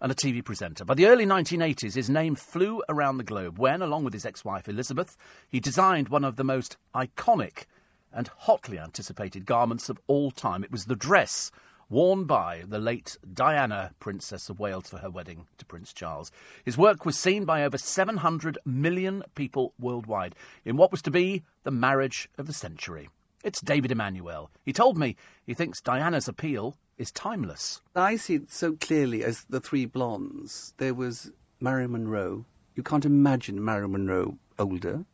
and 0.00 0.10
a 0.10 0.14
TV 0.14 0.44
presenter. 0.44 0.84
By 0.84 0.94
the 0.94 1.06
early 1.06 1.24
1980s, 1.24 1.94
his 1.94 2.10
name 2.10 2.34
flew 2.34 2.82
around 2.88 3.18
the 3.18 3.24
globe 3.24 3.58
when, 3.58 3.82
along 3.82 4.04
with 4.04 4.12
his 4.12 4.26
ex 4.26 4.44
wife 4.44 4.68
Elizabeth, 4.68 5.16
he 5.48 5.60
designed 5.60 6.08
one 6.08 6.24
of 6.24 6.36
the 6.36 6.44
most 6.44 6.76
iconic 6.94 7.66
and 8.12 8.28
hotly 8.38 8.78
anticipated 8.78 9.46
garments 9.46 9.88
of 9.88 10.00
all 10.06 10.30
time. 10.30 10.64
It 10.64 10.72
was 10.72 10.86
the 10.86 10.96
dress 10.96 11.50
worn 11.88 12.24
by 12.24 12.64
the 12.66 12.78
late 12.78 13.16
Diana, 13.32 13.92
Princess 14.00 14.48
of 14.48 14.58
Wales, 14.58 14.88
for 14.88 14.98
her 14.98 15.10
wedding 15.10 15.46
to 15.58 15.66
Prince 15.66 15.92
Charles. 15.92 16.32
His 16.64 16.78
work 16.78 17.04
was 17.04 17.18
seen 17.18 17.44
by 17.44 17.62
over 17.62 17.76
700 17.76 18.58
million 18.64 19.22
people 19.34 19.74
worldwide 19.78 20.34
in 20.64 20.76
what 20.76 20.90
was 20.90 21.02
to 21.02 21.10
be 21.10 21.42
the 21.64 21.70
marriage 21.70 22.28
of 22.38 22.46
the 22.46 22.52
century. 22.52 23.08
It's 23.42 23.60
David 23.60 23.90
Emanuel. 23.90 24.50
He 24.64 24.72
told 24.72 24.96
me 24.98 25.16
he 25.44 25.54
thinks 25.54 25.80
Diana's 25.80 26.28
appeal 26.28 26.76
is 26.98 27.10
timeless. 27.10 27.80
I 27.96 28.16
see 28.16 28.34
it 28.36 28.50
so 28.52 28.74
clearly 28.74 29.24
as 29.24 29.44
the 29.50 29.60
three 29.60 29.84
blondes. 29.86 30.74
There 30.76 30.94
was 30.94 31.32
Marilyn 31.60 31.92
Monroe. 31.92 32.44
You 32.76 32.82
can't 32.82 33.04
imagine 33.04 33.64
Marilyn 33.64 33.92
Monroe 33.92 34.38
older. 34.58 35.04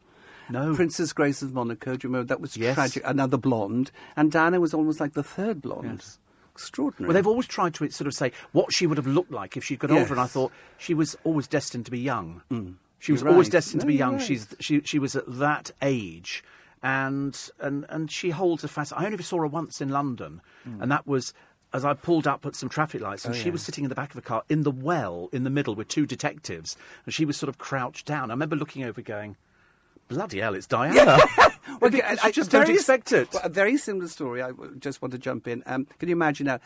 No. 0.50 0.74
Princess 0.74 1.12
Grace 1.12 1.42
of 1.42 1.52
Monaco. 1.52 1.96
Do 1.96 2.06
you 2.06 2.10
remember 2.12 2.28
that 2.28 2.40
was 2.40 2.56
Yes. 2.56 2.74
tragic? 2.74 3.02
Another 3.04 3.36
blonde, 3.36 3.90
and 4.16 4.32
Diana 4.32 4.60
was 4.60 4.72
almost 4.72 5.00
like 5.00 5.12
the 5.12 5.22
third 5.22 5.60
blonde. 5.60 5.98
Yes. 5.98 6.18
Extraordinary. 6.52 7.08
Well, 7.08 7.14
they've 7.14 7.26
always 7.26 7.46
tried 7.46 7.74
to 7.74 7.88
sort 7.90 8.06
of 8.08 8.14
say 8.14 8.32
what 8.52 8.72
she 8.72 8.86
would 8.86 8.96
have 8.98 9.06
looked 9.06 9.30
like 9.30 9.56
if 9.56 9.64
she'd 9.64 9.78
got 9.78 9.90
older, 9.90 10.12
and 10.12 10.20
I 10.20 10.26
thought 10.26 10.50
she 10.76 10.92
was 10.94 11.16
always 11.22 11.46
destined 11.46 11.84
to 11.84 11.90
be 11.90 12.00
young. 12.00 12.42
Mm. 12.50 12.74
She 12.98 13.12
was 13.12 13.22
always 13.22 13.48
destined 13.48 13.82
to 13.82 13.86
be 13.86 13.94
young. 13.94 14.14
right. 14.14 14.22
She's 14.22 14.48
she 14.58 14.80
she 14.82 14.98
was 14.98 15.14
at 15.14 15.24
that 15.26 15.70
age, 15.82 16.42
and 16.82 17.50
and 17.60 17.84
and 17.88 18.10
she 18.10 18.30
holds 18.30 18.64
a 18.64 18.68
fast. 18.68 18.92
I 18.96 19.04
only 19.06 19.22
saw 19.22 19.38
her 19.38 19.46
once 19.46 19.80
in 19.80 19.88
London, 19.90 20.40
and 20.64 20.90
that 20.92 21.06
was. 21.06 21.32
As 21.70 21.84
I 21.84 21.92
pulled 21.92 22.26
up 22.26 22.46
at 22.46 22.54
some 22.56 22.70
traffic 22.70 23.02
lights, 23.02 23.26
and 23.26 23.34
Oh, 23.34 23.36
she 23.38 23.44
yeah. 23.48 23.52
was 23.52 23.60
sitting 23.62 23.84
in 23.84 23.90
the 23.90 23.94
back 23.94 24.12
of 24.12 24.16
a 24.16 24.22
car 24.22 24.42
in 24.48 24.62
the 24.62 24.70
well 24.70 25.28
in 25.32 25.44
the 25.44 25.50
middle 25.50 25.74
with 25.74 25.88
two 25.88 26.06
detectives, 26.06 26.78
and 27.04 27.12
she 27.12 27.26
was 27.26 27.36
sort 27.36 27.50
of 27.50 27.58
crouched 27.58 28.06
down. 28.06 28.30
I 28.30 28.32
remember 28.32 28.56
looking 28.56 28.84
over, 28.84 29.02
going, 29.02 29.36
"Bloody 30.08 30.40
hell, 30.40 30.54
it's 30.54 30.66
Diana!" 30.66 31.18
Well, 31.82 31.94
I- 31.94 32.16
I- 32.22 32.30
just 32.30 32.50
very 32.50 32.64
don't 32.64 32.74
expect 32.74 33.12
it. 33.12 33.28
well, 33.34 33.42
a 33.44 33.50
very 33.50 33.76
similar 33.76 34.08
story. 34.08 34.40
I 34.42 34.52
just 34.78 35.02
want 35.02 35.12
to 35.12 35.18
jump 35.18 35.46
in. 35.46 35.62
Um, 35.66 35.86
can 35.98 36.08
you 36.08 36.14
imagine 36.14 36.46
now? 36.46 36.58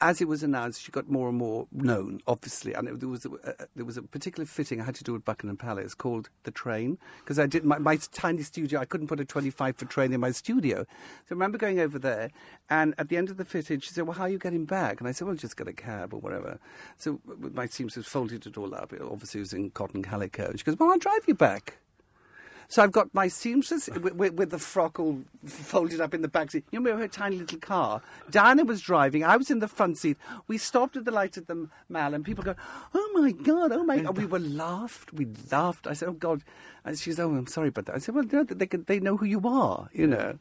As 0.00 0.20
it 0.20 0.28
was 0.28 0.44
announced, 0.44 0.82
she 0.82 0.92
got 0.92 1.10
more 1.10 1.28
and 1.28 1.36
more 1.36 1.66
known, 1.72 2.20
obviously, 2.28 2.72
and 2.72 2.86
it, 2.86 3.00
there 3.00 3.08
was 3.08 3.26
a, 3.26 3.30
there 3.74 3.84
was 3.84 3.96
a 3.96 4.02
particular 4.02 4.46
fitting 4.46 4.80
I 4.80 4.84
had 4.84 4.94
to 4.94 5.02
do 5.02 5.16
at 5.16 5.24
Buckingham 5.24 5.56
Palace 5.56 5.92
called 5.92 6.30
the 6.44 6.52
Train 6.52 6.98
because 7.18 7.36
I 7.40 7.46
did 7.46 7.64
my, 7.64 7.78
my 7.78 7.98
tiny 8.12 8.42
studio. 8.42 8.78
I 8.78 8.84
couldn't 8.84 9.08
put 9.08 9.18
a 9.18 9.24
twenty-five 9.24 9.76
foot 9.76 9.90
train 9.90 10.12
in 10.12 10.20
my 10.20 10.30
studio, 10.30 10.84
so 10.84 11.30
I 11.30 11.34
remember 11.34 11.58
going 11.58 11.80
over 11.80 11.98
there, 11.98 12.30
and 12.70 12.94
at 12.96 13.08
the 13.08 13.16
end 13.16 13.28
of 13.28 13.38
the 13.38 13.44
fitting, 13.44 13.80
she 13.80 13.90
said, 13.90 14.06
"Well, 14.06 14.16
how 14.16 14.24
are 14.24 14.28
you 14.28 14.38
getting 14.38 14.66
back?" 14.66 15.00
And 15.00 15.08
I 15.08 15.12
said, 15.12 15.26
"Well, 15.26 15.34
just 15.34 15.56
get 15.56 15.66
a 15.66 15.72
cab 15.72 16.14
or 16.14 16.20
whatever." 16.20 16.60
So 16.96 17.20
my 17.26 17.66
seamstress 17.66 18.06
folded 18.06 18.46
it 18.46 18.56
all 18.56 18.76
up. 18.76 18.92
It 18.92 19.02
obviously 19.02 19.40
was 19.40 19.52
in 19.52 19.70
cotton 19.70 20.04
calico. 20.04 20.46
And 20.46 20.60
She 20.60 20.64
goes, 20.64 20.78
"Well, 20.78 20.90
I'll 20.90 20.98
drive 20.98 21.24
you 21.26 21.34
back." 21.34 21.78
So 22.70 22.82
I've 22.82 22.92
got 22.92 23.14
my 23.14 23.28
seamstress 23.28 23.88
with, 23.88 24.34
with, 24.34 24.50
the 24.50 24.58
frock 24.58 25.00
all 25.00 25.22
folded 25.46 26.02
up 26.02 26.12
in 26.12 26.20
the 26.20 26.28
back 26.28 26.50
seat. 26.50 26.64
You 26.70 26.80
remember 26.80 27.00
her 27.00 27.08
tiny 27.08 27.38
little 27.38 27.58
car? 27.58 28.02
Diana 28.30 28.62
was 28.62 28.82
driving. 28.82 29.24
I 29.24 29.38
was 29.38 29.50
in 29.50 29.60
the 29.60 29.68
front 29.68 29.96
seat. 29.96 30.18
We 30.48 30.58
stopped 30.58 30.94
at 30.94 31.06
the 31.06 31.10
light 31.10 31.38
at 31.38 31.46
the 31.46 31.68
mall, 31.88 32.12
and 32.12 32.24
people 32.24 32.44
go, 32.44 32.54
"Oh 32.94 33.10
my 33.14 33.32
god! 33.32 33.72
Oh 33.72 33.84
my!" 33.84 34.00
God. 34.00 34.18
We 34.18 34.26
were 34.26 34.38
laughed. 34.38 35.14
We 35.14 35.26
laughed. 35.50 35.86
I 35.86 35.94
said, 35.94 36.08
"Oh 36.10 36.12
God!" 36.12 36.44
And 36.84 36.98
she 36.98 37.12
said, 37.12 37.24
"Oh, 37.24 37.34
I'm 37.34 37.46
sorry 37.46 37.68
about 37.68 37.86
that." 37.86 37.96
I 37.96 37.98
said, 37.98 38.14
"Well, 38.14 38.24
no, 38.30 38.44
they 38.44 38.66
can, 38.66 38.84
they 38.84 39.00
know 39.00 39.16
who 39.16 39.26
you 39.26 39.40
are, 39.46 39.88
you 39.92 40.06
know." 40.06 40.38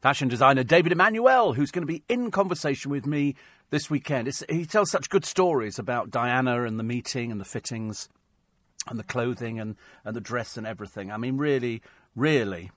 fashion 0.00 0.28
designer 0.28 0.64
David 0.64 0.92
Emanuel, 0.92 1.52
who's 1.52 1.70
going 1.70 1.82
to 1.82 1.92
be 1.92 2.02
in 2.08 2.30
conversation 2.30 2.90
with 2.90 3.06
me 3.06 3.34
this 3.68 3.90
weekend. 3.90 4.28
It's, 4.28 4.42
he 4.48 4.64
tells 4.64 4.90
such 4.90 5.10
good 5.10 5.26
stories 5.26 5.78
about 5.78 6.10
Diana 6.10 6.64
and 6.64 6.78
the 6.78 6.84
meeting 6.84 7.30
and 7.30 7.38
the 7.38 7.44
fittings 7.44 8.08
and 8.88 8.98
the 8.98 9.04
clothing 9.04 9.60
and, 9.60 9.76
and 10.04 10.16
the 10.16 10.20
dress 10.20 10.56
and 10.56 10.66
everything. 10.66 11.10
I 11.10 11.16
mean, 11.16 11.36
really, 11.36 11.82
really, 12.14 12.70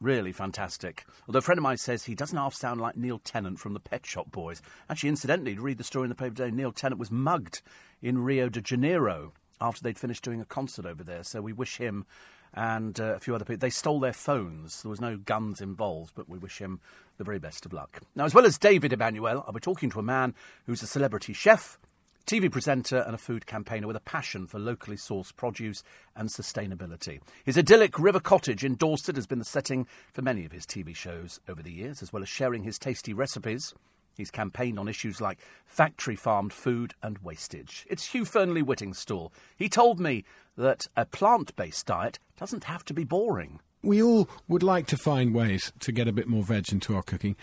really 0.00 0.32
fantastic. 0.32 1.04
Although 1.26 1.38
a 1.38 1.42
friend 1.42 1.58
of 1.58 1.62
mine 1.62 1.76
says 1.76 2.04
he 2.04 2.14
doesn't 2.14 2.36
half 2.36 2.54
sound 2.54 2.80
like 2.80 2.96
Neil 2.96 3.18
Tennant 3.18 3.58
from 3.58 3.72
the 3.72 3.80
Pet 3.80 4.04
Shop 4.04 4.30
Boys. 4.30 4.60
Actually, 4.90 5.10
incidentally, 5.10 5.54
to 5.54 5.62
read 5.62 5.78
the 5.78 5.84
story 5.84 6.04
in 6.04 6.08
the 6.10 6.14
paper 6.14 6.34
today, 6.34 6.50
Neil 6.50 6.72
Tennant 6.72 6.98
was 6.98 7.10
mugged 7.10 7.62
in 8.02 8.18
Rio 8.18 8.48
de 8.48 8.60
Janeiro 8.60 9.32
after 9.60 9.82
they'd 9.82 9.98
finished 9.98 10.24
doing 10.24 10.40
a 10.40 10.44
concert 10.44 10.84
over 10.84 11.04
there. 11.04 11.22
So 11.22 11.40
we 11.40 11.52
wish 11.52 11.76
him 11.76 12.04
and 12.52 13.00
uh, 13.00 13.14
a 13.14 13.20
few 13.20 13.34
other 13.34 13.44
people. 13.44 13.58
They 13.58 13.70
stole 13.70 14.00
their 14.00 14.12
phones. 14.12 14.82
There 14.82 14.90
was 14.90 15.00
no 15.00 15.16
guns 15.16 15.60
involved, 15.60 16.12
but 16.14 16.28
we 16.28 16.38
wish 16.38 16.58
him 16.58 16.80
the 17.18 17.24
very 17.24 17.38
best 17.38 17.66
of 17.66 17.72
luck. 17.72 18.00
Now, 18.14 18.24
as 18.24 18.34
well 18.34 18.46
as 18.46 18.58
David 18.58 18.92
Emanuel, 18.92 19.44
I'll 19.46 19.52
be 19.52 19.60
talking 19.60 19.90
to 19.90 19.98
a 19.98 20.04
man 20.04 20.34
who's 20.66 20.82
a 20.82 20.86
celebrity 20.86 21.32
chef, 21.32 21.78
TV 22.26 22.50
presenter, 22.50 22.98
and 23.00 23.14
a 23.14 23.18
food 23.18 23.46
campaigner 23.46 23.86
with 23.86 23.96
a 23.96 24.00
passion 24.00 24.46
for 24.46 24.58
locally 24.58 24.96
sourced 24.96 25.34
produce 25.36 25.82
and 26.16 26.30
sustainability. 26.30 27.20
His 27.44 27.58
idyllic 27.58 27.98
River 27.98 28.20
Cottage 28.20 28.64
in 28.64 28.76
Dorset 28.76 29.16
has 29.16 29.26
been 29.26 29.38
the 29.38 29.44
setting 29.44 29.86
for 30.12 30.22
many 30.22 30.46
of 30.46 30.52
his 30.52 30.64
TV 30.64 30.96
shows 30.96 31.38
over 31.48 31.62
the 31.62 31.72
years, 31.72 32.02
as 32.02 32.12
well 32.12 32.22
as 32.22 32.28
sharing 32.30 32.62
his 32.62 32.78
tasty 32.78 33.12
recipes. 33.12 33.74
He's 34.16 34.30
campaigned 34.30 34.78
on 34.78 34.88
issues 34.88 35.20
like 35.20 35.40
factory 35.66 36.16
farmed 36.16 36.52
food 36.52 36.94
and 37.02 37.18
wastage. 37.18 37.84
It's 37.90 38.06
Hugh 38.06 38.24
Fearnley 38.24 38.62
Whittingstall. 38.62 39.30
He 39.56 39.68
told 39.68 40.00
me 40.00 40.24
that 40.56 40.86
a 40.96 41.04
plant 41.04 41.54
based 41.56 41.84
diet 41.86 42.18
doesn't 42.38 42.64
have 42.64 42.84
to 42.86 42.94
be 42.94 43.04
boring. 43.04 43.60
we 43.82 44.02
all 44.02 44.30
would 44.48 44.62
like 44.62 44.86
to 44.86 44.96
find 44.96 45.34
ways 45.34 45.72
to 45.80 45.92
get 45.92 46.08
a 46.08 46.12
bit 46.12 46.26
more 46.26 46.42
veg 46.42 46.72
into 46.72 46.96
our 46.96 47.02
cooking, 47.02 47.36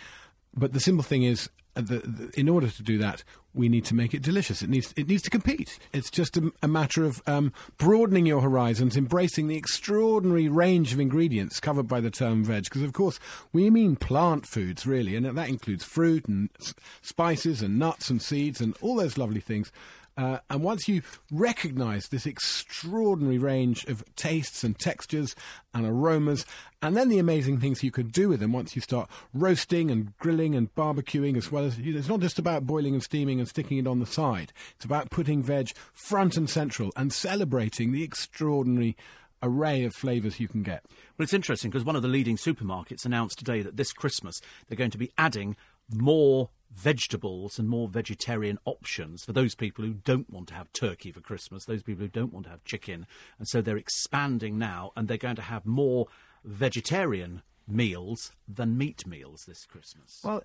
but 0.55 0.73
the 0.73 0.79
simple 0.79 1.03
thing 1.03 1.21
is, 1.23 1.49
the, 1.75 1.81
the, 1.81 2.31
in 2.39 2.49
order 2.49 2.69
to 2.69 2.83
do 2.83 2.97
that, 2.97 3.23
we 3.53 3.67
need 3.67 3.85
to 3.85 3.95
make 3.95 4.13
it 4.13 4.21
delicious. 4.21 4.61
It 4.61 4.69
needs 4.69 4.93
it 4.95 5.07
needs 5.07 5.23
to 5.23 5.29
compete. 5.29 5.77
It's 5.93 6.09
just 6.09 6.37
a, 6.37 6.51
a 6.61 6.67
matter 6.67 7.03
of 7.03 7.21
um, 7.27 7.53
broadening 7.77 8.25
your 8.25 8.41
horizons, 8.41 8.95
embracing 8.95 9.47
the 9.47 9.57
extraordinary 9.57 10.47
range 10.47 10.93
of 10.93 10.99
ingredients 10.99 11.59
covered 11.59 11.87
by 11.87 11.99
the 11.99 12.11
term 12.11 12.43
veg. 12.43 12.65
Because 12.65 12.83
of 12.83 12.93
course 12.93 13.19
we 13.51 13.69
mean 13.69 13.95
plant 13.95 14.45
foods, 14.45 14.85
really, 14.85 15.15
and 15.15 15.25
that 15.25 15.49
includes 15.49 15.83
fruit 15.83 16.25
and 16.27 16.49
s- 16.61 16.73
spices 17.01 17.61
and 17.61 17.77
nuts 17.77 18.09
and 18.09 18.21
seeds 18.21 18.61
and 18.61 18.75
all 18.81 18.95
those 18.95 19.17
lovely 19.17 19.41
things. 19.41 19.71
Uh, 20.17 20.39
and 20.49 20.61
once 20.61 20.87
you 20.87 21.01
recognize 21.31 22.07
this 22.07 22.25
extraordinary 22.25 23.37
range 23.37 23.85
of 23.85 24.03
tastes 24.15 24.63
and 24.63 24.77
textures 24.77 25.35
and 25.73 25.85
aromas, 25.85 26.45
and 26.81 26.97
then 26.97 27.09
the 27.09 27.19
amazing 27.19 27.59
things 27.59 27.83
you 27.83 27.91
could 27.91 28.11
do 28.11 28.29
with 28.29 28.39
them 28.39 28.51
once 28.51 28.75
you 28.75 28.81
start 28.81 29.09
roasting 29.33 29.89
and 29.89 30.17
grilling 30.17 30.55
and 30.55 30.73
barbecuing, 30.75 31.37
as 31.37 31.51
well 31.51 31.63
as 31.63 31.77
you 31.79 31.93
know, 31.93 31.99
it's 31.99 32.09
not 32.09 32.19
just 32.19 32.39
about 32.39 32.67
boiling 32.67 32.93
and 32.93 33.03
steaming 33.03 33.39
and 33.39 33.47
sticking 33.47 33.77
it 33.77 33.87
on 33.87 33.99
the 33.99 34.05
side, 34.05 34.51
it's 34.75 34.85
about 34.85 35.09
putting 35.09 35.41
veg 35.41 35.71
front 35.93 36.35
and 36.35 36.49
central 36.49 36.91
and 36.95 37.13
celebrating 37.13 37.91
the 37.91 38.03
extraordinary 38.03 38.97
array 39.43 39.83
of 39.83 39.95
flavours 39.95 40.39
you 40.39 40.47
can 40.47 40.61
get. 40.63 40.83
Well, 41.17 41.23
it's 41.23 41.33
interesting 41.33 41.71
because 41.71 41.85
one 41.85 41.95
of 41.95 42.01
the 42.01 42.07
leading 42.07 42.37
supermarkets 42.37 43.05
announced 43.05 43.39
today 43.39 43.61
that 43.61 43.77
this 43.77 43.93
Christmas 43.93 44.39
they're 44.67 44.77
going 44.77 44.91
to 44.91 44.97
be 44.97 45.11
adding 45.17 45.55
more 45.93 46.49
vegetables 46.73 47.59
and 47.59 47.67
more 47.67 47.87
vegetarian 47.87 48.57
options 48.65 49.25
for 49.25 49.33
those 49.33 49.55
people 49.55 49.83
who 49.83 49.93
don't 49.93 50.29
want 50.29 50.47
to 50.47 50.53
have 50.53 50.71
turkey 50.73 51.11
for 51.11 51.21
Christmas, 51.21 51.65
those 51.65 51.83
people 51.83 52.03
who 52.03 52.09
don't 52.09 52.33
want 52.33 52.45
to 52.45 52.51
have 52.51 52.63
chicken. 52.63 53.05
And 53.37 53.47
so 53.47 53.61
they're 53.61 53.77
expanding 53.77 54.57
now 54.57 54.91
and 54.95 55.07
they're 55.07 55.17
going 55.17 55.35
to 55.35 55.41
have 55.41 55.65
more 55.65 56.07
vegetarian 56.43 57.41
meals 57.67 58.31
than 58.47 58.77
meat 58.77 59.05
meals 59.05 59.45
this 59.45 59.65
Christmas. 59.65 60.21
Well, 60.23 60.43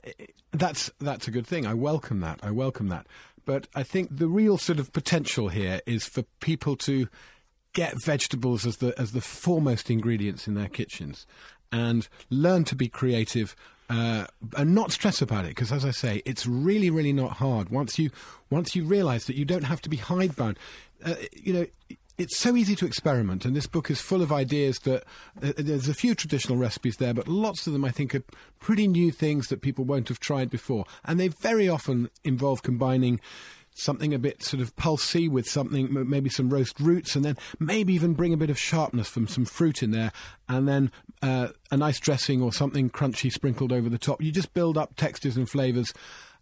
that's 0.52 0.90
that's 1.00 1.28
a 1.28 1.30
good 1.30 1.46
thing. 1.46 1.66
I 1.66 1.74
welcome 1.74 2.20
that. 2.20 2.40
I 2.42 2.50
welcome 2.50 2.88
that. 2.88 3.06
But 3.44 3.68
I 3.74 3.82
think 3.82 4.16
the 4.16 4.28
real 4.28 4.58
sort 4.58 4.78
of 4.78 4.92
potential 4.92 5.48
here 5.48 5.80
is 5.86 6.04
for 6.04 6.22
people 6.40 6.76
to 6.78 7.08
get 7.72 8.02
vegetables 8.02 8.66
as 8.66 8.78
the 8.78 8.98
as 8.98 9.12
the 9.12 9.20
foremost 9.20 9.90
ingredients 9.90 10.46
in 10.46 10.54
their 10.54 10.68
kitchens, 10.68 11.26
and 11.70 12.08
learn 12.30 12.64
to 12.64 12.76
be 12.76 12.88
creative. 12.88 13.54
Uh, 13.88 14.26
and 14.56 14.74
not 14.74 14.90
stress 14.90 15.22
about 15.22 15.44
it 15.44 15.50
because, 15.50 15.70
as 15.70 15.84
I 15.84 15.92
say, 15.92 16.20
it's 16.24 16.44
really, 16.44 16.90
really 16.90 17.12
not 17.12 17.34
hard. 17.34 17.68
Once 17.68 18.00
you 18.00 18.10
once 18.50 18.74
you 18.74 18.84
realise 18.84 19.26
that 19.26 19.36
you 19.36 19.44
don't 19.44 19.62
have 19.62 19.80
to 19.82 19.88
be 19.88 19.96
hidebound, 19.96 20.58
uh, 21.04 21.14
you 21.32 21.52
know, 21.52 21.66
it's 22.18 22.38
so 22.38 22.56
easy 22.56 22.74
to 22.76 22.86
experiment, 22.86 23.44
and 23.44 23.54
this 23.54 23.66
book 23.66 23.90
is 23.90 24.00
full 24.00 24.22
of 24.22 24.32
ideas 24.32 24.78
that 24.80 25.04
uh, 25.42 25.52
there's 25.56 25.88
a 25.88 25.94
few 25.94 26.14
traditional 26.14 26.56
recipes 26.56 26.96
there, 26.96 27.12
but 27.12 27.28
lots 27.28 27.66
of 27.66 27.72
them 27.72 27.84
I 27.84 27.90
think 27.90 28.14
are 28.14 28.24
pretty 28.58 28.88
new 28.88 29.12
things 29.12 29.48
that 29.48 29.60
people 29.60 29.84
won't 29.84 30.08
have 30.08 30.18
tried 30.18 30.50
before, 30.50 30.84
and 31.04 31.20
they 31.20 31.28
very 31.28 31.68
often 31.68 32.10
involve 32.24 32.62
combining 32.62 33.20
something 33.78 34.14
a 34.14 34.18
bit 34.18 34.42
sort 34.42 34.60
of 34.60 34.74
pulsy 34.76 35.28
with 35.28 35.46
something 35.46 35.88
maybe 36.08 36.30
some 36.30 36.50
roast 36.50 36.78
roots 36.80 37.14
and 37.14 37.24
then 37.24 37.36
maybe 37.58 37.92
even 37.92 38.14
bring 38.14 38.32
a 38.32 38.36
bit 38.36 38.50
of 38.50 38.58
sharpness 38.58 39.08
from 39.08 39.28
some 39.28 39.44
fruit 39.44 39.82
in 39.82 39.90
there 39.90 40.12
and 40.48 40.68
then 40.68 40.90
uh, 41.22 41.48
a 41.70 41.76
nice 41.76 42.00
dressing 42.00 42.42
or 42.42 42.52
something 42.52 42.90
crunchy 42.90 43.32
sprinkled 43.32 43.72
over 43.72 43.88
the 43.88 43.98
top 43.98 44.22
you 44.22 44.32
just 44.32 44.54
build 44.54 44.76
up 44.78 44.96
textures 44.96 45.36
and 45.36 45.48
flavors 45.48 45.92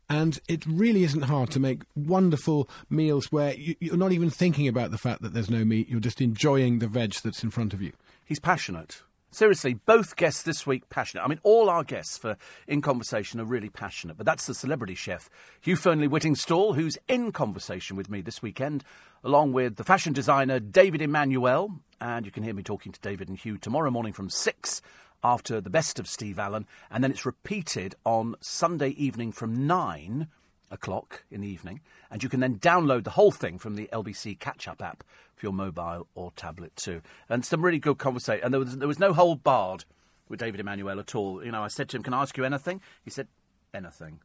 and 0.09 0.39
it 0.48 0.66
really 0.66 1.02
isn't 1.02 1.23
hard 1.23 1.51
to 1.51 1.59
make 1.59 1.82
wonderful 1.97 2.69
meals 2.90 3.32
where 3.32 3.55
you, 3.55 3.74
you're 3.81 3.97
not 3.97 4.12
even 4.12 4.31
thinking 4.31 4.69
about 4.69 4.90
the 4.90 4.98
fact 4.98 5.23
that 5.23 5.35
there's 5.35 5.51
no 5.51 5.65
meat 5.65 5.89
you're 5.89 6.01
just 6.01 6.20
enjoying 6.20 6.78
the 6.78 6.89
veg 6.89 7.15
that's 7.23 7.43
in 7.43 7.51
front 7.51 7.74
of 7.74 7.82
you 7.82 7.93
He's 8.24 8.40
passionate. 8.40 9.02
Seriously, 9.35 9.74
both 9.74 10.15
guests 10.15 10.44
this 10.44 10.65
week 10.65 10.89
passionate. 10.90 11.24
I 11.24 11.27
mean, 11.27 11.40
all 11.43 11.69
our 11.69 11.82
guests 11.82 12.16
for 12.16 12.36
In 12.69 12.81
Conversation 12.81 13.40
are 13.40 13.44
really 13.44 13.69
passionate, 13.69 14.16
but 14.16 14.27
that's 14.27 14.47
the 14.47 14.55
celebrity 14.55 14.94
chef, 14.94 15.28
Hugh 15.61 15.74
Fearnley 15.74 16.09
Whittingstall, 16.09 16.77
who's 16.77 16.97
in 17.09 17.32
conversation 17.32 17.97
with 17.97 18.09
me 18.09 18.20
this 18.20 18.43
weekend, 18.43 18.85
along 19.24 19.52
with 19.52 19.74
the 19.74 19.82
fashion 19.82 20.12
designer 20.12 20.61
David 20.61 21.02
Emanuel. 21.02 21.81
And 22.01 22.24
you 22.24 22.31
can 22.31 22.44
hear 22.44 22.55
me 22.55 22.62
talking 22.62 22.93
to 22.93 23.01
David 23.01 23.28
and 23.28 23.36
Hugh 23.36 23.59
tomorrow 23.59 23.90
morning 23.90 24.12
from 24.12 24.31
6 24.31 24.81
after 25.24 25.61
the 25.61 25.69
best 25.69 25.98
of 25.98 26.06
Steve 26.06 26.39
Allen. 26.39 26.65
And 26.89 27.02
then 27.02 27.11
it's 27.11 27.27
repeated 27.27 27.97
on 28.05 28.36
Sunday 28.40 28.90
evening 28.90 29.32
from 29.32 29.66
9 29.66 30.28
o'clock 30.75 31.25
in 31.31 31.41
the 31.41 31.49
evening, 31.49 31.81
and 32.11 32.23
you 32.23 32.29
can 32.29 32.41
then 32.41 32.59
download 32.59 33.05
the 33.05 33.11
whole 33.11 33.31
thing 33.31 33.59
from 33.59 33.77
the 33.77 33.89
LBC 33.93 34.39
Catch 34.39 34.69
Up 34.69 34.83
app 34.83 35.03
for 35.35 35.47
your 35.47 35.53
mobile 35.53 36.07
or 36.15 36.33
tablet 36.33 36.77
too. 36.77 37.01
And 37.29 37.45
some 37.45 37.65
really 37.65 37.79
good 37.79 37.99
conversation. 37.99 38.45
And 38.45 38.53
there 38.53 38.61
was 38.61 38.77
there 38.77 38.89
was 38.89 38.99
no 38.99 39.13
hold 39.13 39.43
barred 39.43 39.85
with 40.29 40.41
David 40.41 40.61
Emanuel 40.61 41.01
at 41.01 41.15
all. 41.15 41.45
You 41.45 41.53
know, 41.53 41.63
I 41.63 41.69
said 41.69 41.89
to 41.91 41.97
him, 41.97 42.03
"Can 42.03 42.13
I 42.13 42.23
ask 42.23 42.37
you 42.37 42.45
anything?" 42.45 42.83
He 43.03 43.11
said, 43.11 43.29
"Anything." 43.73 44.21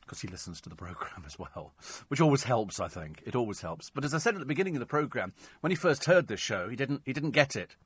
Because 0.00 0.22
he 0.22 0.28
listens 0.28 0.60
to 0.62 0.68
the 0.68 0.74
programme 0.74 1.22
as 1.26 1.38
well, 1.38 1.72
which 2.08 2.20
always 2.20 2.42
helps, 2.42 2.80
I 2.80 2.88
think. 2.88 3.22
It 3.24 3.36
always 3.36 3.60
helps. 3.60 3.90
But 3.90 4.04
as 4.04 4.12
I 4.12 4.18
said 4.18 4.34
at 4.34 4.40
the 4.40 4.46
beginning 4.46 4.74
of 4.74 4.80
the 4.80 4.86
programme, 4.86 5.32
when 5.60 5.70
he 5.70 5.76
first 5.76 6.06
heard 6.06 6.26
this 6.26 6.40
show, 6.40 6.68
he 6.68 6.74
didn't, 6.74 7.02
he 7.04 7.12
didn't 7.12 7.30
get 7.30 7.54
it 7.54 7.76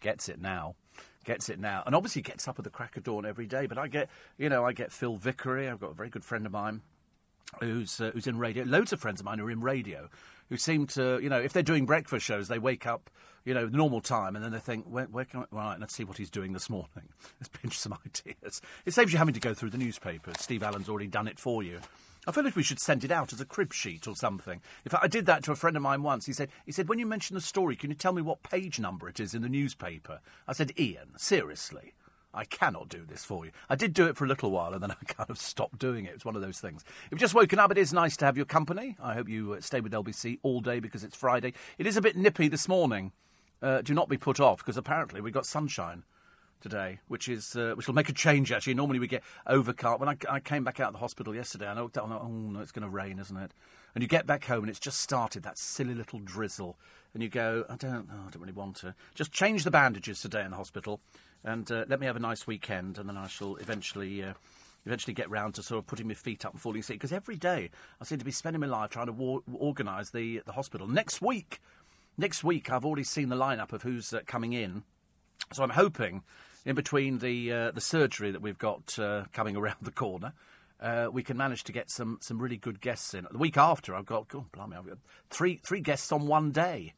gets 0.00 0.28
it 0.28 0.40
now. 0.40 0.74
Gets 1.24 1.48
it 1.48 1.58
now. 1.58 1.82
And 1.84 1.94
obviously 1.94 2.22
gets 2.22 2.46
up 2.46 2.58
at 2.58 2.64
the 2.64 2.70
crack 2.70 2.96
of 2.96 3.02
dawn 3.02 3.26
every 3.26 3.46
day. 3.46 3.66
But 3.66 3.78
I 3.78 3.88
get, 3.88 4.08
you 4.38 4.48
know, 4.48 4.64
I 4.64 4.72
get 4.72 4.92
Phil 4.92 5.16
Vickery. 5.16 5.68
I've 5.68 5.80
got 5.80 5.90
a 5.90 5.94
very 5.94 6.08
good 6.08 6.24
friend 6.24 6.46
of 6.46 6.52
mine 6.52 6.82
who's, 7.60 8.00
uh, 8.00 8.10
who's 8.12 8.26
in 8.26 8.38
radio. 8.38 8.64
Loads 8.64 8.92
of 8.92 9.00
friends 9.00 9.20
of 9.20 9.26
mine 9.26 9.40
are 9.40 9.50
in 9.50 9.60
radio 9.60 10.08
who 10.48 10.56
seem 10.56 10.86
to, 10.86 11.18
you 11.22 11.28
know, 11.28 11.40
if 11.40 11.52
they're 11.52 11.62
doing 11.62 11.86
breakfast 11.86 12.24
shows, 12.24 12.48
they 12.48 12.58
wake 12.58 12.86
up, 12.86 13.10
you 13.44 13.54
know, 13.54 13.66
normal 13.66 14.00
time 14.00 14.36
and 14.36 14.44
then 14.44 14.52
they 14.52 14.58
think, 14.58 14.84
where, 14.86 15.06
where 15.06 15.24
can 15.24 15.40
I, 15.40 15.44
right, 15.50 15.80
let's 15.80 15.94
see 15.94 16.04
what 16.04 16.18
he's 16.18 16.30
doing 16.30 16.52
this 16.52 16.70
morning. 16.70 17.08
Let's 17.40 17.48
pinch 17.48 17.78
some 17.78 17.96
ideas. 18.06 18.60
It 18.84 18.94
saves 18.94 19.12
you 19.12 19.18
having 19.18 19.34
to 19.34 19.40
go 19.40 19.54
through 19.54 19.70
the 19.70 19.78
newspaper. 19.78 20.32
Steve 20.38 20.62
Allen's 20.62 20.88
already 20.88 21.08
done 21.08 21.28
it 21.28 21.38
for 21.38 21.62
you. 21.62 21.80
I 22.28 22.32
feel 22.32 22.42
like 22.42 22.56
we 22.56 22.64
should 22.64 22.80
send 22.80 23.04
it 23.04 23.12
out 23.12 23.32
as 23.32 23.40
a 23.40 23.44
crib 23.44 23.72
sheet 23.72 24.08
or 24.08 24.16
something. 24.16 24.60
In 24.84 24.90
fact, 24.90 25.04
I 25.04 25.06
did 25.06 25.26
that 25.26 25.44
to 25.44 25.52
a 25.52 25.56
friend 25.56 25.76
of 25.76 25.82
mine 25.82 26.02
once. 26.02 26.26
He 26.26 26.32
said, 26.32 26.48
he 26.64 26.72
said, 26.72 26.88
when 26.88 26.98
you 26.98 27.06
mention 27.06 27.34
the 27.34 27.40
story, 27.40 27.76
can 27.76 27.90
you 27.90 27.96
tell 27.96 28.12
me 28.12 28.20
what 28.22 28.42
page 28.42 28.80
number 28.80 29.08
it 29.08 29.20
is 29.20 29.32
in 29.32 29.42
the 29.42 29.48
newspaper? 29.48 30.20
I 30.48 30.52
said, 30.52 30.72
Ian, 30.76 31.16
seriously. 31.16 31.92
I 32.36 32.44
cannot 32.44 32.88
do 32.88 33.04
this 33.06 33.24
for 33.24 33.44
you. 33.44 33.52
I 33.68 33.76
did 33.76 33.94
do 33.94 34.06
it 34.06 34.16
for 34.16 34.24
a 34.24 34.28
little 34.28 34.50
while 34.50 34.72
and 34.72 34.82
then 34.82 34.90
I 35.02 35.04
kind 35.04 35.30
of 35.30 35.38
stopped 35.38 35.78
doing 35.78 36.04
it. 36.04 36.14
It's 36.14 36.24
one 36.24 36.36
of 36.36 36.42
those 36.42 36.60
things. 36.60 36.84
If 37.06 37.12
you've 37.12 37.20
just 37.20 37.34
woken 37.34 37.58
up, 37.58 37.70
it 37.70 37.78
is 37.78 37.92
nice 37.92 38.16
to 38.18 38.24
have 38.24 38.36
your 38.36 38.46
company. 38.46 38.96
I 39.02 39.14
hope 39.14 39.28
you 39.28 39.54
uh, 39.54 39.60
stay 39.60 39.80
with 39.80 39.92
LBC 39.92 40.38
all 40.42 40.60
day 40.60 40.80
because 40.80 41.02
it's 41.02 41.16
Friday. 41.16 41.54
It 41.78 41.86
is 41.86 41.96
a 41.96 42.02
bit 42.02 42.16
nippy 42.16 42.48
this 42.48 42.68
morning. 42.68 43.12
Uh, 43.62 43.80
do 43.80 43.94
not 43.94 44.08
be 44.08 44.18
put 44.18 44.38
off 44.38 44.58
because 44.58 44.76
apparently 44.76 45.20
we've 45.20 45.32
got 45.32 45.46
sunshine 45.46 46.04
today, 46.60 47.00
which 47.08 47.28
is 47.28 47.56
uh, 47.56 47.72
which 47.74 47.86
will 47.86 47.94
make 47.94 48.08
a 48.08 48.12
change. 48.12 48.52
Actually, 48.52 48.74
normally 48.74 48.98
we 48.98 49.06
get 49.06 49.22
overcast. 49.46 50.00
When 50.00 50.08
I, 50.08 50.16
I 50.28 50.40
came 50.40 50.64
back 50.64 50.80
out 50.80 50.88
of 50.88 50.92
the 50.94 50.98
hospital 50.98 51.34
yesterday, 51.34 51.66
I 51.66 51.74
looked 51.74 51.96
out 51.96 52.04
and 52.04 52.12
I 52.12 52.18
oh 52.18 52.28
no, 52.28 52.60
it's 52.60 52.72
going 52.72 52.82
to 52.82 52.88
rain, 52.88 53.18
isn't 53.18 53.36
it? 53.36 53.52
And 53.94 54.02
you 54.02 54.08
get 54.08 54.26
back 54.26 54.44
home 54.44 54.60
and 54.60 54.68
it's 54.68 54.78
just 54.80 55.00
started 55.00 55.42
that 55.44 55.56
silly 55.58 55.94
little 55.94 56.18
drizzle, 56.18 56.76
and 57.14 57.22
you 57.22 57.28
go, 57.28 57.64
I 57.68 57.76
don't, 57.76 58.08
oh, 58.12 58.26
I 58.26 58.30
don't 58.30 58.42
really 58.42 58.52
want 58.52 58.76
to. 58.76 58.94
Just 59.14 59.32
change 59.32 59.64
the 59.64 59.70
bandages 59.70 60.20
today 60.20 60.44
in 60.44 60.50
the 60.50 60.56
hospital, 60.56 61.00
and 61.46 61.70
uh, 61.72 61.86
let 61.88 62.00
me 62.00 62.06
have 62.06 62.16
a 62.16 62.20
nice 62.20 62.46
weekend, 62.46 62.98
and 62.98 63.08
then 63.08 63.16
I 63.16 63.28
shall 63.28 63.56
eventually. 63.56 64.22
Uh, 64.22 64.34
Eventually, 64.84 65.14
get 65.14 65.28
round 65.28 65.56
to 65.56 65.64
sort 65.64 65.80
of 65.80 65.88
putting 65.88 66.06
my 66.06 66.14
feet 66.14 66.44
up 66.44 66.52
and 66.52 66.62
falling 66.62 66.78
asleep 66.78 67.00
because 67.00 67.12
every 67.12 67.34
day 67.34 67.70
I 68.00 68.04
seem 68.04 68.20
to 68.20 68.24
be 68.24 68.30
spending 68.30 68.60
my 68.60 68.68
life 68.68 68.90
trying 68.90 69.06
to 69.06 69.12
war- 69.12 69.42
organise 69.52 70.10
the 70.10 70.42
the 70.46 70.52
hospital. 70.52 70.86
Next 70.86 71.20
week, 71.20 71.60
next 72.16 72.44
week 72.44 72.70
I've 72.70 72.84
already 72.84 73.02
seen 73.02 73.28
the 73.28 73.34
lineup 73.34 73.72
of 73.72 73.82
who's 73.82 74.12
uh, 74.12 74.20
coming 74.28 74.52
in, 74.52 74.84
so 75.52 75.64
I'm 75.64 75.70
hoping 75.70 76.22
in 76.64 76.76
between 76.76 77.18
the 77.18 77.52
uh, 77.52 77.70
the 77.72 77.80
surgery 77.80 78.30
that 78.30 78.40
we've 78.40 78.58
got 78.58 78.96
uh, 78.96 79.24
coming 79.32 79.56
around 79.60 79.78
the 79.82 79.90
corner, 79.90 80.34
uh, 80.80 81.08
we 81.10 81.24
can 81.24 81.36
manage 81.36 81.64
to 81.64 81.72
get 81.72 81.90
some 81.90 82.18
some 82.20 82.38
really 82.38 82.56
good 82.56 82.80
guests 82.80 83.12
in. 83.12 83.26
The 83.28 83.38
week 83.38 83.56
after, 83.56 83.92
I've 83.92 84.06
got 84.06 84.26
oh, 84.34 84.46
blimey, 84.52 84.76
I've 84.76 84.86
got 84.86 84.98
three 85.30 85.60
three 85.64 85.80
guests 85.80 86.12
on 86.12 86.28
one 86.28 86.52
day. 86.52 86.94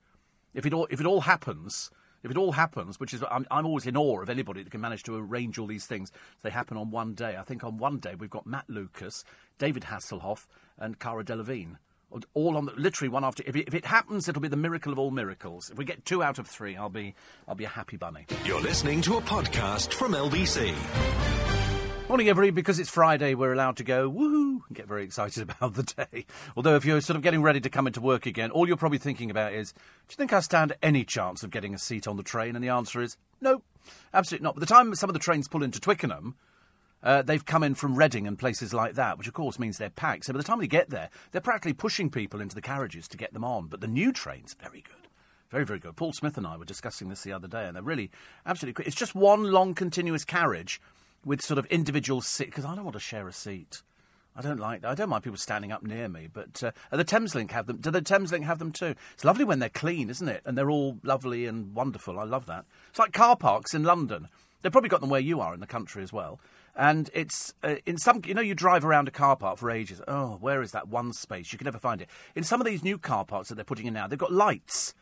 If 0.53 0.67
it 0.67 0.75
all 0.75 0.87
if 0.91 1.01
it 1.01 1.07
all 1.07 1.23
happens. 1.23 1.91
If 2.23 2.31
it 2.31 2.37
all 2.37 2.53
happens, 2.53 2.99
which 2.99 3.15
is, 3.15 3.23
I'm, 3.31 3.47
I'm 3.51 3.67
always 3.67 3.87
in 3.87 3.97
awe 3.97 4.21
of 4.23 4.29
anybody 4.31 4.63
that 4.63 4.71
can 4.71 4.81
manage 4.81 5.05
to 5.05 5.17
arrange 5.17 5.59
all 5.59 5.67
these 5.67 5.87
things. 5.87 6.11
They 6.43 6.51
happen 6.51 6.77
on 6.77 6.91
one 6.91 7.15
day. 7.15 7.37
I 7.37 7.43
think 7.43 7.65
on 7.65 7.79
one 7.79 7.99
day 7.99 8.15
we've 8.17 8.31
got 8.31 8.47
Matt 8.47 8.65
Lucas, 8.69 9.25
David 9.59 9.85
Hasselhoff, 9.85 10.47
and 10.79 10.99
Cara 10.99 11.25
Delevingne 11.25 11.77
all 12.35 12.57
on 12.57 12.67
the, 12.67 12.73
literally 12.73 13.09
one 13.09 13.25
after. 13.25 13.43
If 13.47 13.57
it, 13.57 13.69
if 13.69 13.75
it 13.75 13.85
happens, 13.85 14.29
it'll 14.29 14.43
be 14.43 14.49
the 14.49 14.57
miracle 14.57 14.93
of 14.93 14.99
all 14.99 15.11
miracles. 15.11 15.71
If 15.71 15.79
we 15.79 15.85
get 15.85 16.05
two 16.05 16.23
out 16.23 16.39
of 16.39 16.47
three, 16.47 16.77
I'll 16.77 16.89
be 16.89 17.15
I'll 17.47 17.55
be 17.55 17.65
a 17.65 17.69
happy 17.69 17.97
bunny. 17.97 18.27
You're 18.45 18.63
listening 18.63 19.03
to 19.03 19.17
a 19.17 19.21
podcast 19.21 19.93
from 19.93 20.13
LBC. 20.13 21.48
Morning, 22.09 22.31
everybody. 22.31 22.51
Because 22.53 22.79
it's 22.79 22.89
Friday, 22.89 23.35
we're 23.35 23.53
allowed 23.53 23.77
to 23.77 23.85
go 23.85 24.11
woohoo 24.11 24.61
and 24.67 24.75
get 24.75 24.89
very 24.89 25.05
excited 25.05 25.43
about 25.51 25.75
the 25.75 25.83
day. 25.83 26.25
Although, 26.57 26.75
if 26.75 26.87
you're 26.87 27.03
sort 27.03 27.17
of 27.17 27.23
getting 27.23 27.43
ready 27.43 27.61
to 27.61 27.69
come 27.69 27.87
into 27.87 28.01
work 28.01 28.25
again, 28.25 28.51
all 28.51 28.67
you're 28.67 28.79
probably 28.79 28.97
thinking 28.97 29.31
about 29.31 29.53
is, 29.53 29.73
do 29.73 29.79
you 30.13 30.17
think 30.17 30.33
I 30.33 30.41
stand 30.41 30.75
any 30.83 31.05
chance 31.05 31.43
of 31.43 31.51
getting 31.51 31.75
a 31.75 31.79
seat 31.79 32.09
on 32.09 32.17
the 32.17 32.23
train? 32.23 32.57
And 32.57 32.65
the 32.65 32.71
answer 32.71 33.03
is 33.03 33.19
no, 33.43 33.61
absolutely 34.15 34.45
not. 34.45 34.55
By 34.55 34.61
the 34.61 34.67
time 34.67 34.95
some 34.95 35.11
of 35.11 35.15
the 35.15 35.21
trains 35.21 35.49
pull 35.49 35.63
into 35.63 35.81
Twickenham, 35.81 36.37
uh, 37.03 37.21
they've 37.21 37.45
come 37.45 37.63
in 37.63 37.75
from 37.75 37.95
Reading 37.95 38.27
and 38.27 38.39
places 38.39 38.73
like 38.73 38.95
that, 38.95 39.19
which 39.19 39.29
of 39.29 39.35
course 39.35 39.59
means 39.59 39.77
they're 39.77 39.91
packed. 39.91 40.25
So 40.25 40.33
by 40.33 40.39
the 40.39 40.45
time 40.45 40.61
they 40.61 40.67
get 40.67 40.89
there, 40.89 41.11
they're 41.33 41.43
practically 41.43 41.75
pushing 41.75 42.09
people 42.09 42.41
into 42.41 42.55
the 42.55 42.63
carriages 42.63 43.07
to 43.09 43.19
get 43.19 43.35
them 43.35 43.45
on. 43.45 43.67
But 43.67 43.83
the 43.83 43.87
new 43.87 44.13
train's 44.13 44.55
very 44.55 44.81
good. 44.81 45.09
Very, 45.51 45.67
very 45.67 45.79
good. 45.79 45.95
Paul 45.97 46.15
Smith 46.15 46.39
and 46.39 46.47
I 46.47 46.57
were 46.57 46.65
discussing 46.65 47.11
this 47.11 47.23
the 47.23 47.33
other 47.33 47.49
day, 47.49 47.67
and 47.67 47.77
they're 47.77 47.83
really 47.83 48.11
absolutely 48.47 48.75
quick. 48.75 48.87
It's 48.87 48.97
just 48.97 49.15
one 49.15 49.53
long 49.53 49.75
continuous 49.75 50.25
carriage 50.25 50.81
with 51.25 51.43
sort 51.43 51.59
of 51.59 51.67
individual 51.67 52.21
seats, 52.21 52.51
because 52.51 52.65
I 52.65 52.75
don't 52.75 52.85
want 52.85 52.95
to 52.95 53.01
share 53.01 53.29
a 53.29 53.33
seat. 53.33 53.83
I 54.37 54.41
don't 54.41 54.61
like 54.61 54.83
that. 54.83 54.89
I 54.89 54.95
don't 54.95 55.09
mind 55.09 55.25
people 55.25 55.37
standing 55.37 55.73
up 55.73 55.83
near 55.83 56.09
me, 56.09 56.29
but 56.33 56.63
uh, 56.63 56.71
the 56.97 57.05
Thameslink 57.05 57.51
have 57.51 57.67
them. 57.67 57.79
Do 57.79 57.91
the 57.91 58.01
Thameslink 58.01 58.45
have 58.45 58.61
them 58.61 58.71
too? 58.71 58.95
It's 59.15 59.25
lovely 59.25 59.45
when 59.45 59.59
they're 59.59 59.69
clean, 59.69 60.09
isn't 60.11 60.29
it? 60.29 60.43
And 60.45 60.57
they're 60.57 60.71
all 60.71 60.99
lovely 61.03 61.47
and 61.47 61.75
wonderful. 61.75 62.21
I 62.21 62.25
love 62.25 62.47
that. 62.47 62.65
It's 62.89 63.01
like 63.01 63.13
car 63.13 63.35
parks 63.35 63.75
in 63.75 63.83
London. 63.83 64.29
They've 64.63 64.71
probably 64.71 64.91
got 64.91 65.01
them 65.01 65.11
where 65.11 65.21
you 65.21 65.41
are 65.41 65.55
in 65.55 65.61
the 65.61 65.67
country 65.67 66.05
as 66.05 66.13
well. 66.13 66.39
And 66.77 67.11
it's 67.13 67.53
uh, 67.65 67.77
in 67.85 67.99
some, 67.99 68.23
you 68.25 68.35
know, 68.35 68.41
you 68.41 68.55
drive 68.55 68.85
around 68.85 69.09
a 69.09 69.11
car 69.11 69.35
park 69.35 69.59
for 69.59 69.73
ages. 69.73 70.01
Oh, 70.07 70.37
where 70.41 70.63
is 70.63 70.71
that 70.71 70.87
one 70.87 71.13
space? 71.13 71.53
You 71.53 71.59
can 71.59 71.65
never 71.65 71.79
find 71.81 72.01
it. 72.01 72.09
In 72.37 72.45
some 72.45 72.61
of 72.61 72.67
these 72.67 72.85
new 72.85 72.97
car 72.97 73.25
parks 73.25 73.49
that 73.49 73.57
they're 73.57 73.65
putting 73.65 73.87
in 73.87 73.95
now, 73.95 74.07
they've 74.07 74.17
got 74.17 74.33
lights 74.33 74.95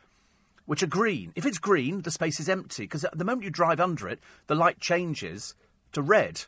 which 0.64 0.82
are 0.82 0.88
green. 0.88 1.32
If 1.36 1.44
it's 1.44 1.58
green, 1.58 2.02
the 2.02 2.10
space 2.10 2.40
is 2.40 2.48
empty 2.48 2.84
because 2.84 3.04
at 3.04 3.18
the 3.18 3.24
moment 3.24 3.44
you 3.44 3.50
drive 3.50 3.80
under 3.80 4.08
it, 4.08 4.20
the 4.46 4.54
light 4.54 4.80
changes 4.80 5.54
to 5.96 6.02
red. 6.02 6.44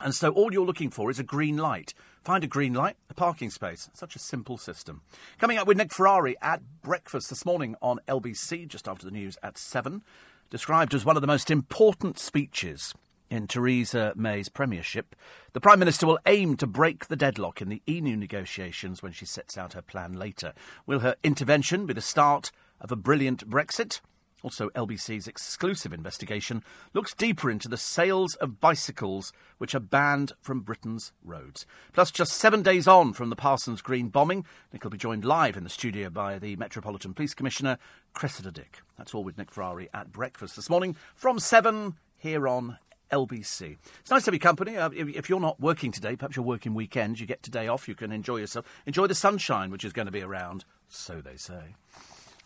And 0.00 0.14
so 0.14 0.30
all 0.30 0.52
you're 0.52 0.64
looking 0.64 0.90
for 0.90 1.10
is 1.10 1.18
a 1.18 1.24
green 1.24 1.56
light. 1.56 1.92
Find 2.22 2.44
a 2.44 2.46
green 2.46 2.72
light, 2.72 2.96
a 3.10 3.14
parking 3.14 3.50
space. 3.50 3.90
Such 3.94 4.14
a 4.14 4.20
simple 4.20 4.58
system. 4.58 5.02
Coming 5.40 5.58
up 5.58 5.66
with 5.66 5.76
Nick 5.76 5.92
Ferrari 5.92 6.36
at 6.40 6.62
breakfast 6.80 7.30
this 7.30 7.44
morning 7.44 7.74
on 7.82 7.98
LBC, 8.06 8.68
just 8.68 8.86
after 8.86 9.04
the 9.04 9.10
news 9.10 9.36
at 9.42 9.58
7. 9.58 10.04
Described 10.50 10.94
as 10.94 11.04
one 11.04 11.16
of 11.16 11.20
the 11.20 11.26
most 11.26 11.50
important 11.50 12.16
speeches 12.16 12.94
in 13.28 13.48
Theresa 13.48 14.12
May's 14.14 14.48
premiership, 14.48 15.16
the 15.52 15.60
Prime 15.60 15.80
Minister 15.80 16.06
will 16.06 16.20
aim 16.24 16.56
to 16.58 16.66
break 16.68 17.08
the 17.08 17.16
deadlock 17.16 17.60
in 17.60 17.68
the 17.68 17.82
EU 17.86 18.16
negotiations 18.16 19.02
when 19.02 19.10
she 19.10 19.26
sets 19.26 19.58
out 19.58 19.72
her 19.72 19.82
plan 19.82 20.12
later. 20.12 20.52
Will 20.86 21.00
her 21.00 21.16
intervention 21.24 21.86
be 21.86 21.94
the 21.94 22.00
start 22.00 22.52
of 22.80 22.92
a 22.92 22.96
brilliant 22.96 23.50
Brexit? 23.50 24.00
Also, 24.44 24.68
LBC's 24.70 25.26
exclusive 25.26 25.94
investigation 25.94 26.62
looks 26.92 27.14
deeper 27.14 27.50
into 27.50 27.66
the 27.66 27.78
sales 27.78 28.34
of 28.36 28.60
bicycles 28.60 29.32
which 29.56 29.74
are 29.74 29.80
banned 29.80 30.34
from 30.42 30.60
Britain's 30.60 31.12
roads. 31.24 31.64
Plus, 31.94 32.10
just 32.10 32.34
seven 32.34 32.62
days 32.62 32.86
on 32.86 33.14
from 33.14 33.30
the 33.30 33.36
Parsons 33.36 33.80
Green 33.80 34.08
bombing, 34.08 34.44
Nick 34.70 34.84
will 34.84 34.90
be 34.90 34.98
joined 34.98 35.24
live 35.24 35.56
in 35.56 35.64
the 35.64 35.70
studio 35.70 36.10
by 36.10 36.38
the 36.38 36.56
Metropolitan 36.56 37.14
Police 37.14 37.32
Commissioner, 37.32 37.78
Cressida 38.12 38.50
Dick. 38.50 38.82
That's 38.98 39.14
all 39.14 39.24
with 39.24 39.38
Nick 39.38 39.50
Ferrari 39.50 39.88
at 39.94 40.12
breakfast 40.12 40.56
this 40.56 40.68
morning 40.68 40.94
from 41.14 41.38
7 41.38 41.94
here 42.18 42.46
on 42.46 42.76
LBC. 43.10 43.78
It's 44.00 44.10
nice 44.10 44.26
to 44.26 44.30
your 44.30 44.40
company. 44.40 44.76
Uh, 44.76 44.90
if, 44.90 45.08
if, 45.08 45.30
you're 45.30 45.40
not 45.40 45.58
working 45.58 45.90
today, 45.90 46.16
perhaps 46.16 46.36
you're 46.36 46.44
working 46.44 46.74
weekends, 46.74 47.18
you 47.18 47.26
get 47.26 47.42
today 47.42 47.66
off, 47.66 47.88
you 47.88 47.94
can 47.94 48.12
enjoy 48.12 48.36
yourself. 48.36 48.66
Enjoy 48.84 49.06
the 49.06 49.14
sunshine, 49.14 49.70
which 49.70 49.84
is 49.84 49.94
going 49.94 50.06
to 50.06 50.12
be 50.12 50.20
around, 50.20 50.66
so 50.86 51.22
they 51.22 51.36
say. 51.36 51.76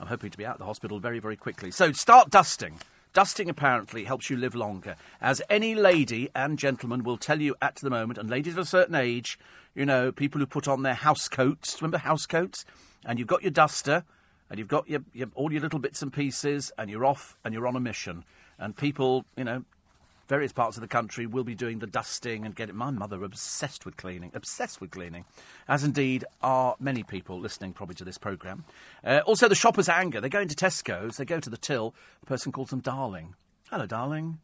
I'm 0.01 0.07
hoping 0.07 0.31
to 0.31 0.39
be 0.39 0.47
out 0.47 0.55
of 0.55 0.59
the 0.59 0.65
hospital 0.65 0.99
very, 0.99 1.19
very 1.19 1.37
quickly. 1.37 1.71
So 1.71 1.93
start 1.93 2.31
dusting. 2.31 2.81
Dusting 3.15 3.49
apparently 3.49 4.05
helps 4.05 4.31
you 4.31 4.37
live 4.37 4.55
longer, 4.55 4.97
as 5.21 5.43
any 5.49 5.75
lady 5.75 6.29
and 6.35 6.59
gentleman 6.59 7.03
will 7.03 7.17
tell 7.17 7.41
you 7.41 7.57
at 7.61 7.77
the 7.77 7.91
moment, 7.91 8.19
and 8.19 8.29
ladies 8.29 8.53
of 8.53 8.59
a 8.59 8.65
certain 8.65 8.95
age, 8.95 9.39
you 9.75 9.87
know, 9.87 10.13
people 10.13 10.41
who 10.41 10.47
put 10.47 10.69
on 10.69 10.83
their 10.83 10.95
house 10.95 11.27
coats, 11.27 11.81
remember 11.81 11.99
house 11.99 12.27
coats? 12.27 12.65
And 13.05 13.19
you've 13.19 13.29
got 13.29 13.43
your 13.43 13.51
duster, 13.51 14.05
and 14.51 14.59
you've 14.59 14.69
got 14.69 14.89
your, 14.89 15.01
your, 15.15 15.29
all 15.35 15.53
your 15.53 15.63
little 15.63 15.79
bits 15.79 16.03
and 16.03 16.13
pieces, 16.13 16.71
and 16.79 16.91
you're 16.91 17.05
off 17.05 17.37
and 17.45 17.55
you're 17.55 17.67
on 17.67 17.77
a 17.77 17.81
mission. 17.81 18.25
And 18.59 18.77
people, 18.77 19.25
you 19.37 19.45
know, 19.45 19.65
various 20.29 20.53
parts 20.53 20.77
of 20.77 20.83
the 20.83 20.89
country 20.89 21.27
will 21.27 21.43
be 21.43 21.55
doing 21.55 21.79
the 21.79 21.87
dusting 21.87 22.45
and 22.45 22.55
getting. 22.55 22.77
My 22.77 22.91
mother 22.91 23.25
obsessed 23.25 23.85
with 23.85 23.97
cleaning, 23.97 24.31
obsessed 24.35 24.81
with 24.81 24.91
cleaning, 24.91 25.25
as 25.67 25.83
indeed 25.83 26.25
are 26.43 26.77
many 26.79 27.03
people 27.03 27.41
listening 27.41 27.73
probably 27.73 27.95
to 27.97 28.05
this 28.05 28.19
programme. 28.19 28.65
Uh, 29.03 29.21
also, 29.27 29.49
the 29.49 29.55
shoppers' 29.55 29.89
anger. 29.89 30.21
They 30.21 30.29
go 30.29 30.41
into 30.41 30.55
Tesco's, 30.55 31.17
they 31.17 31.25
go 31.25 31.41
to 31.41 31.51
the 31.51 31.57
till, 31.57 31.95
the 32.21 32.27
person 32.27 32.53
calls 32.53 32.71
them 32.71 32.81
darling. 32.81 33.35
Hello, 33.71 33.87
darling. 33.87 34.39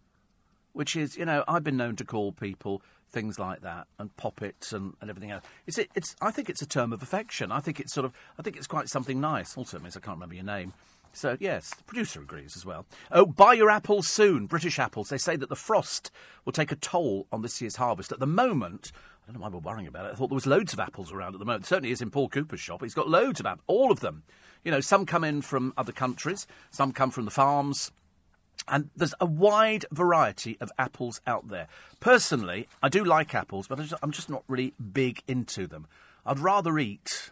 Which 0.73 0.97
is, 0.97 1.17
you 1.17 1.25
know, 1.25 1.45
I've 1.47 1.63
been 1.63 1.77
known 1.77 1.95
to 1.97 2.05
call 2.05 2.33
people 2.33 2.83
things 3.11 3.39
like 3.39 3.61
that 3.61 3.87
and 3.99 4.15
poppets 4.17 4.73
and, 4.73 4.95
and 5.01 5.09
everything 5.09 5.31
else. 5.31 5.45
It's, 5.67 5.79
it, 5.79 5.89
it's, 5.95 6.17
I 6.21 6.33
think 6.33 6.51
it's 6.51 6.63
a 6.63 6.67
term 6.67 6.93
of 6.93 7.01
affection. 7.01 7.53
I 7.53 7.61
think 7.61 7.79
it's 7.79 7.95
sort 7.95 8.05
of, 8.05 8.13
I 8.39 8.43
think 8.43 8.57
it's 8.57 8.67
quite 8.67 8.89
something 8.89 9.21
nice. 9.21 9.57
Also, 9.57 9.79
means 9.79 9.97
I 9.97 10.01
can't 10.01 10.17
remember 10.17 10.35
your 10.35 10.45
name. 10.45 10.73
So, 11.15 11.37
yes, 11.39 11.71
the 11.71 11.85
producer 11.85 12.21
agrees 12.21 12.57
as 12.57 12.67
well. 12.67 12.87
Oh, 13.13 13.25
buy 13.25 13.53
your 13.55 13.71
apples 13.71 14.09
soon. 14.09 14.47
British 14.47 14.79
apples. 14.79 15.09
They 15.09 15.19
say 15.19 15.37
that 15.37 15.49
the 15.49 15.57
frost 15.57 16.11
will 16.45 16.53
take 16.53 16.73
a 16.73 16.77
toll 16.77 17.27
on 17.33 17.43
this 17.43 17.61
year's 17.61 17.77
harvest. 17.77 18.13
At 18.13 18.19
the 18.19 18.27
moment, 18.27 18.91
I 19.23 19.33
don't 19.33 19.41
know 19.41 19.47
why 19.47 19.49
we're 19.49 19.61
worrying 19.61 19.87
about 19.87 20.07
it. 20.07 20.13
I 20.13 20.15
thought 20.17 20.29
there 20.29 20.35
was 20.35 20.47
loads 20.47 20.73
of 20.73 20.81
apples 20.81 21.13
around 21.13 21.35
at 21.35 21.39
the 21.39 21.47
moment. 21.47 21.67
certainly 21.67 21.93
is 21.93 22.03
in 22.03 22.11
Paul 22.11 22.29
Cooper's 22.29 22.61
shop. 22.61 22.83
He's 22.83 22.95
got 22.95 23.09
loads 23.09 23.41
of 23.41 23.47
apples, 23.47 23.65
all 23.67 23.91
of 23.93 24.01
them. 24.01 24.25
You 24.65 24.71
know, 24.71 24.81
some 24.81 25.07
come 25.07 25.25
in 25.25 25.41
from 25.43 25.73
other 25.77 25.93
countries, 25.93 26.47
some 26.71 26.93
come 26.93 27.11
from 27.11 27.25
the 27.25 27.31
farms. 27.31 27.93
And 28.67 28.91
there's 28.97 29.15
a 29.21 29.27
wide 29.27 29.85
variety 29.93 30.57
of 30.61 30.73
apples 30.79 31.21
out 31.27 31.49
there. 31.49 31.69
Personally, 32.01 32.67
I 32.83 32.89
do 32.89 33.05
like 33.05 33.35
apples, 33.35 33.69
but 33.69 33.79
I'm 34.03 34.11
just 34.11 34.31
not 34.31 34.43
really 34.49 34.75
big 34.93 35.23
into 35.29 35.67
them. 35.67 35.87
I'd 36.27 36.39
rather 36.39 36.79
eat 36.79 37.31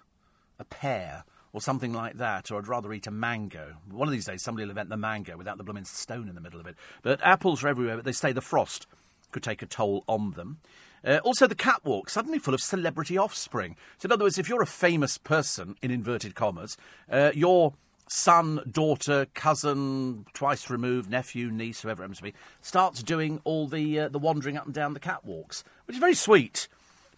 a 0.59 0.65
pear 0.65 1.25
or 1.53 1.61
something 1.61 1.93
like 1.93 2.19
that, 2.19 2.51
or 2.51 2.59
I'd 2.59 2.69
rather 2.69 2.93
eat 2.93 3.07
a 3.07 3.11
mango. 3.11 3.75
One 3.91 4.09
of 4.09 4.13
these 4.13 4.25
days, 4.25 4.43
somebody 4.43 4.65
will 4.65 4.71
invent 4.71 4.89
the 4.89 4.97
mango 4.97 5.37
without 5.37 5.59
the 5.59 5.65
blooming 5.65 5.85
stone 5.85 6.29
in 6.29 6.35
the 6.35 6.41
middle 6.41 6.61
of 6.61 6.67
it. 6.67 6.77
But 7.03 7.21
apples 7.23 7.63
are 7.63 7.69
everywhere, 7.69 7.97
but 7.97 8.05
they 8.05 8.13
say 8.13 8.33
the 8.33 8.41
frost 8.41 8.87
could 9.33 9.43
take 9.43 9.63
a 9.63 9.67
toll 9.67 10.05
on 10.09 10.33
them. 10.33 10.59
Uh, 11.05 11.19
also, 11.25 11.47
the 11.47 11.55
catwalk, 11.55 12.09
suddenly 12.09 12.39
full 12.39 12.55
of 12.55 12.63
celebrity 12.63 13.19
offspring. 13.19 13.77
So, 13.99 14.07
in 14.07 14.13
other 14.13 14.25
words, 14.25 14.39
if 14.39 14.49
you're 14.49 14.63
a 14.63 14.67
famous 14.67 15.19
person, 15.19 15.75
in 15.83 15.91
inverted 15.91 16.35
commas, 16.35 16.77
uh, 17.11 17.33
your 17.35 17.75
son, 18.07 18.61
daughter, 18.71 19.27
cousin, 19.35 20.27
twice 20.33 20.71
removed, 20.71 21.11
nephew, 21.11 21.51
niece, 21.51 21.83
whoever 21.83 22.03
it 22.03 22.05
happens 22.05 22.19
to 22.19 22.25
be, 22.25 22.35
starts 22.61 23.03
doing 23.03 23.41
all 23.45 23.67
the, 23.67 24.01
uh, 24.01 24.09
the 24.09 24.19
wandering 24.19 24.57
up 24.57 24.67
and 24.67 24.75
down 24.75 24.95
the 24.95 25.01
catwalks, 25.01 25.65
which 25.87 25.97
is 25.97 26.01
very 26.01 26.15
sweet. 26.15 26.69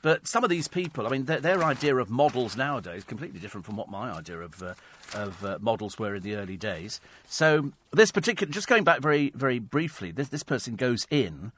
But 0.05 0.29
some 0.29 0.45
of 0.45 0.51
these 0.51 0.69
people, 0.69 1.07
I 1.07 1.09
mean, 1.09 1.25
their, 1.25 1.41
their 1.41 1.65
idea 1.65 1.97
of 1.97 2.11
models 2.11 2.59
nowadays 2.59 2.99
is 2.99 3.05
completely 3.05 3.41
different 3.41 3.65
from 3.65 3.79
what 3.79 3.89
my 3.89 4.13
idea 4.13 4.39
of 4.39 4.63
uh, 4.63 4.75
of 5.15 5.43
uh, 5.43 5.57
models 5.63 5.99
were 5.99 6.15
in 6.15 6.23
the 6.23 6.35
early 6.35 6.59
days. 6.59 7.01
So 7.27 7.73
this 7.91 8.13
particular, 8.13 8.53
just 8.53 8.69
going 8.69 8.85
back 8.85 9.01
very 9.01 9.33
very 9.35 9.59
briefly, 9.59 10.11
this 10.11 10.29
this 10.29 10.43
person 10.43 10.77
goes 10.77 11.07
in 11.11 11.53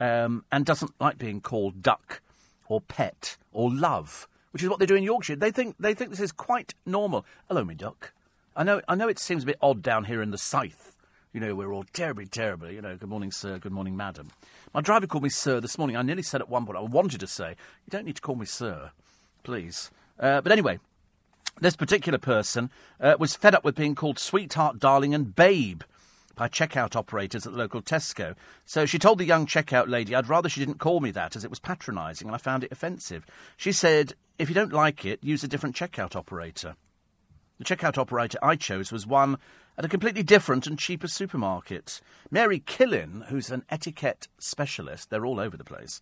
um, 0.00 0.44
and 0.50 0.66
doesn't 0.66 0.90
like 1.00 1.16
being 1.16 1.40
called 1.40 1.80
duck 1.80 2.20
or 2.66 2.80
pet 2.80 3.36
or 3.52 3.72
love, 3.72 4.26
which 4.50 4.64
is 4.64 4.68
what 4.68 4.80
they 4.80 4.86
do 4.86 4.96
in 4.96 5.04
Yorkshire. 5.04 5.36
They 5.36 5.52
think 5.52 5.76
they 5.78 5.94
think 5.94 6.10
this 6.10 6.18
is 6.18 6.32
quite 6.32 6.74
normal. 6.84 7.24
Hello, 7.46 7.62
me 7.62 7.76
duck. 7.76 8.12
I 8.56 8.64
know 8.64 8.80
I 8.88 8.96
know 8.96 9.06
it 9.06 9.20
seems 9.20 9.44
a 9.44 9.46
bit 9.46 9.58
odd 9.62 9.80
down 9.80 10.06
here 10.06 10.20
in 10.20 10.32
the 10.32 10.38
Scythe. 10.38 10.96
You 11.32 11.38
know, 11.40 11.54
we're 11.54 11.72
all 11.72 11.84
terribly, 11.92 12.26
terribly. 12.26 12.74
You 12.74 12.82
know, 12.82 12.96
good 12.96 13.08
morning, 13.08 13.30
sir. 13.30 13.58
Good 13.58 13.72
morning, 13.72 13.96
madam. 13.96 14.30
My 14.74 14.80
driver 14.80 15.06
called 15.06 15.24
me 15.24 15.28
sir 15.28 15.60
this 15.60 15.76
morning. 15.76 15.96
I 15.96 16.02
nearly 16.02 16.22
said 16.22 16.40
at 16.40 16.48
one 16.48 16.64
point, 16.64 16.78
I 16.78 16.82
wanted 16.82 17.20
to 17.20 17.26
say, 17.26 17.50
you 17.50 17.90
don't 17.90 18.06
need 18.06 18.16
to 18.16 18.22
call 18.22 18.36
me 18.36 18.46
sir, 18.46 18.90
please. 19.42 19.90
Uh, 20.18 20.40
but 20.40 20.50
anyway, 20.50 20.78
this 21.60 21.76
particular 21.76 22.18
person 22.18 22.70
uh, 22.98 23.16
was 23.18 23.36
fed 23.36 23.54
up 23.54 23.64
with 23.64 23.74
being 23.74 23.94
called 23.94 24.18
sweetheart, 24.18 24.78
darling, 24.78 25.14
and 25.14 25.36
babe 25.36 25.82
by 26.36 26.48
checkout 26.48 26.96
operators 26.96 27.46
at 27.46 27.52
the 27.52 27.58
local 27.58 27.82
Tesco. 27.82 28.34
So 28.64 28.86
she 28.86 28.98
told 28.98 29.18
the 29.18 29.26
young 29.26 29.46
checkout 29.46 29.88
lady, 29.88 30.14
I'd 30.14 30.30
rather 30.30 30.48
she 30.48 30.60
didn't 30.60 30.80
call 30.80 31.00
me 31.00 31.10
that 31.10 31.36
as 31.36 31.44
it 31.44 31.50
was 31.50 31.60
patronising 31.60 32.26
and 32.26 32.34
I 32.34 32.38
found 32.38 32.64
it 32.64 32.72
offensive. 32.72 33.26
She 33.58 33.72
said, 33.72 34.14
if 34.38 34.48
you 34.48 34.54
don't 34.54 34.72
like 34.72 35.04
it, 35.04 35.22
use 35.22 35.44
a 35.44 35.48
different 35.48 35.76
checkout 35.76 36.16
operator. 36.16 36.76
The 37.58 37.64
checkout 37.64 37.98
operator 37.98 38.38
I 38.42 38.56
chose 38.56 38.90
was 38.90 39.06
one 39.06 39.36
at 39.78 39.84
a 39.84 39.88
completely 39.88 40.22
different 40.22 40.66
and 40.66 40.78
cheaper 40.78 41.08
supermarket. 41.08 42.00
Mary 42.30 42.60
Killen, 42.60 43.26
who's 43.26 43.50
an 43.50 43.64
etiquette 43.70 44.28
specialist, 44.38 45.10
they're 45.10 45.26
all 45.26 45.40
over 45.40 45.56
the 45.56 45.64
place, 45.64 46.00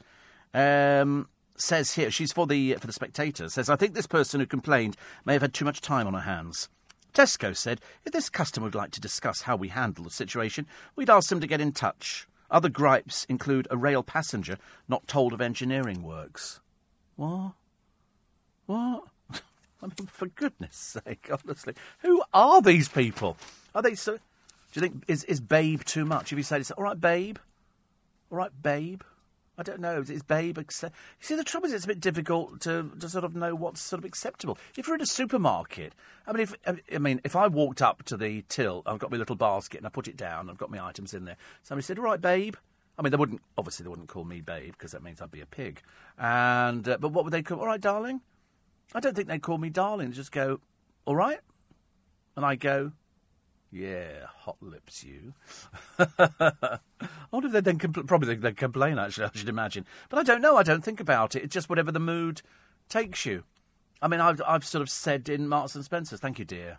um, 0.54 1.28
says 1.56 1.92
here, 1.94 2.10
she's 2.10 2.32
for 2.32 2.46
the, 2.46 2.74
for 2.74 2.86
the 2.86 2.92
spectators, 2.92 3.54
says, 3.54 3.70
I 3.70 3.76
think 3.76 3.94
this 3.94 4.06
person 4.06 4.40
who 4.40 4.46
complained 4.46 4.96
may 5.24 5.34
have 5.34 5.42
had 5.42 5.54
too 5.54 5.64
much 5.64 5.80
time 5.80 6.06
on 6.06 6.14
her 6.14 6.20
hands. 6.20 6.68
Tesco 7.12 7.56
said, 7.56 7.80
if 8.04 8.12
this 8.12 8.28
customer 8.28 8.64
would 8.64 8.74
like 8.74 8.92
to 8.92 9.00
discuss 9.00 9.42
how 9.42 9.56
we 9.56 9.68
handle 9.68 10.04
the 10.04 10.10
situation, 10.10 10.66
we'd 10.96 11.10
ask 11.10 11.28
them 11.28 11.40
to 11.40 11.46
get 11.46 11.60
in 11.60 11.72
touch. 11.72 12.26
Other 12.50 12.68
gripes 12.68 13.24
include 13.28 13.68
a 13.70 13.76
rail 13.76 14.02
passenger 14.02 14.58
not 14.88 15.06
told 15.06 15.32
of 15.32 15.40
engineering 15.40 16.02
works. 16.02 16.60
What? 17.16 17.52
What? 18.66 19.04
I 19.82 19.86
mean, 19.86 20.06
for 20.06 20.26
goodness 20.26 21.00
sake, 21.04 21.30
honestly, 21.30 21.74
who 22.00 22.22
are 22.32 22.60
these 22.60 22.88
people? 22.88 23.36
Are 23.74 23.82
they 23.82 23.94
so? 23.94 24.14
Do 24.14 24.20
you 24.74 24.82
think 24.82 25.04
is 25.08 25.24
is 25.24 25.40
babe 25.40 25.82
too 25.84 26.04
much? 26.04 26.32
If 26.32 26.38
you 26.38 26.44
say, 26.44 26.62
"All 26.76 26.84
right, 26.84 27.00
babe," 27.00 27.38
all 28.30 28.38
right, 28.38 28.50
babe. 28.62 29.02
I 29.60 29.62
don't 29.62 29.80
know. 29.80 30.00
Is 30.00 30.22
babe 30.22 30.56
accept? 30.56 30.94
You 31.20 31.26
see, 31.26 31.34
the 31.34 31.44
trouble 31.44 31.66
is, 31.66 31.74
it's 31.74 31.84
a 31.84 31.88
bit 31.88 32.00
difficult 32.00 32.62
to, 32.62 32.92
to 32.98 33.08
sort 33.10 33.24
of 33.24 33.36
know 33.36 33.54
what's 33.54 33.82
sort 33.82 33.98
of 33.98 34.06
acceptable. 34.06 34.56
If 34.74 34.86
you're 34.86 34.96
in 34.96 35.02
a 35.02 35.06
supermarket, 35.06 35.94
I 36.26 36.32
mean, 36.32 36.40
if 36.40 36.54
I 36.66 36.98
mean, 36.98 37.20
if 37.24 37.36
I 37.36 37.46
walked 37.46 37.82
up 37.82 38.04
to 38.04 38.16
the 38.16 38.42
till, 38.48 38.82
I've 38.86 38.98
got 38.98 39.10
my 39.10 39.18
little 39.18 39.36
basket 39.36 39.78
and 39.78 39.86
I 39.86 39.90
put 39.90 40.08
it 40.08 40.16
down, 40.16 40.48
I've 40.48 40.56
got 40.56 40.70
my 40.70 40.82
items 40.82 41.12
in 41.12 41.26
there. 41.26 41.36
Somebody 41.62 41.84
said, 41.84 41.98
"All 41.98 42.04
right, 42.04 42.20
babe." 42.20 42.54
I 42.98 43.02
mean, 43.02 43.10
they 43.10 43.18
wouldn't 43.18 43.42
obviously 43.58 43.84
they 43.84 43.90
wouldn't 43.90 44.08
call 44.08 44.24
me 44.24 44.40
babe 44.40 44.72
because 44.72 44.92
that 44.92 45.02
means 45.02 45.20
I'd 45.20 45.30
be 45.30 45.42
a 45.42 45.46
pig. 45.46 45.82
And 46.16 46.88
uh, 46.88 46.96
but 46.98 47.12
what 47.12 47.24
would 47.24 47.32
they 47.32 47.42
call? 47.42 47.60
All 47.60 47.66
right, 47.66 47.80
darling. 47.80 48.22
I 48.94 49.00
don't 49.00 49.14
think 49.14 49.28
they'd 49.28 49.42
call 49.42 49.58
me 49.58 49.68
darling. 49.68 50.08
They'd 50.08 50.16
just 50.16 50.32
go, 50.32 50.60
"All 51.04 51.16
right," 51.16 51.40
and 52.34 52.46
I 52.46 52.54
go, 52.54 52.92
yeah, 53.72 54.26
hot 54.26 54.56
lips, 54.60 55.04
you. 55.04 55.34
I 55.98 56.78
wonder 57.30 57.46
if 57.46 57.52
they'd 57.52 57.64
then 57.64 57.78
compl- 57.78 58.06
probably 58.06 58.34
they'd 58.34 58.56
complain. 58.56 58.98
Actually, 58.98 59.26
I 59.26 59.38
should 59.38 59.48
imagine, 59.48 59.86
but 60.08 60.18
I 60.18 60.22
don't 60.22 60.42
know. 60.42 60.56
I 60.56 60.62
don't 60.62 60.82
think 60.82 61.00
about 61.00 61.36
it. 61.36 61.44
It's 61.44 61.54
just 61.54 61.68
whatever 61.68 61.92
the 61.92 62.00
mood 62.00 62.42
takes 62.88 63.24
you. 63.24 63.44
I 64.02 64.08
mean, 64.08 64.20
I've 64.20 64.42
I've 64.46 64.64
sort 64.64 64.82
of 64.82 64.90
said 64.90 65.28
in 65.28 65.46
Marks 65.46 65.74
and 65.74 65.84
Spencers, 65.84 66.20
"Thank 66.20 66.38
you, 66.38 66.44
dear." 66.44 66.78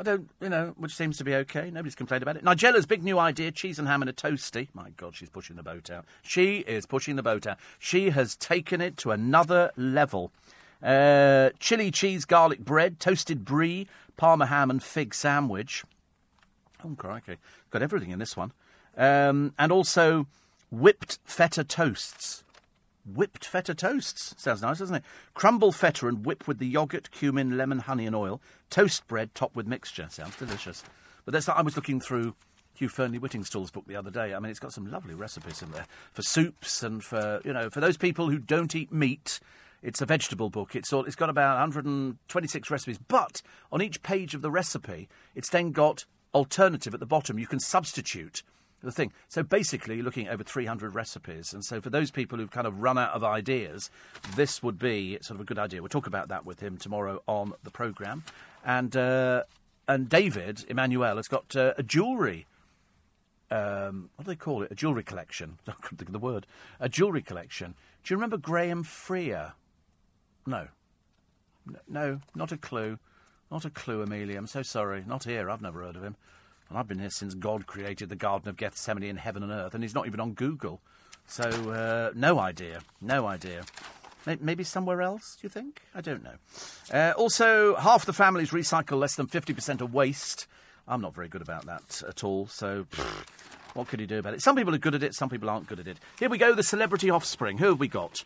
I 0.00 0.04
don't, 0.04 0.30
you 0.40 0.48
know, 0.48 0.74
which 0.76 0.94
seems 0.94 1.18
to 1.18 1.24
be 1.24 1.34
okay. 1.34 1.72
Nobody's 1.72 1.96
complained 1.96 2.22
about 2.22 2.36
it. 2.36 2.44
Nigella's 2.44 2.86
big 2.86 3.02
new 3.02 3.18
idea: 3.18 3.50
cheese 3.50 3.78
and 3.78 3.88
ham 3.88 4.02
in 4.02 4.08
a 4.08 4.12
toasty. 4.12 4.68
My 4.74 4.90
God, 4.90 5.16
she's 5.16 5.30
pushing 5.30 5.56
the 5.56 5.62
boat 5.62 5.90
out. 5.90 6.04
She 6.22 6.58
is 6.58 6.84
pushing 6.84 7.16
the 7.16 7.22
boat 7.22 7.46
out. 7.46 7.58
She 7.78 8.10
has 8.10 8.36
taken 8.36 8.80
it 8.80 8.98
to 8.98 9.12
another 9.12 9.72
level. 9.76 10.30
Uh, 10.82 11.50
chili 11.58 11.90
cheese, 11.90 12.24
garlic 12.24 12.60
bread, 12.60 13.00
toasted 13.00 13.44
brie, 13.44 13.88
parma 14.16 14.46
ham, 14.46 14.70
and 14.70 14.82
fig 14.82 15.14
sandwich. 15.14 15.84
Oh, 16.84 16.94
crikey. 16.96 17.36
Got 17.70 17.82
everything 17.82 18.10
in 18.10 18.18
this 18.18 18.36
one. 18.36 18.52
Um, 18.96 19.54
and 19.58 19.72
also 19.72 20.26
whipped 20.70 21.18
feta 21.24 21.64
toasts. 21.64 22.44
Whipped 23.06 23.44
feta 23.44 23.74
toasts. 23.74 24.34
Sounds 24.36 24.62
nice, 24.62 24.78
doesn't 24.78 24.96
it? 24.96 25.04
Crumble 25.34 25.72
feta 25.72 26.08
and 26.08 26.24
whip 26.24 26.46
with 26.46 26.58
the 26.58 26.66
yogurt, 26.66 27.10
cumin, 27.10 27.56
lemon, 27.56 27.80
honey, 27.80 28.06
and 28.06 28.14
oil. 28.14 28.40
Toast 28.70 29.06
bread 29.06 29.34
topped 29.34 29.56
with 29.56 29.66
mixture. 29.66 30.08
Sounds 30.10 30.36
delicious. 30.36 30.84
But 31.24 31.32
that's 31.32 31.48
I 31.48 31.62
was 31.62 31.76
looking 31.76 32.00
through 32.00 32.34
Hugh 32.78 32.88
Fearnley 32.88 33.18
Whittingstall's 33.18 33.70
book 33.70 33.84
the 33.86 33.96
other 33.96 34.10
day. 34.10 34.34
I 34.34 34.38
mean, 34.38 34.50
it's 34.50 34.60
got 34.60 34.72
some 34.72 34.90
lovely 34.90 35.14
recipes 35.14 35.62
in 35.62 35.72
there 35.72 35.86
for 36.12 36.22
soups 36.22 36.82
and 36.82 37.02
for 37.02 37.40
you 37.44 37.52
know 37.52 37.70
for 37.70 37.80
those 37.80 37.96
people 37.96 38.30
who 38.30 38.38
don't 38.38 38.74
eat 38.74 38.92
meat. 38.92 39.40
It's 39.82 40.00
a 40.00 40.06
vegetable 40.06 40.50
book. 40.50 40.74
It's 40.74 40.92
all, 40.92 41.04
it's 41.04 41.14
got 41.14 41.30
about 41.30 41.54
126 41.54 42.70
recipes, 42.70 42.98
but 42.98 43.42
on 43.70 43.80
each 43.80 44.02
page 44.02 44.34
of 44.34 44.42
the 44.42 44.50
recipe, 44.50 45.08
it's 45.36 45.50
then 45.50 45.70
got 45.70 46.04
alternative 46.34 46.94
at 46.94 47.00
the 47.00 47.06
bottom. 47.06 47.38
You 47.38 47.46
can 47.46 47.60
substitute 47.60 48.42
the 48.82 48.92
thing. 48.92 49.12
So 49.28 49.42
basically, 49.42 49.96
you're 49.96 50.04
looking 50.04 50.28
at 50.28 50.34
over 50.34 50.44
300 50.44 50.94
recipes. 50.94 51.52
And 51.52 51.64
so 51.64 51.80
for 51.80 51.90
those 51.90 52.10
people 52.10 52.38
who've 52.38 52.50
kind 52.50 52.66
of 52.66 52.80
run 52.80 52.98
out 52.98 53.12
of 53.12 53.24
ideas, 53.24 53.90
this 54.36 54.62
would 54.62 54.78
be 54.78 55.18
sort 55.20 55.36
of 55.36 55.40
a 55.40 55.44
good 55.44 55.58
idea. 55.58 55.82
We'll 55.82 55.88
talk 55.88 56.06
about 56.06 56.28
that 56.28 56.44
with 56.44 56.60
him 56.60 56.76
tomorrow 56.76 57.22
on 57.26 57.52
the 57.64 57.70
programme. 57.70 58.24
And, 58.64 58.96
uh, 58.96 59.44
and 59.86 60.08
David, 60.08 60.64
Emanuel, 60.68 61.16
has 61.16 61.28
got 61.28 61.56
uh, 61.56 61.74
a 61.76 61.82
jewellery. 61.82 62.46
Um, 63.50 64.10
what 64.16 64.26
do 64.26 64.30
they 64.30 64.36
call 64.36 64.62
it? 64.62 64.70
A 64.70 64.74
jewellery 64.74 65.02
collection. 65.02 65.58
I 65.68 65.72
couldn't 65.72 65.98
think 65.98 66.08
of 66.08 66.12
the 66.12 66.18
word. 66.18 66.46
A 66.78 66.88
jewellery 66.88 67.22
collection. 67.22 67.74
Do 68.04 68.14
you 68.14 68.16
remember 68.16 68.36
Graham 68.36 68.84
Freer? 68.84 69.54
No. 70.46 70.68
No, 71.88 72.20
not 72.34 72.52
a 72.52 72.56
clue. 72.56 72.98
Not 73.50 73.64
a 73.64 73.70
clue, 73.70 74.02
Amelia. 74.02 74.38
I'm 74.38 74.46
so 74.46 74.62
sorry. 74.62 75.04
Not 75.06 75.24
here. 75.24 75.50
I've 75.50 75.62
never 75.62 75.82
heard 75.82 75.96
of 75.96 76.02
him. 76.02 76.16
And 76.68 76.78
I've 76.78 76.88
been 76.88 76.98
here 76.98 77.10
since 77.10 77.34
God 77.34 77.66
created 77.66 78.10
the 78.10 78.16
Garden 78.16 78.48
of 78.48 78.56
Gethsemane 78.56 79.04
in 79.04 79.16
heaven 79.16 79.42
and 79.42 79.50
earth, 79.50 79.74
and 79.74 79.82
he's 79.82 79.94
not 79.94 80.06
even 80.06 80.20
on 80.20 80.32
Google. 80.32 80.80
So, 81.26 81.44
uh, 81.44 82.12
no 82.14 82.38
idea. 82.38 82.80
No 83.00 83.26
idea. 83.26 83.64
Maybe 84.40 84.64
somewhere 84.64 85.00
else, 85.00 85.38
do 85.40 85.46
you 85.46 85.48
think? 85.48 85.82
I 85.94 86.02
don't 86.02 86.22
know. 86.22 86.34
Uh, 86.92 87.14
also, 87.16 87.76
half 87.76 88.04
the 88.04 88.12
families 88.12 88.50
recycle 88.50 88.98
less 88.98 89.14
than 89.14 89.26
50% 89.26 89.80
of 89.80 89.94
waste. 89.94 90.46
I'm 90.86 91.00
not 91.00 91.14
very 91.14 91.28
good 91.28 91.40
about 91.40 91.64
that 91.66 92.02
at 92.06 92.24
all, 92.24 92.46
so 92.46 92.84
pfft, 92.84 93.26
what 93.74 93.88
could 93.88 94.00
you 94.00 94.06
do 94.06 94.18
about 94.18 94.34
it? 94.34 94.42
Some 94.42 94.56
people 94.56 94.74
are 94.74 94.78
good 94.78 94.94
at 94.94 95.02
it, 95.02 95.14
some 95.14 95.30
people 95.30 95.48
aren't 95.48 95.66
good 95.66 95.80
at 95.80 95.86
it. 95.86 95.98
Here 96.18 96.28
we 96.28 96.36
go, 96.36 96.54
the 96.54 96.62
celebrity 96.62 97.10
offspring. 97.10 97.58
Who 97.58 97.66
have 97.66 97.80
we 97.80 97.88
got? 97.88 98.24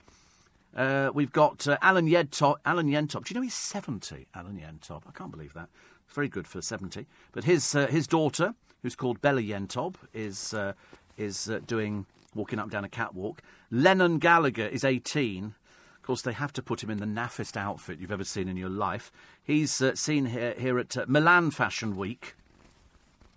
Uh, 0.77 1.11
we've 1.12 1.32
got 1.32 1.66
uh, 1.69 1.77
Alan 1.82 2.09
Yentob. 2.09 2.57
Alan 2.65 2.89
Yentob. 2.89 3.24
Do 3.24 3.35
you 3.35 3.40
know 3.40 3.43
he's 3.43 3.55
70? 3.55 4.27
Alan 4.35 4.59
Yentob. 4.59 5.03
I 5.07 5.11
can't 5.12 5.31
believe 5.31 5.53
that. 5.55 5.69
It's 6.07 6.15
very 6.15 6.28
good 6.28 6.47
for 6.47 6.62
70. 6.62 7.07
But 7.32 7.44
his 7.44 7.74
uh, 7.74 7.86
his 7.86 8.07
daughter, 8.07 8.55
who's 8.82 8.97
called 8.97 9.20
Bella 9.20 9.43
Yentob, 9.43 9.97
is 10.15 10.55
uh, 10.55 10.73
is 11.19 11.51
uh, 11.51 11.61
doing 11.66 12.07
walking 12.35 12.59
up 12.59 12.70
down 12.70 12.85
a 12.85 12.89
catwalk. 12.89 13.43
Lennon 13.70 14.19
Gallagher 14.19 14.66
is 14.66 14.85
18. 14.85 15.55
Of 15.97 16.03
course, 16.03 16.23
they 16.23 16.32
have 16.32 16.53
to 16.55 16.62
put 16.62 16.82
him 16.82 16.90
in 16.90 16.99
the 16.99 17.07
naffest 17.07 17.57
outfit 17.57 17.99
you've 18.01 18.11
ever 18.11 18.24
seen 18.24 18.49
in 18.49 18.57
your 18.57 18.70
life. 18.70 19.12
He's 19.44 19.81
uh, 19.82 19.94
seen 19.94 20.27
here 20.27 20.55
here 20.59 20.78
at 20.78 21.09
Milan 21.09 21.51
Fashion 21.51 21.97
Week. 21.97 22.35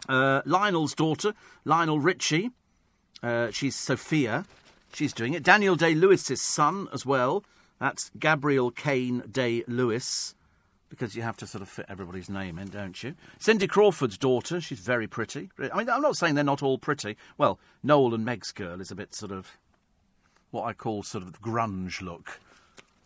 Lionel's 0.08 0.94
daughter, 0.94 1.34
Lionel 1.66 2.00
Richie, 2.00 2.52
she's 3.52 3.76
Sophia. 3.76 4.46
She's 4.96 5.12
doing 5.12 5.34
it. 5.34 5.44
Daniel 5.44 5.76
Day 5.76 5.94
Lewis's 5.94 6.42
son 6.42 6.88
as 6.94 7.06
well. 7.06 7.44
That's 7.82 8.12
Gabriel 8.18 8.72
Kane 8.72 9.24
Day 9.30 9.66
Lewis. 9.68 10.36
Because 10.88 11.18
you 11.18 11.22
have 11.22 11.36
to 11.38 11.48
sort 11.48 11.62
of 11.62 11.68
fit 11.68 11.86
everybody's 11.90 12.30
name 12.30 12.58
in, 12.58 12.70
don't 12.70 13.04
you? 13.04 13.16
Cindy 13.38 13.68
Crawford's 13.68 14.18
daughter. 14.18 14.62
She's 14.62 14.80
very 14.80 15.06
pretty. 15.06 15.50
I 15.60 15.78
mean, 15.78 15.90
I'm 15.90 16.02
not 16.02 16.16
saying 16.16 16.36
they're 16.36 16.46
not 16.46 16.64
all 16.64 16.78
pretty. 16.78 17.18
Well, 17.38 17.60
Noel 17.84 18.14
and 18.14 18.24
Meg's 18.24 18.54
girl 18.54 18.80
is 18.80 18.90
a 18.90 18.96
bit 18.96 19.14
sort 19.14 19.34
of 19.34 19.58
what 20.52 20.64
I 20.64 20.72
call 20.72 21.04
sort 21.04 21.26
of 21.26 21.42
grunge 21.42 22.02
look. 22.02 22.40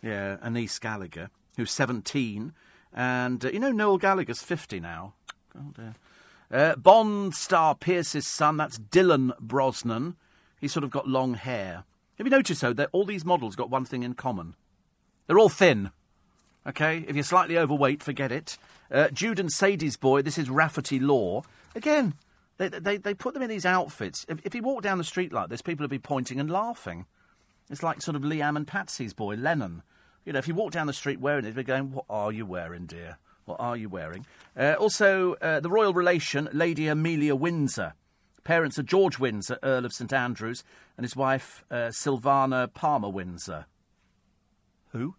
Yeah, 0.04 0.38
Anaïs 0.46 0.80
Gallagher, 0.80 1.32
who's 1.58 1.72
17. 1.72 2.54
And, 2.94 3.44
uh, 3.44 3.50
you 3.50 3.60
know, 3.60 3.72
Noel 3.72 3.98
Gallagher's 3.98 4.44
50 4.44 4.80
now. 4.80 5.14
Oh, 5.58 5.74
dear. 5.76 5.96
Uh, 6.52 6.76
Bond 6.76 7.34
star 7.34 7.74
Pierce's 7.74 8.28
son, 8.28 8.58
that's 8.58 8.78
Dylan 8.78 9.36
Brosnan. 9.40 10.18
He's 10.60 10.74
sort 10.74 10.84
of 10.84 10.90
got 10.90 11.08
long 11.08 11.36
hair. 11.36 11.84
Have 12.18 12.28
you 12.28 12.32
noticed, 12.32 12.62
though, 12.62 12.74
that 12.74 12.90
all 12.92 13.06
these 13.06 13.26
models 13.26 13.56
got 13.56 13.70
one 13.70 13.86
thing 13.86 14.04
in 14.04 14.14
common? 14.14 14.56
They're 15.28 15.40
all 15.40 15.50
thin. 15.50 15.92
Okay? 16.68 17.06
If 17.08 17.16
you're 17.16 17.24
slightly 17.24 17.58
overweight, 17.58 18.04
forget 18.04 18.32
it. 18.32 18.58
Uh, 18.92 19.10
Jude 19.10 19.40
and 19.40 19.52
Sadie's 19.52 19.98
boy, 19.98 20.22
this 20.22 20.38
is 20.38 20.50
Rafferty 20.50 21.00
Law. 21.00 21.44
Again, 21.76 22.16
they, 22.58 22.68
they, 22.68 22.98
they 22.98 23.14
put 23.14 23.34
them 23.34 23.44
in 23.44 23.50
these 23.50 23.66
outfits. 23.66 24.26
If, 24.28 24.46
if 24.46 24.54
he 24.54 24.62
walked 24.62 24.84
down 24.84 24.98
the 24.98 25.04
street 25.04 25.32
like 25.32 25.50
this, 25.50 25.62
people 25.62 25.84
would 25.84 25.90
be 25.90 26.00
pointing 26.00 26.40
and 26.40 26.50
laughing. 26.50 27.06
It's 27.70 27.84
like 27.84 28.02
sort 28.02 28.16
of 28.16 28.24
Liam 28.24 28.58
and 28.58 28.68
Patsy's 28.68 29.14
boy, 29.14 29.36
Lennon. 29.36 29.84
You 30.26 30.34
know, 30.34 30.40
if 30.40 30.48
you 30.48 30.56
walk 30.56 30.72
down 30.72 30.88
the 30.88 30.94
street 30.94 31.20
wearing 31.20 31.46
it, 31.46 31.52
they'd 31.52 31.56
be 31.56 31.64
going, 31.64 31.92
What 31.92 32.06
are 32.10 32.32
you 32.32 32.46
wearing, 32.46 32.86
dear? 32.86 33.18
What 33.46 33.60
are 33.60 33.78
you 33.78 33.90
wearing? 33.90 34.26
Uh, 34.58 34.76
also, 34.78 35.34
uh, 35.36 35.60
the 35.60 35.70
royal 35.70 35.94
relation, 35.94 36.50
Lady 36.52 36.88
Amelia 36.88 37.36
Windsor. 37.36 37.94
Parents 38.50 38.80
are 38.80 38.84
George 38.84 39.20
Windsor, 39.20 39.60
Earl 39.62 39.86
of 39.86 39.94
St 39.94 40.12
Andrews, 40.12 40.64
and 40.98 41.04
his 41.04 41.16
wife, 41.16 41.64
uh, 41.70 41.90
Sylvana 41.92 42.74
Palmer 42.74 43.08
Windsor. 43.08 43.68
Who? 44.92 45.14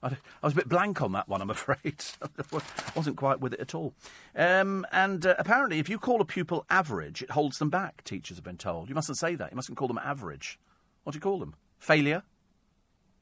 I, 0.00 0.16
was 0.40 0.52
a 0.52 0.56
bit 0.56 0.68
blank 0.68 1.02
on 1.02 1.10
that 1.10 1.28
one, 1.28 1.42
I'm 1.42 1.50
afraid. 1.60 2.04
I 2.22 2.60
wasn't 2.94 3.16
quite 3.16 3.40
with 3.40 3.54
it 3.54 3.58
at 3.58 3.74
all. 3.74 3.94
Um, 4.36 4.86
and 4.92 5.26
uh, 5.26 5.34
apparently, 5.40 5.80
if 5.80 5.88
you 5.88 5.98
call 5.98 6.20
a 6.20 6.24
pupil 6.24 6.64
average, 6.70 7.20
it 7.20 7.32
holds 7.32 7.58
them 7.58 7.68
back, 7.68 8.04
teachers 8.04 8.36
have 8.36 8.44
been 8.44 8.58
told. 8.58 8.88
You 8.88 8.94
mustn't 8.94 9.18
say 9.18 9.34
that. 9.34 9.50
You 9.50 9.56
mustn't 9.56 9.76
call 9.76 9.88
them 9.88 9.98
average. 9.98 10.60
What 11.02 11.14
do 11.14 11.16
you 11.16 11.20
call 11.20 11.40
them? 11.40 11.56
Failure? 11.80 12.22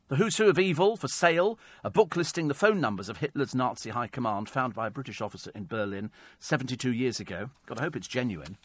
The 0.09 0.17
Who's 0.17 0.37
Who 0.37 0.51
of 0.51 0.59
Evil 0.59 0.99
for 0.99 1.09
sale, 1.09 1.59
a 1.83 1.89
book 1.89 2.15
listing 2.15 2.49
the 2.49 2.53
phone 2.53 2.79
numbers 2.79 3.09
of 3.09 3.19
Hitler's 3.19 3.55
Nazi 3.55 3.89
high 3.89 4.09
command 4.09 4.51
found 4.51 4.75
by 4.75 4.89
a 4.89 4.91
British 4.91 5.23
officer 5.23 5.51
in 5.55 5.65
Berlin 5.65 6.11
72 6.41 6.93
years 6.93 7.21
ago. 7.21 7.49
God, 7.65 7.79
I 7.79 7.85
hope 7.85 7.97
it's 7.97 8.09
genuine. 8.09 8.59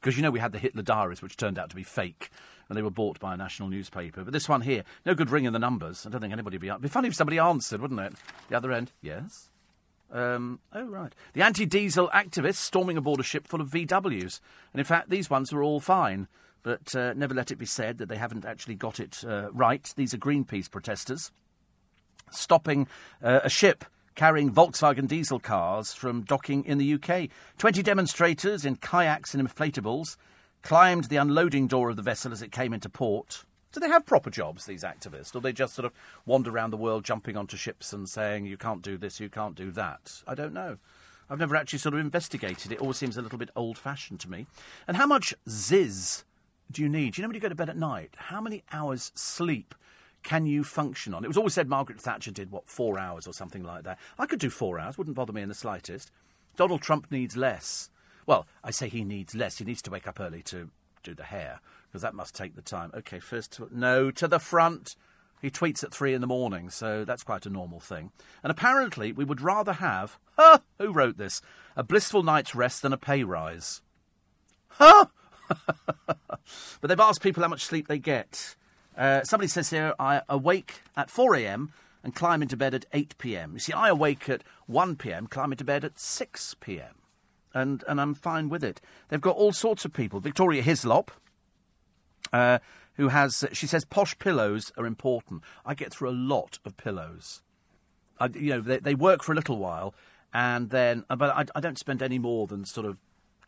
Because 0.00 0.16
you 0.16 0.22
know 0.22 0.30
we 0.30 0.40
had 0.40 0.52
the 0.52 0.58
Hitler 0.58 0.82
diaries, 0.82 1.22
which 1.22 1.36
turned 1.36 1.58
out 1.58 1.70
to 1.70 1.76
be 1.76 1.82
fake, 1.82 2.30
and 2.68 2.76
they 2.76 2.82
were 2.82 2.90
bought 2.90 3.18
by 3.18 3.34
a 3.34 3.36
national 3.36 3.68
newspaper. 3.68 4.22
But 4.22 4.32
this 4.32 4.48
one 4.48 4.60
here, 4.60 4.84
no 5.04 5.14
good 5.14 5.30
ringing 5.30 5.52
the 5.52 5.58
numbers. 5.58 6.06
I 6.06 6.10
don't 6.10 6.20
think 6.20 6.32
anybody 6.32 6.56
would 6.56 6.62
be. 6.62 6.68
It'd 6.68 6.82
be 6.82 6.88
funny 6.88 7.08
if 7.08 7.14
somebody 7.14 7.38
answered, 7.38 7.80
wouldn't 7.80 8.00
it? 8.00 8.14
The 8.48 8.56
other 8.56 8.72
end, 8.72 8.92
yes. 9.02 9.50
Um, 10.10 10.60
oh, 10.72 10.84
right. 10.84 11.12
The 11.34 11.42
anti 11.42 11.66
diesel 11.66 12.08
activists 12.14 12.56
storming 12.56 12.96
aboard 12.96 13.20
a 13.20 13.24
ship 13.24 13.46
full 13.46 13.60
of 13.60 13.70
VWs. 13.70 14.40
And 14.72 14.80
in 14.80 14.84
fact, 14.84 15.10
these 15.10 15.28
ones 15.28 15.52
were 15.52 15.62
all 15.62 15.80
fine. 15.80 16.28
But 16.62 16.94
uh, 16.94 17.14
never 17.14 17.34
let 17.34 17.50
it 17.50 17.56
be 17.56 17.66
said 17.66 17.98
that 17.98 18.08
they 18.08 18.16
haven't 18.16 18.44
actually 18.44 18.74
got 18.74 19.00
it 19.00 19.22
uh, 19.26 19.50
right. 19.52 19.92
These 19.96 20.14
are 20.14 20.18
Greenpeace 20.18 20.70
protesters 20.70 21.30
stopping 22.30 22.86
uh, 23.22 23.40
a 23.42 23.48
ship 23.48 23.84
carrying 24.18 24.50
Volkswagen 24.52 25.06
diesel 25.06 25.38
cars 25.38 25.94
from 25.94 26.22
docking 26.22 26.64
in 26.64 26.76
the 26.76 26.94
UK. 26.94 27.28
20 27.56 27.84
demonstrators 27.84 28.64
in 28.64 28.74
kayaks 28.74 29.32
and 29.32 29.48
inflatables 29.48 30.16
climbed 30.60 31.04
the 31.04 31.16
unloading 31.16 31.68
door 31.68 31.88
of 31.88 31.94
the 31.94 32.02
vessel 32.02 32.32
as 32.32 32.42
it 32.42 32.50
came 32.50 32.74
into 32.74 32.88
port. 32.88 33.44
Do 33.70 33.78
they 33.78 33.86
have 33.86 34.04
proper 34.04 34.28
jobs, 34.28 34.66
these 34.66 34.82
activists? 34.82 35.36
Or 35.36 35.40
they 35.40 35.52
just 35.52 35.72
sort 35.72 35.86
of 35.86 35.92
wander 36.26 36.50
around 36.50 36.72
the 36.72 36.76
world 36.76 37.04
jumping 37.04 37.36
onto 37.36 37.56
ships 37.56 37.92
and 37.92 38.08
saying, 38.08 38.44
you 38.44 38.56
can't 38.56 38.82
do 38.82 38.98
this, 38.98 39.20
you 39.20 39.28
can't 39.28 39.54
do 39.54 39.70
that? 39.70 40.24
I 40.26 40.34
don't 40.34 40.52
know. 40.52 40.78
I've 41.30 41.38
never 41.38 41.54
actually 41.54 41.78
sort 41.78 41.94
of 41.94 42.00
investigated. 42.00 42.72
It 42.72 42.80
always 42.80 42.96
seems 42.96 43.16
a 43.16 43.22
little 43.22 43.38
bit 43.38 43.50
old 43.54 43.78
fashioned 43.78 44.18
to 44.20 44.30
me. 44.30 44.46
And 44.88 44.96
how 44.96 45.06
much 45.06 45.32
ziz 45.48 46.24
do 46.72 46.82
you 46.82 46.88
need? 46.88 47.16
You 47.16 47.22
know 47.22 47.28
when 47.28 47.36
you 47.36 47.40
go 47.40 47.50
to 47.50 47.54
bed 47.54 47.70
at 47.70 47.76
night? 47.76 48.14
How 48.16 48.40
many 48.40 48.64
hours 48.72 49.12
sleep 49.14 49.76
can 50.28 50.44
you 50.44 50.62
function 50.62 51.14
on? 51.14 51.24
It 51.24 51.28
was 51.28 51.38
always 51.38 51.54
said 51.54 51.70
Margaret 51.70 51.98
Thatcher 51.98 52.30
did, 52.30 52.50
what, 52.50 52.68
four 52.68 52.98
hours 52.98 53.26
or 53.26 53.32
something 53.32 53.64
like 53.64 53.84
that. 53.84 53.98
I 54.18 54.26
could 54.26 54.38
do 54.38 54.50
four 54.50 54.78
hours, 54.78 54.98
wouldn't 54.98 55.16
bother 55.16 55.32
me 55.32 55.40
in 55.40 55.48
the 55.48 55.54
slightest. 55.54 56.10
Donald 56.54 56.82
Trump 56.82 57.10
needs 57.10 57.34
less. 57.34 57.88
Well, 58.26 58.46
I 58.62 58.70
say 58.70 58.90
he 58.90 59.04
needs 59.04 59.34
less. 59.34 59.56
He 59.56 59.64
needs 59.64 59.80
to 59.80 59.90
wake 59.90 60.06
up 60.06 60.20
early 60.20 60.42
to 60.42 60.68
do 61.02 61.14
the 61.14 61.24
hair, 61.24 61.60
because 61.86 62.02
that 62.02 62.12
must 62.12 62.34
take 62.34 62.56
the 62.56 62.60
time. 62.60 62.90
OK, 62.92 63.20
first, 63.20 63.52
to, 63.52 63.70
no, 63.72 64.10
to 64.10 64.28
the 64.28 64.38
front. 64.38 64.96
He 65.40 65.50
tweets 65.50 65.82
at 65.82 65.94
three 65.94 66.12
in 66.12 66.20
the 66.20 66.26
morning, 66.26 66.68
so 66.68 67.06
that's 67.06 67.22
quite 67.22 67.46
a 67.46 67.50
normal 67.50 67.80
thing. 67.80 68.12
And 68.42 68.50
apparently, 68.50 69.12
we 69.12 69.24
would 69.24 69.40
rather 69.40 69.72
have, 69.72 70.18
huh, 70.36 70.58
who 70.78 70.92
wrote 70.92 71.16
this, 71.16 71.40
a 71.74 71.82
blissful 71.82 72.22
night's 72.22 72.54
rest 72.54 72.82
than 72.82 72.92
a 72.92 72.98
pay 72.98 73.24
rise. 73.24 73.80
Huh? 74.68 75.06
but 76.06 76.18
they've 76.82 77.00
asked 77.00 77.22
people 77.22 77.42
how 77.42 77.48
much 77.48 77.64
sleep 77.64 77.88
they 77.88 77.98
get. 77.98 78.56
Uh, 78.98 79.22
somebody 79.22 79.46
says 79.46 79.70
here, 79.70 79.94
I 80.00 80.22
awake 80.28 80.82
at 80.96 81.08
4 81.08 81.36
a.m. 81.36 81.72
and 82.02 82.16
climb 82.16 82.42
into 82.42 82.56
bed 82.56 82.74
at 82.74 82.84
8 82.92 83.16
p.m. 83.18 83.52
You 83.52 83.60
see, 83.60 83.72
I 83.72 83.88
awake 83.88 84.28
at 84.28 84.42
1 84.66 84.96
p.m., 84.96 85.28
climb 85.28 85.52
into 85.52 85.64
bed 85.64 85.84
at 85.84 86.00
6 86.00 86.56
p.m. 86.58 86.96
And, 87.54 87.84
and 87.86 88.00
I'm 88.00 88.14
fine 88.14 88.48
with 88.48 88.64
it. 88.64 88.80
They've 89.08 89.20
got 89.20 89.36
all 89.36 89.52
sorts 89.52 89.84
of 89.84 89.92
people. 89.92 90.18
Victoria 90.18 90.62
Hislop, 90.62 91.12
uh, 92.32 92.58
who 92.94 93.08
has, 93.08 93.44
she 93.52 93.68
says, 93.68 93.84
posh 93.84 94.18
pillows 94.18 94.72
are 94.76 94.84
important. 94.84 95.42
I 95.64 95.74
get 95.74 95.92
through 95.92 96.10
a 96.10 96.12
lot 96.12 96.58
of 96.64 96.76
pillows. 96.76 97.42
I, 98.18 98.26
you 98.26 98.50
know, 98.50 98.60
they, 98.60 98.78
they 98.78 98.94
work 98.96 99.22
for 99.22 99.30
a 99.30 99.36
little 99.36 99.58
while, 99.58 99.94
and 100.34 100.70
then, 100.70 101.04
uh, 101.08 101.14
but 101.14 101.30
I, 101.30 101.44
I 101.54 101.60
don't 101.60 101.78
spend 101.78 102.02
any 102.02 102.18
more 102.18 102.48
than 102.48 102.64
sort 102.64 102.84
of 102.84 102.96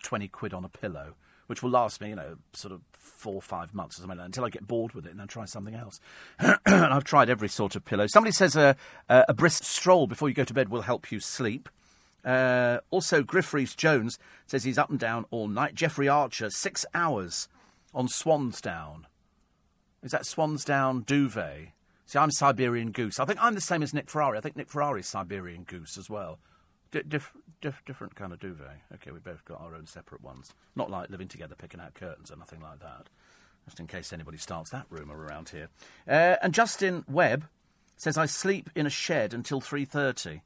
20 0.05 0.29
quid 0.29 0.55
on 0.55 0.65
a 0.65 0.69
pillow, 0.69 1.15
which 1.49 1.61
will 1.61 1.71
last 1.71 2.01
me, 2.01 2.11
you 2.11 2.15
know, 2.15 2.37
sort 2.53 2.73
of 2.73 2.83
four 3.01 3.35
or 3.35 3.43
five 3.43 3.75
months 3.75 3.97
or 3.99 4.03
something 4.03 4.19
like 4.19 4.25
that, 4.25 4.27
until 4.27 4.45
I 4.45 4.51
get 4.51 4.69
bored 4.69 4.93
with 4.93 5.07
it 5.07 5.11
and 5.11 5.21
then 5.21 5.27
try 5.27 5.45
something 5.45 5.75
else. 5.75 6.01
I've 6.67 7.05
tried 7.05 7.29
every 7.31 7.49
sort 7.49 7.75
of 7.75 7.85
pillow. 7.85 8.07
Somebody 8.07 8.33
says 8.33 8.55
a, 8.57 8.77
a, 9.09 9.25
a 9.29 9.35
brisk 9.35 9.65
stroll 9.65 10.07
before 10.07 10.29
you 10.29 10.35
go 10.35 10.45
to 10.45 10.55
bed 10.55 10.69
will 10.69 10.83
help 10.83 11.11
you 11.11 11.21
sleep. 11.21 11.69
Uh, 12.25 12.79
also, 12.91 13.23
Griff 13.23 13.55
Jones 13.77 14.19
says 14.47 14.65
he's 14.65 14.79
up 14.79 14.91
and 14.91 14.99
down 14.99 15.25
all 15.31 15.49
night. 15.49 15.75
Jeffrey 15.75 16.09
Archer, 16.09 16.51
six 16.51 16.85
hours 16.95 17.49
on 17.95 18.09
Swansdown. 18.09 19.07
Is 20.03 20.13
that 20.13 20.27
Swansdown 20.27 21.05
duvet? 21.05 21.69
See, 22.07 22.19
I'm 22.19 22.31
Siberian 22.31 22.91
Goose. 22.91 23.21
I 23.21 23.25
think 23.25 23.39
I'm 23.41 23.55
the 23.55 23.61
same 23.61 23.83
as 23.83 23.95
Nick 23.95 24.11
Ferrari. 24.11 24.37
I 24.37 24.41
think 24.41 24.57
Nick 24.57 24.69
Ferrari's 24.69 25.07
Siberian 25.07 25.63
Goose 25.63 25.97
as 25.97 26.11
well. 26.11 26.39
D- 26.91 27.03
diff- 27.07 27.37
diff- 27.61 27.85
different 27.87 28.15
kind 28.15 28.33
of 28.33 28.41
duvet. 28.41 28.81
Okay, 28.95 29.11
we 29.11 29.19
both 29.19 29.45
got 29.45 29.61
our 29.61 29.75
own 29.75 29.87
separate 29.87 30.23
ones. 30.23 30.53
Not 30.75 30.91
like 30.91 31.11
living 31.11 31.29
together, 31.29 31.55
picking 31.57 31.81
out 31.81 31.95
curtains 31.95 32.31
or 32.31 32.37
nothing 32.37 32.61
like 32.61 32.81
that. 32.81 33.09
Just 33.67 33.81
in 33.81 33.87
case 33.87 34.13
anybody 34.13 34.39
starts 34.39 34.71
that 34.71 34.87
rumour 34.91 35.17
around 35.17 35.51
here. 35.51 35.69
Uh, 36.09 36.37
and 36.43 36.55
Justin 36.55 37.05
Webb 37.09 37.47
says 37.97 38.17
I 38.17 38.27
sleep 38.27 38.71
in 38.75 38.87
a 38.87 38.91
shed 38.91 39.35
until 39.35 39.61
three 39.61 39.85
thirty. 39.85 40.43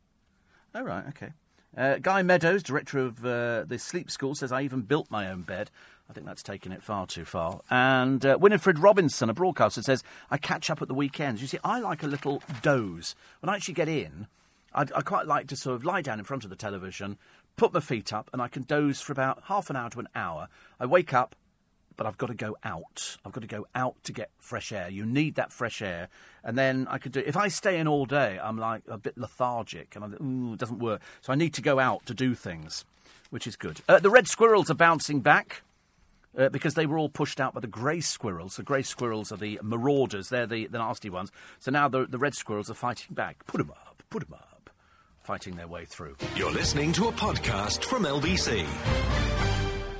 Oh 0.74 0.82
right, 0.82 1.05
okay. 1.09 1.31
Uh, 1.77 1.97
Guy 1.99 2.23
Meadows, 2.23 2.62
director 2.62 2.99
of 2.99 3.24
uh, 3.24 3.65
the 3.65 3.78
sleep 3.78 4.11
school, 4.11 4.35
says 4.35 4.53
I 4.53 4.62
even 4.62 4.82
built 4.82 5.11
my 5.11 5.28
own 5.31 5.43
bed. 5.43 5.70
I 6.09 6.12
think 6.12 6.27
that's 6.27 6.43
taking 6.43 6.70
it 6.70 6.82
far 6.82 7.07
too 7.07 7.24
far. 7.24 7.62
And 7.70 8.24
uh, 8.24 8.36
Winifred 8.39 8.78
Robinson, 8.78 9.31
a 9.31 9.35
broadcaster, 9.35 9.82
says 9.82 10.05
I 10.31 10.36
catch 10.36 10.69
up 10.70 10.82
at 10.82 10.89
the 10.89 10.95
weekends. 10.95 11.41
You 11.41 11.49
see, 11.49 11.59
I 11.65 11.81
like 11.81 12.03
a 12.03 12.07
little 12.07 12.43
doze 12.62 13.15
when 13.41 13.49
I 13.49 13.57
actually 13.57 13.74
get 13.74 13.89
in. 13.89 14.27
I, 14.74 14.82
I 14.94 15.02
quite 15.02 15.26
like 15.26 15.46
to 15.48 15.56
sort 15.56 15.76
of 15.76 15.84
lie 15.84 16.02
down 16.02 16.18
in 16.18 16.24
front 16.24 16.44
of 16.44 16.51
the 16.51 16.56
television, 16.56 17.16
put 17.56 17.72
my 17.72 17.80
feet 17.80 18.12
up, 18.12 18.28
and 18.32 18.42
I 18.42 18.48
can 18.48 18.62
doze 18.62 19.01
for 19.01 19.12
about 19.12 19.44
half 19.44 19.70
an 19.70 19.76
hour 19.76 19.90
to 19.90 20.01
an 20.01 20.09
hour. 20.14 20.48
I 20.80 20.86
wake 20.86 21.14
up, 21.14 21.36
but 21.96 22.06
I've 22.06 22.18
got 22.18 22.26
to 22.26 22.34
go 22.34 22.56
out. 22.64 23.16
I've 23.24 23.32
got 23.32 23.42
to 23.42 23.46
go 23.46 23.66
out 23.74 23.94
to 24.05 24.12
get 24.12 24.30
fresh 24.38 24.72
air. 24.72 24.88
You 24.88 25.06
need 25.06 25.36
that 25.36 25.52
fresh 25.52 25.80
air, 25.80 26.09
and 26.42 26.59
then 26.59 26.88
I 26.90 26.98
could 26.98 27.12
do. 27.12 27.22
If 27.24 27.36
I 27.36 27.48
stay 27.48 27.78
in 27.78 27.86
all 27.86 28.05
day, 28.05 28.38
I'm 28.42 28.59
like 28.59 28.82
a 28.88 28.98
bit 28.98 29.16
lethargic, 29.16 29.94
and 29.94 30.05
I'm, 30.05 30.14
ooh, 30.20 30.55
it 30.55 30.59
doesn't 30.59 30.80
work. 30.80 31.01
So 31.20 31.32
I 31.32 31.36
need 31.36 31.55
to 31.55 31.62
go 31.62 31.78
out 31.78 32.05
to 32.06 32.14
do 32.14 32.34
things, 32.34 32.84
which 33.30 33.46
is 33.46 33.55
good. 33.55 33.80
Uh, 33.88 34.01
the 34.01 34.10
red 34.10 34.26
squirrels 34.26 34.70
are 34.70 34.74
bouncing 34.74 35.20
back. 35.20 35.62
Uh, 36.36 36.48
because 36.48 36.74
they 36.74 36.84
were 36.84 36.98
all 36.98 37.09
pushed 37.09 37.38
out 37.38 37.55
by 37.55 37.60
the 37.60 37.68
grey 37.68 38.01
squirrels. 38.01 38.56
The 38.56 38.64
grey 38.64 38.82
squirrels 38.82 39.30
are 39.30 39.36
the 39.36 39.60
marauders, 39.62 40.30
they're 40.30 40.48
the, 40.48 40.66
the 40.66 40.78
nasty 40.78 41.09
ones. 41.09 41.30
So 41.60 41.70
now 41.70 41.86
the, 41.86 42.06
the 42.06 42.18
red 42.18 42.34
squirrels 42.34 42.68
are 42.68 42.74
fighting 42.74 43.14
back. 43.14 43.46
Put 43.46 43.60
'em 43.60 43.70
up, 43.70 44.02
put 44.10 44.24
'em 44.24 44.34
up, 44.34 44.53
fighting 45.24 45.56
their 45.56 45.66
way 45.66 45.86
through. 45.86 46.14
You're 46.36 46.52
listening 46.52 46.92
to 46.92 47.09
a 47.09 47.12
podcast 47.12 47.82
from 47.84 48.05
LBC. 48.05 48.66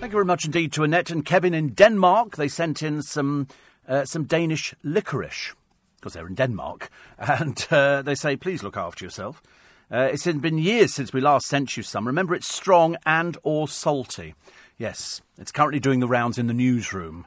Thank 0.01 0.13
you 0.13 0.17
very 0.17 0.25
much 0.27 0.45
indeed 0.45 0.71
to 0.75 0.85
Annette 0.85 1.11
and 1.11 1.25
Kevin 1.25 1.55
in 1.55 1.71
Denmark. 1.71 2.37
They 2.37 2.49
sent 2.49 2.83
in 2.83 3.01
some 3.01 3.49
uh, 3.89 4.05
some 4.05 4.25
Danish 4.25 4.75
licorice 4.83 5.55
because 5.97 6.13
they're 6.13 6.27
in 6.27 6.35
Denmark, 6.35 6.91
and 7.19 7.67
uh, 7.71 8.03
they 8.03 8.15
say, 8.15 8.37
"Please 8.37 8.63
look 8.63 8.77
after 8.77 9.03
yourself." 9.03 9.43
Uh, 9.91 10.09
it's 10.13 10.27
been 10.27 10.59
years 10.59 10.93
since 10.93 11.13
we 11.13 11.21
last 11.23 11.47
sent 11.47 11.77
you 11.77 11.83
some. 11.83 12.07
Remember, 12.07 12.35
it's 12.35 12.53
strong 12.53 12.97
and 13.07 13.39
or 13.43 13.67
salty. 13.67 14.35
Yes, 14.77 15.23
it's 15.39 15.53
currently 15.53 15.81
doing 15.81 16.01
the 16.01 16.09
rounds 16.09 16.37
in 16.37 16.49
the 16.49 16.55
newsroom. 16.55 17.27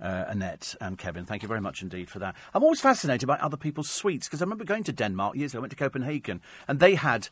Uh, 0.00 0.24
Annette 0.28 0.74
and 0.80 0.98
Kevin, 0.98 1.24
thank 1.24 1.42
you 1.42 1.48
very 1.48 1.60
much 1.60 1.80
indeed 1.80 2.10
for 2.10 2.18
that. 2.18 2.36
I'm 2.52 2.62
always 2.62 2.80
fascinated 2.80 3.26
by 3.26 3.36
other 3.36 3.56
people's 3.56 3.88
sweets 3.88 4.26
because 4.26 4.42
I 4.42 4.44
remember 4.44 4.64
going 4.64 4.84
to 4.84 4.92
Denmark 4.92 5.36
years 5.36 5.52
ago. 5.52 5.60
I 5.60 5.62
went 5.62 5.70
to 5.70 5.76
Copenhagen 5.76 6.42
and 6.68 6.80
they 6.80 6.96
had 6.96 7.28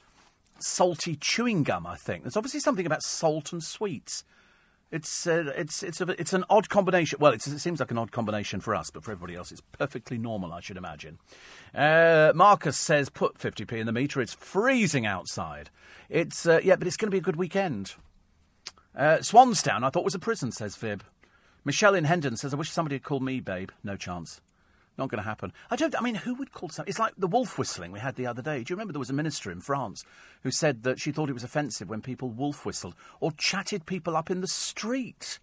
salty 0.59 1.16
chewing 1.16 1.62
gum. 1.62 1.86
I 1.86 1.97
think 1.97 2.23
there's 2.23 2.36
obviously 2.36 2.61
something 2.61 2.86
about 2.86 3.03
salt 3.03 3.53
and 3.53 3.62
sweets. 3.62 4.24
It's 4.91 5.27
uh, 5.27 5.53
it's 5.57 5.82
it's 5.82 6.01
a, 6.01 6.20
it's 6.20 6.32
an 6.32 6.45
odd 6.49 6.69
combination. 6.69 7.19
Well, 7.20 7.32
it 7.32 7.43
seems 7.43 7.81
like 7.81 7.91
an 7.91 7.99
odd 7.99 8.12
combination 8.12 8.61
for 8.61 8.74
us, 8.74 8.91
but 8.91 9.03
for 9.03 9.11
everybody 9.11 9.35
else, 9.35 9.51
it's 9.51 9.62
perfectly 9.73 10.19
normal, 10.19 10.53
I 10.53 10.61
should 10.61 10.77
imagine. 10.77 11.19
Uh, 11.74 12.32
Marcus 12.35 12.78
says, 12.78 13.09
"Put 13.09 13.36
50p 13.39 13.73
in 13.73 13.86
the 13.86 13.93
meter. 13.93 14.20
It's 14.20 14.35
freezing 14.35 15.05
outside. 15.05 15.70
It's 16.09 16.47
uh, 16.47 16.61
yeah, 16.62 16.77
but 16.77 16.86
it's 16.86 16.97
going 16.97 17.09
to 17.09 17.15
be 17.15 17.19
a 17.19 17.23
good 17.23 17.36
weekend." 17.36 17.95
Uh, 18.97 19.16
Swanstown, 19.19 19.82
I 19.82 19.91
thought 19.91 20.05
was 20.05 20.15
a 20.15 20.20
prison, 20.20 20.53
says 20.53 20.77
Fib. 20.77 21.03
Michelle 21.65 21.95
in 21.95 22.05
Hendon 22.05 22.36
says, 22.36 22.53
"I 22.53 22.57
wish 22.57 22.70
somebody 22.70 22.97
had 22.97 23.05
called 23.05 23.23
me, 23.23 23.41
babe. 23.41 23.70
No 23.82 23.97
chance." 23.97 24.41
Not 24.97 25.09
going 25.09 25.23
to 25.23 25.28
happen. 25.28 25.53
I 25.70 25.77
don't. 25.77 25.97
I 25.99 26.01
mean, 26.01 26.15
who 26.15 26.35
would 26.35 26.53
call 26.53 26.69
something? 26.69 26.89
It's 26.89 27.01
like 27.01 27.15
the 27.19 27.27
wolf 27.27 27.59
whistling 27.59 27.91
we 27.91 27.99
had 27.99 28.15
the 28.15 28.27
other 28.27 28.43
day. 28.43 28.62
Do 28.62 28.73
you 28.73 28.77
remember 28.77 28.93
there 28.93 29.01
was 29.01 29.11
a 29.11 29.15
minister 29.15 29.51
in 29.51 29.61
France 29.61 30.05
who 30.43 30.53
said 30.53 30.85
that 30.85 31.01
she 31.01 31.11
thought 31.11 31.28
it 31.28 31.35
was 31.35 31.43
offensive 31.43 31.89
when 31.89 32.01
people 32.01 32.28
wolf 32.28 32.65
whistled 32.65 32.95
or 33.19 33.32
chatted 33.32 33.86
people 33.86 34.16
up 34.16 34.31
in 34.31 34.41
the 34.41 34.47
street? 34.47 35.41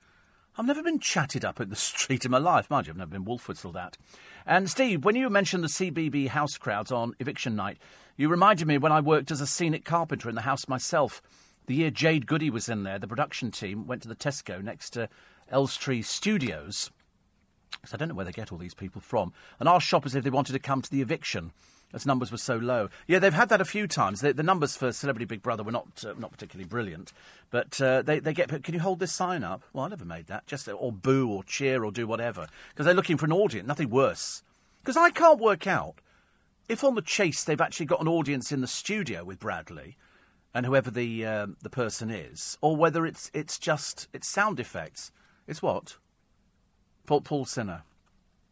I've 0.58 0.66
never 0.66 0.84
been 0.84 1.00
chatted 1.00 1.44
up 1.44 1.60
in 1.60 1.70
the 1.70 1.76
street 1.78 2.24
in 2.24 2.32
my 2.32 2.38
life. 2.38 2.70
Mind 2.70 2.88
you, 2.88 2.94
I've 2.94 2.98
never 2.98 3.12
been 3.12 3.26
wolf 3.26 3.50
whistled 3.50 3.76
at. 3.76 3.98
And 4.46 4.70
Steve, 4.70 5.04
when 5.04 5.16
you 5.16 5.30
mentioned 5.30 5.66
the 5.66 5.68
CBB 5.68 6.30
house 6.30 6.58
crowds 6.58 6.92
on 6.92 7.14
eviction 7.20 7.56
night, 7.56 7.78
you 8.16 8.30
reminded 8.30 8.68
me 8.68 8.78
when 8.78 8.92
I 8.92 9.02
worked 9.02 9.32
as 9.32 9.42
a 9.42 9.48
scenic 9.48 9.84
carpenter 9.84 10.30
in 10.30 10.36
the 10.36 10.42
house 10.42 10.68
myself. 10.68 11.22
The 11.68 11.76
year 11.76 11.92
Jade 11.92 12.26
Goody 12.26 12.50
was 12.50 12.70
in 12.70 12.84
there, 12.84 13.00
the 13.00 13.08
production 13.08 13.52
team 13.52 13.86
went 13.86 14.02
to 14.02 14.08
the 14.08 14.16
Tesco 14.16 14.64
next 14.64 14.92
to 14.92 15.10
Elstree 15.52 16.02
Studios. 16.02 16.90
So 17.86 17.96
I 17.96 17.98
don't 17.98 18.10
know 18.10 18.16
where 18.16 18.26
they 18.26 18.32
get 18.32 18.52
all 18.52 18.58
these 18.58 18.74
people 18.74 19.02
from. 19.02 19.34
And 19.60 19.68
asked 19.68 19.88
shoppers 19.88 20.16
if 20.16 20.24
they 20.24 20.30
wanted 20.30 20.54
to 20.54 20.60
come 20.60 20.82
to 20.82 20.90
the 20.90 21.02
eviction, 21.02 21.52
as 21.94 22.06
numbers 22.06 22.32
were 22.32 22.38
so 22.38 22.58
low. 22.58 22.90
Yeah, 23.08 23.20
they've 23.20 23.34
had 23.34 23.50
that 23.50 23.62
a 23.62 23.66
few 23.66 23.88
times. 23.88 24.22
The, 24.22 24.34
the 24.34 24.44
numbers 24.44 24.76
for 24.76 24.92
Celebrity 24.92 25.26
Big 25.26 25.42
Brother 25.42 25.64
were 25.64 25.72
not 25.72 26.04
uh, 26.06 26.14
not 26.18 26.32
particularly 26.32 26.68
brilliant, 26.68 27.12
but 27.50 27.82
uh, 27.82 28.02
they 28.02 28.20
they 28.20 28.34
get. 28.34 28.64
Can 28.64 28.74
you 28.74 28.80
hold 28.80 29.00
this 29.00 29.12
sign 29.12 29.44
up? 29.44 29.64
Well, 29.74 29.86
I 29.86 29.90
never 29.90 30.06
made 30.06 30.28
that. 30.28 30.48
Just 30.48 30.68
or 30.70 30.92
boo 30.92 31.30
or 31.30 31.44
cheer 31.44 31.84
or 31.84 31.92
do 31.92 32.08
whatever 32.08 32.48
because 32.70 32.86
they're 32.86 32.96
looking 32.96 33.18
for 33.18 33.26
an 33.26 33.34
audience. 33.34 33.68
Nothing 33.68 33.90
worse. 33.90 34.44
Because 34.80 34.98
I 34.98 35.12
can't 35.12 35.40
work 35.40 35.68
out 35.68 35.96
if 36.68 36.84
on 36.84 36.96
the 36.96 37.02
chase 37.02 37.44
they've 37.44 37.62
actually 37.62 37.86
got 37.86 38.02
an 38.02 38.08
audience 38.08 38.52
in 38.52 38.62
the 38.62 38.68
studio 38.68 39.24
with 39.24 39.40
Bradley 39.40 39.98
and 40.54 40.66
whoever 40.66 40.90
the 40.90 41.26
um, 41.26 41.58
the 41.62 41.70
person 41.70 42.10
is, 42.10 42.58
or 42.62 42.76
whether 42.76 43.06
it's 43.06 43.30
it's 43.34 43.58
just 43.58 44.08
it's 44.14 44.28
sound 44.28 44.60
effects. 44.60 45.12
It's 45.48 45.62
what? 45.62 45.98
Paul, 47.06 47.22
Paul 47.22 47.46
Sinha. 47.46 47.82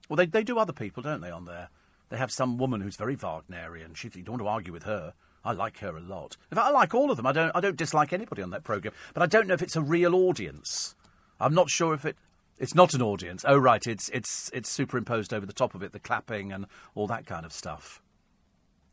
Well, 0.09 0.17
they, 0.17 0.25
they 0.25 0.43
do 0.43 0.57
other 0.57 0.73
people, 0.73 1.03
don't 1.03 1.21
they, 1.21 1.31
on 1.31 1.45
there? 1.45 1.69
They 2.09 2.17
have 2.17 2.31
some 2.31 2.57
woman 2.57 2.81
who's 2.81 2.95
very 2.95 3.15
Wagnerian. 3.15 3.93
She, 3.95 4.09
you 4.13 4.23
don't 4.23 4.39
want 4.39 4.41
to 4.41 4.47
argue 4.47 4.73
with 4.73 4.83
her. 4.83 5.13
I 5.45 5.53
like 5.53 5.79
her 5.79 5.95
a 5.95 6.01
lot. 6.01 6.35
In 6.51 6.55
fact, 6.55 6.67
I 6.67 6.71
like 6.71 6.93
all 6.93 7.11
of 7.11 7.17
them. 7.17 7.27
I 7.27 7.31
don't, 7.31 7.55
I 7.55 7.61
don't 7.61 7.77
dislike 7.77 8.11
anybody 8.11 8.41
on 8.41 8.49
that 8.49 8.63
programme. 8.63 8.93
But 9.13 9.23
I 9.23 9.27
don't 9.27 9.47
know 9.47 9.53
if 9.53 9.61
it's 9.61 9.75
a 9.75 9.81
real 9.81 10.15
audience. 10.15 10.95
I'm 11.39 11.53
not 11.53 11.69
sure 11.69 11.93
if 11.93 12.05
it... 12.05 12.17
It's 12.57 12.75
not 12.75 12.93
an 12.93 13.01
audience. 13.01 13.45
Oh, 13.47 13.57
right, 13.57 13.87
it's, 13.87 14.09
it's, 14.09 14.51
it's 14.53 14.69
superimposed 14.69 15.33
over 15.33 15.45
the 15.45 15.53
top 15.53 15.75
of 15.75 15.81
it, 15.81 15.93
the 15.93 15.99
clapping 15.99 16.51
and 16.51 16.65
all 16.93 17.07
that 17.07 17.25
kind 17.25 17.45
of 17.45 17.53
stuff. 17.53 18.01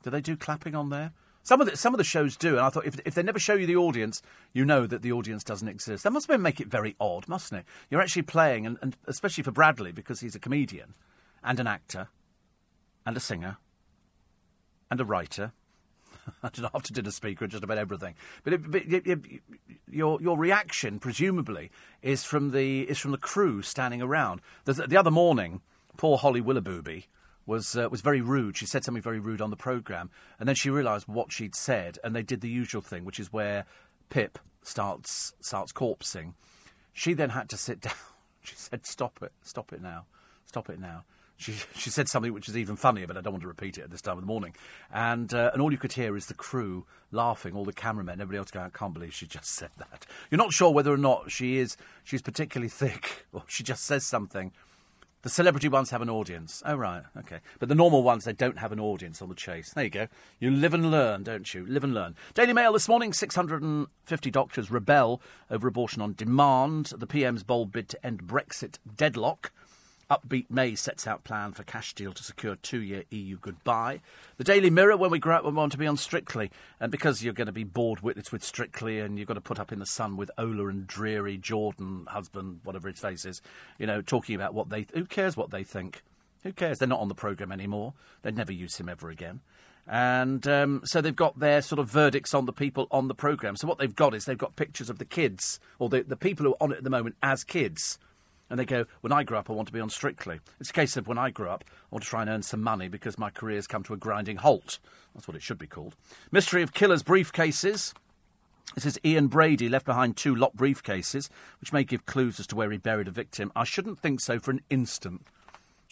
Do 0.05 0.11
they 0.11 0.21
do 0.21 0.37
clapping 0.37 0.77
on 0.77 0.91
there? 0.91 1.13
Some 1.47 1.61
of 1.61 1.71
the, 1.71 1.77
some 1.77 1.95
of 1.95 1.99
the 1.99 2.03
shows 2.03 2.37
do, 2.37 2.57
and 2.57 2.67
I 2.67 2.71
thought 2.71 2.87
if, 2.87 2.99
if 3.05 3.15
they 3.15 3.23
never 3.23 3.39
show 3.39 3.55
you 3.55 3.67
the 3.67 3.77
audience, 3.77 4.21
you 4.53 4.65
know 4.65 4.85
that 4.85 5.03
the 5.03 5.13
audience 5.13 5.45
doesn't 5.45 5.69
exist. 5.69 6.03
That 6.03 6.11
must 6.11 6.29
make 6.29 6.61
it 6.61 6.67
very 6.67 6.97
odd, 6.99 7.29
mustn't 7.29 7.61
it? 7.61 7.67
You're 7.89 8.01
actually 8.01 8.23
playing, 8.23 8.67
and, 8.67 8.79
and 8.83 8.97
especially 9.07 9.45
for 9.45 9.53
Bradley, 9.53 9.93
because 9.93 10.19
he's 10.19 10.35
a 10.35 10.41
comedian 10.41 10.95
and 11.45 11.61
an 11.61 11.69
actor 11.69 12.09
and 13.07 13.17
a 13.17 13.21
singer 13.21 13.59
and 14.91 15.01
a 15.01 15.05
writer 15.05 15.53
and 16.43 16.59
an 16.59 16.69
after 16.75 16.93
dinner 16.93 17.13
speaker 17.13 17.47
just 17.47 17.63
about 17.63 17.79
everything. 17.79 18.17
But, 18.43 18.55
it, 18.55 18.69
but 18.69 18.83
it, 18.83 19.07
it, 19.07 19.21
your 19.89 20.21
your 20.21 20.37
reaction, 20.37 20.99
presumably, 20.99 21.71
is 22.03 22.25
from 22.25 22.51
the 22.51 22.91
is 22.91 22.99
from 22.99 23.13
the 23.13 23.19
crew 23.19 23.63
standing 23.63 24.03
around. 24.03 24.41
The, 24.65 24.73
the 24.73 24.97
other 24.97 25.13
morning, 25.13 25.61
poor 25.97 26.19
Holly 26.19 26.41
Willoughby 26.41 27.07
was 27.47 27.77
uh, 27.77 27.89
was 27.89 28.01
very 28.01 28.21
rude. 28.21 28.57
She 28.57 28.67
said 28.67 28.85
something 28.85 29.03
very 29.03 29.21
rude 29.21 29.41
on 29.41 29.51
the 29.51 29.57
program, 29.57 30.11
and 30.39 30.49
then 30.49 30.57
she 30.57 30.71
realised 30.71 31.09
what 31.09 31.33
she'd 31.33 31.55
said, 31.55 31.99
and 32.05 32.15
they 32.15 32.23
did 32.23 32.41
the 32.41 32.49
usual 32.49 32.83
thing, 32.83 33.05
which 33.05 33.21
is 33.21 33.33
where 33.33 33.65
Pip 34.11 34.39
starts 34.63 35.35
starts 35.41 35.73
corpsing. 35.73 36.35
She 36.93 37.15
then 37.15 37.31
had 37.31 37.49
to 37.51 37.57
sit 37.57 37.81
down. 37.83 37.95
She 38.43 38.57
said, 38.57 38.87
"Stop 38.87 39.21
it! 39.23 39.33
Stop 39.43 39.73
it 39.73 39.81
now! 39.81 40.07
Stop 40.45 40.69
it 40.71 40.81
now!" 40.81 41.05
She 41.37 41.55
she 41.75 41.91
said 41.91 42.09
something 42.09 42.33
which 42.33 42.49
is 42.49 42.57
even 42.57 42.77
funnier, 42.77 43.07
but 43.07 43.17
I 43.17 43.21
don't 43.21 43.35
want 43.35 43.43
to 43.43 43.49
repeat 43.49 43.77
it 43.77 43.83
at 43.83 43.91
this 43.91 44.01
time 44.01 44.17
of 44.17 44.23
the 44.23 44.27
morning. 44.27 44.55
And 44.93 45.33
uh, 45.35 45.51
and 45.53 45.61
all 45.61 45.71
you 45.71 45.79
could 45.79 45.93
hear 45.93 46.17
is 46.17 46.27
the 46.27 46.35
crew 46.35 46.87
laughing, 47.13 47.55
all 47.55 47.65
the 47.65 47.73
cameramen, 47.73 48.21
everybody 48.21 48.39
else 48.39 48.51
going, 48.51 48.67
"I 48.67 48.77
can't 48.77 48.95
believe 48.95 49.13
she 49.13 49.27
just 49.27 49.49
said 49.55 49.71
that." 49.79 50.07
You're 50.31 50.39
not 50.39 50.53
sure 50.53 50.73
whether 50.73 50.93
or 50.93 50.99
not 50.99 51.31
she 51.31 51.59
is 51.59 51.77
she's 52.05 52.23
particularly 52.23 52.71
thick, 52.71 53.27
or 53.33 53.45
she 53.47 53.63
just 53.63 53.85
says 53.85 54.05
something. 54.05 54.53
The 55.27 55.31
celebrity 55.31 55.69
ones 55.69 55.91
have 55.91 56.03
an 56.03 56.09
audience. 56.09 56.63
Oh, 56.65 56.77
right, 56.77 57.03
okay. 57.19 57.41
But 57.59 57.69
the 57.69 57.75
normal 57.75 58.05
ones, 58.05 58.23
they 58.23 58.33
don't 58.33 58.59
have 58.59 58.71
an 58.71 58.79
audience 58.79 59.21
on 59.21 59.29
the 59.29 59.35
chase. 59.35 59.73
There 59.73 59.83
you 59.83 59.91
go. 59.91 60.07
You 60.39 60.53
live 60.53 60.73
and 60.73 60.89
learn, 60.89 61.25
don't 61.25 61.53
you? 61.53 61.67
Live 61.67 61.83
and 61.83 61.93
learn. 61.93 62.15
Daily 62.35 62.53
Mail 62.53 62.73
this 62.73 62.89
morning 62.89 63.13
650 63.13 64.31
doctors 64.31 64.71
rebel 64.71 65.21
over 65.51 65.67
abortion 65.67 66.01
on 66.01 66.15
demand. 66.15 66.93
The 66.97 67.09
PM's 67.09 67.43
bold 67.43 67.73
bid 67.73 67.89
to 67.89 68.07
end 68.07 68.23
Brexit 68.23 68.79
deadlock. 68.97 69.51
Upbeat 70.11 70.51
May 70.51 70.77
sets 70.77 71.07
out 71.07 71.25
plan 71.25 71.53
for 71.53 71.65
cash 71.65 71.93
deal 71.93 72.13
to 72.13 72.23
secure 72.23 72.55
two-year 72.55 73.05
EU 73.11 73.39
goodbye. 73.39 74.01
The 74.37 74.45
Daily 74.45 74.71
Mirror, 74.71 74.99
when 74.99 75.11
we 75.11 75.19
grow 75.19 75.37
up, 75.37 75.45
we 75.45 75.51
want 75.51 75.73
to 75.73 75.79
be 75.79 75.87
on 75.87 75.97
Strictly, 75.97 76.51
and 76.79 76.93
because 76.93 77.25
you're 77.25 77.35
going 77.35 77.47
to 77.47 77.53
be 77.53 77.65
bored 77.65 78.01
witness 78.01 78.31
with 78.31 78.45
Strictly, 78.45 79.01
and 79.01 79.19
you've 79.19 79.27
got 79.27 79.35
to 79.35 79.41
put 79.41 79.59
up 79.59 79.73
in 79.73 79.81
the 79.81 79.87
sun 79.87 80.17
with 80.17 80.31
Ola 80.39 80.69
and 80.69 80.87
Dreary, 80.87 81.37
Jordan, 81.37 82.07
husband, 82.09 82.61
whatever 82.63 82.89
his 82.89 83.01
face 83.01 83.25
is, 83.25 83.43
you 83.79 83.87
know, 83.87 84.01
talking 84.01 84.37
about 84.37 84.55
what 84.55 84.69
they. 84.69 84.87
Who 84.95 85.07
cares 85.07 85.37
what 85.37 85.51
they 85.51 85.65
think? 85.65 86.05
Who 86.45 86.53
cares? 86.53 86.79
They're 86.79 86.87
not 86.87 87.01
on 87.01 87.09
the 87.09 87.15
programme 87.15 87.51
anymore. 87.51 87.95
They'd 88.23 88.37
never 88.37 88.53
use 88.53 88.77
him 88.77 88.89
ever 88.89 89.11
again. 89.11 89.41
And 89.89 90.47
um, 90.47 90.83
so 90.85 91.01
they've 91.01 91.15
got 91.15 91.39
their 91.39 91.63
sort 91.63 91.79
of 91.81 91.89
verdicts 91.89 92.35
on 92.35 92.47
the 92.47 92.53
people 92.53 92.87
on 92.91 93.09
the 93.09 93.15
programme. 93.15 93.57
So 93.57 93.67
what 93.67 93.79
they've 93.79 93.95
got 93.95 94.15
is 94.15 94.25
they've 94.25 94.39
got 94.39 94.55
pictures 94.55 94.91
of 94.91 94.99
the 94.99 95.05
kids, 95.05 95.59
or 95.81 95.89
the, 95.89 96.03
the 96.03 96.17
people 96.17 96.47
who 96.47 96.53
are 96.53 96.63
on 96.63 96.73
it 96.73 96.79
at 96.79 96.85
the 96.85 96.91
moment 96.91 97.17
as 97.23 97.43
kids. 97.43 97.99
And 98.49 98.59
they 98.59 98.65
go, 98.65 98.87
when 99.01 99.13
I 99.13 99.25
grow 99.25 99.39
up, 99.39 99.51
I 99.51 99.55
want 99.55 99.67
to 99.69 99.73
be 99.73 99.81
on 99.81 99.91
Strictly. 99.91 100.41
It's 100.61 100.71
a 100.71 100.73
case 100.73 100.97
of 100.97 101.09
when 101.09 101.19
I 101.19 101.31
grow 101.31 101.51
up, 101.51 101.65
I 101.69 101.95
want 101.95 102.05
to 102.05 102.09
try 102.09 102.21
and 102.21 102.31
earn 102.31 102.43
some 102.43 102.63
money 102.63 102.89
because 102.89 103.19
my 103.19 103.31
career's 103.31 103.67
come 103.67 103.83
to 103.85 103.95
a 103.95 103.97
grinding 103.97 104.37
halt. 104.37 104.79
That's 105.15 105.27
what 105.27 105.37
it 105.37 105.43
should 105.43 105.59
be 105.59 105.67
called. 105.67 105.97
Mystery 106.31 106.63
of 106.63 106.73
killers' 106.73 107.03
briefcases. 107.03 107.93
This 108.75 108.87
is 108.87 109.01
Ian 109.05 109.29
Brady 109.29 109.69
left 109.69 109.87
behind 109.87 110.17
two 110.17 110.35
locked 110.35 110.57
briefcases, 110.57 111.29
which 111.61 111.73
may 111.73 111.85
give 111.85 112.07
clues 112.07 112.39
as 112.39 112.47
to 112.49 112.57
where 112.57 112.71
he 112.71 112.79
buried 112.79 113.09
a 113.09 113.13
victim. 113.13 113.51
I 113.57 113.65
shouldn't 113.65 113.99
think 113.99 114.21
so 114.21 114.39
for 114.39 114.51
an 114.51 114.61
instant. 114.71 115.23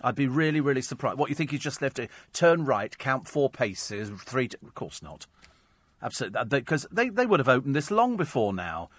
I'd 0.02 0.16
be 0.16 0.26
really, 0.26 0.60
really 0.60 0.82
surprised. 0.82 1.18
What, 1.18 1.30
you 1.30 1.34
think 1.34 1.50
he's 1.50 1.60
just 1.60 1.80
left 1.80 1.98
a 1.98 2.08
turn 2.32 2.64
right, 2.64 2.96
count 2.98 3.26
four 3.28 3.48
paces, 3.48 4.10
three... 4.24 4.48
T- 4.48 4.58
of 4.62 4.74
course 4.74 5.02
not. 5.02 5.26
Absolutely. 6.02 6.38
Uh, 6.38 6.44
because 6.44 6.86
they, 6.90 7.08
they 7.08 7.26
would 7.26 7.40
have 7.40 7.48
opened 7.48 7.74
this 7.74 7.90
long 7.90 8.16
before 8.16 8.52
now. 8.52 8.90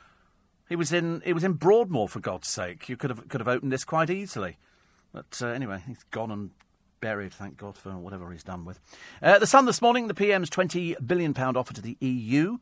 He 0.67 0.75
was 0.75 0.91
in 0.91 1.21
he 1.25 1.33
was 1.33 1.43
in 1.43 1.53
Broadmoor 1.53 2.09
for 2.09 2.19
God's 2.19 2.47
sake. 2.47 2.89
You 2.89 2.97
could 2.97 3.09
have 3.09 3.27
could 3.29 3.41
have 3.41 3.47
opened 3.47 3.71
this 3.71 3.85
quite 3.85 4.09
easily. 4.09 4.57
But 5.13 5.39
uh, 5.41 5.47
anyway, 5.47 5.83
he's 5.87 6.03
gone 6.11 6.31
and 6.31 6.51
buried. 6.99 7.33
Thank 7.33 7.57
God 7.57 7.77
for 7.77 7.91
whatever 7.91 8.31
he's 8.31 8.43
done 8.43 8.65
with. 8.65 8.79
Uh, 9.21 9.39
the 9.39 9.47
Sun 9.47 9.65
this 9.65 9.81
morning. 9.81 10.07
The 10.07 10.13
PM's 10.13 10.49
twenty 10.49 10.95
billion 11.05 11.33
pound 11.33 11.55
offer 11.55 11.73
to 11.73 11.81
the 11.81 11.97
EU, 11.99 12.57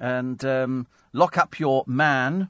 and 0.00 0.42
um, 0.44 0.86
lock 1.12 1.36
up 1.36 1.60
your 1.60 1.84
man. 1.86 2.48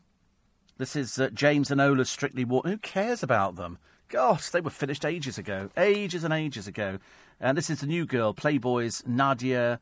This 0.78 0.96
is 0.96 1.18
uh, 1.18 1.30
James 1.30 1.70
and 1.70 1.80
Ola 1.80 2.04
strictly. 2.04 2.44
War- 2.44 2.62
Who 2.64 2.78
cares 2.78 3.22
about 3.22 3.56
them? 3.56 3.78
Gosh, 4.08 4.50
they 4.50 4.60
were 4.60 4.70
finished 4.70 5.04
ages 5.04 5.38
ago, 5.38 5.70
ages 5.76 6.22
and 6.22 6.32
ages 6.34 6.66
ago. 6.66 6.98
And 7.40 7.58
this 7.58 7.70
is 7.70 7.80
the 7.80 7.86
new 7.86 8.06
girl, 8.06 8.32
Playboy's 8.32 9.02
Nadia 9.06 9.80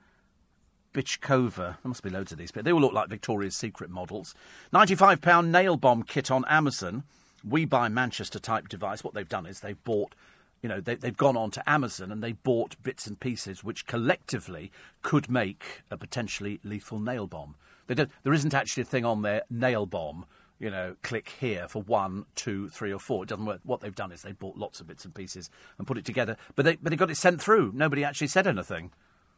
Bychkova. 0.92 1.56
There 1.56 1.76
must 1.84 2.02
be 2.02 2.10
loads 2.10 2.32
of 2.32 2.38
these, 2.38 2.50
but 2.50 2.64
they 2.64 2.72
all 2.72 2.80
look 2.80 2.92
like 2.92 3.08
Victoria's 3.08 3.56
Secret 3.56 3.90
models. 3.90 4.34
£95 4.72 5.48
nail 5.48 5.76
bomb 5.76 6.02
kit 6.02 6.30
on 6.30 6.44
Amazon. 6.48 7.04
We 7.46 7.64
buy 7.64 7.88
Manchester 7.88 8.38
type 8.38 8.68
device. 8.68 9.04
What 9.04 9.14
they've 9.14 9.28
done 9.28 9.46
is 9.46 9.60
they've 9.60 9.82
bought, 9.84 10.14
you 10.62 10.68
know, 10.68 10.80
they, 10.80 10.98
have 11.02 11.16
gone 11.16 11.36
on 11.36 11.50
to 11.52 11.70
Amazon 11.70 12.10
and 12.12 12.22
they 12.22 12.32
bought 12.32 12.82
bits 12.82 13.06
and 13.06 13.18
pieces 13.18 13.64
which 13.64 13.86
collectively 13.86 14.70
could 15.02 15.30
make 15.30 15.82
a 15.90 15.96
potentially 15.96 16.60
lethal 16.64 16.98
nail 16.98 17.26
bomb. 17.26 17.54
there 17.86 18.32
isn't 18.32 18.54
actually 18.54 18.82
a 18.82 18.86
thing 18.86 19.04
on 19.04 19.22
there, 19.22 19.42
nail 19.48 19.86
bomb, 19.86 20.26
you 20.58 20.70
know, 20.70 20.94
click 21.02 21.36
here 21.40 21.66
for 21.68 21.82
one, 21.82 22.26
two, 22.34 22.68
three, 22.68 22.92
or 22.92 22.98
four. 22.98 23.22
It 23.22 23.30
doesn't 23.30 23.46
work. 23.46 23.60
What 23.64 23.80
they've 23.80 23.94
done 23.94 24.12
is 24.12 24.22
they 24.22 24.32
bought 24.32 24.58
lots 24.58 24.80
of 24.80 24.86
bits 24.86 25.06
and 25.06 25.14
pieces 25.14 25.48
and 25.78 25.86
put 25.86 25.96
it 25.96 26.04
together, 26.04 26.36
but 26.54 26.64
they, 26.64 26.76
but 26.76 26.90
they 26.90 26.96
got 26.96 27.10
it 27.10 27.16
sent 27.16 27.40
through. 27.40 27.72
Nobody 27.74 28.04
actually 28.04 28.26
said 28.26 28.46
anything. 28.46 28.90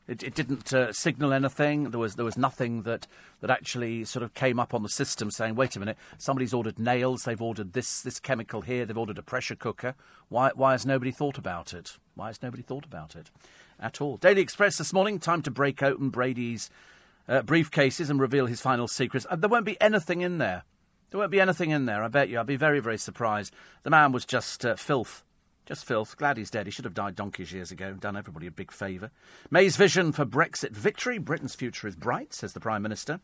It, 0.08 0.22
it 0.24 0.34
didn't 0.34 0.72
uh, 0.72 0.92
signal 0.92 1.32
anything. 1.32 1.90
There 1.90 2.00
was 2.00 2.16
there 2.16 2.24
was 2.24 2.36
nothing 2.36 2.82
that, 2.82 3.06
that 3.40 3.50
actually 3.50 4.04
sort 4.04 4.24
of 4.24 4.34
came 4.34 4.58
up 4.58 4.74
on 4.74 4.82
the 4.82 4.88
system 4.88 5.30
saying, 5.30 5.54
"Wait 5.54 5.76
a 5.76 5.78
minute, 5.78 5.96
somebody's 6.18 6.52
ordered 6.52 6.78
nails. 6.78 7.22
They've 7.22 7.40
ordered 7.40 7.72
this 7.72 8.02
this 8.02 8.18
chemical 8.18 8.62
here. 8.62 8.84
They've 8.84 8.98
ordered 8.98 9.18
a 9.18 9.22
pressure 9.22 9.54
cooker. 9.54 9.94
Why 10.28 10.50
why 10.54 10.72
has 10.72 10.84
nobody 10.84 11.12
thought 11.12 11.38
about 11.38 11.72
it? 11.72 11.98
Why 12.16 12.26
has 12.28 12.42
nobody 12.42 12.62
thought 12.64 12.84
about 12.84 13.14
it 13.14 13.30
at 13.78 14.00
all?" 14.00 14.16
Daily 14.16 14.42
Express 14.42 14.76
this 14.76 14.92
morning. 14.92 15.20
Time 15.20 15.42
to 15.42 15.52
break 15.52 15.82
open 15.84 16.10
Brady's 16.10 16.68
uh, 17.28 17.42
briefcases 17.42 18.10
and 18.10 18.20
reveal 18.20 18.46
his 18.46 18.60
final 18.60 18.88
secrets. 18.88 19.24
Uh, 19.30 19.36
there 19.36 19.48
won't 19.48 19.64
be 19.64 19.80
anything 19.80 20.20
in 20.20 20.38
there. 20.38 20.64
There 21.10 21.20
won't 21.20 21.30
be 21.30 21.40
anything 21.40 21.70
in 21.70 21.86
there. 21.86 22.02
I 22.02 22.08
bet 22.08 22.28
you. 22.28 22.40
I'd 22.40 22.46
be 22.46 22.56
very 22.56 22.80
very 22.80 22.98
surprised. 22.98 23.54
The 23.84 23.90
man 23.90 24.10
was 24.10 24.24
just 24.24 24.66
uh, 24.66 24.74
filth. 24.74 25.22
Just 25.66 25.84
filth. 25.84 26.16
Glad 26.16 26.36
he's 26.36 26.50
dead. 26.50 26.66
He 26.66 26.72
should 26.72 26.84
have 26.84 26.94
died 26.94 27.14
donkeys 27.14 27.52
years 27.52 27.70
ago. 27.70 27.88
And 27.88 28.00
done 28.00 28.16
everybody 28.16 28.46
a 28.46 28.50
big 28.50 28.72
favour. 28.72 29.10
May's 29.50 29.76
vision 29.76 30.12
for 30.12 30.26
Brexit 30.26 30.72
victory. 30.72 31.18
Britain's 31.18 31.54
future 31.54 31.86
is 31.86 31.96
bright, 31.96 32.34
says 32.34 32.52
the 32.52 32.60
Prime 32.60 32.82
Minister. 32.82 33.20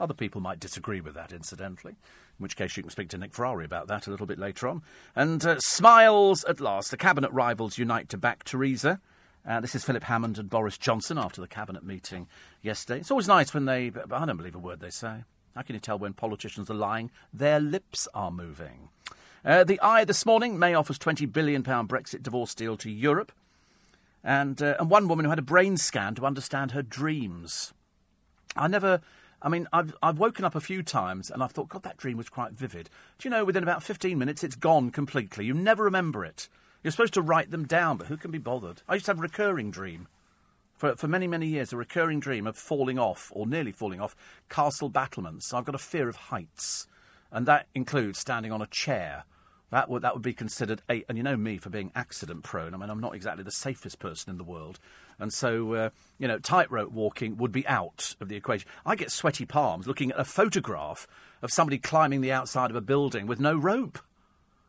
Other 0.00 0.14
people 0.14 0.40
might 0.40 0.60
disagree 0.60 1.00
with 1.00 1.14
that, 1.14 1.32
incidentally, 1.32 1.92
in 1.92 2.42
which 2.42 2.56
case 2.56 2.76
you 2.76 2.82
can 2.82 2.90
speak 2.90 3.08
to 3.08 3.18
Nick 3.18 3.32
Ferrari 3.32 3.64
about 3.64 3.88
that 3.88 4.06
a 4.06 4.10
little 4.10 4.26
bit 4.26 4.38
later 4.38 4.68
on. 4.68 4.82
And 5.16 5.44
uh, 5.44 5.58
smiles 5.58 6.44
at 6.44 6.60
last. 6.60 6.90
The 6.90 6.96
cabinet 6.96 7.32
rivals 7.32 7.78
unite 7.78 8.08
to 8.10 8.18
back 8.18 8.44
Theresa. 8.44 9.00
Uh, 9.48 9.60
this 9.60 9.74
is 9.74 9.84
Philip 9.84 10.04
Hammond 10.04 10.38
and 10.38 10.50
Boris 10.50 10.78
Johnson 10.78 11.18
after 11.18 11.40
the 11.40 11.48
cabinet 11.48 11.82
meeting 11.82 12.28
yesterday. 12.62 13.00
It's 13.00 13.10
always 13.10 13.28
nice 13.28 13.54
when 13.54 13.64
they. 13.64 13.90
I 14.10 14.26
don't 14.26 14.36
believe 14.36 14.54
a 14.54 14.58
word 14.58 14.80
they 14.80 14.90
say. 14.90 15.24
How 15.56 15.62
can 15.62 15.74
you 15.74 15.80
tell 15.80 15.98
when 15.98 16.12
politicians 16.12 16.70
are 16.70 16.74
lying? 16.74 17.10
Their 17.32 17.58
lips 17.58 18.06
are 18.14 18.30
moving. 18.30 18.90
Uh, 19.44 19.62
the 19.62 19.80
Eye 19.80 20.04
this 20.04 20.26
morning, 20.26 20.58
May 20.58 20.74
offers 20.74 20.98
£20 20.98 21.32
billion 21.32 21.62
Brexit 21.62 22.22
divorce 22.22 22.54
deal 22.54 22.76
to 22.78 22.90
Europe. 22.90 23.32
And, 24.24 24.60
uh, 24.60 24.74
and 24.80 24.90
one 24.90 25.06
woman 25.06 25.24
who 25.24 25.30
had 25.30 25.38
a 25.38 25.42
brain 25.42 25.76
scan 25.76 26.14
to 26.16 26.26
understand 26.26 26.72
her 26.72 26.82
dreams. 26.82 27.72
I 28.56 28.66
never, 28.66 29.00
I 29.40 29.48
mean, 29.48 29.68
I've, 29.72 29.94
I've 30.02 30.18
woken 30.18 30.44
up 30.44 30.56
a 30.56 30.60
few 30.60 30.82
times 30.82 31.30
and 31.30 31.42
I've 31.42 31.52
thought, 31.52 31.68
God, 31.68 31.84
that 31.84 31.96
dream 31.96 32.16
was 32.16 32.28
quite 32.28 32.52
vivid. 32.52 32.90
Do 33.18 33.28
you 33.28 33.30
know, 33.30 33.44
within 33.44 33.62
about 33.62 33.84
15 33.84 34.18
minutes, 34.18 34.42
it's 34.42 34.56
gone 34.56 34.90
completely. 34.90 35.44
You 35.44 35.54
never 35.54 35.84
remember 35.84 36.24
it. 36.24 36.48
You're 36.82 36.90
supposed 36.90 37.14
to 37.14 37.22
write 37.22 37.50
them 37.50 37.64
down, 37.64 37.96
but 37.96 38.08
who 38.08 38.16
can 38.16 38.30
be 38.30 38.38
bothered? 38.38 38.82
I 38.88 38.94
used 38.94 39.06
to 39.06 39.12
have 39.12 39.18
a 39.18 39.22
recurring 39.22 39.70
dream. 39.70 40.08
For, 40.76 40.94
for 40.94 41.08
many, 41.08 41.26
many 41.26 41.46
years, 41.46 41.72
a 41.72 41.76
recurring 41.76 42.20
dream 42.20 42.46
of 42.46 42.56
falling 42.56 43.00
off, 43.00 43.32
or 43.34 43.46
nearly 43.46 43.72
falling 43.72 44.00
off, 44.00 44.14
castle 44.48 44.88
battlements. 44.88 45.52
I've 45.52 45.64
got 45.64 45.74
a 45.74 45.78
fear 45.78 46.08
of 46.08 46.14
heights 46.16 46.86
and 47.30 47.46
that 47.46 47.66
includes 47.74 48.18
standing 48.18 48.52
on 48.52 48.62
a 48.62 48.66
chair. 48.66 49.24
That 49.70 49.90
would 49.90 50.02
that 50.02 50.14
would 50.14 50.22
be 50.22 50.32
considered 50.32 50.82
a, 50.88 51.04
and 51.08 51.18
you 51.18 51.24
know 51.24 51.36
me 51.36 51.58
for 51.58 51.68
being 51.68 51.92
accident 51.94 52.42
prone. 52.42 52.72
I 52.72 52.78
mean, 52.78 52.88
I'm 52.88 53.00
not 53.00 53.14
exactly 53.14 53.44
the 53.44 53.50
safest 53.50 53.98
person 53.98 54.30
in 54.30 54.38
the 54.38 54.44
world, 54.44 54.78
and 55.18 55.30
so 55.32 55.74
uh, 55.74 55.90
you 56.18 56.26
know, 56.26 56.38
tightrope 56.38 56.90
walking 56.90 57.36
would 57.36 57.52
be 57.52 57.66
out 57.66 58.16
of 58.20 58.28
the 58.28 58.36
equation. 58.36 58.66
I 58.86 58.96
get 58.96 59.12
sweaty 59.12 59.44
palms 59.44 59.86
looking 59.86 60.10
at 60.10 60.18
a 60.18 60.24
photograph 60.24 61.06
of 61.42 61.52
somebody 61.52 61.78
climbing 61.78 62.22
the 62.22 62.32
outside 62.32 62.70
of 62.70 62.76
a 62.76 62.80
building 62.80 63.26
with 63.26 63.40
no 63.40 63.56
rope, 63.56 63.98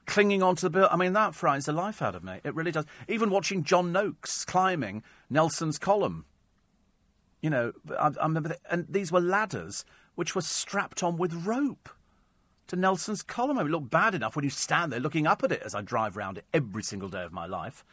clinging 0.05 0.43
onto 0.43 0.61
the 0.61 0.69
building. 0.69 0.91
I 0.91 0.97
mean, 0.97 1.13
that 1.13 1.33
frightens 1.33 1.65
the 1.65 1.71
life 1.71 2.01
out 2.01 2.15
of 2.15 2.23
me. 2.23 2.41
It 2.43 2.53
really 2.53 2.71
does. 2.71 2.85
Even 3.07 3.29
watching 3.29 3.63
John 3.63 3.93
Noakes 3.93 4.43
climbing 4.43 5.03
Nelson's 5.29 5.79
column. 5.79 6.25
You 7.41 7.51
know, 7.51 7.71
I, 7.97 8.07
I 8.19 8.23
remember, 8.23 8.49
the, 8.49 8.57
and 8.69 8.85
these 8.89 9.13
were 9.13 9.21
ladders 9.21 9.85
which 10.15 10.35
were 10.35 10.41
strapped 10.41 11.03
on 11.03 11.15
with 11.15 11.33
rope 11.45 11.87
to 12.69 12.75
Nelson's 12.75 13.21
column. 13.21 13.57
I 13.57 13.63
mean, 13.63 13.71
look 13.71 13.89
bad 13.89 14.15
enough 14.15 14.35
when 14.35 14.45
you 14.45 14.49
stand 14.49 14.91
there 14.91 14.99
looking 14.99 15.27
up 15.27 15.43
at 15.43 15.51
it 15.51 15.61
as 15.63 15.75
I 15.75 15.81
drive 15.81 16.15
round 16.15 16.37
it 16.37 16.45
every 16.53 16.83
single 16.83 17.09
day 17.09 17.23
of 17.23 17.33
my 17.33 17.45
life, 17.45 17.83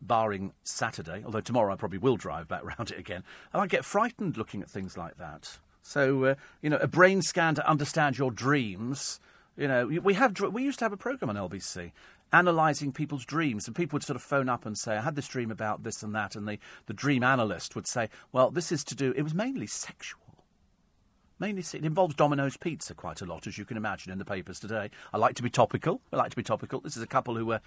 barring 0.00 0.52
Saturday, 0.62 1.22
although 1.24 1.40
tomorrow 1.40 1.72
I 1.72 1.76
probably 1.76 1.98
will 1.98 2.16
drive 2.16 2.48
back 2.48 2.64
round 2.78 2.90
it 2.90 2.98
again. 2.98 3.24
And 3.52 3.62
I 3.62 3.66
get 3.66 3.84
frightened 3.84 4.36
looking 4.36 4.62
at 4.62 4.70
things 4.70 4.96
like 4.96 5.18
that. 5.18 5.58
So, 5.82 6.24
uh, 6.24 6.34
you 6.62 6.70
know, 6.70 6.78
a 6.78 6.86
brain 6.86 7.22
scan 7.22 7.54
to 7.56 7.68
understand 7.68 8.18
your 8.18 8.30
dreams. 8.30 9.20
You 9.56 9.68
know, 9.68 9.86
we 9.86 10.14
have 10.14 10.38
we 10.40 10.62
used 10.62 10.78
to 10.80 10.84
have 10.84 10.92
a 10.92 10.98
program 10.98 11.30
on 11.30 11.36
LBC 11.36 11.92
analysing 12.32 12.92
people's 12.92 13.24
dreams, 13.24 13.66
and 13.66 13.76
people 13.76 13.96
would 13.96 14.02
sort 14.02 14.16
of 14.16 14.22
phone 14.22 14.48
up 14.48 14.66
and 14.66 14.76
say, 14.76 14.96
"I 14.96 15.00
had 15.00 15.14
this 15.14 15.28
dream 15.28 15.50
about 15.50 15.84
this 15.84 16.02
and 16.02 16.14
that," 16.14 16.34
and 16.34 16.46
the 16.46 16.58
the 16.86 16.92
dream 16.92 17.22
analyst 17.22 17.74
would 17.74 17.86
say, 17.86 18.10
"Well, 18.32 18.50
this 18.50 18.72
is 18.72 18.84
to 18.84 18.94
do." 18.94 19.14
It 19.16 19.22
was 19.22 19.32
mainly 19.32 19.68
sexual 19.68 20.25
Mainly, 21.38 21.60
it 21.60 21.84
involves 21.84 22.14
Domino's 22.14 22.56
Pizza 22.56 22.94
quite 22.94 23.20
a 23.20 23.26
lot, 23.26 23.46
as 23.46 23.58
you 23.58 23.66
can 23.66 23.76
imagine 23.76 24.10
in 24.10 24.18
the 24.18 24.24
papers 24.24 24.58
today. 24.58 24.90
I 25.12 25.18
like 25.18 25.34
to 25.36 25.42
be 25.42 25.50
topical. 25.50 26.00
I 26.12 26.16
like 26.16 26.30
to 26.30 26.36
be 26.36 26.42
topical. 26.42 26.80
This 26.80 26.96
is 26.96 27.02
a 27.02 27.06
couple 27.06 27.36
who 27.36 27.44
were, 27.44 27.60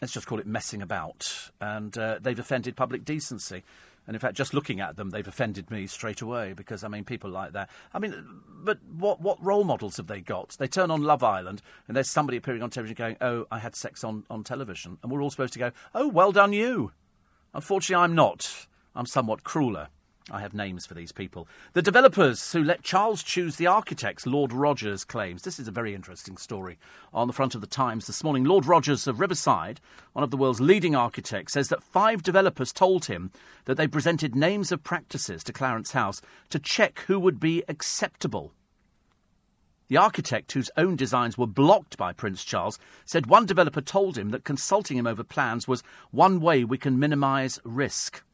let's 0.00 0.14
just 0.14 0.26
call 0.26 0.38
it 0.38 0.46
messing 0.46 0.80
about, 0.80 1.50
and 1.60 1.96
uh, 1.98 2.18
they've 2.20 2.38
offended 2.38 2.74
public 2.74 3.04
decency. 3.04 3.64
And 4.06 4.14
in 4.14 4.20
fact, 4.20 4.36
just 4.36 4.54
looking 4.54 4.80
at 4.80 4.96
them, 4.96 5.10
they've 5.10 5.26
offended 5.26 5.70
me 5.70 5.86
straight 5.86 6.22
away 6.22 6.52
because 6.52 6.84
I 6.84 6.88
mean, 6.88 7.04
people 7.04 7.28
like 7.28 7.52
that. 7.52 7.68
I 7.92 7.98
mean, 7.98 8.14
but 8.48 8.78
what 8.96 9.20
what 9.20 9.44
role 9.44 9.64
models 9.64 9.96
have 9.96 10.06
they 10.06 10.20
got? 10.20 10.56
They 10.58 10.68
turn 10.68 10.90
on 10.90 11.02
Love 11.02 11.24
Island, 11.24 11.60
and 11.88 11.96
there's 11.96 12.10
somebody 12.10 12.38
appearing 12.38 12.62
on 12.62 12.70
television 12.70 12.94
going, 12.94 13.16
"Oh, 13.20 13.46
I 13.50 13.58
had 13.58 13.74
sex 13.74 14.04
on 14.04 14.24
on 14.30 14.44
television," 14.44 14.98
and 15.02 15.10
we're 15.10 15.22
all 15.22 15.30
supposed 15.30 15.54
to 15.54 15.58
go, 15.58 15.72
"Oh, 15.94 16.08
well 16.08 16.30
done, 16.30 16.52
you." 16.52 16.92
Unfortunately, 17.52 18.02
I'm 18.02 18.14
not. 18.14 18.66
I'm 18.94 19.06
somewhat 19.06 19.42
crueler. 19.42 19.88
I 20.28 20.40
have 20.40 20.54
names 20.54 20.86
for 20.86 20.94
these 20.94 21.12
people. 21.12 21.46
The 21.72 21.82
developers 21.82 22.52
who 22.52 22.64
let 22.64 22.82
Charles 22.82 23.22
choose 23.22 23.56
the 23.56 23.68
architects, 23.68 24.26
Lord 24.26 24.52
Rogers 24.52 25.04
claims. 25.04 25.42
This 25.42 25.60
is 25.60 25.68
a 25.68 25.72
very 25.72 25.94
interesting 25.94 26.36
story. 26.36 26.78
On 27.14 27.28
the 27.28 27.32
front 27.32 27.54
of 27.54 27.60
the 27.60 27.66
Times 27.68 28.08
this 28.08 28.24
morning, 28.24 28.42
Lord 28.42 28.66
Rogers 28.66 29.06
of 29.06 29.20
Riverside, 29.20 29.80
one 30.14 30.24
of 30.24 30.32
the 30.32 30.36
world's 30.36 30.60
leading 30.60 30.96
architects, 30.96 31.52
says 31.52 31.68
that 31.68 31.82
five 31.82 32.24
developers 32.24 32.72
told 32.72 33.04
him 33.04 33.30
that 33.66 33.76
they 33.76 33.86
presented 33.86 34.34
names 34.34 34.72
of 34.72 34.82
practices 34.82 35.44
to 35.44 35.52
Clarence 35.52 35.92
House 35.92 36.20
to 36.50 36.58
check 36.58 37.04
who 37.06 37.20
would 37.20 37.38
be 37.38 37.62
acceptable. 37.68 38.52
The 39.86 39.96
architect, 39.96 40.50
whose 40.50 40.70
own 40.76 40.96
designs 40.96 41.38
were 41.38 41.46
blocked 41.46 41.96
by 41.96 42.12
Prince 42.12 42.42
Charles, 42.42 42.80
said 43.04 43.26
one 43.26 43.46
developer 43.46 43.80
told 43.80 44.18
him 44.18 44.30
that 44.30 44.42
consulting 44.42 44.96
him 44.96 45.06
over 45.06 45.22
plans 45.22 45.68
was 45.68 45.84
one 46.10 46.40
way 46.40 46.64
we 46.64 46.78
can 46.78 46.98
minimise 46.98 47.60
risk. 47.62 48.24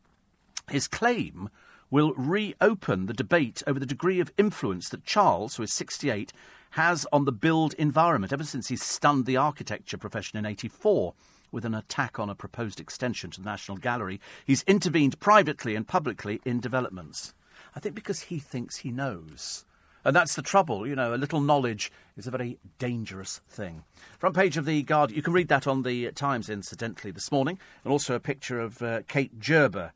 His 0.70 0.89
claim 0.89 1.51
will 1.93 2.14
reopen 2.14 3.05
the 3.05 3.12
debate 3.12 3.62
over 3.66 3.78
the 3.78 3.85
degree 3.85 4.19
of 4.19 4.32
influence 4.39 4.89
that 4.89 5.05
Charles, 5.05 5.56
who 5.56 5.62
is 5.62 5.73
68, 5.73 6.32
has 6.70 7.06
on 7.12 7.27
the 7.27 7.32
build 7.32 7.74
environment 7.74 8.32
ever 8.32 8.44
since 8.44 8.69
he 8.69 8.77
stunned 8.77 9.27
the 9.27 9.36
architecture 9.36 9.98
profession 9.98 10.39
in 10.39 10.47
84 10.47 11.12
with 11.52 11.66
an 11.66 11.74
attack 11.74 12.19
on 12.19 12.31
a 12.31 12.35
proposed 12.35 12.81
extension 12.81 13.31
to 13.31 13.43
the 13.43 13.44
National 13.44 13.77
Gallery. 13.77 14.23
He's 14.47 14.62
intervened 14.62 15.20
privately 15.20 15.77
and 15.77 15.86
publicly 15.86 16.40
in 16.47 16.60
developments. 16.60 17.35
I 17.77 17.81
think 17.81 17.94
because 17.94 18.20
he 18.20 18.39
thinks 18.39 18.78
he 18.78 18.90
knows. 18.90 19.66
And 20.02 20.16
that's 20.16 20.35
the 20.35 20.40
trouble, 20.40 20.86
you 20.86 20.97
know, 20.97 21.14
a 21.14 21.16
little 21.16 21.43
knowledge 21.43 21.93
is 22.16 22.27
a 22.27 22.31
very 22.31 22.59
dangerous 22.78 23.43
thing. 23.51 23.85
Front 24.19 24.35
page 24.35 24.56
of 24.56 24.64
the 24.64 24.82
Guardian, 24.82 25.16
you 25.16 25.23
can 25.23 25.35
read 25.35 25.48
that 25.48 25.66
on 25.66 25.82
the 25.82 26.10
Times, 26.12 26.48
incidentally, 26.48 27.10
this 27.10 27.31
morning, 27.31 27.59
and 27.85 27.93
also 27.93 28.14
a 28.14 28.20
picture 28.20 28.59
of 28.59 28.81
uh, 28.81 29.02
Kaia 29.02 29.28
Gerber, 29.39 29.93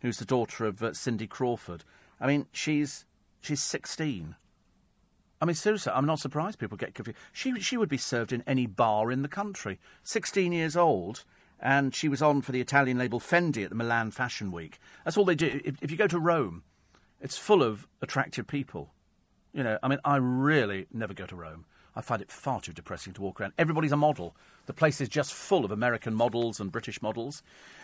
who's 0.00 0.18
the 0.18 0.24
daughter 0.24 0.64
of 0.64 0.82
uh, 0.82 0.92
Cindy 0.92 1.26
Crawford. 1.26 1.84
I 2.20 2.26
mean, 2.26 2.46
she's 2.52 3.04
she's 3.40 3.62
16. 3.62 4.36
I 5.40 5.44
mean, 5.44 5.54
seriously, 5.54 5.92
I'm 5.94 6.06
not 6.06 6.18
surprised 6.18 6.58
people 6.58 6.76
get 6.76 6.94
confused. 6.94 7.18
She, 7.32 7.60
she 7.60 7.76
would 7.76 7.88
be 7.88 7.96
served 7.96 8.32
in 8.32 8.42
any 8.46 8.66
bar 8.66 9.12
in 9.12 9.22
the 9.22 9.28
country. 9.28 9.78
16 10.02 10.52
years 10.52 10.76
old, 10.76 11.24
and 11.60 11.94
she 11.94 12.08
was 12.08 12.20
on 12.20 12.42
for 12.42 12.50
the 12.50 12.60
Italian 12.60 12.98
label 12.98 13.20
Fendi 13.20 13.62
at 13.62 13.70
the 13.70 13.76
Milan 13.76 14.10
Fashion 14.10 14.50
Week. 14.50 14.80
That's 15.04 15.16
all 15.16 15.24
they 15.24 15.36
do. 15.36 15.60
If, 15.64 15.76
if 15.80 15.90
you 15.92 15.96
go 15.96 16.08
to 16.08 16.18
Rome, 16.18 16.64
it's 17.20 17.38
full 17.38 17.62
of 17.62 17.86
attractive 18.02 18.48
people. 18.48 18.92
You 19.52 19.62
know, 19.62 19.78
I 19.82 19.88
mean, 19.88 20.00
I 20.04 20.16
really 20.16 20.86
never 20.92 21.14
go 21.14 21.26
to 21.26 21.36
Rome. 21.36 21.66
I 21.98 22.00
find 22.00 22.22
it 22.22 22.30
far 22.30 22.60
too 22.60 22.72
depressing 22.72 23.12
to 23.14 23.22
walk 23.22 23.40
around. 23.40 23.54
Everybody's 23.58 23.90
a 23.90 23.96
model. 23.96 24.36
The 24.66 24.72
place 24.72 25.00
is 25.00 25.08
just 25.08 25.34
full 25.34 25.64
of 25.64 25.72
American 25.72 26.14
models 26.14 26.60
and 26.60 26.70
British 26.70 27.02
models. 27.02 27.42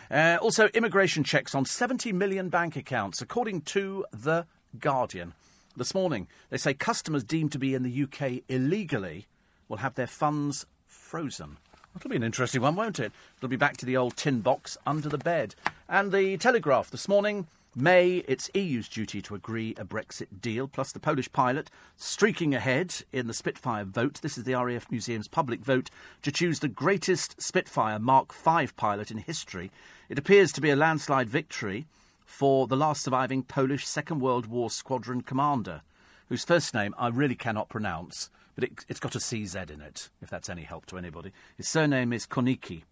Uh, 0.09 0.37
also, 0.41 0.67
immigration 0.69 1.25
checks 1.25 1.53
on 1.53 1.65
70 1.65 2.13
million 2.13 2.47
bank 2.47 2.77
accounts, 2.77 3.21
according 3.21 3.61
to 3.63 4.05
The 4.13 4.45
Guardian 4.79 5.33
this 5.75 5.93
morning. 5.93 6.27
They 6.49 6.57
say 6.57 6.73
customers 6.73 7.25
deemed 7.25 7.51
to 7.51 7.59
be 7.59 7.75
in 7.75 7.83
the 7.83 8.03
UK 8.03 8.43
illegally 8.47 9.27
will 9.67 9.77
have 9.77 9.95
their 9.95 10.07
funds 10.07 10.65
frozen. 10.87 11.57
That'll 11.93 12.09
be 12.09 12.15
an 12.15 12.23
interesting 12.23 12.61
one, 12.61 12.75
won't 12.75 13.01
it? 13.01 13.11
It'll 13.37 13.49
be 13.49 13.57
back 13.57 13.75
to 13.77 13.85
the 13.85 13.97
old 13.97 14.15
tin 14.15 14.39
box 14.39 14.77
under 14.87 15.09
the 15.09 15.17
bed. 15.17 15.55
And 15.89 16.13
the 16.13 16.37
Telegraph 16.37 16.89
this 16.89 17.09
morning. 17.09 17.47
May, 17.77 18.23
it's 18.25 18.49
EU's 18.53 18.87
duty 18.87 19.21
to 19.23 19.35
agree 19.35 19.75
a 19.77 19.83
Brexit 19.83 20.39
deal, 20.39 20.65
plus 20.65 20.93
the 20.93 20.99
Polish 20.99 21.29
pilot 21.33 21.69
streaking 21.97 22.55
ahead 22.55 22.95
in 23.11 23.27
the 23.27 23.33
Spitfire 23.33 23.83
vote. 23.83 24.21
This 24.21 24.37
is 24.37 24.45
the 24.45 24.53
RAF 24.53 24.89
Museum's 24.89 25.27
public 25.27 25.59
vote 25.59 25.89
to 26.21 26.31
choose 26.31 26.59
the 26.59 26.69
greatest 26.69 27.41
Spitfire 27.41 27.99
Mark 27.99 28.33
V 28.33 28.67
pilot 28.77 29.11
in 29.11 29.17
history. 29.17 29.71
It 30.07 30.17
appears 30.17 30.53
to 30.53 30.61
be 30.61 30.69
a 30.69 30.75
landslide 30.77 31.27
victory 31.27 31.85
for 32.25 32.65
the 32.65 32.77
last 32.77 33.03
surviving 33.03 33.43
Polish 33.43 33.85
Second 33.85 34.21
World 34.21 34.45
War 34.45 34.69
squadron 34.69 35.19
commander, 35.19 35.81
whose 36.29 36.45
first 36.45 36.73
name 36.73 36.95
I 36.97 37.09
really 37.09 37.35
cannot 37.35 37.67
pronounce, 37.67 38.29
but 38.55 38.63
it, 38.63 38.85
has 38.87 39.01
got 39.01 39.15
a 39.15 39.19
CZ 39.19 39.69
in 39.69 39.81
it, 39.81 40.09
if 40.21 40.29
that's 40.29 40.49
any 40.49 40.63
help 40.63 40.85
to 40.85 40.97
anybody. 40.97 41.33
His 41.57 41.67
surname 41.67 42.13
is 42.13 42.25
Konicki. 42.25 42.83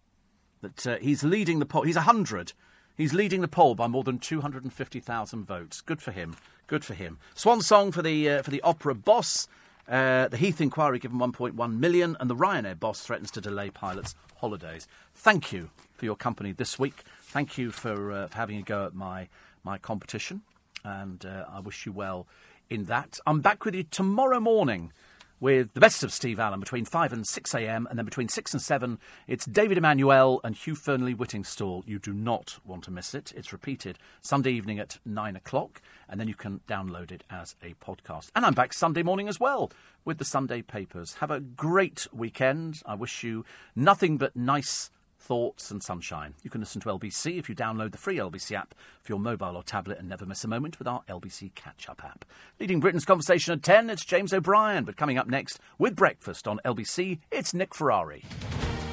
That 0.60 0.86
uh, 0.86 0.96
he's 1.00 1.24
leading 1.24 1.58
the 1.58 1.64
poll. 1.64 1.84
He's 1.84 1.96
a 1.96 2.02
hundred. 2.02 2.52
He's 2.96 3.12
leading 3.12 3.40
the 3.40 3.48
poll 3.48 3.74
by 3.74 3.88
more 3.88 4.04
than 4.04 4.18
250,000 4.18 5.44
votes. 5.44 5.80
Good 5.80 6.00
for 6.00 6.12
him. 6.12 6.36
Good 6.68 6.84
for 6.84 6.94
him. 6.94 7.18
Swan 7.34 7.60
song 7.60 7.90
for 7.90 8.02
the 8.02 8.30
uh, 8.30 8.42
for 8.42 8.50
the 8.50 8.62
opera 8.62 8.94
boss. 8.94 9.48
Uh, 9.88 10.28
the 10.28 10.36
Heath 10.36 10.60
inquiry 10.60 10.98
given 10.98 11.18
1.1 11.18 11.78
million, 11.78 12.16
and 12.18 12.30
the 12.30 12.36
Ryanair 12.36 12.78
boss 12.78 13.02
threatens 13.02 13.30
to 13.32 13.40
delay 13.40 13.68
pilots' 13.68 14.14
holidays. 14.36 14.86
Thank 15.14 15.52
you 15.52 15.70
for 15.94 16.06
your 16.06 16.16
company 16.16 16.52
this 16.52 16.78
week. 16.78 17.02
Thank 17.20 17.58
you 17.58 17.70
for, 17.70 18.12
uh, 18.12 18.28
for 18.28 18.36
having 18.36 18.56
a 18.56 18.62
go 18.62 18.86
at 18.86 18.94
my, 18.94 19.28
my 19.62 19.76
competition, 19.76 20.40
and 20.84 21.26
uh, 21.26 21.44
I 21.52 21.60
wish 21.60 21.84
you 21.84 21.92
well 21.92 22.26
in 22.70 22.84
that. 22.86 23.18
I'm 23.26 23.40
back 23.40 23.66
with 23.66 23.74
you 23.74 23.82
tomorrow 23.82 24.40
morning 24.40 24.92
with 25.40 25.74
the 25.74 25.80
best 25.80 26.02
of 26.02 26.12
Steve 26.12 26.38
Allen 26.38 26.60
between 26.60 26.84
5 26.84 27.12
and 27.12 27.26
6 27.26 27.54
a.m. 27.54 27.86
and 27.88 27.98
then 27.98 28.04
between 28.04 28.28
6 28.28 28.52
and 28.52 28.62
7 28.62 28.98
it's 29.26 29.44
David 29.44 29.78
Emanuel 29.78 30.40
and 30.44 30.54
Hugh 30.54 30.74
Fearnley 30.74 31.14
Whittingstall. 31.14 31.82
You 31.86 31.98
do 31.98 32.12
not 32.12 32.58
want 32.64 32.84
to 32.84 32.90
miss 32.90 33.14
it. 33.14 33.32
It's 33.36 33.52
repeated 33.52 33.98
Sunday 34.20 34.52
evening 34.52 34.78
at 34.78 34.98
9 35.04 35.36
o'clock 35.36 35.82
and 36.08 36.20
then 36.20 36.28
you 36.28 36.34
can 36.34 36.60
download 36.68 37.10
it 37.12 37.24
as 37.30 37.56
a 37.62 37.74
podcast. 37.74 38.30
And 38.34 38.44
I'm 38.44 38.54
back 38.54 38.72
Sunday 38.72 39.02
morning 39.02 39.28
as 39.28 39.40
well 39.40 39.70
with 40.04 40.18
the 40.18 40.24
Sunday 40.24 40.62
papers. 40.62 41.14
Have 41.14 41.30
a 41.30 41.40
great 41.40 42.06
weekend. 42.12 42.80
I 42.86 42.94
wish 42.94 43.22
you 43.22 43.44
nothing 43.74 44.18
but 44.18 44.36
nice 44.36 44.90
thoughts, 45.24 45.70
and 45.70 45.82
sunshine. 45.82 46.34
You 46.42 46.50
can 46.50 46.60
listen 46.60 46.80
to 46.82 46.88
LBC 46.88 47.38
if 47.38 47.48
you 47.48 47.54
download 47.54 47.92
the 47.92 47.98
free 47.98 48.18
LBC 48.18 48.52
app 48.52 48.74
for 49.02 49.12
your 49.12 49.18
mobile 49.18 49.56
or 49.56 49.62
tablet 49.62 49.98
and 49.98 50.08
never 50.08 50.26
miss 50.26 50.44
a 50.44 50.48
moment 50.48 50.78
with 50.78 50.86
our 50.86 51.02
LBC 51.08 51.54
Catch 51.54 51.88
Up 51.88 52.04
app. 52.04 52.24
Leading 52.60 52.80
Britain's 52.80 53.04
conversation 53.04 53.54
at 53.54 53.62
10, 53.62 53.90
it's 53.90 54.04
James 54.04 54.32
O'Brien. 54.32 54.84
But 54.84 54.96
coming 54.96 55.18
up 55.18 55.26
next 55.26 55.58
with 55.78 55.96
breakfast 55.96 56.46
on 56.46 56.60
LBC, 56.64 57.20
it's 57.32 57.54
Nick 57.54 57.74
Ferrari. 57.74 58.24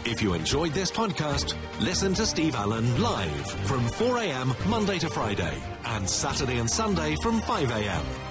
If 0.03 0.21
you 0.21 0.33
enjoyed 0.33 0.73
this 0.73 0.89
podcast, 0.89 1.55
listen 1.79 2.13
to 2.15 2.25
Steve 2.25 2.55
Allen 2.55 3.01
live 3.01 3.51
from 3.67 3.85
4am 3.87 4.67
Monday 4.67 4.97
to 4.99 5.09
Friday 5.09 5.61
and 5.85 6.09
Saturday 6.09 6.57
and 6.57 6.69
Sunday 6.69 7.15
from 7.21 7.39
5am. 7.41 8.30